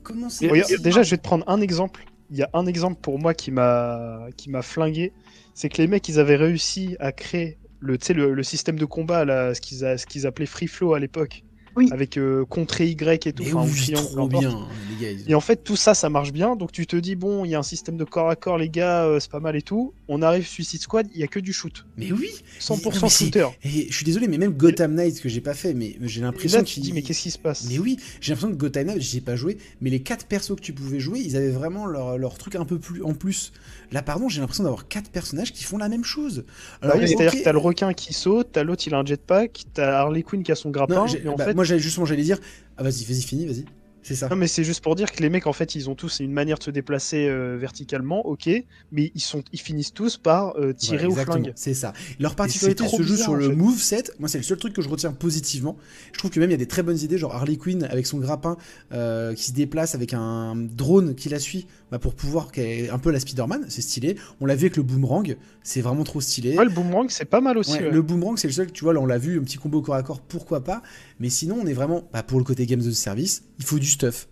Comment 0.04 0.30
c'est 0.30 0.50
déjà, 0.82 1.04
je 1.04 1.12
vais 1.12 1.18
te 1.18 1.24
prendre 1.24 1.44
un 1.48 1.62
exemple. 1.62 2.06
Il 2.32 2.38
y 2.38 2.44
a 2.44 2.50
un 2.54 2.66
exemple 2.66 3.00
pour 3.02 3.20
moi 3.20 3.34
qui 3.34 3.52
m'a 3.52 4.28
qui 4.38 4.50
m'a 4.50 4.62
flingué. 4.62 5.14
C'est 5.54 5.70
que 5.70 5.82
les 5.82 5.88
mecs, 5.88 6.08
ils 6.10 6.20
avaient 6.20 6.36
réussi 6.36 6.96
à 7.00 7.12
créer 7.12 7.58
le, 7.80 7.98
tu 7.98 8.08
sais, 8.08 8.14
le, 8.14 8.34
le 8.34 8.44
système 8.44 8.78
de 8.80 8.86
combat, 8.86 9.24
là, 9.24 9.54
ce 9.54 9.62
qu'ils 9.62 9.84
qu'ils 10.08 10.26
appelaient 10.26 10.46
Free 10.46 10.68
Flow 10.68 10.94
à 10.94 11.00
l'époque. 11.00 11.44
Oui. 11.78 11.88
Avec 11.91 12.18
euh, 12.18 12.44
Contré 12.45 12.88
Y 12.88 13.28
et 13.28 13.34
tout. 13.34 13.44
Mais 13.44 13.54
enfin, 13.54 13.72
oui, 13.72 13.91
trop 13.94 14.20
importe. 14.26 14.30
bien, 14.44 14.68
les 14.99 15.06
gars. 15.06 15.12
ils- 15.12 15.32
Et 15.32 15.36
en 15.36 15.40
fait, 15.41 15.64
tout 15.64 15.76
ça, 15.76 15.94
ça 15.94 16.10
marche 16.10 16.32
bien. 16.34 16.56
Donc 16.56 16.72
tu 16.72 16.88
te 16.88 16.95
dis, 16.95 17.16
bon, 17.16 17.45
il 17.45 17.52
y 17.52 17.56
a 17.56 17.60
un 17.60 17.64
système 17.64 17.98
de 17.98 18.04
corps 18.04 18.30
à 18.30 18.36
corps, 18.36 18.58
les 18.58 18.70
gars, 18.70 19.06
euh, 19.06 19.20
c'est 19.20 19.30
pas 19.32 19.40
mal 19.40 19.56
et 19.56 19.62
tout. 19.62 19.94
On 20.08 20.22
arrive 20.22 20.48
Suicide 20.48 20.82
Squad, 20.82 21.08
il 21.14 21.20
y 21.22 21.24
a 21.24 21.28
que 21.28 21.40
du 21.40 21.54
shoot. 21.54 21.86
Mais 21.98 22.12
oui 22.12 22.32
100% 22.60 23.04
Mais- 23.04 23.10
shooter. 23.10 23.48
Et 23.64 23.88
je 23.90 23.95
suis 23.95 24.06
désolé, 24.06 24.28
mais 24.28 24.38
même 24.38 24.54
Gotham 24.54 24.94
Knight, 24.95 25.22
que 25.22 25.30
j'ai 25.30 25.41
pas 25.41 25.54
fait, 25.54 25.74
mais 25.74 25.95
j'ai 26.02 26.20
Et 26.20 26.24
l'impression 26.24 26.58
là, 26.60 26.64
tu 26.64 26.76
te 26.76 26.80
dis, 26.80 26.94
mais 26.94 27.02
qu'est-ce 27.04 27.22
qui 27.22 27.32
se 27.32 27.38
passe? 27.38 27.66
Mais 27.70 27.78
oui, 27.80 27.98
j'ai 28.22 28.32
l'impression 28.34 28.52
que 28.56 28.60
Gotham 28.60 28.88
Knight, 28.88 29.02
j'y 29.02 29.18
ai 29.18 29.22
pas 29.22 29.36
joué, 29.36 29.58
mais 29.82 29.90
les 29.90 29.99
quatre 30.02 30.26
persos 30.26 30.56
que 30.56 30.62
tu 30.62 30.74
pouvais 30.74 30.99
jouer, 30.99 31.20
ils 31.20 31.36
avaient 31.38 31.52
vraiment 31.52 31.86
leur, 31.86 32.18
leur 32.18 32.38
truc 32.38 32.56
un 32.56 32.66
peu 32.66 32.80
plus 32.80 33.04
en 33.04 33.14
plus. 33.14 33.52
Là, 33.91 34.02
pardon, 34.02 34.28
j'ai 34.30 34.41
l'impression 34.41 34.64
d'avoir 34.64 34.88
quatre 34.88 35.10
personnages 35.12 35.54
qui 35.54 35.64
font 35.64 35.78
la 35.78 35.88
même 35.90 36.04
chose. 36.04 36.44
Bah 36.82 36.94
oui, 36.98 37.08
C'est-à-dire 37.08 37.32
que 37.40 37.44
t'as 37.44 37.52
le 37.54 37.58
requin 37.60 37.94
qui 37.94 38.14
saute, 38.14 38.49
t'as 38.52 38.64
l'autre, 38.64 38.84
il 38.88 38.94
a 38.94 38.98
un 38.99 39.06
jetpack, 39.06 39.64
t'as 39.74 39.99
Harley 39.99 40.24
Quinn 40.24 40.44
qui 40.44 40.52
a 40.52 40.56
son 40.56 40.72
grappin. 40.72 40.95
non, 40.95 41.08
j'ai- 41.08 41.24
et 41.24 41.28
en 41.30 41.36
bah, 41.36 41.45
fait, 41.45 41.54
Moi, 41.54 41.64
j'allais 41.68 41.80
justement, 41.80 42.06
j'allais 42.06 42.23
dire. 42.23 42.39
Ah, 42.77 42.84
vas-y, 42.84 43.03
vas-y, 43.03 43.22
fini, 43.22 43.45
vas-y. 43.45 43.65
C'est 44.08 44.16
ça. 44.16 44.30
Non 44.30 44.38
mais 44.38 44.48
c'est 44.48 44.64
juste 44.64 44.82
pour 44.82 44.96
dire 44.96 45.12
que 45.12 45.22
les 45.22 45.30
mecs 45.30 45.48
en 45.48 45.54
fait 45.54 45.76
ils 45.76 45.90
ont 45.90 45.96
tous 45.96 46.22
une 46.22 46.32
manière 46.32 46.58
de 46.58 46.64
se 46.64 46.72
déplacer 46.72 47.28
euh, 47.28 47.58
verticalement, 47.60 48.26
ok, 48.26 48.50
mais 48.94 49.12
ils 49.14 49.22
sont 49.22 49.44
ils 49.52 49.60
finissent 49.60 49.94
tous 49.94 50.16
par 50.16 50.56
euh, 50.56 50.72
tirer 50.72 51.08
au 51.08 51.14
flingue. 51.14 51.52
C'est 51.58 51.74
ça. 51.74 51.92
Leur 52.18 52.36
particularité 52.36 52.88
se 52.88 52.96
joue 52.96 53.04
bizarre, 53.04 53.26
sur 53.26 53.36
le 53.36 53.54
move 53.54 53.82
set. 53.82 54.14
Moi, 54.20 54.30
c'est 54.30 54.38
le 54.38 54.46
seul 54.46 54.58
truc 54.58 54.72
que 54.72 54.82
je 54.82 54.88
retiens 54.88 55.12
positivement. 55.12 55.76
Je 56.14 56.20
trouve 56.20 56.32
que 56.32 56.40
même 56.40 56.50
il 56.50 56.54
y 56.54 56.56
a 56.56 56.58
des 56.58 56.68
très 56.68 56.84
bonnes 56.84 57.00
idées, 57.00 57.18
genre 57.18 57.36
Harley 57.36 57.58
Quinn 57.58 57.84
avec 57.84 58.08
son 58.08 58.20
grappin 58.20 58.56
euh, 58.94 59.34
qui 59.34 59.44
se 59.44 59.52
déplace 59.52 59.94
avec 59.94 60.14
un 60.14 60.56
drone 60.56 61.14
qui 61.14 61.28
la 61.28 61.40
suit 61.40 61.68
bah, 61.92 62.00
pour 62.00 62.16
pouvoir, 62.16 62.48
un 62.58 63.00
peu 63.00 63.12
la 63.12 63.20
Spider-Man, 63.20 63.66
c'est 63.68 63.82
stylé. 63.82 64.16
On 64.40 64.46
l'a 64.46 64.56
vu 64.56 64.68
avec 64.68 64.78
le 64.78 64.84
boomerang, 64.84 65.36
c'est 65.64 65.82
vraiment 65.82 66.06
trop 66.06 66.22
stylé. 66.22 66.58
Ouais, 66.58 66.64
le 66.64 66.72
boomerang 66.72 67.08
c'est 67.10 67.26
pas 67.26 67.42
mal 67.42 67.58
aussi. 67.58 67.74
Ouais. 67.74 67.92
Le 67.92 68.02
boomerang, 68.02 68.38
c'est 68.38 68.48
le 68.48 68.54
seul, 68.54 68.72
tu 68.72 68.86
vois, 68.86 68.94
là 68.94 69.02
on 69.02 69.06
l'a 69.06 69.18
vu, 69.18 69.38
un 69.38 69.44
petit 69.44 69.58
combo 69.58 69.82
corps 69.82 69.96
à 69.96 70.04
corps, 70.04 70.22
pourquoi 70.22 70.64
pas. 70.64 70.82
Mais 71.20 71.30
sinon, 71.30 71.58
on 71.62 71.66
est 71.66 71.74
vraiment, 71.74 72.08
bah, 72.14 72.24
pour 72.24 72.38
le 72.38 72.46
côté 72.46 72.66
games 72.66 72.82
de 72.82 72.92
service, 72.92 73.44
il 73.60 73.66
faut 73.66 73.80
du 73.80 73.97
stuff. 73.98 74.28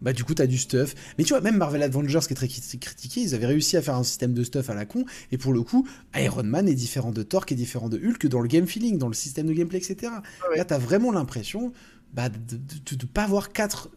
Bah, 0.00 0.12
du 0.12 0.22
coup, 0.22 0.32
t'as 0.32 0.46
du 0.46 0.58
stuff. 0.58 0.94
Mais 1.18 1.24
tu 1.24 1.30
vois, 1.30 1.40
même 1.40 1.56
Marvel 1.56 1.82
Avengers, 1.82 2.20
qui 2.26 2.32
est 2.32 2.36
très 2.36 2.46
cri- 2.46 2.78
critiqué, 2.78 3.20
ils 3.20 3.34
avaient 3.34 3.46
réussi 3.46 3.76
à 3.76 3.82
faire 3.82 3.96
un 3.96 4.04
système 4.04 4.32
de 4.32 4.44
stuff 4.44 4.70
à 4.70 4.74
la 4.74 4.86
con. 4.86 5.04
Et 5.32 5.38
pour 5.38 5.52
le 5.52 5.62
coup, 5.62 5.88
Iron 6.16 6.44
Man 6.44 6.68
est 6.68 6.74
différent 6.76 7.10
de 7.10 7.24
Thor, 7.24 7.44
qui 7.46 7.54
est 7.54 7.56
différent 7.56 7.88
de 7.88 7.98
Hulk 7.98 8.26
dans 8.28 8.40
le 8.40 8.46
game 8.48 8.66
feeling, 8.68 8.96
dans 8.96 9.08
le 9.08 9.14
système 9.14 9.46
de 9.48 9.52
gameplay, 9.52 9.78
etc. 9.78 10.12
ouais. 10.50 10.56
Là, 10.56 10.64
t'as 10.64 10.78
vraiment 10.78 11.10
l'impression 11.10 11.72
bah, 12.14 12.28
de 12.28 12.36
ne 12.56 13.06
pas 13.12 13.24
avoir 13.24 13.52
quatre 13.52 13.90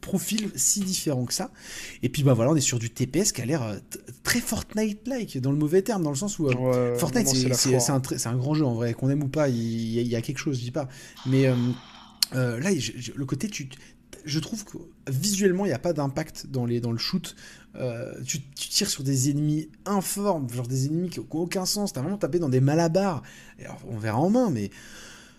profils 0.00 0.50
si 0.56 0.80
différents 0.80 1.24
que 1.26 1.34
ça. 1.34 1.52
Et 2.02 2.08
puis, 2.08 2.22
bah 2.24 2.32
voilà, 2.34 2.50
on 2.50 2.56
est 2.56 2.60
sur 2.60 2.78
du 2.80 2.90
TPS 2.90 3.30
qui 3.32 3.40
a 3.42 3.46
l'air 3.46 3.62
euh, 3.62 3.76
très 4.22 4.40
Fortnite-like, 4.40 5.38
dans 5.40 5.52
le 5.52 5.58
mauvais 5.58 5.82
terme, 5.82 6.02
dans 6.02 6.10
le 6.10 6.16
sens 6.16 6.38
où. 6.38 6.48
euh, 6.48 6.54
Ouais, 6.54 6.98
Fortnite, 6.98 7.26
c'est- 7.54 7.90
un, 7.92 8.00
très- 8.00 8.18
c'est 8.18 8.28
un 8.28 8.36
grand 8.36 8.54
jeu 8.54 8.64
en 8.64 8.74
vrai, 8.74 8.94
qu'on 8.94 9.08
aime 9.10 9.22
ou 9.22 9.28
pas, 9.28 9.48
il 9.48 9.56
y, 9.92 9.98
a- 9.98 10.02
il 10.02 10.08
y 10.08 10.16
a 10.16 10.22
quelque 10.22 10.38
chose, 10.38 10.56
je 10.58 10.62
dis 10.64 10.70
pas. 10.70 10.88
Mais 11.26 11.46
euh, 11.46 11.54
euh, 12.34 12.58
là, 12.60 12.74
je- 12.74 12.92
je- 12.96 13.12
le 13.14 13.24
côté, 13.26 13.48
tu, 13.48 13.68
je 14.24 14.38
trouve 14.38 14.64
que 14.64 14.76
visuellement, 15.08 15.64
il 15.64 15.68
n'y 15.68 15.74
a 15.74 15.78
pas 15.78 15.92
d'impact 15.92 16.46
dans, 16.48 16.66
les, 16.66 16.80
dans 16.80 16.92
le 16.92 16.98
shoot. 16.98 17.34
Euh, 17.76 18.12
tu, 18.24 18.40
tu 18.40 18.68
tires 18.68 18.88
sur 18.90 19.02
des 19.04 19.30
ennemis 19.30 19.70
informes, 19.86 20.48
genre 20.50 20.66
des 20.66 20.86
ennemis 20.86 21.10
qui 21.10 21.20
n'ont 21.20 21.26
aucun 21.32 21.66
sens. 21.66 21.92
T'as 21.92 22.00
vraiment 22.02 22.18
tapé 22.18 22.38
dans 22.38 22.48
des 22.48 22.60
malabars. 22.60 23.22
Et 23.58 23.64
alors, 23.64 23.80
on 23.88 23.98
verra 23.98 24.18
en 24.18 24.30
main, 24.30 24.50
mais 24.50 24.70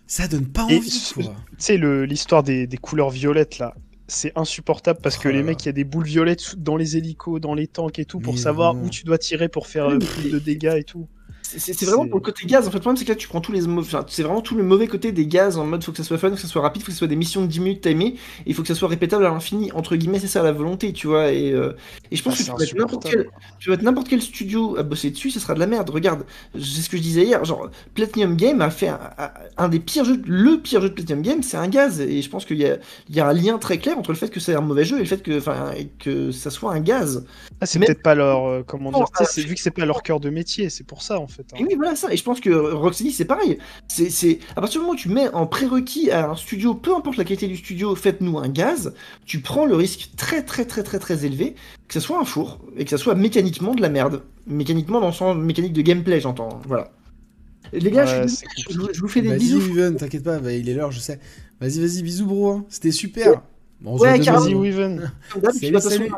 ça 0.07 0.27
donne 0.27 0.47
pas 0.47 0.64
envie. 0.64 0.89
Tu 0.89 1.23
sais 1.57 1.77
le- 1.77 2.06
l'histoire 2.06 2.43
des, 2.43 2.68
des 2.68 2.77
couleurs 2.77 3.10
violettes 3.10 3.60
là. 3.60 3.76
C'est 4.07 4.31
insupportable 4.35 4.99
parce 5.03 5.18
que 5.18 5.30
Oh 5.30 5.31
les 5.31 5.43
mecs, 5.43 5.64
il 5.64 5.68
y 5.68 5.69
a 5.69 5.73
des 5.73 5.84
boules 5.84 6.06
violettes 6.06 6.56
dans 6.57 6.77
les 6.77 6.97
hélicos, 6.97 7.39
dans 7.39 7.53
les 7.53 7.68
tanks 7.68 7.99
et 7.99 8.06
tout, 8.06 8.19
pour 8.19 8.34
Mais 8.34 8.39
savoir 8.39 8.76
où 8.84 8.89
tu 8.89 9.03
dois 9.03 9.19
tirer 9.19 9.49
pour 9.49 9.68
faire 9.68 9.88
Oui, 9.88 9.93
euh, 9.93 9.99
plus 9.99 10.31
de 10.31 10.39
dégâts 10.39 10.76
et 10.77 10.84
tout. 10.84 11.07
C'est 11.41 11.83
vraiment 11.85 12.07
pour 12.07 12.19
le 12.19 12.23
côté 12.23 12.45
gaz. 12.45 12.67
En 12.67 12.71
fait, 12.71 12.77
le 12.77 12.81
problème, 12.81 12.97
c'est 12.97 13.05
que 13.05 13.11
là, 13.11 13.15
tu 13.15 13.27
prends 13.27 13.41
tous 13.41 13.51
les 13.51 13.65
enfin, 13.67 14.05
c'est 14.07 14.21
vraiment 14.23 14.41
tout 14.41 14.55
le 14.55 14.63
mauvais 14.63 14.87
côté 14.87 15.11
des 15.11 15.25
gaz 15.25 15.57
en 15.57 15.65
mode 15.65 15.83
faut 15.83 15.91
que 15.91 15.97
ça 15.97 16.03
soit 16.03 16.17
fun, 16.19 16.29
faut 16.29 16.35
que 16.35 16.41
ça 16.41 16.47
soit 16.47 16.61
rapide, 16.61 16.83
faut 16.83 16.87
que 16.87 16.91
ça 16.91 16.99
soit 16.99 17.07
des 17.07 17.15
missions 17.15 17.41
de 17.41 17.47
10 17.47 17.59
minutes 17.59 17.81
timées, 17.81 18.15
il 18.45 18.53
faut 18.53 18.61
que 18.61 18.67
ça 18.67 18.75
soit 18.75 18.87
répétable 18.87 19.25
à 19.25 19.29
l'infini. 19.29 19.71
Entre 19.71 19.95
guillemets, 19.95 20.19
c'est 20.19 20.27
ça 20.27 20.43
la 20.43 20.51
volonté, 20.51 20.93
tu 20.93 21.07
vois. 21.07 21.31
Et, 21.31 21.51
euh, 21.51 21.73
et 22.11 22.15
je 22.15 22.23
pense 22.23 22.35
Ah, 22.35 22.37
que 22.37 22.43
tu 22.43 22.51
vas, 22.51 22.63
être 22.63 22.75
n'importe 22.75 23.09
quel, 23.09 23.29
tu 23.59 23.69
vas 23.69 23.75
être 23.75 23.81
n'importe 23.81 24.09
quel 24.09 24.21
studio 24.21 24.77
à 24.77 24.83
bosser 24.83 25.09
dessus, 25.09 25.31
ça 25.31 25.39
sera 25.39 25.55
de 25.55 25.59
la 25.59 25.67
merde. 25.67 25.89
Regarde, 25.89 26.25
c'est 26.53 26.81
ce 26.81 26.89
que 26.89 26.97
je 26.97 27.01
disais 27.01 27.23
hier. 27.23 27.43
Genre, 27.45 27.69
Platinum 27.95 28.35
Game 28.35 28.61
a 28.61 28.69
fait 28.69 28.91
un, 29.57 29.69
des 29.69 29.79
pires 29.79 30.05
jeux, 30.05 30.21
le 30.25 30.57
pire 30.57 30.81
jeu 30.81 30.89
de 30.89 30.93
Platinum 30.93 31.23
Game, 31.23 31.41
c'est 31.43 31.57
un 31.57 31.67
gaz. 31.67 31.99
Et 32.01 32.21
je 32.21 32.29
pense 32.29 32.45
qu'il 32.45 32.57
y 32.57 32.65
a, 32.65 32.77
il 33.09 33.15
y 33.15 33.19
a 33.19 33.27
un 33.27 33.33
lien 33.33 33.57
très 33.57 33.79
clair 33.79 33.97
entre 33.97 34.11
le 34.11 34.17
fait 34.17 34.29
que 34.29 34.39
c'est 34.39 34.53
un 34.53 34.61
mauvais 34.61 34.85
jeu 34.85 34.97
et 34.97 34.99
le 34.99 35.05
fait 35.05 35.23
que, 35.23 35.39
que 35.97 36.31
ça 36.31 36.49
soit 36.51 36.73
un 36.73 36.79
gaz. 36.79 37.25
Ah, 37.61 37.65
c'est 37.65 37.79
Mais- 37.79 37.87
peut-être 37.87 38.03
pas 38.03 38.15
leur 38.15 38.45
euh, 38.47 38.63
comment 38.65 38.91
dire. 38.91 39.05
c'est 39.25 39.41
vu 39.43 39.55
que 39.55 39.61
c'est 39.61 39.71
pas 39.71 39.85
leur 39.85 40.03
cœur 40.03 40.19
de 40.19 40.29
métier, 40.29 40.69
c'est 40.69 40.85
pour 40.85 41.01
ça 41.01 41.19
en 41.19 41.27
fait. 41.30 41.45
hein. 41.53 41.57
Et 41.60 41.64
oui, 41.64 41.76
voilà 41.76 41.95
ça. 41.95 42.11
Et 42.14 42.18
je 42.18 42.23
pense 42.23 42.39
que 42.39 42.49
Rocksteady, 42.49 43.11
c'est 43.11 43.26
pareil. 43.26 43.57
C'est, 43.88 44.10
c'est... 44.10 44.39
À 44.56 44.61
partir 44.61 44.80
du 44.81 44.85
moment 44.85 44.93
où 44.93 44.97
tu 44.97 45.10
mets 45.10 45.30
en 45.30 45.47
prérequis 45.47 46.11
à 46.11 46.31
un 46.31 46.35
studio, 46.35 46.73
peu 46.76 46.95
importe 46.95 47.18
la 47.18 47.23
qualité 47.23 47.47
du 47.47 47.57
studio, 47.57 47.95
faites-nous 47.95 48.38
un 48.39 48.49
gaz, 48.49 48.93
tu 49.26 49.39
prends 49.41 49.65
le 49.65 49.76
risque 49.76 50.11
très 50.18 50.43
très 50.43 50.65
très 50.65 50.84
très 50.84 50.99
très 50.99 51.26
élevé 51.26 51.56
que 51.88 51.93
ça 51.93 51.99
soit 51.99 52.19
un 52.19 52.26
four 52.26 52.60
et 52.77 52.84
que 52.84 52.89
ça 52.91 52.97
soit 52.97 53.15
mécaniquement 53.15 53.73
de 53.76 53.81
la 53.81 53.89
merde. 53.89 54.23
Mécaniquement 54.47 54.99
dans 54.99 55.07
le 55.07 55.14
sens 55.14 55.35
mécanique 55.38 55.73
de 55.73 55.81
gameplay, 55.81 56.19
j'entends. 56.19 56.60
Voilà. 56.68 56.91
Les 57.73 57.91
gars, 57.91 58.06
Ouais, 58.06 58.26
je, 58.69 58.80
vous- 58.80 58.89
je 58.91 58.99
vous 58.99 59.07
fais 59.07 59.22
des 59.22 59.27
Vas-y, 59.30 59.39
bisous. 59.39 59.61
Even, 59.72 59.95
t'inquiète 59.95 60.23
pas, 60.23 60.39
bah, 60.39 60.51
il 60.53 60.68
est 60.69 60.73
l'heure, 60.73 60.91
je 60.91 60.99
sais. 60.99 61.19
Vas-y, 61.61 61.80
vas-y, 61.80 62.01
bisous, 62.01 62.26
bro. 62.26 62.51
hein. 62.51 62.65
C'était 62.69 62.91
super. 62.91 63.41
Bon, 63.81 63.91
on 63.93 63.97
se 63.97 64.03
Ouais, 64.03 64.15
voit 64.15 64.26
demain. 64.26 64.39
Vas-y, 64.39 64.53
Weaven. 64.56 65.11
Salut, 65.53 65.80
salut. 65.81 66.11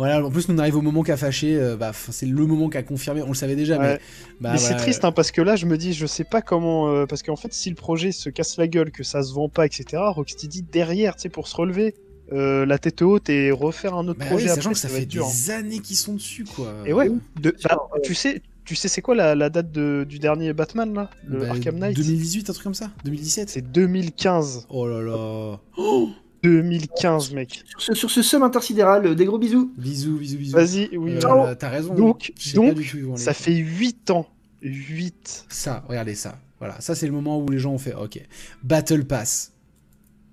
Voilà, 0.00 0.24
en 0.24 0.30
plus, 0.30 0.46
on 0.48 0.56
arrive 0.56 0.76
au 0.76 0.80
moment 0.82 1.02
qu'a 1.02 1.18
fâché. 1.18 1.56
euh, 1.56 1.76
bah, 1.76 1.92
c'est 1.94 2.24
le 2.24 2.46
moment 2.46 2.70
qu'a 2.70 2.82
confirmé. 2.82 3.20
On 3.20 3.28
le 3.28 3.34
savait 3.34 3.54
déjà, 3.54 3.78
mais. 3.78 3.94
Bah, 3.94 3.98
mais 4.40 4.48
voilà, 4.56 4.58
c'est 4.58 4.76
triste 4.76 5.04
hein, 5.04 5.12
parce 5.12 5.30
que 5.30 5.42
là, 5.42 5.56
je 5.56 5.66
me 5.66 5.76
dis, 5.76 5.92
je 5.92 6.06
sais 6.06 6.24
pas 6.24 6.40
comment. 6.40 6.88
euh, 6.88 7.04
parce 7.06 7.22
qu'en 7.22 7.36
fait, 7.36 7.52
si 7.52 7.68
le 7.68 7.76
projet 7.76 8.10
se 8.10 8.30
casse 8.30 8.56
la 8.56 8.66
gueule, 8.66 8.90
que 8.92 9.04
ça 9.04 9.22
se 9.22 9.34
vend 9.34 9.48
pas, 9.50 9.66
etc., 9.66 9.84
Rocksteady 10.06 10.62
derrière, 10.62 11.16
tu 11.16 11.22
sais, 11.22 11.28
pour 11.28 11.48
se 11.48 11.54
relever, 11.56 11.94
euh, 12.32 12.64
la 12.64 12.78
tête 12.78 13.02
haute 13.02 13.28
et 13.28 13.50
refaire 13.50 13.94
un 13.94 14.08
autre 14.08 14.20
Bah 14.20 14.24
projet 14.26 14.46
oui, 14.46 14.50
après, 14.50 14.70
que 14.72 14.78
ça 14.78 14.88
fait 14.88 15.02
hein. 15.02 15.24
des 15.28 15.50
années 15.50 15.80
qu'ils 15.80 15.96
sont 15.96 16.14
dessus, 16.14 16.44
quoi. 16.44 16.72
Et 16.86 16.92
ouais, 16.94 17.10
de- 17.40 17.54
bah, 17.64 17.76
ouais. 17.92 18.00
tu 18.02 18.14
sais, 18.14 18.40
tu 18.64 18.76
sais, 18.76 18.88
c'est 18.88 19.02
quoi 19.02 19.14
la, 19.14 19.34
la 19.34 19.50
date 19.50 19.70
de- 19.72 20.06
du 20.08 20.18
dernier 20.18 20.52
Batman 20.54 20.94
là, 20.94 21.10
le 21.26 21.40
Bah, 21.40 21.50
Arkham 21.50 21.76
Knight? 21.76 21.96
2018, 21.96 22.48
un 22.48 22.52
truc 22.54 22.64
comme 22.64 22.74
ça 22.74 22.90
2017 23.04 23.50
C'est 23.50 23.62
2015. 23.72 24.66
Oh 24.70 24.86
là 24.88 25.02
là. 25.02 25.58
2015, 26.42 27.32
mec. 27.32 27.62
Sur 27.66 27.80
ce, 27.82 27.94
sur 27.94 28.10
ce 28.10 28.22
somme 28.22 28.42
intersidéral, 28.42 29.06
euh, 29.06 29.14
des 29.14 29.24
gros 29.24 29.38
bisous. 29.38 29.72
Bisous, 29.76 30.16
bisous, 30.18 30.38
bisous. 30.38 30.56
Vas-y, 30.56 30.96
oui. 30.96 31.18
Euh, 31.22 31.54
T'as 31.54 31.68
raison. 31.68 31.94
Donc, 31.94 32.32
donc, 32.54 32.74
tout. 32.74 33.16
Ça 33.16 33.34
fait 33.34 33.54
8 33.54 34.10
ans. 34.10 34.26
8. 34.62 35.46
Ça, 35.48 35.84
regardez 35.88 36.14
ça. 36.14 36.38
Voilà, 36.58 36.78
ça 36.80 36.94
c'est 36.94 37.06
le 37.06 37.12
moment 37.12 37.38
où 37.40 37.48
les 37.48 37.58
gens 37.58 37.72
ont 37.72 37.78
fait 37.78 37.94
OK. 37.94 38.20
Battle 38.62 39.04
Pass. 39.04 39.52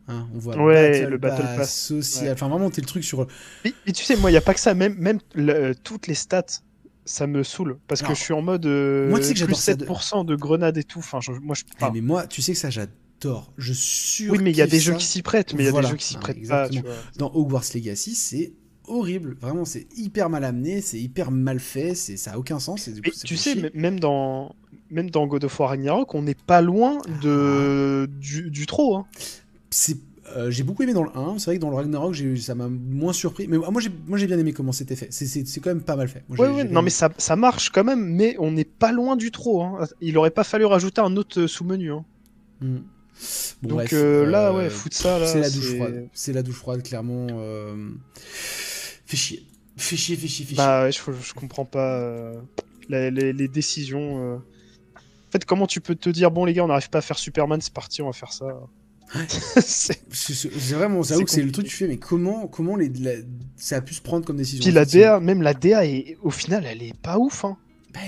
Hein, 0.10 0.28
on 0.34 0.40
voit 0.40 0.58
Ouais, 0.58 1.06
le 1.10 1.18
Battle 1.18 1.44
Pass. 1.58 1.74
social. 1.76 2.26
Ouais. 2.28 2.32
Enfin, 2.34 2.48
vraiment, 2.50 2.70
t'es 2.70 2.82
le 2.82 2.88
truc 2.88 3.04
sur. 3.04 3.28
Et, 3.66 3.74
et 3.86 3.92
tu 3.92 4.04
sais, 4.04 4.16
moi, 4.18 4.30
il 4.30 4.34
n'y 4.34 4.38
a 4.38 4.42
pas 4.42 4.54
que 4.54 4.60
ça, 4.60 4.74
même, 4.74 4.96
même 4.98 5.20
le- 5.36 5.54
euh, 5.54 5.74
toutes 5.84 6.08
les 6.08 6.14
stats, 6.14 6.46
ça 7.06 7.28
me 7.28 7.44
saoule. 7.44 7.78
Parce 7.88 8.02
que 8.02 8.14
je 8.14 8.20
suis 8.22 8.34
en 8.34 8.42
mode 8.42 8.66
euh, 8.66 9.10
moi, 9.10 9.20
tu 9.20 9.26
sais 9.26 9.34
que 9.34 9.44
plus 9.46 9.56
j'adore 9.66 10.02
ça 10.02 10.20
de- 10.22 10.24
7% 10.24 10.26
de 10.26 10.36
grenades 10.36 10.78
et 10.78 10.84
tout. 10.84 11.00
Enfin, 11.00 11.20
je- 11.22 11.32
moi, 11.32 11.56
je 11.56 11.64
Eh, 11.68 11.76
enfin, 11.84 11.92
mais 11.94 12.02
moi, 12.02 12.28
tu 12.28 12.42
sais 12.42 12.54
que 12.54 12.58
ça, 12.58 12.70
j'adore. 12.70 12.94
Je 13.58 13.74
suis. 13.74 14.30
Oui, 14.30 14.40
mais 14.42 14.52
il 14.52 14.58
y 14.58 14.62
a 14.62 14.68
des 14.68 14.80
jeux 14.80 14.94
qui 14.96 15.06
s'y 15.06 15.22
prêtent, 15.22 15.54
mais 15.54 15.64
il 15.64 15.74
y 15.74 15.78
a 15.78 15.82
des 15.82 15.88
jeux 15.88 15.96
qui 15.96 16.06
s'y 16.06 16.16
Ah, 16.18 16.20
prêtent 16.20 16.48
pas. 16.48 16.70
Tu 16.70 16.78
exactement. 16.78 16.94
vois. 16.94 17.12
Dans 17.18 17.32
Hogwarts 17.34 17.64
Legacy, 17.74 18.16
c'est 18.16 18.54
horrible. 18.88 19.38
Vraiment, 19.42 19.66
c'est 19.66 19.88
hyper 19.98 20.30
mal 20.30 20.44
amené, 20.44 20.82
c'est 20.82 21.00
hyper 21.00 21.32
mal 21.32 21.60
fait, 21.60 21.96
c'est 21.96 22.18
ça 22.18 22.34
a 22.34 22.38
aucun 22.38 22.60
sens. 22.60 22.88
Et 22.88 22.94
du 22.94 23.02
coup, 23.02 23.10
tu 23.26 23.36
sais, 23.38 23.72
même 23.74 24.00
dans, 24.00 24.56
même 24.90 25.10
dans 25.10 25.28
God 25.28 25.44
of 25.44 25.60
War 25.60 25.70
Ragnarok, 25.70 26.14
on 26.16 26.22
n'est 26.22 26.36
pas 26.36 26.62
loin 26.62 27.00
de, 27.22 28.10
du, 28.20 28.50
du 28.50 28.66
trop. 28.66 28.96
Hein. 28.96 29.06
c'est 29.70 29.98
euh, 30.36 30.52
j'ai 30.52 30.64
beaucoup 30.64 30.84
aimé 30.84 30.92
dans 30.92 31.04
le 31.04 31.16
1, 31.16 31.40
c'est 31.40 31.46
vrai 31.46 31.56
que 31.56 31.62
dans 31.62 31.70
le 31.70 31.78
Ragnarok, 31.78 32.14
ça 32.38 32.54
m'a 32.54 32.68
moins 32.68 33.14
surpris. 33.14 33.48
Mais 33.48 33.58
moi, 33.58 33.80
j'ai 33.80 33.90
moi, 34.08 34.18
j'ai 34.18 34.28
bien 34.28 34.38
aimé 34.38 34.52
comment 34.52 34.74
c'était 34.74 34.98
fait. 34.98 35.08
C'est- 35.10 35.60
quand 35.62 35.70
même 35.70 35.82
pas 35.82 35.96
mal 35.96 36.10
fait. 36.10 36.26
Moi, 36.28 36.38
Ouais, 36.54 36.64
non, 36.66 36.82
mais 36.82 36.90
ça, 36.90 37.10
ça 37.18 37.38
marche 37.38 37.70
quand 37.70 37.86
même, 37.86 38.04
mais 38.14 38.36
on 38.40 38.52
n'est 38.52 38.66
pas 38.66 38.92
loin 38.92 39.16
du 39.16 39.32
trop. 39.32 39.64
Hein. 39.64 39.88
Il 40.02 40.18
aurait 40.18 40.32
pas 40.32 40.44
fallu 40.44 40.66
rajouter 40.66 41.00
un 41.00 41.16
autre 41.16 41.40
euh, 41.42 41.48
sous-menu. 41.48 41.94
Hein. 41.94 42.04
Mm. 42.60 42.78
Bon, 43.62 43.70
Donc 43.70 43.78
bref, 43.80 43.94
euh, 43.94 44.26
là, 44.26 44.50
euh, 44.50 44.58
ouais, 44.58 44.70
foutre 44.70 44.96
ça, 44.96 45.18
là. 45.20 45.26
c'est 45.28 45.40
la 45.40 45.50
douche 45.50 45.76
froide. 45.76 46.08
C'est 46.14 46.34
la 46.34 46.44
douche 46.44 46.56
froide, 46.58 46.84
clairement. 46.84 47.28
euh, 47.32 47.90
Fait 49.06 49.18
chier. 49.18 49.44
Fait 49.78 49.96
chier, 49.98 50.16
fait 50.16 50.28
chier, 50.28 50.46
fait 50.46 50.56
Bah, 50.56 50.84
ouais, 50.84 50.92
je, 50.92 51.00
je 51.24 51.34
comprends 51.34 51.66
pas 51.66 52.00
euh, 52.00 52.34
les, 52.90 53.12
les 53.12 53.48
décisions. 53.48 54.34
euh. 54.34 54.36
En 54.38 55.32
fait, 55.32 55.44
comment 55.46 55.68
tu 55.68 55.82
peux 55.82 55.96
te 55.96 56.10
dire, 56.10 56.32
bon, 56.32 56.46
les 56.46 56.54
gars, 56.54 56.64
on 56.64 56.68
n'arrive 56.68 56.90
pas 56.90 57.00
à 57.00 57.02
faire 57.02 57.18
Superman, 57.18 57.60
c'est 57.62 57.74
parti, 57.74 58.02
on 58.02 58.08
va 58.08 58.14
faire 58.14 58.32
ça. 58.34 58.46
C'est- 59.62 60.00
chier. 60.14 60.50
Vraiment, 60.76 61.02
C'est 61.04 61.24
que 61.24 61.30
c'est 61.32 61.42
le 61.42 61.52
truc 61.52 61.66
que 61.66 61.72
tu 61.72 61.78
fais, 61.78 61.88
mais 61.88 61.98
comment, 61.98 62.48
comment 62.48 62.76
les, 62.76 62.90
la- 62.90 63.14
ça 63.56 63.78
a 63.78 63.82
pu 63.82 63.94
se 63.94 64.02
prendre 64.02 64.26
comme 64.26 64.38
décision? 64.38 64.64
Puis 64.64 64.74
la. 64.74 64.86
DA, 64.86 65.20
même 65.20 65.42
la 65.42 65.54
DA, 65.54 65.86
est, 65.86 66.18
au 66.22 66.30
final, 66.30 66.66
elle 66.66 66.84
est 66.84 66.96
pas 66.98 67.18
ouf. 67.18 67.46
Hein. 67.46 67.58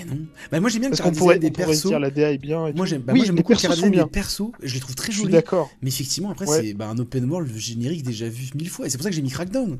Bah 0.06 0.14
non. 0.14 0.20
Bah 0.52 0.60
moi 0.60 0.70
j'aime 0.70 0.80
bien 0.82 0.90
Parce 0.90 1.00
qu'on 1.00 1.12
pourrait, 1.12 1.38
des 1.38 1.50
persos. 1.50 1.86
dire 1.86 1.98
la 2.00 2.10
DA 2.10 2.32
est 2.32 2.38
bien. 2.38 2.66
et 2.68 2.72
Moi 2.72 2.86
j'aime 2.86 3.02
bah, 3.02 3.12
oui, 3.12 3.18
moi, 3.20 3.26
j'aime 3.26 3.36
les 3.36 3.42
beaucoup 3.42 3.54
bien. 3.90 4.04
des 4.04 4.10
persos, 4.10 4.50
je 4.62 4.74
les 4.74 4.80
trouve 4.80 4.94
très 4.94 5.08
Je 5.08 5.12
suis 5.16 5.22
jolis. 5.22 5.32
d'accord. 5.32 5.70
Mais 5.82 5.88
effectivement, 5.88 6.30
après, 6.30 6.46
Ouais. 6.48 6.60
c'est 6.62 6.74
bah, 6.74 6.88
un 6.88 6.98
open 6.98 7.28
world 7.30 7.54
générique 7.56 8.02
déjà 8.04 8.28
vu 8.28 8.50
mille 8.54 8.70
fois. 8.70 8.86
Et 8.86 8.90
c'est 8.90 8.98
pour 8.98 9.04
ça 9.04 9.10
que 9.10 9.16
j'ai 9.16 9.22
mis 9.22 9.30
Crackdown. 9.30 9.78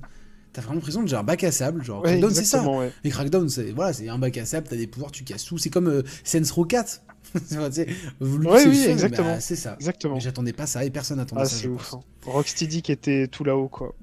T'as 0.52 0.62
vraiment 0.62 0.74
l'impression 0.76 1.02
de 1.02 1.08
j'ai 1.08 1.14
un 1.16 1.22
bac 1.22 1.44
à 1.44 1.52
sable. 1.52 1.84
Genre, 1.84 2.02
Ouais, 2.02 2.08
Crackdown, 2.18 2.34
c'est 2.34 2.44
ça. 2.44 2.68
ouais. 2.68 2.90
Mais 3.04 3.10
Crackdown, 3.10 3.48
c'est 3.48 3.70
voilà, 3.70 3.92
c'est 3.92 4.08
un 4.08 4.18
bac 4.18 4.36
à 4.36 4.44
sable, 4.44 4.66
t'as 4.68 4.76
des 4.76 4.88
pouvoirs, 4.88 5.12
tu 5.12 5.22
casses 5.22 5.44
tout. 5.44 5.58
C'est 5.58 5.70
comme 5.70 5.86
euh, 5.88 6.02
Saints 6.24 6.42
Row 6.52 6.64
4. 6.64 7.02
Tu 7.48 7.54
vois, 7.54 7.68
tu 7.68 7.76
sais, 7.76 7.86
vous 8.18 8.38
Ouais, 8.38 8.66
oui, 8.66 8.84
fun, 8.84 8.90
exactement. 8.90 9.28
bah, 9.34 9.40
c'est 9.40 9.54
ça. 9.54 9.76
Exactement. 9.78 10.18
J'attendais 10.18 10.52
pas 10.52 10.66
ça 10.66 10.84
et 10.84 10.90
personne 10.90 11.18
n'attendait 11.18 11.42
Ah, 11.42 11.48
ça. 11.48 11.56
c'est 11.56 11.68
ouf. 11.68 11.94
hein. 11.94 12.00
Rocksteady 12.26 12.82
qui 12.82 12.90
était 12.90 13.28
tout 13.28 13.44
là-haut, 13.44 13.68
quoi. 13.68 13.94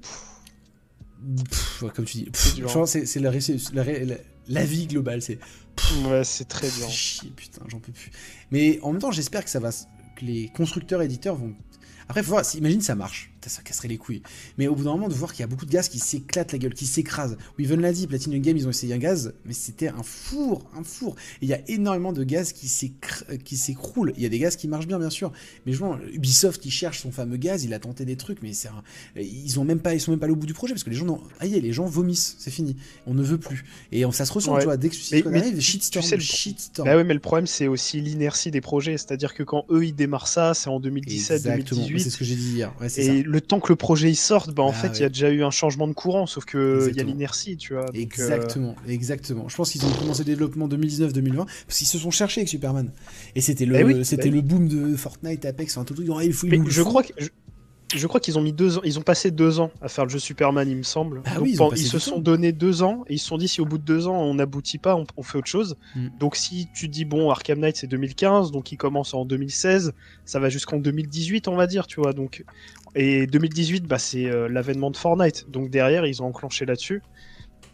Pff, 1.50 1.84
comme 1.94 2.04
tu 2.04 2.18
dis, 2.18 2.28
C'est 2.32 3.06
c'est 3.06 3.20
la, 3.20 3.30
la- 3.84 4.14
la 4.48 4.64
vie 4.64 4.86
globale. 4.86 5.20
C'est 5.20 5.38
Ouais, 6.04 6.24
c'est 6.24 6.46
très 6.46 6.68
dur. 6.68 6.86
Fais 6.86 6.92
chier, 6.92 7.30
putain, 7.30 7.62
j'en 7.68 7.78
peux 7.78 7.92
plus. 7.92 8.10
Mais 8.50 8.78
en 8.82 8.92
même 8.92 9.00
temps, 9.00 9.10
j'espère 9.10 9.44
que 9.44 9.50
ça 9.50 9.60
va, 9.60 9.70
que 9.70 10.24
les 10.24 10.50
constructeurs 10.56 11.02
éditeurs 11.02 11.36
vont. 11.36 11.54
Après, 12.08 12.22
faut 12.22 12.30
voir, 12.30 12.44
imagine 12.54 12.80
ça 12.80 12.94
marche, 12.94 13.30
Putain, 13.48 13.56
ça 13.56 13.62
casserait 13.62 13.88
les 13.88 13.96
couilles. 13.98 14.22
Mais 14.58 14.68
au 14.68 14.74
bout 14.74 14.84
d'un 14.84 14.92
moment, 14.92 15.08
de 15.08 15.14
voir 15.14 15.32
qu'il 15.32 15.40
y 15.40 15.44
a 15.44 15.46
beaucoup 15.46 15.66
de 15.66 15.70
gaz 15.70 15.88
qui 15.88 15.98
s'éclatent 15.98 16.52
la 16.52 16.58
gueule, 16.58 16.74
qui 16.74 16.86
s'écrasent. 16.86 17.36
Weaven 17.58 17.80
l'a 17.80 17.92
dit, 17.92 18.06
Platinum 18.06 18.40
Game, 18.40 18.56
ils 18.56 18.66
ont 18.66 18.70
essayé 18.70 18.94
un 18.94 18.98
gaz, 18.98 19.32
mais 19.44 19.52
c'était 19.54 19.88
un 19.88 20.02
four, 20.02 20.68
un 20.76 20.84
four. 20.84 21.16
Et 21.40 21.46
il 21.46 21.48
y 21.48 21.54
a 21.54 21.60
énormément 21.68 22.12
de 22.12 22.24
gaz 22.24 22.52
qui 22.52 22.68
euh, 23.30 23.36
qui 23.38 23.56
s'écroulent. 23.56 24.12
Il 24.16 24.22
y 24.22 24.26
a 24.26 24.28
des 24.28 24.38
gaz 24.38 24.56
qui 24.56 24.68
marchent 24.68 24.86
bien, 24.86 24.98
bien 24.98 25.10
sûr. 25.10 25.32
Mais 25.66 25.72
je 25.72 25.78
vois, 25.78 25.98
Ubisoft, 26.12 26.64
il 26.64 26.70
cherche 26.70 27.00
son 27.00 27.10
fameux 27.10 27.36
gaz, 27.36 27.64
il 27.64 27.72
a 27.74 27.78
tenté 27.78 28.04
des 28.04 28.16
trucs, 28.16 28.42
mais 28.42 28.52
c'est 28.52 28.68
un- 28.68 28.82
ils 29.16 29.58
ont 29.58 29.64
même 29.64 29.80
pas, 29.80 29.94
ils 29.94 30.00
sont 30.00 30.10
même 30.10 30.20
pas 30.20 30.26
allés 30.26 30.32
au 30.34 30.36
bout 30.36 30.46
du 30.46 30.54
projet 30.54 30.74
parce 30.74 30.84
que 30.84 30.90
les 30.90 30.96
gens, 30.96 31.06
n'ont- 31.06 31.22
aïe, 31.40 31.58
les 31.60 31.72
gens 31.72 31.86
vomissent, 31.86 32.36
c'est 32.38 32.50
fini. 32.50 32.76
On 33.06 33.14
ne 33.14 33.22
veut 33.22 33.38
plus. 33.38 33.64
Et 33.92 34.04
on- 34.04 34.12
ça 34.12 34.24
se 34.24 34.32
ressent, 34.32 34.52
Ouais. 34.54 34.60
tu 34.60 34.64
vois, 34.66 34.76
dès 34.76 34.88
que 34.90 34.96
Mais- 35.12 35.22
mais 35.30 35.38
arrive, 35.38 35.60
shitstorm, 35.60 36.02
tu 36.04 36.08
sais, 36.10 36.16
le- 36.16 36.22
shitstorm. 36.22 36.86
Bah 36.88 36.96
ouais, 36.96 37.04
mais 37.04 37.14
le 37.14 37.20
problème, 37.20 37.46
c'est 37.46 37.66
aussi 37.68 38.00
l'inertie 38.00 38.50
des 38.50 38.60
projets. 38.60 38.96
C'est-à-dire 38.98 39.34
que 39.34 39.42
quand 39.42 39.64
eux, 39.70 39.84
ils 39.86 39.94
démarrent 39.94 40.28
ça, 40.28 40.54
c'est 40.54 40.68
en 40.68 40.80
2017, 40.80 41.36
Exactement, 41.38 41.82
c'est 41.82 41.88
2018. 41.88 42.10
ce 42.10 42.16
que 42.16 42.24
j'ai 42.24 42.36
dit 42.36 42.50
hier. 42.54 42.74
Ouais, 42.80 42.88
c'est 42.88 43.02
Et 43.04 43.22
ça. 43.22 43.28
le 43.28 43.37
temps 43.46 43.60
que 43.60 43.72
le 43.72 43.76
projet 43.76 44.10
il 44.10 44.16
sorte, 44.16 44.52
bah 44.52 44.62
en 44.62 44.70
Ah 44.70 44.72
fait, 44.72 44.98
il 44.98 45.02
y 45.02 45.04
a 45.04 45.08
déjà 45.08 45.30
eu 45.30 45.42
un 45.42 45.50
changement 45.50 45.88
de 45.88 45.92
courant, 45.92 46.26
sauf 46.26 46.44
que 46.44 46.88
il 46.90 46.96
y 46.96 47.00
a 47.00 47.02
l'inertie, 47.02 47.56
tu 47.56 47.74
vois. 47.74 47.86
donc, 47.86 47.96
euh, 47.96 48.00
Exactement, 48.00 48.74
exactement. 48.88 49.48
Je 49.48 49.56
pense 49.56 49.70
qu'ils 49.70 49.84
ont 49.84 49.90
commencé 49.92 50.20
le 50.20 50.26
développement 50.26 50.68
2019-2020 50.68 51.36
parce 51.36 51.78
qu'ils 51.78 51.86
se 51.86 51.98
sont 51.98 52.10
cherchés 52.10 52.40
avec 52.40 52.48
Superman. 52.48 52.90
Et 53.34 53.40
c'était 53.40 53.66
le, 53.66 53.76
Eh 53.76 53.84
oui, 53.84 54.04
c'était 54.04 54.30
bah 54.30 54.36
le 54.36 54.42
boom 54.42 54.68
de 54.68 54.96
Fortnite, 54.96 55.44
Apex, 55.44 55.76
enfin 55.76 55.84
tout 55.84 55.94
le 55.94 56.04
truc. 56.04 56.10
Oh, 56.16 56.20
il 56.20 56.32
faut, 56.32 56.46
il 56.46 56.62
le 56.62 56.70
je 56.70 56.82
crois 56.82 57.02
que 57.02 57.12
je, 57.18 57.28
je 57.94 58.06
crois 58.06 58.20
qu'ils 58.20 58.38
ont 58.38 58.42
mis 58.42 58.52
deux 58.52 58.78
ans, 58.78 58.80
ils 58.84 58.98
ont 58.98 59.02
passé 59.02 59.30
deux 59.30 59.60
ans 59.60 59.70
à 59.80 59.88
faire 59.88 60.04
le 60.04 60.10
jeu 60.10 60.18
Superman, 60.18 60.68
il 60.68 60.76
me 60.76 60.82
semble. 60.82 61.22
Ah 61.24 61.36
Donc, 61.36 61.44
oui, 61.44 61.56
ils 61.76 61.86
se 61.86 61.98
sont 61.98 62.18
donné 62.18 62.52
deux 62.52 62.82
ans 62.82 63.04
et 63.08 63.14
ils 63.14 63.18
se 63.18 63.26
sont 63.26 63.38
dit 63.38 63.48
si 63.48 63.60
au 63.60 63.64
bout 63.64 63.78
de 63.78 63.84
deux 63.84 64.06
ans 64.06 64.20
on 64.20 64.34
n'aboutit 64.34 64.78
pas, 64.78 64.94
on, 64.94 65.06
on 65.16 65.22
fait 65.22 65.38
autre 65.38 65.46
chose. 65.48 65.76
Mm. 65.96 66.08
Donc 66.20 66.36
si 66.36 66.68
tu 66.74 66.88
dis 66.88 67.04
bon 67.04 67.30
Arkham 67.30 67.60
Knight 67.60 67.76
c'est 67.76 67.86
2015, 67.86 68.50
donc 68.50 68.72
il 68.72 68.76
commence 68.76 69.14
en 69.14 69.24
2016, 69.24 69.92
ça 70.26 70.38
va 70.38 70.48
jusqu'en 70.50 70.78
2018 70.78 71.48
on 71.48 71.56
va 71.56 71.66
dire, 71.66 71.86
tu 71.86 72.00
vois. 72.00 72.12
Donc 72.12 72.44
et 72.98 73.26
2018 73.26 73.86
bah 73.86 73.98
c'est 73.98 74.26
euh, 74.26 74.48
l'avènement 74.48 74.90
de 74.90 74.96
Fortnite, 74.96 75.48
donc 75.48 75.70
derrière 75.70 76.04
ils 76.04 76.22
ont 76.22 76.26
enclenché 76.26 76.66
là-dessus. 76.66 77.02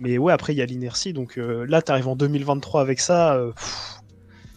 Mais 0.00 0.18
ouais 0.18 0.32
après 0.32 0.54
il 0.54 0.56
y 0.56 0.62
a 0.62 0.66
l'inertie, 0.66 1.12
donc 1.12 1.38
euh, 1.38 1.66
là 1.68 1.82
t'arrives 1.82 2.08
en 2.08 2.16
2023 2.16 2.80
avec 2.80 3.00
ça. 3.00 3.34
euh, 3.34 3.52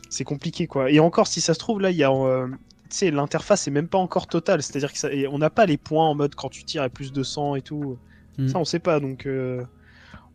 c'est 0.09 0.23
compliqué 0.23 0.67
quoi. 0.67 0.91
Et 0.91 0.99
encore, 0.99 1.27
si 1.27 1.41
ça 1.41 1.53
se 1.53 1.59
trouve, 1.59 1.81
là, 1.81 1.91
il 1.91 1.97
y 1.97 2.03
a. 2.03 2.11
euh, 2.11 2.47
tu 2.89 2.97
sais, 2.97 3.11
l'interface 3.11 3.67
est 3.67 3.71
même 3.71 3.89
pas 3.89 3.97
encore 3.97 4.27
totale. 4.27 4.63
C'est-à-dire 4.63 4.93
que 4.93 4.97
ça, 4.97 5.11
et 5.11 5.27
on 5.27 5.37
n'a 5.37 5.49
pas 5.49 5.65
les 5.65 5.77
points 5.77 6.07
en 6.07 6.15
mode 6.15 6.35
quand 6.35 6.49
tu 6.49 6.63
tires 6.63 6.83
à 6.83 6.89
plus 6.89 7.11
de 7.11 7.23
100 7.23 7.55
et 7.55 7.61
tout. 7.61 7.97
Mm. 8.37 8.47
Ça, 8.47 8.59
on 8.59 8.65
sait 8.65 8.79
pas. 8.79 8.99
Donc. 8.99 9.27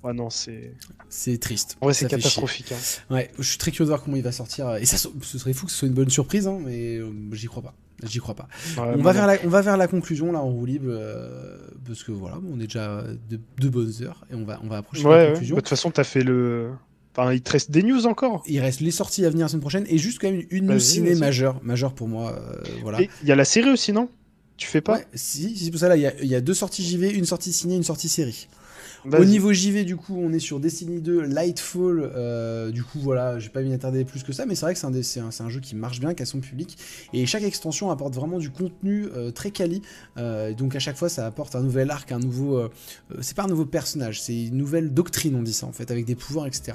Ouais, 0.03 0.13
non, 0.13 0.31
c'est. 0.31 0.75
C'est 1.09 1.39
triste. 1.39 1.77
Vrai, 1.81 1.95
c'est 1.95 2.09
catastrophique. 2.09 2.73
hein. 2.73 3.15
Ouais, 3.15 3.31
je 3.39 3.43
suis 3.45 3.59
très 3.59 3.71
curieux 3.71 3.87
de 3.87 3.91
voir 3.91 4.03
comment 4.03 4.17
il 4.17 4.23
va 4.23 4.33
sortir. 4.33 4.75
Et 4.77 4.85
ça, 4.87 4.97
ce 4.97 5.39
serait 5.39 5.53
fou 5.53 5.67
que 5.67 5.73
ce 5.73 5.79
soit 5.79 5.89
une 5.89 5.95
bonne 5.95 6.11
surprise, 6.11 6.47
hein, 6.49 6.59
mais 6.65 6.97
euh, 6.97 7.11
j'y 7.33 7.47
crois 7.47 7.63
pas. 7.63 7.75
J'y 8.03 8.19
crois 8.19 8.35
pas. 8.35 8.49
Ouais, 8.79 8.95
on, 8.99 9.03
va 9.03 9.13
vers 9.13 9.29
la, 9.29 9.37
on 9.45 9.49
va 9.49 9.61
vers 9.63 9.77
la 9.77 9.87
conclusion 9.87 10.33
là 10.33 10.41
en 10.41 10.49
roue 10.51 10.67
libre 10.67 10.87
euh, 10.89 11.57
parce 11.87 12.03
que 12.03 12.11
voilà, 12.11 12.37
on 12.53 12.59
est 12.59 12.65
déjà 12.65 13.05
de, 13.31 13.39
de 13.61 13.69
bonnes 13.69 13.93
heures 14.03 14.25
et 14.29 14.35
on 14.35 14.45
va, 14.45 14.59
on 14.65 14.67
va 14.67 14.79
approcher 14.79 15.05
Ouais, 15.05 15.11
la 15.11 15.17
ouais. 15.19 15.25
Bah, 15.27 15.33
conclusion. 15.35 15.55
De 15.55 15.61
toute 15.61 15.69
façon, 15.69 15.91
t'as 15.93 16.03
fait 16.03 16.25
le. 16.25 16.71
Enfin, 17.15 17.33
il 17.33 17.43
te 17.43 17.53
reste 17.53 17.71
des 17.71 17.85
news 17.85 18.07
encore. 18.07 18.43
Il 18.49 18.59
reste 18.59 18.81
les 18.81 18.91
sorties 18.91 19.25
à 19.25 19.31
venir 19.31 19.45
la 19.45 19.49
semaine 19.51 19.61
prochaine 19.61 19.85
et 19.87 19.99
juste 19.99 20.19
quand 20.21 20.29
même 20.33 20.43
une 20.51 20.67
news 20.67 20.81
ciné 20.81 21.15
majeure, 21.15 21.61
majeure 21.63 21.95
pour 21.95 22.09
moi. 22.09 22.33
euh, 22.33 22.61
voilà. 22.83 23.03
Il 23.03 23.29
y 23.29 23.31
a 23.31 23.37
la 23.37 23.45
série 23.45 23.71
aussi, 23.71 23.93
non? 23.93 24.09
Tu 24.57 24.67
fais 24.67 24.81
pas? 24.81 24.95
Ouais, 24.97 25.07
si, 25.15 25.57
c'est 25.57 25.71
pour 25.71 25.79
ça 25.79 25.89
là, 25.89 25.97
il 25.97 26.25
y 26.25 26.27
y 26.29 26.35
a 26.35 26.41
deux 26.41 26.55
sorties 26.55 26.83
JV, 26.85 27.11
une 27.13 27.25
sortie 27.25 27.53
ciné, 27.53 27.77
une 27.77 27.83
sortie 27.85 28.09
série. 28.09 28.49
Au 29.05 29.25
niveau 29.25 29.53
JV, 29.53 29.85
du 29.85 29.97
coup, 29.97 30.17
on 30.17 30.33
est 30.33 30.39
sur 30.39 30.61
Destiny 30.61 31.01
2, 31.01 31.23
Lightfall. 31.23 32.11
euh, 32.15 32.71
du 32.71 32.85
coup, 32.85 33.01
voilà, 33.01 33.39
j'ai 33.39 33.49
pas 33.49 33.61
m'y 33.63 33.73
attarder 33.73 34.05
plus 34.05 34.23
que 34.23 34.33
ça, 34.33 34.47
mais 34.47 34.55
c'est 34.55 34.65
vrai 34.67 34.75
que 34.75 35.03
c'est 35.03 35.21
un, 35.21 35.49
jeu 35.49 35.61
qui 35.61 35.75
marche 35.75 35.99
bien, 35.99 36.15
qui 36.15 36.23
a 36.23 36.27
son 36.27 36.39
public. 36.41 36.79
Et 37.13 37.27
chaque 37.27 37.43
extension 37.43 37.91
apporte 37.91 38.15
vraiment 38.15 38.39
du 38.39 38.51
contenu 38.51 39.07
euh, 39.17 39.31
très 39.33 39.51
quali. 39.51 39.83
euh, 40.19 40.55
donc, 40.55 40.77
à 40.77 40.79
chaque 40.79 40.97
fois, 40.97 41.09
ça 41.09 41.27
apporte 41.27 41.57
un 41.57 41.63
nouvel 41.63 41.91
arc, 41.91 42.13
un 42.13 42.21
nouveau. 42.21 42.63
c'est 43.21 43.37
pas 43.37 43.45
un 43.45 43.49
nouveau 43.49 43.65
personnage, 43.67 44.21
c'est 44.23 44.45
une 44.45 44.57
nouvelle 44.57 44.93
doctrine, 44.95 45.35
on 45.35 45.43
dit 45.43 45.53
ça 45.53 45.67
en 45.67 45.73
fait, 45.73 45.91
avec 45.91 46.05
des 46.05 46.15
pouvoirs, 46.15 46.47
etc. 46.47 46.73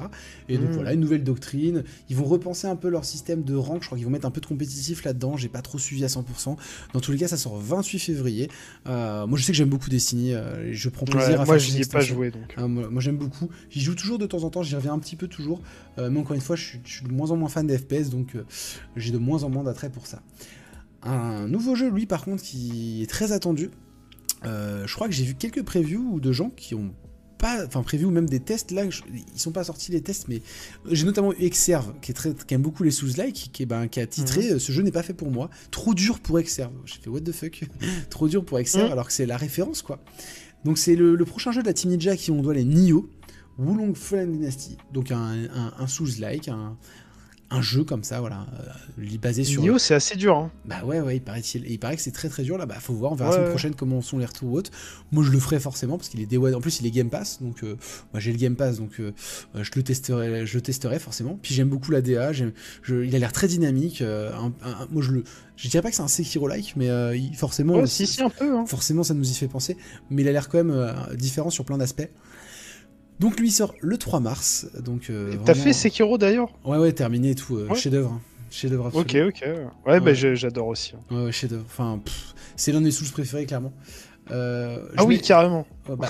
Et 0.49 0.57
donc, 0.57 0.69
Mm. 0.69 0.73
voilà, 0.73 0.93
une 0.93 0.99
nouvelle 0.99 1.23
doctrine. 1.23 1.83
Ils 2.09 2.15
vont 2.17 2.25
repenser 2.25 2.67
un 2.67 2.75
peu 2.75 2.89
leur 2.89 3.05
système 3.05 3.43
de 3.43 3.55
rank. 3.55 3.81
Je 3.83 3.87
crois 3.87 3.97
qu'ils 3.97 4.05
vont 4.05 4.11
mettre 4.11 4.25
un 4.27 4.31
peu 4.31 4.41
de 4.41 4.45
compétitif 4.45 5.03
là-dedans. 5.05 5.37
J'ai 5.37 5.47
pas 5.49 5.61
trop 5.61 5.77
suivi 5.79 6.03
à 6.03 6.07
100%. 6.09 6.57
Dans 6.93 6.99
tous 6.99 7.11
les 7.13 7.17
cas, 7.17 7.27
ça 7.29 7.37
sort 7.37 7.57
28 7.57 7.99
février. 7.99 8.49
Moi, 8.85 9.27
je 9.35 9.43
sais 9.43 9.51
que 9.53 9.57
j'aime 9.57 9.69
beaucoup 9.69 9.89
Destiny. 9.89 10.33
je 10.71 10.89
prends 10.89 11.05
plaisir 11.05 11.29
Ouais, 11.29 11.33
à 11.35 11.37
moi, 11.37 11.45
faire 11.45 11.59
j'y 11.59 11.71
ces 11.71 11.77
ai 11.77 11.85
pas 11.85 11.99
extensions. 11.99 12.16
Joué 12.17 12.31
donc. 12.31 12.53
Ah, 12.57 12.67
moi, 12.67 12.89
moi, 12.89 13.01
j'aime 13.01 13.17
beaucoup. 13.17 13.49
J'y 13.69 13.81
joue 13.81 13.95
toujours 13.95 14.17
de 14.19 14.25
temps 14.25 14.43
en 14.43 14.49
temps, 14.49 14.63
j'y 14.63 14.75
reviens 14.75 14.93
un 14.93 14.99
petit 14.99 15.15
peu 15.15 15.27
toujours. 15.27 15.61
Euh, 15.97 16.09
mais 16.09 16.19
encore 16.19 16.33
une 16.35 16.41
fois, 16.41 16.55
je 16.55 16.63
suis, 16.65 16.79
je 16.85 16.91
suis 16.97 17.05
de 17.05 17.11
moins 17.11 17.31
en 17.31 17.37
moins 17.37 17.49
fan 17.49 17.65
des 17.67 17.77
FPS, 17.77 18.09
donc 18.09 18.35
euh, 18.35 18.43
j'ai 18.95 19.11
de 19.11 19.17
moins 19.17 19.43
en 19.43 19.49
moins 19.49 19.63
d'attrait 19.63 19.89
pour 19.89 20.07
ça. 20.07 20.21
Un 21.03 21.47
nouveau 21.47 21.75
jeu, 21.75 21.89
lui, 21.89 22.05
par 22.05 22.23
contre, 22.25 22.43
qui 22.43 23.01
est 23.03 23.07
très 23.09 23.31
attendu. 23.31 23.69
Euh, 24.45 24.85
je 24.85 24.93
crois 24.95 25.07
que 25.07 25.13
j'ai 25.13 25.23
vu 25.23 25.35
quelques 25.35 25.63
previews 25.63 26.19
de 26.19 26.31
gens 26.31 26.49
qui 26.49 26.75
ont 26.75 26.93
pas, 27.39 27.65
enfin 27.67 27.83
previews 27.83 28.07
ou 28.09 28.11
même 28.11 28.27
des 28.27 28.39
tests 28.39 28.71
là, 28.71 28.89
je- 28.89 29.01
ils 29.33 29.39
sont 29.39 29.51
pas 29.51 29.63
sortis 29.63 29.91
les 29.91 30.01
tests, 30.01 30.27
mais 30.27 30.41
j'ai 30.91 31.05
notamment 31.05 31.33
eu 31.33 31.43
Exerve 31.43 31.93
qui 32.01 32.09
est 32.11 32.13
très, 32.15 32.33
qui 32.33 32.53
aime 32.55 32.63
beaucoup 32.63 32.81
les 32.83 32.89
Souls-like, 32.91 33.51
qui, 33.53 33.61
est, 33.63 33.65
ben, 33.67 33.87
qui 33.87 33.99
a 33.99 34.07
titré 34.07 34.51
euh, 34.53 34.59
ce 34.59 34.71
jeu 34.71 34.81
n'est 34.81 34.91
pas 34.91 35.03
fait 35.03 35.13
pour 35.13 35.29
moi, 35.29 35.51
trop 35.69 35.93
dur 35.93 36.19
pour 36.19 36.39
Exerve. 36.39 36.71
J'ai 36.85 36.99
fait 36.99 37.09
what 37.11 37.21
the 37.21 37.31
fuck, 37.31 37.63
trop 38.09 38.27
dur 38.27 38.43
pour 38.43 38.57
Exerve 38.57 38.85
Mhm. 38.87 38.91
alors 38.91 39.05
que 39.07 39.13
c'est 39.13 39.27
la 39.27 39.37
référence 39.37 39.83
quoi. 39.83 39.99
Donc 40.67 40.77
c'est 40.77 40.97
le, 40.97 41.15
prochain 41.23 41.53
jeu 41.53 41.61
de 41.61 41.67
la 41.67 41.71
Team 41.71 41.91
Ninja 41.91 42.17
qui 42.17 42.29
on 42.29 42.41
doit 42.41 42.53
les 42.53 42.65
Nioh, 42.65 43.07
Wulong 43.57 43.95
Fallen 43.95 44.33
Dynasty, 44.33 44.75
donc 44.91 45.11
un, 45.11 45.45
un, 45.45 45.73
un 45.79 45.87
Souls-like, 45.87 46.49
un 47.49 47.61
jeu 47.61 47.83
comme 47.85 48.03
ça, 48.03 48.19
voilà, 48.19 48.45
euh, 48.99 49.17
basé 49.21 49.43
sur. 49.45 49.79
C'est 49.79 49.93
assez 49.95 50.15
dur. 50.17 50.35
Hein. 50.35 50.51
Bah 50.65 50.83
ouais, 50.85 50.99
ouais, 50.99 51.15
il 51.17 51.21
paraît-il. 51.21 51.65
Et 51.65 51.73
il 51.73 51.79
paraît 51.79 51.95
que 51.95 52.01
c'est 52.01 52.11
très 52.11 52.27
très 52.27 52.43
dur 52.43 52.57
là. 52.57 52.65
Bah 52.65 52.75
faut 52.79 52.93
voir, 52.93 53.13
on 53.13 53.15
verra 53.15 53.29
la 53.29 53.31
Ouais, 53.31 53.35
semaine 53.37 53.45
ouais. 53.47 53.51
prochaine 53.53 53.75
comment 53.75 54.01
sont 54.01 54.17
les 54.17 54.25
retours 54.25 54.49
ou 54.51 54.57
autres. 54.57 54.71
Moi 55.11 55.23
je 55.23 55.31
le 55.31 55.39
ferai 55.39 55.59
forcément 55.59 55.97
parce 55.97 56.09
qu'il 56.09 56.19
est 56.19 56.25
Day 56.25 56.37
One. 56.37 56.53
En 56.55 56.59
plus, 56.61 56.79
il 56.81 56.85
est 56.85 56.91
Game 56.91 57.09
Pass, 57.09 57.41
donc 57.41 57.63
euh, 57.63 57.75
moi 58.11 58.19
j'ai 58.19 58.31
le 58.33 58.37
Game 58.37 58.55
Pass, 58.57 58.77
donc 58.79 58.99
euh, 58.99 59.13
euh, 59.55 59.63
je 59.63 59.71
le 59.75 59.83
testerai, 59.83 60.45
je 60.45 60.55
le 60.55 60.61
testerai 60.61 60.99
forcément. 60.99 61.39
Puis 61.41 61.53
j'aime 61.53 61.69
beaucoup 61.69 61.91
la 61.91 62.01
DA. 62.01 62.33
je- 62.33 62.45
il 63.05 63.15
a 63.15 63.19
l'air 63.19 63.31
très 63.31 63.47
dynamique. 63.47 64.01
un- 64.01 64.51
un- 64.63 64.87
moi 64.91 65.01
je 65.01 65.11
le, 65.11 65.23
je 65.55 65.69
dirais 65.69 65.81
pas 65.81 65.89
que 65.89 65.95
c'est 65.95 66.01
un 66.01 66.07
Sekiro-like, 66.09 66.73
mais 66.75 66.87
il- 67.17 67.33
forcément, 67.35 67.85
si, 67.85 68.05
si, 68.07 68.21
un 68.21 68.29
peu. 68.29 68.57
Hein. 68.57 68.65
forcément 68.65 69.03
ça 69.03 69.13
nous 69.13 69.29
y 69.29 69.33
fait 69.33 69.47
penser. 69.47 69.77
Mais 70.09 70.21
il 70.21 70.27
a 70.27 70.31
l'air 70.33 70.49
quand 70.49 70.63
même 70.63 70.93
différent 71.15 71.49
sur 71.49 71.63
plein 71.63 71.77
d'aspects. 71.77 72.09
Donc 73.19 73.39
lui 73.39 73.47
il 73.49 73.51
sort 73.51 73.73
le 73.81 73.97
3 73.97 74.19
mars. 74.19 74.67
Donc 74.83 75.09
euh, 75.09 75.31
T'as 75.45 75.53
vraiment- 75.53 75.63
fait 75.63 75.73
Sekiro 75.73 76.17
d'ailleurs? 76.17 76.49
Ouais 76.65 76.77
ouais, 76.77 76.91
terminé 76.91 77.31
et 77.31 77.35
tout. 77.35 77.57
euh, 77.57 77.67
Ouais. 77.67 77.75
Chef-d'œuvre, 77.75 78.11
hein. 78.13 78.21
chef-d'œuvre 78.51 78.87
absolu. 78.87 79.01
Ok, 79.01 79.17
ok. 79.29 79.43
Ouais, 79.85 79.93
Ouais. 79.93 79.99
bah 79.99 80.13
j'adore 80.13 80.67
aussi. 80.67 80.93
hein. 80.95 81.15
Ouais, 81.15 81.23
ouais, 81.25 81.31
chef-d'œuvre. 81.31 81.65
Enfin, 81.65 81.99
c'est 82.55 82.71
l'un 82.71 82.79
de 82.79 82.85
mes 82.85 82.91
Souls 82.91 83.07
préférés, 83.09 83.45
clairement. 83.45 83.73
Euh, 84.29 84.79
Ah 84.97 85.05
oui, 85.05 85.15
mets- 85.15 85.21
carrément. 85.21 85.65
bah, 85.87 86.09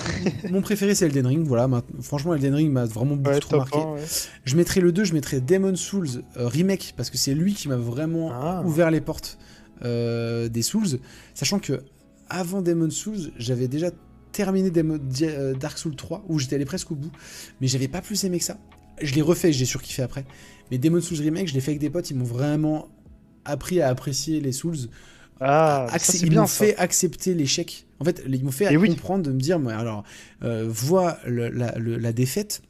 mon 0.50 0.60
préféré, 0.60 0.94
c'est 0.96 1.06
Elden 1.06 1.24
Ring. 1.26 1.46
Voilà, 1.46 1.68
franchement, 2.02 2.34
Elden 2.34 2.52
Ring 2.54 2.72
m'a 2.72 2.84
vraiment 2.84 3.14
beaucoup 3.14 3.38
trop 3.38 3.56
marqué. 3.58 3.78
1, 3.78 3.92
ouais. 3.92 4.00
Je 4.44 4.56
mettrai 4.56 4.80
le 4.80 4.90
2, 4.90 5.04
je 5.04 5.14
mettrai 5.14 5.40
Demon 5.40 5.76
Souls 5.76 6.24
euh, 6.36 6.48
Remake, 6.48 6.94
parce 6.96 7.10
que 7.10 7.16
c'est 7.16 7.32
lui 7.32 7.54
qui 7.54 7.68
m'a 7.68 7.76
vraiment 7.76 8.32
Ah. 8.32 8.62
ouvert 8.66 8.90
les 8.90 9.00
portes 9.00 9.38
des 9.82 10.62
Souls. 10.62 10.98
Sachant 11.34 11.60
que 11.60 11.84
avant 12.28 12.60
Demon 12.60 12.90
Souls, 12.90 13.30
j'avais 13.38 13.68
déjà 13.68 13.90
terminé 14.32 14.70
euh, 14.76 15.54
Dark 15.54 15.78
Souls 15.78 15.96
3, 15.96 16.24
où 16.28 16.38
j'étais 16.38 16.56
allé 16.56 16.64
presque 16.64 16.90
au 16.90 16.94
bout, 16.94 17.10
mais 17.60 17.66
j'avais 17.68 17.88
pas 17.88 18.00
plus 18.02 18.24
aimé 18.24 18.38
que 18.38 18.44
ça. 18.44 18.58
Je 19.00 19.14
l'ai 19.14 19.22
refait, 19.22 19.52
j'ai 19.52 19.64
surkiffé 19.64 20.02
après. 20.02 20.24
Mais 20.70 20.78
Demon 20.78 21.00
Souls 21.00 21.18
Remake, 21.20 21.48
je 21.48 21.54
l'ai 21.54 21.60
fait 21.60 21.70
avec 21.72 21.80
des 21.80 21.90
potes, 21.90 22.10
ils 22.10 22.16
m'ont 22.16 22.24
vraiment 22.24 22.88
appris 23.44 23.80
à 23.80 23.88
apprécier 23.88 24.40
les 24.40 24.52
Souls. 24.52 24.76
Ah, 25.40 25.86
ça, 25.98 26.12
ils 26.26 26.32
m'ont 26.32 26.46
fait 26.46 26.76
accepter 26.76 27.32
l'échec. 27.34 27.86
En 28.00 28.04
fait, 28.04 28.22
ils 28.28 28.44
m'ont 28.44 28.50
fait 28.50 28.76
oui. 28.76 28.90
comprendre 28.90 29.22
de 29.24 29.32
me 29.32 29.38
dire, 29.40 29.58
mais 29.58 29.72
alors, 29.72 30.04
euh, 30.42 30.66
vois 30.68 31.18
le- 31.26 31.48
la, 31.48 31.78
le- 31.78 31.96
la 31.96 32.12
défaite 32.12 32.62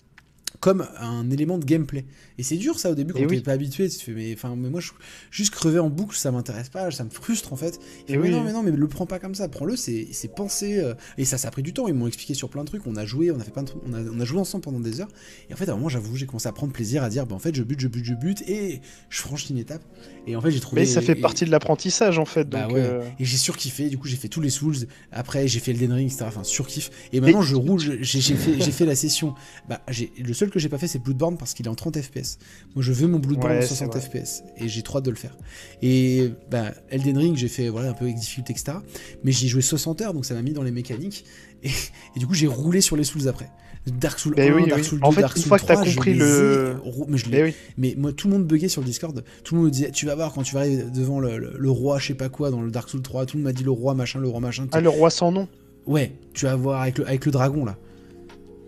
comme 0.60 0.86
un 0.98 1.30
élément 1.30 1.58
de 1.58 1.64
gameplay. 1.64 2.04
Et 2.38 2.42
c'est 2.44 2.56
dur 2.56 2.78
ça 2.78 2.90
au 2.90 2.94
début 2.94 3.12
quand 3.12 3.18
t'es 3.20 3.26
oui. 3.26 3.40
pas 3.40 3.52
habitué. 3.52 3.88
Tu 3.88 3.98
te 3.98 4.02
fais, 4.02 4.12
mais, 4.12 4.32
enfin, 4.32 4.54
mais 4.56 4.70
moi, 4.70 4.80
je, 4.80 4.90
juste 5.30 5.52
crever 5.52 5.78
en 5.80 5.90
boucle, 5.90 6.16
ça 6.16 6.30
m'intéresse 6.30 6.68
pas, 6.68 6.90
ça 6.90 7.04
me 7.04 7.10
frustre 7.10 7.52
en 7.52 7.56
fait. 7.56 7.78
Et 8.08 8.12
mais 8.16 8.18
oui. 8.18 8.30
non, 8.30 8.42
mais 8.42 8.52
non, 8.52 8.62
mais 8.62 8.70
le 8.70 8.88
prends 8.88 9.06
pas 9.06 9.18
comme 9.18 9.34
ça. 9.34 9.48
Prends-le, 9.48 9.76
c'est 9.76 10.08
c'est 10.12 10.28
pensé. 10.34 10.78
euh, 10.78 10.94
et 11.16 11.24
ça, 11.24 11.36
ça 11.38 11.48
a 11.48 11.50
pris 11.50 11.62
du 11.62 11.72
temps. 11.72 11.88
Ils 11.88 11.94
m'ont 11.94 12.06
expliqué 12.06 12.34
sur 12.34 12.48
plein 12.48 12.62
de 12.62 12.68
trucs. 12.68 12.86
On 12.86 12.96
a 12.96 13.04
joué, 13.04 13.30
on 13.30 13.40
a 13.40 13.44
fait 13.44 13.50
plein 13.50 13.62
de 13.62 13.68
trucs. 13.68 13.82
On 13.86 13.92
a, 13.92 14.00
on 14.00 14.20
a 14.20 14.24
joué 14.24 14.38
ensemble 14.38 14.62
pendant 14.64 14.80
des 14.80 15.00
heures. 15.00 15.08
Et 15.50 15.54
en 15.54 15.56
fait, 15.56 15.68
à 15.68 15.72
un 15.72 15.76
moment, 15.76 15.88
j'avoue, 15.88 16.16
j'ai 16.16 16.26
commencé 16.26 16.48
à 16.48 16.52
prendre 16.52 16.72
plaisir 16.72 17.02
à 17.02 17.08
dire, 17.08 17.26
bah, 17.26 17.34
en 17.34 17.38
fait, 17.40 17.54
je 17.54 17.62
bute, 17.62 17.80
je 17.80 17.88
bute, 17.88 18.04
je 18.04 18.14
bute, 18.14 18.42
et 18.48 18.80
je 19.10 19.20
franchis 19.20 19.52
une 19.52 19.58
étape. 19.58 19.82
Et 20.26 20.36
en 20.36 20.40
fait, 20.40 20.50
j'ai 20.52 20.60
trouvé. 20.60 20.82
Mais 20.82 20.86
ça 20.86 21.00
fait 21.00 21.12
et- 21.18 21.20
partie 21.20 21.44
de 21.44 21.50
l'apprentissage 21.50 22.18
en 22.18 22.24
fait. 22.24 22.48
bah 22.48 22.64
donc, 22.64 22.72
ouais. 22.74 22.80
euh, 22.80 23.02
Et 23.18 23.24
j'ai 23.24 23.36
surkiffé, 23.36 23.88
du 23.88 23.98
coup 23.98 24.06
j'ai 24.06 24.16
fait 24.16 24.28
tous 24.28 24.40
les 24.40 24.50
Souls, 24.50 24.76
après 25.10 25.48
j'ai 25.48 25.58
fait 25.58 25.70
Elden 25.72 25.92
Ring, 25.92 26.06
etc. 26.06 26.24
Enfin 26.28 26.44
surkiff. 26.44 26.90
Et 27.12 27.20
maintenant 27.20 27.42
je 27.42 27.54
roule, 27.56 27.80
j'ai 27.80 28.20
fait, 28.20 28.60
fait 28.70 28.84
la 28.86 28.94
session. 28.94 29.34
Bah 29.68 29.80
le 30.18 30.32
seul 30.34 30.50
que 30.50 30.58
j'ai 30.58 30.68
pas 30.68 30.78
fait 30.78 30.86
c'est 30.86 30.98
Bloodborne 31.02 31.36
parce 31.38 31.54
qu'il 31.54 31.66
est 31.66 31.70
en 31.70 31.74
30 31.74 32.00
FPS. 32.00 32.27
Moi 32.74 32.82
je 32.82 32.92
veux 32.92 33.06
mon 33.08 33.18
Bloodborne 33.18 33.52
Ouais, 33.52 33.58
en 33.58 33.62
c'est 33.62 33.68
60 33.68 33.92
vrai. 33.96 34.00
FPS 34.00 34.42
et 34.58 34.68
j'ai 34.68 34.82
trop 34.82 34.98
hâte 34.98 35.04
de 35.04 35.10
le 35.10 35.16
faire. 35.16 35.36
Et 35.82 36.30
bah 36.50 36.72
Elden 36.90 37.16
Ring 37.18 37.36
j'ai 37.36 37.48
fait 37.48 37.68
voilà 37.68 37.90
un 37.90 37.94
peu 37.94 38.04
avec 38.04 38.16
difficulté 38.16 38.52
etc. 38.52 38.78
Mais 39.24 39.32
j'ai 39.32 39.48
joué 39.48 39.62
60 39.62 40.00
heures 40.02 40.14
donc 40.14 40.24
ça 40.24 40.34
m'a 40.34 40.42
mis 40.42 40.52
dans 40.52 40.62
les 40.62 40.70
mécaniques. 40.70 41.24
Et, 41.62 41.68
et 42.14 42.18
du 42.18 42.26
coup 42.26 42.34
j'ai 42.34 42.46
roulé 42.46 42.80
sur 42.80 42.96
les 42.96 43.04
Souls 43.04 43.26
après. 43.28 43.48
Dark 43.86 44.18
Souls 44.18 44.34
1, 44.36 44.36
Mais 44.36 44.52
oui, 44.52 44.66
Dark 44.68 44.82
oui. 44.82 44.86
Souls 44.86 45.00
2, 45.00 45.06
En 45.06 45.12
fait, 45.12 45.20
Dark 45.22 45.34
une 45.36 45.42
Souls 45.42 45.48
fois 45.48 45.58
que 45.58 45.64
t'as 45.64 45.74
3, 45.74 45.86
compris 45.86 46.12
le- 46.14 46.76
mais 47.08 47.16
je 47.16 47.30
l'ai 47.30 47.38
Mais 47.38 47.42
oui. 47.44 47.54
mais 47.78 47.94
moi, 47.96 48.12
tout 48.12 48.28
le 48.28 48.34
monde 48.34 48.46
buguait 48.46 48.68
sur 48.68 48.82
le 48.82 48.86
Discord. 48.86 49.24
Tout 49.44 49.54
le 49.54 49.60
monde 49.60 49.68
me 49.68 49.72
disait, 49.72 49.90
tu 49.92 50.04
vas 50.04 50.14
voir 50.14 50.32
quand 50.34 50.42
tu 50.42 50.52
vas 50.54 50.60
arriver 50.60 50.82
devant 50.94 51.20
le, 51.20 51.38
le- 51.38 51.54
le 51.56 51.70
roi, 51.70 51.98
je 51.98 52.08
sais 52.08 52.14
pas 52.14 52.28
quoi, 52.28 52.50
dans 52.50 52.60
le 52.60 52.70
Dark 52.70 52.90
Souls 52.90 53.00
3. 53.00 53.24
Tout 53.24 53.38
le 53.38 53.42
monde 53.42 53.50
m'a 53.50 53.52
dit 53.56 53.64
le 53.64 53.70
roi, 53.70 53.94
machin, 53.94 54.18
le 54.20 54.28
roi, 54.28 54.40
machin. 54.40 54.66
Ah, 54.72 54.80
le 54.82 54.90
roi 54.90 55.08
sans 55.08 55.32
nom. 55.32 55.48
Ouais, 55.86 56.12
tu 56.34 56.44
vas 56.44 56.54
voir 56.54 56.82
avec 56.82 56.98
le, 56.98 57.06
avec 57.06 57.24
le 57.24 57.32
dragon 57.32 57.64
là. 57.64 57.78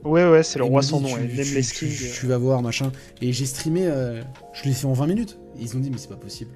Ouais, 0.04 0.28
ouais, 0.28 0.42
c'est 0.42 0.58
le 0.58 0.64
il 0.64 0.68
roi 0.68 0.82
sans 0.82 1.00
nom. 1.00 1.08
tu, 1.08 1.14
ouais, 1.14 1.62
tu- 1.62 2.10
tu 2.12 2.26
vas 2.26 2.38
voir, 2.38 2.62
machin. 2.62 2.90
Et 3.20 3.32
j'ai 3.32 3.44
streamé, 3.46 3.82
euh, 3.86 4.22
je 4.54 4.64
l'ai 4.64 4.72
fait 4.72 4.86
en 4.86 4.92
20 4.94 5.06
minutes. 5.06 5.38
Et 5.58 5.62
ils 5.62 5.76
ont 5.76 5.80
dit, 5.80 5.90
mais 5.90 5.98
c'est 5.98 6.08
pas 6.08 6.16
possible. 6.16 6.50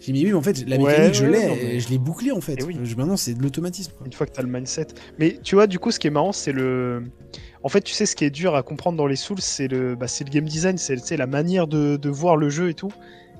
J'ai 0.00 0.12
dit, 0.12 0.20
mais 0.24 0.26
oui, 0.26 0.32
mais 0.32 0.38
en 0.38 0.42
fait, 0.42 0.66
la 0.66 0.76
Ouais, 0.76 0.90
mécanique, 0.90 1.14
je 1.14 1.26
l'ai, 1.26 1.46
mais- 1.46 1.80
je 1.80 1.88
l'ai 1.90 1.98
bouclé 1.98 2.32
en 2.32 2.40
fait. 2.40 2.62
Oui. 2.64 2.76
Je- 2.82 2.96
Maintenant, 2.96 3.16
c'est 3.16 3.34
de 3.34 3.42
l'automatisme. 3.42 3.92
Une 4.04 4.12
fois 4.12 4.26
que 4.26 4.32
t'as 4.32 4.42
le 4.42 4.48
mindset. 4.48 4.88
Mais 5.18 5.38
tu 5.42 5.54
vois, 5.54 5.66
du 5.66 5.78
coup, 5.78 5.90
ce 5.90 5.98
qui 5.98 6.06
est 6.06 6.10
marrant, 6.10 6.32
c'est 6.32 6.52
le. 6.52 7.02
En 7.62 7.68
fait, 7.68 7.80
tu 7.82 7.92
sais, 7.94 8.06
ce 8.06 8.14
qui 8.16 8.24
est 8.24 8.30
dur 8.30 8.54
à 8.54 8.62
comprendre 8.62 8.96
dans 8.96 9.06
les 9.06 9.16
Souls, 9.16 9.40
c'est 9.40 9.68
le, 9.68 9.94
bah, 9.96 10.06
le 10.20 10.30
game 10.30 10.44
design, 10.44 10.78
c'est 10.78 11.16
la 11.16 11.26
manière 11.26 11.66
de, 11.66 11.96
de 11.96 12.08
voir 12.08 12.36
le 12.36 12.48
jeu 12.48 12.68
et 12.70 12.74
tout. 12.74 12.92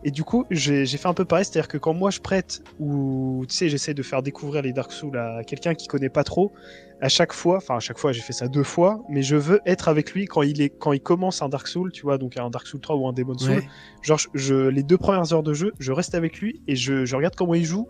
Et 0.04 0.10
du 0.10 0.24
coup, 0.24 0.44
j'ai 0.50 0.84
j'ai 0.86 0.98
fait 0.98 1.08
un 1.08 1.14
peu 1.14 1.24
pareil, 1.24 1.44
c'est-à-dire 1.44 1.68
que 1.68 1.78
quand 1.78 1.94
moi 1.94 2.10
je 2.10 2.20
prête 2.20 2.62
ou 2.78 3.44
tu 3.48 3.54
sais, 3.56 3.68
j'essaie 3.68 3.94
de 3.94 4.02
faire 4.02 4.22
découvrir 4.22 4.62
les 4.62 4.72
Dark 4.72 4.92
Souls 4.92 5.16
à 5.16 5.42
quelqu'un 5.44 5.74
qui 5.74 5.88
connaît 5.88 6.10
pas 6.10 6.22
trop, 6.22 6.52
à 7.00 7.08
chaque 7.10 7.32
fois, 7.34 7.58
enfin 7.58 7.76
à 7.76 7.80
chaque 7.80 7.98
fois, 7.98 8.12
j'ai 8.12 8.22
fait 8.22 8.32
ça 8.32 8.48
deux 8.48 8.62
fois, 8.62 9.02
mais 9.10 9.22
je 9.22 9.36
veux 9.36 9.60
être 9.66 9.88
avec 9.88 10.12
lui 10.12 10.24
quand 10.24 10.42
il 10.42 10.62
est 10.62 10.70
quand 10.70 10.92
il 10.94 11.00
commence 11.00 11.42
un 11.42 11.48
Dark 11.50 11.68
Soul, 11.68 11.92
tu 11.92 12.02
vois, 12.02 12.16
donc 12.16 12.36
un 12.38 12.48
Dark 12.48 12.66
Soul 12.66 12.80
3 12.80 12.96
ou 12.96 13.06
un 13.06 13.12
Demon 13.12 13.36
Soul. 13.36 13.50
Ouais. 13.56 13.68
Genre, 14.02 14.18
je, 14.18 14.28
je- 14.34 14.68
les 14.68 14.82
deux 14.82 14.96
premières 14.96 15.32
heures 15.34 15.42
de 15.42 15.52
jeu, 15.52 15.72
je 15.78 15.92
reste 15.92 16.14
avec 16.14 16.38
lui 16.40 16.62
et 16.66 16.74
je, 16.76 17.04
je 17.04 17.14
regarde 17.16 17.34
comment 17.36 17.54
il 17.54 17.64
joue. 17.64 17.86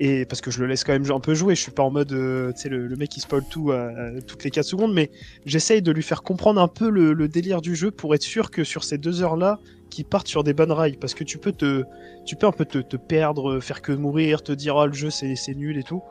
Et 0.00 0.26
parce 0.26 0.40
que 0.40 0.50
je 0.50 0.60
le 0.60 0.66
laisse 0.66 0.84
quand 0.84 0.92
même 0.92 1.10
un 1.10 1.20
peu 1.20 1.34
jouer, 1.34 1.54
je 1.56 1.60
suis 1.62 1.72
pas 1.72 1.82
en 1.82 1.90
mode, 1.90 2.12
euh, 2.12 2.52
tu 2.52 2.62
sais, 2.62 2.68
le, 2.68 2.86
le 2.86 2.96
mec 2.96 3.08
qui 3.10 3.20
spoil 3.20 3.42
tout 3.50 3.72
à, 3.72 3.88
à 3.88 4.20
toutes 4.26 4.42
les 4.44 4.50
4 4.50 4.64
secondes, 4.66 4.92
mais 4.94 5.10
j'essaye 5.44 5.82
de 5.82 5.90
lui 5.92 6.02
faire 6.02 6.22
comprendre 6.22 6.60
un 6.60 6.68
peu 6.68 6.88
le, 6.88 7.12
le 7.12 7.28
délire 7.28 7.60
du 7.60 7.74
jeu 7.76 7.90
pour 7.90 8.14
être 8.14 8.22
sûr 8.22 8.50
que 8.50 8.62
sur 8.64 8.84
ces 8.84 8.98
deux 8.98 9.22
heures-là, 9.22 9.58
qu'il 9.90 10.04
parte 10.04 10.28
sur 10.28 10.44
des 10.44 10.52
bonnes 10.52 10.70
rails. 10.72 10.96
Parce 11.00 11.14
que 11.14 11.24
tu 11.24 11.38
peux 11.38 11.52
te, 11.52 11.82
tu 12.24 12.36
peux 12.36 12.46
un 12.46 12.52
peu 12.52 12.64
te, 12.64 12.78
te 12.78 12.96
perdre, 12.96 13.58
faire 13.60 13.82
que 13.82 13.92
mourir, 13.92 14.42
te 14.42 14.52
dire, 14.52 14.76
ah, 14.76 14.86
le 14.86 14.92
jeu 14.92 15.10
c'est 15.10 15.34
c'est 15.34 15.54
nul 15.54 15.78
et 15.78 15.82
tout. 15.82 16.02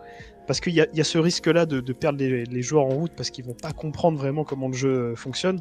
Parce 0.47 0.61
qu'il 0.61 0.73
y 0.73 0.81
a, 0.81 0.87
il 0.93 0.97
y 0.97 1.01
a 1.01 1.03
ce 1.03 1.17
risque-là 1.17 1.65
de, 1.65 1.81
de 1.81 1.93
perdre 1.93 2.19
les, 2.19 2.45
les 2.45 2.61
joueurs 2.61 2.85
en 2.85 2.89
route 2.95 3.11
parce 3.15 3.29
qu'ils 3.29 3.43
vont 3.45 3.53
pas 3.53 3.73
comprendre 3.73 4.17
vraiment 4.17 4.43
comment 4.45 4.67
le 4.69 4.73
jeu 4.73 4.89
euh, 4.89 5.15
fonctionne. 5.15 5.59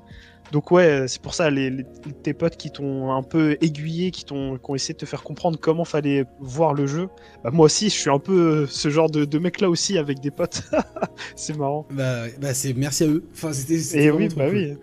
Donc 0.53 0.71
ouais, 0.71 1.07
c'est 1.09 1.21
pour 1.21 1.35
ça 1.35 1.51
les, 1.51 1.71
les- 1.71 1.85
tes 2.23 2.33
potes 2.33 2.57
qui 2.57 2.71
t'ont 2.71 3.11
un 3.13 3.25
peu 3.25 3.59
aiguillé, 3.61 4.13
qui 4.13 4.25
t'ont 4.25 4.55
qui 4.59 4.71
ont 4.71 4.75
essayé 4.77 4.95
de 4.95 4.99
te 5.01 5.05
faire 5.07 5.25
comprendre 5.25 5.59
comment 5.61 5.85
fallait 5.85 6.25
voir 6.39 6.73
le 6.73 6.87
jeu. 6.87 7.09
Bah, 7.43 7.51
moi 7.51 7.67
aussi, 7.67 7.87
je 7.91 7.97
suis 7.97 8.11
un 8.11 8.21
peu 8.21 8.63
euh, 8.63 8.67
ce 8.69 8.89
genre 8.89 9.11
de, 9.11 9.25
de 9.25 9.39
mec 9.41 9.61
là 9.61 9.69
aussi 9.69 9.99
avec 9.99 10.21
des 10.21 10.31
potes. 10.31 10.63
c'est 11.35 11.57
marrant. 11.57 11.87
Bah, 11.91 12.27
bah 12.41 12.55
c'est 12.55 12.73
merci 12.75 13.03
à 13.05 13.09
eux. 13.09 13.25
Enfin, 13.33 13.53
c'était. 13.53 13.99
Et 13.99 14.09
vraiment 14.11 14.27
oui, 14.29 14.35
bah 14.37 14.49
cool. 14.49 14.57
oui. 14.57 14.75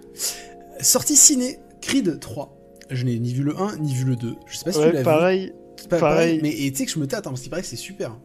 Sortie 0.81 1.15
ciné, 1.15 1.59
Creed 1.81 2.19
3. 2.19 2.57
Je 2.89 3.05
n'ai 3.05 3.17
ni 3.19 3.33
vu 3.33 3.43
le 3.43 3.57
1 3.57 3.77
ni 3.77 3.93
vu 3.93 4.03
le 4.03 4.15
2. 4.17 4.35
Je 4.45 4.57
sais 4.57 4.65
pas 4.65 4.73
si 4.73 4.79
tu 4.79 4.85
l'as 4.85 4.97
vu. 4.99 5.03
pareil. 5.03 5.53
Pas 5.89 5.97
pareil. 5.99 6.39
Mais 6.43 6.51
tu 6.51 6.75
sais 6.75 6.85
que 6.85 6.91
je 6.91 6.99
me 6.99 7.07
tâte 7.07 7.25
hein, 7.25 7.29
parce 7.31 7.41
qu'il 7.41 7.49
paraît 7.49 7.61
que 7.61 7.67
c'est 7.69 7.75
super. 7.77 8.17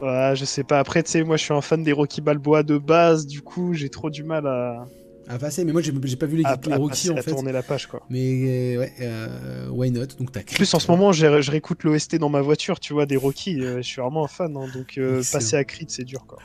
Ouais, 0.00 0.32
je 0.34 0.44
sais 0.44 0.64
pas. 0.64 0.78
Après, 0.78 1.02
tu 1.02 1.10
sais, 1.10 1.22
moi, 1.24 1.36
je 1.36 1.42
suis 1.44 1.52
un 1.54 1.60
fan 1.60 1.82
des 1.82 1.92
Rocky 1.92 2.20
Balboa 2.20 2.62
de 2.62 2.78
base. 2.78 3.26
Du 3.26 3.42
coup, 3.42 3.74
j'ai 3.74 3.88
trop 3.90 4.08
du 4.10 4.22
mal 4.24 4.46
à, 4.46 4.86
À 5.28 5.38
passer, 5.38 5.64
mais 5.64 5.72
moi 5.72 5.80
j'ai 5.82 5.92
pas 6.16 6.26
vu 6.26 6.38
les, 6.38 6.44
à, 6.44 6.58
les 6.66 6.72
à 6.72 6.76
Rocky 6.76 6.90
passer- 6.90 7.10
en 7.10 7.16
à 7.16 7.22
fait. 7.22 7.30
tourner 7.30 7.52
la 7.52 7.62
page, 7.62 7.86
quoi. 7.86 8.00
Mais 8.10 8.18
euh, 8.74 8.78
ouais, 8.80 8.92
euh, 9.00 9.68
why 9.70 9.90
not? 9.92 10.06
Donc 10.18 10.32
t'as 10.32 10.40
En 10.40 10.54
plus, 10.54 10.74
en 10.74 10.78
ce 10.80 10.90
moment, 10.90 11.12
j'ai- 11.12 11.40
je 11.42 11.50
réécoute 11.50 11.84
l'OST 11.84 12.16
dans 12.16 12.28
ma 12.30 12.40
voiture, 12.40 12.80
tu 12.80 12.92
vois, 12.94 13.06
des 13.06 13.16
Rocky. 13.16 13.60
euh, 13.62 13.76
je 13.76 13.82
suis 13.82 14.00
vraiment 14.00 14.24
un 14.24 14.28
fan, 14.28 14.56
hein, 14.56 14.66
donc 14.74 14.98
euh, 14.98 15.22
passer 15.30 15.54
à 15.56 15.64
Creed, 15.64 15.90
c'est 15.90 16.04
dur, 16.04 16.24
quoi. 16.26 16.38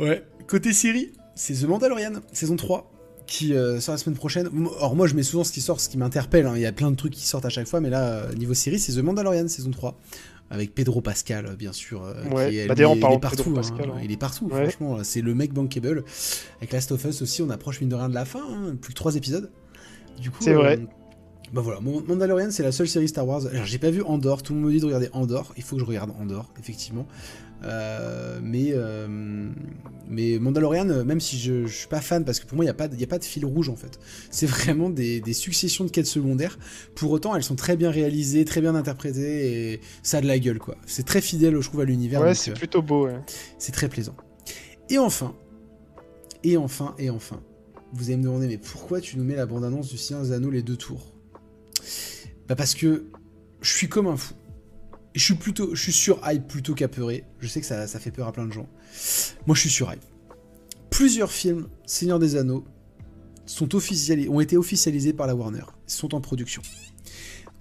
Ouais. 0.00 0.24
Côté 0.48 0.72
série, 0.72 1.12
c'est 1.34 1.54
The 1.54 1.64
Mandalorian, 1.68 2.14
saison 2.32 2.56
3, 2.56 2.90
qui 3.26 3.54
euh, 3.54 3.78
sort 3.80 3.94
la 3.94 3.98
semaine 3.98 4.16
prochaine. 4.16 4.48
Or, 4.80 4.96
moi 4.96 5.06
je 5.06 5.14
mets 5.14 5.22
souvent 5.22 5.44
ce 5.44 5.52
qui 5.52 5.60
sort, 5.60 5.80
ce 5.80 5.88
qui 5.88 5.98
m'interpelle. 5.98 6.46
hein. 6.46 6.52
Il 6.56 6.62
y 6.62 6.66
a 6.66 6.72
plein 6.72 6.90
de 6.90 6.96
trucs 6.96 7.12
qui 7.12 7.26
sortent 7.26 7.44
à 7.46 7.50
chaque 7.50 7.68
fois, 7.68 7.80
mais 7.80 7.90
là, 7.90 8.26
niveau 8.36 8.54
série, 8.54 8.78
c'est 8.80 8.92
The 8.94 9.04
Mandalorian, 9.04 9.46
saison 9.48 9.70
3. 9.70 9.96
Avec 10.50 10.74
Pedro 10.74 11.00
Pascal, 11.00 11.46
euh, 11.46 11.56
bien 11.56 11.72
sûr. 11.72 12.04
euh, 12.04 12.14
Ouais. 12.30 12.50
qui 12.50 12.58
est, 12.58 12.66
Bah, 12.68 12.74
lui, 12.74 12.76
d'ailleurs, 12.78 12.90
en 12.92 12.94
il 12.94 13.14
est 13.14 13.18
partout. 13.18 13.50
Pascal, 13.52 13.90
hein. 13.90 13.94
hein. 13.96 14.00
Il 14.04 14.12
est 14.12 14.16
partout, 14.16 14.46
Ouais. 14.46 14.62
franchement. 14.70 14.98
C'est 15.02 15.20
le 15.22 15.34
mec 15.34 15.52
bankable. 15.52 16.04
Avec 16.58 16.72
Last 16.72 16.92
of 16.92 17.04
Us 17.04 17.20
aussi, 17.22 17.42
on 17.42 17.50
approche 17.50 17.80
mine 17.80 17.88
de 17.90 17.96
rien 17.96 18.08
de 18.08 18.14
la 18.14 18.24
fin. 18.24 18.42
hein. 18.48 18.76
Plus 18.80 18.92
que 18.92 18.96
3 18.98 19.16
épisodes. 19.16 19.50
Du 20.20 20.30
coup. 20.30 20.38
C'est 20.40 20.54
vrai. 20.54 20.78
Bah 21.52 21.60
voilà, 21.62 21.80
Mandalorian 21.80 22.50
c'est 22.50 22.62
la 22.64 22.72
seule 22.72 22.88
série 22.88 23.08
Star 23.08 23.26
Wars. 23.26 23.46
Alors 23.46 23.64
j'ai 23.64 23.78
pas 23.78 23.90
vu 23.90 24.02
Andorre, 24.02 24.42
tout 24.42 24.52
le 24.52 24.58
monde 24.60 24.68
me 24.68 24.72
dit 24.74 24.80
de 24.80 24.84
regarder 24.86 25.08
Andorre. 25.12 25.52
Il 25.56 25.62
faut 25.62 25.76
que 25.76 25.80
je 25.80 25.86
regarde 25.86 26.10
Andorre, 26.20 26.52
effectivement. 26.58 27.06
Euh, 27.64 28.38
mais, 28.42 28.72
euh, 28.74 29.48
mais 30.08 30.38
Mandalorian, 30.38 30.90
euh, 30.90 31.04
même 31.04 31.20
si 31.20 31.38
je, 31.38 31.66
je 31.66 31.74
suis 31.74 31.88
pas 31.88 32.02
fan, 32.02 32.24
parce 32.24 32.38
que 32.38 32.46
pour 32.46 32.56
moi 32.56 32.64
il 32.64 32.66
n'y 32.66 32.70
a, 32.70 32.74
pas 32.74 32.86
de- 32.88 32.96
y 32.96 33.02
a 33.04 33.06
pas 33.06 33.18
de 33.18 33.24
fil 33.24 33.46
rouge 33.46 33.68
en 33.70 33.76
fait. 33.76 33.98
C'est 34.30 34.46
vraiment 34.46 34.90
des, 34.90 35.20
des 35.20 35.32
successions 35.32 35.84
de 35.84 35.90
quêtes 35.90 36.06
secondaires. 36.06 36.58
Pour 36.94 37.10
autant, 37.12 37.34
elles 37.34 37.42
sont 37.42 37.56
très 37.56 37.76
bien 37.76 37.90
réalisées, 37.90 38.44
très 38.44 38.60
bien 38.60 38.74
interprétées 38.74 39.72
et 39.72 39.80
ça 40.02 40.18
a 40.18 40.20
de 40.20 40.26
la 40.26 40.38
gueule 40.38 40.58
quoi. 40.58 40.76
C'est 40.86 41.06
très 41.06 41.20
fidèle, 41.22 41.58
je 41.60 41.66
trouve, 41.68 41.80
à 41.80 41.84
l'univers. 41.84 42.20
Ouais, 42.20 42.34
c'est 42.34 42.50
euh, 42.50 42.54
plutôt 42.54 42.82
beau, 42.82 43.06
ouais. 43.06 43.18
c'est 43.58 43.72
très 43.72 43.88
plaisant. 43.88 44.16
Et 44.90 44.98
enfin, 44.98 45.34
et 46.44 46.56
enfin, 46.58 46.94
et 46.98 47.08
enfin, 47.08 47.40
vous 47.94 48.04
allez 48.08 48.18
me 48.18 48.24
demander, 48.24 48.46
mais 48.48 48.58
pourquoi 48.58 49.00
tu 49.00 49.16
nous 49.16 49.24
mets 49.24 49.34
la 49.36 49.46
bande-annonce 49.46 49.88
du 49.88 49.96
des 49.96 50.32
Anneaux 50.32 50.50
les 50.50 50.62
deux 50.62 50.76
tours? 50.76 51.15
Bah 52.48 52.54
parce 52.54 52.74
que 52.74 53.06
je 53.60 53.72
suis 53.72 53.88
comme 53.88 54.06
un 54.06 54.16
fou. 54.16 54.34
Je 55.14 55.24
suis 55.24 55.34
plutôt, 55.34 55.74
je 55.74 55.82
suis 55.82 55.92
sur 55.92 56.20
hype 56.24 56.46
plutôt 56.46 56.74
qu'apeuré. 56.74 57.24
Je 57.40 57.48
sais 57.48 57.60
que 57.60 57.66
ça, 57.66 57.86
fait 57.86 58.10
peur 58.10 58.28
à 58.28 58.32
plein 58.32 58.46
de 58.46 58.52
gens. 58.52 58.68
Moi, 59.46 59.54
je 59.54 59.60
suis 59.60 59.70
sur 59.70 59.92
hype. 59.92 60.04
Plusieurs 60.90 61.32
films 61.32 61.68
Seigneur 61.86 62.18
des 62.18 62.36
Anneaux 62.36 62.64
sont 63.46 63.68
ont 63.74 64.40
été 64.40 64.56
officialisés 64.56 65.12
par 65.12 65.26
la 65.26 65.34
Warner, 65.34 65.64
sont 65.86 66.14
en 66.14 66.20
production. 66.20 66.62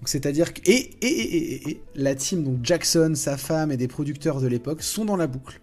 C'est-à-dire 0.03 0.53
que 0.53 0.61
et, 0.65 0.97
et, 1.01 1.07
et, 1.07 1.69
et, 1.69 1.81
la 1.95 2.15
team 2.15 2.43
donc 2.43 2.59
Jackson, 2.63 3.13
sa 3.15 3.37
femme 3.37 3.71
et 3.71 3.77
des 3.77 3.87
producteurs 3.87 4.41
de 4.41 4.47
l'époque 4.47 4.83
sont 4.83 5.05
dans 5.05 5.15
la 5.15 5.27
boucle, 5.27 5.61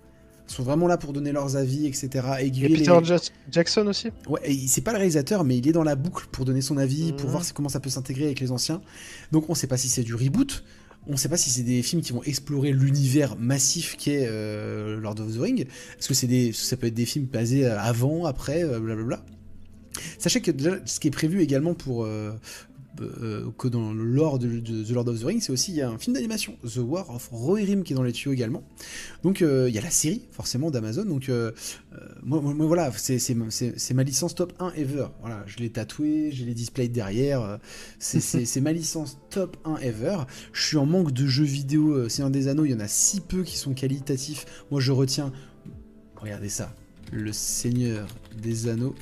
sont 0.53 0.63
vraiment 0.63 0.87
là 0.87 0.97
pour 0.97 1.13
donner 1.13 1.33
leurs 1.33 1.57
avis, 1.57 1.87
etc. 1.87 2.09
Et 2.41 2.51
Peter 2.51 2.93
les- 3.01 3.21
Jackson 3.51 3.87
aussi? 3.87 4.09
Ouais, 4.29 4.41
c'est 4.69 4.81
pas 4.83 4.93
le 4.93 4.99
réalisateur, 4.99 5.45
mais 5.45 5.59
il 5.59 5.67
est 5.69 5.73
dans 5.73 5.83
la 5.85 5.97
boucle 5.97 6.27
pour 6.31 6.45
donner 6.45 6.61
son 6.61 6.77
avis, 6.77 7.13
pour 7.13 7.27
Mhm. 7.27 7.31
voir 7.33 7.45
comment 7.55 7.69
ça 7.69 7.81
peut 7.81 7.91
s'intégrer 7.91 8.25
avec 8.27 8.41
les 8.41 8.53
anciens. 8.53 8.81
Donc 9.33 9.49
on 9.51 9.55
sait 9.55 9.67
pas 9.67 9.77
si 9.77 9.89
c'est 9.89 10.03
du 10.03 10.15
reboot, 10.15 10.65
on 11.07 11.17
sait 11.17 11.29
pas 11.29 11.37
si 11.37 11.51
c'est 11.51 11.63
des 11.65 11.83
films 11.83 12.01
qui 12.03 12.13
vont 12.13 12.23
explorer 12.23 12.73
l'univers 12.73 13.37
massif 13.37 13.97
qu'est 13.97 14.27
euh, 14.29 15.01
Lord 15.01 15.19
of 15.21 15.35
the 15.35 15.41
Rings. 15.41 15.63
Est-ce 15.99 16.09
que 16.09 16.15
c'est 16.15 16.29
des, 16.29 16.53
ça 16.53 16.77
peut 16.77 16.87
être 16.87 16.95
des 16.95 17.07
films 17.07 17.27
basés 17.27 17.67
euh, 17.67 17.79
avant, 17.81 18.25
après, 18.27 18.63
euh, 18.63 18.79
blablabla? 18.79 19.25
Sachez 20.19 20.41
que 20.41 20.51
déjà, 20.51 20.77
ce 20.87 21.01
qui 21.01 21.09
est 21.09 21.13
prévu 21.13 21.43
également 21.43 21.75
pour 21.75 22.05
euh, 22.05 22.33
euh, 23.01 23.51
que 23.57 23.69
dans 23.69 23.93
le 23.93 24.05
lore 24.05 24.39
de, 24.39 24.61
de 24.61 24.85
The 24.85 24.91
Lord 24.91 25.09
of 25.09 25.21
the 25.21 25.25
Rings, 25.25 25.41
c'est 25.41 25.53
aussi 25.53 25.73
il 25.73 25.77
y 25.79 25.83
a 25.83 25.89
un 25.91 25.97
film 25.99 26.15
d'animation, 26.15 26.55
The 26.63 26.77
War 26.79 27.09
of 27.11 27.29
Rohirrim, 27.33 27.83
qui 27.85 27.93
est 27.95 27.97
dans 27.97 28.03
les 28.03 28.13
tuyaux 28.13 28.33
également. 28.35 28.63
Donc 29.23 29.41
euh, 29.43 29.69
il 29.69 29.75
y 29.75 29.79
a 29.79 29.83
la 29.83 29.91
série 29.91 30.23
forcément 30.31 30.71
d'Amazon. 30.71 31.05
Donc 31.05 31.29
euh, 31.29 31.53
moi, 32.23 32.41
voilà, 32.67 32.93
c'est 32.93 33.19
c'est 33.19 33.35
ma- 33.35 33.51
c'est- 33.51 33.75
c'est 33.79 33.95
licence 34.05 34.35
top 34.35 34.53
1 34.59 34.73
ever. 34.77 35.07
Voilà, 35.21 35.43
je 35.47 35.59
l'ai 35.59 35.71
tatoué, 35.71 36.31
j'ai 36.33 36.45
les 36.45 36.55
displays 36.55 36.89
derrière. 36.89 37.59
C'est 37.99 38.21
c'est- 38.21 38.45
c'est 38.45 38.61
ma 38.61 38.73
licence 38.73 39.19
top 39.31 39.57
1 39.65 39.77
ever. 39.77 40.19
Je 40.53 40.67
suis 40.67 40.77
en 40.77 40.87
manque 40.87 41.13
de 41.13 41.27
jeux 41.27 41.45
vidéo 41.45 41.93
euh, 41.95 42.09
Seigneur 42.09 42.31
des 42.31 42.49
Anneaux. 42.49 42.65
Il 42.65 42.73
y 42.73 42.75
en 42.75 42.81
a 42.81 42.89
si 42.89 43.21
peu 43.21 43.43
qui 43.43 43.57
sont 43.57 43.73
qualitatifs. 43.75 44.45
Moi, 44.71 44.81
je 44.81 44.93
retiens. 44.93 45.33
Regardez 46.17 46.49
ça, 46.51 46.75
le 47.11 47.33
Seigneur 47.33 48.07
des 48.41 48.69
Anneaux. 48.69 48.95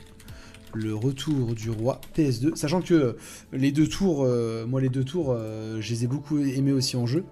Le 0.75 0.95
retour 0.95 1.55
du 1.55 1.69
roi 1.71 2.01
PS2, 2.17 2.55
sachant 2.55 2.81
que 2.81 2.95
euh, 2.95 3.13
les 3.53 3.73
deux 3.73 3.89
tours, 3.89 4.25
euh, 4.25 4.67
moi 4.67 4.81
les 4.81 4.89
deux 4.89 5.03
tours, 5.05 5.33
euh, 5.37 5.79
je 5.81 5.91
les 5.91 6.05
ai 6.05 6.07
beaucoup 6.07 6.39
aimés 6.39 6.73
aussi 6.73 6.97
en 6.97 7.07
jeu. 7.07 7.25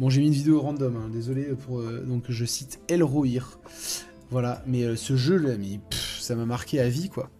Bon, 0.00 0.08
j'ai 0.08 0.20
mis 0.20 0.28
une 0.28 0.32
vidéo 0.32 0.60
random, 0.60 0.96
hein, 0.96 1.10
désolé 1.12 1.44
pour. 1.66 1.80
euh, 1.80 2.02
donc, 2.06 2.24
je 2.28 2.44
cite 2.44 2.80
Elrohir. 2.88 3.58
Voilà, 4.30 4.62
mais 4.66 4.94
ce 4.96 5.16
jeu 5.16 5.36
là, 5.36 5.56
mais, 5.58 5.80
pff, 5.90 6.18
ça 6.20 6.34
m'a 6.34 6.44
marqué 6.46 6.80
à 6.80 6.88
vie 6.88 7.08
quoi. 7.08 7.30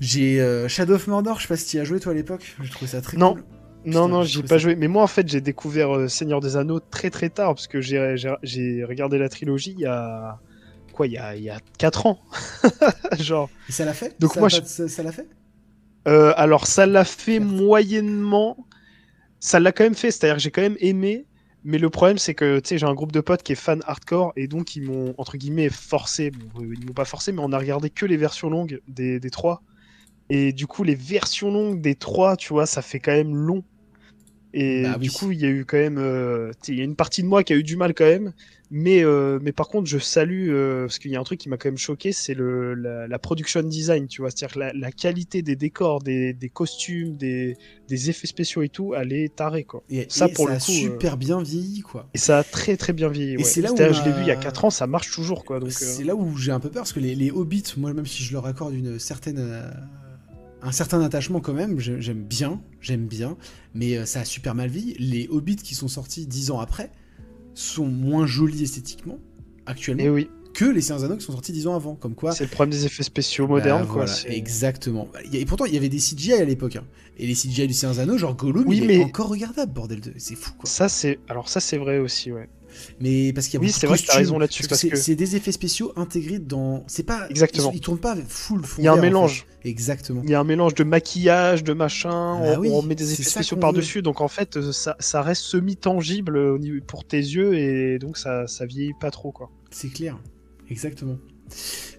J'ai 0.00 0.40
Shadow 0.68 0.94
of 0.94 1.06
Mordor, 1.06 1.36
je 1.38 1.42
sais 1.42 1.48
pas 1.48 1.56
si 1.56 1.66
tu 1.66 1.76
y 1.78 1.80
as 1.80 1.84
joué 1.84 2.00
toi 2.00 2.12
à 2.12 2.14
l'époque, 2.14 2.54
j'ai 2.62 2.70
trouvé 2.70 2.86
ça 2.90 3.00
très 3.00 3.16
Non. 3.16 3.34
cool. 3.34 3.42
Non, 3.86 4.06
Putain, 4.06 4.08
non, 4.08 4.22
je 4.24 4.28
j'y 4.28 4.38
ai 4.40 4.42
pas 4.42 4.48
ça- 4.48 4.58
joué. 4.58 4.74
Mais 4.76 4.88
moi, 4.88 5.02
en 5.04 5.06
fait, 5.06 5.28
j'ai 5.28 5.40
découvert 5.40 6.10
Seigneur 6.10 6.40
des 6.40 6.56
Anneaux 6.56 6.80
très 6.80 7.08
très 7.08 7.28
tard 7.30 7.54
parce 7.54 7.68
que 7.68 7.80
j'ai 7.80 8.84
regardé 8.84 9.16
la 9.18 9.28
trilogie 9.28 9.74
il 9.76 9.80
y 9.80 9.86
a. 9.86 10.40
Quoi, 10.96 11.08
il 11.08 11.14
y 11.14 11.18
a, 11.18 11.36
il 11.36 11.44
y 11.44 11.50
a 11.50 11.60
4 11.78 12.06
ans 12.06 12.20
Genre. 13.20 13.50
Et 13.68 13.72
ça 13.72 13.84
l'a 13.84 13.94
fait? 13.94 14.16
Donc 14.20 14.38
ça 14.38 14.40
moi, 14.40 14.48
je- 14.50 14.60
ça 14.62 14.88
ça 14.88 15.02
l'a 15.02 15.12
fait? 15.12 15.28
Euh, 16.08 16.32
alors, 16.36 16.66
ça 16.66 16.86
l'a 16.86 17.04
fait 17.04 17.40
moyennement. 17.40 18.56
Ça 19.40 19.60
l'a 19.60 19.72
quand 19.72 19.84
même 19.84 19.94
fait, 19.94 20.10
c'est-à-dire 20.12 20.36
que 20.36 20.42
j'ai 20.42 20.52
quand 20.52 20.62
même 20.62 20.78
aimé. 20.80 21.26
Mais 21.64 21.78
le 21.78 21.90
problème, 21.90 22.18
c'est 22.18 22.34
que 22.34 22.60
tu 22.60 22.70
sais, 22.70 22.78
j'ai 22.78 22.86
un 22.86 22.94
groupe 22.94 23.12
de 23.12 23.20
potes 23.20 23.42
qui 23.42 23.52
est 23.52 23.56
fan 23.56 23.82
hardcore 23.86 24.32
et 24.36 24.48
donc 24.48 24.76
ils 24.76 24.82
m'ont, 24.82 25.14
entre 25.18 25.36
guillemets, 25.38 25.70
forcé. 25.70 26.30
Bon, 26.32 26.50
euh, 26.62 26.74
ils 26.76 26.84
m'ont 26.86 26.94
pas 26.94 27.04
forcé, 27.06 27.32
mais 27.32 27.42
on 27.44 27.52
a 27.52 27.58
regardé 27.58 27.90
que 27.90 28.06
les 28.06 28.16
versions 28.18 28.50
longues 28.50 28.80
des, 28.88 29.20
des 29.20 29.30
trois. 29.30 29.64
Et 30.30 30.52
du 30.52 30.66
coup, 30.66 30.84
les 30.84 30.94
versions 30.96 31.50
longues 31.52 31.80
des 31.82 31.96
trois, 31.96 32.36
tu 32.36 32.52
vois, 32.54 32.66
ça 32.66 32.82
fait 32.82 33.00
quand 33.00 33.12
même 33.12 33.36
long. 33.36 33.64
Et 34.58 34.82
Bah 34.82 34.96
du 34.98 35.10
oui. 35.10 35.10
coup, 35.10 35.32
il 35.32 35.40
y 35.40 35.44
a 35.46 35.48
eu 35.50 35.64
quand 35.64 35.76
même. 35.76 35.98
euh, 35.98 36.50
il 36.68 36.76
y 36.76 36.80
a 36.80 36.84
une 36.84 36.96
partie 36.96 37.22
de 37.22 37.28
moi 37.28 37.44
qui 37.44 37.52
a 37.52 37.56
eu 37.56 37.62
du 37.62 37.76
mal 37.76 37.94
quand 37.94 38.04
même. 38.06 38.32
Mais, 38.70 39.04
euh, 39.04 39.38
mais 39.42 39.52
par 39.52 39.68
contre, 39.68 39.86
je 39.88 39.98
salue, 39.98 40.48
euh, 40.50 40.86
parce 40.86 40.98
qu'il 40.98 41.10
y 41.12 41.16
a 41.16 41.20
un 41.20 41.24
truc 41.24 41.38
qui 41.38 41.48
m'a 41.48 41.56
quand 41.56 41.68
même 41.68 41.78
choqué, 41.78 42.12
c'est 42.12 42.34
le, 42.34 42.74
la, 42.74 43.06
la 43.06 43.18
production 43.18 43.62
design, 43.62 44.08
tu 44.08 44.22
vois. 44.22 44.30
C'est-à-dire 44.30 44.54
que 44.54 44.58
la, 44.60 44.72
la 44.72 44.90
qualité 44.92 45.42
des 45.42 45.54
décors, 45.56 46.02
des, 46.02 46.32
des 46.32 46.48
costumes, 46.50 47.16
des, 47.16 47.58
des 47.88 48.10
effets 48.10 48.26
spéciaux 48.26 48.62
et 48.62 48.68
tout, 48.68 48.94
elle 48.94 49.12
est 49.12 49.36
tarée, 49.36 49.64
quoi. 49.64 49.84
Et 49.88 50.06
Ça, 50.08 50.28
et 50.28 50.32
pour 50.32 50.46
ça 50.46 50.52
le 50.52 50.56
a 50.56 50.58
coup, 50.58 50.86
euh, 50.88 51.00
super 51.00 51.16
bien 51.16 51.42
vieilli 51.42 51.82
quoi. 51.82 52.08
Et 52.14 52.18
ça 52.18 52.38
a 52.38 52.44
très 52.44 52.76
très 52.76 52.92
bien 52.92 53.08
vieilli. 53.08 53.36
Et 53.38 53.44
ouais. 53.44 53.44
c'est 53.44 53.60
là 53.62 53.72
où 53.72 53.76
je 53.76 54.02
l'ai 54.02 54.12
vu 54.12 54.22
il 54.22 54.26
y 54.26 54.30
a 54.30 54.32
a- 54.32 54.36
4 54.36 54.64
ans, 54.64 54.70
ça 54.70 54.86
marche 54.86 55.10
toujours, 55.12 55.44
quoi. 55.44 55.60
Donc, 55.60 55.70
C'est 55.70 56.04
là 56.04 56.14
où 56.16 56.36
j'ai 56.36 56.50
un 56.52 56.60
peu 56.60 56.70
peur 56.70 56.82
parce 56.82 56.92
que 56.92 57.00
les, 57.00 57.14
les 57.14 57.30
hobbits, 57.30 57.62
moi 57.76 57.92
même 57.92 58.06
si 58.06 58.22
je 58.22 58.32
leur 58.32 58.46
accorde 58.46 58.74
une 58.74 58.98
certaine, 58.98 59.38
un 60.62 60.72
certain 60.72 61.00
attachement 61.02 61.40
quand 61.40 61.52
même, 61.52 61.78
j'ai- 61.78 62.00
j'aime 62.00 62.22
bien, 62.22 62.60
j'aime 62.80 63.06
bien, 63.06 63.36
mais 63.74 63.96
euh, 63.96 64.06
ça 64.06 64.20
a 64.20 64.24
super 64.24 64.54
mal 64.54 64.68
vieilli. 64.70 64.96
Les 64.98 65.28
hobbits 65.30 65.56
qui 65.56 65.74
sont 65.74 65.88
sortis 65.88 66.26
dix 66.26 66.50
ans 66.50 66.60
après 66.60 66.90
sont 67.54 67.86
moins 67.86 68.26
jolis 68.26 68.62
esthétiquement 68.62 69.18
actuellement 69.66 70.02
Et 70.04 70.08
oui, 70.10 70.30
que 70.54 70.64
les 70.64 70.80
Seigneurs 70.80 71.04
Anneaux 71.04 71.16
qui 71.16 71.24
sont 71.24 71.32
sortis 71.32 71.52
dix 71.52 71.66
ans 71.66 71.74
avant. 71.74 71.94
Comme 71.94 72.14
quoi, 72.14 72.32
c'est 72.32 72.44
le 72.44 72.50
problème 72.50 72.70
des 72.70 72.86
effets 72.86 73.02
spéciaux 73.02 73.46
bah, 73.46 73.54
modernes, 73.54 73.84
quoi. 73.86 73.94
voilà, 74.04 74.12
c'est- 74.12 74.30
exactement. 74.34 75.08
A- 75.14 75.36
Et 75.36 75.44
pourtant, 75.44 75.64
il 75.66 75.74
y 75.74 75.76
avait 75.76 75.88
des 75.90 75.98
CGI 75.98 76.32
à 76.34 76.44
l'époque. 76.44 76.76
hein. 76.76 76.84
Et 77.18 77.26
les 77.26 77.34
CGI 77.34 77.66
du 77.66 77.72
Seigneur 77.74 77.98
Anneaux, 77.98 78.18
genre 78.18 78.34
Gollum, 78.36 78.64
Oui, 78.66 78.78
il 78.78 78.84
est 78.90 78.98
mais- 78.98 79.04
encore 79.04 79.28
regardable, 79.28 79.72
bordel 79.72 80.00
de. 80.00 80.12
C'est 80.16 80.34
fou 80.34 80.52
quoi. 80.58 80.68
Ça, 80.68 80.88
c'est. 80.88 81.18
Alors, 81.28 81.48
ça, 81.48 81.60
c'est 81.60 81.78
vrai 81.78 81.98
aussi, 81.98 82.32
ouais. 82.32 82.48
Mais 83.00 83.32
parce 83.32 83.46
qu'il 83.46 83.54
y 83.54 83.56
a 83.58 83.60
Oui, 83.60 83.66
beaucoup 83.68 83.76
de 83.76 83.80
c'est 83.80 83.86
vrai 83.86 83.96
que 83.96 84.02
t'as 84.02 84.06
costumes, 84.06 84.18
raison 84.22 84.38
là-dessus, 84.38 84.62
parce 84.62 84.68
parce 84.68 84.82
que 84.82 84.88
que- 84.88 84.96
c'est- 84.96 85.14
des 85.14 85.36
effets 85.36 85.52
spéciaux 85.52 85.92
intégrés 85.96 86.38
dans. 86.38 86.84
C'est 86.86 87.02
pas. 87.02 87.26
Exactement. 87.30 87.70
Ils, 87.72 87.76
ils 87.76 87.80
tournent 87.80 87.98
pas 87.98 88.16
full 88.28 88.64
fond 88.64 88.80
Il 88.82 88.84
y 88.84 88.88
a 88.88 88.92
un 88.92 88.94
vert, 88.94 89.00
en 89.00 89.02
fait. 89.02 89.08
mélange. 89.08 89.46
Exactement. 89.64 90.20
Il 90.24 90.30
y 90.30 90.34
a 90.34 90.40
un 90.40 90.44
mélange 90.44 90.74
de 90.74 90.84
maquillage, 90.84 91.64
de 91.64 91.72
machin, 91.72 92.38
Bah 92.40 92.54
on, 92.56 92.58
oui, 92.58 92.68
on 92.72 92.82
met 92.82 92.94
des 92.94 93.12
effets 93.12 93.22
spéciaux 93.24 93.56
qu'on 93.56 93.60
par-dessus, 93.62 94.00
donc 94.02 94.20
en 94.20 94.28
fait, 94.28 94.56
euh, 94.56 94.72
ça, 94.72 94.96
ça 95.00 95.22
reste 95.22 95.42
semi-tangible 95.42 96.36
au 96.36 96.58
niveau- 96.58 96.80
pour 96.86 97.04
tes 97.04 97.18
yeux, 97.18 97.54
et 97.58 97.98
donc 97.98 98.16
ça, 98.16 98.46
ça 98.46 98.64
vieillit 98.66 98.94
pas 99.00 99.10
trop, 99.10 99.32
quoi. 99.32 99.50
C'est 99.70 99.88
clair. 99.88 100.18
Exactement. 100.70 101.16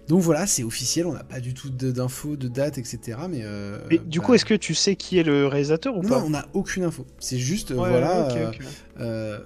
Donc 0.08 0.20
voilà, 0.20 0.46
c'est 0.46 0.62
officiel, 0.62 1.06
on 1.06 1.12
n'a 1.12 1.24
pas 1.24 1.40
du 1.40 1.52
tout 1.54 1.68
d'infos, 1.70 2.36
de 2.36 2.48
date, 2.48 2.78
etc. 2.78 3.18
Mais, 3.30 3.40
euh, 3.42 3.78
Mais 3.90 3.98
du 3.98 4.18
bah, 4.20 4.24
coup, 4.26 4.34
est-ce 4.34 4.44
que 4.44 4.54
tu 4.54 4.74
sais 4.74 4.96
qui 4.96 5.18
est 5.18 5.22
le 5.22 5.46
réalisateur 5.46 5.96
ou 5.96 6.02
Non, 6.02 6.08
pas? 6.08 6.22
on 6.24 6.30
n'a 6.30 6.46
aucune 6.54 6.84
info. 6.84 7.06
C'est 7.18 7.38
juste, 7.38 7.70
euh, 7.70 7.76
Ouais, 7.76 7.90
voilà. 7.90 8.30
euh, 8.30 8.36
euh, 8.36 8.52
euh, 9.00 9.38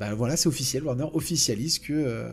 bah 0.00 0.14
voilà, 0.16 0.36
c'est 0.36 0.48
officiel. 0.48 0.82
Warner 0.82 1.06
officialise 1.12 1.78
que 1.78 1.92
euh, 1.92 2.28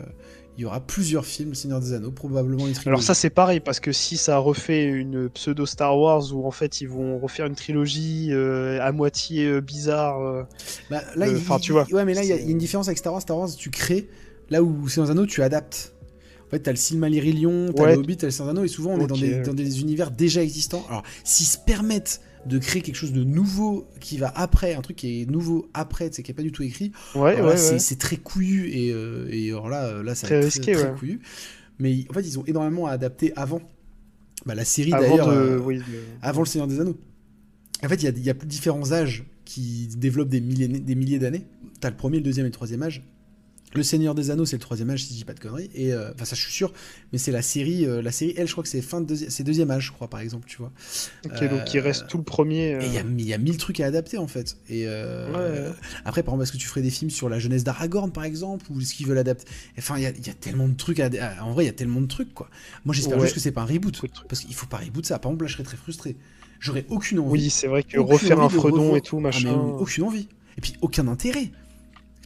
il 0.57 0.61
y 0.61 0.65
aura 0.65 0.79
plusieurs 0.79 1.25
films 1.25 1.53
Seigneur 1.53 1.79
des 1.81 1.93
Anneaux, 1.93 2.09
probablement 2.11 2.65
une 2.65 2.73
trilogie. 2.73 2.87
Alors 2.87 3.03
ça 3.03 3.13
c'est 3.13 3.29
pareil 3.29 3.59
parce 3.59 3.79
que 3.79 3.91
si 3.91 4.17
ça 4.17 4.37
refait 4.39 4.85
une 4.85 5.29
pseudo 5.29 5.65
Star 5.67 5.95
Wars 5.99 6.33
où 6.33 6.47
en 6.47 6.51
fait 6.51 6.81
ils 6.81 6.87
vont 6.87 7.19
refaire 7.19 7.45
une 7.45 7.53
trilogie 7.55 8.29
euh, 8.31 8.79
à 8.81 8.91
moitié 8.91 9.45
euh, 9.45 9.61
bizarre, 9.61 10.47
Bah, 10.89 11.01
là, 11.15 11.27
il- 11.27 11.39
tu 11.61 11.73
vois, 11.73 11.85
Ouais, 11.91 12.05
mais 12.05 12.13
là, 12.15 12.23
il 12.23 12.29
y, 12.29 12.31
a 12.33 12.37
une 12.37 12.57
différence 12.57 12.87
avec 12.87 12.97
Star 12.97 13.13
Wars. 13.13 13.21
Star 13.21 13.37
Wars, 13.37 13.49
tu 13.55 13.69
crées. 13.69 14.07
Là 14.49 14.63
où 14.63 14.87
c'est 14.87 15.01
dans 15.01 15.07
un 15.07 15.11
anneau, 15.11 15.25
tu 15.25 15.43
adaptes. 15.43 15.93
En 16.47 16.49
fait, 16.49 16.59
t'as 16.59 16.71
le 16.71 16.77
Silmarillion, 16.77 17.73
t'as 17.75 17.83
Ouais. 17.83 17.93
le 17.95 17.99
Hobbit, 17.99 18.15
t'as 18.15 18.27
le 18.27 18.31
Seigneur 18.31 18.53
des 18.53 18.57
Anneaux, 18.59 18.65
et 18.65 18.69
souvent 18.69 18.91
on 18.91 19.01
est 19.01 19.07
dans 19.07 19.17
des, 19.17 19.41
dans 19.41 19.53
des 19.53 19.81
univers 19.81 20.09
déjà 20.11 20.41
existants. 20.41 20.85
Alors, 20.87 21.03
s'ils 21.25 21.45
se 21.45 21.57
permettent 21.57 22.21
de 22.47 22.57
créer 22.59 22.81
quelque 22.81 22.95
chose 22.95 23.13
de 23.13 23.23
nouveau 23.23 23.87
qui 23.99 24.17
va 24.17 24.29
après, 24.35 24.73
un 24.75 24.81
truc 24.81 24.97
qui 24.97 25.21
est 25.21 25.29
nouveau 25.29 25.69
après, 25.73 26.11
sais, 26.11 26.23
qui 26.23 26.31
est 26.31 26.33
pas 26.33 26.41
du 26.43 26.51
tout 26.51 26.63
écrit, 26.63 26.91
ouais, 27.15 27.39
ouais, 27.41 27.57
c'est- 27.57 27.73
ouais. 27.73 27.79
c'est 27.79 27.97
très 27.99 28.17
couillu, 28.17 28.69
et, 28.71 28.91
euh, 28.91 29.27
et 29.31 29.49
alors 29.49 29.69
là, 29.69 30.01
là 30.03 30.15
ça 30.15 30.27
Très 30.27 30.39
risqué, 30.39 30.71
très, 30.73 30.93
couillu. 30.95 31.19
Mais 31.79 32.05
en 32.09 32.13
fait, 32.13 32.21
ils 32.21 32.39
ont 32.39 32.45
énormément 32.45 32.87
à 32.87 32.91
adapter 32.91 33.31
avant. 33.35 33.61
Bah, 34.45 34.55
la 34.55 34.65
série 34.65 34.91
d'ailleurs. 35.01 35.27
euh, 35.29 35.59
oui, 35.59 35.79
avant 36.21 36.41
le 36.41 36.47
Seigneur 36.47 36.67
des 36.67 36.79
Anneaux. 36.79 36.97
En 37.83 37.89
fait, 37.89 37.95
il 37.95 38.03
y 38.05 38.07
a, 38.07 38.11
y 38.11 38.29
a 38.29 38.33
plus 38.33 38.47
différents 38.47 38.91
âges 38.91 39.25
qui 39.45 39.87
développent 39.97 40.29
des 40.29 40.41
milliers, 40.41 40.67
des 40.67 40.95
milliers 40.95 41.19
d'années. 41.19 41.45
T'as 41.79 41.89
le 41.91 41.95
premier, 41.95 42.17
le 42.17 42.23
deuxième 42.23 42.45
et 42.45 42.49
le 42.49 42.53
troisième 42.53 42.81
âge. 42.83 43.03
Le 43.75 43.83
Seigneur 43.83 44.15
des 44.15 44.31
Anneaux, 44.31 44.45
c'est 44.45 44.55
le 44.55 44.61
troisième 44.61 44.89
âge, 44.89 45.03
si 45.03 45.13
je 45.13 45.17
dis 45.19 45.25
pas 45.25 45.33
de 45.33 45.41
conneries. 45.41 45.69
Et 45.75 45.91
euh, 45.93 46.11
enfin, 46.15 46.23
ça, 46.23 46.35
je 46.37 46.41
suis 46.41 46.53
sûr. 46.53 46.71
Mais 47.11 47.17
c'est 47.19 47.33
la 47.33 47.41
série, 47.41 47.85
euh, 47.85 48.01
la 48.01 48.11
série, 48.13 48.33
elle, 48.37 48.47
je 48.47 48.53
crois 48.53 48.63
que 48.63 48.69
c'est 48.69 48.81
fin 48.81 49.01
de 49.01 49.13
deuxi- 49.13 49.29
c'est 49.29 49.43
deuxième 49.43 49.69
âge, 49.71 49.87
je 49.87 49.91
crois, 49.91 50.09
par 50.09 50.21
exemple, 50.21 50.47
tu 50.47 50.57
vois. 50.57 50.71
Ok, 51.25 51.43
donc 51.49 51.73
il 51.73 51.79
Euh, 51.79 51.83
reste 51.83 52.07
tout 52.07 52.17
le 52.17 52.23
premier. 52.23 52.77
il 52.81 52.93
y 52.93 52.97
a, 52.97 53.01
il 53.01 53.27
y 53.27 53.33
a 53.33 53.37
mille 53.37 53.57
trucs 53.57 53.81
à 53.81 53.85
adapter, 53.85 54.17
en 54.17 54.27
fait. 54.27 54.55
Et 54.69 54.87
Ouais. 54.87 55.71
après, 56.05 56.23
par 56.23 56.33
exemple, 56.35 56.43
est-ce 56.43 56.51
que 56.53 56.57
tu 56.57 56.67
ferais 56.67 56.81
des 56.81 56.89
films 56.89 57.11
sur 57.11 57.27
la 57.27 57.39
jeunesse 57.39 57.65
d'Aragorn, 57.65 58.09
par 58.11 58.23
exemple, 58.23 58.65
ou 58.71 58.79
est-ce 58.79 58.93
qu'ils 58.95 59.05
veulent 59.05 59.17
adapter 59.17 59.45
Enfin, 59.77 59.97
il 59.97 60.03
y 60.03 60.05
a, 60.07 60.11
il 60.11 60.25
y 60.25 60.29
a 60.29 60.33
tellement 60.33 60.69
de 60.69 60.75
trucs 60.75 61.01
à. 61.01 61.09
En 61.43 61.51
vrai, 61.51 61.65
il 61.65 61.67
y 61.67 61.69
a 61.69 61.73
tellement 61.73 62.01
de 62.01 62.07
trucs, 62.07 62.33
quoi. 62.33 62.49
Moi, 62.85 62.95
j'espère 62.95 63.17
Ouais. 63.17 63.23
juste 63.23 63.35
que 63.35 63.41
c'est 63.41 63.51
pas 63.51 63.61
un 63.63 63.65
reboot. 63.65 63.99
Parce 64.29 64.41
qu'il 64.43 64.55
faut 64.55 64.65
pas 64.67 64.77
reboot 64.77 65.05
ça. 65.05 65.19
Par 65.19 65.29
exemple, 65.31 65.43
là, 65.43 65.49
je 65.49 65.53
serais 65.53 65.63
très 65.65 65.77
frustré. 65.77 66.15
J'aurais 66.61 66.85
aucune 66.89 67.19
envie. 67.19 67.31
Oui, 67.43 67.49
c'est 67.49 67.67
vrai 67.67 67.83
que 67.83 67.99
refaire 67.99 68.39
un 68.39 68.49
Fredon 68.49 68.77
revoir- 68.81 68.97
et 68.97 69.01
tout, 69.01 69.17
Ah, 69.17 69.21
machin. 69.23 69.49
mais 69.51 69.73
aucune 69.81 70.05
envie. 70.05 70.27
Et 70.57 70.61
puis 70.61 70.73
aucun 70.81 71.07
intérêt. 71.07 71.51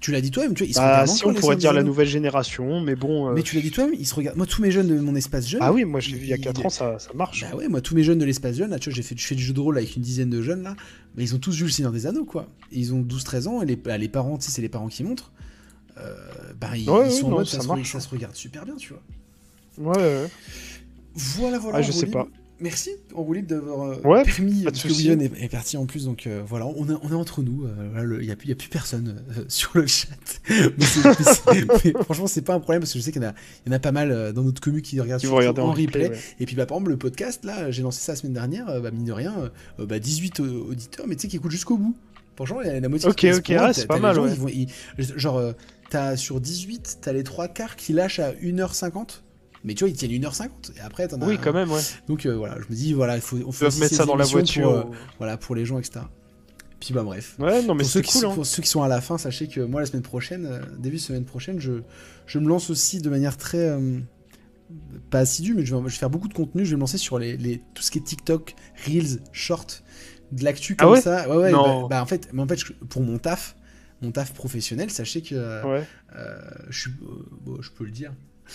Tu 0.02 0.11
l'as 0.11 0.19
dit 0.19 0.32
toi-même, 0.32 0.56
tu 0.56 0.64
vois, 0.64 0.68
ils 0.68 0.73
se 0.73 0.80
Bah, 0.80 1.02
regardent 1.03 1.10
si 1.10 1.26
on 1.26 1.34
pourrait 1.36 1.56
dire 1.56 1.73
la 1.73 1.84
nouvelle 1.84 2.07
génération, 2.07 2.82
mais 2.82 2.95
bon. 2.95 3.30
euh, 3.30 3.34
Mais 3.34 3.44
tu 3.44 3.56
l'as 3.56 3.61
dit 3.61 3.69
toi-même, 3.72 3.94
ils 3.98 4.06
se 4.07 4.15
regardent. 4.15 4.36
Moi, 4.36 4.48
tous 4.48 4.61
mes 4.61 4.72
jeunes 4.72 4.88
de 4.88 4.99
mon 4.99 5.15
espace 5.15 5.48
jeune. 5.48 5.61
Ah 5.64 5.72
oui, 5.72 5.86
moi 5.86 5.99
je 5.99 6.10
l'ai 6.10 6.18
vu 6.18 6.23
il 6.23 6.30
y 6.30 6.34
a 6.34 6.38
il- 6.38 6.41
4 6.41 6.65
ans, 6.65 6.69
ça, 6.69 6.98
ça 6.98 7.14
marche. 7.14 7.45
Bah 7.49 7.56
ouais, 7.56 7.68
moi, 7.68 7.82
tous 7.82 7.94
mes 7.95 8.03
jeunes 8.03 8.18
de 8.18 8.26
l'espace 8.26 8.56
jeune, 8.57 8.72
là, 8.72 8.80
tu 8.80 8.90
vois, 8.90 8.95
j'ai 8.95 9.03
fait, 9.03 9.15
je 9.15 9.26
fais 9.26 9.36
du 9.36 9.44
jeu 9.44 9.53
de 9.53 9.60
rôle 9.60 9.78
avec 9.78 9.95
une 9.95 10.02
dizaine 10.02 10.32
de 10.32 10.41
jeunes, 10.41 10.64
là. 10.64 10.76
Mais 11.15 11.23
ils 11.23 11.36
ont 11.36 11.38
tous 11.38 11.56
vu 11.56 11.65
le 11.65 11.69
Seigneur 11.69 11.91
des 11.91 12.07
Anneaux, 12.07 12.26
quoi. 12.26 12.48
Et 12.72 12.80
ils 12.80 12.94
ont 12.95 13.02
12-13 13.02 13.48
ans, 13.48 13.61
et 13.61 13.65
les, 13.68 13.76
bah, 13.76 13.95
les 13.98 14.10
parents, 14.10 14.38
tu 14.40 14.45
sais, 14.45 14.52
c'est 14.52 14.61
les 14.64 14.69
parents 14.69 14.88
qui 14.88 15.03
montrent. 15.03 15.32
Euh, 15.99 16.15
bah, 16.60 16.69
ils, 16.76 16.90
Ouais, 16.90 16.95
ils 16.95 17.03
ouais, 17.03 17.10
sont 17.11 17.28
en 17.28 17.30
non, 17.30 17.36
mode, 17.38 17.45
ça 17.48 17.57
ça, 17.57 17.61
se, 17.64 17.68
marche. 17.68 17.91
ça 17.91 17.99
se 17.99 18.10
regarde 18.10 18.36
super 18.36 18.65
bien, 18.65 18.76
tu 18.78 18.94
vois. 18.94 19.94
Ouais, 19.94 19.98
ouais. 19.98 20.28
Voilà, 21.14 21.60
voilà. 21.60 21.78
Ah, 21.78 21.82
je 21.84 21.91
sais 21.91 22.07
pas. 22.07 22.28
Merci, 22.61 22.91
en 23.15 23.23
roue 23.23 23.33
libre 23.33 23.47
d'avoir 23.49 23.89
euh, 23.89 23.95
Ouais, 24.03 24.23
permis, 24.23 24.63
pas 24.63 24.69
de 24.71 24.75
parce 24.75 24.83
que. 24.83 24.88
William 24.89 25.19
est, 25.19 25.31
est 25.43 25.49
parti 25.49 25.77
en 25.77 25.85
plus, 25.88 26.05
donc 26.05 26.27
euh, 26.27 26.43
voilà, 26.45 26.67
on 26.67 26.88
est, 26.88 26.93
on 27.01 27.09
est 27.09 27.15
entre 27.15 27.41
nous, 27.41 27.65
euh, 27.65 28.17
il 28.21 28.25
n'y 28.25 28.31
a, 28.31 28.35
plus- 28.35 28.45
il 28.45 28.49
y 28.49 28.53
a 28.53 28.55
plus 28.55 28.69
personne 28.69 29.23
euh, 29.38 29.43
sur 29.47 29.71
le 29.73 29.88
chat. 29.88 30.07
Mais 30.49 30.67
mais 30.77 31.63
mais 31.83 31.93
franchement, 32.03 32.27
c'est 32.27 32.43
pas 32.43 32.53
un 32.53 32.59
problème, 32.59 32.81
parce 32.81 32.93
que 32.93 32.99
je 32.99 33.03
sais 33.03 33.11
qu'il 33.11 33.21
y, 33.21 33.25
en 33.25 33.29
a- 33.29 33.33
il 33.65 33.69
y 33.69 33.73
en 33.73 33.75
a 33.75 33.79
pas 33.79 33.91
mal 33.91 34.11
euh, 34.11 34.31
dans 34.31 34.43
notre 34.43 34.61
commu 34.61 34.81
qui 34.81 34.99
regardent 35.01 35.25
en, 35.25 35.31
en 35.31 35.71
replay. 35.71 35.85
replay. 35.85 36.09
ouais. 36.09 36.19
Et 36.39 36.45
puis, 36.45 36.55
bah, 36.55 36.65
par 36.65 36.77
exemple, 36.77 36.91
le 36.91 36.97
podcast, 36.97 37.43
là, 37.45 37.71
j'ai 37.71 37.81
lancé 37.81 37.99
ça 38.01 38.11
la 38.11 38.15
semaine 38.17 38.33
dernière, 38.33 38.69
euh, 38.69 38.79
bah, 38.79 38.91
mine 38.91 39.05
de 39.05 39.11
rien, 39.11 39.51
euh, 39.79 39.85
bah, 39.85 39.97
18 39.99 40.39
au- 40.39 40.67
auditeurs, 40.69 41.07
mais 41.07 41.15
tu 41.15 41.23
sais, 41.23 41.27
qui 41.27 41.38
écoutent 41.38 41.51
jusqu'au 41.51 41.77
bout. 41.77 41.95
Franchement, 42.35 42.61
il 42.61 42.67
y 42.67 42.69
a 42.69 42.79
la 42.79 42.89
moitié 42.89 43.09
Ok, 43.09 43.15
qui 43.15 43.31
ok, 43.31 43.53
c'est 43.73 43.88
pas 43.88 43.99
mal, 43.99 44.15
gens, 44.15 44.23
ouais. 44.23 44.31
ils 44.33 44.39
vont- 44.39 44.47
ils- 44.47 45.17
genre, 45.17 45.38
euh, 45.38 45.53
t'as 45.89 46.15
sur 46.15 46.39
18, 46.39 46.99
t'as 47.01 47.11
les 47.13 47.23
trois 47.23 47.47
quarts 47.47 47.75
qui 47.75 47.91
lâchent 47.93 48.19
à 48.19 48.33
1h50. 48.41 49.21
Mais 49.63 49.73
tu 49.75 49.83
vois, 49.83 49.89
ils 49.89 49.95
tiennent 49.95 50.11
1h50. 50.11 50.49
Et 50.77 50.79
après, 50.81 51.07
t'en 51.07 51.21
as. 51.21 51.25
Oui, 51.27 51.38
quand 51.41 51.53
même, 51.53 51.71
ouais. 51.71 51.81
Donc 52.07 52.25
euh, 52.25 52.35
voilà, 52.35 52.55
je 52.55 52.65
me 52.69 52.75
dis, 52.75 52.93
voilà, 52.93 53.15
il 53.15 53.21
faut, 53.21 53.38
on 53.38 53.49
aussi 53.49 53.79
mettre 53.79 53.93
ça 53.95 54.05
dans 54.05 54.15
la 54.15 54.25
voiture. 54.25 54.63
Pour, 54.85 54.91
euh, 54.93 54.97
voilà, 55.19 55.38
pour 55.38 55.55
les 55.55 55.65
gens, 55.65 55.77
etc. 55.79 56.01
Puis 56.79 56.93
bah 56.95 57.03
bref. 57.03 57.35
Ouais, 57.38 57.61
non, 57.61 57.75
mais 57.75 57.83
pour, 57.83 57.91
ceux 57.91 57.99
c'est 57.99 58.05
qui, 58.07 58.11
cool. 58.13 58.21
sont- 58.21 58.31
Hein. 58.31 58.35
pour 58.35 58.45
ceux 58.45 58.61
qui 58.63 58.69
sont 58.69 58.81
à 58.81 58.88
la 58.88 59.01
fin, 59.01 59.19
sachez 59.19 59.47
que 59.47 59.61
moi, 59.61 59.81
la 59.81 59.85
semaine 59.85 60.01
prochaine, 60.01 60.45
euh, 60.47 60.61
début 60.79 60.95
de 60.95 61.01
semaine 61.01 61.25
prochaine, 61.25 61.59
je, 61.59 61.73
je 62.25 62.39
me 62.39 62.47
lance 62.47 62.69
aussi 62.71 63.01
de 63.01 63.09
manière 63.09 63.38
très. 63.38 63.59
euh, 63.69 63.99
pas 65.09 65.19
assidue, 65.19 65.53
mais 65.53 65.65
je 65.65 65.75
vais, 65.75 65.81
je 65.81 65.85
vais 65.85 65.91
faire 65.91 66.09
beaucoup 66.09 66.27
de 66.29 66.33
contenu. 66.33 66.65
Je 66.65 66.71
vais 66.71 66.75
me 66.77 66.81
lancer 66.81 66.97
sur 66.97 67.19
les, 67.19 67.38
les- 67.38 67.61
tout 67.75 67.83
ce 67.83 67.91
qui 67.91 67.99
est 67.99 68.01
TikTok, 68.01 68.55
Reels, 68.88 69.19
Short, 69.31 69.83
de 70.31 70.43
l'actu 70.43 70.75
Ah 70.79 70.83
comme 70.83 70.93
ouais 70.93 71.01
ça. 71.01 71.29
Ouais, 71.29 71.35
ouais, 71.35 71.51
Non. 71.51 71.81
bah, 71.83 71.88
bah, 71.97 72.01
en 72.01 72.05
fait, 72.05 72.29
mais 72.33 72.41
en 72.41 72.47
fait, 72.47 72.59
pour 72.89 73.01
mon 73.03 73.19
taf, 73.19 73.55
mon 74.01 74.11
taf 74.11 74.33
professionnel, 74.33 74.89
sachez 74.89 75.21
que 75.21 75.35
euh, 75.35 75.63
Ouais. 75.63 75.83
euh, 76.15 76.39
je 76.69 76.79
suis. 76.79 76.91
euh, 77.03 77.27
bon, 77.41 77.61
je 77.61 77.69
peux 77.69 77.83
le 77.83 77.91
dire. 77.91 78.11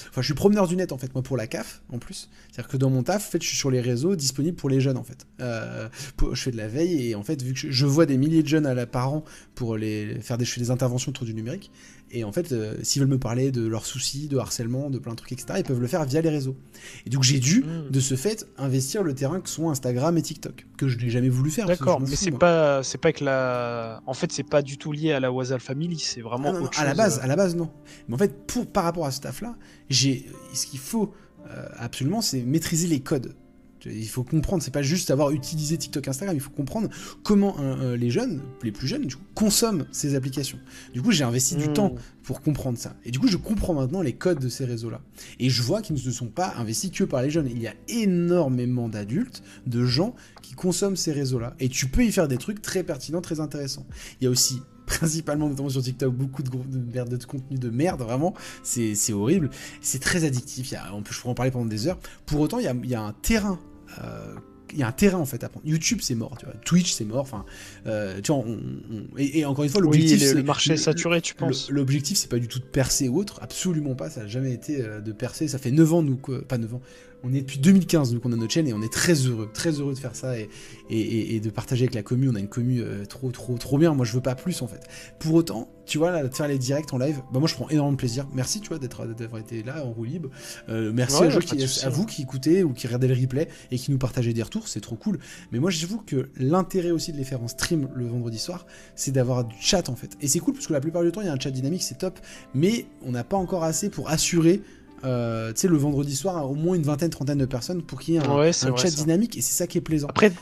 Enfin, 0.09 0.20
je 0.20 0.27
suis 0.27 0.35
promeneur 0.35 0.66
du 0.66 0.77
net 0.77 0.93
en 0.93 0.98
fait, 0.98 1.12
moi 1.14 1.23
pour 1.23 1.36
la 1.36 1.47
CAF 1.47 1.82
en 1.93 1.98
plus. 1.98 2.28
C'est-à-dire 2.51 2.68
que 2.70 2.77
dans 2.77 2.90
mon 2.90 3.02
taf, 3.02 3.27
en 3.27 3.31
fait, 3.31 3.43
je 3.43 3.48
suis 3.48 3.56
sur 3.56 3.70
les 3.70 3.81
réseaux 3.81 4.16
disponibles 4.16 4.56
pour 4.56 4.70
les 4.70 4.81
jeunes 4.81 4.97
en 4.97 5.05
fait. 5.05 5.27
Euh, 5.40 5.89
je 6.32 6.40
fais 6.40 6.51
de 6.51 6.56
la 6.56 6.68
veille 6.68 7.10
et 7.10 7.14
en 7.14 7.23
fait, 7.23 7.43
vu 7.43 7.52
que 7.52 7.59
je, 7.59 7.70
je 7.70 7.86
vois 7.86 8.06
des 8.06 8.16
milliers 8.16 8.43
de 8.43 8.48
jeunes 8.48 8.66
à 8.66 8.74
la, 8.74 8.86
par 8.86 9.12
an 9.12 9.24
pour 9.55 9.77
les 9.77 10.20
faire 10.20 10.39
des, 10.39 10.44
je 10.44 10.52
fais 10.52 10.60
des 10.60 10.70
interventions 10.70 11.10
autour 11.10 11.27
du 11.27 11.35
numérique. 11.35 11.70
Et 12.12 12.22
en 12.22 12.30
fait, 12.30 12.52
euh, 12.52 12.76
s'ils 12.82 13.02
veulent 13.02 13.10
me 13.10 13.18
parler 13.18 13.50
de 13.50 13.66
leurs 13.66 13.84
soucis, 13.84 14.28
de 14.28 14.38
harcèlement, 14.38 14.90
de 14.90 14.98
plein 14.98 15.12
de 15.12 15.16
trucs, 15.16 15.32
etc., 15.32 15.54
ils 15.58 15.64
peuvent 15.64 15.80
le 15.80 15.86
faire 15.88 16.04
via 16.04 16.20
les 16.20 16.30
réseaux. 16.30 16.56
Et 17.04 17.10
donc 17.10 17.24
j'ai 17.24 17.40
dû, 17.40 17.64
Mm. 17.64 17.90
de 17.90 18.00
ce 18.00 18.14
fait, 18.14 18.46
investir 18.58 19.02
le 19.02 19.12
terrain 19.14 19.40
que 19.40 19.48
sont 19.48 19.70
Instagram 19.70 20.16
et 20.16 20.22
TikTok, 20.22 20.66
que 20.76 20.86
je 20.86 20.98
n'ai 20.98 21.10
jamais 21.10 21.28
voulu 21.28 21.50
faire. 21.50 21.66
D'accord, 21.66 22.00
mais 22.00 22.06
c'est 22.14 22.30
pas, 22.30 22.82
c'est 22.82 22.98
pas 22.98 23.12
que 23.12 23.24
la. 23.24 24.02
En 24.06 24.14
fait, 24.14 24.30
c'est 24.30 24.48
pas 24.48 24.62
du 24.62 24.78
tout 24.78 24.92
lié 24.92 25.12
à 25.12 25.20
la 25.20 25.32
Wasal 25.32 25.60
Family, 25.60 25.98
c'est 25.98 26.20
vraiment 26.20 26.50
Ah 26.50 26.52
non, 26.52 26.58
non, 26.60 26.64
autre 26.66 26.80
à 26.80 26.84
la 26.84 26.94
base, 26.94 27.18
euh. 27.18 27.24
à 27.24 27.26
la 27.26 27.36
base 27.36 27.56
non. 27.56 27.70
Mais 28.08 28.14
en 28.14 28.18
fait, 28.18 28.46
pour 28.46 28.66
par 28.66 28.84
rapport 28.84 29.06
à 29.06 29.10
ce 29.10 29.20
taf-là, 29.20 29.56
j'ai 29.90 30.26
ce 30.52 30.66
qu'il 30.66 30.78
faut 30.78 31.12
euh, 31.50 31.66
absolument, 31.76 32.20
c'est 32.20 32.42
maîtriser 32.42 32.86
les 32.86 33.00
codes. 33.00 33.34
Il 33.90 34.08
faut 34.08 34.24
comprendre, 34.24 34.62
c'est 34.62 34.70
pas 34.70 34.82
juste 34.82 35.10
avoir 35.10 35.30
utilisé 35.30 35.76
TikTok, 35.78 36.08
Instagram, 36.08 36.36
il 36.36 36.40
faut 36.40 36.50
comprendre 36.50 36.88
comment 37.22 37.56
euh, 37.60 37.76
euh, 37.92 37.96
les 37.96 38.10
jeunes, 38.10 38.42
les 38.62 38.72
plus 38.72 38.86
jeunes, 38.86 39.06
du 39.06 39.16
coup, 39.16 39.22
consomment 39.34 39.86
ces 39.92 40.14
applications. 40.14 40.58
Du 40.92 41.02
coup, 41.02 41.12
j'ai 41.12 41.24
investi 41.24 41.56
du 41.56 41.68
temps 41.72 41.94
pour 42.22 42.40
comprendre 42.40 42.78
ça. 42.78 42.96
Et 43.04 43.10
du 43.10 43.18
coup, 43.18 43.28
je 43.28 43.36
comprends 43.36 43.74
maintenant 43.74 44.02
les 44.02 44.12
codes 44.14 44.40
de 44.40 44.48
ces 44.48 44.64
réseaux-là. 44.64 45.00
Et 45.38 45.48
je 45.50 45.62
vois 45.62 45.82
qu'ils 45.82 45.94
ne 45.94 46.00
se 46.00 46.10
sont 46.10 46.26
pas 46.26 46.54
investis 46.56 46.90
que 46.90 47.04
par 47.04 47.22
les 47.22 47.30
jeunes. 47.30 47.48
Il 47.50 47.60
y 47.60 47.68
a 47.68 47.74
énormément 47.88 48.88
d'adultes, 48.88 49.42
de 49.66 49.84
gens 49.84 50.14
qui 50.42 50.54
consomment 50.54 50.96
ces 50.96 51.12
réseaux-là. 51.12 51.54
Et 51.60 51.68
tu 51.68 51.86
peux 51.88 52.04
y 52.04 52.10
faire 52.12 52.28
des 52.28 52.38
trucs 52.38 52.62
très 52.62 52.82
pertinents, 52.82 53.20
très 53.20 53.40
intéressants. 53.40 53.86
Il 54.20 54.24
y 54.24 54.26
a 54.26 54.30
aussi, 54.30 54.60
principalement, 54.86 55.48
notamment 55.48 55.68
sur 55.68 55.82
TikTok, 55.82 56.14
beaucoup 56.14 56.42
de, 56.42 56.50
gros- 56.50 56.64
de, 56.68 56.78
merde, 56.78 57.16
de 57.16 57.24
contenu 57.24 57.58
de 57.58 57.70
merde, 57.70 58.02
vraiment. 58.02 58.34
C'est 58.62 58.94
c'est 58.94 59.12
horrible. 59.12 59.50
C'est 59.80 60.00
très 60.00 60.24
addictif. 60.24 60.70
Il 60.70 60.74
y 60.74 60.76
a, 60.76 60.94
on 60.94 61.02
peut, 61.02 61.12
je 61.12 61.20
pourrais 61.20 61.32
en 61.32 61.34
parler 61.34 61.50
pendant 61.52 61.66
des 61.66 61.86
heures. 61.86 61.98
Pour 62.26 62.40
autant, 62.40 62.58
il 62.58 62.64
y 62.64 62.68
a, 62.68 62.74
il 62.82 62.90
y 62.90 62.94
a 62.94 63.02
un 63.02 63.12
terrain. 63.12 63.58
Euh, 64.05 64.35
il 64.73 64.81
y 64.81 64.82
a 64.82 64.89
un 64.89 64.93
terrain 64.93 65.18
en 65.18 65.24
fait 65.27 65.44
à 65.44 65.48
prendre. 65.48 65.64
YouTube 65.66 66.01
c'est 66.02 66.16
mort, 66.16 66.36
tu 66.39 66.44
vois. 66.44 66.55
Twitch 66.64 66.93
c'est 66.93 67.05
mort. 67.05 67.20
Enfin, 67.20 67.44
euh, 67.86 68.20
tu 68.20 68.32
vois, 68.32 68.40
on- 68.44 68.59
on- 68.90 69.16
et, 69.16 69.39
et 69.40 69.44
encore 69.44 69.62
une 69.64 69.70
fois, 69.70 69.81
Oui, 69.81 69.86
l'objectif 69.86 70.20
le, 70.20 70.27
c'est- 70.27 70.35
le 70.35 70.43
marché 70.43 70.73
est 70.73 70.77
saturé, 70.77 71.20
tu 71.20 71.35
penses? 71.35 71.70
L'objectif, 71.70 72.18
c'est 72.18 72.28
pas 72.28 72.39
du 72.40 72.48
tout 72.48 72.59
de 72.59 72.64
percer 72.64 73.09
ou 73.09 73.16
autre, 73.18 73.39
absolument 73.43 73.94
pas, 73.94 74.10
ça 74.10 74.23
a 74.23 74.27
jamais 74.27 74.52
été 74.52 74.82
euh, 74.82 75.01
de 75.01 75.12
percer. 75.12 75.47
Ça 75.47 75.59
fait 75.59 75.70
9 75.70 75.93
ans, 75.94 76.02
nous, 76.02 76.16
pas 76.16 76.59
9 76.59 76.74
ans, 76.74 76.82
on 77.22 77.32
est 77.32 77.40
depuis 77.40 77.59
2015, 77.59 78.14
nous, 78.14 78.20
qu'on 78.20 78.32
a 78.32 78.36
notre 78.36 78.52
chaîne 78.52 78.68
et 78.68 78.72
on 78.72 78.82
est 78.82 78.93
très 78.93 79.14
heureux, 79.14 79.48
très 79.52 79.70
heureux 79.80 79.94
de 79.94 79.98
faire 79.98 80.14
ça 80.14 80.38
et, 80.38 80.48
et- 80.90 81.01
et- 81.01 81.34
et 81.36 81.40
de 81.40 81.51
partager 81.51 81.84
avec 81.84 81.94
la 81.94 82.02
commu. 82.02 82.28
On 82.28 82.34
a 82.34 82.38
une 82.40 82.48
commu 82.48 82.80
euh, 82.80 83.05
trop, 83.05 83.30
trop, 83.30 83.56
trop 83.59 83.78
bien. 83.78 83.94
Moi, 83.94 84.05
je 84.05 84.12
veux 84.12 84.20
pas 84.20 84.34
plus 84.34 84.62
en 84.62 84.68
fait. 84.68 84.80
Pour 85.18 85.34
autant, 85.34 85.68
tu 85.86 85.98
vois, 85.98 86.10
là, 86.10 86.22
de 86.26 86.34
faire 86.34 86.48
les 86.48 86.59
directs 86.59 86.93
en 86.93 86.98
live, 86.98 87.20
bah, 87.32 87.38
moi, 87.40 87.48
je 87.48 87.55
prends 87.55 87.68
énormément 87.68 87.93
de 87.93 87.97
plaisir. 87.98 88.26
Merci, 88.34 88.60
tu 88.60 88.68
vois, 88.68 88.78
d'être, 88.78 89.06
d'avoir 89.06 89.40
été 89.40 89.62
là 89.62 89.84
en 89.84 89.90
roue 89.93 90.05
libre. 90.05 90.30
Euh, 90.68 90.93
merci 90.94 91.20
Ouais, 91.22 91.34
à, 91.34 91.38
qui- 91.40 91.62
à 91.62 91.66
hein. 91.86 91.88
vous 91.90 92.06
qui 92.06 92.22
écoutez 92.22 92.62
ou 92.64 92.72
qui 92.72 92.86
regardez 92.86 93.09
le 93.09 93.14
replay 93.20 93.48
et 93.70 93.78
qui 93.78 93.90
nous 93.90 93.98
partagez 93.98 94.32
des 94.32 94.43
retours, 94.43 94.68
c'est 94.68 94.80
trop 94.80 94.97
cool. 94.97 95.18
Mais 95.52 95.59
moi, 95.59 95.70
j'avoue 95.70 95.98
que 95.98 96.28
l'intérêt 96.36 96.90
aussi 96.90 97.12
de 97.12 97.16
les 97.16 97.24
faire 97.24 97.43
en 97.43 97.48
stream 97.48 97.88
le 97.94 98.06
vendredi 98.06 98.38
soir, 98.38 98.66
c'est 98.94 99.10
d'avoir 99.12 99.44
du 99.44 99.56
chat 99.60 99.88
en 99.88 99.97
fait. 99.97 100.16
Et 100.20 100.28
c'est 100.28 100.38
cool 100.38 100.55
parce 100.55 100.66
que 100.66 100.72
la 100.72 100.80
plupart 100.80 101.02
du 101.02 101.10
temps, 101.12 101.20
il 101.22 101.26
y 101.26 101.30
a 101.30 101.32
un 101.32 101.38
chat 101.40 101.51
dynamique, 101.51 101.82
c'est 101.82 101.98
top, 101.98 102.18
mais 102.55 102.86
on 103.05 103.12
n'a 103.12 103.24
pas 103.24 103.36
encore 103.36 103.64
assez 103.64 103.88
pour 103.90 104.10
assurer. 104.10 104.62
Euh, 105.05 105.52
tu 105.52 105.60
sais, 105.62 105.68
le 105.68 105.77
vendredi 105.77 106.16
soir, 106.16 106.51
au 106.51 106.55
moins 106.55 106.74
une 106.77 106.82
vingtaine, 106.82 107.10
trentaine 107.10 107.39
de 107.39 107.47
personnes 107.47 107.82
pour 107.82 108.01
qu'il 108.01 108.14
y 108.14 108.16
ait 108.16 108.20
un, 108.27 108.36
Ouais, 108.39 108.52
c'est 108.52 108.66
un 108.66 108.70
vrai, 108.70 108.81
chat 108.82 108.90
ça. 108.90 109.02
dynamique 109.02 109.36
et 109.36 109.40
c'est 109.40 109.52
ça 109.55 109.66
qui 109.66 109.78
est 109.78 109.82
plaisant. 109.82 110.09
Après, 110.09 110.32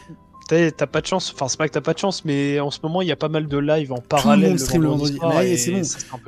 t'as 0.47 0.87
pas 0.87 1.01
de 1.01 1.07
chance, 1.07 1.33
enfin, 1.35 1.49
c'est 1.49 1.57
pas 1.57 1.67
que 1.67 1.73
t'as 1.73 1.81
pas 1.81 1.95
de 1.95 1.99
chance, 1.99 2.23
mais 2.27 2.61
en 2.61 2.71
ce 2.71 2.79
moment, 2.83 3.01
il 3.01 3.09
y 3.09 3.13
a 3.13 3.17
pas 3.17 3.31
mal 3.31 3.49
de 3.49 3.57
live 3.59 3.93
en 3.93 3.97
Tout 3.97 4.03
le 4.03 4.09
parallèle. 4.09 4.51
monde 4.51 4.59
stream 4.59 4.83
le 4.83 4.89
vendredi. 4.89 5.17
soir, 5.17 5.35
Ouais, 5.37 5.53
et 5.53 5.57
c'est 5.57 5.73
bon. 5.73 5.81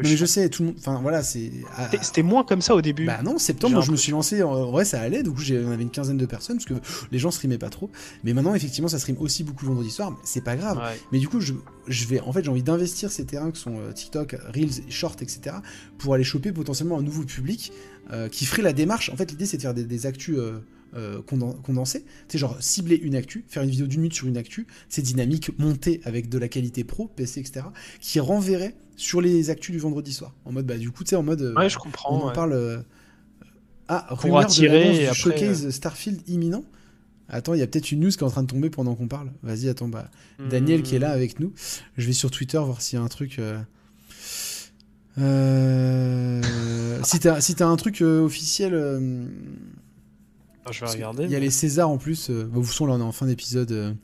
mais 0.03 0.17
je 0.17 0.25
sais, 0.25 0.49
tout 0.49 0.63
le 0.63 0.69
monde. 0.69 0.77
Enfin 0.79 0.99
voilà, 1.03 1.23
c'est. 1.23 1.53
ah, 1.77 1.91
C'était- 2.01 2.23
moins 2.23 2.43
comme 2.43 2.63
ça 2.63 2.75
au 2.75 2.81
début. 2.81 3.05
Bah 3.05 3.21
non, 3.23 3.37
septembre, 3.37 3.75
moi, 3.75 3.83
je 3.83 3.91
me 3.93 3.97
suis 3.97 4.13
lancé, 4.13 4.43
en 4.43 4.71
vrai 4.71 4.87
ça 4.87 5.01
allait, 5.03 5.23
du 5.23 5.31
coup 5.31 5.43
on 5.51 5.71
avait 5.71 5.83
une 5.83 5.91
quinzaine 5.91 6.17
de 6.17 6.25
personnes, 6.27 6.57
parce 6.57 6.65
que 6.67 6.75
les 7.13 7.19
gens 7.19 7.31
streamaient 7.31 7.59
pas 7.59 7.69
trop. 7.69 7.91
Mais 8.25 8.33
maintenant, 8.33 8.55
effectivement, 8.55 8.89
ça 8.89 8.99
stream 8.99 9.19
aussi 9.21 9.45
beaucoup 9.45 9.67
le 9.67 9.73
vendredi 9.73 9.91
soir, 9.91 10.11
mais 10.13 10.17
c'est 10.25 10.43
pas 10.45 10.57
grave. 10.57 10.79
Ouais. 10.79 10.99
Mais 11.13 11.19
du 11.19 11.29
coup, 11.29 11.41
je, 11.41 11.53
je 11.87 12.07
vais, 12.07 12.21
en 12.21 12.33
fait, 12.33 12.43
j'ai 12.43 12.51
envie 12.51 12.63
d'investir 12.63 13.11
ces 13.11 13.27
terrains 13.27 13.51
que 13.51 13.59
sont 13.59 13.79
euh, 13.79 13.93
TikTok, 13.93 14.35
Reels, 14.55 14.83
Short, 14.89 15.21
etc. 15.21 15.57
pour 15.99 16.15
aller 16.15 16.25
choper 16.25 16.53
potentiellement 16.53 16.99
un 16.99 17.03
nouveau 17.03 17.23
public 17.25 17.71
euh, 18.13 18.29
qui 18.29 18.47
ferait 18.47 18.63
la 18.63 18.73
démarche. 18.73 19.11
En 19.11 19.17
fait, 19.17 19.31
l'idée, 19.31 19.47
c'est 19.47 19.57
de 19.57 19.63
faire 19.63 19.75
des, 19.75 19.85
des 19.85 20.07
actus 20.07 20.37
euh, 20.39 20.59
euh, 20.95 21.21
conden- 21.23 21.61
condensées. 21.63 22.05
C'est 22.29 22.39
genre 22.39 22.57
cibler 22.61 22.97
une 22.97 23.15
actu, 23.17 23.45
faire 23.49 23.63
une 23.63 23.71
vidéo 23.71 23.87
d'une 23.87 24.01
minute 24.01 24.15
sur 24.15 24.27
une 24.29 24.37
actu. 24.37 24.67
C'est 24.89 25.03
dynamique, 25.03 25.59
montée 25.59 26.01
avec 26.05 26.29
de 26.29 26.39
la 26.39 26.49
qualité 26.49 26.85
pro, 26.85 27.09
PC, 27.09 27.41
etc. 27.41 27.67
qui 28.01 28.21
renverrait 28.21 28.75
sur 28.97 29.21
les 29.21 29.51
actus 29.51 29.73
du 29.73 29.79
vendredi 29.79 30.13
soir. 30.13 30.35
En 30.45 30.53
mode, 30.53 30.67
bah, 30.67 30.79
du 30.79 30.91
coup, 30.91 31.05
tu 31.05 31.11
sais, 31.11 31.17
en 31.17 31.23
mode. 31.23 31.53
Ouais, 31.57 31.69
je 31.69 31.77
on 31.79 31.81
comprends. 31.83 32.23
en 32.23 32.29
ouais. 32.29 32.33
parle. 32.35 32.85
Ah, 33.89 34.07
Pour 34.21 34.39
de 34.39 34.45
attirer, 34.45 34.81
l'annonce 34.85 34.97
et 34.99 35.07
après, 35.07 35.15
showcase 35.21 35.71
Starfield 35.71 36.21
imminent. 36.29 36.65
Attends, 37.29 37.55
il 37.55 37.61
y 37.61 37.63
a 37.63 37.67
peut-être 37.67 37.91
une 37.93 38.01
news 38.01 38.11
qui 38.11 38.19
est 38.19 38.23
en 38.25 38.31
train 38.31 38.43
de 38.43 38.49
tomber 38.49 38.71
pendant 38.71 38.95
qu'on 38.95 39.09
parle. 39.09 39.33
Vas-y, 39.43 39.69
attends, 39.69 39.89
bah. 39.89 40.11
Daniel 40.51 40.83
qui 40.83 40.95
est 40.97 40.99
là 40.99 41.11
Hmm. 41.11 41.17
avec 41.17 41.41
nous. 41.41 41.53
Je 41.97 42.07
vais 42.07 42.13
sur 42.13 42.31
Twitter 42.31 42.59
voir 42.59 42.81
s'il 42.81 42.99
y 42.99 43.03
a 43.03 43.05
un 43.05 43.09
truc. 43.09 43.39
euh, 43.39 43.59
euh, 45.19 46.43
si 47.03 47.19
t'as 47.21 47.41
si 47.41 47.55
un 47.61 47.77
truc 47.77 48.03
euh, 48.03 48.23
officiel, 48.25 48.75
euh, 48.75 49.27
Ah, 50.65 50.73
Je 50.73 50.85
vais 50.85 50.91
regarder. 50.91 51.25
il 51.25 51.31
y 51.31 51.37
a 51.37 51.41
les 51.41 51.51
Césars 51.51 51.89
en 51.89 51.99
plus. 51.99 52.31
euh, 52.31 52.45
bah, 52.45 52.51
vous 52.61 52.73
sont 52.73 52.87
là, 52.87 52.95
on 52.95 53.01
est 53.01 53.03
en 53.03 53.13
fin 53.13 53.27
d'épisode. 53.27 53.97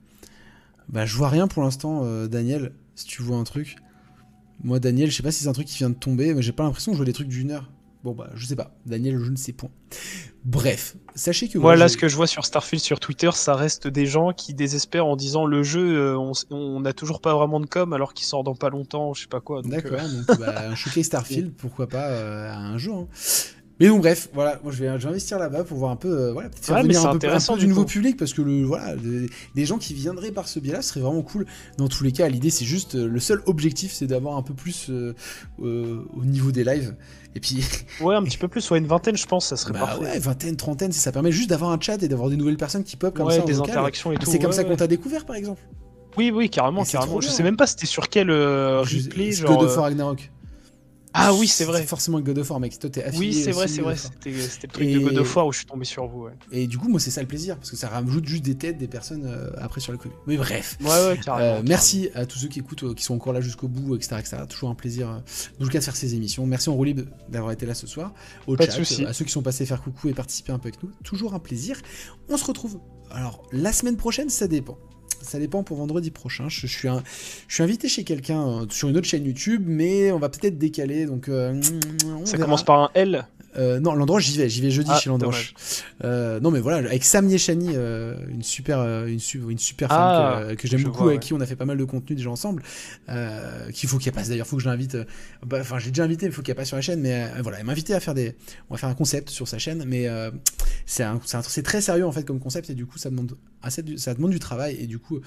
Bah, 0.89 1.07
je 1.07 1.17
vois 1.17 1.29
rien 1.29 1.49
pour 1.49 1.63
l'instant, 1.63 2.05
Daniel. 2.27 2.73
Si 2.95 3.07
tu 3.07 3.23
vois 3.23 3.37
un 3.39 3.45
truc, 3.45 3.77
moi, 4.63 4.79
Daniel, 4.79 5.11
je 5.11 5.17
sais 5.17 5.23
pas 5.23 5.33
si 5.33 5.43
c'est 5.43 5.49
un 5.49 5.53
truc 5.55 5.67
qui 5.67 5.79
vient 5.79 5.91
de 5.91 5.95
tomber, 5.95 6.35
mais 6.35 6.43
j'ai 6.43 6.53
pas 6.53 6.63
l'impression 6.65 6.93
que 6.93 6.97
je 6.97 6.99
vois 6.99 7.07
des 7.07 7.13
trucs 7.15 7.29
d'une 7.29 7.51
heure. 7.51 7.71
Bon, 8.05 8.13
bah, 8.13 8.31
je 8.35 8.47
sais 8.47 8.57
pas. 8.57 8.75
Daniel, 8.85 9.19
je 9.23 9.31
ne 9.31 9.37
sais 9.37 9.53
point. 9.53 9.71
Bref, 10.45 10.97
sachez 11.15 11.47
que. 11.49 11.57
Moi, 11.57 11.63
voilà, 11.71 11.85
là, 11.85 11.89
ce 11.89 11.97
que 11.97 12.09
je 12.09 12.17
vois 12.17 12.27
sur 12.27 12.45
Starfield 12.45 12.83
sur 12.83 12.99
Twitter, 12.99 13.31
ça 13.33 13.55
reste 13.55 13.87
des 13.87 14.07
gens 14.07 14.33
qui 14.33 14.55
désespèrent 14.55 15.07
en 15.07 15.15
disant 15.15 15.47
le 15.47 15.63
jeu, 15.63 15.97
euh, 15.97 16.33
on 16.51 16.81
n'a 16.81 16.93
toujours 16.93 17.21
pas 17.21 17.33
vraiment 17.35 17.61
de 17.61 17.67
com 17.67 17.93
alors 17.93 18.13
qu'il 18.13 18.27
sort 18.27 18.43
dans 18.43 18.57
pas 18.57 18.69
longtemps, 18.69 19.15
je 19.15 19.23
sais 19.23 19.29
pas 19.29 19.41
quoi. 19.41 19.63
D'accord, 19.63 20.01
euh, 20.01 20.23
donc 20.27 20.41
bah, 20.41 20.67
un 20.71 20.75
showcase 20.75 21.05
Starfield, 21.07 21.53
pourquoi 21.53 21.87
pas 21.87 22.09
euh, 22.09 22.53
un 22.53 22.77
jour. 22.77 22.99
hein. 22.99 23.09
Mais 23.81 23.89
donc 23.89 24.03
bref, 24.03 24.29
voilà, 24.33 24.61
moi 24.63 24.71
je 24.73 24.79
vais, 24.83 24.99
je 24.99 25.05
vais 25.05 25.09
investir 25.11 25.39
là-bas 25.39 25.65
pour 25.65 25.79
voir 25.79 25.91
un 25.93 25.97
peu, 25.97 26.09
euh, 26.09 26.33
voilà, 26.33 26.51
peut-être 26.51 26.67
faire 26.67 26.77
Ouais, 26.77 26.83
mais 26.83 26.89
venir 26.89 27.01
c'est 27.01 27.07
un 27.07 27.11
peu, 27.11 27.17
un 27.17 27.19
peu 27.19 27.27
intéressant, 27.27 27.55
du 27.57 27.63
du 27.63 27.69
nouveau 27.69 27.85
public 27.85 28.17
parce 28.17 28.33
que 28.33 28.43
le, 28.43 28.65
voilà, 28.65 28.95
des, 28.97 29.29
des 29.55 29.65
gens 29.65 29.79
qui 29.79 29.95
viendraient 29.95 30.31
par 30.31 30.47
ce 30.47 30.61
biais-là 30.61 30.83
serait 30.83 31.01
vraiment 31.01 31.23
cool. 31.23 31.47
Dans 31.79 31.89
tous 31.89 32.05
les 32.05 32.13
cas, 32.13 32.29
l'idée 32.29 32.51
c'est 32.51 32.65
juste, 32.65 32.95
le 32.95 33.19
seul 33.21 33.43
objectif 33.47 33.93
c'est 33.93 34.07
d'avoir 34.07 34.37
un 34.37 34.43
peu 34.43 34.55
plus 34.55 34.91
au 35.59 36.25
niveau 36.25 36.53
des 36.53 36.65
lives. 36.65 36.95
Et 37.35 37.41
puis, 37.41 37.65
ouais, 38.01 38.15
un 38.15 38.23
petit 38.23 38.39
peu 38.39 38.49
plus, 38.49 38.61
soit 38.61 38.79
une 38.79 38.87
vingtaine, 38.87 39.17
je 39.17 39.27
pense, 39.27 39.47
ça 39.47 39.57
serait 39.57 39.73
bah 39.73 39.81
parfait. 39.81 40.03
ouais, 40.03 40.19
vingtaine, 40.19 40.57
trentaine, 40.57 40.93
ça 40.93 41.13
permet 41.13 41.33
juste 41.33 41.51
d'avoir 41.51 41.71
un 41.71 41.81
chat 41.81 42.03
et 42.03 42.09
d'avoir 42.09 42.29
des 42.29 42.37
nouvelles 42.37 42.57
personnes 42.57 42.85
qui 42.85 42.97
pop 42.97 43.15
comme 43.15 43.27
Ouais, 43.27 43.37
ça 43.37 43.43
en 43.43 43.47
des 43.47 43.59
interactions 43.59 44.13
et 44.13 44.17
tout. 44.17 44.31
C'est 44.31 44.39
comme 44.39 44.51
ouais, 44.51 44.57
ça 44.57 44.65
qu'on 44.65 44.77
t'a 44.77 44.87
découvert 44.87 45.25
par 45.25 45.37
exemple. 45.37 45.63
Oui, 46.17 46.31
oui, 46.31 46.51
carrément, 46.51 46.85
carrément. 46.85 47.21
Je 47.21 47.29
sais 47.29 47.43
même 47.43 47.57
pas 47.57 47.67
c'était 47.67 47.87
sur 47.87 48.09
quel 48.09 48.31
euh, 48.31 48.83
replay, 48.83 49.33
genre. 49.33 49.57
God 49.57 49.69
of 49.69 49.77
euh, 49.77 49.81
Ragnarok. 49.81 50.31
Ah 51.15 51.35
oui, 51.35 51.47
c'est 51.49 51.65
vrai. 51.65 51.85
forcément 51.85 52.21
God 52.21 52.39
of 52.39 52.51
War, 52.51 52.61
mec. 52.61 52.79
Toi, 52.79 52.91
t'es 52.91 53.05
affilié 53.05 53.29
Oui, 53.29 53.43
c'est 53.43 53.51
vrai, 53.53 53.69
c'est 53.69 53.83
vrai. 53.83 53.97
C'était 53.97 54.31
le 54.31 54.69
truc 54.69 54.87
Et- 54.87 54.95
de 54.95 54.99
God 55.01 55.19
of 55.19 55.37
War 55.37 55.47
où 55.47 55.53
je 55.53 55.59
suis 55.59 55.67
tombé 55.67 55.85
sur 55.85 56.07
vous. 56.07 56.25
Ouais, 56.25 56.33
Et 56.51 56.67
du 56.67 56.79
coup, 56.79 56.89
moi, 56.89 57.01
c'est 57.01 57.11
ça 57.11 57.21
le 57.21 57.29
plaisir, 57.29 57.57
parce 57.57 57.71
que 57.71 57.77
ça 57.77 57.89
rajoute 57.89 58.27
juste 58.27 58.45
des 58.45 58.55
têtes 58.57 58.79
des 58.79 58.89
personnes 58.89 59.25
euh, 59.27 59.51
après 59.59 59.81
sur 59.81 59.93
le 59.93 59.99
commun. 59.99 60.15
Mais 60.27 60.37
bref. 60.37 60.79
ouais, 60.81 60.89
ouais 60.89 61.19
carrément. 61.23 61.59
Euh, 61.59 61.63
merci 61.67 62.09
à 62.15 62.27
tous 62.27 62.39
ceux 62.39 62.49
qui 62.49 62.61
écoutent, 62.61 62.85
euh, 62.85 62.95
qui 62.95 63.05
sont 63.05 63.15
encore 63.15 63.33
là 63.33 63.41
jusqu'au 63.41 63.69
bout, 63.69 63.95
etc., 63.97 64.17
etc. 64.19 64.37
Toujours 64.49 64.71
un 64.71 64.75
plaisir, 64.75 65.23
dans 65.59 65.65
le 65.65 65.71
cas 65.71 65.79
de 65.79 65.85
faire 65.85 65.97
ces 65.97 66.15
émissions. 66.15 66.47
Merci 66.47 66.69
en 66.71 66.83
libre 66.83 67.03
d'avoir 67.29 67.53
été 67.53 67.67
là 67.67 67.75
ce 67.75 67.87
soir. 67.87 68.13
Au 68.47 68.57
Pas 68.57 68.67
chat, 68.69 68.81
à 69.07 69.13
ceux 69.13 69.25
qui 69.25 69.33
sont 69.33 69.43
passés 69.43 69.67
faire 69.67 69.83
coucou 69.83 70.09
et 70.09 70.15
participer 70.15 70.53
un 70.53 70.59
peu 70.59 70.69
avec 70.69 70.83
nous. 70.83 70.91
Toujours 71.05 71.35
un 71.35 71.39
plaisir. 71.39 71.81
On 72.29 72.37
se 72.37 72.45
retrouve. 72.45 72.81
Alors, 73.11 73.43
la 73.53 73.73
semaine 73.73 73.97
prochaine, 73.97 74.31
ça 74.31 74.47
dépend. 74.49 74.79
Ça 75.33 75.39
dépend 75.39 75.63
pour 75.63 75.79
vendredi 75.79 76.11
prochain. 76.11 76.51
Je, 76.51 76.67
je 76.67 76.67
suis, 76.67 76.89
un, 76.89 77.03
je 77.49 77.55
suis 77.55 77.63
invité 77.63 77.89
chez 77.89 78.05
quelqu'un 78.05 78.47
euh, 78.47 78.67
sur 78.69 78.91
une 78.91 78.99
autre 78.99 79.07
chaîne 79.09 79.25
YouTube, 79.25 79.65
mais 79.67 80.13
on 80.13 80.19
va 80.19 80.29
peut-être 80.29 80.59
décaler. 80.59 81.07
Donc, 81.07 81.31
euh, 81.31 81.59
on 82.07 82.27
Ça 82.27 82.33
verra. 82.37 82.45
commence 82.45 82.65
par 82.67 82.81
un 82.81 82.91
L? 82.93 83.25
Euh, 83.57 83.81
non, 83.81 83.95
l'endroit 83.95 84.19
j'y 84.21 84.37
vais, 84.39 84.49
j'y 84.49 84.61
vais 84.63 84.71
jeudi 84.71 84.89
Ah, 84.93 84.99
chez 84.99 85.09
l'endroit. 85.11 85.31
dommage. 85.33 85.55
Euh, 86.05 86.41
non 86.41 86.51
mais 86.51 86.61
voilà, 86.61 86.79
avec 86.89 87.05
Sam 87.05 87.29
Yeshani, 87.29 87.73
euh, 87.75 88.15
une 88.31 88.43
super, 88.43 88.81
une, 89.07 89.19
su- 89.21 89.43
une 89.47 89.59
super 89.59 89.89
femme 89.91 89.99
Ah, 90.01 90.43
que, 90.51 90.55
que 90.55 90.69
j'aime 90.69 90.81
je 90.81 90.85
beaucoup, 90.87 90.99
vois, 91.03 91.09
avec 91.09 91.21
ouais. 91.21 91.27
qui 91.27 91.35
on 91.35 91.41
a 91.43 91.45
fait 91.45 91.55
pas 91.57 91.67
mal 91.67 91.77
de 91.77 91.85
contenu 91.85 92.17
déjà 92.17 92.31
ensemble, 92.31 92.63
qu'il 93.75 93.89
faut 93.91 93.99
qu'elle 93.99 94.15
passe 94.15 94.31
d'ailleurs, 94.31 94.47
faut 94.47 94.57
que 94.57 94.63
je 94.63 94.69
l'invite. 94.71 94.97
bah, 95.47 95.59
Enfin, 95.61 95.79
j'ai 95.79 95.91
déjà 95.91 96.05
invité, 96.05 96.25
il 96.27 96.33
faut 96.33 96.41
qu'elle 96.41 96.55
passe 96.55 96.69
sur 96.69 96.77
la 96.77 96.83
chaîne, 96.83 97.01
mais 97.03 97.27
voilà, 97.43 97.59
elle 97.61 97.67
m'a 97.67 97.73
invité 97.73 97.93
à 97.93 98.01
faire 98.01 98.15
des, 98.15 98.35
on 98.71 98.75
va 98.75 98.79
faire 98.79 98.89
un 98.89 98.95
concept 98.95 99.29
sur 99.29 99.47
sa 99.47 99.59
chaîne, 99.59 99.85
mais 99.87 100.09
c'est 100.87 101.03
un- 101.03 101.21
c'est 101.27 101.37
un- 101.37 101.43
c'est 101.43 101.63
très 101.63 101.83
sérieux 101.83 102.07
en 102.07 102.13
fait 102.13 102.25
comme 102.25 102.41
concept 102.41 102.71
et 102.71 102.75
du 102.75 102.87
coup 102.87 102.97
ça 102.97 103.11
demande 103.11 103.37
assez 103.63 103.83
du- 103.83 103.99
ça 103.99 104.15
demande 104.15 104.31
du 104.33 104.39
travail 104.39 104.77
et 104.79 104.87
du 104.87 104.99
coup, 104.99 105.21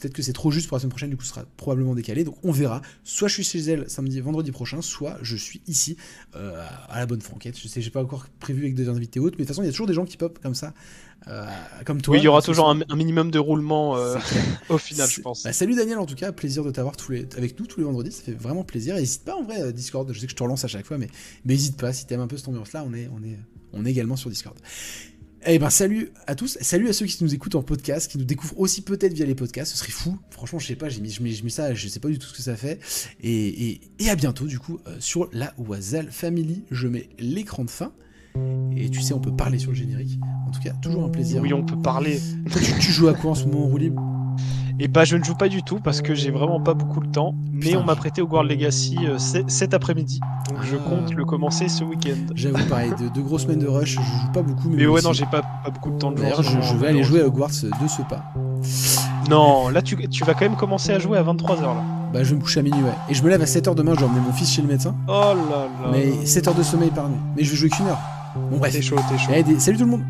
peut-être 0.00 0.14
que 0.14 0.22
c'est 0.22 0.32
trop 0.32 0.50
juste 0.50 0.68
pour 0.68 0.76
la 0.76 0.80
semaine 0.80 0.90
prochaine, 0.90 1.10
du 1.10 1.16
coup, 1.16 1.24
ce 1.24 1.30
sera 1.30 1.44
probablement 1.56 1.94
décalé. 1.94 2.24
Donc, 2.24 2.36
on 2.42 2.52
verra. 2.52 2.82
Soit 3.04 3.28
je 3.28 3.34
suis 3.34 3.44
chez 3.44 3.60
elle 3.70 3.88
samedi, 3.88 4.20
vendredi 4.20 4.50
prochain, 4.52 4.82
soit 4.82 5.18
je 5.22 5.36
suis 5.36 5.60
ici 5.66 5.96
euh, 6.34 6.64
à 6.88 6.98
la 6.98 7.06
bonne 7.06 7.20
franquette. 7.20 7.58
Je 7.58 7.68
sais, 7.68 7.80
j'ai 7.80 7.90
pas 7.90 8.02
encore 8.02 8.26
prévu 8.40 8.62
avec 8.62 8.74
des 8.74 8.88
invités 8.88 9.20
autres, 9.20 9.36
mais 9.38 9.44
de 9.44 9.48
toute 9.48 9.54
façon, 9.54 9.62
il 9.62 9.66
y 9.66 9.68
a 9.68 9.72
toujours 9.72 9.86
des 9.86 9.94
gens 9.94 10.04
qui 10.04 10.16
pop 10.16 10.38
comme 10.42 10.54
ça, 10.54 10.74
euh, 11.28 11.46
comme 11.84 12.00
toi. 12.02 12.12
Oui, 12.14 12.20
il 12.20 12.24
y 12.24 12.28
aura 12.28 12.42
toujours 12.42 12.68
un, 12.68 12.80
un 12.88 12.96
minimum 12.96 13.30
de 13.30 13.38
roulement 13.38 13.96
euh, 13.96 14.16
au 14.68 14.78
final, 14.78 15.08
je 15.08 15.20
pense. 15.20 15.44
Bah, 15.44 15.52
salut 15.52 15.74
Daniel, 15.76 15.98
en 15.98 16.06
tout 16.06 16.16
cas, 16.16 16.32
plaisir 16.32 16.64
de 16.64 16.70
t'avoir 16.70 16.96
tous 16.96 17.12
les... 17.12 17.28
avec 17.36 17.58
nous 17.60 17.66
tous 17.66 17.78
les 17.78 17.84
vendredis, 17.84 18.10
ça 18.12 18.22
fait 18.22 18.32
vraiment 18.32 18.64
plaisir. 18.64 18.96
N'hésite 18.96 19.22
pas 19.24 19.36
en 19.36 19.42
vrai, 19.44 19.72
Discord, 19.72 20.10
je 20.12 20.18
sais 20.18 20.26
que 20.26 20.32
je 20.32 20.36
te 20.36 20.42
relance 20.42 20.64
à 20.64 20.68
chaque 20.68 20.86
fois, 20.86 20.98
mais 20.98 21.08
mais 21.44 21.54
n'hésite 21.54 21.76
pas, 21.80 21.92
si 21.92 22.06
t'aimes 22.06 22.20
un 22.20 22.26
peu 22.26 22.36
cette 22.36 22.48
ambiance-là, 22.48 22.84
on 22.88 22.92
est, 22.94 23.08
on, 23.14 23.22
est, 23.22 23.38
on 23.72 23.84
est 23.84 23.90
également 23.90 24.16
sur 24.16 24.30
Discord. 24.30 24.56
Eh 25.44 25.58
ben 25.58 25.70
salut 25.70 26.10
à 26.28 26.36
tous, 26.36 26.56
salut 26.60 26.88
à 26.88 26.92
ceux 26.92 27.04
qui 27.06 27.22
nous 27.24 27.34
écoutent 27.34 27.56
en 27.56 27.62
podcast, 27.62 28.08
qui 28.08 28.16
nous 28.16 28.24
découvrent 28.24 28.58
aussi 28.60 28.80
peut-être 28.82 29.12
via 29.12 29.26
les 29.26 29.34
podcasts, 29.34 29.72
ce 29.72 29.78
serait 29.78 29.90
fou. 29.90 30.16
Franchement, 30.30 30.60
je 30.60 30.68
sais 30.68 30.76
pas, 30.76 30.88
j'ai 30.88 31.00
mis, 31.00 31.10
je 31.10 31.20
mets, 31.20 31.32
je 31.32 31.42
mets 31.42 31.50
ça, 31.50 31.74
je 31.74 31.88
sais 31.88 31.98
pas 31.98 32.08
du 32.08 32.18
tout 32.18 32.28
ce 32.28 32.34
que 32.34 32.42
ça 32.42 32.54
fait. 32.54 32.78
Et, 33.20 33.70
et, 33.70 33.80
et 33.98 34.08
à 34.08 34.14
bientôt 34.14 34.46
du 34.46 34.60
coup 34.60 34.78
euh, 34.86 34.96
sur 35.00 35.28
la 35.32 35.52
Wazal 35.58 36.12
Family. 36.12 36.62
Je 36.70 36.86
mets 36.86 37.08
l'écran 37.18 37.64
de 37.64 37.70
fin. 37.70 37.92
Et 38.76 38.88
tu 38.88 39.02
sais, 39.02 39.14
on 39.14 39.20
peut 39.20 39.34
parler 39.34 39.58
sur 39.58 39.72
le 39.72 39.76
générique. 39.76 40.18
En 40.46 40.52
tout 40.52 40.60
cas, 40.60 40.70
toujours 40.80 41.04
un 41.04 41.10
plaisir. 41.10 41.42
Oui, 41.42 41.52
on 41.52 41.64
peut 41.64 41.80
parler. 41.80 42.20
Toi, 42.50 42.60
tu, 42.60 42.78
tu 42.78 42.92
joues 42.92 43.08
à 43.08 43.14
quoi 43.14 43.32
en 43.32 43.34
ce 43.34 43.44
moment, 43.44 43.64
en 43.64 43.68
roue 43.68 43.78
libre 43.78 44.21
Et 44.84 44.88
bah, 44.88 45.04
je 45.04 45.16
ne 45.16 45.22
joue 45.22 45.36
pas 45.36 45.48
du 45.48 45.62
tout 45.62 45.78
parce 45.78 46.02
que 46.02 46.12
j'ai 46.12 46.32
vraiment 46.32 46.60
pas 46.60 46.74
beaucoup 46.74 46.98
de 46.98 47.06
temps. 47.06 47.36
Mais 47.52 47.66
Putain. 47.66 47.78
on 47.78 47.84
m'a 47.84 47.94
prêté 47.94 48.20
Hogwarts 48.20 48.42
Legacy 48.42 48.96
euh, 49.04 49.16
cet 49.46 49.74
après-midi. 49.74 50.18
Donc 50.50 50.58
je 50.62 50.74
Ah. 50.74 50.88
compte 50.88 51.14
le 51.14 51.24
commencer 51.24 51.68
ce 51.68 51.84
week-end. 51.84 52.16
J'avoue, 52.34 52.58
pareil, 52.68 52.90
de 53.00 53.06
deux 53.08 53.22
grosses 53.22 53.42
semaines 53.42 53.60
de 53.60 53.68
rush, 53.68 53.90
je 53.90 54.00
joue 54.00 54.32
pas 54.34 54.42
beaucoup. 54.42 54.68
Mais, 54.70 54.78
Mais 54.78 54.86
ouais, 54.86 54.94
aussi. 54.94 55.04
non, 55.06 55.12
j'ai 55.12 55.26
pas, 55.26 55.42
pas 55.42 55.70
beaucoup 55.72 55.90
de 55.90 55.98
temps 55.98 56.10
de 56.10 56.16
jouer. 56.16 56.24
D'ailleurs, 56.30 56.42
je, 56.42 56.76
vais 56.76 56.88
aller 56.88 57.04
jouer 57.04 57.20
à. 57.20 57.26
Hogwarts 57.26 57.50
de 57.50 57.86
ce 57.88 58.02
pas. 58.02 58.24
Non, 59.30 59.68
là, 59.68 59.82
tu, 59.82 59.96
tu 60.08 60.24
vas 60.24 60.34
quand 60.34 60.40
même 60.46 60.56
commencer 60.56 60.90
à 60.92 60.98
jouer 60.98 61.16
à 61.16 61.22
23h 61.22 61.60
là. 61.62 61.82
Bah, 62.12 62.24
je 62.24 62.30
vais 62.30 62.36
me 62.36 62.40
coucher 62.42 62.58
à 62.60 62.62
minuit, 62.64 62.82
ouais. 62.82 62.90
Et 63.08 63.14
je 63.14 63.22
me 63.22 63.28
lève 63.30 63.40
à 63.40 63.44
7h 63.46 63.76
demain, 63.76 63.92
je 63.94 64.00
vais 64.00 64.06
emmener 64.06 64.20
mon 64.20 64.32
fils 64.32 64.50
chez 64.52 64.62
le 64.62 64.68
médecin. 64.68 64.96
Oh 65.06 65.12
là 65.12 65.34
là. 65.84 65.90
Mais 65.92 66.26
7 66.26 66.48
heures 66.48 66.54
de 66.54 66.62
sommeil 66.64 66.90
par 66.90 67.08
nuit. 67.08 67.16
Mais 67.36 67.44
je 67.44 67.50
vais 67.52 67.56
jouer 67.56 67.68
qu'une 67.68 67.86
heure. 67.86 68.00
Bon, 68.50 68.58
bref. 68.58 68.72
T'es 68.72 68.82
chaud, 68.82 68.96
t'es 69.08 69.16
chaud. 69.16 69.30
Allez, 69.32 69.44
des- 69.44 69.60
salut 69.60 69.78
tout 69.78 69.84
le 69.84 69.90
monde 69.92 70.02